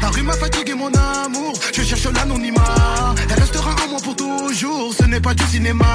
La 0.03 0.09
rue 0.09 0.23
m'a 0.23 0.33
fatigué 0.35 0.75
mon 0.75 0.91
amour, 0.93 1.53
je 1.73 1.83
cherche 1.83 2.07
l'anonymat. 2.13 3.15
Elle 3.31 3.41
restera 3.41 3.71
en 3.85 3.89
moi 3.89 4.01
pour 4.03 4.17
toujours, 4.17 4.93
ce 4.99 5.05
n'est 5.05 5.21
pas 5.21 5.35
du 5.35 5.45
cinéma. 5.45 5.87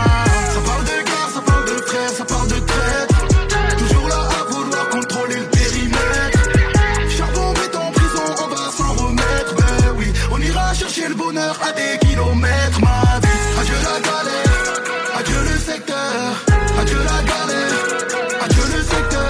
Ça 0.54 0.62
parle 0.66 0.84
de 0.86 1.04
gars, 1.10 1.30
ça 1.34 1.42
parle 1.42 1.66
de 1.66 1.82
frères, 1.86 2.12
ça 2.18 2.26
parle 2.26 2.48
de 2.48 2.60
traite. 2.60 3.17
À 11.62 11.72
des 11.72 11.98
kilomètres. 12.08 12.80
Ma 12.82 13.20
vie, 13.20 13.60
adieu 13.60 13.80
la 13.84 14.00
galère, 14.00 15.20
adieu 15.20 15.42
le 15.52 15.60
secteur, 15.60 16.14
adieu 16.80 16.98
la 17.04 17.24
galère, 17.24 17.80
adieu 18.44 18.64
le 18.76 18.82
secteur. 18.84 19.30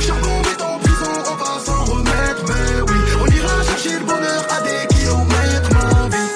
Charbon 0.00 0.42
est 0.52 0.62
en 0.62 0.78
prison, 0.78 1.14
on 1.30 1.36
va 1.36 1.60
s'en 1.64 1.84
remettre. 1.84 2.42
Mais 2.48 2.80
oui, 2.82 2.98
on 3.20 3.26
ira 3.26 3.62
chercher 3.64 3.98
le 3.98 4.04
bonheur 4.04 4.42
à 4.50 4.60
des 4.62 4.86
kilomètres. 4.94 5.70
Ma 5.72 6.08
vie. 6.08 6.32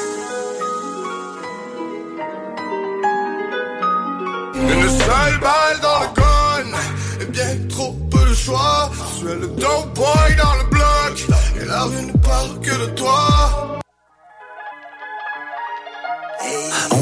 Une 4.54 4.88
seule 4.88 5.38
balle 5.40 5.80
dans 5.82 6.00
le 6.00 6.08
gun 6.16 6.78
Et 7.20 7.24
bien 7.26 7.68
trop 7.68 7.92
peu 8.10 8.24
de 8.28 8.34
choix 8.34 8.90
Tu 9.18 9.28
es 9.28 9.34
le 9.34 9.48
dope 9.48 9.94
boy 9.94 10.36
dans 10.36 10.54
le 10.54 10.64
bloc 10.70 11.26
Et 11.60 11.64
la 11.64 11.82
rue 11.84 12.06
ne 12.06 12.12
parle 12.18 12.60
que 12.60 12.70
de 12.70 12.86
toi 12.94 13.81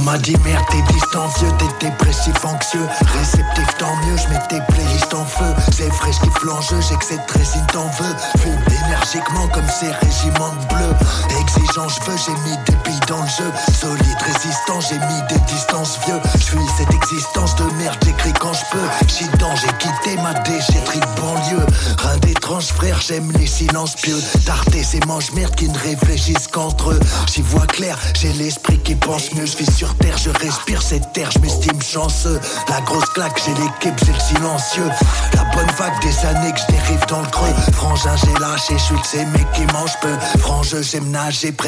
On 0.00 0.02
m'a 0.04 0.16
dit 0.16 0.34
merde 0.46 0.64
t'es 0.70 0.80
distant 0.94 1.28
vieux, 1.38 1.50
t'es 1.58 1.86
dépressif 1.88 2.34
anxieux. 2.46 2.86
Réceptif 3.18 3.66
tant 3.76 3.94
mieux, 3.96 4.16
je 4.16 4.32
mets 4.32 4.40
tes 4.48 4.60
playlists 4.72 5.12
en 5.12 5.26
feu. 5.26 5.54
C'est 5.72 5.88
vrai 5.88 6.10
ce 6.10 6.20
qui 6.20 6.30
flange, 6.40 6.72
j'ai 6.88 6.96
que 6.96 7.04
cette 7.04 7.30
résine 7.30 7.66
t'en 7.70 7.84
veux 7.84 8.14
Fume 8.38 8.58
énergiquement 8.86 9.46
comme 9.48 9.68
ces 9.68 9.90
régiments 9.90 10.54
de 10.56 10.74
bleu 10.74 10.94
Exigeant 11.38 11.88
je 11.88 12.00
j'ai 12.24 12.32
mis 12.48 12.56
des 12.64 12.76
billes 12.84 13.00
dans 13.08 13.20
le 13.20 13.28
jeu. 13.28 13.52
Solide, 13.78 14.22
résistant, 14.24 14.80
j'ai 14.80 14.98
mis 14.98 15.22
des 15.28 15.40
distances 15.52 15.98
vieux. 16.06 16.20
Je 16.34 16.44
suis 16.44 16.58
cette 16.78 16.94
existence 16.94 17.54
de 17.56 17.64
merde, 17.76 17.96
j'écris 18.02 18.32
quand 18.40 18.54
je 18.54 18.64
peux. 18.72 19.08
Chitant, 19.08 19.54
j'ai 19.56 19.72
quitté 19.78 20.16
ma 20.22 20.32
déchetterie 20.40 21.00
de 21.00 21.20
banlieue. 21.20 21.66
Rien 21.98 22.16
d'étrange 22.18 22.68
frère, 22.68 23.00
j'aime 23.00 23.30
les 23.32 23.46
silences 23.46 23.96
pieux. 23.96 24.18
Tarter 24.46 24.82
ces 24.82 25.00
manches 25.06 25.32
merde 25.32 25.54
qui 25.54 25.68
ne 25.68 25.78
réfléchissent 25.78 26.48
qu'entre 26.48 26.92
eux. 26.92 27.00
J'y 27.32 27.42
vois 27.42 27.66
clair, 27.66 27.98
j'ai 28.14 28.32
l'esprit 28.32 28.78
qui 28.78 28.94
pense 28.94 29.32
mieux. 29.34 29.46
Je 29.46 29.56
vis 29.56 29.70
sur 29.90 29.98
terre, 29.98 30.18
je 30.18 30.30
respire 30.30 30.82
cette 30.82 31.12
terre, 31.12 31.30
je 31.30 31.38
m'estime 31.40 31.80
chanceux. 31.82 32.40
La 32.68 32.80
grosse 32.82 33.08
claque, 33.10 33.40
j'ai 33.44 33.52
l'équipe, 33.54 33.98
j'ai 34.04 34.12
le 34.12 34.20
silencieux. 34.20 34.88
La 35.34 35.44
bonne 35.54 35.70
vague 35.76 36.00
des 36.02 36.26
années 36.26 36.52
que 36.52 36.60
je 36.60 36.72
dérive 36.72 37.06
dans 37.08 37.20
le 37.20 37.28
creux. 37.28 37.54
Frangin, 37.72 38.14
j'ai 38.16 38.40
lâché, 38.40 38.74
je 38.74 38.84
suis 38.84 38.96
de 38.96 39.04
ces 39.04 39.24
mecs 39.26 39.52
qui 39.52 39.66
mangent 39.72 39.98
peu. 40.00 40.14
Frangeux, 40.38 40.82
j'aime 40.82 41.10
nager 41.10 41.52
pas 41.52 41.64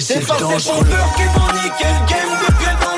ces 0.00 0.20
dangereux. 0.20 0.86
qui 1.16 1.82
game 2.12 2.89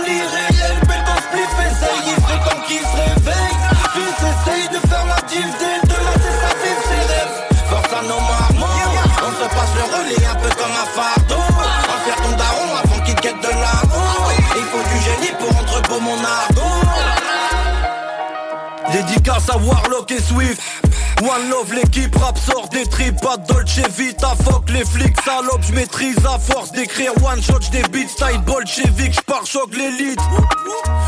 Dédicace 19.23 19.51
à 19.51 19.57
Warlock 19.57 20.11
et 20.11 20.21
Swift 20.21 20.82
One 21.23 21.51
Love, 21.51 21.73
l'équipe 21.73 22.17
rap 22.17 22.37
sort 22.37 22.69
des 22.71 22.85
tripes, 22.85 23.21
pas 23.21 23.37
Dolce 23.37 23.79
Vita, 23.97 24.35
fuck 24.45 24.69
les 24.71 24.85
flics, 24.85 25.15
salope, 25.25 25.63
je 25.63 25.73
maîtrise 25.73 26.17
à 26.27 26.37
force 26.37 26.73
d'écrire 26.73 27.13
one 27.23 27.41
shot, 27.41 27.61
des 27.71 27.83
beats, 27.83 28.09
style 28.09 28.41
bolchevique, 28.45 29.13
j'pars 29.13 29.47
choc 29.47 29.71
l'élite. 29.77 30.19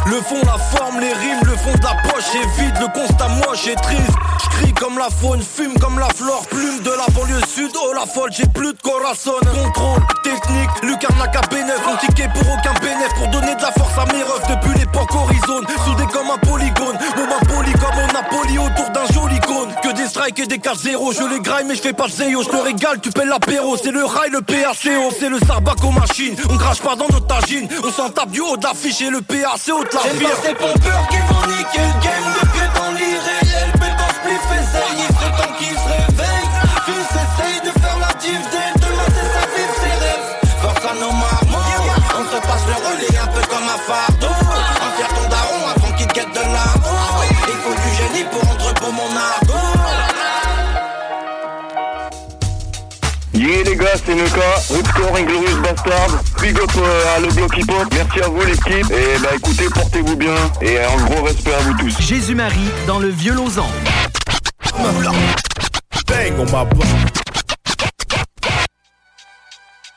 Le 0.06 0.20
fond, 0.20 0.40
la 0.46 0.56
forme, 0.56 1.00
les 1.00 1.12
rimes, 1.12 1.42
le 1.44 1.56
fond 1.56 1.72
de 1.72 1.82
la 1.82 1.96
poche 2.08 2.30
est 2.32 2.60
vide, 2.60 2.74
le 2.78 2.86
constat 2.94 3.28
moche 3.44 3.66
et 3.66 3.74
triste. 3.74 4.16
J'crie 4.44 4.72
comme 4.74 4.98
la 4.98 5.10
faune, 5.10 5.42
fume 5.42 5.74
comme 5.80 5.98
la 5.98 6.08
flore, 6.14 6.46
plume 6.48 6.80
de 6.84 6.90
la 6.90 7.06
banlieue 7.12 7.40
sud, 7.48 7.72
oh 7.74 7.92
la 7.92 8.06
folle, 8.06 8.30
j'ai 8.30 8.46
plus 8.46 8.72
de 8.72 8.78
corazon. 8.82 9.32
Contrôle, 9.42 10.02
technique, 10.22 10.70
Lucarnac 10.84 11.34
à 11.34 11.40
B9, 11.40 11.72
on 11.90 11.96
ticket 12.06 12.28
pour 12.28 12.52
aucun 12.52 12.74
bénéf, 12.80 13.12
pour 13.16 13.26
donner 13.28 13.56
de 13.56 13.62
la 13.62 13.72
force 13.72 13.98
à 13.98 14.04
mes 14.12 14.22
refs 14.22 14.46
depuis 14.46 14.78
l'époque 14.78 15.12
horizon, 15.12 15.60
soudé 15.84 16.04
comme 16.12 16.30
un 16.30 16.38
polygone, 16.38 16.98
mon 17.16 17.26
main 17.26 17.40
poli 17.48 17.72
comme 17.72 17.98
on 17.98 18.12
Napoli 18.12 18.58
autour 18.58 18.90
d'un 18.90 19.06
joli 19.12 19.40
cône, 19.40 19.74
que 19.82 19.92
strikes 20.08 20.38
et 20.40 20.46
des 20.46 20.58
4-0, 20.58 21.14
je 21.18 21.34
les 21.34 21.40
graille 21.40 21.64
mais 21.66 21.74
je 21.74 21.82
fais 21.82 21.92
pas 21.92 22.06
de 22.06 22.12
zéo, 22.12 22.42
je 22.42 22.48
te 22.48 22.56
régale, 22.56 23.00
tu 23.00 23.10
paies 23.10 23.24
l'apéro, 23.24 23.76
c'est 23.76 23.90
le 23.90 24.04
rail, 24.04 24.30
le 24.30 24.40
PACO, 24.42 25.14
c'est 25.18 25.28
le 25.28 25.38
sarbac 25.40 25.82
aux 25.84 25.90
machines, 25.90 26.34
on 26.50 26.56
crache 26.56 26.80
pas 26.80 26.96
dans 26.96 27.08
notre 27.08 27.26
tagine, 27.26 27.68
on 27.84 27.90
s'en 27.90 28.10
tape 28.10 28.30
du 28.30 28.40
haut 28.40 28.56
de 28.56 28.64
l'affiche 28.64 29.00
et 29.02 29.10
le 29.10 29.20
PACO 29.20 29.82
de 29.84 29.94
la 29.94 30.00
C'est 30.02 30.16
fire. 30.18 30.28
pas 30.30 30.42
ces 30.48 30.54
pompeurs 30.54 31.08
qui 31.08 31.16
vont 31.16 31.46
niquer 31.46 31.80
le 31.80 32.02
game. 32.02 32.34
Depuis 32.42 32.68
dans 32.78 32.90
l'irréel 32.92 33.72
dans 33.80 34.14
spliff, 34.14 34.46
essaye, 34.60 35.06
les 53.74 53.84
gars, 53.84 53.94
c'est 54.04 54.14
Nuka, 54.14 54.40
Ripcore, 54.70 55.16
Inglorious 55.16 55.60
Bastard, 55.62 56.22
big 56.40 56.56
up 56.58 56.70
euh, 56.76 57.16
à 57.16 57.20
le 57.20 57.28
bloc 57.28 57.56
hip 57.56 57.70
hop, 57.70 57.88
merci 57.92 58.20
à 58.20 58.28
vous 58.28 58.40
l'équipe, 58.42 58.90
et 58.90 59.18
bah 59.20 59.30
écoutez, 59.34 59.64
portez-vous 59.68 60.16
bien, 60.16 60.34
et 60.60 60.78
un 60.78 61.04
gros 61.04 61.24
respect 61.24 61.54
à 61.54 61.58
vous 61.62 61.74
tous. 61.78 62.00
Jésus-Marie 62.00 62.68
dans 62.86 62.98
le 62.98 63.08
violonzan. 63.08 63.66
Bang 66.06 66.32
on 66.38 66.44
ma 66.52 66.64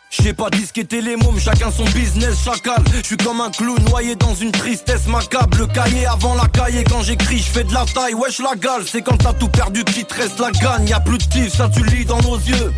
J'ai 0.10 0.34
pas 0.34 0.50
disquetté 0.50 1.02
les 1.02 1.16
mômes, 1.16 1.40
chacun 1.40 1.72
son 1.72 1.86
business, 1.86 2.44
chacal. 2.44 2.84
Je 2.96 3.06
suis 3.06 3.18
comme 3.18 3.42
un 3.42 3.52
clown 3.52 3.78
noyé 3.90 4.16
dans 4.16 4.34
une 4.34 4.52
tristesse 4.52 5.08
macabre. 5.08 5.58
Le 5.58 5.68
cahier 5.68 6.08
avant 6.08 6.34
la 6.34 6.48
cahier, 6.48 6.84
quand 6.84 7.02
j'écris, 7.04 7.38
je 7.38 7.52
fais 7.52 7.64
de 7.64 7.74
la 7.74 7.86
taille. 7.86 8.14
Wesh 8.14 8.40
la 8.40 8.56
gale, 8.56 8.84
c'est 8.86 9.02
quand 9.02 9.18
t'as 9.18 9.34
tout 9.34 9.50
perdu 9.50 9.84
qu'il 9.84 10.06
te 10.06 10.16
reste 10.16 10.40
la 10.40 10.52
gagne. 10.52 10.88
Y 10.88 10.94
a 10.94 11.00
plus 11.00 11.18
de 11.18 11.24
kiff, 11.24 11.56
ça 11.56 11.70
tu 11.70 11.84
lis 11.86 12.06
dans 12.06 12.22
nos 12.22 12.38
yeux. 12.38 12.74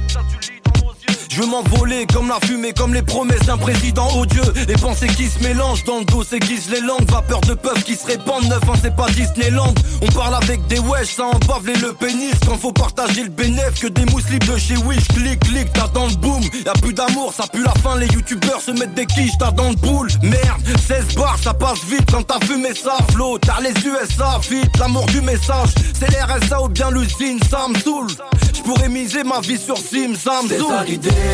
Je 1.39 1.45
veux 1.45 1.51
m'envoler 1.51 2.05
comme 2.13 2.27
la 2.27 2.37
fumée, 2.45 2.73
comme 2.73 2.93
les 2.93 3.01
promesses 3.01 3.45
d'un 3.45 3.55
président 3.55 4.09
odieux. 4.19 4.53
Les 4.67 4.73
pensées 4.73 5.07
qui 5.07 5.27
se 5.27 5.41
mélangent 5.41 5.85
dans 5.85 5.99
le 5.99 6.03
dos 6.03 6.21
s'aiguisent 6.21 6.69
les 6.69 6.81
langues. 6.81 7.09
Vapeur 7.09 7.39
de 7.39 7.53
puff 7.53 7.81
qui 7.85 7.95
se 7.95 8.05
répandent, 8.07 8.43
neuf 8.49 8.59
hein, 8.67 8.73
c'est 8.81 8.93
pas 8.93 9.07
Disneyland. 9.11 9.73
On 10.01 10.07
parle 10.07 10.35
avec 10.35 10.67
des 10.67 10.79
wesh, 10.79 11.15
ça 11.15 11.27
embave 11.27 11.65
les 11.65 11.75
le 11.75 11.93
pénis. 11.93 12.33
Quand 12.45 12.57
faut 12.57 12.73
partager 12.73 13.23
le 13.23 13.29
bénéf, 13.29 13.79
que 13.79 13.87
des 13.87 14.03
mousses 14.11 14.25
de 14.25 14.57
chez 14.57 14.75
Wish. 14.75 15.07
Clic, 15.07 15.39
clic, 15.39 15.71
t'as 15.71 15.87
dans 15.87 16.07
le 16.07 16.15
boom. 16.15 16.41
Y 16.43 16.67
a 16.67 16.73
plus 16.73 16.93
d'amour, 16.93 17.33
ça 17.33 17.47
pue 17.47 17.63
la 17.63 17.73
fin. 17.81 17.97
Les 17.97 18.07
youtubeurs 18.07 18.59
se 18.59 18.71
mettent 18.71 18.95
des 18.95 19.05
quiches, 19.05 19.37
t'as 19.39 19.51
dans 19.51 19.69
le 19.69 19.75
boule. 19.75 20.09
Merde, 20.21 20.61
16 20.87 21.15
bars, 21.15 21.39
ça 21.41 21.53
passe 21.53 21.85
vite 21.85 22.11
quand 22.11 22.23
t'as 22.23 22.45
fumé 22.45 22.75
ça 22.75 22.97
flot. 23.13 23.37
T'as 23.37 23.61
les 23.61 23.71
USA, 23.87 24.41
vite, 24.49 24.77
l'amour 24.77 25.05
du 25.05 25.21
message. 25.21 25.69
C'est 25.97 26.09
l'RSA 26.09 26.61
ou 26.63 26.67
bien 26.67 26.91
l'usine, 26.91 27.39
ça 27.49 27.65
me 27.69 27.79
saoule. 27.79 28.11
J'pourrais 28.53 28.89
miser 28.89 29.23
ma 29.23 29.39
vie 29.39 29.57
sur 29.57 29.77
Sim, 29.77 30.15
ça 30.21 30.41
me 30.43 30.49
saoule. 30.49 31.28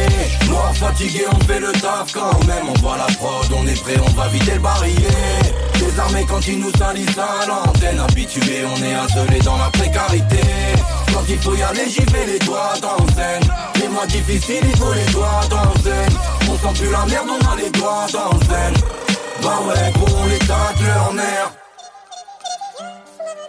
Moi 0.49 0.72
fatigué 0.74 1.25
on 1.32 1.40
fait 1.45 1.59
le 1.59 1.72
taf 1.72 2.11
quand 2.14 2.43
même. 2.45 2.69
On 2.69 2.80
voit 2.80 2.98
la 2.98 3.14
prod, 3.15 3.48
on 3.57 3.67
est 3.67 3.82
prêt, 3.82 3.98
on 4.06 4.11
va 4.11 4.27
vider 4.27 4.53
le 4.53 4.59
barillet 4.59 5.56
Désarmés 5.80 6.25
quand 6.27 6.45
ils 6.48 6.59
nous 6.59 6.72
salissent 6.77 7.17
à 7.17 7.45
l'antenne 7.45 7.99
Habitués, 7.99 8.64
on 8.65 8.77
est 8.83 8.95
isolés 9.09 9.40
dans 9.43 9.57
la 9.57 9.69
précarité. 9.69 10.41
Quand 11.14 11.24
il 11.30 11.40
faut 11.40 11.56
y 11.56 11.64
aller, 11.64 11.90
j'y 11.90 12.03
vais 12.06 12.25
les 12.25 12.40
doigts 12.40 12.74
dans 12.82 13.06
zen. 13.15 13.41
Les 13.82 13.88
mois 13.88 14.06
difficiles, 14.06 14.64
il 14.64 14.77
faut 14.77 14.93
les 14.93 15.11
doigts 15.11 15.41
dans 15.49 15.82
zen. 15.82 16.09
On 16.49 16.57
sent 16.57 16.82
plus 16.82 16.91
la 16.91 17.06
merde, 17.06 17.27
on 17.30 17.51
a 17.51 17.56
les 17.56 17.69
doigts 17.72 18.07
dans 18.11 18.38
zen. 18.48 18.74
Bah 19.41 19.59
ouais, 19.67 19.91
gros, 19.93 20.17
on 20.22 20.25
les 20.27 20.40
tacle 20.40 20.83
leur 20.83 21.14
nerf 21.14 21.65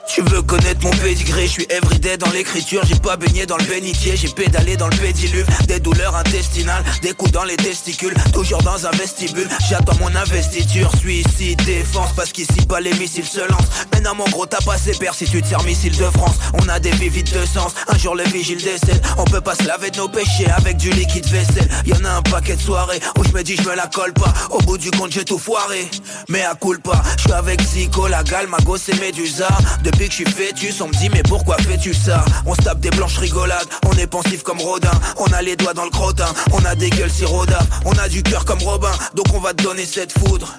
Tu 0.08 0.22
veux 0.22 0.40
connaître 0.42 0.82
mon 0.82 0.90
pédigré, 0.90 1.46
je 1.46 1.52
suis 1.52 1.66
everyday 1.68 2.16
dans 2.16 2.30
l'écriture, 2.30 2.80
j'ai 2.86 2.94
pas 2.94 3.16
baigné 3.16 3.44
dans 3.44 3.56
le 3.56 3.64
bénitier, 3.64 4.16
j'ai 4.16 4.28
pédalé 4.28 4.76
dans 4.76 4.88
le 4.88 4.96
pédiluve, 4.96 5.46
des 5.66 5.80
douleurs 5.80 6.14
intestinales, 6.16 6.84
des 7.02 7.12
coups 7.12 7.32
dans 7.32 7.44
les 7.44 7.56
testicules, 7.56 8.14
toujours 8.32 8.62
dans 8.62 8.86
un 8.86 8.90
vestibule, 8.92 9.48
j'attends 9.68 9.96
mon 10.00 10.14
investiture, 10.14 10.90
suicide, 10.98 11.62
défense, 11.64 12.10
parce 12.16 12.32
qu'ici 12.32 12.64
pas 12.66 12.80
les 12.80 12.94
missiles 12.94 13.26
se 13.26 13.40
lancent. 13.40 13.86
Maintenant 13.92 14.14
mon 14.14 14.24
gros 14.26 14.46
t'as 14.46 14.64
passé 14.64 14.92
père 14.92 15.14
si 15.14 15.26
tu 15.26 15.42
te 15.42 15.48
sers 15.48 15.62
missile 15.64 15.96
de 15.96 16.04
France, 16.04 16.36
on 16.54 16.68
a 16.68 16.78
des 16.78 16.92
vies 16.92 17.08
vides 17.08 17.32
de 17.32 17.44
sens, 17.44 17.72
un 17.88 17.98
jour 17.98 18.14
le 18.14 18.24
vigile 18.24 18.62
décède, 18.62 19.04
on 19.18 19.24
peut 19.24 19.40
pas 19.40 19.54
se 19.54 19.64
laver 19.64 19.90
de 19.90 19.98
nos 19.98 20.08
péchés 20.08 20.48
avec 20.56 20.76
du 20.76 20.90
liquide 20.90 21.26
vaisselle, 21.26 21.68
y'en 21.84 22.02
a 22.04 22.12
un 22.12 22.22
paquet 22.22 22.56
de 22.56 22.62
soirées 22.62 23.00
où 23.18 23.24
je 23.24 23.32
me 23.32 23.42
dis 23.42 23.56
je 23.56 23.68
me 23.68 23.74
la 23.74 23.88
colle 23.88 24.14
pas, 24.14 24.32
au 24.50 24.58
bout 24.60 24.78
du 24.78 24.90
compte 24.92 25.12
j'ai 25.12 25.24
tout 25.24 25.38
foiré, 25.38 25.90
mais 26.28 26.42
à 26.42 26.54
coule 26.54 26.80
pas, 26.80 27.02
je 27.18 27.22
suis 27.22 27.32
avec 27.32 27.60
Zico, 27.60 28.06
la 28.06 28.22
gale, 28.22 28.46
ma 28.46 28.58
gosse 28.58 28.88
et 28.88 28.94
Médusa, 28.94 29.48
depuis 29.96 30.08
que 30.08 30.14
je 30.14 30.16
suis 30.16 30.30
fœtus, 30.30 30.80
on 30.82 30.88
me 30.88 30.92
dit 30.92 31.08
mais 31.08 31.22
pourquoi 31.22 31.56
fais-tu 31.56 31.94
ça? 31.94 32.22
On 32.44 32.54
se 32.54 32.60
tape 32.60 32.80
des 32.80 32.90
blanches 32.90 33.16
rigolades, 33.16 33.66
on 33.86 33.92
est 33.96 34.06
pensif 34.06 34.42
comme 34.42 34.60
Rodin, 34.60 34.90
on 35.18 35.26
a 35.32 35.40
les 35.40 35.56
doigts 35.56 35.72
dans 35.72 35.84
le 35.84 35.90
crottin, 35.90 36.28
on 36.52 36.62
a 36.64 36.74
des 36.74 36.90
gueules 36.90 37.10
siroda, 37.10 37.58
on 37.86 37.92
a 37.92 38.08
du 38.08 38.22
cœur 38.22 38.44
comme 38.44 38.62
Robin, 38.62 38.90
donc 39.14 39.26
on 39.34 39.40
va 39.40 39.54
te 39.54 39.62
donner 39.62 39.86
cette 39.86 40.12
foudre. 40.18 40.54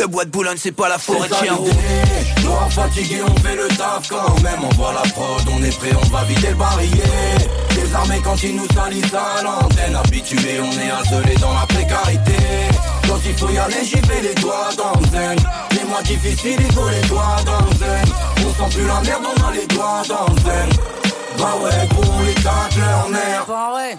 Le 0.00 0.06
bois 0.08 0.24
de 0.24 0.30
Boulogne 0.30 0.56
c'est 0.58 0.72
pas 0.72 0.88
la 0.88 0.98
forêt 0.98 1.28
de 1.28 1.34
chien. 1.34 1.56
Noir 2.42 2.70
fatigué, 2.70 3.22
on 3.22 3.36
fait 3.40 3.54
le 3.54 3.68
taf 3.68 4.08
quand 4.08 4.40
même. 4.42 4.64
On 4.64 4.74
voit 4.74 4.92
la 4.92 5.08
prod, 5.10 5.42
on 5.52 5.62
est 5.62 5.76
prêt, 5.78 5.92
on 6.02 6.08
va 6.08 6.24
vider 6.24 6.48
le 6.48 6.54
barillet. 6.54 7.48
Désarmés 7.74 8.20
quand 8.24 8.42
ils 8.42 8.56
nous 8.56 8.66
salissent 8.74 9.14
à 9.14 9.42
l'antenne. 9.42 9.96
Habitués, 9.96 10.60
on 10.60 10.72
est 10.72 11.06
isolés 11.06 11.36
dans 11.40 11.52
la 11.52 11.66
précarité. 11.66 12.32
Quand 13.14 13.20
il 13.24 13.38
faut 13.38 13.48
y 13.48 13.58
aller, 13.58 13.84
j'y 13.84 14.00
vais 14.00 14.22
les 14.22 14.34
doigts 14.34 14.70
dans 14.76 14.98
le 14.98 15.06
zen. 15.06 15.38
Les 15.70 15.84
mois 15.84 16.02
difficiles, 16.02 16.58
il 16.58 16.72
faut 16.72 16.88
les 16.88 17.00
doigts 17.02 17.36
dans 17.46 17.64
le 17.64 17.76
zen. 17.76 18.04
On 18.38 18.68
sent 18.68 18.76
plus 18.76 18.86
la 18.88 19.00
merde, 19.02 19.22
on 19.24 19.48
a 19.48 19.52
les 19.52 19.66
doigts 19.68 20.02
dans 20.08 20.34
le 20.34 20.40
zen. 20.40 20.68
Bah 21.38 21.54
ouais, 21.62 21.86
gros, 21.90 22.12
on 22.12 22.22
les 22.24 22.34
tacle 22.34 22.80
leur 22.80 23.08
nerf. 23.10 23.44
Bah 23.46 23.70
ouais. 23.76 23.96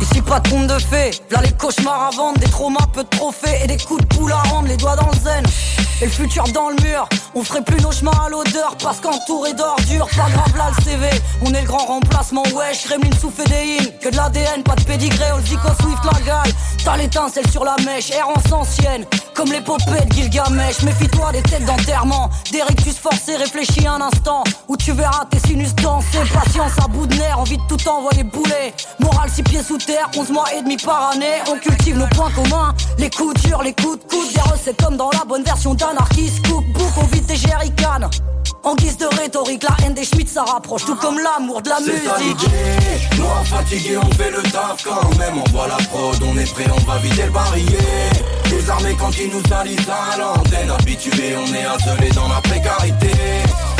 Ici 0.00 0.20
pas 0.20 0.40
de 0.40 0.48
conte 0.48 0.66
de 0.66 0.78
fées, 0.80 1.12
là 1.30 1.40
les 1.42 1.52
cauchemars 1.52 2.08
à 2.08 2.10
vendre, 2.10 2.40
des 2.40 2.50
traumas, 2.50 2.88
peu 2.92 3.04
de 3.04 3.08
trophées 3.08 3.56
et 3.62 3.68
des 3.68 3.76
coups 3.76 4.00
de 4.00 4.06
poule 4.16 4.32
à 4.32 4.42
rendre, 4.50 4.66
les 4.66 4.76
doigts 4.76 4.96
dans 4.96 5.06
le 5.06 5.18
zen. 5.20 5.44
Et 6.00 6.06
le 6.06 6.10
futur 6.10 6.44
dans 6.52 6.68
le 6.68 6.76
mur, 6.82 7.08
on 7.34 7.44
ferait 7.44 7.62
plus 7.62 7.80
nos 7.80 7.92
chemins 7.92 8.10
à 8.24 8.28
l'odeur 8.28 8.76
parce 8.82 9.00
qu'entouré 9.00 9.52
d'ordures, 9.54 10.08
pas 10.08 10.28
grave 10.30 10.56
là 10.56 10.70
le 10.76 10.82
CV, 10.82 11.08
on 11.42 11.54
est 11.54 11.60
le 11.60 11.66
grand 11.66 11.86
remplacement, 11.86 12.42
wesh, 12.54 12.86
Gremlin 12.88 13.10
sous 13.20 13.30
fédéine, 13.30 13.86
que 14.00 14.08
de 14.08 14.16
l'ADN, 14.16 14.62
pas 14.64 14.74
de 14.74 14.82
pédigré, 14.82 15.24
on 15.32 15.36
le 15.36 15.44
Zico 15.44 15.68
Swift 15.80 16.04
la 16.04 16.20
gale, 16.22 16.52
t'as 16.84 16.96
l'étincelle 16.96 17.48
sur 17.50 17.64
la 17.64 17.76
mèche, 17.84 18.10
errance 18.10 18.52
ancienne, 18.52 19.04
comme 19.34 19.52
l'épopée 19.52 20.04
de 20.06 20.12
Gilgamesh, 20.12 20.82
méfie-toi 20.82 21.32
des 21.32 21.42
têtes 21.42 21.64
d'enterrement, 21.64 22.30
des 22.50 22.62
rictus 22.62 22.96
forcés, 22.98 23.36
réfléchis 23.36 23.86
un 23.86 24.00
instant, 24.00 24.44
où 24.68 24.76
tu 24.76 24.92
verras 24.92 25.24
tes 25.30 25.38
sinus 25.38 25.74
danser, 25.76 26.18
patience 26.32 26.72
à 26.84 26.88
bout 26.88 27.06
de 27.06 27.14
nerfs, 27.14 27.38
envie 27.38 27.58
de 27.58 27.62
tout 27.68 27.88
envoyer 27.88 28.24
bouler, 28.24 28.74
morale 28.98 29.30
six 29.30 29.42
pieds 29.42 29.62
sous 29.62 29.78
terre, 29.78 30.10
11 30.16 30.30
mois 30.30 30.52
et 30.56 30.62
demi 30.62 30.76
par 30.76 31.10
année, 31.10 31.40
on 31.50 31.56
cultive 31.58 31.96
nos 31.96 32.08
points 32.08 32.30
communs, 32.32 32.74
les 32.98 33.10
coups 33.10 33.40
durs, 33.42 33.62
les 33.62 33.72
coups 33.72 33.98
de 33.98 34.10
coude, 34.10 34.32
des 34.34 34.40
recettes 34.40 34.82
comme 34.82 34.96
dans 34.96 35.10
la 35.10 35.24
bonne 35.26 35.44
version 35.44 35.74
d'anarchiste, 35.92 36.46
cookbook, 36.46 36.92
on 36.96 37.06
vide 37.06 37.26
des 37.26 37.36
jerrycans. 37.36 38.08
En 38.64 38.74
guise 38.76 38.96
de 38.96 39.06
rhétorique, 39.06 39.64
la 39.64 39.84
haine 39.84 39.94
des 39.94 40.04
Schmitt 40.04 40.28
ça 40.28 40.44
rapproche, 40.44 40.84
tout 40.84 40.94
comme 40.94 41.18
l'amour 41.18 41.62
de 41.62 41.68
la 41.68 41.80
musique. 41.80 43.18
Noir 43.18 43.44
fatigué, 43.44 43.98
on 43.98 44.10
fait 44.12 44.30
le 44.30 44.42
taf 44.42 44.84
quand 44.84 45.18
même. 45.18 45.34
On 45.44 45.50
voit 45.50 45.66
la 45.66 45.76
prod, 45.76 46.16
on 46.22 46.38
est 46.38 46.52
prêt, 46.52 46.66
on 46.72 46.90
va 46.90 46.98
vider 46.98 47.24
le 47.24 47.30
barillet. 47.30 48.10
Désarmés 48.48 48.96
quand 48.98 49.10
ils 49.18 49.30
nous 49.30 49.42
salissent 49.48 49.88
à 49.88 50.16
l'antenne. 50.16 50.70
Habitués, 50.70 51.36
on 51.36 51.52
est 51.52 51.66
isolés 51.80 52.10
dans 52.10 52.28
la 52.28 52.40
précarité. 52.40 53.10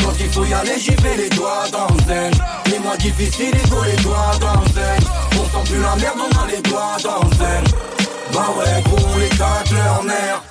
Quand 0.02 0.12
il 0.18 0.31
faut 0.31 0.44
y 0.44 0.52
aller, 0.52 0.78
j'y 0.81 0.94
vais 0.97 1.16
les 1.16 1.31
doigts 1.31 1.68
dans 1.70 1.94
le 1.94 2.02
zen. 2.02 2.32
Les 2.66 2.78
mois 2.81 2.97
difficiles, 2.97 3.55
il 3.55 3.70
faut 3.70 3.84
les 3.84 4.02
doigts 4.02 4.32
dans 4.41 4.60
le 4.60 4.66
zen. 4.74 5.00
On 5.32 5.44
sent 5.44 5.70
plus 5.70 5.81
la 5.81 5.94
merde, 5.97 6.18
on 6.18 6.42
a 6.42 6.47
les 6.50 6.62
doigts 6.62 6.97
dans 7.05 7.23
le 7.23 7.36
zen. 7.36 7.65
Bah 8.32 8.49
ouais, 8.58 8.82
gros, 8.82 9.18
les 9.18 9.28
tacle 9.28 9.74
leur 9.74 10.05
nerf. 10.05 10.42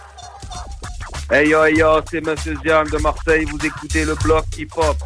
Hey 1.33 1.47
yo, 1.47 1.63
hey 1.63 1.77
yo, 1.77 2.01
c'est 2.11 2.19
Monsieur 2.19 2.57
Jam 2.65 2.85
de 2.89 2.97
Marseille, 2.97 3.45
vous 3.49 3.65
écoutez 3.65 4.03
le 4.03 4.15
bloc 4.15 4.43
hip-hop. 4.57 4.97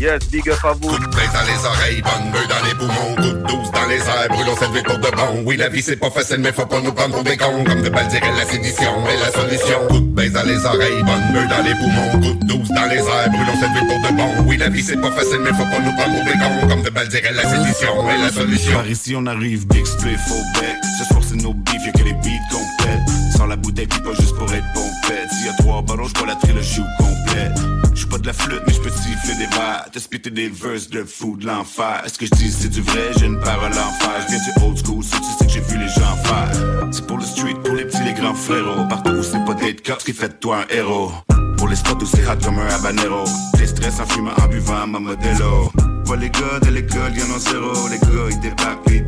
Yes, 0.00 0.28
big 0.28 0.50
up 0.50 0.58
à 0.64 0.72
vous. 0.72 0.88
Coup 0.88 0.98
de 0.98 1.04
dans 1.04 1.46
les 1.46 1.64
oreilles, 1.64 2.02
bonne 2.02 2.32
bœuf 2.32 2.48
dans 2.48 2.66
les 2.66 2.74
poumons, 2.74 3.14
coup 3.14 3.38
de 3.38 3.46
douce 3.46 3.70
dans 3.70 3.86
les 3.86 3.98
airs, 3.98 4.28
brûlons 4.28 4.56
cette 4.58 4.72
vie 4.72 4.82
pour 4.82 4.98
de 4.98 5.16
bon. 5.16 5.42
Oui, 5.44 5.56
la 5.56 5.68
vie 5.68 5.80
c'est 5.80 5.94
pas 5.94 6.10
facile, 6.10 6.38
mais 6.40 6.50
faut 6.50 6.66
pas 6.66 6.80
nous 6.80 6.90
prendre 6.90 7.14
pour 7.14 7.22
des 7.22 7.36
cons. 7.36 7.62
Comme 7.64 7.82
de 7.82 7.90
balles 7.90 8.08
dirait 8.08 8.32
la 8.36 8.44
sédition 8.44 8.90
est 9.06 9.20
la 9.20 9.30
solution. 9.30 9.86
Coup 9.88 10.00
de 10.00 10.06
baisse 10.06 10.32
dans 10.32 10.42
les 10.42 10.66
oreilles, 10.66 11.02
bonne 11.04 11.32
bœuf 11.32 11.48
dans 11.48 11.62
les 11.62 11.74
poumons, 11.76 12.10
coup 12.10 12.34
de 12.34 12.44
douce 12.46 12.68
dans 12.70 12.86
les 12.86 12.98
airs, 12.98 13.30
brûlons 13.30 13.60
cette 13.60 13.70
vie 13.70 13.86
pour 13.86 14.10
de 14.10 14.16
bon. 14.16 14.48
Oui, 14.48 14.56
la 14.56 14.70
vie 14.70 14.82
c'est 14.82 15.00
pas 15.00 15.12
facile, 15.12 15.38
mais 15.44 15.50
faut 15.50 15.58
pas 15.58 15.78
nous 15.78 15.94
prendre 15.94 16.12
pour 16.12 16.24
des 16.24 16.38
cons. 16.38 16.68
Comme 16.68 16.82
de 16.82 16.90
balles 16.90 17.08
dirait 17.08 17.32
la 17.32 17.48
sédition 17.48 18.10
est 18.10 18.18
la 18.18 18.32
solution. 18.32 18.72
Par 18.72 18.88
ici 18.88 19.14
on 19.16 19.26
arrive, 19.26 19.64
big 19.68 19.86
split, 19.86 20.16
faux 20.26 20.42
bec. 20.58 20.74
Ce 20.98 21.04
soir 21.04 21.20
c'est 21.22 21.36
nos 21.36 21.54
beefs, 21.54 21.86
y'a 21.86 21.92
que 21.92 22.02
les 22.02 22.14
beats 22.14 22.48
complètes. 22.50 23.07
Sans 23.38 23.46
la 23.46 23.54
bouteille, 23.54 23.86
puis 23.86 24.00
pas 24.00 24.14
juste 24.14 24.34
pour 24.34 24.52
être 24.52 24.66
pompette. 24.74 25.30
S'il 25.30 25.46
y 25.46 25.48
a 25.48 25.52
trois 25.52 25.80
ballons, 25.80 26.08
j'bois 26.08 26.26
la 26.26 26.34
trilogie 26.34 26.80
au 26.80 27.02
complet. 27.02 27.54
J'suis 27.94 28.08
pas 28.08 28.18
de 28.18 28.26
la 28.26 28.32
flûte, 28.32 28.62
mais 28.66 28.72
j'peux 28.72 28.90
siffler 28.90 29.36
des 29.38 29.46
verres. 29.46 29.84
Spitter 29.96 30.30
des 30.30 30.48
verses 30.48 30.90
de 30.90 31.04
fou 31.04 31.36
de 31.36 31.46
l'enfer. 31.46 32.02
Est-ce 32.04 32.18
que 32.18 32.26
j'dis 32.26 32.50
c'est 32.50 32.68
du 32.68 32.82
vrai? 32.82 33.12
J'ai 33.16 33.26
une 33.26 33.38
parole 33.38 33.70
en 33.70 33.92
fer. 34.00 34.26
J'viens 34.26 34.38
du 34.38 34.64
old 34.66 34.84
school, 34.84 35.04
ça 35.04 35.18
tu 35.18 35.24
sais 35.38 35.46
que 35.46 35.52
j'ai 35.52 35.60
vu 35.60 35.78
les 35.78 35.88
gens 35.88 36.16
faire. 36.24 36.50
C'est 36.90 37.06
pour 37.06 37.18
le 37.18 37.24
street, 37.24 37.54
pour 37.64 37.76
les 37.76 37.84
petits, 37.84 38.02
les 38.02 38.14
grands 38.14 38.34
frérots. 38.34 38.88
Partout 38.88 39.12
où 39.12 39.22
c'est 39.22 39.44
pas 39.44 39.54
d'être 39.54 39.86
cop, 39.86 39.98
qui 39.98 40.12
fait 40.12 40.30
de 40.30 40.34
toi 40.34 40.58
un 40.58 40.74
héros. 40.74 41.12
Pour 41.58 41.68
les 41.68 41.76
spots 41.76 42.02
où 42.02 42.06
c'est 42.06 42.26
hot 42.26 42.38
comme 42.42 42.58
un 42.58 42.66
habanero. 42.66 43.22
Les 43.60 43.68
stress 43.68 44.00
en 44.00 44.06
fumant, 44.06 44.32
en 44.42 44.48
buvant, 44.48 44.88
ma 44.88 44.98
modelo. 44.98 45.70
Pas 46.06 46.16
les 46.16 46.30
gars 46.30 46.58
de 46.62 46.70
l'école, 46.70 47.16
y'en 47.16 47.36
ont 47.36 47.38
zéro. 47.38 47.88
Les 47.88 47.98
gars, 47.98 48.30
ils 48.30 48.40
débarquent, 48.40 48.90
les 48.90 49.02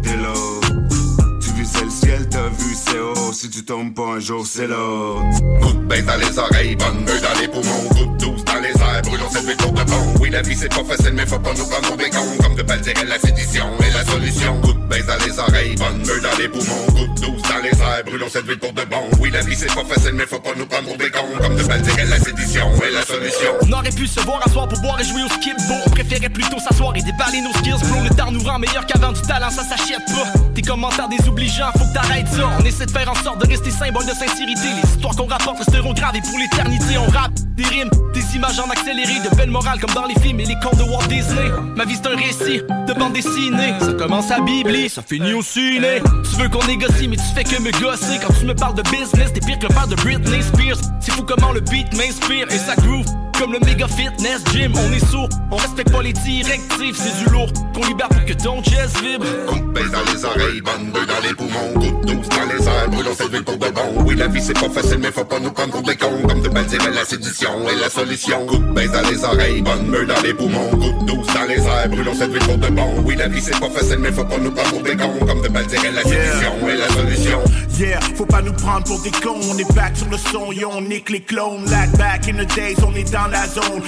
délos. 2.11 2.19
Tu 2.19 2.19
vis 2.19 2.19
fait 2.19 2.19
le 2.19 2.19
ciel, 2.19 2.29
t'as 2.29 2.49
vu, 2.49 2.75
c'est 2.75 2.99
haut. 2.99 3.33
Si 3.33 3.51
tu 3.51 3.65
tombes 3.65 3.95
pas 3.95 4.03
un 4.03 4.21
jour, 4.21 4.47
c'est 4.47 4.67
l'autre. 4.67 5.23
Coup 5.61 5.73
de 5.73 6.01
dans 6.03 6.17
les 6.17 6.39
oreilles, 6.39 6.77
bonne 6.77 7.05
meule 7.05 7.21
dans 7.21 7.41
les 7.41 7.49
poumons, 7.49 7.89
de 7.95 8.19
douce 8.19 8.45
dans 8.61 8.67
les 8.67 8.75
airs, 8.75 9.03
brûlons 9.03 9.31
cette 9.31 9.45
vie 9.45 9.57
pour 9.57 9.73
de 9.73 9.83
bon. 9.85 10.15
Oui, 10.21 10.31
la 10.31 10.43
vie 10.43 10.57
c'est 10.57 10.69
pas 10.69 10.85
facile, 10.85 11.13
mais 11.15 11.27
faut 11.27 11.39
pas 11.39 11.53
nous 11.57 11.67
prendre 11.67 11.97
des 11.97 12.11
cons. 12.11 12.37
Comme 12.43 12.55
de 12.55 12.63
balles 12.63 12.81
dirait 12.81 13.05
la 13.07 13.19
sédition 13.19 13.67
est 13.81 13.91
la 13.93 14.05
solution. 14.05 14.61
Coup 14.61 14.73
de 14.73 14.87
baisse 14.89 15.07
dans 15.07 15.25
les 15.25 15.39
oreilles, 15.39 15.75
bonne 15.77 16.07
meule 16.07 16.21
dans 16.21 16.39
les 16.39 16.49
poumons, 16.49 16.87
coup 16.89 17.07
de 17.07 17.21
douce 17.21 17.43
dans 17.43 17.63
les 17.63 17.71
airs, 17.71 18.05
brûlons 18.05 18.29
cette 18.31 18.47
vie 18.47 18.57
pour 18.57 18.73
de 18.73 18.85
bon. 18.85 19.05
Oui, 19.21 19.31
la 19.31 19.41
vie 19.41 19.57
c'est 19.57 19.73
pas 19.73 19.85
facile, 19.85 20.13
mais 20.15 20.27
faut 20.27 20.41
pas 20.41 20.55
nous 20.57 20.67
prendre 20.67 20.97
des 20.97 21.11
cons. 21.11 21.27
Comme 21.41 21.57
de 21.57 21.63
balles 21.65 21.83
dirait 21.83 22.07
la 22.07 22.19
sédition 22.19 22.67
est 22.83 22.91
la 22.91 23.05
solution. 23.05 23.53
On 23.63 23.73
aurait 23.73 23.91
pu 23.91 24.07
se 24.07 24.21
voir 24.21 24.41
à 24.45 24.51
soir 24.51 24.69
pour 24.69 24.81
boire 24.81 25.01
et 25.01 25.05
jouer 25.05 25.23
au 25.23 25.29
skip. 25.29 25.57
Bon, 25.69 25.79
on 25.87 25.91
préférait 25.91 26.29
plutôt 26.29 26.59
s'asseoir 26.59 26.95
et 26.97 27.03
déballer 27.03 27.41
nos 27.41 27.53
skills. 27.59 27.81
Bro, 27.89 28.03
le 28.03 28.11
tard 28.11 28.33
nous 28.33 28.43
rend 28.43 28.59
meilleur 28.59 28.85
qu'avant 28.87 29.13
du 29.13 29.23
talent, 29.23 29.51
ça 29.51 29.65
s'achète 29.65 30.05
pas. 30.07 30.39
Tes 30.55 30.63
commentaires 30.63 31.09
désobligeants, 31.09 31.73
faut 31.79 31.85
que 31.85 31.95
t'arrêtes 31.95 32.29
ça. 32.29 32.51
On 32.59 32.65
essaie 32.65 32.87
de 32.87 32.91
faire 32.91 33.11
en 33.11 33.17
sorte 33.23 33.41
de 33.41 33.49
rester 33.49 33.71
symbole 33.71 34.05
de 34.05 34.13
sincérité. 34.13 34.69
Les 34.83 34.91
histoires 34.91 35.17
qu'on 35.17 35.27
rapporte 35.27 35.59
resteront 35.59 35.95
gravées 35.95 36.23
pour 36.23 36.39
l'éternité. 36.39 36.99
On 36.99 37.11
rappe 37.11 37.33
des 37.57 37.65
rimes, 37.65 37.91
des 38.15 38.37
images 38.37 38.59
en 38.59 38.69
accéléré, 38.70 39.15
de 39.29 39.35
belles 39.37 39.51
morales 39.51 39.81
comme 39.81 39.95
dans 39.95 40.07
les 40.07 40.19
films 40.20 40.41
et 40.41 40.47
les 40.47 40.57
contes 40.62 40.79
de 40.79 40.83
Walt 40.83 41.07
Disney. 41.09 41.51
Ma 41.77 41.85
vie 41.85 41.97
c'est 41.97 42.09
un 42.09 42.17
récit 42.17 42.62
de 42.87 42.93
bande 42.99 43.12
dessinée. 43.12 43.75
Ça 43.81 43.93
commence 43.95 44.31
à 44.31 44.41
bibli, 44.41 44.89
ça 44.89 45.03
finit 45.03 45.33
au 45.33 45.43
ciné. 45.43 46.03
Tu 46.31 46.41
veux 46.41 46.49
qu'on 46.49 46.65
négocie, 46.67 47.09
mais 47.09 47.17
tu 47.17 47.35
fais 47.35 47.45
que 47.45 47.61
me 47.61 47.70
gosser. 47.81 48.19
Quand 48.20 48.33
tu 48.39 48.47
me 48.47 48.55
parles 48.55 48.75
de 48.75 48.83
business, 48.83 49.33
t'es 49.33 49.41
pire 49.41 49.59
que 49.59 49.67
le 49.67 49.75
père 49.75 49.89
de 49.89 49.97
Britney 49.97 50.43
Spears. 50.43 50.81
C'est 51.01 51.12
fou 51.12 51.23
comment 51.23 51.53
le 51.53 51.61
beat 51.61 51.93
m'inspire 51.97 52.47
et 52.51 52.59
ça 52.59 52.77
groove. 52.77 53.07
Comme 53.41 53.55
le 53.55 53.60
méga 53.60 53.89
fitness 53.89 54.44
gym, 54.52 54.75
on 54.77 54.93
est 54.93 55.10
sourd, 55.10 55.31
on 55.51 55.57
respecte 55.57 55.91
pas 55.91 56.02
les 56.02 56.12
directives, 56.12 56.94
c'est 56.94 57.25
du 57.25 57.31
lourd 57.31 57.51
qu'on 57.75 57.86
libère 57.86 58.10
pour 58.10 58.23
que 58.27 58.35
ton 58.35 58.62
chest 58.62 59.01
vibre. 59.01 59.25
Coup 59.47 59.60
de 59.60 59.73
baisse 59.73 59.91
dans 59.91 60.12
les 60.12 60.25
oreilles, 60.27 60.60
bonne 60.60 60.91
beuh 60.93 61.07
dans 61.07 61.27
les 61.27 61.35
poumons, 61.35 61.73
coup 61.73 62.05
de 62.05 62.12
douce 62.12 62.28
dans 62.28 62.55
les 62.55 62.69
airs, 62.69 62.91
brûlons 62.91 63.15
cette 63.17 63.31
ville 63.31 63.43
pour 63.43 63.57
de 63.57 63.70
bon. 63.70 64.05
Oui, 64.05 64.15
la 64.15 64.28
vie 64.28 64.43
c'est 64.43 64.52
pas 64.52 64.69
facile, 64.69 64.99
mais 64.99 65.10
faut 65.10 65.25
pas 65.25 65.41
nous 65.41 65.51
prendre 65.52 65.70
pour 65.70 65.83
des 65.83 65.97
cons. 65.97 66.20
Comme 66.28 66.43
de 66.43 66.51
belles 66.51 66.67
dirait 66.67 66.91
la 66.91 67.07
sédition 67.07 67.67
est 67.67 67.81
la 67.81 67.89
solution. 67.89 68.44
Coup 68.44 68.59
de 68.59 68.73
baisse 68.75 68.93
dans 68.93 69.09
les 69.09 69.25
oreilles, 69.25 69.62
bonne 69.62 69.86
meule 69.86 70.07
dans 70.07 70.20
les 70.20 70.35
poumons, 70.35 70.70
coup 70.73 70.93
de 71.01 71.07
douce 71.07 71.27
dans 71.33 71.47
les 71.49 71.65
airs, 71.65 71.89
brûlons 71.89 72.15
cette 72.15 72.33
ville 72.33 72.44
pour 72.44 72.59
de 72.59 72.69
bon. 72.69 72.94
Oui, 73.07 73.17
la 73.17 73.28
vie 73.28 73.41
c'est 73.41 73.59
pas 73.59 73.70
facile, 73.70 74.01
mais 74.01 74.12
faut 74.12 74.27
pas 74.27 74.36
nous 74.36 74.51
prendre 74.51 74.69
pour 74.69 74.83
des 74.83 74.97
cons. 74.97 75.19
Comme 75.27 75.41
de 75.41 75.49
belles 75.49 75.67
dirait 75.67 75.93
la 75.93 76.02
sédition 76.02 76.69
est 76.69 76.77
la 76.77 76.89
solution. 76.89 77.41
Yeah, 77.78 78.01
faut 78.17 78.27
pas 78.27 78.43
nous 78.43 78.52
prendre 78.52 78.85
pour 78.85 79.01
des 79.01 79.10
cons. 79.10 79.41
On 79.51 79.57
est 79.57 79.75
back 79.75 79.97
sur 79.97 80.10
le 80.10 80.19
son, 80.19 80.52
yo, 80.52 80.69
on 80.70 80.83
nique 80.83 81.09
les 81.09 81.23
clones. 81.23 81.65
Like 81.70 81.97
back 81.97 82.28
in 82.28 82.35
the 82.35 82.55
days, 82.55 82.77
on 82.86 82.94
est 82.94 83.10
dans 83.10 83.30
la 83.31 83.47
zone. 83.47 83.83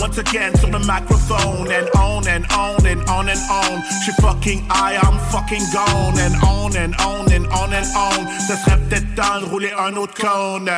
Once 0.00 0.18
again 0.18 0.54
sur 0.56 0.68
le 0.68 0.78
microphone. 0.80 1.68
And 1.70 1.88
on 1.98 2.26
and 2.26 2.44
on 2.56 2.84
and 2.86 3.00
on 3.08 3.28
and 3.28 3.40
on. 3.50 3.82
J'suis 4.02 4.14
fucking 4.20 4.64
high, 4.68 4.96
I'm 4.96 5.18
fucking 5.30 5.64
gone. 5.72 6.18
And 6.18 6.34
on 6.42 6.76
and 6.76 6.94
on 7.00 7.32
and 7.32 7.46
on 7.52 7.72
and 7.72 7.86
on. 7.96 8.26
Ça 8.46 8.56
serait 8.56 8.78
peut-être 8.88 9.14
temps 9.14 9.40
de 9.40 9.46
rouler 9.46 9.72
un 9.78 9.96
autre 9.96 10.14
cône. 10.14 10.70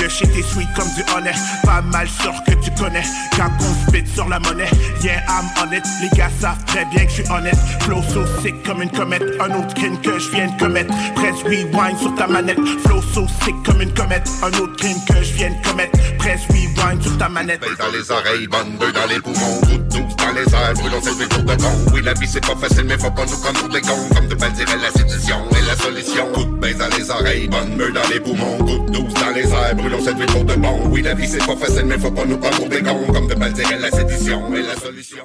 Le 0.00 0.08
shit 0.08 0.30
est 0.36 0.42
sweet 0.42 0.68
comme 0.74 0.88
du 0.94 1.02
honnête 1.14 1.36
Pas 1.62 1.82
mal 1.82 2.08
sûr 2.08 2.32
que 2.46 2.52
tu 2.64 2.70
connais. 2.72 3.02
Quand 3.36 3.50
on 3.60 3.88
spit 3.88 4.06
sur 4.06 4.28
la 4.28 4.38
monnaie. 4.40 4.70
Yeah 5.02 5.22
I'm 5.28 5.46
on 5.62 5.72
it. 5.72 5.84
Les 6.00 6.08
gars 6.16 6.30
savent 6.40 6.64
très 6.66 6.84
bien 6.86 7.04
que 7.04 7.10
je 7.10 7.22
suis 7.22 7.30
honnête. 7.30 7.58
Flow 7.80 8.02
so 8.02 8.24
sick 8.42 8.54
comme 8.64 8.82
une 8.82 8.90
comète. 8.90 9.22
Un 9.40 9.54
autre 9.58 9.74
crime 9.74 10.00
que 10.00 10.18
je 10.18 10.30
viens 10.30 10.46
de 10.46 10.58
commettre. 10.58 10.94
Press 11.14 11.42
rewind 11.42 11.98
sur 11.98 12.14
ta 12.14 12.26
manette. 12.26 12.58
Flow 12.86 13.02
so 13.14 13.26
sick 13.42 13.54
comme 13.64 13.82
une 13.82 13.92
comète. 13.92 14.28
Un 14.42 14.52
autre 14.58 14.76
crime 14.76 14.98
que 15.06 15.22
je 15.22 15.32
viens 15.34 15.50
de 15.50 15.68
commettre. 15.68 15.98
Press 16.18 16.40
rewind 16.48 17.02
sur 17.02 17.18
ta 17.18 17.28
manette. 17.28 17.60
Baisse 17.60 17.78
dans 17.78 17.90
les 17.92 18.10
oreilles, 18.10 18.46
bonne 18.46 18.76
dans 18.78 19.06
les 19.06 19.20
poumons, 19.20 19.60
coup 19.60 19.78
de 19.78 19.88
douce 19.88 20.16
dans 20.16 20.32
les 20.32 20.54
airs, 20.54 20.74
brûlons 20.74 21.00
cette 21.02 21.28
pour 21.28 21.42
de 21.42 21.56
bon. 21.56 21.92
Oui, 21.92 22.00
la 22.02 22.14
vie 22.14 22.26
c'est 22.26 22.44
pas 22.44 22.56
facile, 22.56 22.84
mais 22.84 22.98
faut 22.98 23.10
pas 23.10 23.24
nous 23.26 23.36
prendre 23.38 23.60
pour 23.60 23.68
des 23.68 23.80
cons. 23.80 24.08
Comme 24.14 24.28
de 24.28 24.34
dirait 24.34 24.78
la 24.78 24.90
sédition 24.90 25.36
est 25.50 25.66
la 25.66 25.76
solution. 25.76 26.26
Coup 26.32 26.44
de 26.44 26.56
baisse 26.56 26.78
dans 26.78 26.88
les 26.96 27.10
oreilles, 27.10 27.48
bonne 27.48 27.76
dans 27.76 28.08
les 28.12 28.20
poumons, 28.20 28.58
coup 28.58 28.86
de 28.86 28.92
douce 28.92 29.14
dans 29.14 29.30
les 29.34 29.48
airs, 29.50 29.74
brûlons 29.90 30.04
cette 30.04 30.16
ville 30.16 30.26
pour 30.26 30.44
de 30.44 30.54
bon. 30.54 30.80
Oui, 30.90 31.02
la 31.02 31.14
vie 31.14 31.26
c'est 31.26 31.44
pas 31.44 31.56
facile, 31.56 31.86
mais 31.86 31.98
faut 31.98 32.10
pas 32.10 32.24
nous 32.24 32.38
prendre 32.38 32.56
pour 32.56 32.68
des 32.68 32.82
cons. 32.82 33.12
Comme 33.12 33.26
de 33.26 33.34
belles 33.34 33.52
dirait 33.52 33.78
la 33.78 33.90
sédition 33.90 34.54
est 34.54 34.62
la 34.62 34.76
solution. 34.76 35.24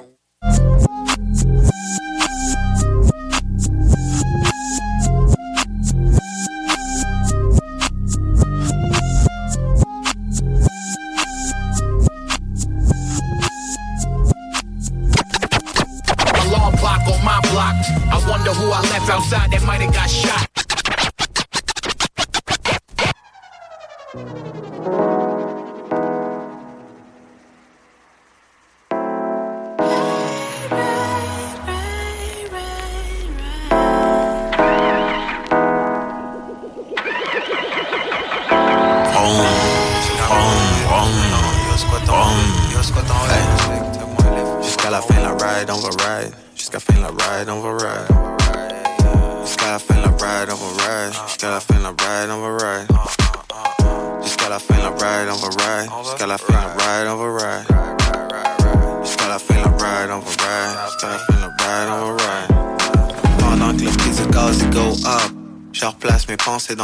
I 18.08 18.28
wonder 18.28 18.52
who 18.52 18.70
I 18.70 18.80
left 18.82 19.10
outside 19.10 19.50
that 19.50 19.62
might 19.64 19.80
have 19.80 19.92
got 19.92 20.08
shot. 20.08 20.56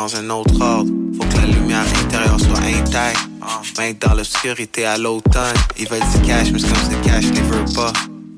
Dans 0.02 0.16
un 0.16 0.30
autre 0.30 0.60
ordre. 0.60 0.90
Faut 1.16 1.28
que 1.28 1.36
la 1.36 1.46
lumière 1.46 1.84
intérieure 2.04 2.40
soit 2.40 2.58
intacte. 2.58 3.20
Même 3.78 3.94
dans 4.00 4.14
l'obscurité 4.14 4.84
à 4.84 4.98
l'automne, 4.98 5.54
ils 5.78 5.88
veulent 5.88 6.00
du 6.00 6.26
cash, 6.26 6.50
mais 6.50 6.60
comme 6.60 6.70
ce 6.90 7.08
cash 7.08 7.24
les 7.26 7.40
veut 7.42 7.64
pas. 7.72 7.92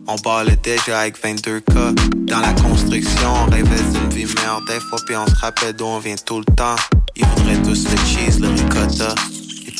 On 0.06 0.16
le 0.42 0.56
déjà 0.56 1.00
avec 1.00 1.18
22K. 1.24 2.26
Dans 2.26 2.40
la 2.40 2.52
construction, 2.52 3.28
on 3.46 3.50
rêvait 3.50 3.82
d'une 3.92 4.10
vie 4.10 4.26
meilleure 4.34 4.62
des 4.68 4.78
fois, 4.78 4.98
puis 5.06 5.16
on 5.16 5.26
se 5.26 5.36
rappelle 5.36 5.74
d'où 5.74 5.86
on 5.86 6.00
vient 6.00 6.16
tout 6.26 6.40
le 6.40 6.54
temps. 6.54 6.76
Ils 7.16 7.24
voudraient 7.24 7.62
tous 7.62 7.88
le 7.90 7.96
cheese, 8.04 8.40
le 8.40 8.48
ricotta. 8.48 9.14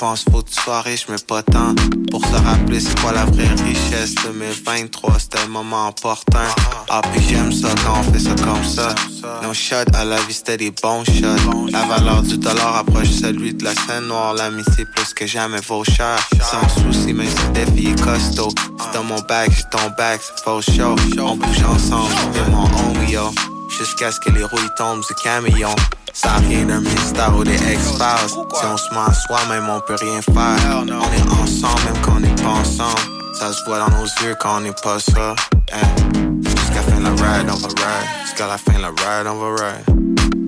Pensent 0.04 0.26
faut 0.30 0.42
tu 0.42 0.52
sois 0.52 0.82
riche, 0.82 1.06
mais 1.08 1.16
pas 1.26 1.42
tant. 1.42 1.74
Pour 2.10 2.22
se 2.26 2.36
rappeler 2.44 2.78
c'est 2.78 3.00
quoi 3.00 3.12
la 3.12 3.24
vraie 3.24 3.48
richesse 3.64 4.14
2023, 4.16 5.18
c'était 5.18 5.38
un 5.38 5.46
moment 5.46 5.86
important. 5.86 6.46
Ah, 6.90 7.00
puis 7.10 7.24
j'aime 7.26 7.50
ça 7.50 7.68
quand 7.86 8.00
on 8.00 8.12
fait 8.12 8.18
ça 8.18 8.34
comme 8.34 8.64
ça. 8.66 8.94
Nos 9.42 9.54
shots 9.54 9.94
à 9.94 10.04
la 10.04 10.16
vie, 10.16 10.34
c'était 10.34 10.58
des 10.58 10.72
bons 10.72 11.04
shots. 11.04 11.70
La 11.72 11.84
valeur 11.84 12.20
du 12.20 12.36
dollar 12.36 12.76
approche 12.76 13.12
celui 13.12 13.54
de 13.54 13.64
la 13.64 13.74
scène 13.74 14.08
noire. 14.08 14.34
L'amitié 14.34 14.84
plus 14.94 15.14
que 15.14 15.26
jamais 15.26 15.62
vaut 15.66 15.84
cher. 15.84 16.18
Sans 16.50 16.68
souci, 16.68 17.14
même 17.14 17.26
si 17.26 17.42
le 17.46 17.64
défi 17.64 17.88
est 17.88 18.02
costaud. 18.02 18.50
C'est 18.78 18.98
dans 18.98 19.04
mon 19.04 19.20
bac, 19.22 19.50
j'ai 19.56 19.64
ton 19.70 19.88
bac, 19.96 20.20
c'est 20.20 20.44
faux 20.44 20.60
show. 20.60 20.96
On 21.18 21.36
bouge 21.36 21.64
ensemble, 21.64 22.12
c'est 22.34 22.50
mon 22.50 22.64
homie, 22.64 23.10
yo. 23.10 23.53
Jusqu'à 23.78 24.12
ce 24.12 24.20
que 24.20 24.30
les 24.30 24.44
rouilles 24.44 24.70
tombent 24.76 25.00
du 25.00 25.14
camion. 25.14 25.74
Ça 26.12 26.34
a 26.34 26.38
rien 26.38 26.64
d'un 26.64 26.80
mystère 26.80 27.34
ou 27.36 27.42
des 27.42 27.56
X-Files. 27.56 28.28
Si 28.28 28.64
on 28.64 28.76
se 28.76 28.94
ment 28.94 29.06
à 29.06 29.12
soi-même, 29.12 29.68
on 29.68 29.80
peut 29.80 29.96
rien 30.00 30.22
faire. 30.22 30.78
On 30.78 30.86
est 30.86 31.42
ensemble, 31.42 31.82
même 31.84 32.02
quand 32.02 32.12
on 32.16 32.20
n'est 32.20 32.42
pas 32.42 32.50
ensemble. 32.50 33.00
Ça 33.38 33.52
se 33.52 33.64
voit 33.64 33.80
dans 33.80 33.90
nos 33.90 34.04
yeux 34.22 34.36
quand 34.38 34.58
on 34.58 34.60
n'est 34.60 34.72
pas 34.72 35.00
ça. 35.00 35.34
Eh. 35.72 36.48
Jusqu'à 36.48 36.74
la 36.76 36.82
fin 36.82 37.00
la 37.00 37.10
ride, 37.10 37.50
on 37.50 37.56
va 37.56 37.68
ride. 37.68 38.08
Jusqu'à 38.24 38.46
la 38.46 38.58
fin 38.58 38.78
la 38.78 38.88
ride, 38.88 39.26
on 39.26 39.34
va 39.34 39.64
ride. 39.64 39.84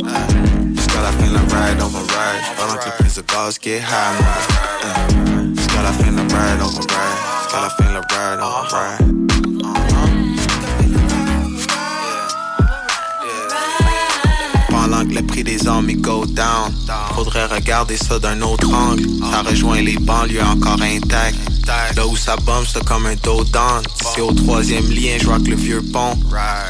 Eh. 0.04 0.76
Jusqu'à 0.76 1.00
la 1.00 1.10
fin 1.10 1.32
la 1.32 1.40
ride, 1.40 1.82
on 1.82 1.88
va 1.88 1.98
ride. 1.98 2.42
Pendant 2.56 2.78
que 2.78 2.86
le 2.86 2.92
prix 2.92 3.14
de 3.16 3.22
gaz 3.32 3.58
get 3.60 3.78
high. 3.78 3.84
Eh. 4.84 5.56
Jusqu'à 5.56 5.82
la 5.82 5.92
fin 5.92 6.12
la 6.12 6.22
ride, 6.22 6.62
on 6.62 6.66
va 6.66 6.80
ride. 6.80 7.16
Jusqu'à 7.42 7.60
la 7.60 7.70
fin 7.70 7.92
la 7.92 8.00
ride, 8.00 8.40
on 8.40 8.72
va 8.72 8.78
ride. 8.78 9.25
Le 15.16 15.22
prix 15.26 15.42
des 15.42 15.66
armes 15.66 15.88
il 15.88 16.00
go 16.00 16.26
down. 16.26 16.72
Faudrait 17.14 17.46
regarder 17.46 17.96
ça 17.96 18.18
d'un 18.18 18.40
autre 18.42 18.72
angle. 18.72 19.04
Ça 19.30 19.42
rejoint 19.42 19.80
les 19.80 19.96
banlieues 19.96 20.42
encore 20.42 20.80
intactes. 20.82 21.38
Là 21.96 22.06
où 22.06 22.16
ça 22.16 22.36
bombe 22.36 22.64
c'est 22.70 22.84
comme 22.84 23.06
un 23.06 23.16
dos 23.16 23.44
C'est 24.14 24.20
au 24.20 24.32
troisième 24.32 24.88
lien 24.90 25.16
je 25.18 25.26
vois 25.26 25.38
que 25.38 25.48
le 25.48 25.56
vieux 25.56 25.82
pont. 25.92 26.14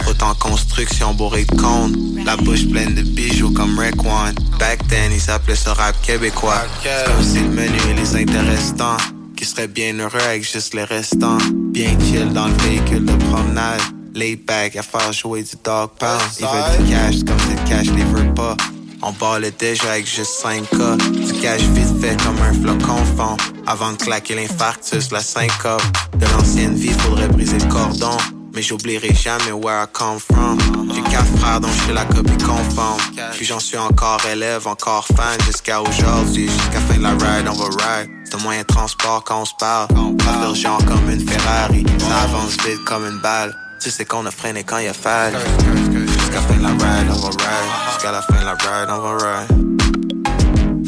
Autant 0.09 0.35
construction 0.35 1.13
bourré 1.15 1.45
de 1.45 1.57
cônes. 1.57 2.23
La 2.25 2.37
bouche 2.37 2.69
pleine 2.69 2.95
de 2.95 3.03
bijoux 3.03 3.51
comme 3.51 3.79
Rick 3.79 4.01
One. 4.05 4.35
Back 4.59 4.87
then 4.89 5.11
ils 5.13 5.21
s'appelaient 5.21 5.57
ce 5.57 5.71
rap 5.71 6.01
québécois. 6.03 6.63
C'est 6.83 7.05
comme 7.05 7.23
si 7.25 7.41
le 7.41 7.49
menu 7.49 7.79
et 7.91 7.95
les 7.95 8.15
intéressants 8.15 8.97
Qui 9.37 9.45
seraient 9.45 9.69
bien 9.69 9.99
heureux 9.99 10.21
avec 10.29 10.51
juste 10.51 10.73
les 10.75 10.85
restants. 10.85 11.39
Bien 11.73 11.99
chill 11.99 12.33
dans 12.33 12.47
le 12.47 12.55
véhicule 12.55 13.05
de 13.05 13.17
promenade 13.25 13.83
Lay 14.17 14.37
back, 14.37 14.77
à 14.77 14.83
faire 14.83 15.13
jouer 15.13 15.43
du 15.43 15.57
dog 15.63 15.91
pound. 15.99 16.23
Ils 16.41 16.47
veulent 16.47 16.87
du 16.87 16.91
cash, 16.91 17.17
comme 17.27 17.37
le 17.51 17.69
cash 17.69 17.87
les 17.95 18.03
veut 18.03 18.33
pas. 18.33 18.57
On 19.03 19.13
ballait 19.13 19.51
déjà 19.51 19.91
avec 19.91 20.07
juste 20.07 20.43
5K. 20.43 20.97
Du 21.13 21.33
cash 21.41 21.61
vite 21.61 22.01
fait 22.01 22.17
comme 22.25 22.39
un 22.41 22.55
flocon 22.55 22.97
fond. 23.15 23.37
Avant 23.67 23.93
de 23.93 23.99
claquer 23.99 24.35
l'infarctus, 24.35 25.11
la 25.13 25.21
syncope. 25.21 25.83
De 26.17 26.25
l'ancienne 26.29 26.75
vie, 26.75 26.95
faudrait 27.01 27.29
briser 27.29 27.59
le 27.59 27.67
cordon. 27.67 28.17
Mais 28.55 28.63
j'oublierai 28.63 29.13
jamais 29.15 29.53
where 29.53 29.85
I 29.85 29.87
come 29.93 30.19
from. 30.19 30.59
J'ai 30.95 31.03
quatre 31.03 31.37
frères 31.37 31.61
dont 31.61 31.69
je 31.69 31.83
suis 31.83 31.93
la 31.93 32.07
copie 32.07 32.39
conforme. 32.39 33.03
Puis 33.35 33.45
j'en 33.45 33.61
suis 33.61 33.77
encore 33.77 34.23
élève, 34.33 34.67
encore 34.67 35.07
fan 35.15 35.39
jusqu'à 35.45 35.83
aujourd'hui. 35.83 36.49
Jusqu'à 36.49 36.81
fin 36.81 36.97
de 36.97 37.03
la 37.03 37.11
ride, 37.11 37.49
on 37.51 37.55
va 37.55 37.65
ride. 37.67 38.09
C'est 38.25 38.37
un 38.37 38.39
moyen 38.39 38.63
de 38.63 38.67
transport 38.67 39.23
quand 39.25 39.43
on 39.43 39.45
se 39.45 39.53
parle. 39.61 39.89
Pas 40.17 40.55
genre 40.55 40.83
comme 40.87 41.11
une 41.11 41.29
Ferrari. 41.29 41.85
Ça 41.99 42.23
avance 42.23 42.57
vite 42.67 42.83
comme 42.87 43.05
une 43.05 43.21
balle. 43.21 43.55
Tu 43.87 43.93
sais 43.93 44.05
qu'on 44.05 44.27
a 44.27 44.33
freiné 44.33 44.65
quand 44.65 44.79
il 44.79 44.89
a. 44.89 44.93
Jusqu'à 44.93 46.41
fin 46.41 46.59
la 46.61 46.71
ride, 46.71 47.09
on 47.09 47.21
va 47.21 47.29
ride. 47.29 47.71
Jusqu'à 47.89 48.11
la 48.11 48.21
fin 48.21 48.43
la 48.45 48.55
ride, 48.55 48.91
on 48.91 48.99
va 48.99 49.13
ride. 49.15 49.47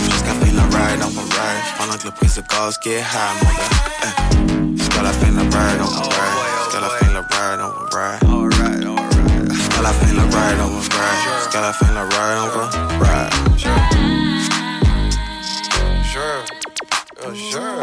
Jusqu'à 0.03 0.35
fin 0.35 0.53
la 0.53 0.65
ride, 0.65 1.03
on 1.05 1.11
va 1.11 1.23
ride. 1.23 1.63
Pendant 1.79 1.97
que 1.97 2.07
le 2.07 2.11
prix 2.11 2.27
de 2.27 2.43
gaz 2.51 2.77
get 2.83 2.99
high, 2.99 3.37
mon 3.41 3.51
gars. 3.55 3.71
Eh. 4.03 4.79
Jusqu'à 4.79 5.03
la 5.03 5.13
fin 5.13 5.31
la 5.31 5.43
ride, 5.43 5.81
on 5.81 5.85
va 5.87 6.03
ride. 6.03 6.35
Jusqu'à 6.59 6.81
la 6.81 6.89
fin 6.89 7.07
la 7.15 7.21
ride, 7.21 7.61
on 7.63 7.69
va 7.71 7.87
ride. 7.95 8.19
Jusqu'à 9.53 9.81
la 9.81 9.93
fin 9.93 10.13
la 10.13 10.23
ride, 10.25 10.59
on 10.59 10.67
va 10.67 10.81
ride. 10.81 11.23
Jusqu'à 11.39 11.61
la 11.61 11.73
fin 11.73 11.93
la 11.95 12.03
ride, 12.03 12.39
on 12.43 12.49
va 12.51 12.65
ride. 12.99 13.33
Sure. 16.03 16.43
Oh, 17.25 17.33
sure. 17.33 17.79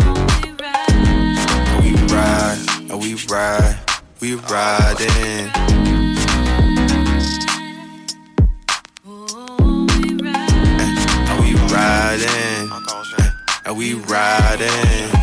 We 1.79 1.89
ride, 2.11 2.59
we 2.99 3.13
ride, 3.15 3.79
we 3.79 3.94
riding. 4.33 5.51
And 11.27 11.39
we 11.41 11.53
riding, 11.71 12.71
and 13.65 13.77
we 13.77 13.93
riding. 13.93 15.15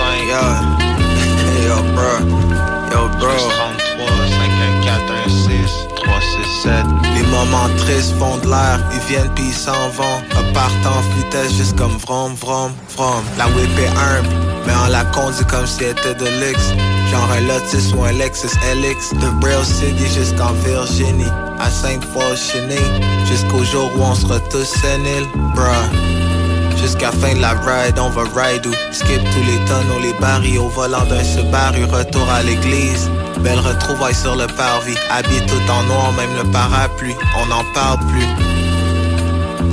305 0.00 0.30
Yo, 0.30 1.68
yo, 1.68 1.76
bro, 1.94 2.12
yo, 2.90 3.08
bro. 3.18 3.36
33 3.36 4.26
514 4.28 5.44
16 5.44 5.88
367 5.94 6.84
Les 7.14 7.22
moments 7.28 7.68
tristes 7.76 8.14
font 8.18 8.38
de 8.38 8.48
l'air, 8.48 8.80
ils 8.92 9.00
viennent 9.08 9.30
puis 9.34 9.44
ils 9.48 9.54
s'en 9.54 9.88
vont. 9.90 10.18
Repartent 10.34 10.86
en 10.86 11.00
vitesse 11.16 11.52
juste 11.54 11.76
comme 11.76 11.96
vrom, 11.98 12.34
vrom, 12.34 12.72
vrom. 12.96 13.22
La 13.36 13.46
whip 13.48 13.78
est 13.78 13.88
humble, 13.88 14.28
mais 14.66 14.72
on 14.84 14.88
la 14.88 15.04
conduit 15.06 15.44
comme 15.46 15.66
si 15.66 15.84
elle 15.84 15.90
était 15.90 16.14
de 16.14 16.28
luxe. 16.40 16.72
Genre 17.10 17.30
un 17.32 17.40
Lotus 17.40 17.92
ou 17.92 18.04
un 18.04 18.12
Lexus 18.12 18.56
LX. 18.74 19.12
De 19.20 19.28
Braille 19.40 19.64
City 19.64 20.06
jusqu'en 20.14 20.52
Virginie. 20.64 21.32
À 21.58 21.68
Sainte-Foy, 21.70 22.36
Cheney. 22.36 22.80
Jusqu'au 23.26 23.64
jour 23.64 23.90
où 23.96 24.02
on 24.02 24.14
sera 24.14 24.40
tous 24.50 24.64
séniles, 24.64 25.28
bruh. 25.54 26.19
Jusqu'à 26.80 27.12
fin 27.12 27.34
de 27.34 27.40
la 27.40 27.50
ride, 27.50 27.98
on 27.98 28.08
va 28.08 28.22
ride 28.22 28.66
ou 28.66 28.72
skip 28.92 29.22
tous 29.32 29.44
les 29.44 29.58
tonneaux, 29.66 30.00
les 30.02 30.14
barils 30.14 30.58
au 30.58 30.68
volant 30.68 31.04
d'un 31.04 31.22
Subaru, 31.22 31.84
retour 31.84 32.28
à 32.30 32.42
l'église. 32.42 33.10
Belle 33.40 33.58
retrouvaille 33.58 34.14
sur 34.14 34.34
le 34.34 34.46
parvis, 34.46 34.96
habillé 35.10 35.40
tout 35.46 35.70
en 35.70 35.82
noir, 35.84 36.12
même 36.12 36.34
le 36.36 36.50
parapluie, 36.50 37.14
on 37.38 37.46
n'en 37.46 37.64
parle 37.74 37.98
plus. 38.08 38.26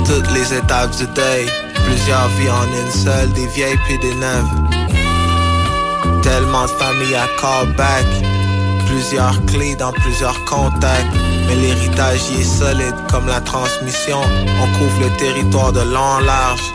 Toutes 0.04 0.30
les 0.32 0.54
étapes 0.54 0.96
du 0.96 1.06
deuil, 1.08 1.46
plusieurs 1.84 2.28
vies 2.38 2.50
en 2.50 2.64
une 2.64 2.92
seule, 2.92 3.32
des 3.32 3.46
vieilles 3.48 3.78
puis 3.86 3.98
des 3.98 4.14
neuves. 4.14 4.48
Tellement 6.22 6.64
de 6.64 6.70
familles 6.70 7.16
à 7.16 7.26
call 7.40 7.74
back, 7.74 8.06
plusieurs 8.88 9.44
clés 9.46 9.76
dans 9.76 9.92
plusieurs 9.92 10.44
contacts. 10.44 11.06
Mais 11.46 11.54
l'héritage 11.54 12.20
y 12.30 12.40
est 12.40 12.44
solide 12.44 12.94
comme 13.10 13.26
la 13.26 13.40
transmission. 13.40 14.20
On 14.62 14.78
couvre 14.78 15.00
le 15.00 15.10
territoire 15.16 15.72
de 15.72 15.80
long 15.80 16.10
en 16.18 16.20
large. 16.20 16.74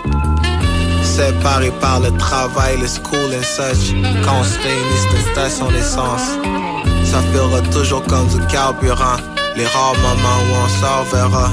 Séparés 1.03 1.73
par 1.81 1.99
le 1.99 2.11
travail, 2.17 2.77
le 2.79 2.87
school 2.87 3.29
and 3.37 3.43
such. 3.43 3.93
Quand 4.23 4.39
on 4.39 4.43
se 4.43 4.57
réunit, 4.59 4.99
c'est 5.01 5.17
une 5.17 5.31
station 5.33 5.71
d'essence. 5.71 6.27
Ça 7.03 7.21
fera 7.33 7.61
toujours 7.71 8.03
comme 8.03 8.27
du 8.27 8.39
carburant. 8.47 9.17
Les 9.55 9.67
rares 9.67 9.95
moments 10.01 10.41
où 10.49 10.55
on 10.63 10.69
s'en 10.79 11.03
verra. 11.11 11.51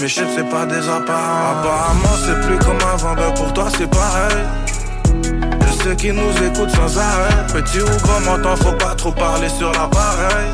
Mes 0.00 0.08
chips, 0.08 0.28
c'est 0.34 0.48
pas 0.48 0.64
des 0.66 0.88
apparences. 0.88 1.58
Apparemment, 1.58 2.16
c'est 2.24 2.46
plus 2.46 2.58
comme 2.58 2.78
avant, 2.92 3.14
ben 3.14 3.32
pour 3.34 3.52
toi, 3.52 3.66
c'est 3.76 3.90
pareil. 3.90 4.44
Je 5.66 5.82
sais 5.82 5.96
qu'ils 5.96 6.14
nous 6.14 6.32
écoutent 6.42 6.70
sans 6.70 6.98
arrêt. 6.98 7.46
Petit 7.52 7.80
ou 7.80 8.02
grand 8.02 8.20
montant, 8.20 8.56
faut 8.56 8.76
pas 8.76 8.94
trop 8.94 9.12
parler 9.12 9.48
sur 9.48 9.70
l'appareil. 9.72 10.48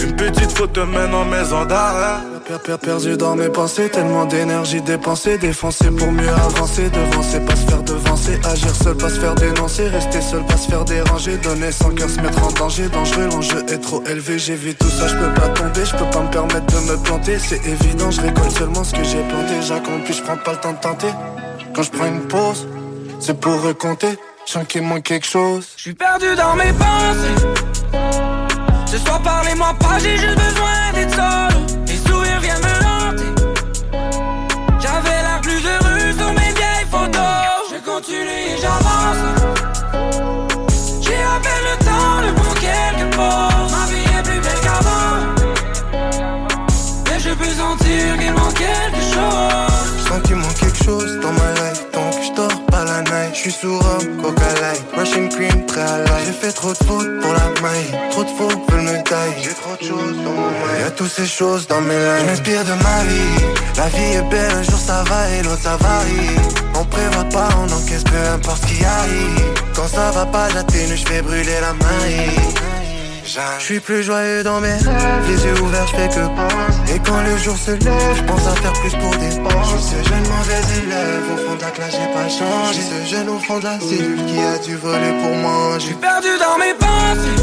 Une 0.00 0.14
petite 0.16 0.52
faute 0.52 0.72
te 0.72 0.80
mène 0.80 1.14
en 1.14 1.24
maison 1.24 1.64
d'arrêt. 1.64 2.35
Per- 2.46 2.58
per- 2.62 2.78
Perdu 2.78 3.16
dans 3.16 3.34
mes 3.34 3.48
pensées, 3.48 3.88
tellement 3.90 4.24
d'énergie 4.24 4.80
dépensée, 4.80 5.36
défoncé 5.36 5.90
pour 5.90 6.12
mieux 6.12 6.28
avancer. 6.28 6.88
Devancer, 6.90 7.40
pas 7.40 7.56
se 7.56 7.66
faire 7.66 7.82
devancer, 7.82 8.40
agir 8.44 8.74
seul, 8.74 8.96
pas 8.96 9.08
se 9.08 9.18
faire 9.18 9.34
dénoncer, 9.34 9.88
rester 9.88 10.20
seul, 10.20 10.44
pas 10.46 10.56
se 10.56 10.68
faire 10.68 10.84
déranger, 10.84 11.36
donner 11.38 11.72
sans 11.72 11.90
cœur, 11.90 12.08
se 12.08 12.20
mettre 12.20 12.44
en 12.44 12.52
danger. 12.52 12.88
Dangereux, 12.88 13.26
l'enjeu 13.32 13.64
est 13.68 13.78
trop 13.78 14.00
élevé, 14.04 14.36
vu 14.36 14.74
tout 14.76 14.88
ça, 14.88 15.08
je 15.08 15.16
peux 15.16 15.34
pas 15.34 15.48
tomber, 15.48 15.84
je 15.84 15.96
peux 15.96 16.10
pas 16.10 16.22
me 16.22 16.30
permettre 16.30 16.66
de 16.66 16.90
me 16.92 17.02
planter. 17.02 17.38
C'est 17.40 17.60
évident, 17.66 18.10
je 18.12 18.20
récolte 18.20 18.52
seulement 18.52 18.84
ce 18.84 18.92
que 18.94 19.02
j'ai 19.02 19.22
planté. 19.24 19.54
J'accomplis, 19.62 20.14
je 20.14 20.22
prends 20.22 20.36
pas 20.36 20.52
le 20.52 20.58
temps 20.58 20.72
de 20.72 20.78
tenter. 20.80 21.08
Quand 21.74 21.82
je 21.82 21.90
prends 21.90 22.06
une 22.06 22.28
pause, 22.28 22.68
c'est 23.18 23.40
pour 23.40 23.60
recompter. 23.60 24.18
Je 24.46 24.60
qu'il 24.60 24.82
manque 24.82 25.02
quelque 25.02 25.26
chose. 25.26 25.66
Je 25.76 25.82
suis 25.82 25.94
perdu 25.94 26.26
dans 26.36 26.54
mes 26.54 26.72
pensées. 26.72 27.56
Ce 28.86 28.98
soir, 28.98 29.20
parlez-moi 29.20 29.74
pas, 29.80 29.98
j'ai 29.98 30.16
juste 30.16 30.36
besoin 30.38 30.92
d'être 30.94 31.10
solo. 31.14 31.55
Chose 50.86 51.18
dans 51.20 51.32
ma 51.32 51.50
life. 51.60 51.82
Tant 51.92 52.10
que 52.10 52.22
je 52.26 52.32
dors 52.38 52.60
pas 52.66 52.84
la 52.84 53.02
night. 53.02 53.34
Je 53.34 53.40
suis 53.40 53.52
sous 53.60 53.78
rhum, 53.78 54.04
coca 54.22 54.50
light, 54.62 54.82
Russian 54.96 55.28
cream, 55.28 55.66
très 55.66 55.82
à 55.82 56.18
J'ai 56.24 56.32
fait 56.32 56.52
trop 56.52 56.72
de 56.72 56.82
fautes 56.88 57.12
pour 57.20 57.32
la 57.40 57.48
maille, 57.62 57.90
trop 58.10 58.24
de 58.24 58.32
faux 58.36 58.54
veulent 58.68 58.88
me 58.90 59.02
tailler. 59.02 59.42
J'ai 59.42 59.56
trop 59.62 59.76
de 59.80 59.84
choses 59.90 60.16
dans 60.24 60.36
mon 60.40 60.50
maille, 60.60 60.80
y'a 60.82 60.90
toutes 60.90 61.14
ces 61.20 61.26
choses 61.26 61.66
dans 61.66 61.80
mes 61.80 61.98
lèvres. 62.04 62.20
Je 62.20 62.26
m'inspire 62.26 62.64
de 62.64 62.76
ma 62.86 62.98
vie, 63.08 63.36
la 63.76 63.88
vie 63.94 64.12
est 64.18 64.30
belle, 64.30 64.52
un 64.60 64.62
jour 64.62 64.78
ça 64.78 65.02
va 65.08 65.20
et 65.30 65.42
l'autre 65.42 65.62
ça 65.62 65.76
varie. 65.76 66.36
On 66.78 66.84
prévoit 66.84 67.28
pas, 67.36 67.48
on 67.62 67.68
encaisse 67.78 68.04
peu 68.04 68.22
importe 68.34 68.62
ce 68.62 68.66
qui 68.72 68.84
arrive. 68.84 69.46
Quand 69.74 69.88
ça 69.88 70.10
va 70.12 70.26
pas, 70.26 70.48
j'atténue, 70.50 70.96
je 70.96 71.06
fais 71.06 71.22
brûler 71.22 71.60
la 71.66 71.72
maille. 71.84 72.85
Je 73.26 73.64
suis 73.64 73.80
plus 73.80 74.04
joyeux 74.04 74.44
dans 74.44 74.60
mes 74.60 74.68
rêves, 74.68 75.26
les 75.26 75.44
yeux 75.44 75.60
ouverts, 75.60 75.86
je 75.88 75.96
fais 75.96 76.08
que 76.08 76.26
penser. 76.36 76.94
Et 76.94 76.98
quand 77.00 77.20
le 77.22 77.36
jour 77.38 77.56
se 77.56 77.72
lève, 77.72 78.16
je 78.16 78.22
pense 78.22 78.46
à 78.46 78.54
faire 78.54 78.72
plus 78.74 78.92
pour 78.92 79.10
des 79.16 79.30
Je 79.30 79.78
ce 79.78 80.08
jeune 80.08 80.28
mauvais 80.28 80.62
élève, 80.78 81.24
au 81.34 81.36
fond 81.36 81.56
de 81.56 81.60
la 81.60 81.70
classe, 81.72 81.90
j'ai 81.90 82.12
pas 82.14 82.28
changé. 82.28 82.80
Ce 82.82 83.10
jeune 83.10 83.28
au 83.28 83.40
fond 83.40 83.58
de 83.58 83.64
la 83.64 83.80
cellule 83.80 84.24
qui 84.26 84.38
a 84.38 84.58
dû 84.58 84.76
voler 84.76 85.10
pour 85.20 85.34
moi. 85.38 85.74
Je 85.74 85.86
suis 85.86 85.94
perdu 85.94 86.28
dans 86.38 86.56
mes 86.56 86.74
pensées. 86.74 87.42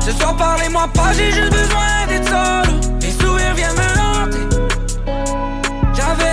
Ce 0.00 0.12
soir, 0.12 0.34
parlez-moi 0.36 0.88
pas, 0.94 1.12
j'ai 1.12 1.32
juste 1.32 1.52
besoin 1.52 2.06
d'être 2.08 2.28
solo. 2.28 2.80
Les 3.02 3.10
sourires 3.10 3.54
viennent 3.54 3.76
me 3.76 3.90
hanter. 4.00 4.56
J'avais 5.92 6.29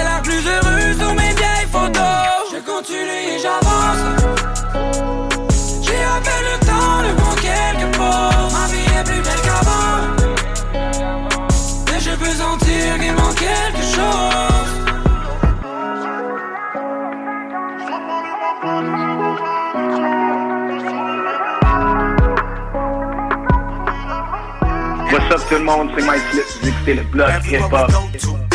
What's 25.12 25.32
up 25.32 25.42
tout 25.50 25.56
le 25.56 25.64
monde, 25.64 25.90
c'est 25.98 26.06
Mike 26.06 26.22
Flip, 26.32 26.44
vous 26.62 26.68
écoutez 26.68 26.94
le 26.96 27.04
bloc 27.04 27.30
hip-hop. 27.46 28.47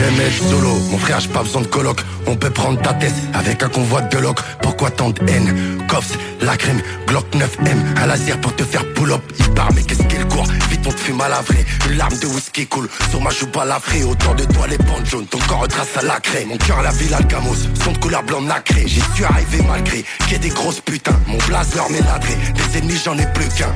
J'aime 0.00 0.18
être 0.18 0.48
solo, 0.48 0.78
mon 0.90 0.96
frère 0.96 1.20
j'ai 1.20 1.28
pas 1.28 1.42
besoin 1.42 1.60
de 1.60 1.66
coloc. 1.66 2.00
On 2.26 2.34
peut 2.34 2.48
prendre 2.48 2.80
ta 2.80 2.94
tête 2.94 3.12
avec 3.34 3.62
un 3.62 3.68
convoi 3.68 4.00
de 4.00 4.16
loc. 4.16 4.38
Pourquoi 4.62 4.90
tant 4.90 5.10
de 5.10 5.20
haine? 5.28 5.78
Cops, 5.88 6.14
la 6.40 6.56
crème, 6.56 6.80
Glock 7.06 7.26
9M 7.34 8.00
Un 8.00 8.06
laser 8.06 8.40
pour 8.40 8.54
te 8.54 8.62
faire 8.62 8.84
pull-up 8.94 9.20
Il 9.38 9.50
part 9.50 9.70
mais 9.74 9.82
qu'est-ce 9.82 10.04
qu'il 10.04 10.24
court 10.26 10.46
Vite 10.70 10.80
on 10.86 10.90
te 10.90 11.00
fume 11.00 11.20
à 11.20 11.28
la 11.28 11.42
vraie 11.42 11.66
Une 11.90 11.98
larme 11.98 12.16
de 12.18 12.26
whisky 12.28 12.66
coule. 12.66 12.88
Sur 13.10 13.20
ma 13.20 13.30
joue 13.30 13.48
pas 13.48 13.64
la 13.64 13.78
vraie 13.78 14.04
Autour 14.04 14.34
de 14.36 14.44
toi 14.44 14.66
les 14.68 14.78
bandes 14.78 15.04
jaunes. 15.04 15.26
Ton 15.26 15.38
corps 15.40 15.60
retrace 15.60 15.96
à 15.96 16.02
la 16.02 16.18
craie. 16.20 16.46
Mon 16.46 16.56
cœur 16.56 16.80
la 16.82 16.90
ville 16.92 17.12
Alcamos 17.12 17.56
Son 17.84 17.92
de 17.92 17.98
couleur 17.98 18.22
blanc 18.22 18.40
nacré. 18.40 18.84
J'y 18.86 19.02
suis 19.14 19.24
arrivé 19.24 19.58
malgré 19.68 20.04
Qu'il 20.20 20.32
y 20.32 20.34
ait 20.36 20.38
des 20.38 20.48
grosses 20.48 20.80
putains. 20.80 21.20
Mon 21.26 21.38
blazer 21.48 21.90
m'est 21.90 22.00
ladré 22.00 22.36
Des 22.54 22.78
ennemis 22.78 23.00
j'en 23.04 23.18
ai 23.18 23.26
plus 23.34 23.48
qu'un. 23.48 23.74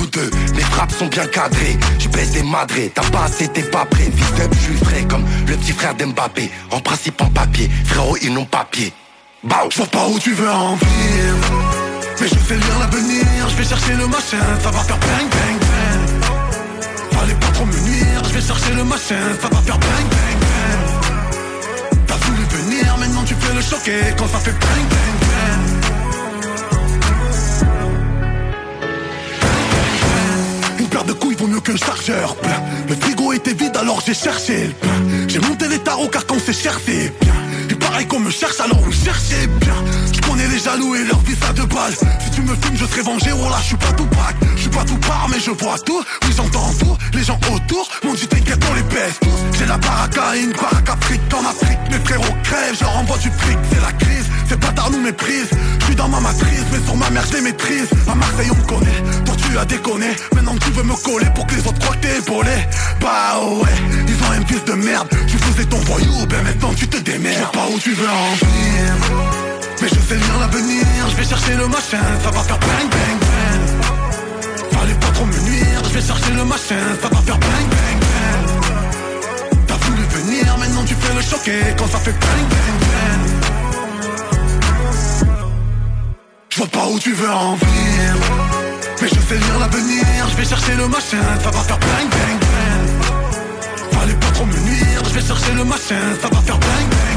Ou 0.00 0.06
deux 0.06 0.30
Mes 0.56 0.62
frappes 0.62 0.92
sont 0.92 1.06
bien 1.06 1.26
cadrées. 1.26 1.78
Je 1.98 2.08
baisse 2.08 2.32
des 2.32 2.42
madrés. 2.42 2.90
T'as 2.94 3.08
pas 3.10 3.24
assez 3.24 3.46
t'es 3.48 3.62
pas 3.62 3.84
prêt. 3.84 4.10
Vite 4.12 4.50
je 4.52 4.58
suis 4.58 4.84
frais 4.84 5.04
comme 5.08 5.24
le 5.52 5.58
petit 5.58 5.72
frère 5.72 5.94
d'Mbappé 5.94 6.50
En 6.70 6.80
principe 6.80 7.20
en 7.20 7.26
papier. 7.26 7.70
Frérot 7.84 8.16
ils 8.22 8.32
n'ont 8.32 8.44
pas 8.44 8.66
pied. 8.70 8.92
Bah 9.44 9.64
Je 9.70 9.76
vois 9.76 9.86
pas 9.86 10.06
où 10.08 10.18
tu 10.18 10.32
veux 10.32 10.50
en 10.50 10.74
venir. 10.76 11.34
Mais 12.20 12.28
je 12.28 12.34
sais 12.34 12.56
lire 12.56 12.78
l'avenir. 12.80 13.24
Je 13.50 13.56
vais 13.56 13.64
chercher 13.64 13.94
le 13.94 14.06
machin. 14.06 14.44
Ça 14.62 14.70
va 14.70 14.80
faire 14.80 14.98
bang 14.98 15.28
bang 15.34 15.58
bang. 15.68 16.00
Fallait 17.12 17.34
pas 17.34 17.48
trop 17.48 17.66
me 17.66 17.78
nuire. 17.86 18.22
Je 18.24 18.34
vais 18.34 18.40
chercher 18.40 18.72
le 18.74 18.84
machin. 18.84 19.22
Ça 19.40 19.48
va 19.48 19.60
faire 19.62 19.78
bang 19.78 20.06
bang 20.14 20.38
bang. 20.42 22.00
T'as 22.06 22.16
voulu 22.24 22.42
venir 22.44 22.96
Maintenant 22.98 23.24
tu 23.24 23.34
fais 23.34 23.54
le 23.54 23.60
choquer. 23.60 24.00
Quand 24.16 24.28
ça 24.28 24.38
fait 24.38 24.52
bang 24.52 24.84
bang 24.92 25.16
bang 25.20 26.01
paire 31.02 31.14
de 31.14 31.18
couilles 31.18 31.36
vaut 31.36 31.46
mieux 31.46 31.60
qu'un 31.60 31.76
chargeur 31.76 32.36
plein. 32.36 32.60
Le 32.88 32.94
frigo 32.94 33.32
était 33.32 33.54
vide 33.54 33.76
alors 33.76 34.02
j'ai 34.04 34.14
cherché 34.14 34.68
le. 34.68 35.28
J'ai 35.28 35.40
monté 35.40 35.68
les 35.68 35.78
tarots 35.78 36.08
car 36.08 36.26
quand 36.26 36.38
c'est 36.44 36.52
cher 36.52 36.78
c'est 36.84 37.12
bien 37.20 37.32
Pareil 37.74 38.06
qu'on 38.06 38.20
me 38.20 38.30
cherche 38.30 38.60
alors 38.60 38.78
on 38.86 38.90
cherchait 38.90 39.46
bien. 39.60 39.74
Je 40.12 40.20
connais 40.20 40.46
les 40.48 40.58
jaloux 40.58 40.94
et 40.94 41.04
leur 41.04 41.18
vie 41.20 41.36
ça 41.40 41.52
de 41.52 41.62
balle 41.62 41.94
Si 42.22 42.30
tu 42.30 42.42
me 42.42 42.54
filmes 42.56 42.76
je 42.76 42.86
serai 42.86 43.02
vengé. 43.02 43.30
Oh 43.32 43.48
là 43.48 43.56
je 43.60 43.68
suis 43.68 43.76
pas 43.76 43.92
tout 43.92 44.06
pack 44.06 44.36
Je 44.56 44.60
suis 44.62 44.70
pas 44.70 44.84
tout 44.84 44.98
part 44.98 45.28
mais 45.30 45.40
je 45.40 45.50
vois 45.50 45.78
tout. 45.78 46.02
Oui 46.26 46.32
j'entends 46.36 46.72
tout 46.78 46.96
Les 47.14 47.24
gens 47.24 47.38
autour 47.52 47.88
m'ont 48.04 48.14
dit 48.14 48.26
t'inquiète 48.26 48.62
on 48.70 48.74
les 48.74 48.82
baisse 48.82 49.18
tous. 49.20 49.58
J'ai 49.58 49.66
la 49.66 49.78
baraka 49.78 50.36
et 50.36 50.40
une 50.40 50.52
baraka 50.52 50.96
fric 51.00 51.20
en 51.34 51.46
Afrique. 51.48 51.78
Mes 51.90 51.98
frérots 52.04 52.36
crèvent 52.42 52.76
je 52.78 52.84
leur 52.84 52.96
envoie 52.98 53.18
du 53.18 53.30
fric. 53.30 53.58
C'est 53.72 53.80
la 53.80 53.92
crise 53.92 54.26
Ces 54.48 54.56
bâtards 54.56 54.90
nous 54.90 55.00
méprisent 55.00 55.50
Je 55.80 55.84
suis 55.86 55.96
dans 55.96 56.08
ma 56.08 56.20
matrice 56.20 56.64
mais 56.72 56.84
sur 56.84 56.96
ma 56.96 57.10
mère 57.10 57.24
je 57.28 57.34
les 57.36 57.42
maîtrise. 57.42 57.88
À 58.10 58.14
Marseille 58.14 58.50
on 58.50 58.56
me 58.56 58.66
connaît. 58.66 59.24
Toi 59.24 59.34
tu 59.36 59.58
as 59.58 59.64
déconné. 59.64 60.08
Maintenant 60.34 60.56
tu 60.60 60.70
veux 60.70 60.82
me 60.84 60.94
coller 61.04 61.30
pour 61.34 61.46
que 61.46 61.54
les 61.54 61.60
autres 61.66 61.78
croient 61.78 61.96
que 61.96 62.06
t'es 62.06 62.18
épaulé. 62.18 62.56
Bah 63.00 63.40
ouais 63.40 63.76
Ils 64.08 64.22
ont 64.24 64.32
un 64.32 64.46
fils 64.46 64.64
de 64.64 64.72
merde. 64.72 65.08
Tu 65.26 65.38
faisais 65.38 65.64
ton 65.64 65.78
voyou 65.78 66.26
Ben 66.28 66.42
maintenant 66.42 66.72
tu 66.74 66.86
te 66.88 66.98
démerdes 66.98 67.56
Pas 67.62 67.68
où 67.68 67.78
tu 67.78 67.92
veux 67.92 68.08
en 68.08 68.34
venir. 68.44 68.94
Mais 69.80 69.88
je 69.88 69.94
sais 69.94 70.16
lire 70.16 70.38
l'avenir. 70.40 70.84
Je 71.10 71.16
vais 71.16 71.24
chercher 71.24 71.54
le 71.54 71.68
machin 71.68 72.02
Ça 72.24 72.30
va 72.30 72.40
faire 72.40 72.58
bang 72.58 72.88
bang 72.90 73.18
bang. 73.28 73.60
Fallait 74.72 74.94
pas 74.94 75.12
trop 75.14 75.26
me 75.26 75.38
nuire. 75.48 75.80
Je 75.84 75.90
vais 75.90 76.00
chercher 76.00 76.32
le 76.32 76.44
machin 76.44 76.82
Ça 77.00 77.08
va 77.08 77.20
faire 77.22 77.38
bang 77.38 77.66
bang 77.74 78.00
bang. 78.12 78.40
T'as 79.68 79.76
voulu 79.76 80.02
venir 80.02 80.58
Maintenant 80.58 80.84
tu 80.84 80.94
fais 80.96 81.14
le 81.14 81.22
choquer 81.22 81.62
Quand 81.78 81.86
ça 81.86 81.98
fait 81.98 82.16
bang 82.24 82.46
bang 82.52 82.78
bang. 82.90 83.22
Je 86.48 86.56
vois 86.56 86.66
pas 86.66 86.86
où 86.92 86.98
tu 86.98 87.12
veux 87.12 87.30
en 87.30 87.54
venir. 87.54 88.16
Mais 89.00 89.08
je 89.08 89.14
sais 89.14 89.38
lire 89.38 89.58
l'avenir, 89.60 90.04
je 90.30 90.36
vais 90.36 90.44
chercher 90.44 90.74
le 90.74 90.88
machin, 90.88 91.24
ça 91.44 91.50
va 91.50 91.60
faire 91.60 91.78
bang 91.78 92.08
bang 92.10 92.38
bang. 92.40 92.88
Fallait 93.92 94.14
pas 94.14 94.30
trop 94.34 94.46
me 94.46 94.58
nuire, 94.68 95.02
je 95.04 95.14
vais 95.14 95.26
chercher 95.26 95.52
le 95.54 95.64
machin, 95.64 96.02
ça 96.20 96.28
va 96.28 96.40
faire 96.42 96.58
bang 96.58 96.88
bang 96.90 97.11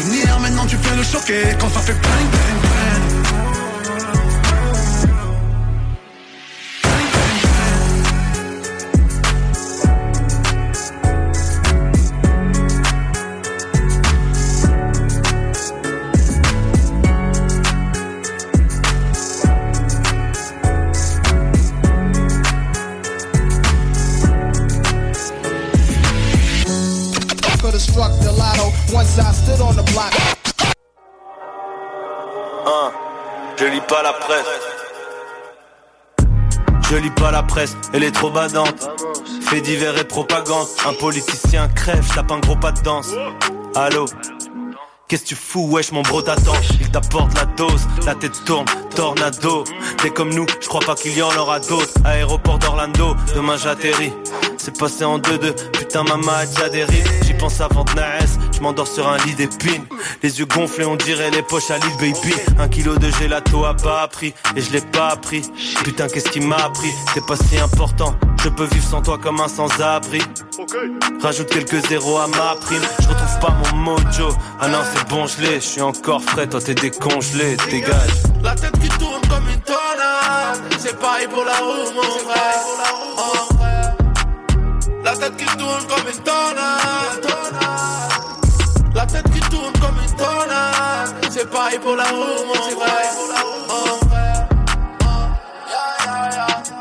venir, 0.00 0.38
maintenant 0.40 0.66
tu 0.66 0.76
fais 0.76 0.96
le 0.96 1.02
choquer. 1.02 1.56
Quand 1.60 1.70
ça 1.70 1.80
fait 1.80 1.92
bang 1.92 2.02
bang 2.02 2.60
bang 2.62 2.83
pas 33.88 34.02
la 34.02 34.12
presse. 34.12 34.46
Je 36.90 36.96
lis 36.96 37.10
pas 37.10 37.30
la 37.30 37.42
presse, 37.42 37.76
elle 37.92 38.04
est 38.04 38.12
trop 38.12 38.30
badante. 38.30 38.88
Fait 39.42 39.60
divers 39.60 39.98
et 39.98 40.04
propagande. 40.04 40.66
Un 40.86 40.94
politicien 40.94 41.68
crève, 41.68 42.06
tape 42.14 42.30
un 42.30 42.38
gros 42.40 42.56
pas 42.56 42.72
de 42.72 42.80
danse. 42.82 43.10
Allô? 43.74 44.06
Qu'est-ce 45.08 45.22
que 45.22 45.28
tu 45.28 45.34
fous, 45.34 45.68
wesh, 45.70 45.92
mon 45.92 46.02
bro 46.02 46.22
t'attend? 46.22 46.54
Il 46.80 46.90
t'apporte 46.90 47.34
la 47.34 47.44
dose, 47.44 47.86
la 48.06 48.14
tête 48.14 48.42
tourne, 48.44 48.64
tornado 48.96 49.64
T'es 49.98 50.08
comme 50.08 50.32
nous, 50.32 50.46
je 50.60 50.66
crois 50.66 50.80
pas 50.80 50.94
qu'il 50.94 51.16
y 51.16 51.22
en 51.22 51.36
aura 51.36 51.60
d'autres 51.60 51.92
Aéroport 52.06 52.58
d'Orlando, 52.58 53.14
demain 53.34 53.58
j'atterris 53.58 54.14
C'est 54.56 54.78
passé 54.78 55.04
en 55.04 55.18
2-2, 55.18 55.72
putain 55.72 56.04
maman 56.04 56.32
a 56.32 56.46
déjà 56.46 56.68
avant 57.60 57.84
de 57.84 57.92
naître, 57.92 58.38
je 58.52 58.60
m'endors 58.60 58.86
sur 58.86 59.06
un 59.08 59.18
lit 59.18 59.34
d'épines. 59.34 59.84
Les 60.22 60.38
yeux 60.38 60.46
gonflés, 60.46 60.86
on 60.86 60.96
dirait 60.96 61.30
les 61.30 61.42
poches 61.42 61.70
à 61.70 61.78
l'île 61.78 61.96
baby. 61.98 62.34
Un 62.58 62.68
kilo 62.68 62.96
de 62.96 63.10
gelato 63.10 63.64
a 63.64 63.74
pas 63.74 64.02
appris, 64.02 64.32
et 64.56 64.60
je 64.62 64.72
l'ai 64.72 64.80
pas 64.80 65.08
appris 65.08 65.42
Putain 65.84 66.08
qu'est-ce 66.08 66.30
qui 66.30 66.40
m'a 66.40 66.56
appris, 66.56 66.90
c'est 67.12 67.24
pas 67.26 67.36
si 67.36 67.58
important. 67.58 68.14
Je 68.42 68.48
peux 68.48 68.64
vivre 68.64 68.84
sans 68.84 69.02
toi 69.02 69.18
comme 69.18 69.40
un 69.40 69.48
sans-abri. 69.48 70.20
Rajoute 71.22 71.48
quelques 71.48 71.86
zéros 71.88 72.18
à 72.18 72.28
ma 72.28 72.56
prime. 72.60 72.82
Je 73.00 73.08
retrouve 73.08 73.38
pas 73.40 73.50
mon 73.50 73.76
mojo. 73.76 74.28
Ah 74.60 74.68
non 74.68 74.80
c'est 74.94 75.08
bon 75.08 75.26
je 75.26 75.42
l'ai, 75.42 75.54
je 75.56 75.66
suis 75.66 75.80
encore 75.82 76.22
frais 76.22 76.46
Toi 76.46 76.60
t'es 76.60 76.74
décongelé, 76.74 77.56
dégage. 77.70 78.22
La 78.42 78.54
tête 78.54 78.78
qui 78.80 78.88
tourne 78.88 79.20
comme 79.28 79.48
une 79.52 79.60
tornade, 79.60 80.74
c'est 80.78 80.98
pareil 80.98 81.26
pour 81.28 81.44
la 81.44 81.56
roue, 81.58 81.92
mon 81.94 82.02
frère. 82.02 83.93
La 85.04 85.14
tête 85.14 85.36
qui 85.36 85.44
tourne 85.44 85.86
comme 85.86 86.08
une 86.08 86.22
tonne 86.22 86.64
La 88.94 89.06
tête 89.06 89.30
qui 89.32 89.40
tourne 89.50 89.72
comme 89.74 89.96
une 90.02 90.16
tonne 90.16 91.30
C'est 91.30 91.50
pareil 91.50 91.78
pour 91.78 91.94
la 91.94 92.04
roue, 92.04 92.46
mon 92.46 92.54
c'est 92.54 92.74
vrai. 92.74 92.86
Mon 93.68 94.08
frère 94.08 94.48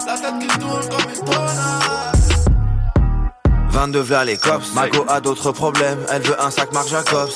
La 0.08 0.18
tête 0.18 0.40
qui 0.40 0.60
tourne 0.60 0.90
comme 0.90 1.10
une 1.14 1.26
tonne 1.26 1.74
22 3.72 4.00
v'là 4.00 4.24
les 4.24 4.38
cops, 4.38 4.74
Mago 4.74 5.04
a 5.10 5.20
d'autres 5.20 5.52
problèmes, 5.52 6.06
elle 6.10 6.22
veut 6.22 6.40
un 6.40 6.52
sac 6.52 6.72
Marc 6.72 6.88
Jacobs. 6.88 7.32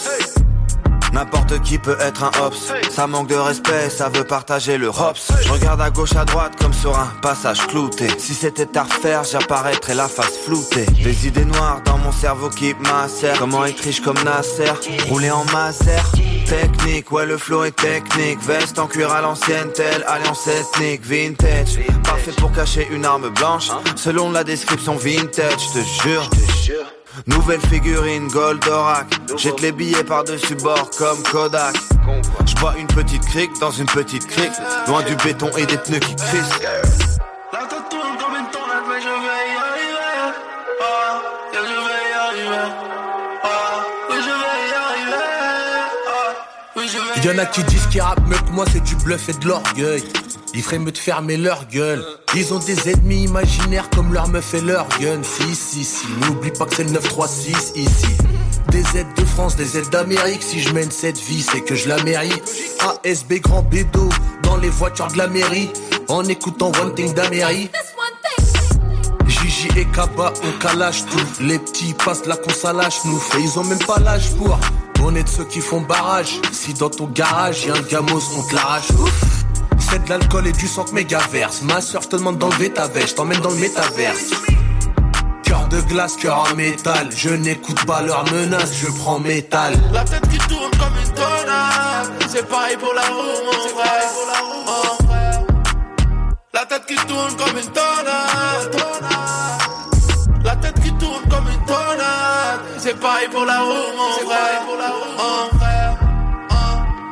N'importe 1.14 1.62
qui 1.62 1.78
peut 1.78 1.98
être 2.00 2.24
un 2.24 2.32
hops 2.42 2.72
Ça 2.92 3.08
manque 3.08 3.28
de 3.28 3.36
respect, 3.36 3.90
ça 3.90 4.10
veut 4.10 4.24
partager 4.24 4.78
le 4.78 4.88
hops. 4.88 5.32
Je 5.42 5.52
regarde 5.52 5.82
à 5.82 5.90
gauche 5.90 6.16
à 6.16 6.26
droite 6.26 6.54
comme 6.60 6.74
sur 6.74 6.98
un 6.98 7.08
passage 7.22 7.66
clouté. 7.68 8.08
Si 8.18 8.34
c'était 8.34 8.78
à 8.78 8.84
refaire, 8.84 9.24
j'apparaîtrais 9.24 9.96
la 9.96 10.08
face 10.08 10.38
floutée. 10.46 10.86
Des 11.04 11.28
idées 11.28 11.46
noires 11.46 11.82
dans 11.86 11.98
mon 11.98 12.12
cerveau 12.12 12.50
qui 12.50 12.74
m'assèrent 12.76 13.40
Comment 13.40 13.66
être 13.66 13.78
comme 14.04 14.18
Nasser, 14.24 14.72
rouler 15.08 15.32
en 15.32 15.46
maser. 15.46 15.92
Technique, 16.46 17.12
ouais 17.12 17.26
le 17.26 17.38
flow 17.38 17.64
est 17.64 17.76
technique. 17.76 18.40
Veste 18.42 18.80
en 18.80 18.88
cuir 18.88 19.12
à 19.12 19.22
l'ancienne, 19.22 19.72
telle 19.74 20.04
alliance 20.08 20.48
ethnique. 20.48 21.06
Vintage, 21.06 21.80
parfait 22.04 22.32
pour 22.38 22.52
cacher 22.52 22.88
une 22.92 23.06
arme 23.06 23.30
blanche. 23.30 23.70
Selon 23.96 24.32
la 24.32 24.44
description 24.44 24.96
vintage, 24.96 25.60
je 25.74 25.80
te 25.80 26.04
jure 26.04 26.30
Nouvelle 27.26 27.62
figurine 27.62 28.28
Goldorak. 28.28 29.08
Jette 29.38 29.62
les 29.62 29.72
billets 29.72 30.04
par-dessus 30.04 30.56
bord 30.56 30.90
comme 30.98 31.22
Kodak. 31.24 31.76
Je 32.46 32.80
une 32.80 32.88
petite 32.88 33.26
crique 33.26 33.52
dans 33.60 33.72
une 33.72 33.88
petite 33.88 34.28
crique. 34.28 34.52
Loin 34.88 35.04
du 35.04 35.16
béton 35.16 35.50
et 35.58 35.66
des 35.66 35.78
pneus 35.78 36.00
qui 36.00 36.16
crissent 36.16 36.60
y 47.24 47.26
Y'en 47.26 47.38
a 47.38 47.46
qui 47.46 47.64
disent 47.64 47.88
qu'ils 47.88 48.02
rappent 48.02 48.28
mieux 48.28 48.38
que 48.38 48.52
moi, 48.52 48.66
c'est 48.72 48.84
du 48.84 48.96
bluff 48.96 49.30
et 49.30 49.34
de 49.34 49.48
l'orgueil. 49.48 50.04
Ils 50.54 50.62
feraient 50.62 50.80
mieux 50.80 50.92
de 50.92 50.98
fermer 50.98 51.38
leur 51.38 51.66
gueule. 51.68 52.04
Ils 52.36 52.54
ont 52.54 52.60
des 52.60 52.90
ennemis 52.90 53.24
imaginaires 53.24 53.90
comme 53.90 54.14
leur 54.14 54.28
meuf 54.28 54.54
et 54.54 54.62
leur 54.62 54.88
gun. 55.00 55.22
Si, 55.24 55.56
si, 55.56 55.84
si, 55.84 56.06
n'oublie 56.22 56.52
pas 56.52 56.66
que 56.66 56.76
c'est 56.76 56.84
le 56.84 56.92
936 56.92 57.74
ici. 57.76 58.08
Des 58.70 58.98
aides 58.98 59.14
de 59.16 59.26
France, 59.26 59.56
des 59.56 59.78
aides 59.78 59.90
d'Amérique. 59.90 60.44
Si 60.44 60.60
je 60.60 60.74
mène 60.74 60.92
cette 60.92 61.18
vie, 61.18 61.42
c'est 61.42 61.62
que 61.62 61.76
je 61.76 61.88
la 61.88 62.02
mérite. 62.04 62.44
ASB 63.06 63.34
grand 63.42 63.64
bédo 63.64 64.10
dans 64.44 64.58
les 64.58 64.70
voitures 64.70 65.08
de 65.08 65.18
la 65.18 65.28
mairie. 65.28 65.70
En 66.08 66.24
écoutant 66.26 66.72
One 66.82 66.94
Thing 66.96 67.14
d'Amérique. 67.14 67.72
Gigi 69.28 69.70
et 69.78 69.86
Kaba, 69.86 70.34
on 70.44 70.60
calage 70.60 71.06
tout. 71.06 71.44
Les 71.44 71.60
petits 71.60 71.94
passent 71.94 72.26
là 72.26 72.36
qu'on 72.36 72.54
s'allâche, 72.54 73.06
nous 73.06 73.20
fait. 73.20 73.42
Ils 73.42 73.60
ont 73.60 73.64
même 73.64 73.80
pas 73.80 74.00
l'âge 74.00 74.32
pour. 74.36 74.58
On 75.04 75.16
est 75.16 75.24
de 75.24 75.30
ceux 75.30 75.46
qui 75.46 75.62
font 75.62 75.82
barrage. 75.82 76.40
Si 76.52 76.74
dans 76.74 76.90
ton 76.90 77.08
garage 77.08 77.66
y'a 77.66 77.74
un 77.76 77.82
gamos, 77.82 78.22
on 78.38 78.44
te 78.44 78.56
l'arrache. 78.56 78.88
C'est 79.80 80.04
de 80.04 80.10
l'alcool 80.10 80.48
et 80.48 80.52
du 80.52 80.68
sang 80.68 80.84
que 80.84 80.92
méga 80.92 81.20
verse. 81.32 81.62
Ma 81.62 81.82
soeur, 81.82 82.02
je 82.02 82.10
te 82.10 82.16
demande 82.18 82.38
d'enlever 82.38 82.72
ta 82.72 82.88
veste, 82.88 83.18
t'emmène 83.18 83.40
dans 83.40 83.52
le 83.52 83.56
métaverse. 83.56 84.32
Cœur 85.44 85.68
de 85.70 85.80
glace, 85.82 86.16
cœur 86.18 86.46
en 86.52 86.56
métal. 86.56 87.10
Je 87.16 87.30
n'écoute 87.30 87.86
pas 87.86 88.02
leurs 88.02 88.26
menaces, 88.32 88.74
je 88.76 88.88
prends 88.88 89.20
métal. 89.20 89.74
La 89.94 90.04
tête 90.04 90.28
qui 90.30 90.38
tourne 90.40 90.72
comme 90.72 90.98
une 91.02 91.14
tornade. 91.14 92.12
C'est 92.30 92.48
pareil 92.48 92.76
pour 92.78 92.94
la 92.94 93.04
roue, 93.04 93.46
mon 93.46 93.70
frère. 93.78 94.10
La 96.54 96.66
tête 96.66 96.86
qui 96.88 96.96
tourne 96.96 97.36
comme 97.38 97.58
une 97.58 97.72
tornade. 97.72 99.67
C'est 102.88 102.98
pareil 103.02 103.28
pour 103.30 103.44
la 103.44 103.60
roue, 103.60 103.98
mon 103.98 104.30
frère. 104.30 104.62
Oh. 105.20 105.50
Oh. 106.50 106.54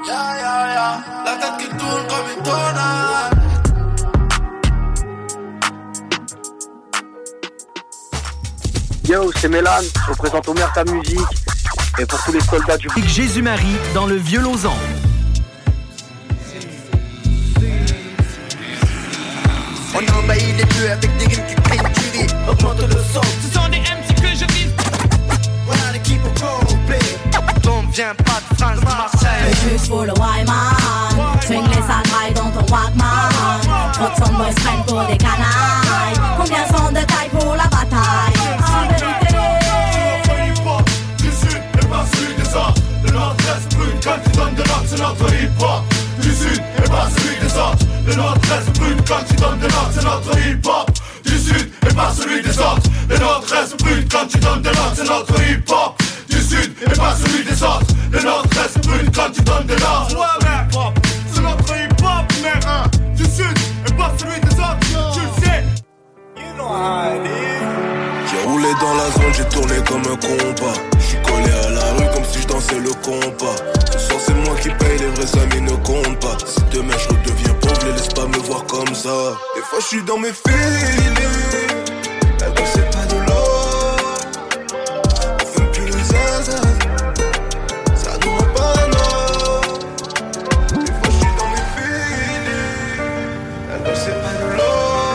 Ya, 0.07 0.21
ya, 0.39 0.73
ya. 0.73 1.03
La 1.25 1.31
tête 1.33 1.57
qui 1.59 1.67
tourne 1.67 2.07
comme 2.07 2.27
une 2.37 2.43
tornade. 2.43 3.35
Yo, 9.09 9.31
c'est 9.35 9.49
Mélan, 9.49 9.71
représente 10.07 10.47
Omer 10.47 10.71
ta 10.73 10.85
musique. 10.85 11.19
Et 11.99 12.05
pour 12.05 12.23
tous 12.23 12.31
les 12.31 12.39
soldats 12.39 12.77
du 12.77 12.87
Jésus-Marie 13.05 13.75
dans 13.93 14.05
le 14.05 14.15
violon 14.15 14.53
On 19.93 20.19
envahit 20.23 20.57
les 20.57 20.63
bleus 20.63 20.91
avec 20.91 21.17
des 21.17 21.25
rimes 21.25 21.45
qui 21.49 21.55
crient. 21.55 22.27
Augmente 22.49 22.79
le 22.79 23.03
son. 23.13 23.21
Ce 23.41 23.53
sont 23.53 23.67
des 23.67 23.79
MC 23.79 24.15
que 24.21 24.27
je 24.27 24.45
vise. 24.53 24.84
Voilà 25.65 25.91
l'équipe 25.93 26.21
au 26.25 26.29
complet. 26.29 26.99
Pas 27.95 28.41
de 28.51 28.57
France, 28.57 28.81
Marseille. 28.83 29.53
C'est 29.53 29.69
juste 29.69 29.87
pour 29.89 30.03
le 30.03 30.11
Wyman. 30.13 30.75
Swing 31.41 31.63
les 31.69 31.81
sales 31.81 32.33
dans 32.33 32.51
ton 32.51 32.73
Walkman. 32.73 33.31
Trop 33.93 34.09
de 34.27 34.35
boys 34.35 34.53
prennent 34.55 34.83
pour 34.85 35.01
des 35.05 35.17
canailles. 35.17 36.17
Combien 36.37 36.67
sont 36.67 36.91
de 36.91 37.05
taille 37.05 37.29
pour 37.31 37.55
la 37.55 37.63
bataille? 37.63 38.35
En 38.67 38.87
vérité. 38.89 39.35
Du 41.17 41.31
sud 41.31 41.61
et 41.81 41.85
pas 41.85 42.05
celui 42.13 42.35
des 42.35 42.55
arts 42.55 42.73
Le 43.03 43.11
nord-est 43.11 43.75
brûle 43.75 43.99
quand 44.03 44.19
tu 44.23 44.37
donnes 44.37 44.55
de 44.55 44.63
C'est 44.87 44.99
notre 45.01 45.33
hip-hop 45.33 45.83
Du 46.21 46.31
sud 46.35 46.61
et 46.77 46.89
pas 46.89 47.07
celui 47.17 47.35
des 47.39 48.11
Le 48.11 48.15
nord-est 48.15 48.77
brûle 48.77 48.97
quand 49.07 49.23
tu 49.27 49.35
donnes 49.35 49.59
de 49.59 49.67
l'ordre 49.67 49.91
C'est 49.93 50.03
notre 50.03 50.37
hip-hop 50.37 50.94
Du 51.35 51.41
sud 51.41 51.69
et 51.85 51.93
pas 51.93 52.13
celui 52.15 52.41
des 52.41 52.57
autres. 52.59 52.89
Le 53.09 53.17
nord-est 53.17 53.77
brûle 53.83 54.05
quand 54.09 54.25
tu 54.25 54.37
donnes 54.37 54.61
de 54.61 54.69
l'ordre 54.69 54.93
C'est 54.95 55.03
notre 55.03 55.33
hip-hop 55.41 56.01
Du 56.29 56.41
sud 56.41 56.73
et 56.81 56.95
pas 56.95 57.13
celui 57.13 57.43
des 57.43 57.61
autres. 57.61 57.93
Le 58.09 58.21
nord-est 58.21 58.79
brûle 58.87 59.11
quand 59.13 59.29
tu 59.33 59.41
donnes 59.41 59.65
de 59.67 59.75
l'ordre 59.75 60.15
Ouais 60.15 60.47
hip-hop 60.47 60.93
C'est 61.33 61.41
notre 61.41 61.75
hip-hop 61.75 62.25
mais 62.41 62.65
hein 62.65 62.83
Du 63.17 63.25
sud 63.25 63.53
et 63.85 63.93
pas 63.95 64.13
celui 64.17 64.39
des 64.39 64.55
autres. 64.55 64.79
Tu 65.13 65.19
le 65.19 65.45
sais. 65.45 65.63
You 66.37 66.53
know 66.55 66.69
how 66.69 67.11
it 67.11 67.25
is. 67.25 68.31
J'ai 68.31 68.47
roulé 68.47 68.71
dans 68.79 68.93
la 68.93 69.11
zone, 69.11 69.33
j'ai 69.35 69.49
tourné 69.49 69.75
comme 69.85 70.03
un 70.03 70.15
compas. 70.15 70.79
J'suis 70.99 71.17
collé 71.21 71.51
à 71.51 71.69
la 71.69 71.91
rue 71.95 72.13
comme 72.13 72.23
si 72.31 72.41
je 72.43 72.47
dansais 72.47 72.79
le 72.79 72.93
compas. 73.03 73.57
Ce 73.91 73.99
soir 73.99 74.19
c'est 74.25 74.33
moi 74.35 74.55
qui 74.61 74.69
paye, 74.69 74.99
les 74.99 75.07
vrais 75.07 75.41
amis 75.41 75.61
ne 75.63 75.75
comptent 75.83 76.17
pas. 76.21 76.37
Si 76.45 76.61
demain 76.71 76.95
je 76.97 77.13
Des 79.05 79.61
fois 79.61 79.77
je 79.81 79.85
suis 79.85 80.01
dans 80.03 80.17
mes. 80.17 80.29
La 80.29 80.33
vie 82.49 82.63
c'est 82.73 82.89
pas 82.89 83.05
de 83.05 83.17
l'or. 83.27 83.97
On 85.41 85.45
fume 85.45 85.69
plus 85.71 85.85
le 85.85 85.91
zaza. 85.91 86.57
Ça 87.95 88.17
nous 88.23 88.31
rend 88.31 88.47
pas 88.55 88.87
non. 88.87 89.61
Des 90.79 90.91
fois 90.91 91.03
je 91.03 91.09
suis 91.17 91.33
dans 91.37 91.49
mes. 91.51 91.65
La 93.69 93.77
vie 93.77 93.93
c'est 93.93 94.19
pas 94.23 94.33
de 94.41 94.47
l'or. 94.57 95.13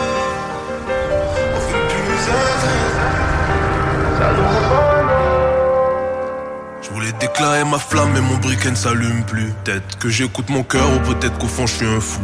On 1.53 1.59
fume 1.59 1.87
plus 1.89 2.05
le 2.07 2.15
zaza. 2.27 2.73
Ça 4.19 4.27
nous 4.37 4.47
rend 4.47 4.63
pas 4.69 4.95
voulais 6.93 7.15
déclarer 7.19 7.65
ma 7.65 7.77
flamme, 7.77 8.11
mais 8.13 8.21
mon 8.21 8.37
briquet 8.37 8.71
ne 8.71 8.75
s'allume 8.75 9.25
plus. 9.25 9.51
Peut-être 9.65 9.97
que 9.99 10.07
j'écoute 10.07 10.49
mon 10.49 10.63
cœur, 10.63 10.89
ou 10.93 10.99
peut-être 11.13 11.37
qu'au 11.39 11.47
fond 11.47 11.67
je 11.67 11.75
suis 11.75 11.87
un 11.87 11.99
fou. 11.99 12.21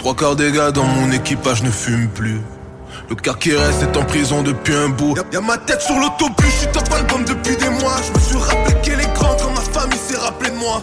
Trois 0.00 0.16
quarts 0.16 0.34
des 0.34 0.50
gars 0.50 0.70
dans 0.70 0.84
mon 0.84 1.12
équipage 1.12 1.62
ne 1.62 1.70
fument 1.70 2.08
plus. 2.08 2.40
Le 3.10 3.16
quart 3.16 3.38
qui 3.38 3.54
reste 3.54 3.82
est 3.82 3.94
en 3.98 4.02
prison 4.02 4.42
depuis 4.42 4.74
un 4.74 4.88
bout. 4.88 5.14
Y'a, 5.14 5.24
y'a 5.30 5.40
ma 5.42 5.58
tête 5.58 5.82
sur 5.82 5.94
l'autobus, 5.94 6.46
je 6.46 6.60
suis 6.60 6.66
top 6.68 6.90
album 6.90 7.22
depuis 7.26 7.54
des 7.54 7.68
mois. 7.68 7.96
Je 8.08 8.18
me 8.18 8.24
suis 8.24 8.36
rappelé 8.38 8.76
qu'elle 8.82 8.98
est 8.98 9.12
grande 9.12 9.36
quand 9.42 9.52
ma 9.52 9.60
famille 9.60 9.98
s'est 9.98 10.16
rappelé 10.16 10.52
de 10.52 10.56
moi. 10.56 10.82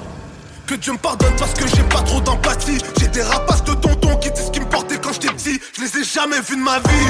Que 0.67 0.75
Dieu 0.75 0.93
me 0.93 0.99
pardonne 0.99 1.33
parce 1.39 1.55
que 1.55 1.65
j'ai 1.67 1.81
pas 1.81 2.01
trop 2.03 2.21
d'empathie. 2.21 2.77
J'ai 2.99 3.07
des 3.07 3.23
rapaces 3.23 3.63
de 3.63 3.73
tonton 3.73 4.17
qui 4.17 4.29
disent 4.29 4.45
ce 4.45 4.51
qui 4.51 4.59
me 4.59 4.65
portait 4.65 4.99
quand 5.01 5.13
j'étais 5.13 5.33
petit. 5.33 5.59
Je 5.75 5.81
les 5.81 5.97
ai 5.97 6.03
jamais 6.03 6.39
vus 6.47 6.55
de 6.55 6.61
ma 6.61 6.77
vie. 6.77 7.09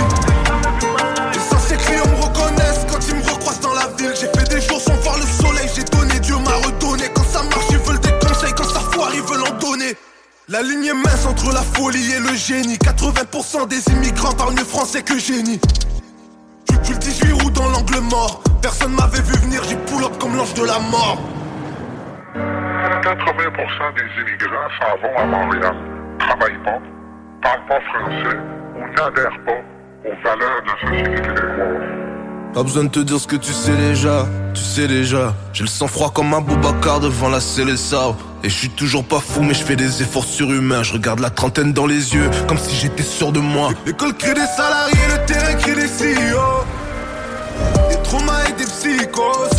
Les 1.33 1.57
anciens 1.57 1.75
clients 1.75 2.07
me 2.07 2.23
reconnaissent 2.23 2.85
quand 2.89 2.99
ils 3.05 3.15
me 3.15 3.23
recroisent 3.23 3.59
dans 3.59 3.73
la 3.73 3.87
ville. 3.97 4.13
J'ai 4.15 4.27
fait 4.27 4.47
des 4.47 4.61
jours 4.61 4.79
sans 4.79 4.95
voir 5.03 5.17
le 5.17 5.25
soleil. 5.25 5.67
J'ai 5.75 5.83
donné, 5.83 6.17
Dieu 6.21 6.35
m'a 6.37 6.55
redonné. 6.65 6.96
La 10.49 10.61
ligne 10.61 10.85
est 10.85 10.93
mince 10.93 11.25
entre 11.25 11.53
la 11.53 11.59
folie 11.59 12.13
et 12.13 12.21
le 12.21 12.33
génie. 12.33 12.77
80% 12.77 13.67
des 13.67 13.83
immigrants 13.91 14.31
parlent 14.31 14.53
mieux 14.53 14.63
français 14.63 15.03
que 15.03 15.19
génie. 15.19 15.59
Tu 16.85 16.93
le 16.93 16.99
18 16.99 17.31
roues 17.33 17.51
dans 17.51 17.67
l'angle 17.67 17.99
mort. 18.09 18.41
Personne 18.61 18.93
m'avait 18.93 19.21
vu 19.23 19.35
venir, 19.39 19.61
j'ai 19.65 19.75
pull 19.75 20.05
up 20.05 20.17
comme 20.17 20.37
l'ange 20.37 20.53
de 20.53 20.63
la 20.63 20.79
mort. 20.79 21.19
80% 22.33 23.93
des 23.95 24.21
immigrants 24.21 24.69
s'en 24.79 24.95
vont 25.01 25.17
à 25.17 25.25
Montréal, 25.25 25.75
travaillent 26.17 26.63
pas, 26.63 26.79
parlent 27.41 27.65
pas 27.67 27.81
français 27.81 28.37
ou 28.77 28.87
n'adhèrent 28.95 29.43
pas 29.45 29.61
aux 30.05 30.15
valeurs 30.23 30.61
de 30.61 30.67
la 30.69 30.77
société 30.79 31.21
québécoise. 31.23 32.06
Pas 32.53 32.63
besoin 32.63 32.85
de 32.85 32.89
te 32.89 32.99
dire 32.99 33.19
ce 33.19 33.27
que 33.27 33.35
tu 33.35 33.53
sais 33.53 33.75
déjà, 33.75 34.25
tu 34.53 34.63
sais 34.63 34.87
déjà. 34.87 35.33
J'ai 35.53 35.63
le 35.63 35.69
sang 35.69 35.87
froid 35.87 36.11
comme 36.11 36.33
un 36.33 36.41
Boubacar 36.41 36.99
devant 36.99 37.29
la 37.29 37.39
Célessa. 37.39 38.15
Et 38.43 38.49
je 38.49 38.55
suis 38.55 38.69
toujours 38.69 39.03
pas 39.03 39.19
fou, 39.19 39.41
mais 39.41 39.53
je 39.53 39.63
fais 39.63 39.75
des 39.75 40.01
efforts 40.01 40.23
surhumains. 40.23 40.83
Je 40.83 40.93
regarde 40.93 41.19
la 41.19 41.29
trentaine 41.29 41.73
dans 41.73 41.85
les 41.85 42.13
yeux, 42.15 42.29
comme 42.47 42.57
si 42.57 42.75
j'étais 42.75 43.03
sûr 43.03 43.31
de 43.31 43.39
moi. 43.39 43.69
L'école 43.85 44.13
crée 44.15 44.33
des 44.33 44.45
salariés, 44.55 44.95
le 45.09 45.25
terrain 45.25 45.53
crée 45.55 45.75
des 45.75 45.87
CEO. 45.87 46.65
Des 47.89 48.01
traumas 48.03 48.45
et 48.49 48.53
des 48.53 48.65
psychos, 48.65 49.49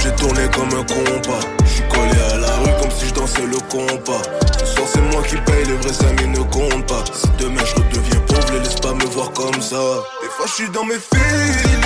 j'ai 0.00 0.12
tourné 0.12 0.42
comme 0.54 0.68
un 0.78 0.84
compas. 0.84 1.40
J'suis 1.66 1.82
collé 1.88 2.20
à 2.32 2.36
la 2.38 2.56
rue 2.56 2.80
comme 2.80 2.90
si 2.90 3.06
je 3.06 3.14
dansais 3.14 3.46
le 3.46 3.58
compas. 3.68 4.22
Ce 4.58 4.66
soir 4.66 4.88
c'est 4.92 5.00
moi 5.12 5.22
qui 5.22 5.36
paye, 5.36 5.64
les 5.66 5.74
vrais 5.74 6.06
amis 6.08 6.28
ne 6.28 6.42
comptent 6.44 6.86
pas. 6.86 7.04
Si 7.12 7.28
demain 7.38 7.62
je 7.64 7.74
redeviens 7.74 8.20
pauvre, 8.26 8.52
les 8.52 8.60
laisse 8.60 8.76
pas 8.76 8.94
me 8.94 9.04
voir 9.06 9.30
comme 9.32 9.60
ça. 9.60 9.76
Des 10.22 10.28
fois 10.28 10.46
je 10.46 10.52
suis 10.52 10.70
dans 10.70 10.84
mes 10.84 10.98
feelings. 10.98 11.77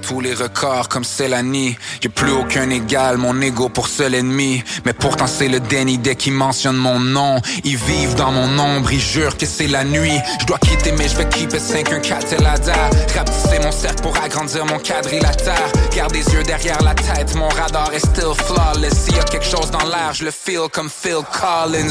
Tous 0.00 0.20
les 0.20 0.34
records 0.34 0.88
comme 0.88 1.04
Célanie. 1.04 1.76
Y'a 2.02 2.10
plus 2.10 2.32
aucun 2.32 2.68
égal, 2.70 3.16
mon 3.16 3.40
ego 3.40 3.68
pour 3.68 3.88
seul 3.88 4.14
ennemi. 4.14 4.62
Mais 4.84 4.92
pourtant 4.92 5.26
c'est 5.26 5.48
le 5.48 5.60
déni 5.60 5.98
dès 5.98 6.16
qu'ils 6.16 6.32
mentionnent 6.32 6.76
mon 6.76 6.98
nom. 6.98 7.36
Ils 7.64 7.76
vivent 7.76 8.14
dans 8.14 8.32
mon 8.32 8.58
ombre, 8.58 8.92
ils 8.92 9.00
jurent 9.00 9.36
que 9.36 9.46
c'est 9.46 9.66
la 9.66 9.84
nuit. 9.84 10.18
Je 10.40 10.46
dois 10.46 10.58
quitter 10.58 10.92
mais 10.92 11.08
je 11.08 11.16
vais 11.16 11.28
keep 11.28 11.52
it 11.52 11.60
514 11.60 12.24
Telada. 12.26 12.90
Rapetisser 13.14 13.58
mon 13.62 13.72
cercle 13.72 14.02
pour 14.02 14.16
agrandir 14.16 14.66
mon 14.66 14.78
quadrilatère. 14.78 15.70
Garde 15.94 16.12
des 16.12 16.24
yeux 16.32 16.42
derrière 16.42 16.82
la 16.82 16.94
tête, 16.94 17.34
mon 17.36 17.48
radar 17.48 17.92
est 17.92 18.04
still 18.04 18.34
flawless. 18.34 19.04
S'il 19.04 19.16
y 19.16 19.20
a 19.20 19.24
quelque 19.24 19.46
chose 19.46 19.70
dans 19.70 19.86
l'air, 19.86 20.12
je 20.12 20.24
le 20.24 20.30
feel 20.30 20.68
comme 20.72 20.90
Phil 20.90 21.20
Collins. 21.32 21.90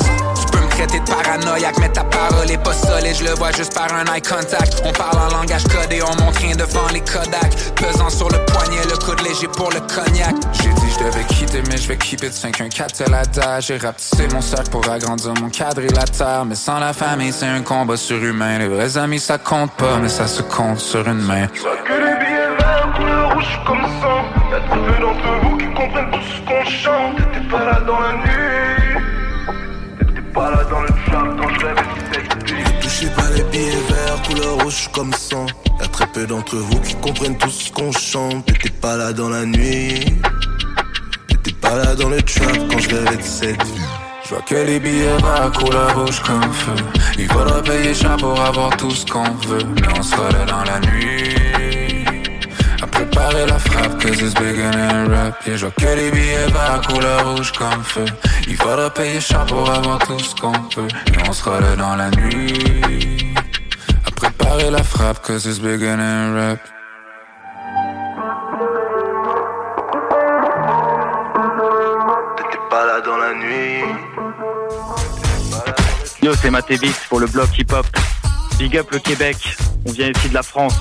Traiter 0.79 1.01
de 1.01 1.09
paranoïaque, 1.11 1.77
mais 1.81 1.89
ta 1.89 2.05
parole 2.05 2.49
est 2.49 2.63
pas 2.63 2.71
solide. 2.71 3.13
Je 3.13 3.25
le 3.25 3.31
vois 3.31 3.51
juste 3.51 3.73
par 3.73 3.93
un 3.93 4.05
eye 4.15 4.21
contact. 4.21 4.81
On 4.85 4.93
parle 4.93 5.17
en 5.17 5.37
langage 5.37 5.65
codé, 5.65 6.01
on 6.01 6.23
montre 6.23 6.39
rien 6.39 6.55
devant 6.55 6.87
les 6.93 7.01
Kodak. 7.01 7.53
Pesant 7.75 8.09
sur 8.09 8.29
le 8.29 8.37
poignet, 8.45 8.79
le 8.89 8.97
coude 8.97 9.19
léger 9.27 9.49
pour 9.49 9.69
le 9.71 9.81
cognac. 9.81 10.33
J'ai 10.53 10.69
dit 10.69 10.89
je 10.97 11.03
devais 11.03 11.25
quitter, 11.25 11.61
mais 11.67 11.75
je 11.75 11.85
vais 11.85 11.97
keep 11.97 12.23
it 12.23 12.31
514 12.31 12.93
Telada. 12.93 13.59
J'ai 13.59 13.75
rapetissé 13.75 14.29
mon 14.31 14.39
cercle 14.39 14.69
pour 14.69 14.89
agrandir 14.89 15.33
mon 15.41 15.49
quadrilatère. 15.49 16.45
Mais 16.45 16.55
sans 16.55 16.79
la 16.79 16.93
famille, 16.93 17.33
c'est 17.33 17.47
un 17.47 17.61
combat 17.61 17.97
surhumain. 17.97 18.59
Les 18.59 18.69
vrais 18.69 18.97
amis, 18.97 19.19
ça 19.19 19.37
compte 19.37 19.73
pas, 19.73 19.97
mais 20.01 20.07
ça 20.07 20.27
se 20.27 20.41
compte 20.43 20.79
sur 20.79 21.05
une 21.05 21.19
main. 21.19 21.47
Que 21.47 21.91
les 21.91 22.25
billets 22.25 22.55
verts, 22.57 22.93
couleur 22.95 23.33
rouge 23.33 23.59
comme 23.67 23.83
sang. 24.01 24.23
Y'a 24.49 24.61
peu 24.61 25.01
d'entre 25.01 25.41
vous 25.43 25.57
qui 25.57 25.65
comprennent 25.73 26.09
tout 26.09 26.21
ce 26.21 26.39
qu'on 26.47 26.63
chante. 26.63 27.17
T'étais 27.17 27.45
pas 27.49 27.65
là 27.65 27.81
dans 27.81 27.99
la 27.99 28.13
nuit. 28.13 28.58
T'étais 30.29 30.41
pas 30.41 30.51
là 30.51 30.63
dans 30.65 30.81
le 30.81 30.87
trap 30.87 31.27
quand 31.37 31.49
je 31.49 31.65
rêvais 31.65 31.81
de 31.81 32.13
cette 32.13 32.51
vie. 32.51 32.79
Touchez 32.81 33.07
pas 33.07 33.29
les 33.35 33.43
billets 33.43 33.71
verts, 33.89 34.21
couleur 34.27 34.63
rouge 34.63 34.89
comme 34.93 35.13
sang. 35.13 35.45
Y'a 35.79 35.87
très 35.87 36.07
peu 36.07 36.27
d'entre 36.27 36.55
vous 36.55 36.79
qui 36.81 36.95
comprennent 36.95 37.37
tout 37.37 37.49
ce 37.49 37.71
qu'on 37.71 37.91
chante. 37.91 38.45
T'étais 38.45 38.69
pas 38.69 38.95
là 38.95 39.11
dans 39.11 39.29
la 39.29 39.45
nuit. 39.45 40.05
T'étais 41.27 41.53
pas 41.53 41.75
là 41.75 41.95
dans 41.95 42.09
le 42.09 42.21
trap 42.21 42.57
quand 42.69 42.79
je 42.79 42.89
rêvais 42.89 43.17
de 43.17 43.23
cette 43.23 43.63
vie. 43.63 43.81
Je 44.23 44.29
vois 44.29 44.43
que 44.43 44.55
les 44.55 44.79
billets 44.79 45.17
verts 45.17 45.51
couleur 45.57 45.99
rouge 45.99 46.19
comme 46.21 46.53
feu. 46.53 46.83
Il 47.17 47.27
faudra 47.27 47.61
payer 47.63 47.93
cher 47.93 48.15
pour 48.17 48.39
avoir 48.39 48.75
tout 48.77 48.91
ce 48.91 49.05
qu'on 49.05 49.31
veut. 49.47 49.65
Mais 49.81 49.87
on 49.97 50.03
sera 50.03 50.29
là 50.29 50.45
dans 50.45 50.63
la 50.63 50.79
nuit. 50.79 51.38
À 52.81 52.87
préparer 52.87 53.45
la 53.45 53.59
frappe, 53.59 54.01
cause 54.01 54.21
it's 54.21 54.33
bigger 54.35 54.71
than 54.71 55.09
rap. 55.09 55.35
Et 55.45 55.57
je 55.57 55.65
vois 55.65 55.71
que 55.71 55.95
les 55.95 56.11
billets 56.11 56.47
verts 56.47 56.81
couleur 56.87 57.35
rouge 57.35 57.51
comme 57.51 57.83
feu. 57.83 58.05
Il 58.47 58.55
faudra 58.55 58.89
payer 58.89 59.19
cher 59.19 59.45
pour 59.47 59.69
avoir 59.69 59.99
tout 59.99 60.17
ce 60.19 60.33
qu'on 60.35 60.53
peut. 60.73 60.87
Mais 61.11 61.29
on 61.29 61.33
sera 61.33 61.59
là 61.59 61.75
dans 61.75 61.95
la 61.95 62.09
nuit. 62.11 63.33
À 64.05 64.11
préparer 64.11 64.71
la 64.71 64.81
frappe, 64.83 65.21
cause 65.25 65.45
it's 65.45 65.59
bigger 65.59 65.97
than 65.97 66.35
rap. 66.35 66.59
T'étais 72.37 72.63
pas 72.69 72.85
là 72.85 73.01
dans 73.01 73.17
la 73.17 73.33
nuit. 73.33 73.83
Yo, 76.21 76.33
c'est 76.41 76.49
Matévix 76.49 76.97
pour 77.09 77.19
le 77.19 77.27
bloc 77.27 77.49
hip-hop. 77.57 77.85
Big 78.57 78.77
up 78.77 78.89
le 78.91 78.99
Québec. 78.99 79.57
On 79.85 79.91
vient 79.91 80.09
ici 80.09 80.29
de 80.29 80.33
la 80.33 80.43
France. 80.43 80.75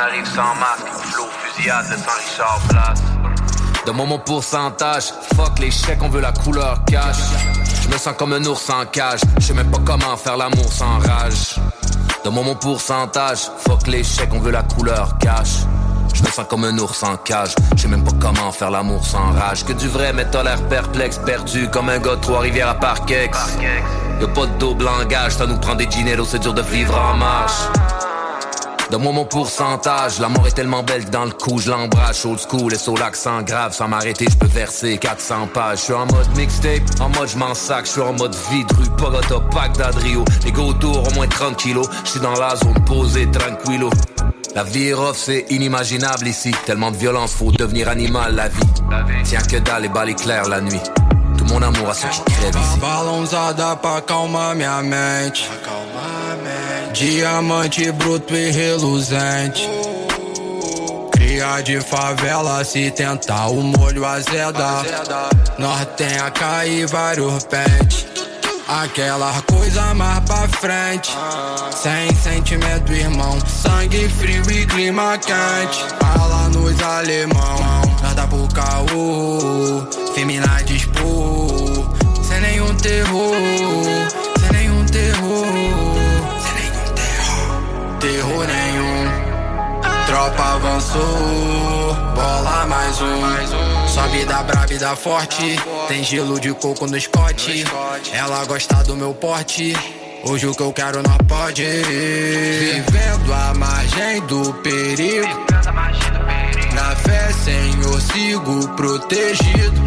Arrive 0.00 0.26
sans 0.26 0.54
masque. 0.54 0.86
Flow, 1.12 1.26
fusillade, 1.42 1.86
de 1.86 1.96
Saint-Richard 1.96 2.60
place. 2.68 3.00
Mon 3.92 4.18
pourcentage, 4.18 5.12
fuck 5.36 5.58
les 5.58 5.70
chèques, 5.70 6.02
on 6.02 6.08
veut 6.08 6.20
la 6.20 6.32
couleur 6.32 6.78
cash. 6.86 7.16
Je 7.82 7.88
me 7.88 7.98
sens 7.98 8.14
comme 8.16 8.32
un 8.32 8.44
ours 8.44 8.70
en 8.70 8.86
cage. 8.86 9.20
Je 9.38 9.46
sais 9.46 9.52
même 9.52 9.70
pas 9.70 9.80
comment 9.84 10.16
faire 10.16 10.36
l'amour 10.36 10.72
sans 10.72 10.98
rage. 10.98 11.56
De 12.24 12.30
mon 12.30 12.54
pourcentage, 12.54 13.50
fuck 13.58 13.86
les 13.88 14.04
chèques, 14.04 14.32
on 14.32 14.38
veut 14.38 14.52
la 14.52 14.62
couleur 14.62 15.18
cash. 15.18 15.64
Je 16.14 16.22
me 16.22 16.28
sens 16.28 16.46
comme 16.48 16.64
un 16.64 16.78
ours 16.78 17.02
en 17.02 17.16
cage. 17.16 17.54
Je 17.76 17.82
sais 17.82 17.88
même 17.88 18.04
pas 18.04 18.12
comment 18.20 18.52
faire 18.52 18.70
l'amour 18.70 19.04
sans 19.04 19.32
rage. 19.32 19.64
Que 19.64 19.72
du 19.72 19.88
vrai, 19.88 20.12
mais 20.12 20.24
t'as 20.30 20.44
l'air 20.44 20.62
perplexe, 20.68 21.18
perdu 21.18 21.68
comme 21.68 21.88
un 21.88 21.98
gars 21.98 22.16
de 22.16 22.20
Trois-Rivières 22.20 22.68
à 22.68 22.74
Parkex. 22.74 23.38
Y'a 24.20 24.28
pas 24.28 24.46
de 24.46 24.58
double 24.58 24.84
langage, 24.84 25.32
ça 25.32 25.46
nous 25.46 25.58
prend 25.58 25.74
des 25.74 25.90
gineros, 25.90 26.24
c'est 26.24 26.38
dur 26.38 26.54
de 26.54 26.62
vivre 26.62 26.96
en 26.96 27.16
marche. 27.16 27.99
Donne-moi 28.90 29.12
mon 29.12 29.24
pourcentage, 29.24 30.18
la 30.18 30.28
mort 30.28 30.48
est 30.48 30.52
tellement 30.52 30.82
belle 30.82 31.08
dans 31.10 31.24
le 31.24 31.30
coup 31.30 31.58
je 31.58 31.70
l'embrasse. 31.70 32.24
Old 32.24 32.40
school 32.40 32.74
et 32.74 32.78
sur 32.78 32.96
l'accent 32.96 33.40
grave, 33.42 33.72
sans 33.72 33.86
m'arrêter 33.86 34.26
je 34.28 34.36
peux 34.36 34.48
verser 34.48 34.98
400 34.98 35.48
pages. 35.54 35.78
Je 35.78 35.84
suis 35.84 35.92
en 35.92 36.06
mode 36.06 36.36
mixtape, 36.36 36.82
en 37.00 37.08
mode 37.08 37.28
je 37.28 37.38
m'en 37.38 37.54
sac, 37.54 37.86
je 37.86 37.92
suis 37.92 38.00
en 38.00 38.12
mode 38.14 38.34
vide, 38.50 38.66
rue 38.76 38.88
Bogota, 38.98 39.38
Bagdad, 39.54 39.94
Rio 39.94 40.24
Les 40.44 40.50
gars 40.50 40.62
autour 40.62 41.06
au 41.06 41.14
moins 41.14 41.28
30 41.28 41.56
kilos, 41.56 41.88
je 42.04 42.10
suis 42.10 42.20
dans 42.20 42.34
la 42.34 42.56
zone 42.56 42.82
posée, 42.84 43.30
tranquillo. 43.30 43.90
La 44.56 44.64
vie 44.64 44.92
rough, 44.92 45.14
c'est 45.14 45.46
inimaginable 45.50 46.26
ici. 46.26 46.50
Tellement 46.66 46.90
de 46.90 46.96
violence, 46.96 47.32
faut 47.32 47.52
devenir 47.52 47.88
animal 47.88 48.34
la 48.34 48.48
vie. 48.48 48.58
Tiens 49.22 49.42
que 49.42 49.58
dalle 49.58 49.84
et 49.84 49.88
balles 49.88 50.16
la 50.48 50.60
nuit. 50.60 50.80
Tout 51.38 51.44
mon 51.44 51.62
amour 51.62 51.90
à 51.90 51.94
ceux 51.94 52.08
qui 52.08 52.22
crèvent 52.24 52.56
ici. 52.56 52.80
Diamante 56.92 57.90
bruto 57.92 58.34
e 58.34 58.50
reluzente. 58.50 59.68
Cria 61.12 61.60
de 61.62 61.80
favela, 61.80 62.64
se 62.64 62.90
tentar 62.90 63.48
o 63.48 63.62
molho 63.62 64.04
azeda. 64.04 64.82
Nós 65.58 65.86
tem 65.96 66.18
a 66.18 66.30
cair 66.30 66.86
vários 66.86 67.44
pentes. 67.44 68.06
Aquela 68.68 69.40
coisa 69.42 69.94
mais 69.94 70.20
pra 70.20 70.48
frente. 70.48 71.10
Sem 71.74 72.14
sentimento, 72.14 72.92
irmão. 72.92 73.38
Sangue 73.46 74.08
frio 74.08 74.50
e 74.50 74.66
clima 74.66 75.18
quente. 75.18 75.84
Fala 76.00 76.48
nos 76.50 76.80
alemão. 76.82 77.82
Nada 78.02 78.26
pro 78.26 78.46
caô. 78.48 79.86
Femina 80.14 80.62
de 80.64 80.76
expor. 80.76 81.90
Sem 82.28 82.40
nenhum 82.40 82.74
terror. 82.76 83.69
Tropa 90.10 90.42
avançou, 90.42 91.94
bola 92.16 92.66
mais 92.66 93.00
um. 93.00 93.86
Sobe 93.86 94.24
da 94.24 94.42
braba 94.42 94.74
e 94.74 94.76
da 94.76 94.96
forte. 94.96 95.56
Tem 95.86 96.02
gelo 96.02 96.40
de 96.40 96.52
coco 96.52 96.84
no 96.88 97.00
Scott. 97.00 97.64
Ela 98.12 98.44
gosta 98.44 98.82
do 98.82 98.96
meu 98.96 99.14
porte. 99.14 99.72
Hoje 100.24 100.48
o 100.48 100.52
que 100.52 100.62
eu 100.64 100.72
quero 100.72 101.00
não 101.00 101.16
pode. 101.28 101.62
Vivendo 101.62 103.32
à 103.32 103.54
margem 103.54 104.20
do 104.22 104.52
perigo. 104.54 105.28
Na 106.74 106.96
fé, 106.96 107.32
Senhor, 107.44 108.00
sigo 108.00 108.68
protegido. 108.70 109.80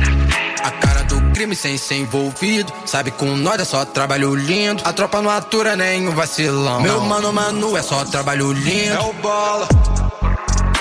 A 0.63 0.71
cara 0.71 1.03
do 1.03 1.19
crime 1.33 1.53
sem 1.53 1.77
ser 1.77 1.95
envolvido. 1.95 2.71
Sabe 2.85 3.11
com 3.11 3.35
nós 3.35 3.59
é 3.59 3.65
só 3.65 3.83
trabalho 3.83 4.33
lindo. 4.35 4.83
A 4.85 4.93
tropa 4.93 5.21
não 5.21 5.29
atura 5.29 5.75
nenhum 5.75 6.11
vacilão. 6.11 6.79
Meu 6.79 7.01
mano, 7.01 7.33
mano, 7.33 7.75
é 7.75 7.81
só 7.81 8.05
trabalho 8.05 8.53
lindo. 8.53 8.93
É 8.93 8.99
o 9.01 9.11
bola. 9.15 9.67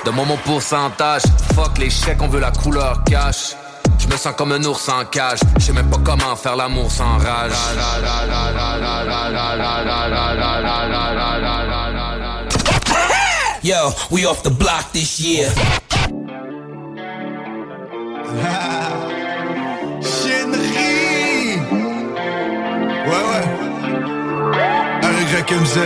Donne-moi 0.04 0.24
mon 0.26 0.36
pourcentage, 0.38 1.22
fuck 1.54 1.78
les 1.78 1.88
chèques, 1.88 2.20
on 2.20 2.26
veut 2.28 2.40
la 2.40 2.50
couleur 2.50 3.04
cash. 3.04 3.54
Je 3.98 4.08
me 4.08 4.16
sens 4.16 4.34
comme 4.36 4.50
un 4.50 4.62
ours 4.64 4.88
en 4.88 5.04
cage, 5.04 5.38
je 5.58 5.66
sais 5.66 5.72
même 5.72 5.88
pas 5.88 5.98
comment 6.04 6.34
faire 6.34 6.56
l'amour 6.56 6.90
sans 6.90 7.18
rage. 7.18 7.52
Yo, 13.62 13.94
we 14.10 14.26
off 14.26 14.42
the 14.42 14.50
block 14.50 14.90
this 14.92 15.20
year. 15.20 15.48
Chénerie 20.02 21.60
Ouais, 23.06 23.24
ouais. 23.30 23.46
Avec 25.02 25.26
Jacques 25.28 25.52
MZ. 25.52 25.76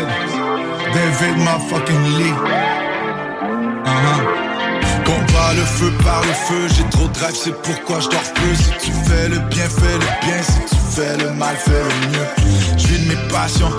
David 0.95 1.37
ma 1.45 1.59
fucking 1.59 2.05
Lee. 2.19 2.35
Combat 5.05 5.53
le 5.55 5.65
feu 5.65 5.93
par 6.05 6.21
le 6.23 6.33
feu, 6.33 6.69
j'ai 6.77 6.89
trop 6.91 7.07
de 7.07 7.13
drive, 7.13 7.35
c'est 7.35 7.63
pourquoi 7.63 8.01
je 8.01 8.09
dors 8.09 8.33
peu. 8.35 8.55
Si 8.55 8.71
tu 8.87 8.93
fais 8.93 9.29
le 9.29 9.39
bien, 9.39 9.69
fais 9.69 9.95
le 9.95 10.27
bien, 10.27 10.43
si 10.43 10.75
tu 10.75 10.77
fais 10.91 11.17
le 11.19 11.31
mal, 11.33 11.57
fais 11.57 11.71
le 11.71 12.09
mieux. 12.11 12.27
Je 12.77 12.87
de 12.87 13.09
mes 13.09 13.29
passions, 13.29 13.71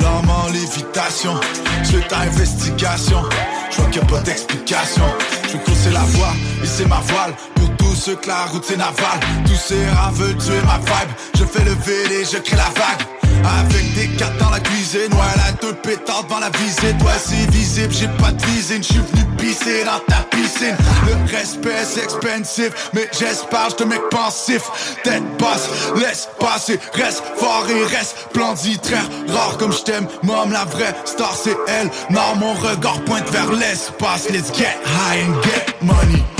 l'homme 0.00 0.30
en 0.30 0.48
lévitation, 0.50 1.38
je 1.84 1.98
ta 2.08 2.18
investigation, 2.20 3.22
je 3.70 3.76
vois 3.76 3.86
qu'il 3.90 4.02
n'y 4.02 4.08
a 4.08 4.10
pas 4.10 4.20
d'explication. 4.20 5.04
Je 5.52 5.56
veux 5.56 5.92
la 5.92 6.00
voie, 6.00 6.32
et 6.62 6.66
c'est 6.66 6.86
ma 6.86 7.00
voile 7.00 7.34
Pour 7.56 7.69
ceux 8.00 8.16
que 8.16 8.28
la 8.28 8.46
route 8.46 8.64
c'est 8.66 8.78
naval 8.78 9.20
Tous 9.44 9.54
ces 9.54 9.86
rats 9.90 10.10
veulent 10.14 10.36
tuer 10.38 10.60
ma 10.64 10.78
vibe 10.78 11.12
Je 11.34 11.44
fais 11.44 11.64
le 11.64 11.72
et 11.72 12.24
je 12.24 12.38
crée 12.38 12.56
la 12.56 12.64
vague 12.64 13.06
avec 13.42 13.94
des 13.94 14.08
cartes 14.16 14.36
dans 14.38 14.50
la 14.50 14.60
cuisine, 14.60 15.12
ouais, 15.12 15.36
la 15.36 15.52
deux 15.52 15.72
pétards 15.72 16.24
devant 16.24 16.40
la 16.40 16.50
visite, 16.50 17.02
ouais, 17.02 17.18
c'est 17.18 17.50
visible, 17.50 17.92
j'ai 17.92 18.08
pas 18.22 18.32
de 18.32 18.44
visine, 18.46 18.82
j'suis 18.82 18.98
venu 18.98 19.24
pisser 19.38 19.82
dans 19.84 19.98
ta 20.00 20.22
piscine. 20.24 20.76
Le 21.06 21.36
respect 21.36 21.84
c'est 21.84 22.04
expensive, 22.04 22.74
mais 22.92 23.08
j'espère 23.18 23.74
te 23.74 23.84
mec 23.84 24.00
pensif. 24.10 24.62
Tête 25.04 25.22
basse, 25.38 25.70
laisse 25.96 26.28
passer, 26.38 26.78
reste 26.92 27.22
fort 27.36 27.66
et 27.70 27.84
reste 27.84 28.16
splendide, 28.30 28.80
très 28.82 29.32
rare 29.32 29.56
comme 29.58 29.72
j't'aime. 29.72 30.06
Mom, 30.22 30.52
la 30.52 30.66
vraie 30.66 30.94
star 31.06 31.34
c'est 31.34 31.56
elle. 31.66 31.90
Non, 32.10 32.36
mon 32.36 32.52
regard 32.52 33.00
pointe 33.04 33.28
vers 33.30 33.50
l'espace. 33.52 34.28
Let's 34.28 34.52
get 34.52 34.76
high 34.84 35.24
and 35.24 35.42
get 35.42 35.82
money. 35.82 36.39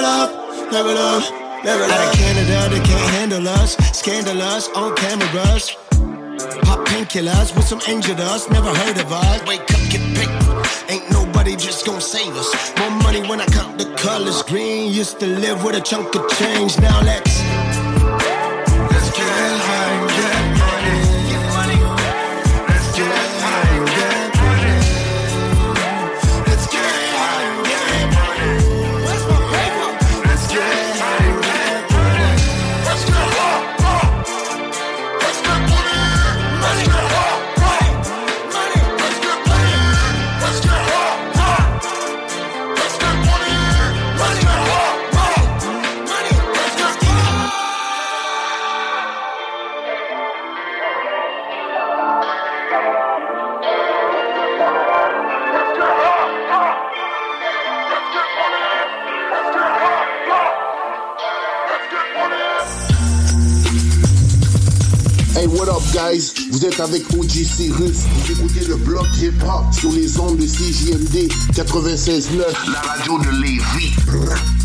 Level 0.00 0.06
up, 0.06 0.72
level 0.72 0.96
up, 0.96 1.64
level 1.64 1.84
up. 1.84 1.90
Out 1.90 2.12
of 2.12 2.18
Canada, 2.18 2.68
they 2.70 2.80
can't 2.86 3.10
handle 3.14 3.48
us. 3.48 3.76
Scandalous 3.92 4.68
on 4.70 4.96
cameras. 4.96 5.76
Pop 6.62 6.86
painkillers 6.86 7.54
with 7.54 7.66
some 7.66 7.80
angel 7.88 8.14
dust. 8.14 8.50
Never 8.50 8.74
heard 8.74 8.98
of 8.98 9.12
us. 9.12 9.46
Wake 9.46 9.60
up, 9.60 9.80
get 9.90 10.00
paper. 10.16 10.62
Ain't 10.88 11.10
nobody 11.10 11.56
just 11.56 11.84
gonna 11.84 12.00
save 12.00 12.34
us. 12.36 12.50
More 12.78 12.90
money 13.02 13.20
when 13.28 13.40
I 13.40 13.46
count 13.46 13.78
the 13.78 13.92
colors. 13.96 14.42
Green 14.42 14.92
used 14.92 15.20
to 15.20 15.26
live 15.26 15.62
with 15.64 15.76
a 15.76 15.80
chunk 15.80 16.14
of 16.14 16.28
change. 16.38 16.78
Now 16.78 17.00
let's 17.02 17.42
Vous 66.60 66.66
êtes 66.66 66.80
avec 66.80 67.10
OG 67.14 67.30
Cyrus. 67.30 68.00
Vous 68.00 68.32
écoutez 68.32 68.66
le 68.66 68.76
bloc 68.76 69.06
hip-hop 69.16 69.72
sur 69.72 69.90
les 69.92 70.20
ondes 70.20 70.36
de 70.36 70.44
CJMD 70.44 71.32
96.9. 71.54 72.70
La 72.70 72.80
radio 72.82 73.18
de 73.18 73.40
Lévis. 73.40 74.59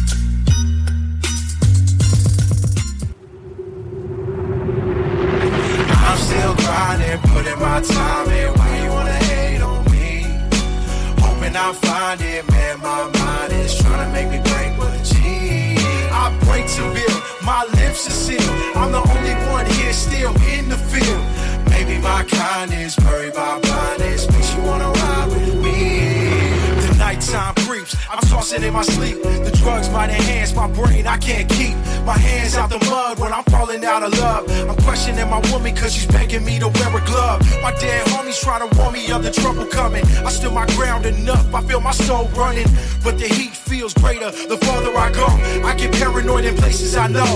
My 28.76 28.84
sleep. 28.84 29.24
The 29.24 29.52
drugs 29.64 29.90
might 29.90 30.10
enhance 30.10 30.54
my 30.54 30.68
brain, 30.68 31.08
I 31.08 31.18
can't 31.18 31.48
keep 31.50 31.76
my 32.06 32.18
hands 32.18 32.56
out 32.56 32.70
the 32.70 32.78
mud 32.92 33.18
when 33.20 33.32
I'm 33.32 33.46
falling 33.46 33.84
out 33.86 34.04
of 34.04 34.12
love. 34.20 34.44
I'm 34.70 34.76
questioning 34.84 35.28
my 35.30 35.40
woman 35.52 35.74
cause 35.76 35.94
she's 35.94 36.06
begging 36.06 36.44
me 36.44 36.60
to 36.60 36.68
wear 36.68 36.90
a 36.90 37.06
glove. 37.06 37.40
My 37.62 37.72
dead 37.80 38.06
homies 38.08 38.40
trying 38.44 38.68
to 38.68 38.78
warn 38.78 38.94
me 38.94 39.10
of 39.12 39.24
the 39.24 39.32
trouble 39.32 39.66
coming. 39.66 40.06
I 40.28 40.30
stood 40.30 40.54
my 40.54 40.68
ground 40.76 41.06
enough, 41.06 41.54
I 41.56 41.62
feel 41.64 41.80
my 41.80 41.92
soul 41.92 42.28
running. 42.36 42.68
But 43.02 43.18
the 43.18 43.28
heat 43.28 43.56
feels 43.56 43.94
greater 43.94 44.30
the 44.32 44.58
farther 44.58 44.94
I 44.96 45.10
go. 45.12 45.28
I 45.66 45.74
get 45.76 45.94
paranoid 45.94 46.44
in 46.44 46.56
places 46.56 46.96
I 46.98 47.08
know. 47.08 47.34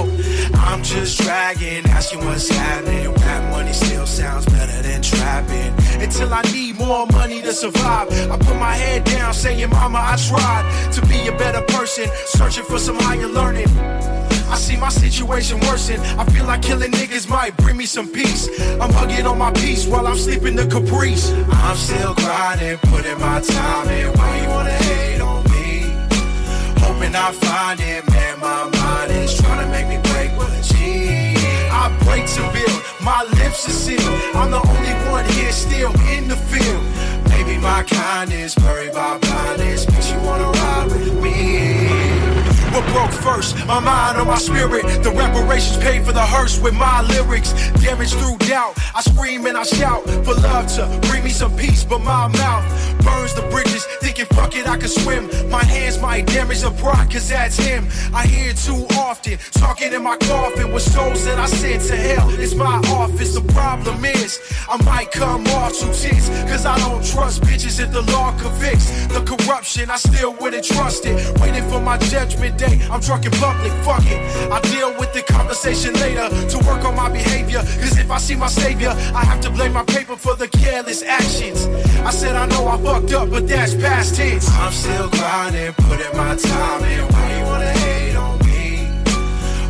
I'm 0.56 0.84
just 0.84 1.22
dragging, 1.22 1.86
asking 1.86 2.26
what's 2.26 2.50
happening. 2.50 3.19
Money 3.70 3.86
still 3.86 4.08
sounds 4.08 4.46
better 4.48 4.82
than 4.82 5.00
trapping. 5.00 5.72
Until 6.02 6.34
I 6.34 6.42
need 6.52 6.80
more 6.80 7.06
money 7.12 7.40
to 7.44 7.54
survive. 7.54 8.08
I 8.32 8.36
put 8.36 8.56
my 8.56 8.74
head 8.74 9.04
down, 9.04 9.32
saying, 9.32 9.70
Mama, 9.70 10.00
I 10.02 10.16
tried 10.16 10.92
to 10.94 11.02
be 11.06 11.28
a 11.28 11.38
better 11.38 11.62
person, 11.78 12.10
searching 12.26 12.64
for 12.64 12.80
some 12.80 12.98
higher 12.98 13.28
learning. 13.28 13.70
I 14.50 14.56
see 14.56 14.76
my 14.76 14.90
situation 14.90 15.60
worsen. 15.60 16.00
I 16.18 16.26
feel 16.34 16.46
like 16.48 16.64
killing 16.64 16.90
niggas 16.90 17.30
might 17.30 17.56
bring 17.58 17.78
me 17.78 17.86
some 17.86 18.08
peace. 18.08 18.50
I'm 18.82 18.92
hugging 18.92 19.28
on 19.28 19.38
my 19.38 19.52
peace 19.52 19.86
while 19.86 20.08
I'm 20.08 20.18
sleeping 20.18 20.56
the 20.56 20.66
caprice. 20.66 21.32
I'm 21.52 21.78
still 21.78 22.16
grinding, 22.16 22.80
putting 22.90 23.20
my 23.20 23.40
time 23.40 23.88
in. 23.90 24.12
Why 24.18 24.42
you 24.42 24.50
wanna 24.50 24.72
hate 24.72 25.22
on 25.22 25.44
me? 25.44 25.94
Hoping 26.82 27.16
I 27.16 27.32
find 27.34 27.80
it, 27.80 28.10
man. 28.10 28.40
My 28.40 28.64
mind 28.64 29.12
is 29.12 29.40
trying 29.40 29.64
to 29.64 29.68
make 29.72 29.88
me 29.88 30.00
break 30.10 30.36
with 30.40 30.58
a 30.58 30.74
G. 30.74 31.38
I 31.70 31.96
break 32.06 32.26
to 32.26 32.60
my 33.02 33.24
lips 33.24 33.68
are 33.68 33.72
sealed. 33.72 34.22
I'm 34.36 34.52
the 34.52 34.58
only 34.58 34.94
one 35.12 35.26
here 35.26 35.52
still 35.52 35.92
in 36.10 36.28
the 36.28 36.36
field. 36.36 36.84
Maybe 37.30 37.58
my 37.58 37.84
kindness, 37.84 38.56
buried 38.56 38.94
by 38.94 39.18
blindness, 39.18 39.90
makes 39.90 40.12
you 40.12 40.20
wanna 40.20 40.50
ride 40.52 40.88
with 40.92 41.24
me. 41.24 41.39
Broke 42.94 43.12
first? 43.12 43.56
My 43.68 43.80
mind 43.80 44.18
or 44.18 44.26
my 44.26 44.38
spirit? 44.38 45.04
The 45.04 45.12
reparations 45.12 45.78
paid 45.78 46.06
for 46.06 46.12
the 46.12 46.26
hearse 46.26 46.60
with 46.60 46.74
my 46.74 47.02
lyrics. 47.02 47.52
Damage 47.82 48.14
through 48.14 48.38
doubt. 48.48 48.78
I 48.96 49.02
scream 49.02 49.46
and 49.46 49.58
I 49.58 49.64
shout 49.64 50.04
for 50.26 50.34
love 50.36 50.68
to 50.76 51.00
bring 51.08 51.24
me 51.24 51.30
some 51.30 51.56
peace, 51.56 51.84
but 51.84 52.00
my 52.00 52.28
mouth 52.28 52.66
burns 53.04 53.34
the 53.34 53.44
bridges. 53.52 53.86
Thinking 54.02 54.26
fuck 54.28 54.56
it, 54.56 54.68
I 54.68 54.78
can 54.78 54.90
swim. 54.90 55.30
My 55.50 55.64
hands 55.64 56.02
might 56.02 56.26
damage 56.28 56.62
the 56.62 56.72
pride, 56.72 57.12
cause 57.12 57.30
that's 57.30 57.58
him. 57.58 57.88
I 58.14 58.26
hear 58.26 58.54
too 58.54 58.86
often, 58.98 59.38
talking 59.52 59.94
in 59.94 60.04
my 60.04 60.18
coffin 60.18 60.72
with 60.74 60.84
souls 60.84 61.26
that 61.26 61.40
I 61.40 61.46
sent 61.46 61.84
to 61.84 61.96
hell. 61.96 62.30
It's 62.32 62.56
my 62.56 62.78
office. 62.90 63.36
The 63.36 63.42
problem 63.54 64.04
is, 64.06 64.40
I 64.70 64.82
might 64.84 65.12
come 65.12 65.46
off 65.48 65.74
too 65.74 65.92
tense, 65.94 66.30
cause 66.50 66.66
I 66.66 66.78
don't 66.80 67.06
trust 67.06 67.42
bitches 67.44 67.80
if 67.80 67.92
the 67.92 68.02
law 68.14 68.32
convicts. 68.40 69.08
The 69.08 69.22
corruption, 69.22 69.90
I 69.90 69.98
still 69.98 70.34
wouldn't 70.36 70.64
trust 70.64 71.06
it. 71.06 71.16
Waiting 71.40 71.68
for 71.70 71.80
my 71.80 71.98
judgment 71.98 72.58
day, 72.58 72.69
I'm 72.92 73.02
drunk 73.02 73.26
in 73.26 73.32
public, 73.34 73.72
fuck 73.84 74.04
it. 74.06 74.20
I 74.52 74.60
deal 74.62 74.98
with 75.00 75.14
the 75.14 75.22
conversation 75.22 75.94
later 75.96 76.28
to 76.50 76.58
work 76.66 76.84
on 76.86 76.96
my 76.96 77.10
behavior. 77.10 77.60
Cause 77.82 77.98
if 77.98 78.10
I 78.12 78.18
see 78.18 78.36
my 78.36 78.48
savior, 78.48 78.90
I 78.90 79.24
have 79.26 79.42
to 79.42 79.50
blame 79.50 79.74
my 79.74 79.84
paper 79.84 80.16
for 80.16 80.36
the 80.36 80.48
careless 80.48 81.04
actions. 81.04 81.68
I 82.06 82.12
said 82.12 82.36
I 82.36 82.46
know 82.48 82.68
I 82.68 82.78
fucked 82.82 83.14
up, 83.14 83.30
but 83.30 83.48
that's 83.48 83.76
past 83.76 84.16
tense. 84.16 84.50
I'm 84.50 84.72
still 84.72 85.10
grinding, 85.10 85.74
putting 85.74 86.18
my 86.18 86.36
time 86.36 86.84
in. 86.84 87.04
Why 87.14 87.38
you 87.38 87.46
wanna 87.46 87.74
hate 87.86 88.16
on 88.16 88.38
me? 88.46 88.88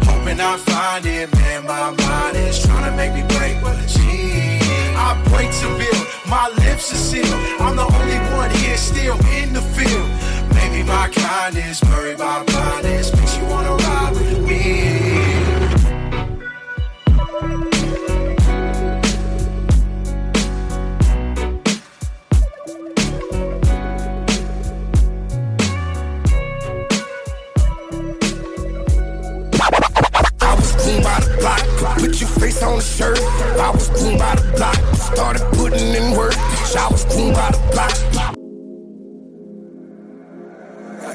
Hoping 0.05 0.39
I 0.39 0.57
find 0.57 1.05
it, 1.05 1.33
man. 1.35 1.65
My 1.65 1.91
mind 1.91 2.37
is 2.37 2.59
trying 2.65 2.89
to 2.89 2.95
make 2.95 3.13
me 3.13 3.23
break 3.37 3.61
with 3.63 3.83
a 3.83 3.87
G. 3.87 3.99
I 4.95 5.15
break 5.29 5.51
to 5.61 5.67
build, 5.77 6.07
my 6.27 6.49
lips 6.49 6.91
are 6.91 6.95
sealed. 6.95 7.39
I'm 7.59 7.75
the 7.75 7.85
only 7.85 8.19
one 8.35 8.49
here 8.61 8.77
still 8.77 9.17
in 9.37 9.53
the 9.53 9.61
field. 9.61 10.09
Maybe 10.53 10.83
my 10.83 11.09
kindness, 11.09 11.79
bury 11.81 12.15
my 12.17 12.43
blindness, 12.43 13.13
makes 13.15 13.37
you 13.37 13.45
wanna 13.45 13.75
ride 13.75 14.11
with 14.13 14.47
me. 14.47 14.99
By 31.03 31.19
the 31.19 31.37
block, 31.39 31.97
put 31.99 32.19
your 32.19 32.29
face 32.29 32.61
on 32.63 32.77
the 32.77 32.81
shirt. 32.81 33.19
I 33.19 33.69
was 33.69 33.89
groomed 33.89 34.19
by 34.19 34.35
the 34.35 34.51
block, 34.57 34.75
started 34.95 35.43
putting 35.53 35.93
in 35.93 36.17
work. 36.17 36.35
I 36.35 36.87
was 36.91 37.05
groomed 37.05 37.35
by 37.35 37.51
the 37.51 37.59
block. 37.71 38.48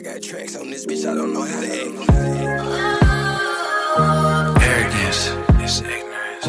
Got 0.04 0.20
tracks 0.20 0.54
on 0.54 0.68
this 0.68 0.84
bitch, 0.84 1.10
I 1.10 1.14
don't 1.14 1.32
know 1.32 1.40
how 1.40 1.60
to 1.62 1.66
act. 1.66 1.96
Arrogance 4.62 5.28
is 5.64 5.80
ignorance. 5.80 6.46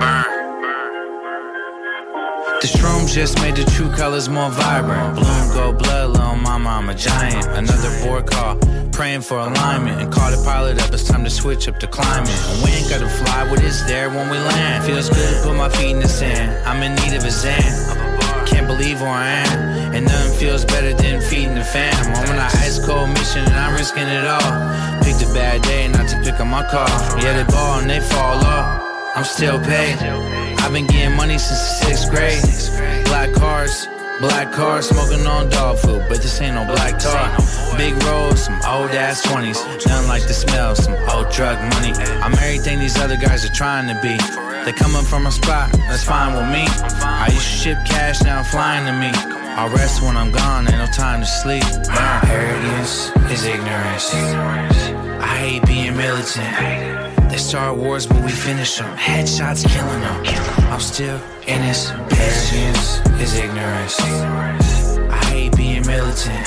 Burn. 0.00 0.30
The 2.62 2.66
shrooms 2.66 3.12
just 3.12 3.38
made 3.42 3.56
the 3.56 3.64
true 3.72 3.90
colors 3.90 4.30
more 4.30 4.48
vibrant. 4.48 5.16
Bloom, 5.16 5.52
go 5.52 5.72
blood, 5.74 6.12
little 6.12 6.36
mama, 6.36 6.70
I'm 6.70 6.88
a 6.88 6.94
giant. 6.94 7.44
Another 7.48 7.90
board 8.02 8.24
call, 8.24 8.56
praying 8.90 9.20
for 9.20 9.38
alignment. 9.38 10.00
And 10.00 10.10
call 10.10 10.30
the 10.30 10.42
pilot 10.42 10.80
up, 10.80 10.94
it's 10.94 11.04
time 11.06 11.24
to 11.24 11.30
switch 11.30 11.68
up 11.68 11.78
the 11.78 11.88
climate. 11.88 12.30
And 12.30 12.64
we 12.64 12.70
ain't 12.70 12.88
gotta 12.88 13.06
fly, 13.06 13.50
what 13.50 13.62
is 13.62 13.84
there 13.86 14.08
when 14.08 14.30
we 14.30 14.38
land? 14.38 14.86
Feels 14.86 15.10
good 15.10 15.44
put 15.44 15.54
my 15.56 15.68
feet 15.68 15.90
in 15.90 16.00
the 16.00 16.08
sand. 16.08 16.66
I'm 16.66 16.82
in 16.82 16.94
need 16.94 17.14
of 17.18 17.24
a 17.24 17.30
Zan. 17.30 17.99
Can't 18.50 18.66
believe 18.66 19.00
where 19.00 19.10
I 19.10 19.30
am. 19.46 19.94
And 19.94 20.06
nothing 20.06 20.38
feels 20.38 20.64
better 20.64 20.92
than 20.92 21.20
feeding 21.20 21.54
the 21.54 21.64
fam. 21.64 21.94
I'm 22.14 22.28
on 22.30 22.36
an 22.36 22.50
ice 22.64 22.78
cold 22.84 23.08
mission 23.10 23.42
and 23.44 23.54
I'm 23.54 23.74
risking 23.74 24.08
it 24.18 24.26
all. 24.26 24.50
Picked 25.02 25.22
a 25.22 25.32
bad 25.32 25.62
day 25.62 25.88
not 25.88 26.08
to 26.10 26.16
pick 26.24 26.40
up 26.40 26.46
my 26.46 26.64
car. 26.68 26.88
Yeah, 27.22 27.32
they 27.42 27.50
ball 27.50 27.80
and 27.80 27.88
they 27.88 28.00
fall 28.00 28.38
off. 28.44 28.82
I'm 29.16 29.24
still 29.24 29.58
paid. 29.60 29.98
I've 30.60 30.72
been 30.72 30.86
getting 30.86 31.16
money 31.16 31.38
since 31.38 31.60
the 31.60 31.86
sixth 31.86 32.10
grade. 32.10 33.04
Black 33.06 33.32
cars, 33.32 33.86
black 34.20 34.52
cars, 34.52 34.88
smoking 34.88 35.26
on 35.26 35.48
dog 35.48 35.78
food, 35.78 36.04
but 36.08 36.20
this 36.22 36.40
ain't 36.40 36.54
no 36.54 36.64
black 36.64 36.98
tar. 36.98 37.36
Big 37.76 37.94
rolls, 38.04 38.44
some 38.44 38.60
old 38.68 38.90
ass 38.90 39.26
20s. 39.26 39.86
Nothing 39.86 40.08
like 40.08 40.26
the 40.26 40.34
smell, 40.34 40.74
some 40.76 40.94
old 41.08 41.30
drug 41.32 41.58
money. 41.74 41.92
I'm 42.22 42.34
everything 42.34 42.78
these 42.78 42.98
other 42.98 43.16
guys 43.16 43.44
are 43.44 43.52
trying 43.52 43.88
to 43.88 44.00
be. 44.00 44.16
They 44.64 44.72
coming 44.72 45.04
from 45.04 45.26
a 45.26 45.32
spot, 45.32 45.72
that's 45.88 46.04
fine 46.04 46.34
with 46.34 46.48
me. 46.52 46.64
I 47.02 47.28
used 47.32 47.46
to 47.46 47.56
ship 47.62 47.78
cash, 47.86 48.22
now 48.22 48.38
I'm 48.38 48.44
flying 48.44 48.84
to 48.86 48.92
me. 48.92 49.10
I'll 49.56 49.70
rest 49.70 50.02
when 50.02 50.16
I'm 50.16 50.30
gone, 50.30 50.68
ain't 50.68 50.78
no 50.78 50.86
time 50.86 51.20
to 51.20 51.26
sleep. 51.26 51.64
My 51.88 52.20
Arrogance 52.28 53.10
is 53.30 53.44
ignorance. 53.44 54.89
I 55.20 55.36
hate 55.36 55.66
being 55.66 55.96
militant. 55.96 57.30
They 57.30 57.36
start 57.36 57.76
wars, 57.76 58.06
but 58.06 58.24
we 58.24 58.30
finish 58.30 58.78
them. 58.78 58.96
Headshots 58.96 59.68
killing 59.68 60.00
them. 60.00 60.24
I'm 60.72 60.80
still 60.80 61.20
in 61.46 61.62
this. 61.62 61.90
Arrogance 61.90 63.00
is 63.20 63.34
ignorance. 63.36 64.00
I 64.00 65.24
hate 65.26 65.56
being 65.56 65.86
militant. 65.86 66.46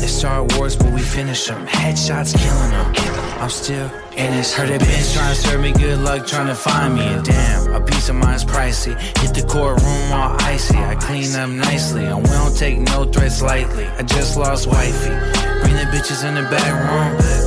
They 0.00 0.06
start 0.06 0.56
wars, 0.56 0.76
but 0.76 0.92
we 0.92 1.00
finish 1.00 1.46
them. 1.46 1.66
Headshots 1.66 2.34
killing 2.36 2.70
them. 2.70 3.20
I'm 3.40 3.50
still 3.50 3.90
in 4.16 4.32
this. 4.32 4.52
Heard 4.54 4.68
they 4.68 4.78
been 4.78 5.12
trying 5.14 5.34
to 5.34 5.40
serve 5.40 5.60
me 5.60 5.72
good 5.72 5.98
luck, 6.00 6.26
trying 6.26 6.48
to 6.48 6.54
find 6.54 6.94
me. 6.94 7.02
And 7.02 7.24
damn, 7.24 7.72
a 7.72 7.80
piece 7.80 8.08
of 8.08 8.16
mine's 8.16 8.44
pricey. 8.44 8.98
Hit 9.18 9.34
the 9.34 9.46
courtroom 9.46 10.12
all 10.12 10.36
icy. 10.40 10.76
I 10.76 10.94
clean 10.96 11.34
up 11.36 11.50
nicely, 11.50 12.06
and 12.06 12.18
we 12.22 12.28
don't 12.30 12.56
take 12.56 12.78
no 12.78 13.04
threats 13.04 13.40
lightly. 13.42 13.86
I 13.86 14.02
just 14.02 14.36
lost 14.36 14.66
wifey. 14.66 15.14
Bring 15.60 15.76
the 15.76 15.86
bitches 15.92 16.26
in 16.26 16.34
the 16.34 16.42
back 16.50 16.72
room. 16.74 17.39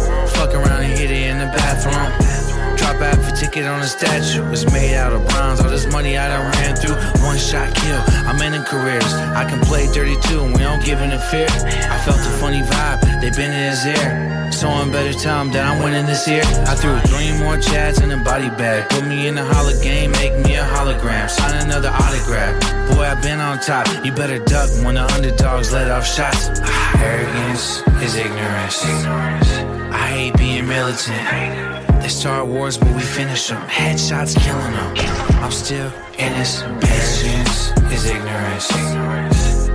Fuck 0.43 0.55
around 0.55 0.83
and 0.83 0.99
hit 0.99 1.09
it 1.09 1.27
in 1.29 1.37
the 1.37 1.45
bathroom. 1.45 2.52
Drop 2.93 3.15
out 3.15 3.25
for 3.25 3.35
ticket 3.35 3.65
on 3.65 3.81
a 3.81 3.87
statue. 3.87 4.45
It's 4.51 4.71
made 4.71 4.95
out 4.95 5.13
of 5.13 5.25
bronze. 5.29 5.59
All 5.61 5.69
this 5.69 5.91
money 5.91 6.15
I 6.17 6.27
done 6.27 6.51
ran 6.53 6.75
through. 6.75 6.95
One 7.23 7.37
shot 7.37 7.73
kill. 7.73 8.01
I'm 8.29 8.39
in 8.41 8.61
careers. 8.63 9.13
I 9.33 9.49
can 9.49 9.59
play 9.61 9.87
32 9.87 10.43
and 10.43 10.53
we 10.53 10.59
don't 10.59 10.83
give 10.83 11.01
in 11.01 11.11
a 11.11 11.19
fear. 11.19 11.47
I 11.49 11.97
felt 12.05 12.19
a 12.19 12.33
funny 12.37 12.61
vibe. 12.61 13.21
They 13.21 13.31
been 13.31 13.51
in 13.51 13.71
his 13.71 13.85
ear. 13.85 14.51
So 14.51 14.67
I'm 14.69 14.91
better 14.91 15.09
him 15.09 15.51
that 15.53 15.65
I'm 15.65 15.83
winning 15.83 16.05
this 16.05 16.27
year. 16.27 16.43
I 16.69 16.75
threw 16.75 16.99
three 17.09 17.31
more 17.39 17.57
chads 17.57 18.03
in 18.03 18.11
a 18.11 18.23
body 18.23 18.49
bag. 18.49 18.89
Put 18.89 19.07
me 19.07 19.27
in 19.27 19.37
a 19.37 19.45
holo 19.45 19.73
game, 19.81 20.11
make 20.11 20.33
me 20.45 20.55
a 20.55 20.63
hologram. 20.63 21.29
Sign 21.29 21.65
another 21.65 21.89
autograph. 21.89 22.61
Boy, 22.93 23.05
I've 23.05 23.23
been 23.23 23.39
on 23.39 23.59
top. 23.59 23.87
You 24.05 24.11
better 24.11 24.37
duck 24.39 24.69
when 24.85 24.95
the 24.95 25.05
underdogs 25.13 25.73
let 25.73 25.89
off 25.89 26.05
shots. 26.05 26.61
Arrogance 27.01 27.81
is 28.03 28.15
ignorance. 28.15 28.83
I 28.85 30.07
hate 30.13 30.37
being 30.37 30.67
militant. 30.67 31.82
They 32.03 32.09
start 32.09 32.47
wars, 32.47 32.77
but 32.77 32.93
we 32.93 32.99
finish 32.99 33.47
them. 33.47 33.61
Headshots 33.69 34.35
killing 34.37 34.73
them. 34.73 34.93
I'm 35.41 35.51
still 35.51 35.89
in 36.19 36.33
this. 36.33 36.61
Arrogance 36.61 37.71
is 37.93 38.05
ignorance. 38.07 38.69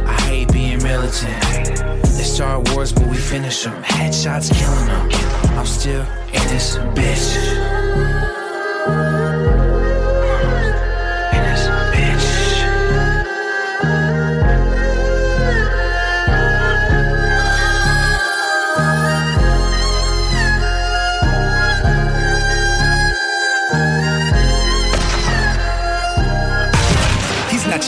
I 0.07 0.21
hate 0.29 0.53
being 0.53 0.83
militant. 0.83 1.43
They 2.03 2.25
start 2.25 2.69
wars, 2.75 2.93
but 2.93 3.07
we 3.07 3.17
finish 3.17 3.65
them. 3.65 3.83
Headshots 3.83 4.53
killing 4.53 4.87
them. 4.89 5.59
I'm 5.59 5.65
still 5.65 6.03
in 6.35 6.47
this 6.49 6.77
bitch. 6.93 7.68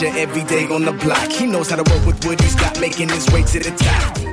He's 0.01 0.15
everyday 0.15 0.65
on 0.65 0.83
the 0.83 0.93
block. 0.93 1.31
He 1.31 1.45
knows 1.45 1.69
how 1.69 1.75
to 1.75 1.83
work 1.93 2.03
with 2.07 2.25
what 2.25 2.41
he's 2.41 2.55
got, 2.55 2.79
making 2.79 3.09
his 3.09 3.29
way 3.29 3.43
to 3.43 3.59
the 3.59 3.69
top. 3.77 4.30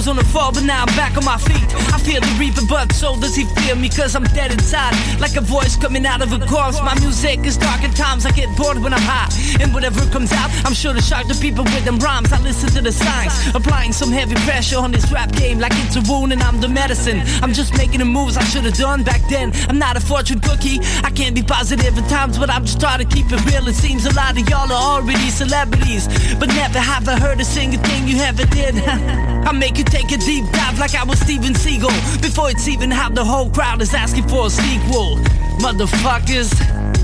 Was 0.00 0.08
on 0.08 0.16
the 0.16 0.24
fall, 0.32 0.50
but 0.50 0.64
now 0.64 0.80
I'm 0.80 0.96
back 0.96 1.14
on 1.18 1.26
my 1.26 1.36
feet. 1.36 1.68
I 1.92 1.98
fear 2.00 2.20
the 2.20 2.34
reaper, 2.40 2.64
but 2.66 2.90
so 2.92 3.20
does 3.20 3.36
he 3.36 3.44
fear 3.60 3.76
me, 3.76 3.90
cause 3.90 4.16
I'm 4.16 4.24
dead 4.32 4.50
inside. 4.50 4.96
Like 5.20 5.36
a 5.36 5.42
voice 5.42 5.76
coming 5.76 6.06
out 6.06 6.22
of 6.22 6.32
a 6.32 6.38
corpse. 6.46 6.80
My 6.80 6.98
music 7.00 7.40
is 7.44 7.58
dark 7.58 7.84
at 7.84 7.94
times, 7.94 8.24
I 8.24 8.30
get 8.30 8.48
bored 8.56 8.78
when 8.82 8.94
I'm 8.94 9.04
high. 9.04 9.28
And 9.60 9.74
whatever 9.74 10.00
comes 10.08 10.32
out, 10.32 10.48
I'm 10.64 10.72
sure 10.72 10.94
to 10.94 11.02
shock 11.02 11.28
the 11.28 11.34
people 11.34 11.64
with 11.64 11.84
them 11.84 11.98
rhymes. 11.98 12.32
I 12.32 12.40
listen 12.40 12.70
to 12.70 12.80
the 12.80 12.92
signs, 12.92 13.34
applying 13.54 13.92
some 13.92 14.10
heavy 14.10 14.36
pressure 14.46 14.78
on 14.78 14.90
this 14.90 15.12
rap 15.12 15.32
game, 15.32 15.58
like 15.58 15.72
it's 15.84 15.96
a 15.96 16.02
wound 16.10 16.32
and 16.32 16.42
I'm 16.42 16.62
the 16.62 16.68
medicine. 16.68 17.20
I'm 17.42 17.52
just 17.52 17.76
making 17.76 17.98
the 17.98 18.06
moves 18.06 18.38
I 18.38 18.44
should 18.44 18.64
have 18.64 18.78
done 18.78 19.02
back 19.02 19.20
then. 19.28 19.52
I'm 19.68 19.78
not 19.78 19.98
a 19.98 20.00
fortune 20.00 20.40
cookie, 20.40 20.78
I 21.04 21.10
can't 21.10 21.34
be 21.34 21.42
positive 21.42 21.98
at 21.98 22.08
times, 22.08 22.38
but 22.38 22.48
I'm 22.48 22.64
just 22.64 22.80
trying 22.80 23.00
to 23.00 23.08
keep 23.14 23.26
it 23.30 23.44
real. 23.44 23.68
It 23.68 23.74
seems 23.74 24.06
a 24.06 24.14
lot 24.14 24.40
of 24.40 24.48
y'all 24.48 24.72
are 24.72 24.96
already 24.96 25.28
celebrities, 25.28 26.08
but 26.38 26.48
never 26.48 26.78
have 26.78 27.06
I 27.06 27.18
heard 27.18 27.38
a 27.38 27.44
single 27.44 27.82
thing 27.82 28.08
you 28.08 28.16
ever 28.22 28.46
did. 28.46 28.76
I 29.50 29.52
make 29.52 29.76
you 29.76 29.84
take 29.90 30.12
a 30.12 30.16
deep 30.16 30.44
dive 30.52 30.78
like 30.78 30.94
I 30.94 31.04
was 31.04 31.18
Steven 31.20 31.52
Seagal. 31.52 32.22
Before 32.22 32.50
it's 32.50 32.68
even 32.68 32.90
how 32.90 33.08
the 33.08 33.24
whole 33.24 33.50
crowd 33.50 33.82
is 33.82 33.92
asking 33.92 34.28
for 34.28 34.46
a 34.46 34.50
sequel. 34.50 35.16
Motherfuckers. 35.58 36.99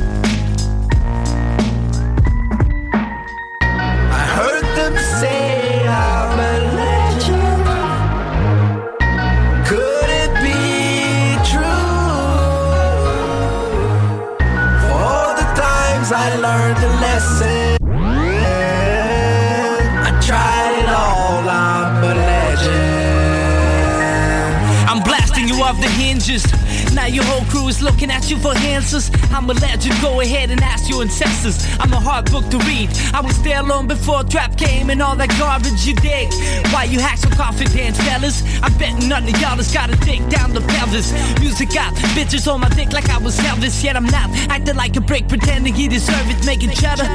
Off 25.67 25.81
the 25.81 25.89
hinges. 25.89 26.47
Now 26.95 27.07
your 27.07 27.25
whole 27.25 27.45
crew 27.51 27.67
is 27.67 27.83
looking 27.83 28.09
at 28.09 28.31
you 28.31 28.39
for 28.39 28.57
answers. 28.59 29.11
I'm 29.33 29.51
a 29.51 29.55
legend, 29.55 30.01
go 30.01 30.21
ahead 30.21 30.51
and 30.51 30.61
ask 30.61 30.89
your 30.89 31.03
ancestors. 31.03 31.59
I'm 31.81 31.93
a 31.93 31.99
hard 31.99 32.31
book 32.31 32.49
to 32.51 32.59
read. 32.59 32.89
I 33.13 33.21
was 33.21 33.37
there 33.43 33.63
long 33.65 33.89
before 33.89 34.23
trap 34.23 34.57
came 34.57 34.91
and 34.91 35.03
all 35.03 35.17
that 35.17 35.31
garbage 35.41 35.85
you 35.85 35.95
dig. 35.97 36.29
Why 36.73 36.85
you 36.85 37.01
hack 37.01 37.19
so 37.19 37.31
confident, 37.31 37.97
fellas? 37.97 38.45
I 38.63 38.69
bet 38.79 38.95
none 39.03 39.25
of 39.25 39.35
y'all 39.41 39.59
has 39.59 39.73
gotta 39.73 39.97
dig 40.07 40.23
down 40.29 40.55
the 40.55 40.61
pelvis. 40.61 41.11
Music 41.41 41.71
got 41.71 41.93
bitches 42.15 42.47
on 42.47 42.61
my 42.61 42.69
dick 42.69 42.93
like 42.93 43.11
I 43.11 43.19
was 43.19 43.37
Elvis, 43.39 43.83
yet 43.83 43.97
I'm 43.97 44.07
not 44.07 44.31
acting 44.49 44.77
like 44.77 44.97
a 44.97 45.01
brick, 45.01 45.27
pretending 45.27 45.75
he 45.75 45.89
deserve 45.89 46.31
it, 46.31 46.47
making 46.47 46.71
cheddar. 46.71 47.11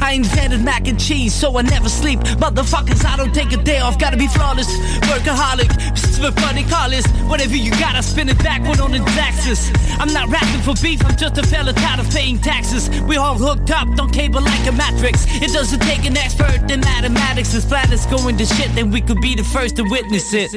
I 0.00 0.12
invented 0.12 0.62
mac 0.62 0.88
and 0.88 0.98
cheese, 0.98 1.34
so 1.34 1.56
I 1.58 1.62
never 1.62 1.88
sleep. 1.88 2.20
Motherfuckers, 2.40 3.04
I 3.04 3.16
don't 3.16 3.34
take 3.34 3.52
a 3.52 3.56
day 3.56 3.80
off, 3.80 3.98
gotta 3.98 4.16
be 4.16 4.28
flawless. 4.28 4.68
Workaholic, 5.08 5.70
for 6.16 6.32
funny 6.40 6.64
callers. 6.64 7.06
Whatever 7.28 7.56
you 7.56 7.70
got, 7.72 7.94
I 7.94 8.00
spin 8.00 8.28
it 8.28 8.38
backward 8.38 8.80
on 8.80 8.92
the 8.92 8.98
taxes. 9.16 9.70
I'm 9.98 10.12
not 10.12 10.28
rapping 10.28 10.62
for 10.62 10.74
beef, 10.82 11.04
I'm 11.04 11.16
just 11.16 11.38
a 11.38 11.42
fella 11.42 11.72
tired 11.72 12.00
of 12.00 12.10
paying 12.10 12.38
taxes. 12.38 12.88
We 13.02 13.16
all 13.16 13.36
hooked 13.36 13.70
up, 13.70 13.88
don't 13.96 14.12
cable 14.12 14.40
like 14.40 14.66
a 14.66 14.72
matrix. 14.72 15.26
It 15.42 15.52
doesn't 15.52 15.80
take 15.80 16.04
an 16.04 16.16
expert 16.16 16.70
in 16.70 16.80
mathematics. 16.80 17.54
If 17.54 17.68
planets 17.68 18.06
go 18.06 18.28
into 18.28 18.46
shit, 18.46 18.74
then 18.74 18.90
we 18.90 19.00
could 19.00 19.20
be 19.20 19.34
the 19.34 19.44
first 19.44 19.76
to 19.76 19.82
witness 19.82 20.32
it. 20.32 20.50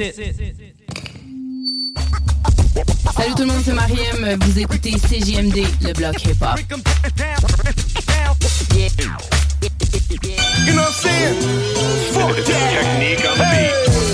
Salut 3.14 3.34
tout 3.34 3.42
le 3.42 3.46
monde, 3.46 3.62
c'est 3.64 3.72
Mariem. 3.72 4.38
Vous 4.40 4.58
écoutez 4.58 4.92
CJMD, 4.92 5.66
le 5.82 5.92
bloc 5.92 6.24
hip-hop. 6.24 6.58
You 8.72 8.86
know 10.76 10.82
what 10.82 10.86
I'm 10.86 10.92
saying? 10.92 11.34
Fuck 12.12 12.36
that. 12.36 12.70
Technique 13.00 13.24
on 13.28 13.36
the 13.38 13.44
beat. 13.50 13.74
You 14.00 14.09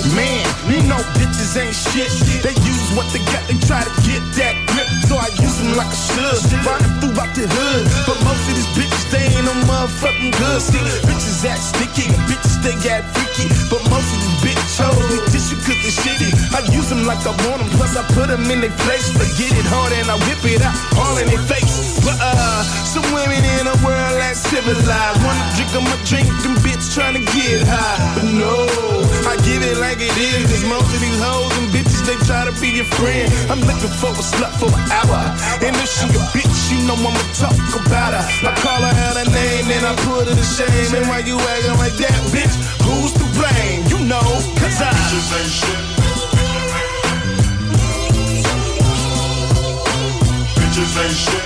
know 0.87 0.99
bitches 1.19 1.53
ain't 1.59 1.75
shit. 1.75 2.09
They 2.41 2.55
use 2.63 2.87
what 2.95 3.07
they 3.11 3.21
got, 3.31 3.43
they 3.47 3.59
try 3.67 3.83
to 3.83 3.93
get 4.07 4.23
that 4.39 4.55
grip. 4.71 4.87
So 5.07 5.15
I 5.19 5.27
use 5.39 5.57
them 5.59 5.75
like 5.75 5.91
a 5.91 5.99
should. 5.99 6.39
Riding 6.63 6.95
through 6.99 7.19
out 7.19 7.31
the 7.35 7.45
hood. 7.47 7.83
But 8.07 8.17
most 8.23 8.43
of 8.47 8.53
these 8.55 8.71
bitches, 8.75 9.05
they 9.11 9.23
ain't 9.35 9.45
no 9.45 9.55
motherfucking 9.67 10.33
good. 10.35 10.59
See, 10.63 10.81
bitches 11.07 11.43
act 11.45 11.63
sticky, 11.63 12.07
bitches 12.27 12.57
they 12.63 12.75
got 12.83 13.03
freaky. 13.15 13.47
But 13.71 13.83
most 13.91 14.09
of 14.11 14.19
these 14.23 14.37
bitch 14.43 14.63
hoes 14.79 14.99
need 15.11 15.23
tissue 15.31 15.59
cause 15.63 15.79
they 15.79 15.93
shitty. 15.93 16.29
I 16.55 16.59
use 16.71 16.89
them 16.89 17.05
like 17.05 17.21
I 17.27 17.33
want 17.47 17.63
them, 17.63 17.69
plus 17.75 17.95
I 17.95 18.03
put 18.15 18.27
them 18.27 18.47
in 18.49 18.61
their 18.61 18.73
place. 18.83 19.07
They 19.15 19.29
get 19.39 19.51
it 19.55 19.67
hard 19.67 19.91
and 19.93 20.07
I 20.07 20.15
whip 20.27 20.43
it 20.47 20.61
out 20.63 20.75
all 20.99 21.15
in 21.17 21.27
their 21.27 21.43
face. 21.47 21.99
But 22.03 22.17
uh, 22.19 22.63
some 22.87 23.07
women 23.11 23.43
in 23.59 23.67
a 23.67 23.77
world 23.83 24.15
that's 24.19 24.39
civilized. 24.39 25.19
Wanna 25.23 25.45
drink 25.55 25.71
them 25.71 25.87
a 25.87 25.97
drink, 26.07 26.27
them 26.43 26.55
bitch 26.63 26.93
trying 26.93 27.15
to 27.19 27.23
get 27.35 27.67
high. 27.67 27.97
But 28.15 28.27
no, 28.31 28.67
I 29.27 29.35
give 29.43 29.63
it 29.63 29.77
like 29.77 29.99
it 29.99 30.15
is. 30.15 30.47
Cause 30.51 30.63
most 30.77 30.93
of 30.93 31.01
these 31.01 31.17
hoes 31.17 31.49
and 31.57 31.67
bitches, 31.73 32.05
they 32.05 32.17
try 32.29 32.45
to 32.45 32.53
be 32.61 32.69
your 32.77 32.89
friend. 32.97 33.25
I'm 33.49 33.61
looking 33.65 33.89
for 33.97 34.13
a 34.13 34.21
slut 34.21 34.53
for 34.61 34.69
an 34.69 34.85
hour. 34.93 35.21
And 35.65 35.73
if 35.73 35.89
she 35.89 36.05
a 36.05 36.21
bitch, 36.29 36.57
you 36.69 36.85
know 36.85 36.93
I'ma 36.93 37.17
talk 37.33 37.57
about 37.81 38.13
her. 38.13 38.25
I 38.45 38.53
call 38.61 38.81
her 38.85 38.93
out 39.09 39.17
her 39.17 39.25
name, 39.25 39.65
then 39.65 39.81
I 39.81 39.97
put 40.05 40.29
her 40.29 40.35
to 40.37 40.45
shame. 40.45 40.93
And 40.93 41.09
why 41.09 41.25
you 41.25 41.37
acting 41.39 41.77
like 41.81 41.97
that, 41.97 42.13
bitch? 42.29 42.53
Who's 42.85 43.13
to 43.17 43.25
blame? 43.33 43.89
You 43.89 44.05
know, 44.05 44.27
cause 44.61 44.77
I 44.77 44.93
just 45.09 45.33
ain't 45.33 45.49
shit. 45.49 45.81
Bitches 50.57 50.93
ain't 51.01 51.17
shit. 51.25 51.45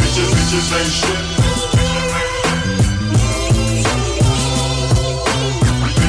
Bitches, 0.00 0.28
bitches 0.32 0.68
ain't 0.80 0.92
shit. 0.92 1.37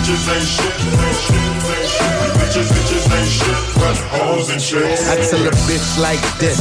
Bitches 0.10 0.26
ain't 0.34 0.42
shit. 0.42 0.74
Bitches, 2.42 2.66
bitches 2.74 3.06
ain't 3.14 3.30
shit. 3.30 3.58
But 3.78 3.94
hoes 4.10 4.50
and 4.50 4.58
shit. 4.58 4.82
I 5.06 5.22
tell 5.22 5.46
a 5.46 5.54
bitch 5.70 6.02
like 6.02 6.18
this. 6.42 6.58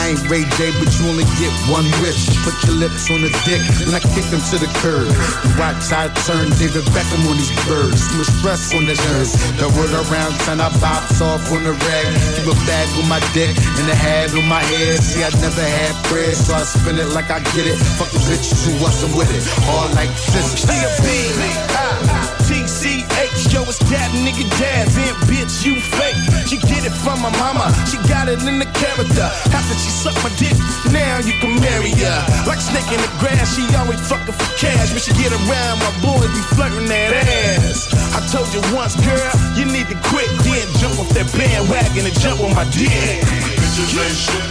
I 0.00 0.16
ain't 0.16 0.24
Ray 0.32 0.48
J, 0.56 0.72
but 0.80 0.88
you 0.96 1.12
only 1.12 1.28
get 1.36 1.52
one 1.68 1.84
wish. 2.00 2.24
Put 2.40 2.56
your 2.64 2.80
lips 2.80 3.12
on 3.12 3.20
the 3.20 3.28
dick, 3.44 3.60
and 3.84 3.92
I 3.92 4.00
kick 4.00 4.24
them 4.32 4.40
to 4.48 4.56
the 4.56 4.72
curb. 4.80 5.12
You 5.12 5.52
watch 5.60 5.92
how 5.92 6.08
I 6.08 6.16
turn 6.24 6.48
David 6.56 6.88
Beckham 6.96 7.20
on 7.28 7.36
these 7.36 7.52
birds. 7.68 8.00
No 8.16 8.24
stress 8.24 8.72
on 8.72 8.88
the 8.88 8.96
nerves. 9.12 9.36
The 9.60 9.68
word 9.76 9.92
around 9.92 10.32
town, 10.48 10.64
I 10.64 10.72
box 10.80 11.20
off 11.20 11.52
on 11.52 11.68
the 11.68 11.76
rag. 11.76 12.08
Keep 12.32 12.48
a 12.48 12.56
bag 12.64 12.88
on 12.96 13.12
my 13.12 13.20
dick, 13.36 13.52
and 13.76 13.92
a 13.92 13.96
hat 13.96 14.32
on 14.32 14.48
my 14.48 14.64
head. 14.72 15.04
See, 15.04 15.20
I 15.20 15.28
never 15.44 15.60
had 15.60 15.92
bread, 16.08 16.32
so 16.32 16.56
I 16.56 16.64
spin 16.64 16.96
it 16.96 17.12
like 17.12 17.28
I 17.28 17.44
get 17.52 17.68
it. 17.68 17.76
Fuck 18.00 18.08
the 18.08 18.24
bitches 18.24 18.64
who 18.64 18.72
wasn't 18.80 19.12
with 19.12 19.28
it. 19.36 19.44
All 19.68 19.84
like 19.92 20.08
this. 20.32 20.64
CFB, 20.64 21.04
TCH, 21.36 22.35
yo, 23.56 23.64
it's 23.64 23.80
that 23.88 24.12
nigga 24.20 24.44
Daz, 24.60 24.92
and 25.00 25.16
bitch, 25.24 25.64
you 25.64 25.80
fake. 25.80 26.20
She 26.44 26.60
get 26.68 26.84
it 26.84 26.92
from 26.92 27.24
my 27.24 27.32
mama, 27.40 27.72
she 27.88 27.96
got 28.04 28.28
it 28.28 28.44
in 28.44 28.60
the 28.60 28.68
character. 28.76 29.28
After 29.48 29.74
she 29.80 29.88
sucked 29.88 30.20
my 30.20 30.32
dick, 30.36 30.52
now 30.92 31.24
you 31.24 31.32
can 31.40 31.56
marry 31.64 31.92
her. 32.04 32.20
Like 32.44 32.60
snake 32.60 32.88
in 32.92 33.00
the 33.00 33.08
grass, 33.16 33.56
she 33.56 33.64
always 33.80 34.00
fucking 34.04 34.36
for 34.36 34.50
cash. 34.60 34.92
When 34.92 35.00
she 35.00 35.16
get 35.16 35.32
around, 35.32 35.80
my 35.80 35.92
boys 36.04 36.28
be 36.36 36.42
flirting 36.52 36.88
that 36.92 37.16
ass. 37.16 37.88
I 38.12 38.20
told 38.28 38.52
you 38.52 38.60
once, 38.76 38.92
girl, 39.00 39.32
you 39.56 39.64
need 39.64 39.88
to 39.88 39.96
quit, 40.12 40.28
then 40.44 40.66
jump 40.76 41.00
off 41.00 41.08
that 41.16 41.28
bandwagon 41.32 42.04
and 42.04 42.16
jump 42.20 42.44
on 42.44 42.52
my 42.52 42.68
dick. 42.76 43.24
Bitches 43.56 43.96
ain't 43.96 44.20
shit. 44.20 44.44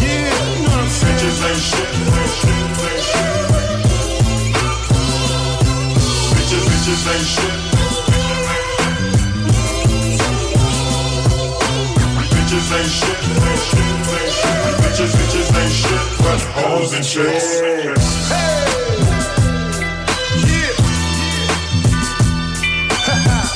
Yeah, 0.00 0.32
you 0.56 0.64
know 0.64 0.72
what 0.72 0.80
I'm 0.80 0.88
saying? 0.88 1.20
Bitches 1.20 1.38
ain't 1.44 1.60
shit. 1.60 3.55
Bitches, 6.86 7.02
bitches 7.02 7.18
ain't 12.78 12.86
shit. 12.92 14.78
Bitches. 14.82 15.12
Bitches, 15.16 15.48
ain't 15.60 15.72
shit. 15.72 16.04
But 16.22 16.40
hoes 16.54 16.92
and 16.94 17.04
chicks. 17.04 17.58
Hey! 17.58 17.94
Yeah! 20.46 20.70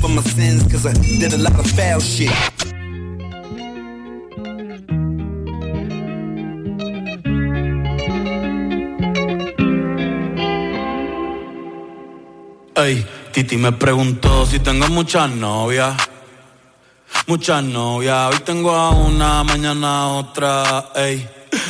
for 0.00 0.08
my 0.08 0.22
sins 0.22 0.62
cause 0.70 0.86
I 0.86 0.92
did 0.92 1.32
a 1.34 1.38
lot 1.38 1.58
of 1.58 1.66
foul 1.66 2.00
shit. 2.00 2.32
Ey, 12.76 13.04
Titi 13.32 13.58
me 13.58 13.72
preguntó 13.72 14.46
si 14.46 14.58
tengo 14.60 14.88
muchas 14.88 15.30
novias. 15.30 15.94
Muchas 17.26 17.62
novias. 17.62 18.32
Hoy 18.32 18.40
tengo 18.40 18.72
a 18.72 18.90
una, 18.90 19.44
mañana 19.44 20.08
otra. 20.14 20.90
Ey, 20.94 21.28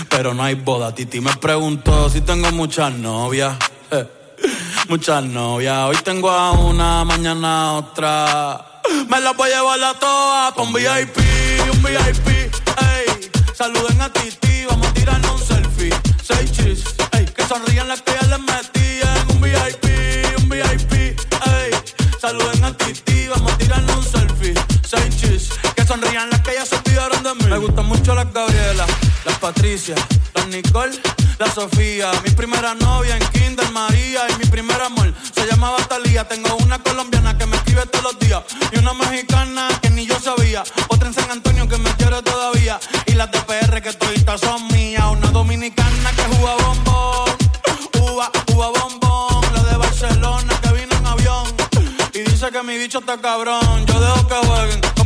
pero 0.09 0.35
no 0.35 0.45
hay 0.45 0.55
boda. 0.55 0.95
Titi 0.95 1.21
me 1.21 1.35
preguntó 1.37 2.09
si 2.09 2.21
tengo 2.21 2.53
muchas 2.53 2.93
novias. 2.95 3.57
Eh, 3.91 4.07
Muchas 4.91 5.23
novias. 5.23 5.85
Hoy 5.89 5.97
tengo 6.03 6.29
a 6.29 6.51
una, 6.51 7.05
mañana 7.05 7.69
a 7.69 7.73
otra. 7.75 8.83
Me 9.09 9.21
las 9.21 9.37
voy 9.37 9.49
a 9.53 9.59
llevar 9.59 9.85
a 9.85 9.95
todas 9.95 10.53
un 10.57 10.73
VIP, 10.73 11.17
un 11.73 11.81
VIP. 11.81 12.27
Ey, 12.27 13.31
saluden 13.55 14.03
a 14.03 14.13
Titi, 14.13 14.65
vamos 14.69 14.89
a 14.89 14.93
tirarnos 14.93 15.43
un 15.43 15.47
selfie. 15.47 15.95
Seis 16.25 16.51
chis, 16.51 16.83
ey, 17.13 17.25
que 17.25 17.45
sonrían 17.45 17.87
las 17.87 18.03
que 18.03 18.15
ya 18.21 18.27
les 18.27 18.41
metí 18.41 18.99
en 19.01 19.37
un 19.37 19.41
VIP, 19.41 20.43
un 20.43 20.49
VIP. 20.49 20.93
Ey, 20.93 21.71
saluden 22.21 22.65
a 22.65 22.77
Titi, 22.77 23.29
vamos 23.29 23.53
a 23.53 23.59
tirarnos 23.59 23.97
un 23.97 24.03
selfie. 24.03 24.55
Seis 24.85 25.17
chis, 25.21 25.51
que 25.77 25.87
sonrían 25.87 26.31
las 26.31 26.41
que 26.41 26.55
ya 26.55 26.67
se 26.67 26.75
olvidaron 26.75 27.23
de 27.23 27.35
mí. 27.37 27.45
Me 27.49 27.59
gustan 27.59 27.87
mucho 27.87 28.13
las 28.13 28.33
Gabriela, 28.33 28.85
las 29.25 29.39
Patricia, 29.39 29.95
las 30.35 30.40
Nicole, 30.51 31.01
la 31.39 31.51
Sofía. 31.53 32.11
Mi 32.25 32.31
primera 32.31 32.75
novia 32.75 33.17
en 33.17 33.25
Kinder 33.29 33.71
María 33.71 34.23
y 34.31 34.39
mi 34.39 34.47
primer 34.47 34.81
amor 34.83 35.15
se 35.33 35.47
llamaba 35.47 35.77
Talía. 35.89 36.27
Tengo 36.27 36.57
una 36.57 36.79
colombiana 36.81 37.39
que 37.39 37.47
me 37.47 37.57
escribe 37.57 37.87
todos 37.87 38.05
los 38.05 38.19
días 38.19 38.43
y 38.73 38.79
una 38.79 38.93
mexicana 38.93 39.69
que 39.81 39.91
ni 39.91 40.07
sabía. 40.09 40.65
Otra 40.89 41.09
en 41.09 41.15
San 41.15 41.31
Antonio 41.31 41.69
que 41.69 41.79
me 41.79 41.91
quiere 41.97 42.21
todavía. 42.23 42.81
Y 43.07 43.13
las 43.13 43.31
de 43.31 43.83
que 43.83 43.93
todavía 43.93 44.39
son 44.39 44.67
mías. 44.69 45.05
Una 45.11 45.31
dominicana 45.31 46.11
que 46.17 46.23
juega 46.23 46.57
bombón. 46.57 47.31
Uva, 48.01 48.31
uva 48.53 48.69
bombón. 48.69 49.55
La 49.55 49.63
de 49.63 49.77
Barcelona 49.77 50.61
que 50.63 50.73
vino 50.73 50.97
en 50.97 51.07
avión. 51.07 51.47
Y 52.13 52.19
dice 52.21 52.51
que 52.51 52.63
mi 52.63 52.77
bicho 52.77 52.99
está 52.99 53.21
cabrón. 53.21 53.87
Yo 53.87 54.01
dejo 54.01 54.27
que 54.27 54.35
jueguen 54.35 54.81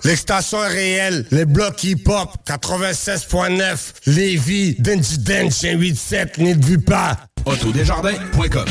Bro, 0.00 0.10
l'extension 0.10 0.64
est 0.64 0.68
réelle. 0.68 1.26
Les 1.30 1.44
blocs 1.44 1.82
hip-hop, 1.84 2.36
96.9, 2.46 3.78
Lévis, 4.06 4.76
Denji 4.78 5.18
Dench, 5.18 5.52
187, 5.52 6.38
n'y 6.38 6.58
te 6.58 6.76
pas. 6.78 7.16
Autodesjardins.com 7.44 8.66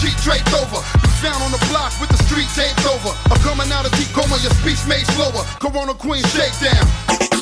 Sheet 0.00 0.16
draped 0.24 0.52
over. 0.54 0.82
You 1.02 1.10
found 1.20 1.42
on 1.42 1.50
the 1.50 1.66
block 1.68 1.92
with 2.00 2.08
the 2.08 2.22
street 2.24 2.48
taped 2.54 2.86
over. 2.86 3.14
I'm 3.30 3.38
coming 3.42 3.70
out 3.72 3.84
of 3.84 3.92
deep 3.98 4.08
coma, 4.14 4.36
your 4.42 4.52
speech 4.62 4.80
made 4.88 5.06
slower. 5.12 5.44
Corona 5.60 5.94
Queen 5.94 6.22
shakedown. 6.24 7.39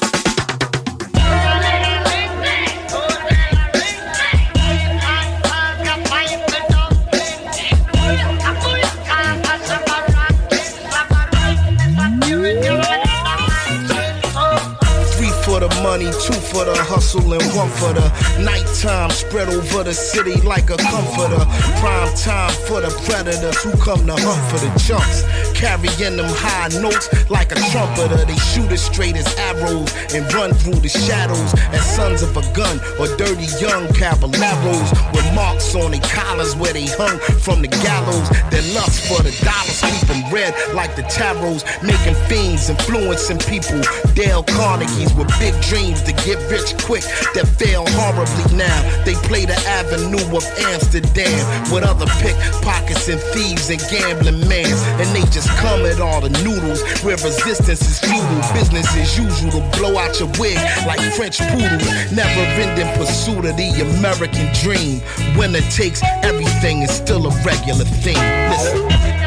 Money, 15.89 16.11
two 16.21 16.37
for 16.53 16.65
the 16.69 16.77
hustle, 16.77 17.33
and 17.33 17.43
one 17.57 17.71
for 17.81 17.93
the 17.97 18.07
nighttime. 18.45 19.09
Spread 19.11 19.49
over 19.49 19.83
the 19.83 19.95
city 19.95 20.37
like 20.43 20.69
a 20.69 20.77
comforter. 20.77 21.41
Prime 21.81 22.13
time 22.15 22.53
for 22.69 22.81
the 22.85 22.93
predators 23.09 23.57
who 23.63 23.73
come 23.81 24.05
to 24.05 24.13
hunt 24.13 24.43
for 24.51 24.59
the 24.61 24.71
chunks. 24.77 25.25
Carrying 25.59 26.17
them 26.17 26.31
high 26.39 26.69
notes 26.81 27.11
like 27.29 27.51
a 27.51 27.59
trumpeter. 27.75 28.25
They 28.25 28.39
shoot 28.55 28.71
as 28.71 28.83
straight 28.83 29.17
as 29.17 29.27
arrows 29.37 29.91
and 30.15 30.23
run 30.33 30.55
through 30.55 30.79
the 30.79 30.89
shadows 30.89 31.53
as 31.75 31.85
sons 31.97 32.23
of 32.23 32.37
a 32.37 32.43
gun 32.55 32.79
or 32.99 33.11
dirty 33.17 33.51
young 33.59 33.91
caballeros 33.93 34.91
with 35.13 35.27
marks 35.35 35.75
on 35.75 35.91
their 35.91 36.01
collars 36.15 36.55
where 36.55 36.73
they 36.73 36.87
hung 36.87 37.19
from 37.43 37.61
the 37.61 37.69
gallows. 37.83 38.29
Their 38.55 38.63
lust 38.73 39.03
for 39.11 39.21
the 39.23 39.35
dollars 39.43 39.83
them 40.09 40.25
red 40.33 40.55
like 40.75 40.97
the 40.97 41.03
tarots, 41.03 41.63
making 41.83 42.17
fiends, 42.27 42.69
influencing 42.69 43.39
people. 43.39 43.81
Dale 44.15 44.43
Carnegie's 44.43 45.13
with 45.15 45.29
big 45.39 45.55
dreams 45.63 46.03
to 46.03 46.13
get 46.25 46.41
rich 46.51 46.75
quick 46.83 47.05
that 47.37 47.47
fail 47.61 47.85
horribly 48.01 48.57
now. 48.57 48.81
They 49.05 49.15
play 49.29 49.45
the 49.45 49.57
avenue 49.69 50.25
of 50.35 50.45
Amsterdam 50.73 51.39
with 51.73 51.85
other 51.85 52.07
pickpockets 52.19 53.09
and 53.09 53.21
thieves 53.37 53.71
and 53.71 53.81
gambling 53.91 54.41
mans. 54.49 54.81
And 54.99 55.09
they 55.15 55.23
just 55.31 55.48
come 55.57 55.87
at 55.87 56.01
all 56.01 56.21
the 56.21 56.31
noodles 56.45 56.83
where 57.03 57.17
resistance 57.17 57.83
is 57.83 57.99
futile. 58.01 58.53
Business 58.53 58.87
as 58.97 59.19
usual 59.19 59.51
to 59.53 59.79
blow 59.79 59.97
out 59.97 60.19
your 60.19 60.29
wig 60.39 60.59
like 60.87 61.01
French 61.15 61.39
poodles. 61.39 62.13
Never 62.13 62.41
ending 62.61 62.89
pursuit 62.97 63.45
of 63.45 63.57
the 63.57 63.71
American 63.99 64.53
dream. 64.61 65.01
Winner 65.37 65.65
takes 65.71 66.03
everything 66.23 66.83
is 66.83 66.91
still 66.91 67.27
a 67.27 67.31
regular 67.45 67.85
thing. 67.85 68.19
Listen. 68.51 69.19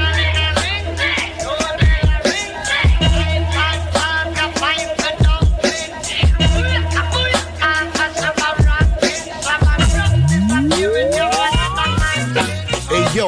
Yo, 13.13 13.27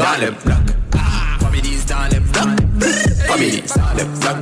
Dans 0.00 0.18
le 0.18 0.30
bloc. 0.30 0.56
Families 1.40 1.84
dans 1.86 2.08
le 2.10 2.20
bloc. 2.20 2.48
Families 3.26 3.62
dans 3.76 3.92
le 3.98 4.04
bloc. 4.04 4.36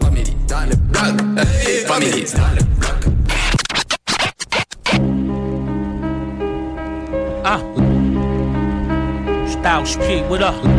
Families 0.00 0.36
dans 0.48 0.64
le 0.68 0.76
bloc. 0.76 1.16
Families 1.88 2.32
dans 2.36 2.52
le 2.54 2.62
bloc. 2.78 3.00
Ah. 7.44 7.60
Styles 9.48 9.98
P, 9.98 10.22
what 10.28 10.42
up? 10.42 10.75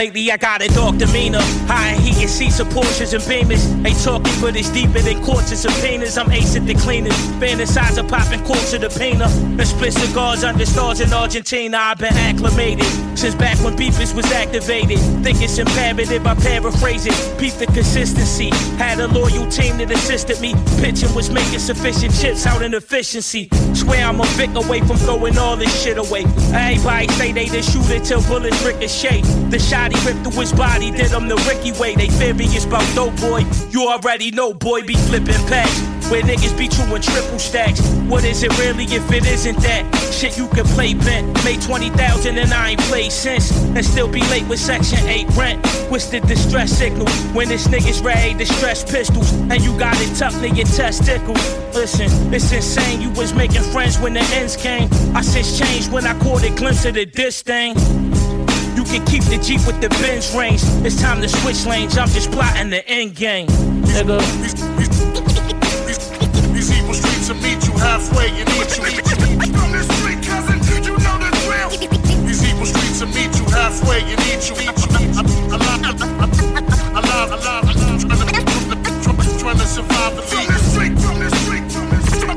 Lately 0.00 0.32
I 0.32 0.38
got 0.38 0.62
a 0.62 0.68
dark 0.68 0.96
demeanor. 0.96 1.42
High 1.68 1.92
heat 1.92 2.22
and 2.22 2.30
seats 2.30 2.58
of 2.58 2.68
Porsches 2.68 3.12
and 3.12 3.22
Beamers. 3.24 3.62
Ain't 3.84 4.02
talking, 4.02 4.32
but 4.40 4.56
it's 4.56 4.70
deeper 4.70 5.00
than 5.00 5.22
courts 5.22 5.50
and 5.50 5.58
subpoenas. 5.58 6.16
I'm 6.16 6.30
at 6.30 6.66
the 6.66 6.72
cleaners. 6.72 7.12
Fantasize 7.36 7.98
of 7.98 8.08
popping 8.08 8.42
quarts 8.42 8.72
of 8.72 8.80
the 8.80 8.88
pina. 8.88 9.26
And 9.26 9.66
split 9.68 9.92
cigars 9.92 10.42
under 10.42 10.64
stars 10.64 11.02
in 11.02 11.12
Argentina. 11.12 11.76
I've 11.76 11.98
been 11.98 12.14
acclimated 12.14 12.86
since 13.14 13.34
back 13.34 13.58
when 13.62 13.76
beefers 13.76 14.14
was 14.14 14.24
activated. 14.32 14.98
Think 15.22 15.42
it's 15.42 15.58
imperative, 15.58 16.26
I 16.26 16.34
paraphrase 16.34 17.04
it. 17.04 17.38
Peep 17.38 17.52
the 17.60 17.66
consistency. 17.66 18.48
Had 18.78 19.00
a 19.00 19.08
loyal 19.08 19.46
team 19.50 19.76
that 19.76 19.90
assisted 19.90 20.40
me. 20.40 20.54
Pitching 20.80 21.14
was 21.14 21.28
making 21.28 21.58
sufficient 21.58 22.14
chips 22.14 22.46
out 22.46 22.62
in 22.62 22.72
efficiency. 22.72 23.50
Swear 23.74 24.06
I'm 24.06 24.20
a 24.20 24.24
Vic 24.36 24.50
away 24.54 24.80
from 24.80 24.96
throwing 24.96 25.38
all 25.38 25.56
this 25.56 25.82
shit 25.82 25.98
away. 25.98 26.24
Everybody 26.52 27.08
say 27.14 27.32
they 27.32 27.48
the 27.48 27.62
shooter 27.62 27.98
till 28.04 28.22
bullets 28.22 28.62
ricochet. 28.64 29.22
The 29.50 29.58
shot 29.58 29.92
he 29.92 30.06
ripped 30.06 30.22
through 30.26 30.40
his 30.40 30.52
body, 30.52 30.90
did 30.90 31.10
him 31.10 31.28
the 31.28 31.36
Ricky 31.48 31.72
way. 31.78 31.94
They 31.94 32.08
furious 32.08 32.64
about 32.64 32.86
dope 32.94 33.16
boy. 33.20 33.44
You 33.70 33.88
already 33.88 34.30
know, 34.30 34.54
boy, 34.54 34.82
be 34.82 34.94
flipping 34.94 35.46
packs. 35.46 35.89
Where 36.10 36.22
niggas 36.22 36.58
be 36.58 36.66
in 36.96 37.00
triple 37.02 37.38
stacks. 37.38 37.80
What 38.08 38.24
is 38.24 38.42
it 38.42 38.50
really 38.58 38.82
if 38.84 39.10
it 39.12 39.24
isn't 39.26 39.56
that? 39.58 39.86
Shit 40.12 40.36
you 40.36 40.48
can 40.48 40.64
play 40.64 40.92
bent. 40.92 41.32
Made 41.44 41.62
20,000 41.62 42.36
and 42.36 42.52
I 42.52 42.70
ain't 42.70 42.80
played 42.80 43.12
since. 43.12 43.52
And 43.76 43.84
still 43.84 44.08
be 44.08 44.20
late 44.22 44.46
with 44.48 44.58
Section 44.58 44.98
8 45.06 45.28
rent. 45.36 45.64
What's 45.88 46.06
the 46.06 46.18
distress 46.18 46.76
signal? 46.76 47.08
When 47.32 47.48
this 47.48 47.68
niggas 47.68 48.02
ready 48.04 48.34
to 48.34 48.44
stress 48.44 48.82
pistols. 48.82 49.32
And 49.32 49.62
you 49.62 49.78
got 49.78 49.94
it 50.00 50.20
in 50.42 50.56
your 50.56 50.66
testicles. 50.66 51.38
Listen, 51.74 52.10
it's 52.34 52.50
insane. 52.50 53.00
You 53.00 53.10
was 53.10 53.32
making 53.32 53.62
friends 53.62 53.96
when 54.00 54.14
the 54.14 54.22
ends 54.34 54.56
came. 54.56 54.88
I 55.14 55.22
since 55.22 55.58
changed 55.58 55.92
when 55.92 56.06
I 56.06 56.18
caught 56.18 56.42
a 56.42 56.50
glimpse 56.50 56.84
of 56.86 56.94
the 56.94 57.06
diss 57.06 57.42
thing. 57.42 57.76
You 58.74 58.82
can 58.82 59.04
keep 59.06 59.22
the 59.24 59.40
Jeep 59.40 59.64
with 59.64 59.80
the 59.80 59.90
Benz 60.02 60.34
range. 60.34 60.62
It's 60.84 61.00
time 61.00 61.20
to 61.22 61.28
switch 61.28 61.66
lanes. 61.66 61.96
I'm 61.96 62.08
just 62.08 62.32
plotting 62.32 62.70
the 62.70 62.84
end 62.88 63.14
game. 63.14 63.46
Nigga. 63.46 64.69
These 67.30 67.38
evil 67.38 67.46
streets 67.46 67.60
will 67.60 67.62
meet 67.62 67.62
you 67.68 67.74
halfway 67.78 68.28
and 68.30 68.48
eat 68.50 68.74
you. 68.76 68.82
From 69.54 69.70
the 69.70 69.82
street, 69.86 70.20
cousin, 70.26 70.58
you 70.82 70.94
know 70.98 71.16
the 71.18 71.30
drill. 71.46 71.70
These 72.26 72.42
evil 72.50 72.66
streets 72.66 73.00
will 73.00 73.08
meet 73.08 73.38
you 73.38 73.46
halfway 73.54 74.02
and 74.02 74.20
eat 74.26 74.50
you. 74.50 74.56
Alive, 75.54 75.94
alive, 75.94 76.50
alive, 76.98 77.30
alive, 77.30 77.70
trying 79.38 79.58
to 79.58 79.66
survive 79.66 80.16
the 80.16 80.22
From 80.22 80.46
the 80.46 80.58
street, 80.58 80.98
from 80.98 81.18
the 81.20 81.30
street, 81.36 81.70
from 81.70 81.88
the 81.90 82.00
street, 82.02 82.34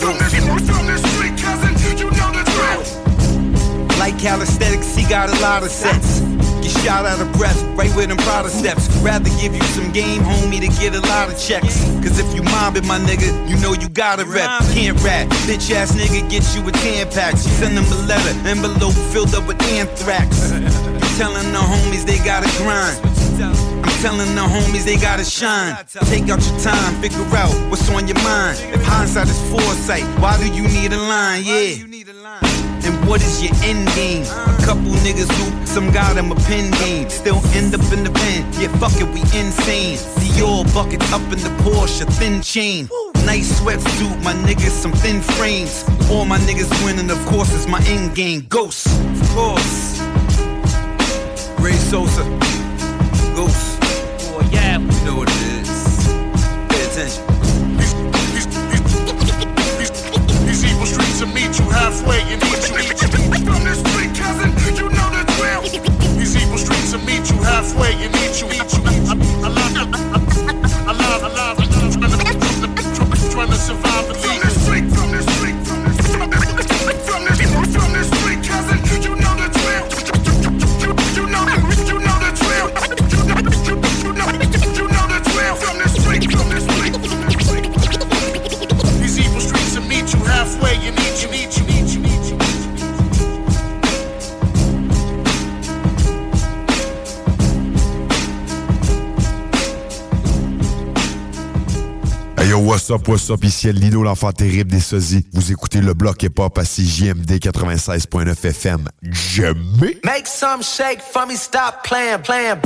from 0.00 0.86
the 0.86 0.96
street, 0.96 1.36
cousin, 1.36 1.74
you 1.98 2.08
know 2.10 2.30
the 2.32 2.42
drill. 2.56 3.98
Like 3.98 4.18
calisthenics, 4.18 4.96
he 4.96 5.02
got 5.04 5.28
a 5.28 5.38
lot 5.42 5.62
of 5.62 5.70
sets. 5.70 6.45
Shot 6.86 7.04
out 7.04 7.20
of 7.20 7.32
breath, 7.32 7.60
right 7.74 7.90
with 7.96 8.10
them 8.10 8.16
Prada 8.18 8.48
steps. 8.48 8.86
Rather 9.02 9.28
give 9.42 9.52
you 9.52 9.62
some 9.74 9.90
game, 9.90 10.22
homie, 10.22 10.60
to 10.60 10.68
get 10.78 10.94
a 10.94 11.00
lot 11.10 11.28
of 11.28 11.36
checks. 11.36 11.82
Cause 11.98 12.20
if 12.20 12.32
you 12.32 12.44
mobbing 12.44 12.86
my 12.86 12.96
nigga, 13.00 13.26
you 13.50 13.58
know 13.58 13.72
you 13.72 13.88
gotta 13.88 14.24
rep. 14.24 14.62
Can't 14.70 14.96
rap, 15.02 15.26
bitch 15.50 15.74
ass 15.74 15.90
nigga 15.96 16.22
get 16.30 16.46
you 16.54 16.62
a 16.62 16.70
10 16.70 17.10
pack. 17.10 17.38
Send 17.38 17.76
them 17.76 17.84
a 17.90 18.06
letter, 18.06 18.30
envelope 18.46 18.94
filled 19.10 19.34
up 19.34 19.48
with 19.48 19.60
anthrax. 19.64 20.52
Telling 21.18 21.50
the 21.50 21.58
homies 21.58 22.06
they 22.06 22.18
gotta 22.18 22.46
grind. 22.62 23.02
I'm 23.82 23.96
telling 24.00 24.32
the 24.36 24.46
homies 24.46 24.84
they 24.84 24.96
gotta 24.96 25.24
shine. 25.24 25.74
Take 26.06 26.28
out 26.30 26.38
your 26.38 26.60
time, 26.60 27.02
figure 27.02 27.26
out 27.34 27.50
what's 27.68 27.90
on 27.90 28.06
your 28.06 28.22
mind. 28.22 28.60
If 28.72 28.84
hindsight 28.84 29.26
is 29.26 29.40
foresight, 29.50 30.04
why 30.22 30.38
do 30.38 30.46
you 30.54 30.62
need 30.62 30.92
a 30.92 31.02
line? 31.02 31.42
Yeah. 31.42 32.55
What 33.06 33.22
is 33.22 33.40
your 33.40 33.54
end 33.62 33.86
game? 33.94 34.24
A 34.24 34.58
couple 34.66 34.90
niggas 35.06 35.30
who 35.38 35.66
some 35.66 35.92
got 35.92 36.16
them 36.16 36.32
a 36.32 36.34
pin 36.34 36.72
game. 36.72 37.08
Still 37.08 37.40
end 37.54 37.72
up 37.72 37.80
in 37.92 38.02
the 38.02 38.10
pen. 38.10 38.44
Yeah, 38.60 38.68
fuck 38.78 39.00
it, 39.00 39.08
we 39.14 39.20
insane. 39.38 39.96
Dior 40.18 40.64
buckets 40.74 41.12
up 41.12 41.22
in 41.32 41.38
the 41.38 41.50
Porsche, 41.62 42.04
thin 42.14 42.42
chain. 42.42 42.88
Nice 43.24 43.60
sweatsuit, 43.60 44.22
my 44.24 44.32
niggas, 44.32 44.70
some 44.70 44.92
thin 44.92 45.20
frames. 45.20 45.84
All 46.10 46.24
my 46.24 46.38
niggas 46.38 46.70
winning, 46.84 47.10
of 47.10 47.24
course, 47.26 47.52
is 47.52 47.68
my 47.68 47.80
end 47.86 48.16
game. 48.16 48.44
Ghost, 48.48 48.86
of 48.86 49.28
course. 49.30 50.00
Ray 51.60 51.72
Sosa, 51.72 52.24
Ghost. 53.36 53.80
Boy, 54.32 54.46
yeah. 54.50 54.78
You 54.78 55.04
know 55.04 55.16
what 55.16 55.28
it 55.30 55.42
is. 55.60 56.08
Pay 56.68 56.84
attention. 56.86 57.35
These 60.86 60.94
evil 60.94 61.02
streets 61.02 61.20
will 61.20 61.34
meet 61.34 61.58
you 61.58 61.66
halfway 61.70 62.20
and 62.30 62.42
eat 62.44 62.70
you. 62.70 63.08
From 63.42 63.64
the 63.64 63.74
street, 63.74 64.14
cousin, 64.14 64.50
you 64.76 64.88
know 64.88 65.10
the 65.10 65.24
drill. 65.34 65.62
These 66.16 66.36
evil 66.36 66.58
streets 66.58 66.92
will 66.92 67.02
meet 67.02 67.28
you 67.28 67.42
halfway 67.42 67.92
and 67.94 68.14
eat 68.22 68.40
you. 68.40 68.46
Alive, 68.46 69.44
alive, 69.44 69.65
Up, 102.76 103.08
what's 103.08 103.30
up, 103.30 103.42
ici 103.42 103.72
Lino, 103.72 104.02
l'enfant 104.02 104.32
terrible 104.32 104.70
des 104.70 104.80
sosies. 104.80 105.26
Vous 105.32 105.50
écoutez 105.50 105.80
le 105.80 105.94
bloc 105.94 106.22
hip-hop 106.22 106.58
à 106.58 106.62
CJMD 106.62 107.38
96.9 107.38 108.46
FM. 108.46 108.88
Jamais! 109.02 109.98
Make 110.04 110.26
some 110.26 110.62
shake 110.62 111.00
for 111.00 111.26
me, 111.26 111.36
stop 111.36 111.82
playing, 111.84 112.18
playing. 112.22 112.58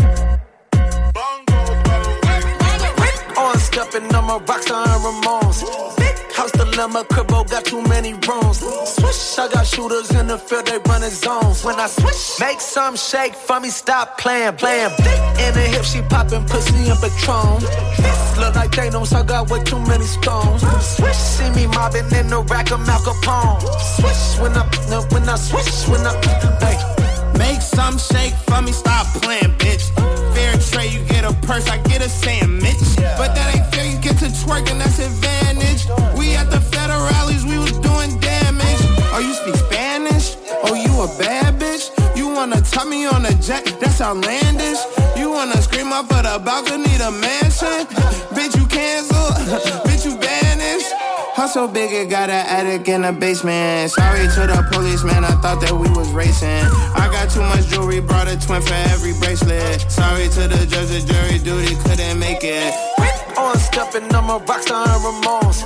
On 3.39 3.59
stepping 3.59 4.15
on 4.15 4.27
my 4.27 4.39
rockstar 4.47 4.85
and 4.85 5.01
Ramones. 5.01 5.65
House 6.41 6.53
dilemma, 6.53 7.05
cribbo 7.05 7.45
got 7.51 7.67
too 7.67 7.83
many 7.83 8.15
rooms. 8.15 8.61
Swish, 8.97 9.39
I 9.39 9.47
got 9.53 9.67
shooters 9.67 10.11
in 10.13 10.27
the 10.27 10.39
field, 10.39 10.65
they 10.65 10.79
running 10.89 11.11
zones. 11.11 11.63
When 11.63 11.79
I 11.79 11.87
switch, 11.87 12.41
make 12.41 12.63
some 12.63 12.97
shake 12.97 13.35
for 13.35 13.61
me, 13.61 13.69
stop 13.69 14.17
playing, 14.17 14.57
playing. 14.57 14.89
In 15.45 15.53
the 15.53 15.69
hip, 15.69 15.85
she 15.85 16.01
popping 16.01 16.47
pussy 16.47 16.89
and 16.89 16.99
Patron. 16.99 17.61
Look 18.41 18.55
like 18.55 18.71
Thanos, 18.71 19.13
I 19.13 19.23
got 19.23 19.51
way 19.51 19.63
too 19.65 19.81
many 19.81 20.07
stones. 20.07 20.63
Swish, 20.97 21.21
see 21.37 21.51
me 21.51 21.67
mobbing 21.67 22.09
in 22.17 22.29
the 22.29 22.41
rack 22.49 22.73
of 22.73 22.81
Mal 22.87 23.01
Capone. 23.01 23.61
Swish, 24.01 24.41
when 24.41 24.57
I, 24.57 24.65
when 25.13 25.29
I 25.29 25.37
switch, 25.37 25.69
when 25.93 26.01
I, 26.07 26.17
hey. 26.65 27.01
Make 27.37 27.61
some 27.61 27.99
shake 27.99 28.33
for 28.49 28.63
me, 28.63 28.73
stop 28.73 29.07
playing, 29.21 29.53
bitch. 29.61 29.93
Fair 30.35 30.57
trade, 30.57 30.93
you 30.95 31.05
get 31.05 31.25
a 31.25 31.35
purse, 31.47 31.69
I 31.69 31.77
get 31.83 32.01
a 32.01 32.09
sandwich. 32.09 32.81
But 33.21 33.35
that 33.37 33.55
ain't 33.55 33.67
fair, 33.75 33.85
you 33.85 34.00
to 34.21 34.27
twerking, 34.27 34.79
that's 34.79 34.99
advantage. 34.99 35.89
We 36.13 36.37
at 36.37 36.51
the 36.51 36.61
federales, 36.61 37.43
we 37.49 37.57
was 37.57 37.73
doing 37.81 38.21
damage. 38.21 38.83
Oh, 39.17 39.21
you 39.25 39.33
speak 39.33 39.57
Spanish? 39.57 40.37
Oh, 40.65 40.75
you 40.77 40.93
a 41.01 41.09
bad 41.17 41.59
bitch? 41.59 41.89
You 42.15 42.29
wanna 42.29 42.61
me 42.85 43.07
on 43.07 43.25
a 43.25 43.33
jet? 43.41 43.65
That's 43.81 44.03
outlandish. 44.03 44.79
You 45.17 45.31
wanna 45.31 45.57
scream 45.63 45.91
up 45.93 46.13
at 46.13 46.29
the 46.29 46.39
balcony, 46.39 46.93
the 47.01 47.11
mansion? 47.11 47.89
bitch, 48.37 48.55
you 48.61 48.67
cancel. 48.67 49.17
bitch, 49.89 50.05
you 50.05 50.19
banished. 50.19 50.93
So 51.51 51.67
big 51.67 51.91
it 51.91 52.09
got 52.09 52.31
an 52.31 52.47
attic 52.47 52.89
in 52.89 53.03
the 53.03 53.13
basement. 53.13 53.91
Sorry 53.91 54.23
to 54.23 54.47
the 54.47 54.69
policeman, 54.71 55.25
I 55.25 55.35
thought 55.43 55.61
that 55.63 55.73
we 55.73 55.89
was 55.91 56.09
racing. 56.11 56.63
I 56.95 57.09
got 57.11 57.29
too 57.29 57.41
much 57.41 57.67
jewelry, 57.67 58.01
brought 58.01 58.29
a 58.29 58.39
twin 58.39 58.63
for 58.63 58.75
every 58.95 59.15
bracelet. 59.15 59.91
Sorry 59.91 60.29
to 60.29 60.47
the 60.47 60.65
judge, 60.67 60.95
the 60.95 61.01
jury 61.03 61.39
duty 61.41 61.75
couldn't 61.83 62.21
make 62.21 62.45
it. 62.45 62.90
On 63.41 63.59
stepping, 63.59 64.05
I'm 64.15 64.29
a 64.29 64.39
rockstar 64.39 64.85
and 64.85 65.01
Ramones. 65.03 65.59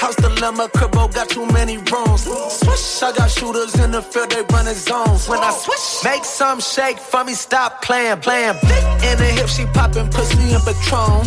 House 0.00 0.16
dilemma, 0.16 0.68
cribbo 0.68 1.12
got 1.14 1.28
too 1.28 1.46
many 1.52 1.76
rooms. 1.76 2.22
Swish, 2.24 3.02
I 3.02 3.12
got 3.12 3.30
shooters 3.30 3.74
in 3.78 3.90
the 3.92 4.02
field, 4.02 4.30
they 4.30 4.42
running 4.52 4.74
zones. 4.74 5.28
When 5.28 5.38
I 5.38 5.52
switch, 5.52 6.04
make 6.04 6.24
some 6.24 6.60
shake 6.60 6.98
for 6.98 7.22
me, 7.24 7.34
stop 7.34 7.82
playing, 7.82 8.20
playing. 8.20 8.56
In 9.08 9.16
the 9.20 9.28
hip, 9.36 9.48
she 9.48 9.66
popping 9.66 10.08
pussy 10.08 10.54
and 10.54 10.64
Patron. 10.64 11.26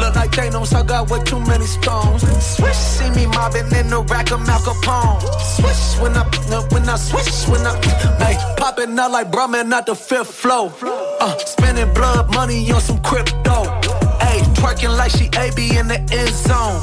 Look 0.00 0.14
like 0.14 0.30
Thanos, 0.32 0.74
I 0.74 0.82
got 0.82 1.10
way 1.10 1.22
too 1.24 1.40
many 1.40 1.66
stones. 1.66 2.22
Swish, 2.56 2.76
see 2.76 3.10
me 3.10 3.26
mobbing 3.26 3.72
in 3.72 3.88
the 3.88 4.02
rack 4.08 4.30
of 4.32 4.40
Mal 4.46 4.60
Capone. 4.60 5.20
Swish, 5.56 6.00
when 6.00 6.14
I, 6.14 6.24
when 6.72 6.88
I 6.88 6.96
swish, 6.96 7.48
when 7.48 7.66
I, 7.66 7.74
hey, 8.20 8.36
popping 8.56 8.98
out 8.98 9.10
like 9.10 9.30
Brahmin, 9.30 9.68
not 9.68 9.86
the 9.86 9.94
fifth 9.94 10.34
flow. 10.34 10.72
Uh, 11.20 11.36
spending 11.38 11.92
blood 11.94 12.32
money 12.34 12.70
on 12.70 12.80
some 12.80 13.00
crypto. 13.02 13.99
Ayy, 14.30 14.42
twerking 14.54 14.96
like 14.96 15.10
she 15.10 15.26
AB 15.38 15.76
in 15.76 15.88
the 15.88 15.98
end 15.98 16.34
zone. 16.48 16.80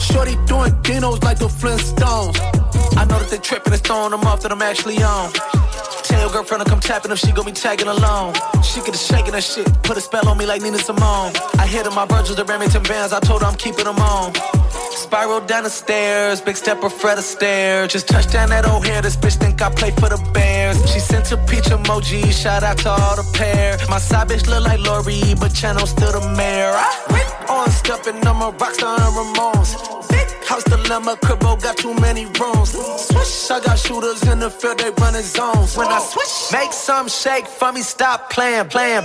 Shorty 0.00 0.36
doing 0.46 0.72
dinos 0.82 1.22
like 1.22 1.38
the 1.38 1.48
Flintstones. 1.48 2.36
I 2.96 3.04
know 3.04 3.18
that 3.18 3.28
they 3.30 3.38
tripping 3.38 3.72
and 3.72 3.82
throwing 3.82 4.10
them 4.10 4.22
off 4.22 4.42
that 4.42 4.52
I'm 4.52 4.62
actually 4.62 5.02
on. 5.02 5.30
Tell 6.12 6.28
girlfriend 6.28 6.62
to 6.62 6.68
come 6.68 6.78
tapping 6.78 7.10
if 7.10 7.18
she 7.20 7.32
gon' 7.32 7.46
be 7.46 7.52
tagging 7.52 7.88
along. 7.88 8.34
She 8.62 8.80
get 8.80 8.92
to 8.92 8.98
shaking 8.98 9.32
that 9.32 9.42
shit, 9.42 9.66
put 9.82 9.96
a 9.96 10.00
spell 10.00 10.28
on 10.28 10.36
me 10.36 10.44
like 10.44 10.60
Nina 10.60 10.76
Simone. 10.76 11.32
I 11.58 11.66
hit 11.66 11.86
her 11.86 11.90
my 11.90 12.04
Virgil 12.04 12.36
the 12.36 12.44
Remington 12.44 12.82
bands, 12.82 13.14
I 13.14 13.20
told 13.20 13.40
her 13.40 13.48
I'm 13.48 13.56
keeping 13.56 13.86
them 13.86 13.98
on. 13.98 14.34
Spiral 14.92 15.40
down 15.40 15.64
the 15.64 15.70
stairs, 15.70 16.42
big 16.42 16.56
stepper 16.58 16.90
Fred 16.90 17.16
Astaire. 17.16 17.88
Just 17.88 18.08
touched 18.08 18.30
down 18.30 18.50
that 18.50 18.68
old 18.68 18.84
hair, 18.84 19.00
this 19.00 19.16
bitch 19.16 19.36
think 19.36 19.62
I 19.62 19.70
play 19.70 19.90
for 19.90 20.10
the 20.10 20.20
Bears. 20.34 20.76
She 20.92 21.00
sent 21.00 21.32
a 21.32 21.38
peach 21.48 21.68
emoji, 21.76 22.30
shout 22.30 22.62
out 22.62 22.76
to 22.84 22.90
all 22.90 23.16
the 23.16 23.26
pair. 23.32 23.78
My 23.88 23.98
side 23.98 24.28
bitch 24.28 24.46
look 24.46 24.62
like 24.62 24.80
Lori, 24.80 25.34
but 25.40 25.54
channel 25.54 25.86
still 25.86 26.12
the 26.12 26.20
mayor. 26.36 26.72
I 26.76 26.92
rip 27.08 27.50
on 27.50 27.70
stepping, 27.70 28.20
I'm 28.26 28.42
a 28.42 28.52
rockstar 28.52 29.00
and 29.00 29.14
Ramones. 29.16 30.02
House 30.52 30.64
dilemma, 30.64 31.16
cribbo 31.16 31.56
got 31.62 31.78
too 31.78 31.94
many 31.94 32.26
rooms. 32.26 32.72
Swish, 33.06 33.50
I 33.50 33.58
got 33.64 33.78
shooters 33.78 34.22
in 34.24 34.38
the 34.38 34.50
field, 34.50 34.80
they 34.80 34.90
running 35.00 35.22
zones. 35.22 35.74
When 35.78 35.88
I 35.88 35.98
switch, 35.98 36.52
make 36.52 36.74
some 36.74 37.08
shake 37.08 37.46
for 37.46 37.72
me, 37.72 37.80
stop 37.80 38.28
playing, 38.28 38.68
playing. 38.68 39.04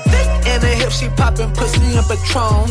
In 0.52 0.60
the 0.60 0.74
hip, 0.76 0.92
she 0.92 1.08
popping 1.08 1.54
pussy 1.54 1.96
and 1.96 2.06
Patron. 2.06 2.68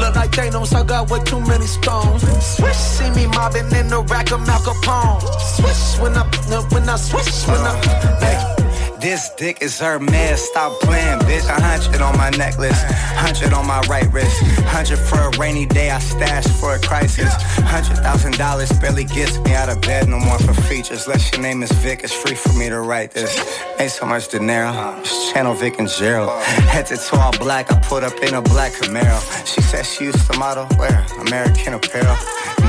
Look 0.00 0.16
like 0.16 0.30
Thanos, 0.30 0.72
I 0.74 0.82
got 0.82 1.10
way 1.10 1.20
too 1.24 1.40
many 1.40 1.66
stones. 1.66 2.22
Swish, 2.56 2.74
see 2.74 3.10
me 3.10 3.26
mobbing 3.26 3.70
in 3.76 3.88
the 3.88 4.00
rack 4.08 4.32
of 4.32 4.46
Mal 4.46 4.60
Capone. 4.60 5.20
Swish, 5.56 6.00
when 6.00 6.16
I, 6.16 6.24
when 6.72 6.88
I 6.88 6.96
switch, 6.96 7.44
when 7.48 7.60
I, 7.60 7.76
hey. 8.24 8.59
This 9.00 9.30
dick 9.30 9.62
is 9.62 9.78
her 9.78 9.98
man, 9.98 10.36
stop 10.36 10.78
playing, 10.80 11.20
bitch. 11.20 11.48
A 11.48 11.58
hundred 11.58 12.02
on 12.02 12.18
my 12.18 12.28
necklace, 12.30 12.78
hundred 13.16 13.54
on 13.54 13.66
my 13.66 13.80
right 13.88 14.06
wrist, 14.12 14.42
hundred 14.66 14.98
for 14.98 15.18
a 15.18 15.30
rainy 15.38 15.64
day. 15.64 15.90
I 15.90 15.98
stash 15.98 16.46
for 16.60 16.74
a 16.74 16.78
crisis. 16.78 17.32
Hundred 17.64 17.96
thousand 17.96 18.36
dollars 18.36 18.70
barely 18.72 19.04
gets 19.04 19.38
me 19.38 19.54
out 19.54 19.70
of 19.70 19.80
bed, 19.80 20.06
no 20.06 20.18
more 20.18 20.38
for 20.38 20.52
features. 20.52 21.06
Unless 21.06 21.32
your 21.32 21.40
name 21.40 21.62
is 21.62 21.72
Vic, 21.80 22.00
it's 22.04 22.12
free 22.12 22.34
for 22.34 22.52
me 22.52 22.68
to 22.68 22.80
write 22.80 23.12
this. 23.12 23.32
Ain't 23.78 23.90
so 23.90 24.04
much 24.04 24.28
dinero, 24.28 24.70
just 25.02 25.32
channel 25.32 25.54
Vic 25.54 25.78
and 25.78 25.88
Gerald. 25.88 26.42
Head 26.42 26.84
to 26.86 26.98
toe 26.98 27.16
all 27.16 27.32
black, 27.38 27.72
I 27.72 27.80
put 27.80 28.04
up 28.04 28.16
in 28.22 28.34
a 28.34 28.42
black 28.42 28.72
Camaro. 28.72 29.18
She 29.46 29.62
said 29.62 29.86
she 29.86 30.04
used 30.04 30.30
to 30.30 30.38
model, 30.38 30.66
where? 30.76 31.06
American 31.20 31.72
Apparel. 31.72 32.16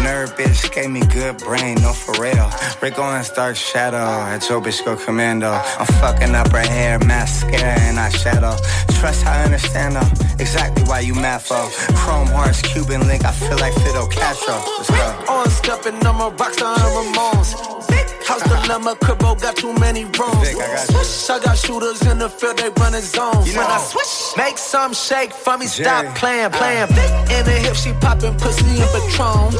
Nerd 0.02 0.30
bitch 0.38 0.74
gave 0.74 0.90
me 0.90 1.02
good 1.14 1.38
brain, 1.38 1.76
no 1.82 1.94
for 1.94 2.14
real. 2.20 2.50
Rick 2.82 2.98
Owens 2.98 3.30
dark 3.30 3.56
shadow, 3.56 3.98
at 3.98 4.40
Joe 4.40 4.62
bitch 4.62 4.84
go 4.84 4.96
commando. 4.96 5.52
I'm 5.52 5.86
fucking 6.02 6.21
up 6.30 6.52
her 6.52 6.60
hair, 6.60 7.00
mascara 7.00 7.80
and 7.82 7.98
eyeshadow. 7.98 8.56
Trust 9.00 9.26
I 9.26 9.44
understand 9.44 9.96
though, 9.96 10.12
exactly 10.40 10.84
why 10.84 11.00
you 11.00 11.16
mad 11.16 11.42
for. 11.42 11.68
Chrome 11.96 12.28
hearts, 12.28 12.62
Cuban 12.62 13.08
link, 13.08 13.26
I 13.26 13.32
feel 13.32 13.58
like 13.58 13.74
Fidel 13.74 14.08
Castro. 14.08 14.56
Let's 14.78 14.90
go. 14.90 15.34
On 15.34 15.50
stepping, 15.50 15.96
I'm 16.06 16.22
a 16.22 16.32
rockstar 16.32 16.78
and 16.78 17.16
Ramones. 17.16 17.82
House 18.26 18.44
dilemma, 18.44 18.96
cribbo 18.96 19.40
got 19.42 19.56
too 19.56 19.74
many 19.74 20.06
rooms. 20.06 20.50
Swish, 20.86 21.30
I 21.30 21.40
got 21.40 21.58
shooters 21.58 22.02
in 22.08 22.20
the 22.20 22.30
field, 22.30 22.58
they 22.58 22.70
running 22.70 23.02
zones. 23.02 23.56
when 23.56 23.66
I 23.66 23.80
switch, 23.80 24.38
make 24.38 24.58
some 24.58 24.94
shake 24.94 25.34
for 25.34 25.58
me, 25.58 25.68
stop 25.68 26.06
playing, 26.16 26.52
playing. 26.52 26.90
In 27.36 27.46
the 27.46 27.58
hip, 27.64 27.76
she 27.76 27.94
popping 27.94 28.36
pussy 28.38 28.82
and 28.82 28.90
Patron. 28.92 29.54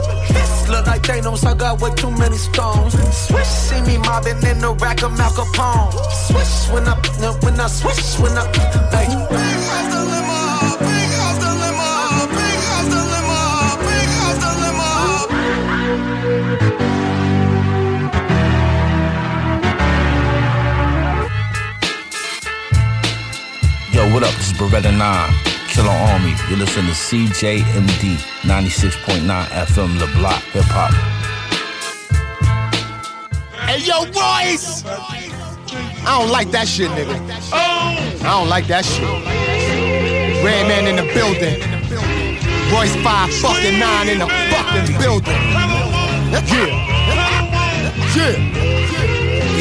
Look 0.72 0.88
like 0.88 1.02
Thanos, 1.02 1.46
I 1.46 1.54
got 1.54 1.82
way 1.82 1.94
too 1.96 2.12
many 2.12 2.38
stones. 2.38 2.94
Swish, 3.28 3.48
see 3.48 3.82
me 3.82 3.98
mobbing 3.98 4.42
in 4.44 4.60
the 4.60 4.74
rack 4.80 5.04
of 5.04 5.18
Mal 5.18 5.32
Capone. 5.32 5.92
Swish, 6.28 6.74
when 6.74 6.88
I, 6.88 6.96
when 7.44 7.60
I 7.60 7.68
switch, 7.68 8.16
when 8.22 8.38
I, 8.38 8.46
hey. 8.92 9.51
What 24.14 24.24
up? 24.24 24.34
This 24.36 24.52
is 24.52 24.58
Beretta 24.58 24.92
9, 24.92 25.34
Killer 25.70 25.90
Army. 25.90 26.34
You 26.50 26.58
listen 26.58 26.86
to 26.86 26.92
CJMD 26.92 28.18
96.9 28.42 29.46
FM 29.46 30.00
Le 30.00 30.08
Block 30.18 30.42
Hip 30.52 30.66
Hop. 30.68 30.92
Hey, 33.54 33.80
yo, 33.80 34.04
Royce! 34.12 34.84
I 34.86 36.20
don't 36.20 36.30
like 36.30 36.52
that 36.52 36.68
shit, 36.68 36.92
nigga. 36.92 37.16
I 37.54 38.40
don't 38.40 38.50
like 38.50 38.68
that 38.68 38.84
shit. 38.84 39.08
Red 40.44 40.68
man 40.68 40.88
in 40.88 40.96
the 40.98 41.08
building. 41.14 41.62
Royce 42.74 42.96
5 43.04 43.34
fucking 43.36 43.80
9 43.80 44.10
in 44.10 44.20
the 44.20 44.28
fucking 44.52 44.98
building. 45.00 45.42
Yeah. 46.52 46.76
Yeah. 48.16 48.81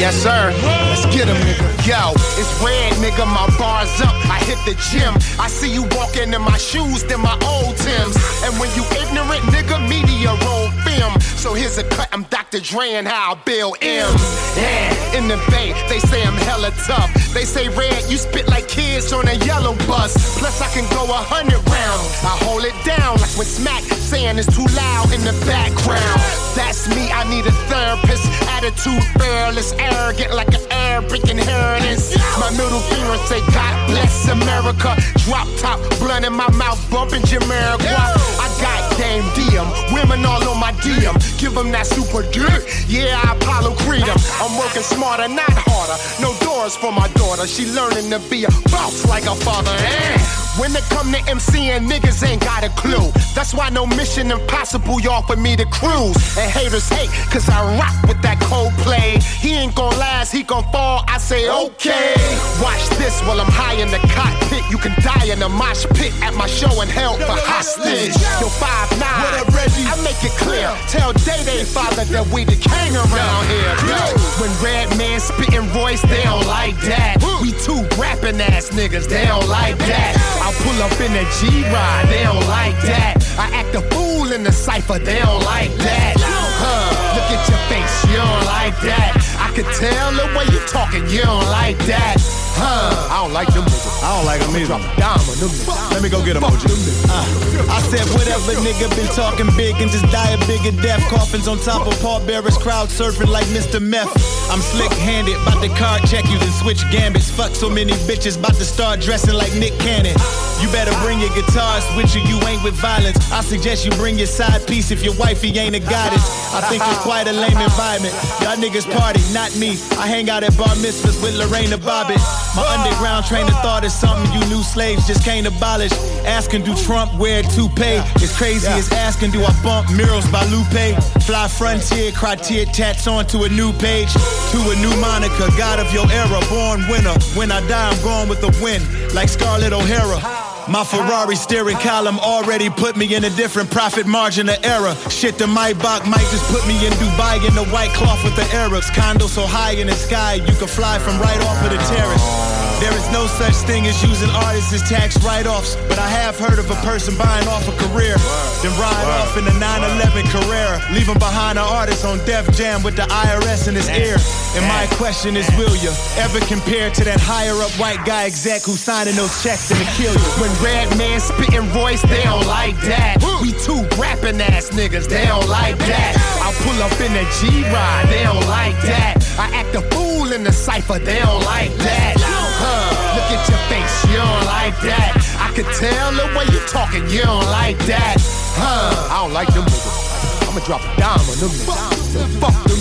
Yes, 0.01 0.17
sir. 0.17 0.49
Let's 0.89 1.05
get 1.13 1.29
him, 1.29 1.37
nigga. 1.45 1.61
Yo, 1.85 2.17
it's 2.41 2.49
red, 2.57 2.89
nigga. 2.97 3.21
My 3.21 3.45
bar's 3.61 3.93
up. 4.01 4.17
I 4.25 4.41
hit 4.49 4.57
the 4.65 4.73
gym. 4.89 5.13
I 5.37 5.45
see 5.47 5.71
you 5.71 5.85
walking 5.93 6.33
in 6.33 6.41
my 6.41 6.57
shoes, 6.57 7.03
then 7.03 7.21
my 7.21 7.37
old 7.45 7.77
Tims. 7.77 8.17
And 8.41 8.49
when 8.57 8.73
you 8.73 8.81
ignorant, 8.97 9.45
nigga, 9.53 9.77
media 9.85 10.33
roll 10.41 10.73
film. 10.81 11.13
So 11.41 11.55
here's 11.55 11.79
a 11.79 11.83
cut. 11.83 12.07
I'm 12.13 12.21
Dr. 12.29 12.59
Dre 12.59 12.93
and 12.93 13.07
how 13.07 13.33
I 13.33 13.35
build 13.49 13.75
M's. 13.81 14.21
Yeah, 14.55 15.17
in 15.17 15.27
the 15.27 15.41
bay, 15.49 15.73
they 15.89 15.97
say 15.97 16.21
I'm 16.21 16.37
hella 16.45 16.69
tough. 16.85 17.09
They 17.33 17.45
say 17.45 17.67
red, 17.69 17.97
you 18.05 18.17
spit 18.17 18.47
like 18.47 18.67
kids 18.67 19.11
on 19.11 19.27
a 19.27 19.33
yellow 19.49 19.73
bus. 19.89 20.13
Plus, 20.37 20.61
I 20.61 20.69
can 20.69 20.85
go 20.93 21.01
a 21.09 21.17
hundred 21.17 21.57
rounds. 21.65 22.13
I 22.21 22.37
hold 22.45 22.61
it 22.61 22.77
down 22.85 23.17
like 23.17 23.33
when 23.41 23.49
Smack 23.49 23.81
saying 23.81 24.37
it's 24.37 24.53
too 24.53 24.69
loud 24.77 25.09
in 25.17 25.25
the 25.25 25.33
background. 25.49 26.21
That's 26.53 26.85
me. 26.93 27.09
I 27.09 27.25
need 27.25 27.49
a 27.49 27.55
therapist. 27.65 28.21
Attitude 28.45 29.01
fearless, 29.17 29.73
arrogant 29.81 30.37
like 30.37 30.53
an 30.53 30.61
Arabic 30.69 31.25
inheritance. 31.25 32.13
My 32.37 32.53
middle 32.53 32.85
finger 32.85 33.17
say 33.25 33.41
God 33.49 33.73
bless 33.89 34.29
America. 34.29 34.93
Drop 35.25 35.49
top, 35.57 35.81
blunt 35.97 36.21
in 36.21 36.37
my 36.37 36.51
mouth, 36.53 36.77
bumping 36.93 37.25
Jamiroquai. 37.25 37.97
I 38.37 38.47
got 38.61 38.80
Dame 38.97 39.23
DM, 39.35 39.67
women 39.93 40.25
all 40.25 40.43
on 40.47 40.59
my 40.59 40.71
DM. 40.83 41.15
Give 41.39 41.53
them 41.53 41.71
that 41.71 41.87
super 41.87 42.23
dick. 42.31 42.61
Yeah, 42.87 43.19
I 43.23 43.35
Apollo 43.35 43.75
Creed 43.83 44.07
'em. 44.07 44.17
I'm 44.41 44.57
working 44.57 44.83
smarter, 44.83 45.27
not 45.27 45.51
harder. 45.51 45.97
No 46.21 46.33
doors 46.45 46.75
for 46.75 46.91
my 46.91 47.07
daughter. 47.09 47.47
She 47.47 47.65
learning 47.71 48.09
to 48.09 48.19
be 48.29 48.45
a 48.45 48.51
boss 48.69 49.05
like 49.07 49.23
her 49.25 49.35
father. 49.35 49.71
Eh. 49.71 50.17
When 50.59 50.75
it 50.75 50.83
come 50.89 51.11
to 51.13 51.19
MCing, 51.31 51.87
niggas 51.87 52.27
ain't 52.27 52.43
got 52.43 52.63
a 52.63 52.69
clue. 52.69 53.11
That's 53.33 53.53
why 53.53 53.69
no 53.69 53.85
mission 53.85 54.31
impossible, 54.31 54.99
y'all, 54.99 55.21
for 55.21 55.37
me 55.37 55.55
to 55.55 55.65
cruise. 55.65 56.17
And 56.37 56.51
haters 56.51 56.89
hate, 56.89 57.09
cause 57.31 57.47
I 57.47 57.59
rock 57.79 57.95
with 58.07 58.21
that 58.21 58.37
Coldplay. 58.39 59.23
He 59.23 59.53
ain't 59.53 59.75
gon' 59.75 59.97
last, 59.97 60.31
he 60.31 60.43
gon' 60.43 60.65
fall. 60.71 61.05
I 61.07 61.17
say, 61.19 61.49
okay. 61.49 62.15
Watch 62.61 62.83
this 62.99 63.21
while 63.21 63.39
I'm 63.39 63.49
high 63.51 63.79
in 63.81 63.89
the 63.91 63.99
cockpit. 64.11 64.63
You 64.69 64.77
can 64.77 64.93
die 65.01 65.31
in 65.31 65.41
a 65.41 65.49
mosh 65.49 65.85
pit 65.95 66.11
at 66.21 66.33
my 66.35 66.47
show 66.47 66.81
and 66.81 66.91
held 66.91 67.19
for 67.19 67.37
hostage. 67.51 68.13
Yo, 68.41 68.47
5 68.89 68.99
9 68.99 69.41
I 69.85 69.95
make 70.03 70.23
it 70.23 70.31
clear. 70.37 70.69
Tell 70.87 71.13
Day 71.13 71.43
Day 71.43 71.63
father 71.63 72.05
that 72.05 72.27
we 72.33 72.45
the 72.45 72.55
king 72.55 72.95
around 72.95 73.43
here. 73.45 73.73
Yo, 73.85 74.01
when 74.41 74.51
Red 74.63 74.89
Man 74.97 75.19
spitting 75.19 75.67
voice, 75.69 76.01
they 76.03 76.23
don't 76.23 76.47
like 76.47 76.77
that. 76.89 77.17
We 77.41 77.51
two 77.51 77.85
rapping 77.99 78.41
ass 78.41 78.69
niggas, 78.69 79.07
they 79.07 79.25
don't 79.25 79.47
like 79.47 79.77
that. 79.77 80.17
I 80.41 80.49
pull 80.63 80.77
up 80.81 80.93
in 80.97 81.13
a 81.13 81.25
G 81.37 81.63
ride, 81.69 82.07
they 82.09 82.23
don't 82.23 82.47
like 82.47 82.79
that. 82.89 83.21
I 83.37 83.53
act 83.53 83.75
a 83.75 83.81
fool 83.93 84.31
in 84.31 84.43
the 84.43 84.51
cipher, 84.51 84.97
they 84.97 85.19
don't 85.19 85.43
like 85.43 85.73
that. 85.77 86.15
Huh, 86.17 87.10
look 87.15 87.29
at 87.31 87.41
your 87.49 87.61
face, 87.69 87.95
you 88.09 88.17
don't 88.17 88.45
like 88.45 88.75
that. 88.87 89.17
I 89.39 89.49
can 89.53 89.65
tell 89.75 90.11
the 90.13 90.27
way 90.37 90.45
you 90.51 90.59
talking, 90.67 91.07
you 91.07 91.21
don't 91.21 91.45
like 91.49 91.77
that. 91.85 92.17
Huh, 92.61 92.93
I 93.09 93.23
don't 93.23 93.33
like 93.33 93.49
them 93.53 93.65
niggas. 93.65 94.03
I 94.03 94.09
don't 94.17 94.25
like 94.29 94.41
them 94.45 94.53
either. 94.53 94.77
Dime 94.99 95.17
on 95.17 95.37
them 95.41 95.49
niggas. 95.49 95.91
Let 95.91 96.01
me 96.03 96.09
go 96.09 96.23
get 96.23 96.35
them, 96.35 96.43
OG. 96.43 96.61
Uh, 97.09 97.25
I 97.73 97.81
said 97.89 98.05
whatever 98.13 98.53
nigga 98.61 98.85
been 98.95 99.09
talking 99.17 99.49
big 99.57 99.81
and 99.81 99.89
just 99.89 100.05
die 100.13 100.29
a 100.29 100.39
bigger 100.45 100.75
death. 100.81 101.01
Coffins 101.09 101.47
on 101.47 101.57
top 101.59 101.87
of 101.87 101.95
Paul 102.01 102.21
Bearers, 102.25 102.57
crowd 102.57 102.89
surfing 102.89 103.33
like 103.33 103.45
Mr. 103.49 103.81
Meth. 103.81 104.13
I'm 104.51 104.61
slick 104.61 104.91
handed, 104.99 105.35
bout 105.45 105.63
to 105.63 105.69
card 105.73 106.05
check 106.05 106.25
you, 106.29 106.37
then 106.37 106.51
switch 106.61 106.83
gambits. 106.91 107.31
Fuck 107.31 107.55
so 107.55 107.69
many 107.69 107.93
bitches, 108.05 108.39
bout 108.39 108.55
to 108.55 108.65
start 108.65 108.99
dressing 108.99 109.33
like 109.33 109.53
Nick 109.55 109.73
Cannon. 109.79 110.15
You 110.61 110.69
better 110.69 110.93
bring 111.01 111.19
your 111.19 111.33
guitars 111.33 111.81
with 111.97 112.13
you, 112.13 112.21
you 112.29 112.37
ain't 112.45 112.63
with 112.63 112.75
violence. 112.75 113.17
I 113.31 113.41
suggest 113.41 113.85
you 113.85 113.91
bring 113.97 114.17
your 114.17 114.29
side 114.29 114.67
piece 114.67 114.91
if 114.91 115.03
your 115.03 115.15
wifey 115.15 115.49
ain't 115.57 115.75
a 115.75 115.79
goddess. 115.79 116.53
I 116.53 116.61
think 116.69 116.83
it's 116.85 117.00
quite 117.01 117.27
a 117.27 117.33
lame 117.33 117.57
environment. 117.57 118.13
Y'all 118.41 118.55
niggas 118.55 118.85
party, 118.93 119.21
not 119.33 119.49
me. 119.57 119.77
I 119.97 120.07
hang 120.07 120.29
out 120.29 120.43
at 120.43 120.55
bar 120.57 120.73
mitzvahs 120.81 121.21
with 121.21 121.35
Lorena 121.35 121.77
Bobbitt. 121.77 122.21
My 122.55 122.65
underground 122.77 123.25
train 123.25 123.45
of 123.47 123.57
thought 123.65 123.83
is 123.83 123.93
something 123.93 124.31
you 124.33 124.39
new 124.47 124.61
slaves 124.61 125.07
just 125.07 125.25
can't 125.25 125.47
abolish. 125.47 125.91
Asking 126.25 126.63
do 126.63 126.75
Trump 126.75 127.13
wear 127.17 127.41
toupee? 127.43 127.99
It's 128.21 128.35
crazy 128.37 128.67
as 128.67 128.91
asking 128.91 129.31
do 129.31 129.43
I 129.43 129.53
bump 129.63 129.91
murals 129.91 130.29
by 130.31 130.45
Lupe? 130.45 130.95
Fly 131.25 131.47
frontier, 131.47 132.11
criteria 132.11 132.65
tats 132.67 133.07
onto 133.07 133.43
a 133.43 133.49
new 133.49 133.73
page. 133.73 134.13
To 134.13 134.59
a 134.69 134.75
new 134.81 134.95
moniker, 135.01 135.49
God 135.57 135.79
of 135.79 135.91
your 135.93 136.09
era, 136.11 136.39
born 136.49 136.87
winner. 136.87 137.17
When 137.35 137.51
I 137.51 137.65
die, 137.67 137.89
I'm 137.89 138.01
gone 138.03 138.29
with 138.29 138.41
the 138.41 138.53
wind, 138.61 138.85
like 139.13 139.29
Scarlett 139.29 139.73
O'Hara. 139.73 140.50
My 140.67 140.83
Ferrari 140.83 141.35
steering 141.35 141.77
column 141.77 142.19
already 142.19 142.69
put 142.69 142.95
me 142.95 143.15
in 143.15 143.23
a 143.23 143.29
different 143.31 143.71
profit 143.71 144.05
margin 144.05 144.47
of 144.47 144.57
error. 144.63 144.95
Shit, 145.09 145.37
the 145.37 145.45
Maybach 145.45 146.05
might 146.07 146.27
just 146.31 146.45
put 146.51 146.65
me 146.67 146.85
in 146.85 146.93
Dubai 146.93 147.45
in 147.47 147.55
the 147.55 147.65
white 147.65 147.91
cloth 147.91 148.23
with 148.23 148.35
the 148.35 148.45
Arabs. 148.55 148.89
Condo 148.91 149.27
so 149.27 149.45
high 149.45 149.71
in 149.71 149.87
the 149.87 149.93
sky, 149.93 150.35
you 150.35 150.53
can 150.55 150.67
fly 150.67 150.99
from 150.99 151.19
right 151.19 151.41
off 151.41 151.63
of 151.63 151.71
the 151.71 151.77
terrace. 151.95 152.60
There 152.81 152.97
is 152.97 153.05
no 153.13 153.27
such 153.27 153.53
thing 153.69 153.85
as 153.85 154.01
using 154.01 154.29
artists 154.31 154.73
as 154.73 154.81
tax 154.89 155.13
write-offs, 155.23 155.75
but 155.87 155.99
I 155.99 156.09
have 156.09 156.33
heard 156.39 156.57
of 156.57 156.65
a 156.71 156.79
person 156.81 157.15
buying 157.15 157.47
off 157.47 157.69
a 157.69 157.75
career, 157.77 158.17
then 158.65 158.73
ride 158.81 159.05
off 159.21 159.37
in 159.37 159.45
a 159.45 159.53
911 159.61 160.25
Carrera, 160.33 160.81
leaving 160.89 161.21
behind 161.21 161.61
an 161.61 161.65
artist 161.69 162.03
on 162.03 162.17
Def 162.25 162.49
Jam 162.57 162.81
with 162.81 162.95
the 162.95 163.05
IRS 163.05 163.67
in 163.67 163.75
his 163.75 163.87
ear. 163.87 164.17
And 164.57 164.65
my 164.65 164.89
question 164.97 165.37
is, 165.37 165.45
will 165.61 165.77
you 165.77 165.93
ever 166.17 166.41
compare 166.49 166.89
to 166.89 167.03
that 167.05 167.21
higher-up 167.21 167.69
white 167.77 168.01
guy 168.03 168.25
exec 168.25 168.63
who's 168.63 168.81
signing 168.81 169.13
those 169.13 169.31
checks 169.43 169.69
and 169.69 169.77
to 169.77 169.85
kill 169.93 170.17
you? 170.17 170.29
When 170.41 170.49
Red 170.65 170.89
Man 170.97 171.21
spitting 171.21 171.69
voice, 171.69 172.01
they 172.09 172.23
don't 172.25 172.47
like 172.49 172.75
that. 172.89 173.21
We 173.45 173.53
two 173.61 173.85
rapping 174.01 174.41
ass 174.41 174.73
niggas, 174.73 175.07
they 175.07 175.29
don't 175.29 175.47
like 175.47 175.77
that. 175.85 176.17
I 176.41 176.49
pull 176.65 176.81
up 176.81 176.97
in 176.97 177.13
a 177.13 177.29
G 177.37 177.61
ride, 177.69 178.09
they 178.09 178.23
don't 178.23 178.47
like 178.49 178.75
that. 178.89 179.21
I 179.37 179.53
act 179.53 179.75
a 179.75 179.81
fool 179.93 180.33
in 180.33 180.43
the 180.43 180.51
cipher, 180.51 180.97
they 180.97 181.19
don't 181.19 181.45
like 181.45 181.73
that. 181.85 182.40
Huh, 182.63 183.17
look 183.17 183.29
at 183.33 183.41
your 183.49 183.61
face, 183.69 183.95
you 184.11 184.17
don't 184.17 184.45
like 184.45 184.77
that. 184.85 185.17
I 185.39 185.49
can 185.55 185.65
tell 185.81 186.11
the 186.13 186.27
way 186.37 186.45
you 186.53 186.59
talking, 186.67 187.03
you 187.09 187.23
don't 187.23 187.45
like 187.49 187.77
that. 187.85 188.17
Huh, 188.55 189.09
I 189.09 189.23
don't 189.23 189.33
like 189.33 189.51
them 189.53 189.65
niggas. 189.65 190.10
I'ma 190.51 190.59
drop 190.65 190.83
a 190.83 190.91
dime 190.99 191.23
on 191.31 191.37
them. 191.39 191.47
Fuck 191.63 191.87
them. 192.11 192.75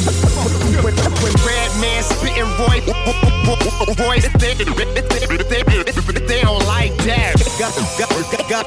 When, 0.83 0.91
when 1.23 1.35
Red 1.47 1.71
Man 1.79 2.03
spitting 2.03 2.51
voice, 2.59 2.83
voice 3.95 4.27
they, 4.43 4.55
they, 4.59 4.67
they 6.27 6.41
don't 6.43 6.67
like 6.67 6.91
that. 7.07 7.39
God, 7.63 7.71
God, 7.95 8.67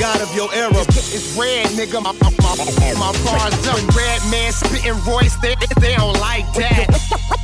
God 0.00 0.20
of 0.22 0.34
your 0.34 0.48
era. 0.54 0.72
It's 0.72 1.36
red, 1.36 1.66
nigga. 1.76 2.00
My, 2.00 2.12
my, 2.12 2.32
my, 2.40 2.56
my 2.96 3.12
bars 3.28 3.68
up. 3.68 3.76
When 3.76 3.86
Red 3.92 4.22
Man 4.30 4.52
spitting 4.52 4.94
voice, 5.04 5.36
they, 5.42 5.54
they 5.78 5.94
don't 5.94 6.18
like 6.18 6.50
that. 6.54 6.88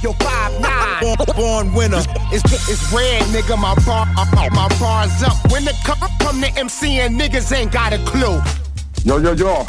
Yo, 0.02 0.14
five 0.14 0.58
nine. 0.62 1.14
Born, 1.36 1.74
winner. 1.74 2.00
It's, 2.32 2.42
it's 2.70 2.90
red, 2.90 3.20
nigga. 3.36 3.60
My 3.60 3.74
bar, 3.84 4.06
my, 4.32 4.68
bars 4.80 5.22
up. 5.22 5.36
When 5.52 5.68
it 5.68 5.76
come, 5.84 5.98
come 6.20 6.40
to 6.40 6.48
MCing, 6.48 7.20
niggas 7.20 7.52
ain't 7.52 7.70
got 7.70 7.92
a 7.92 7.98
clue. 8.06 8.40
Yo 9.02 9.16
yo 9.18 9.32
yo 9.32 9.64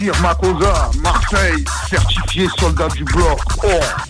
Sir 0.00 0.12
Makosa, 0.22 0.90
Marseille, 1.02 1.64
certifié 1.88 2.48
soldat 2.58 2.88
du 2.94 3.04
bloc. 3.04 3.38
Oh. 3.62 4.04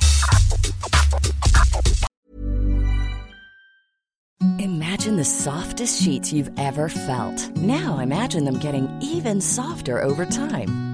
Imagine 4.59 5.17
the 5.17 5.25
softest 5.25 6.01
sheets 6.01 6.33
you've 6.33 6.51
ever 6.57 6.89
felt. 6.89 7.51
Now 7.57 7.99
imagine 7.99 8.44
them 8.44 8.59
getting 8.59 8.89
even 9.02 9.41
softer 9.41 10.01
over 10.01 10.25
time. 10.25 10.94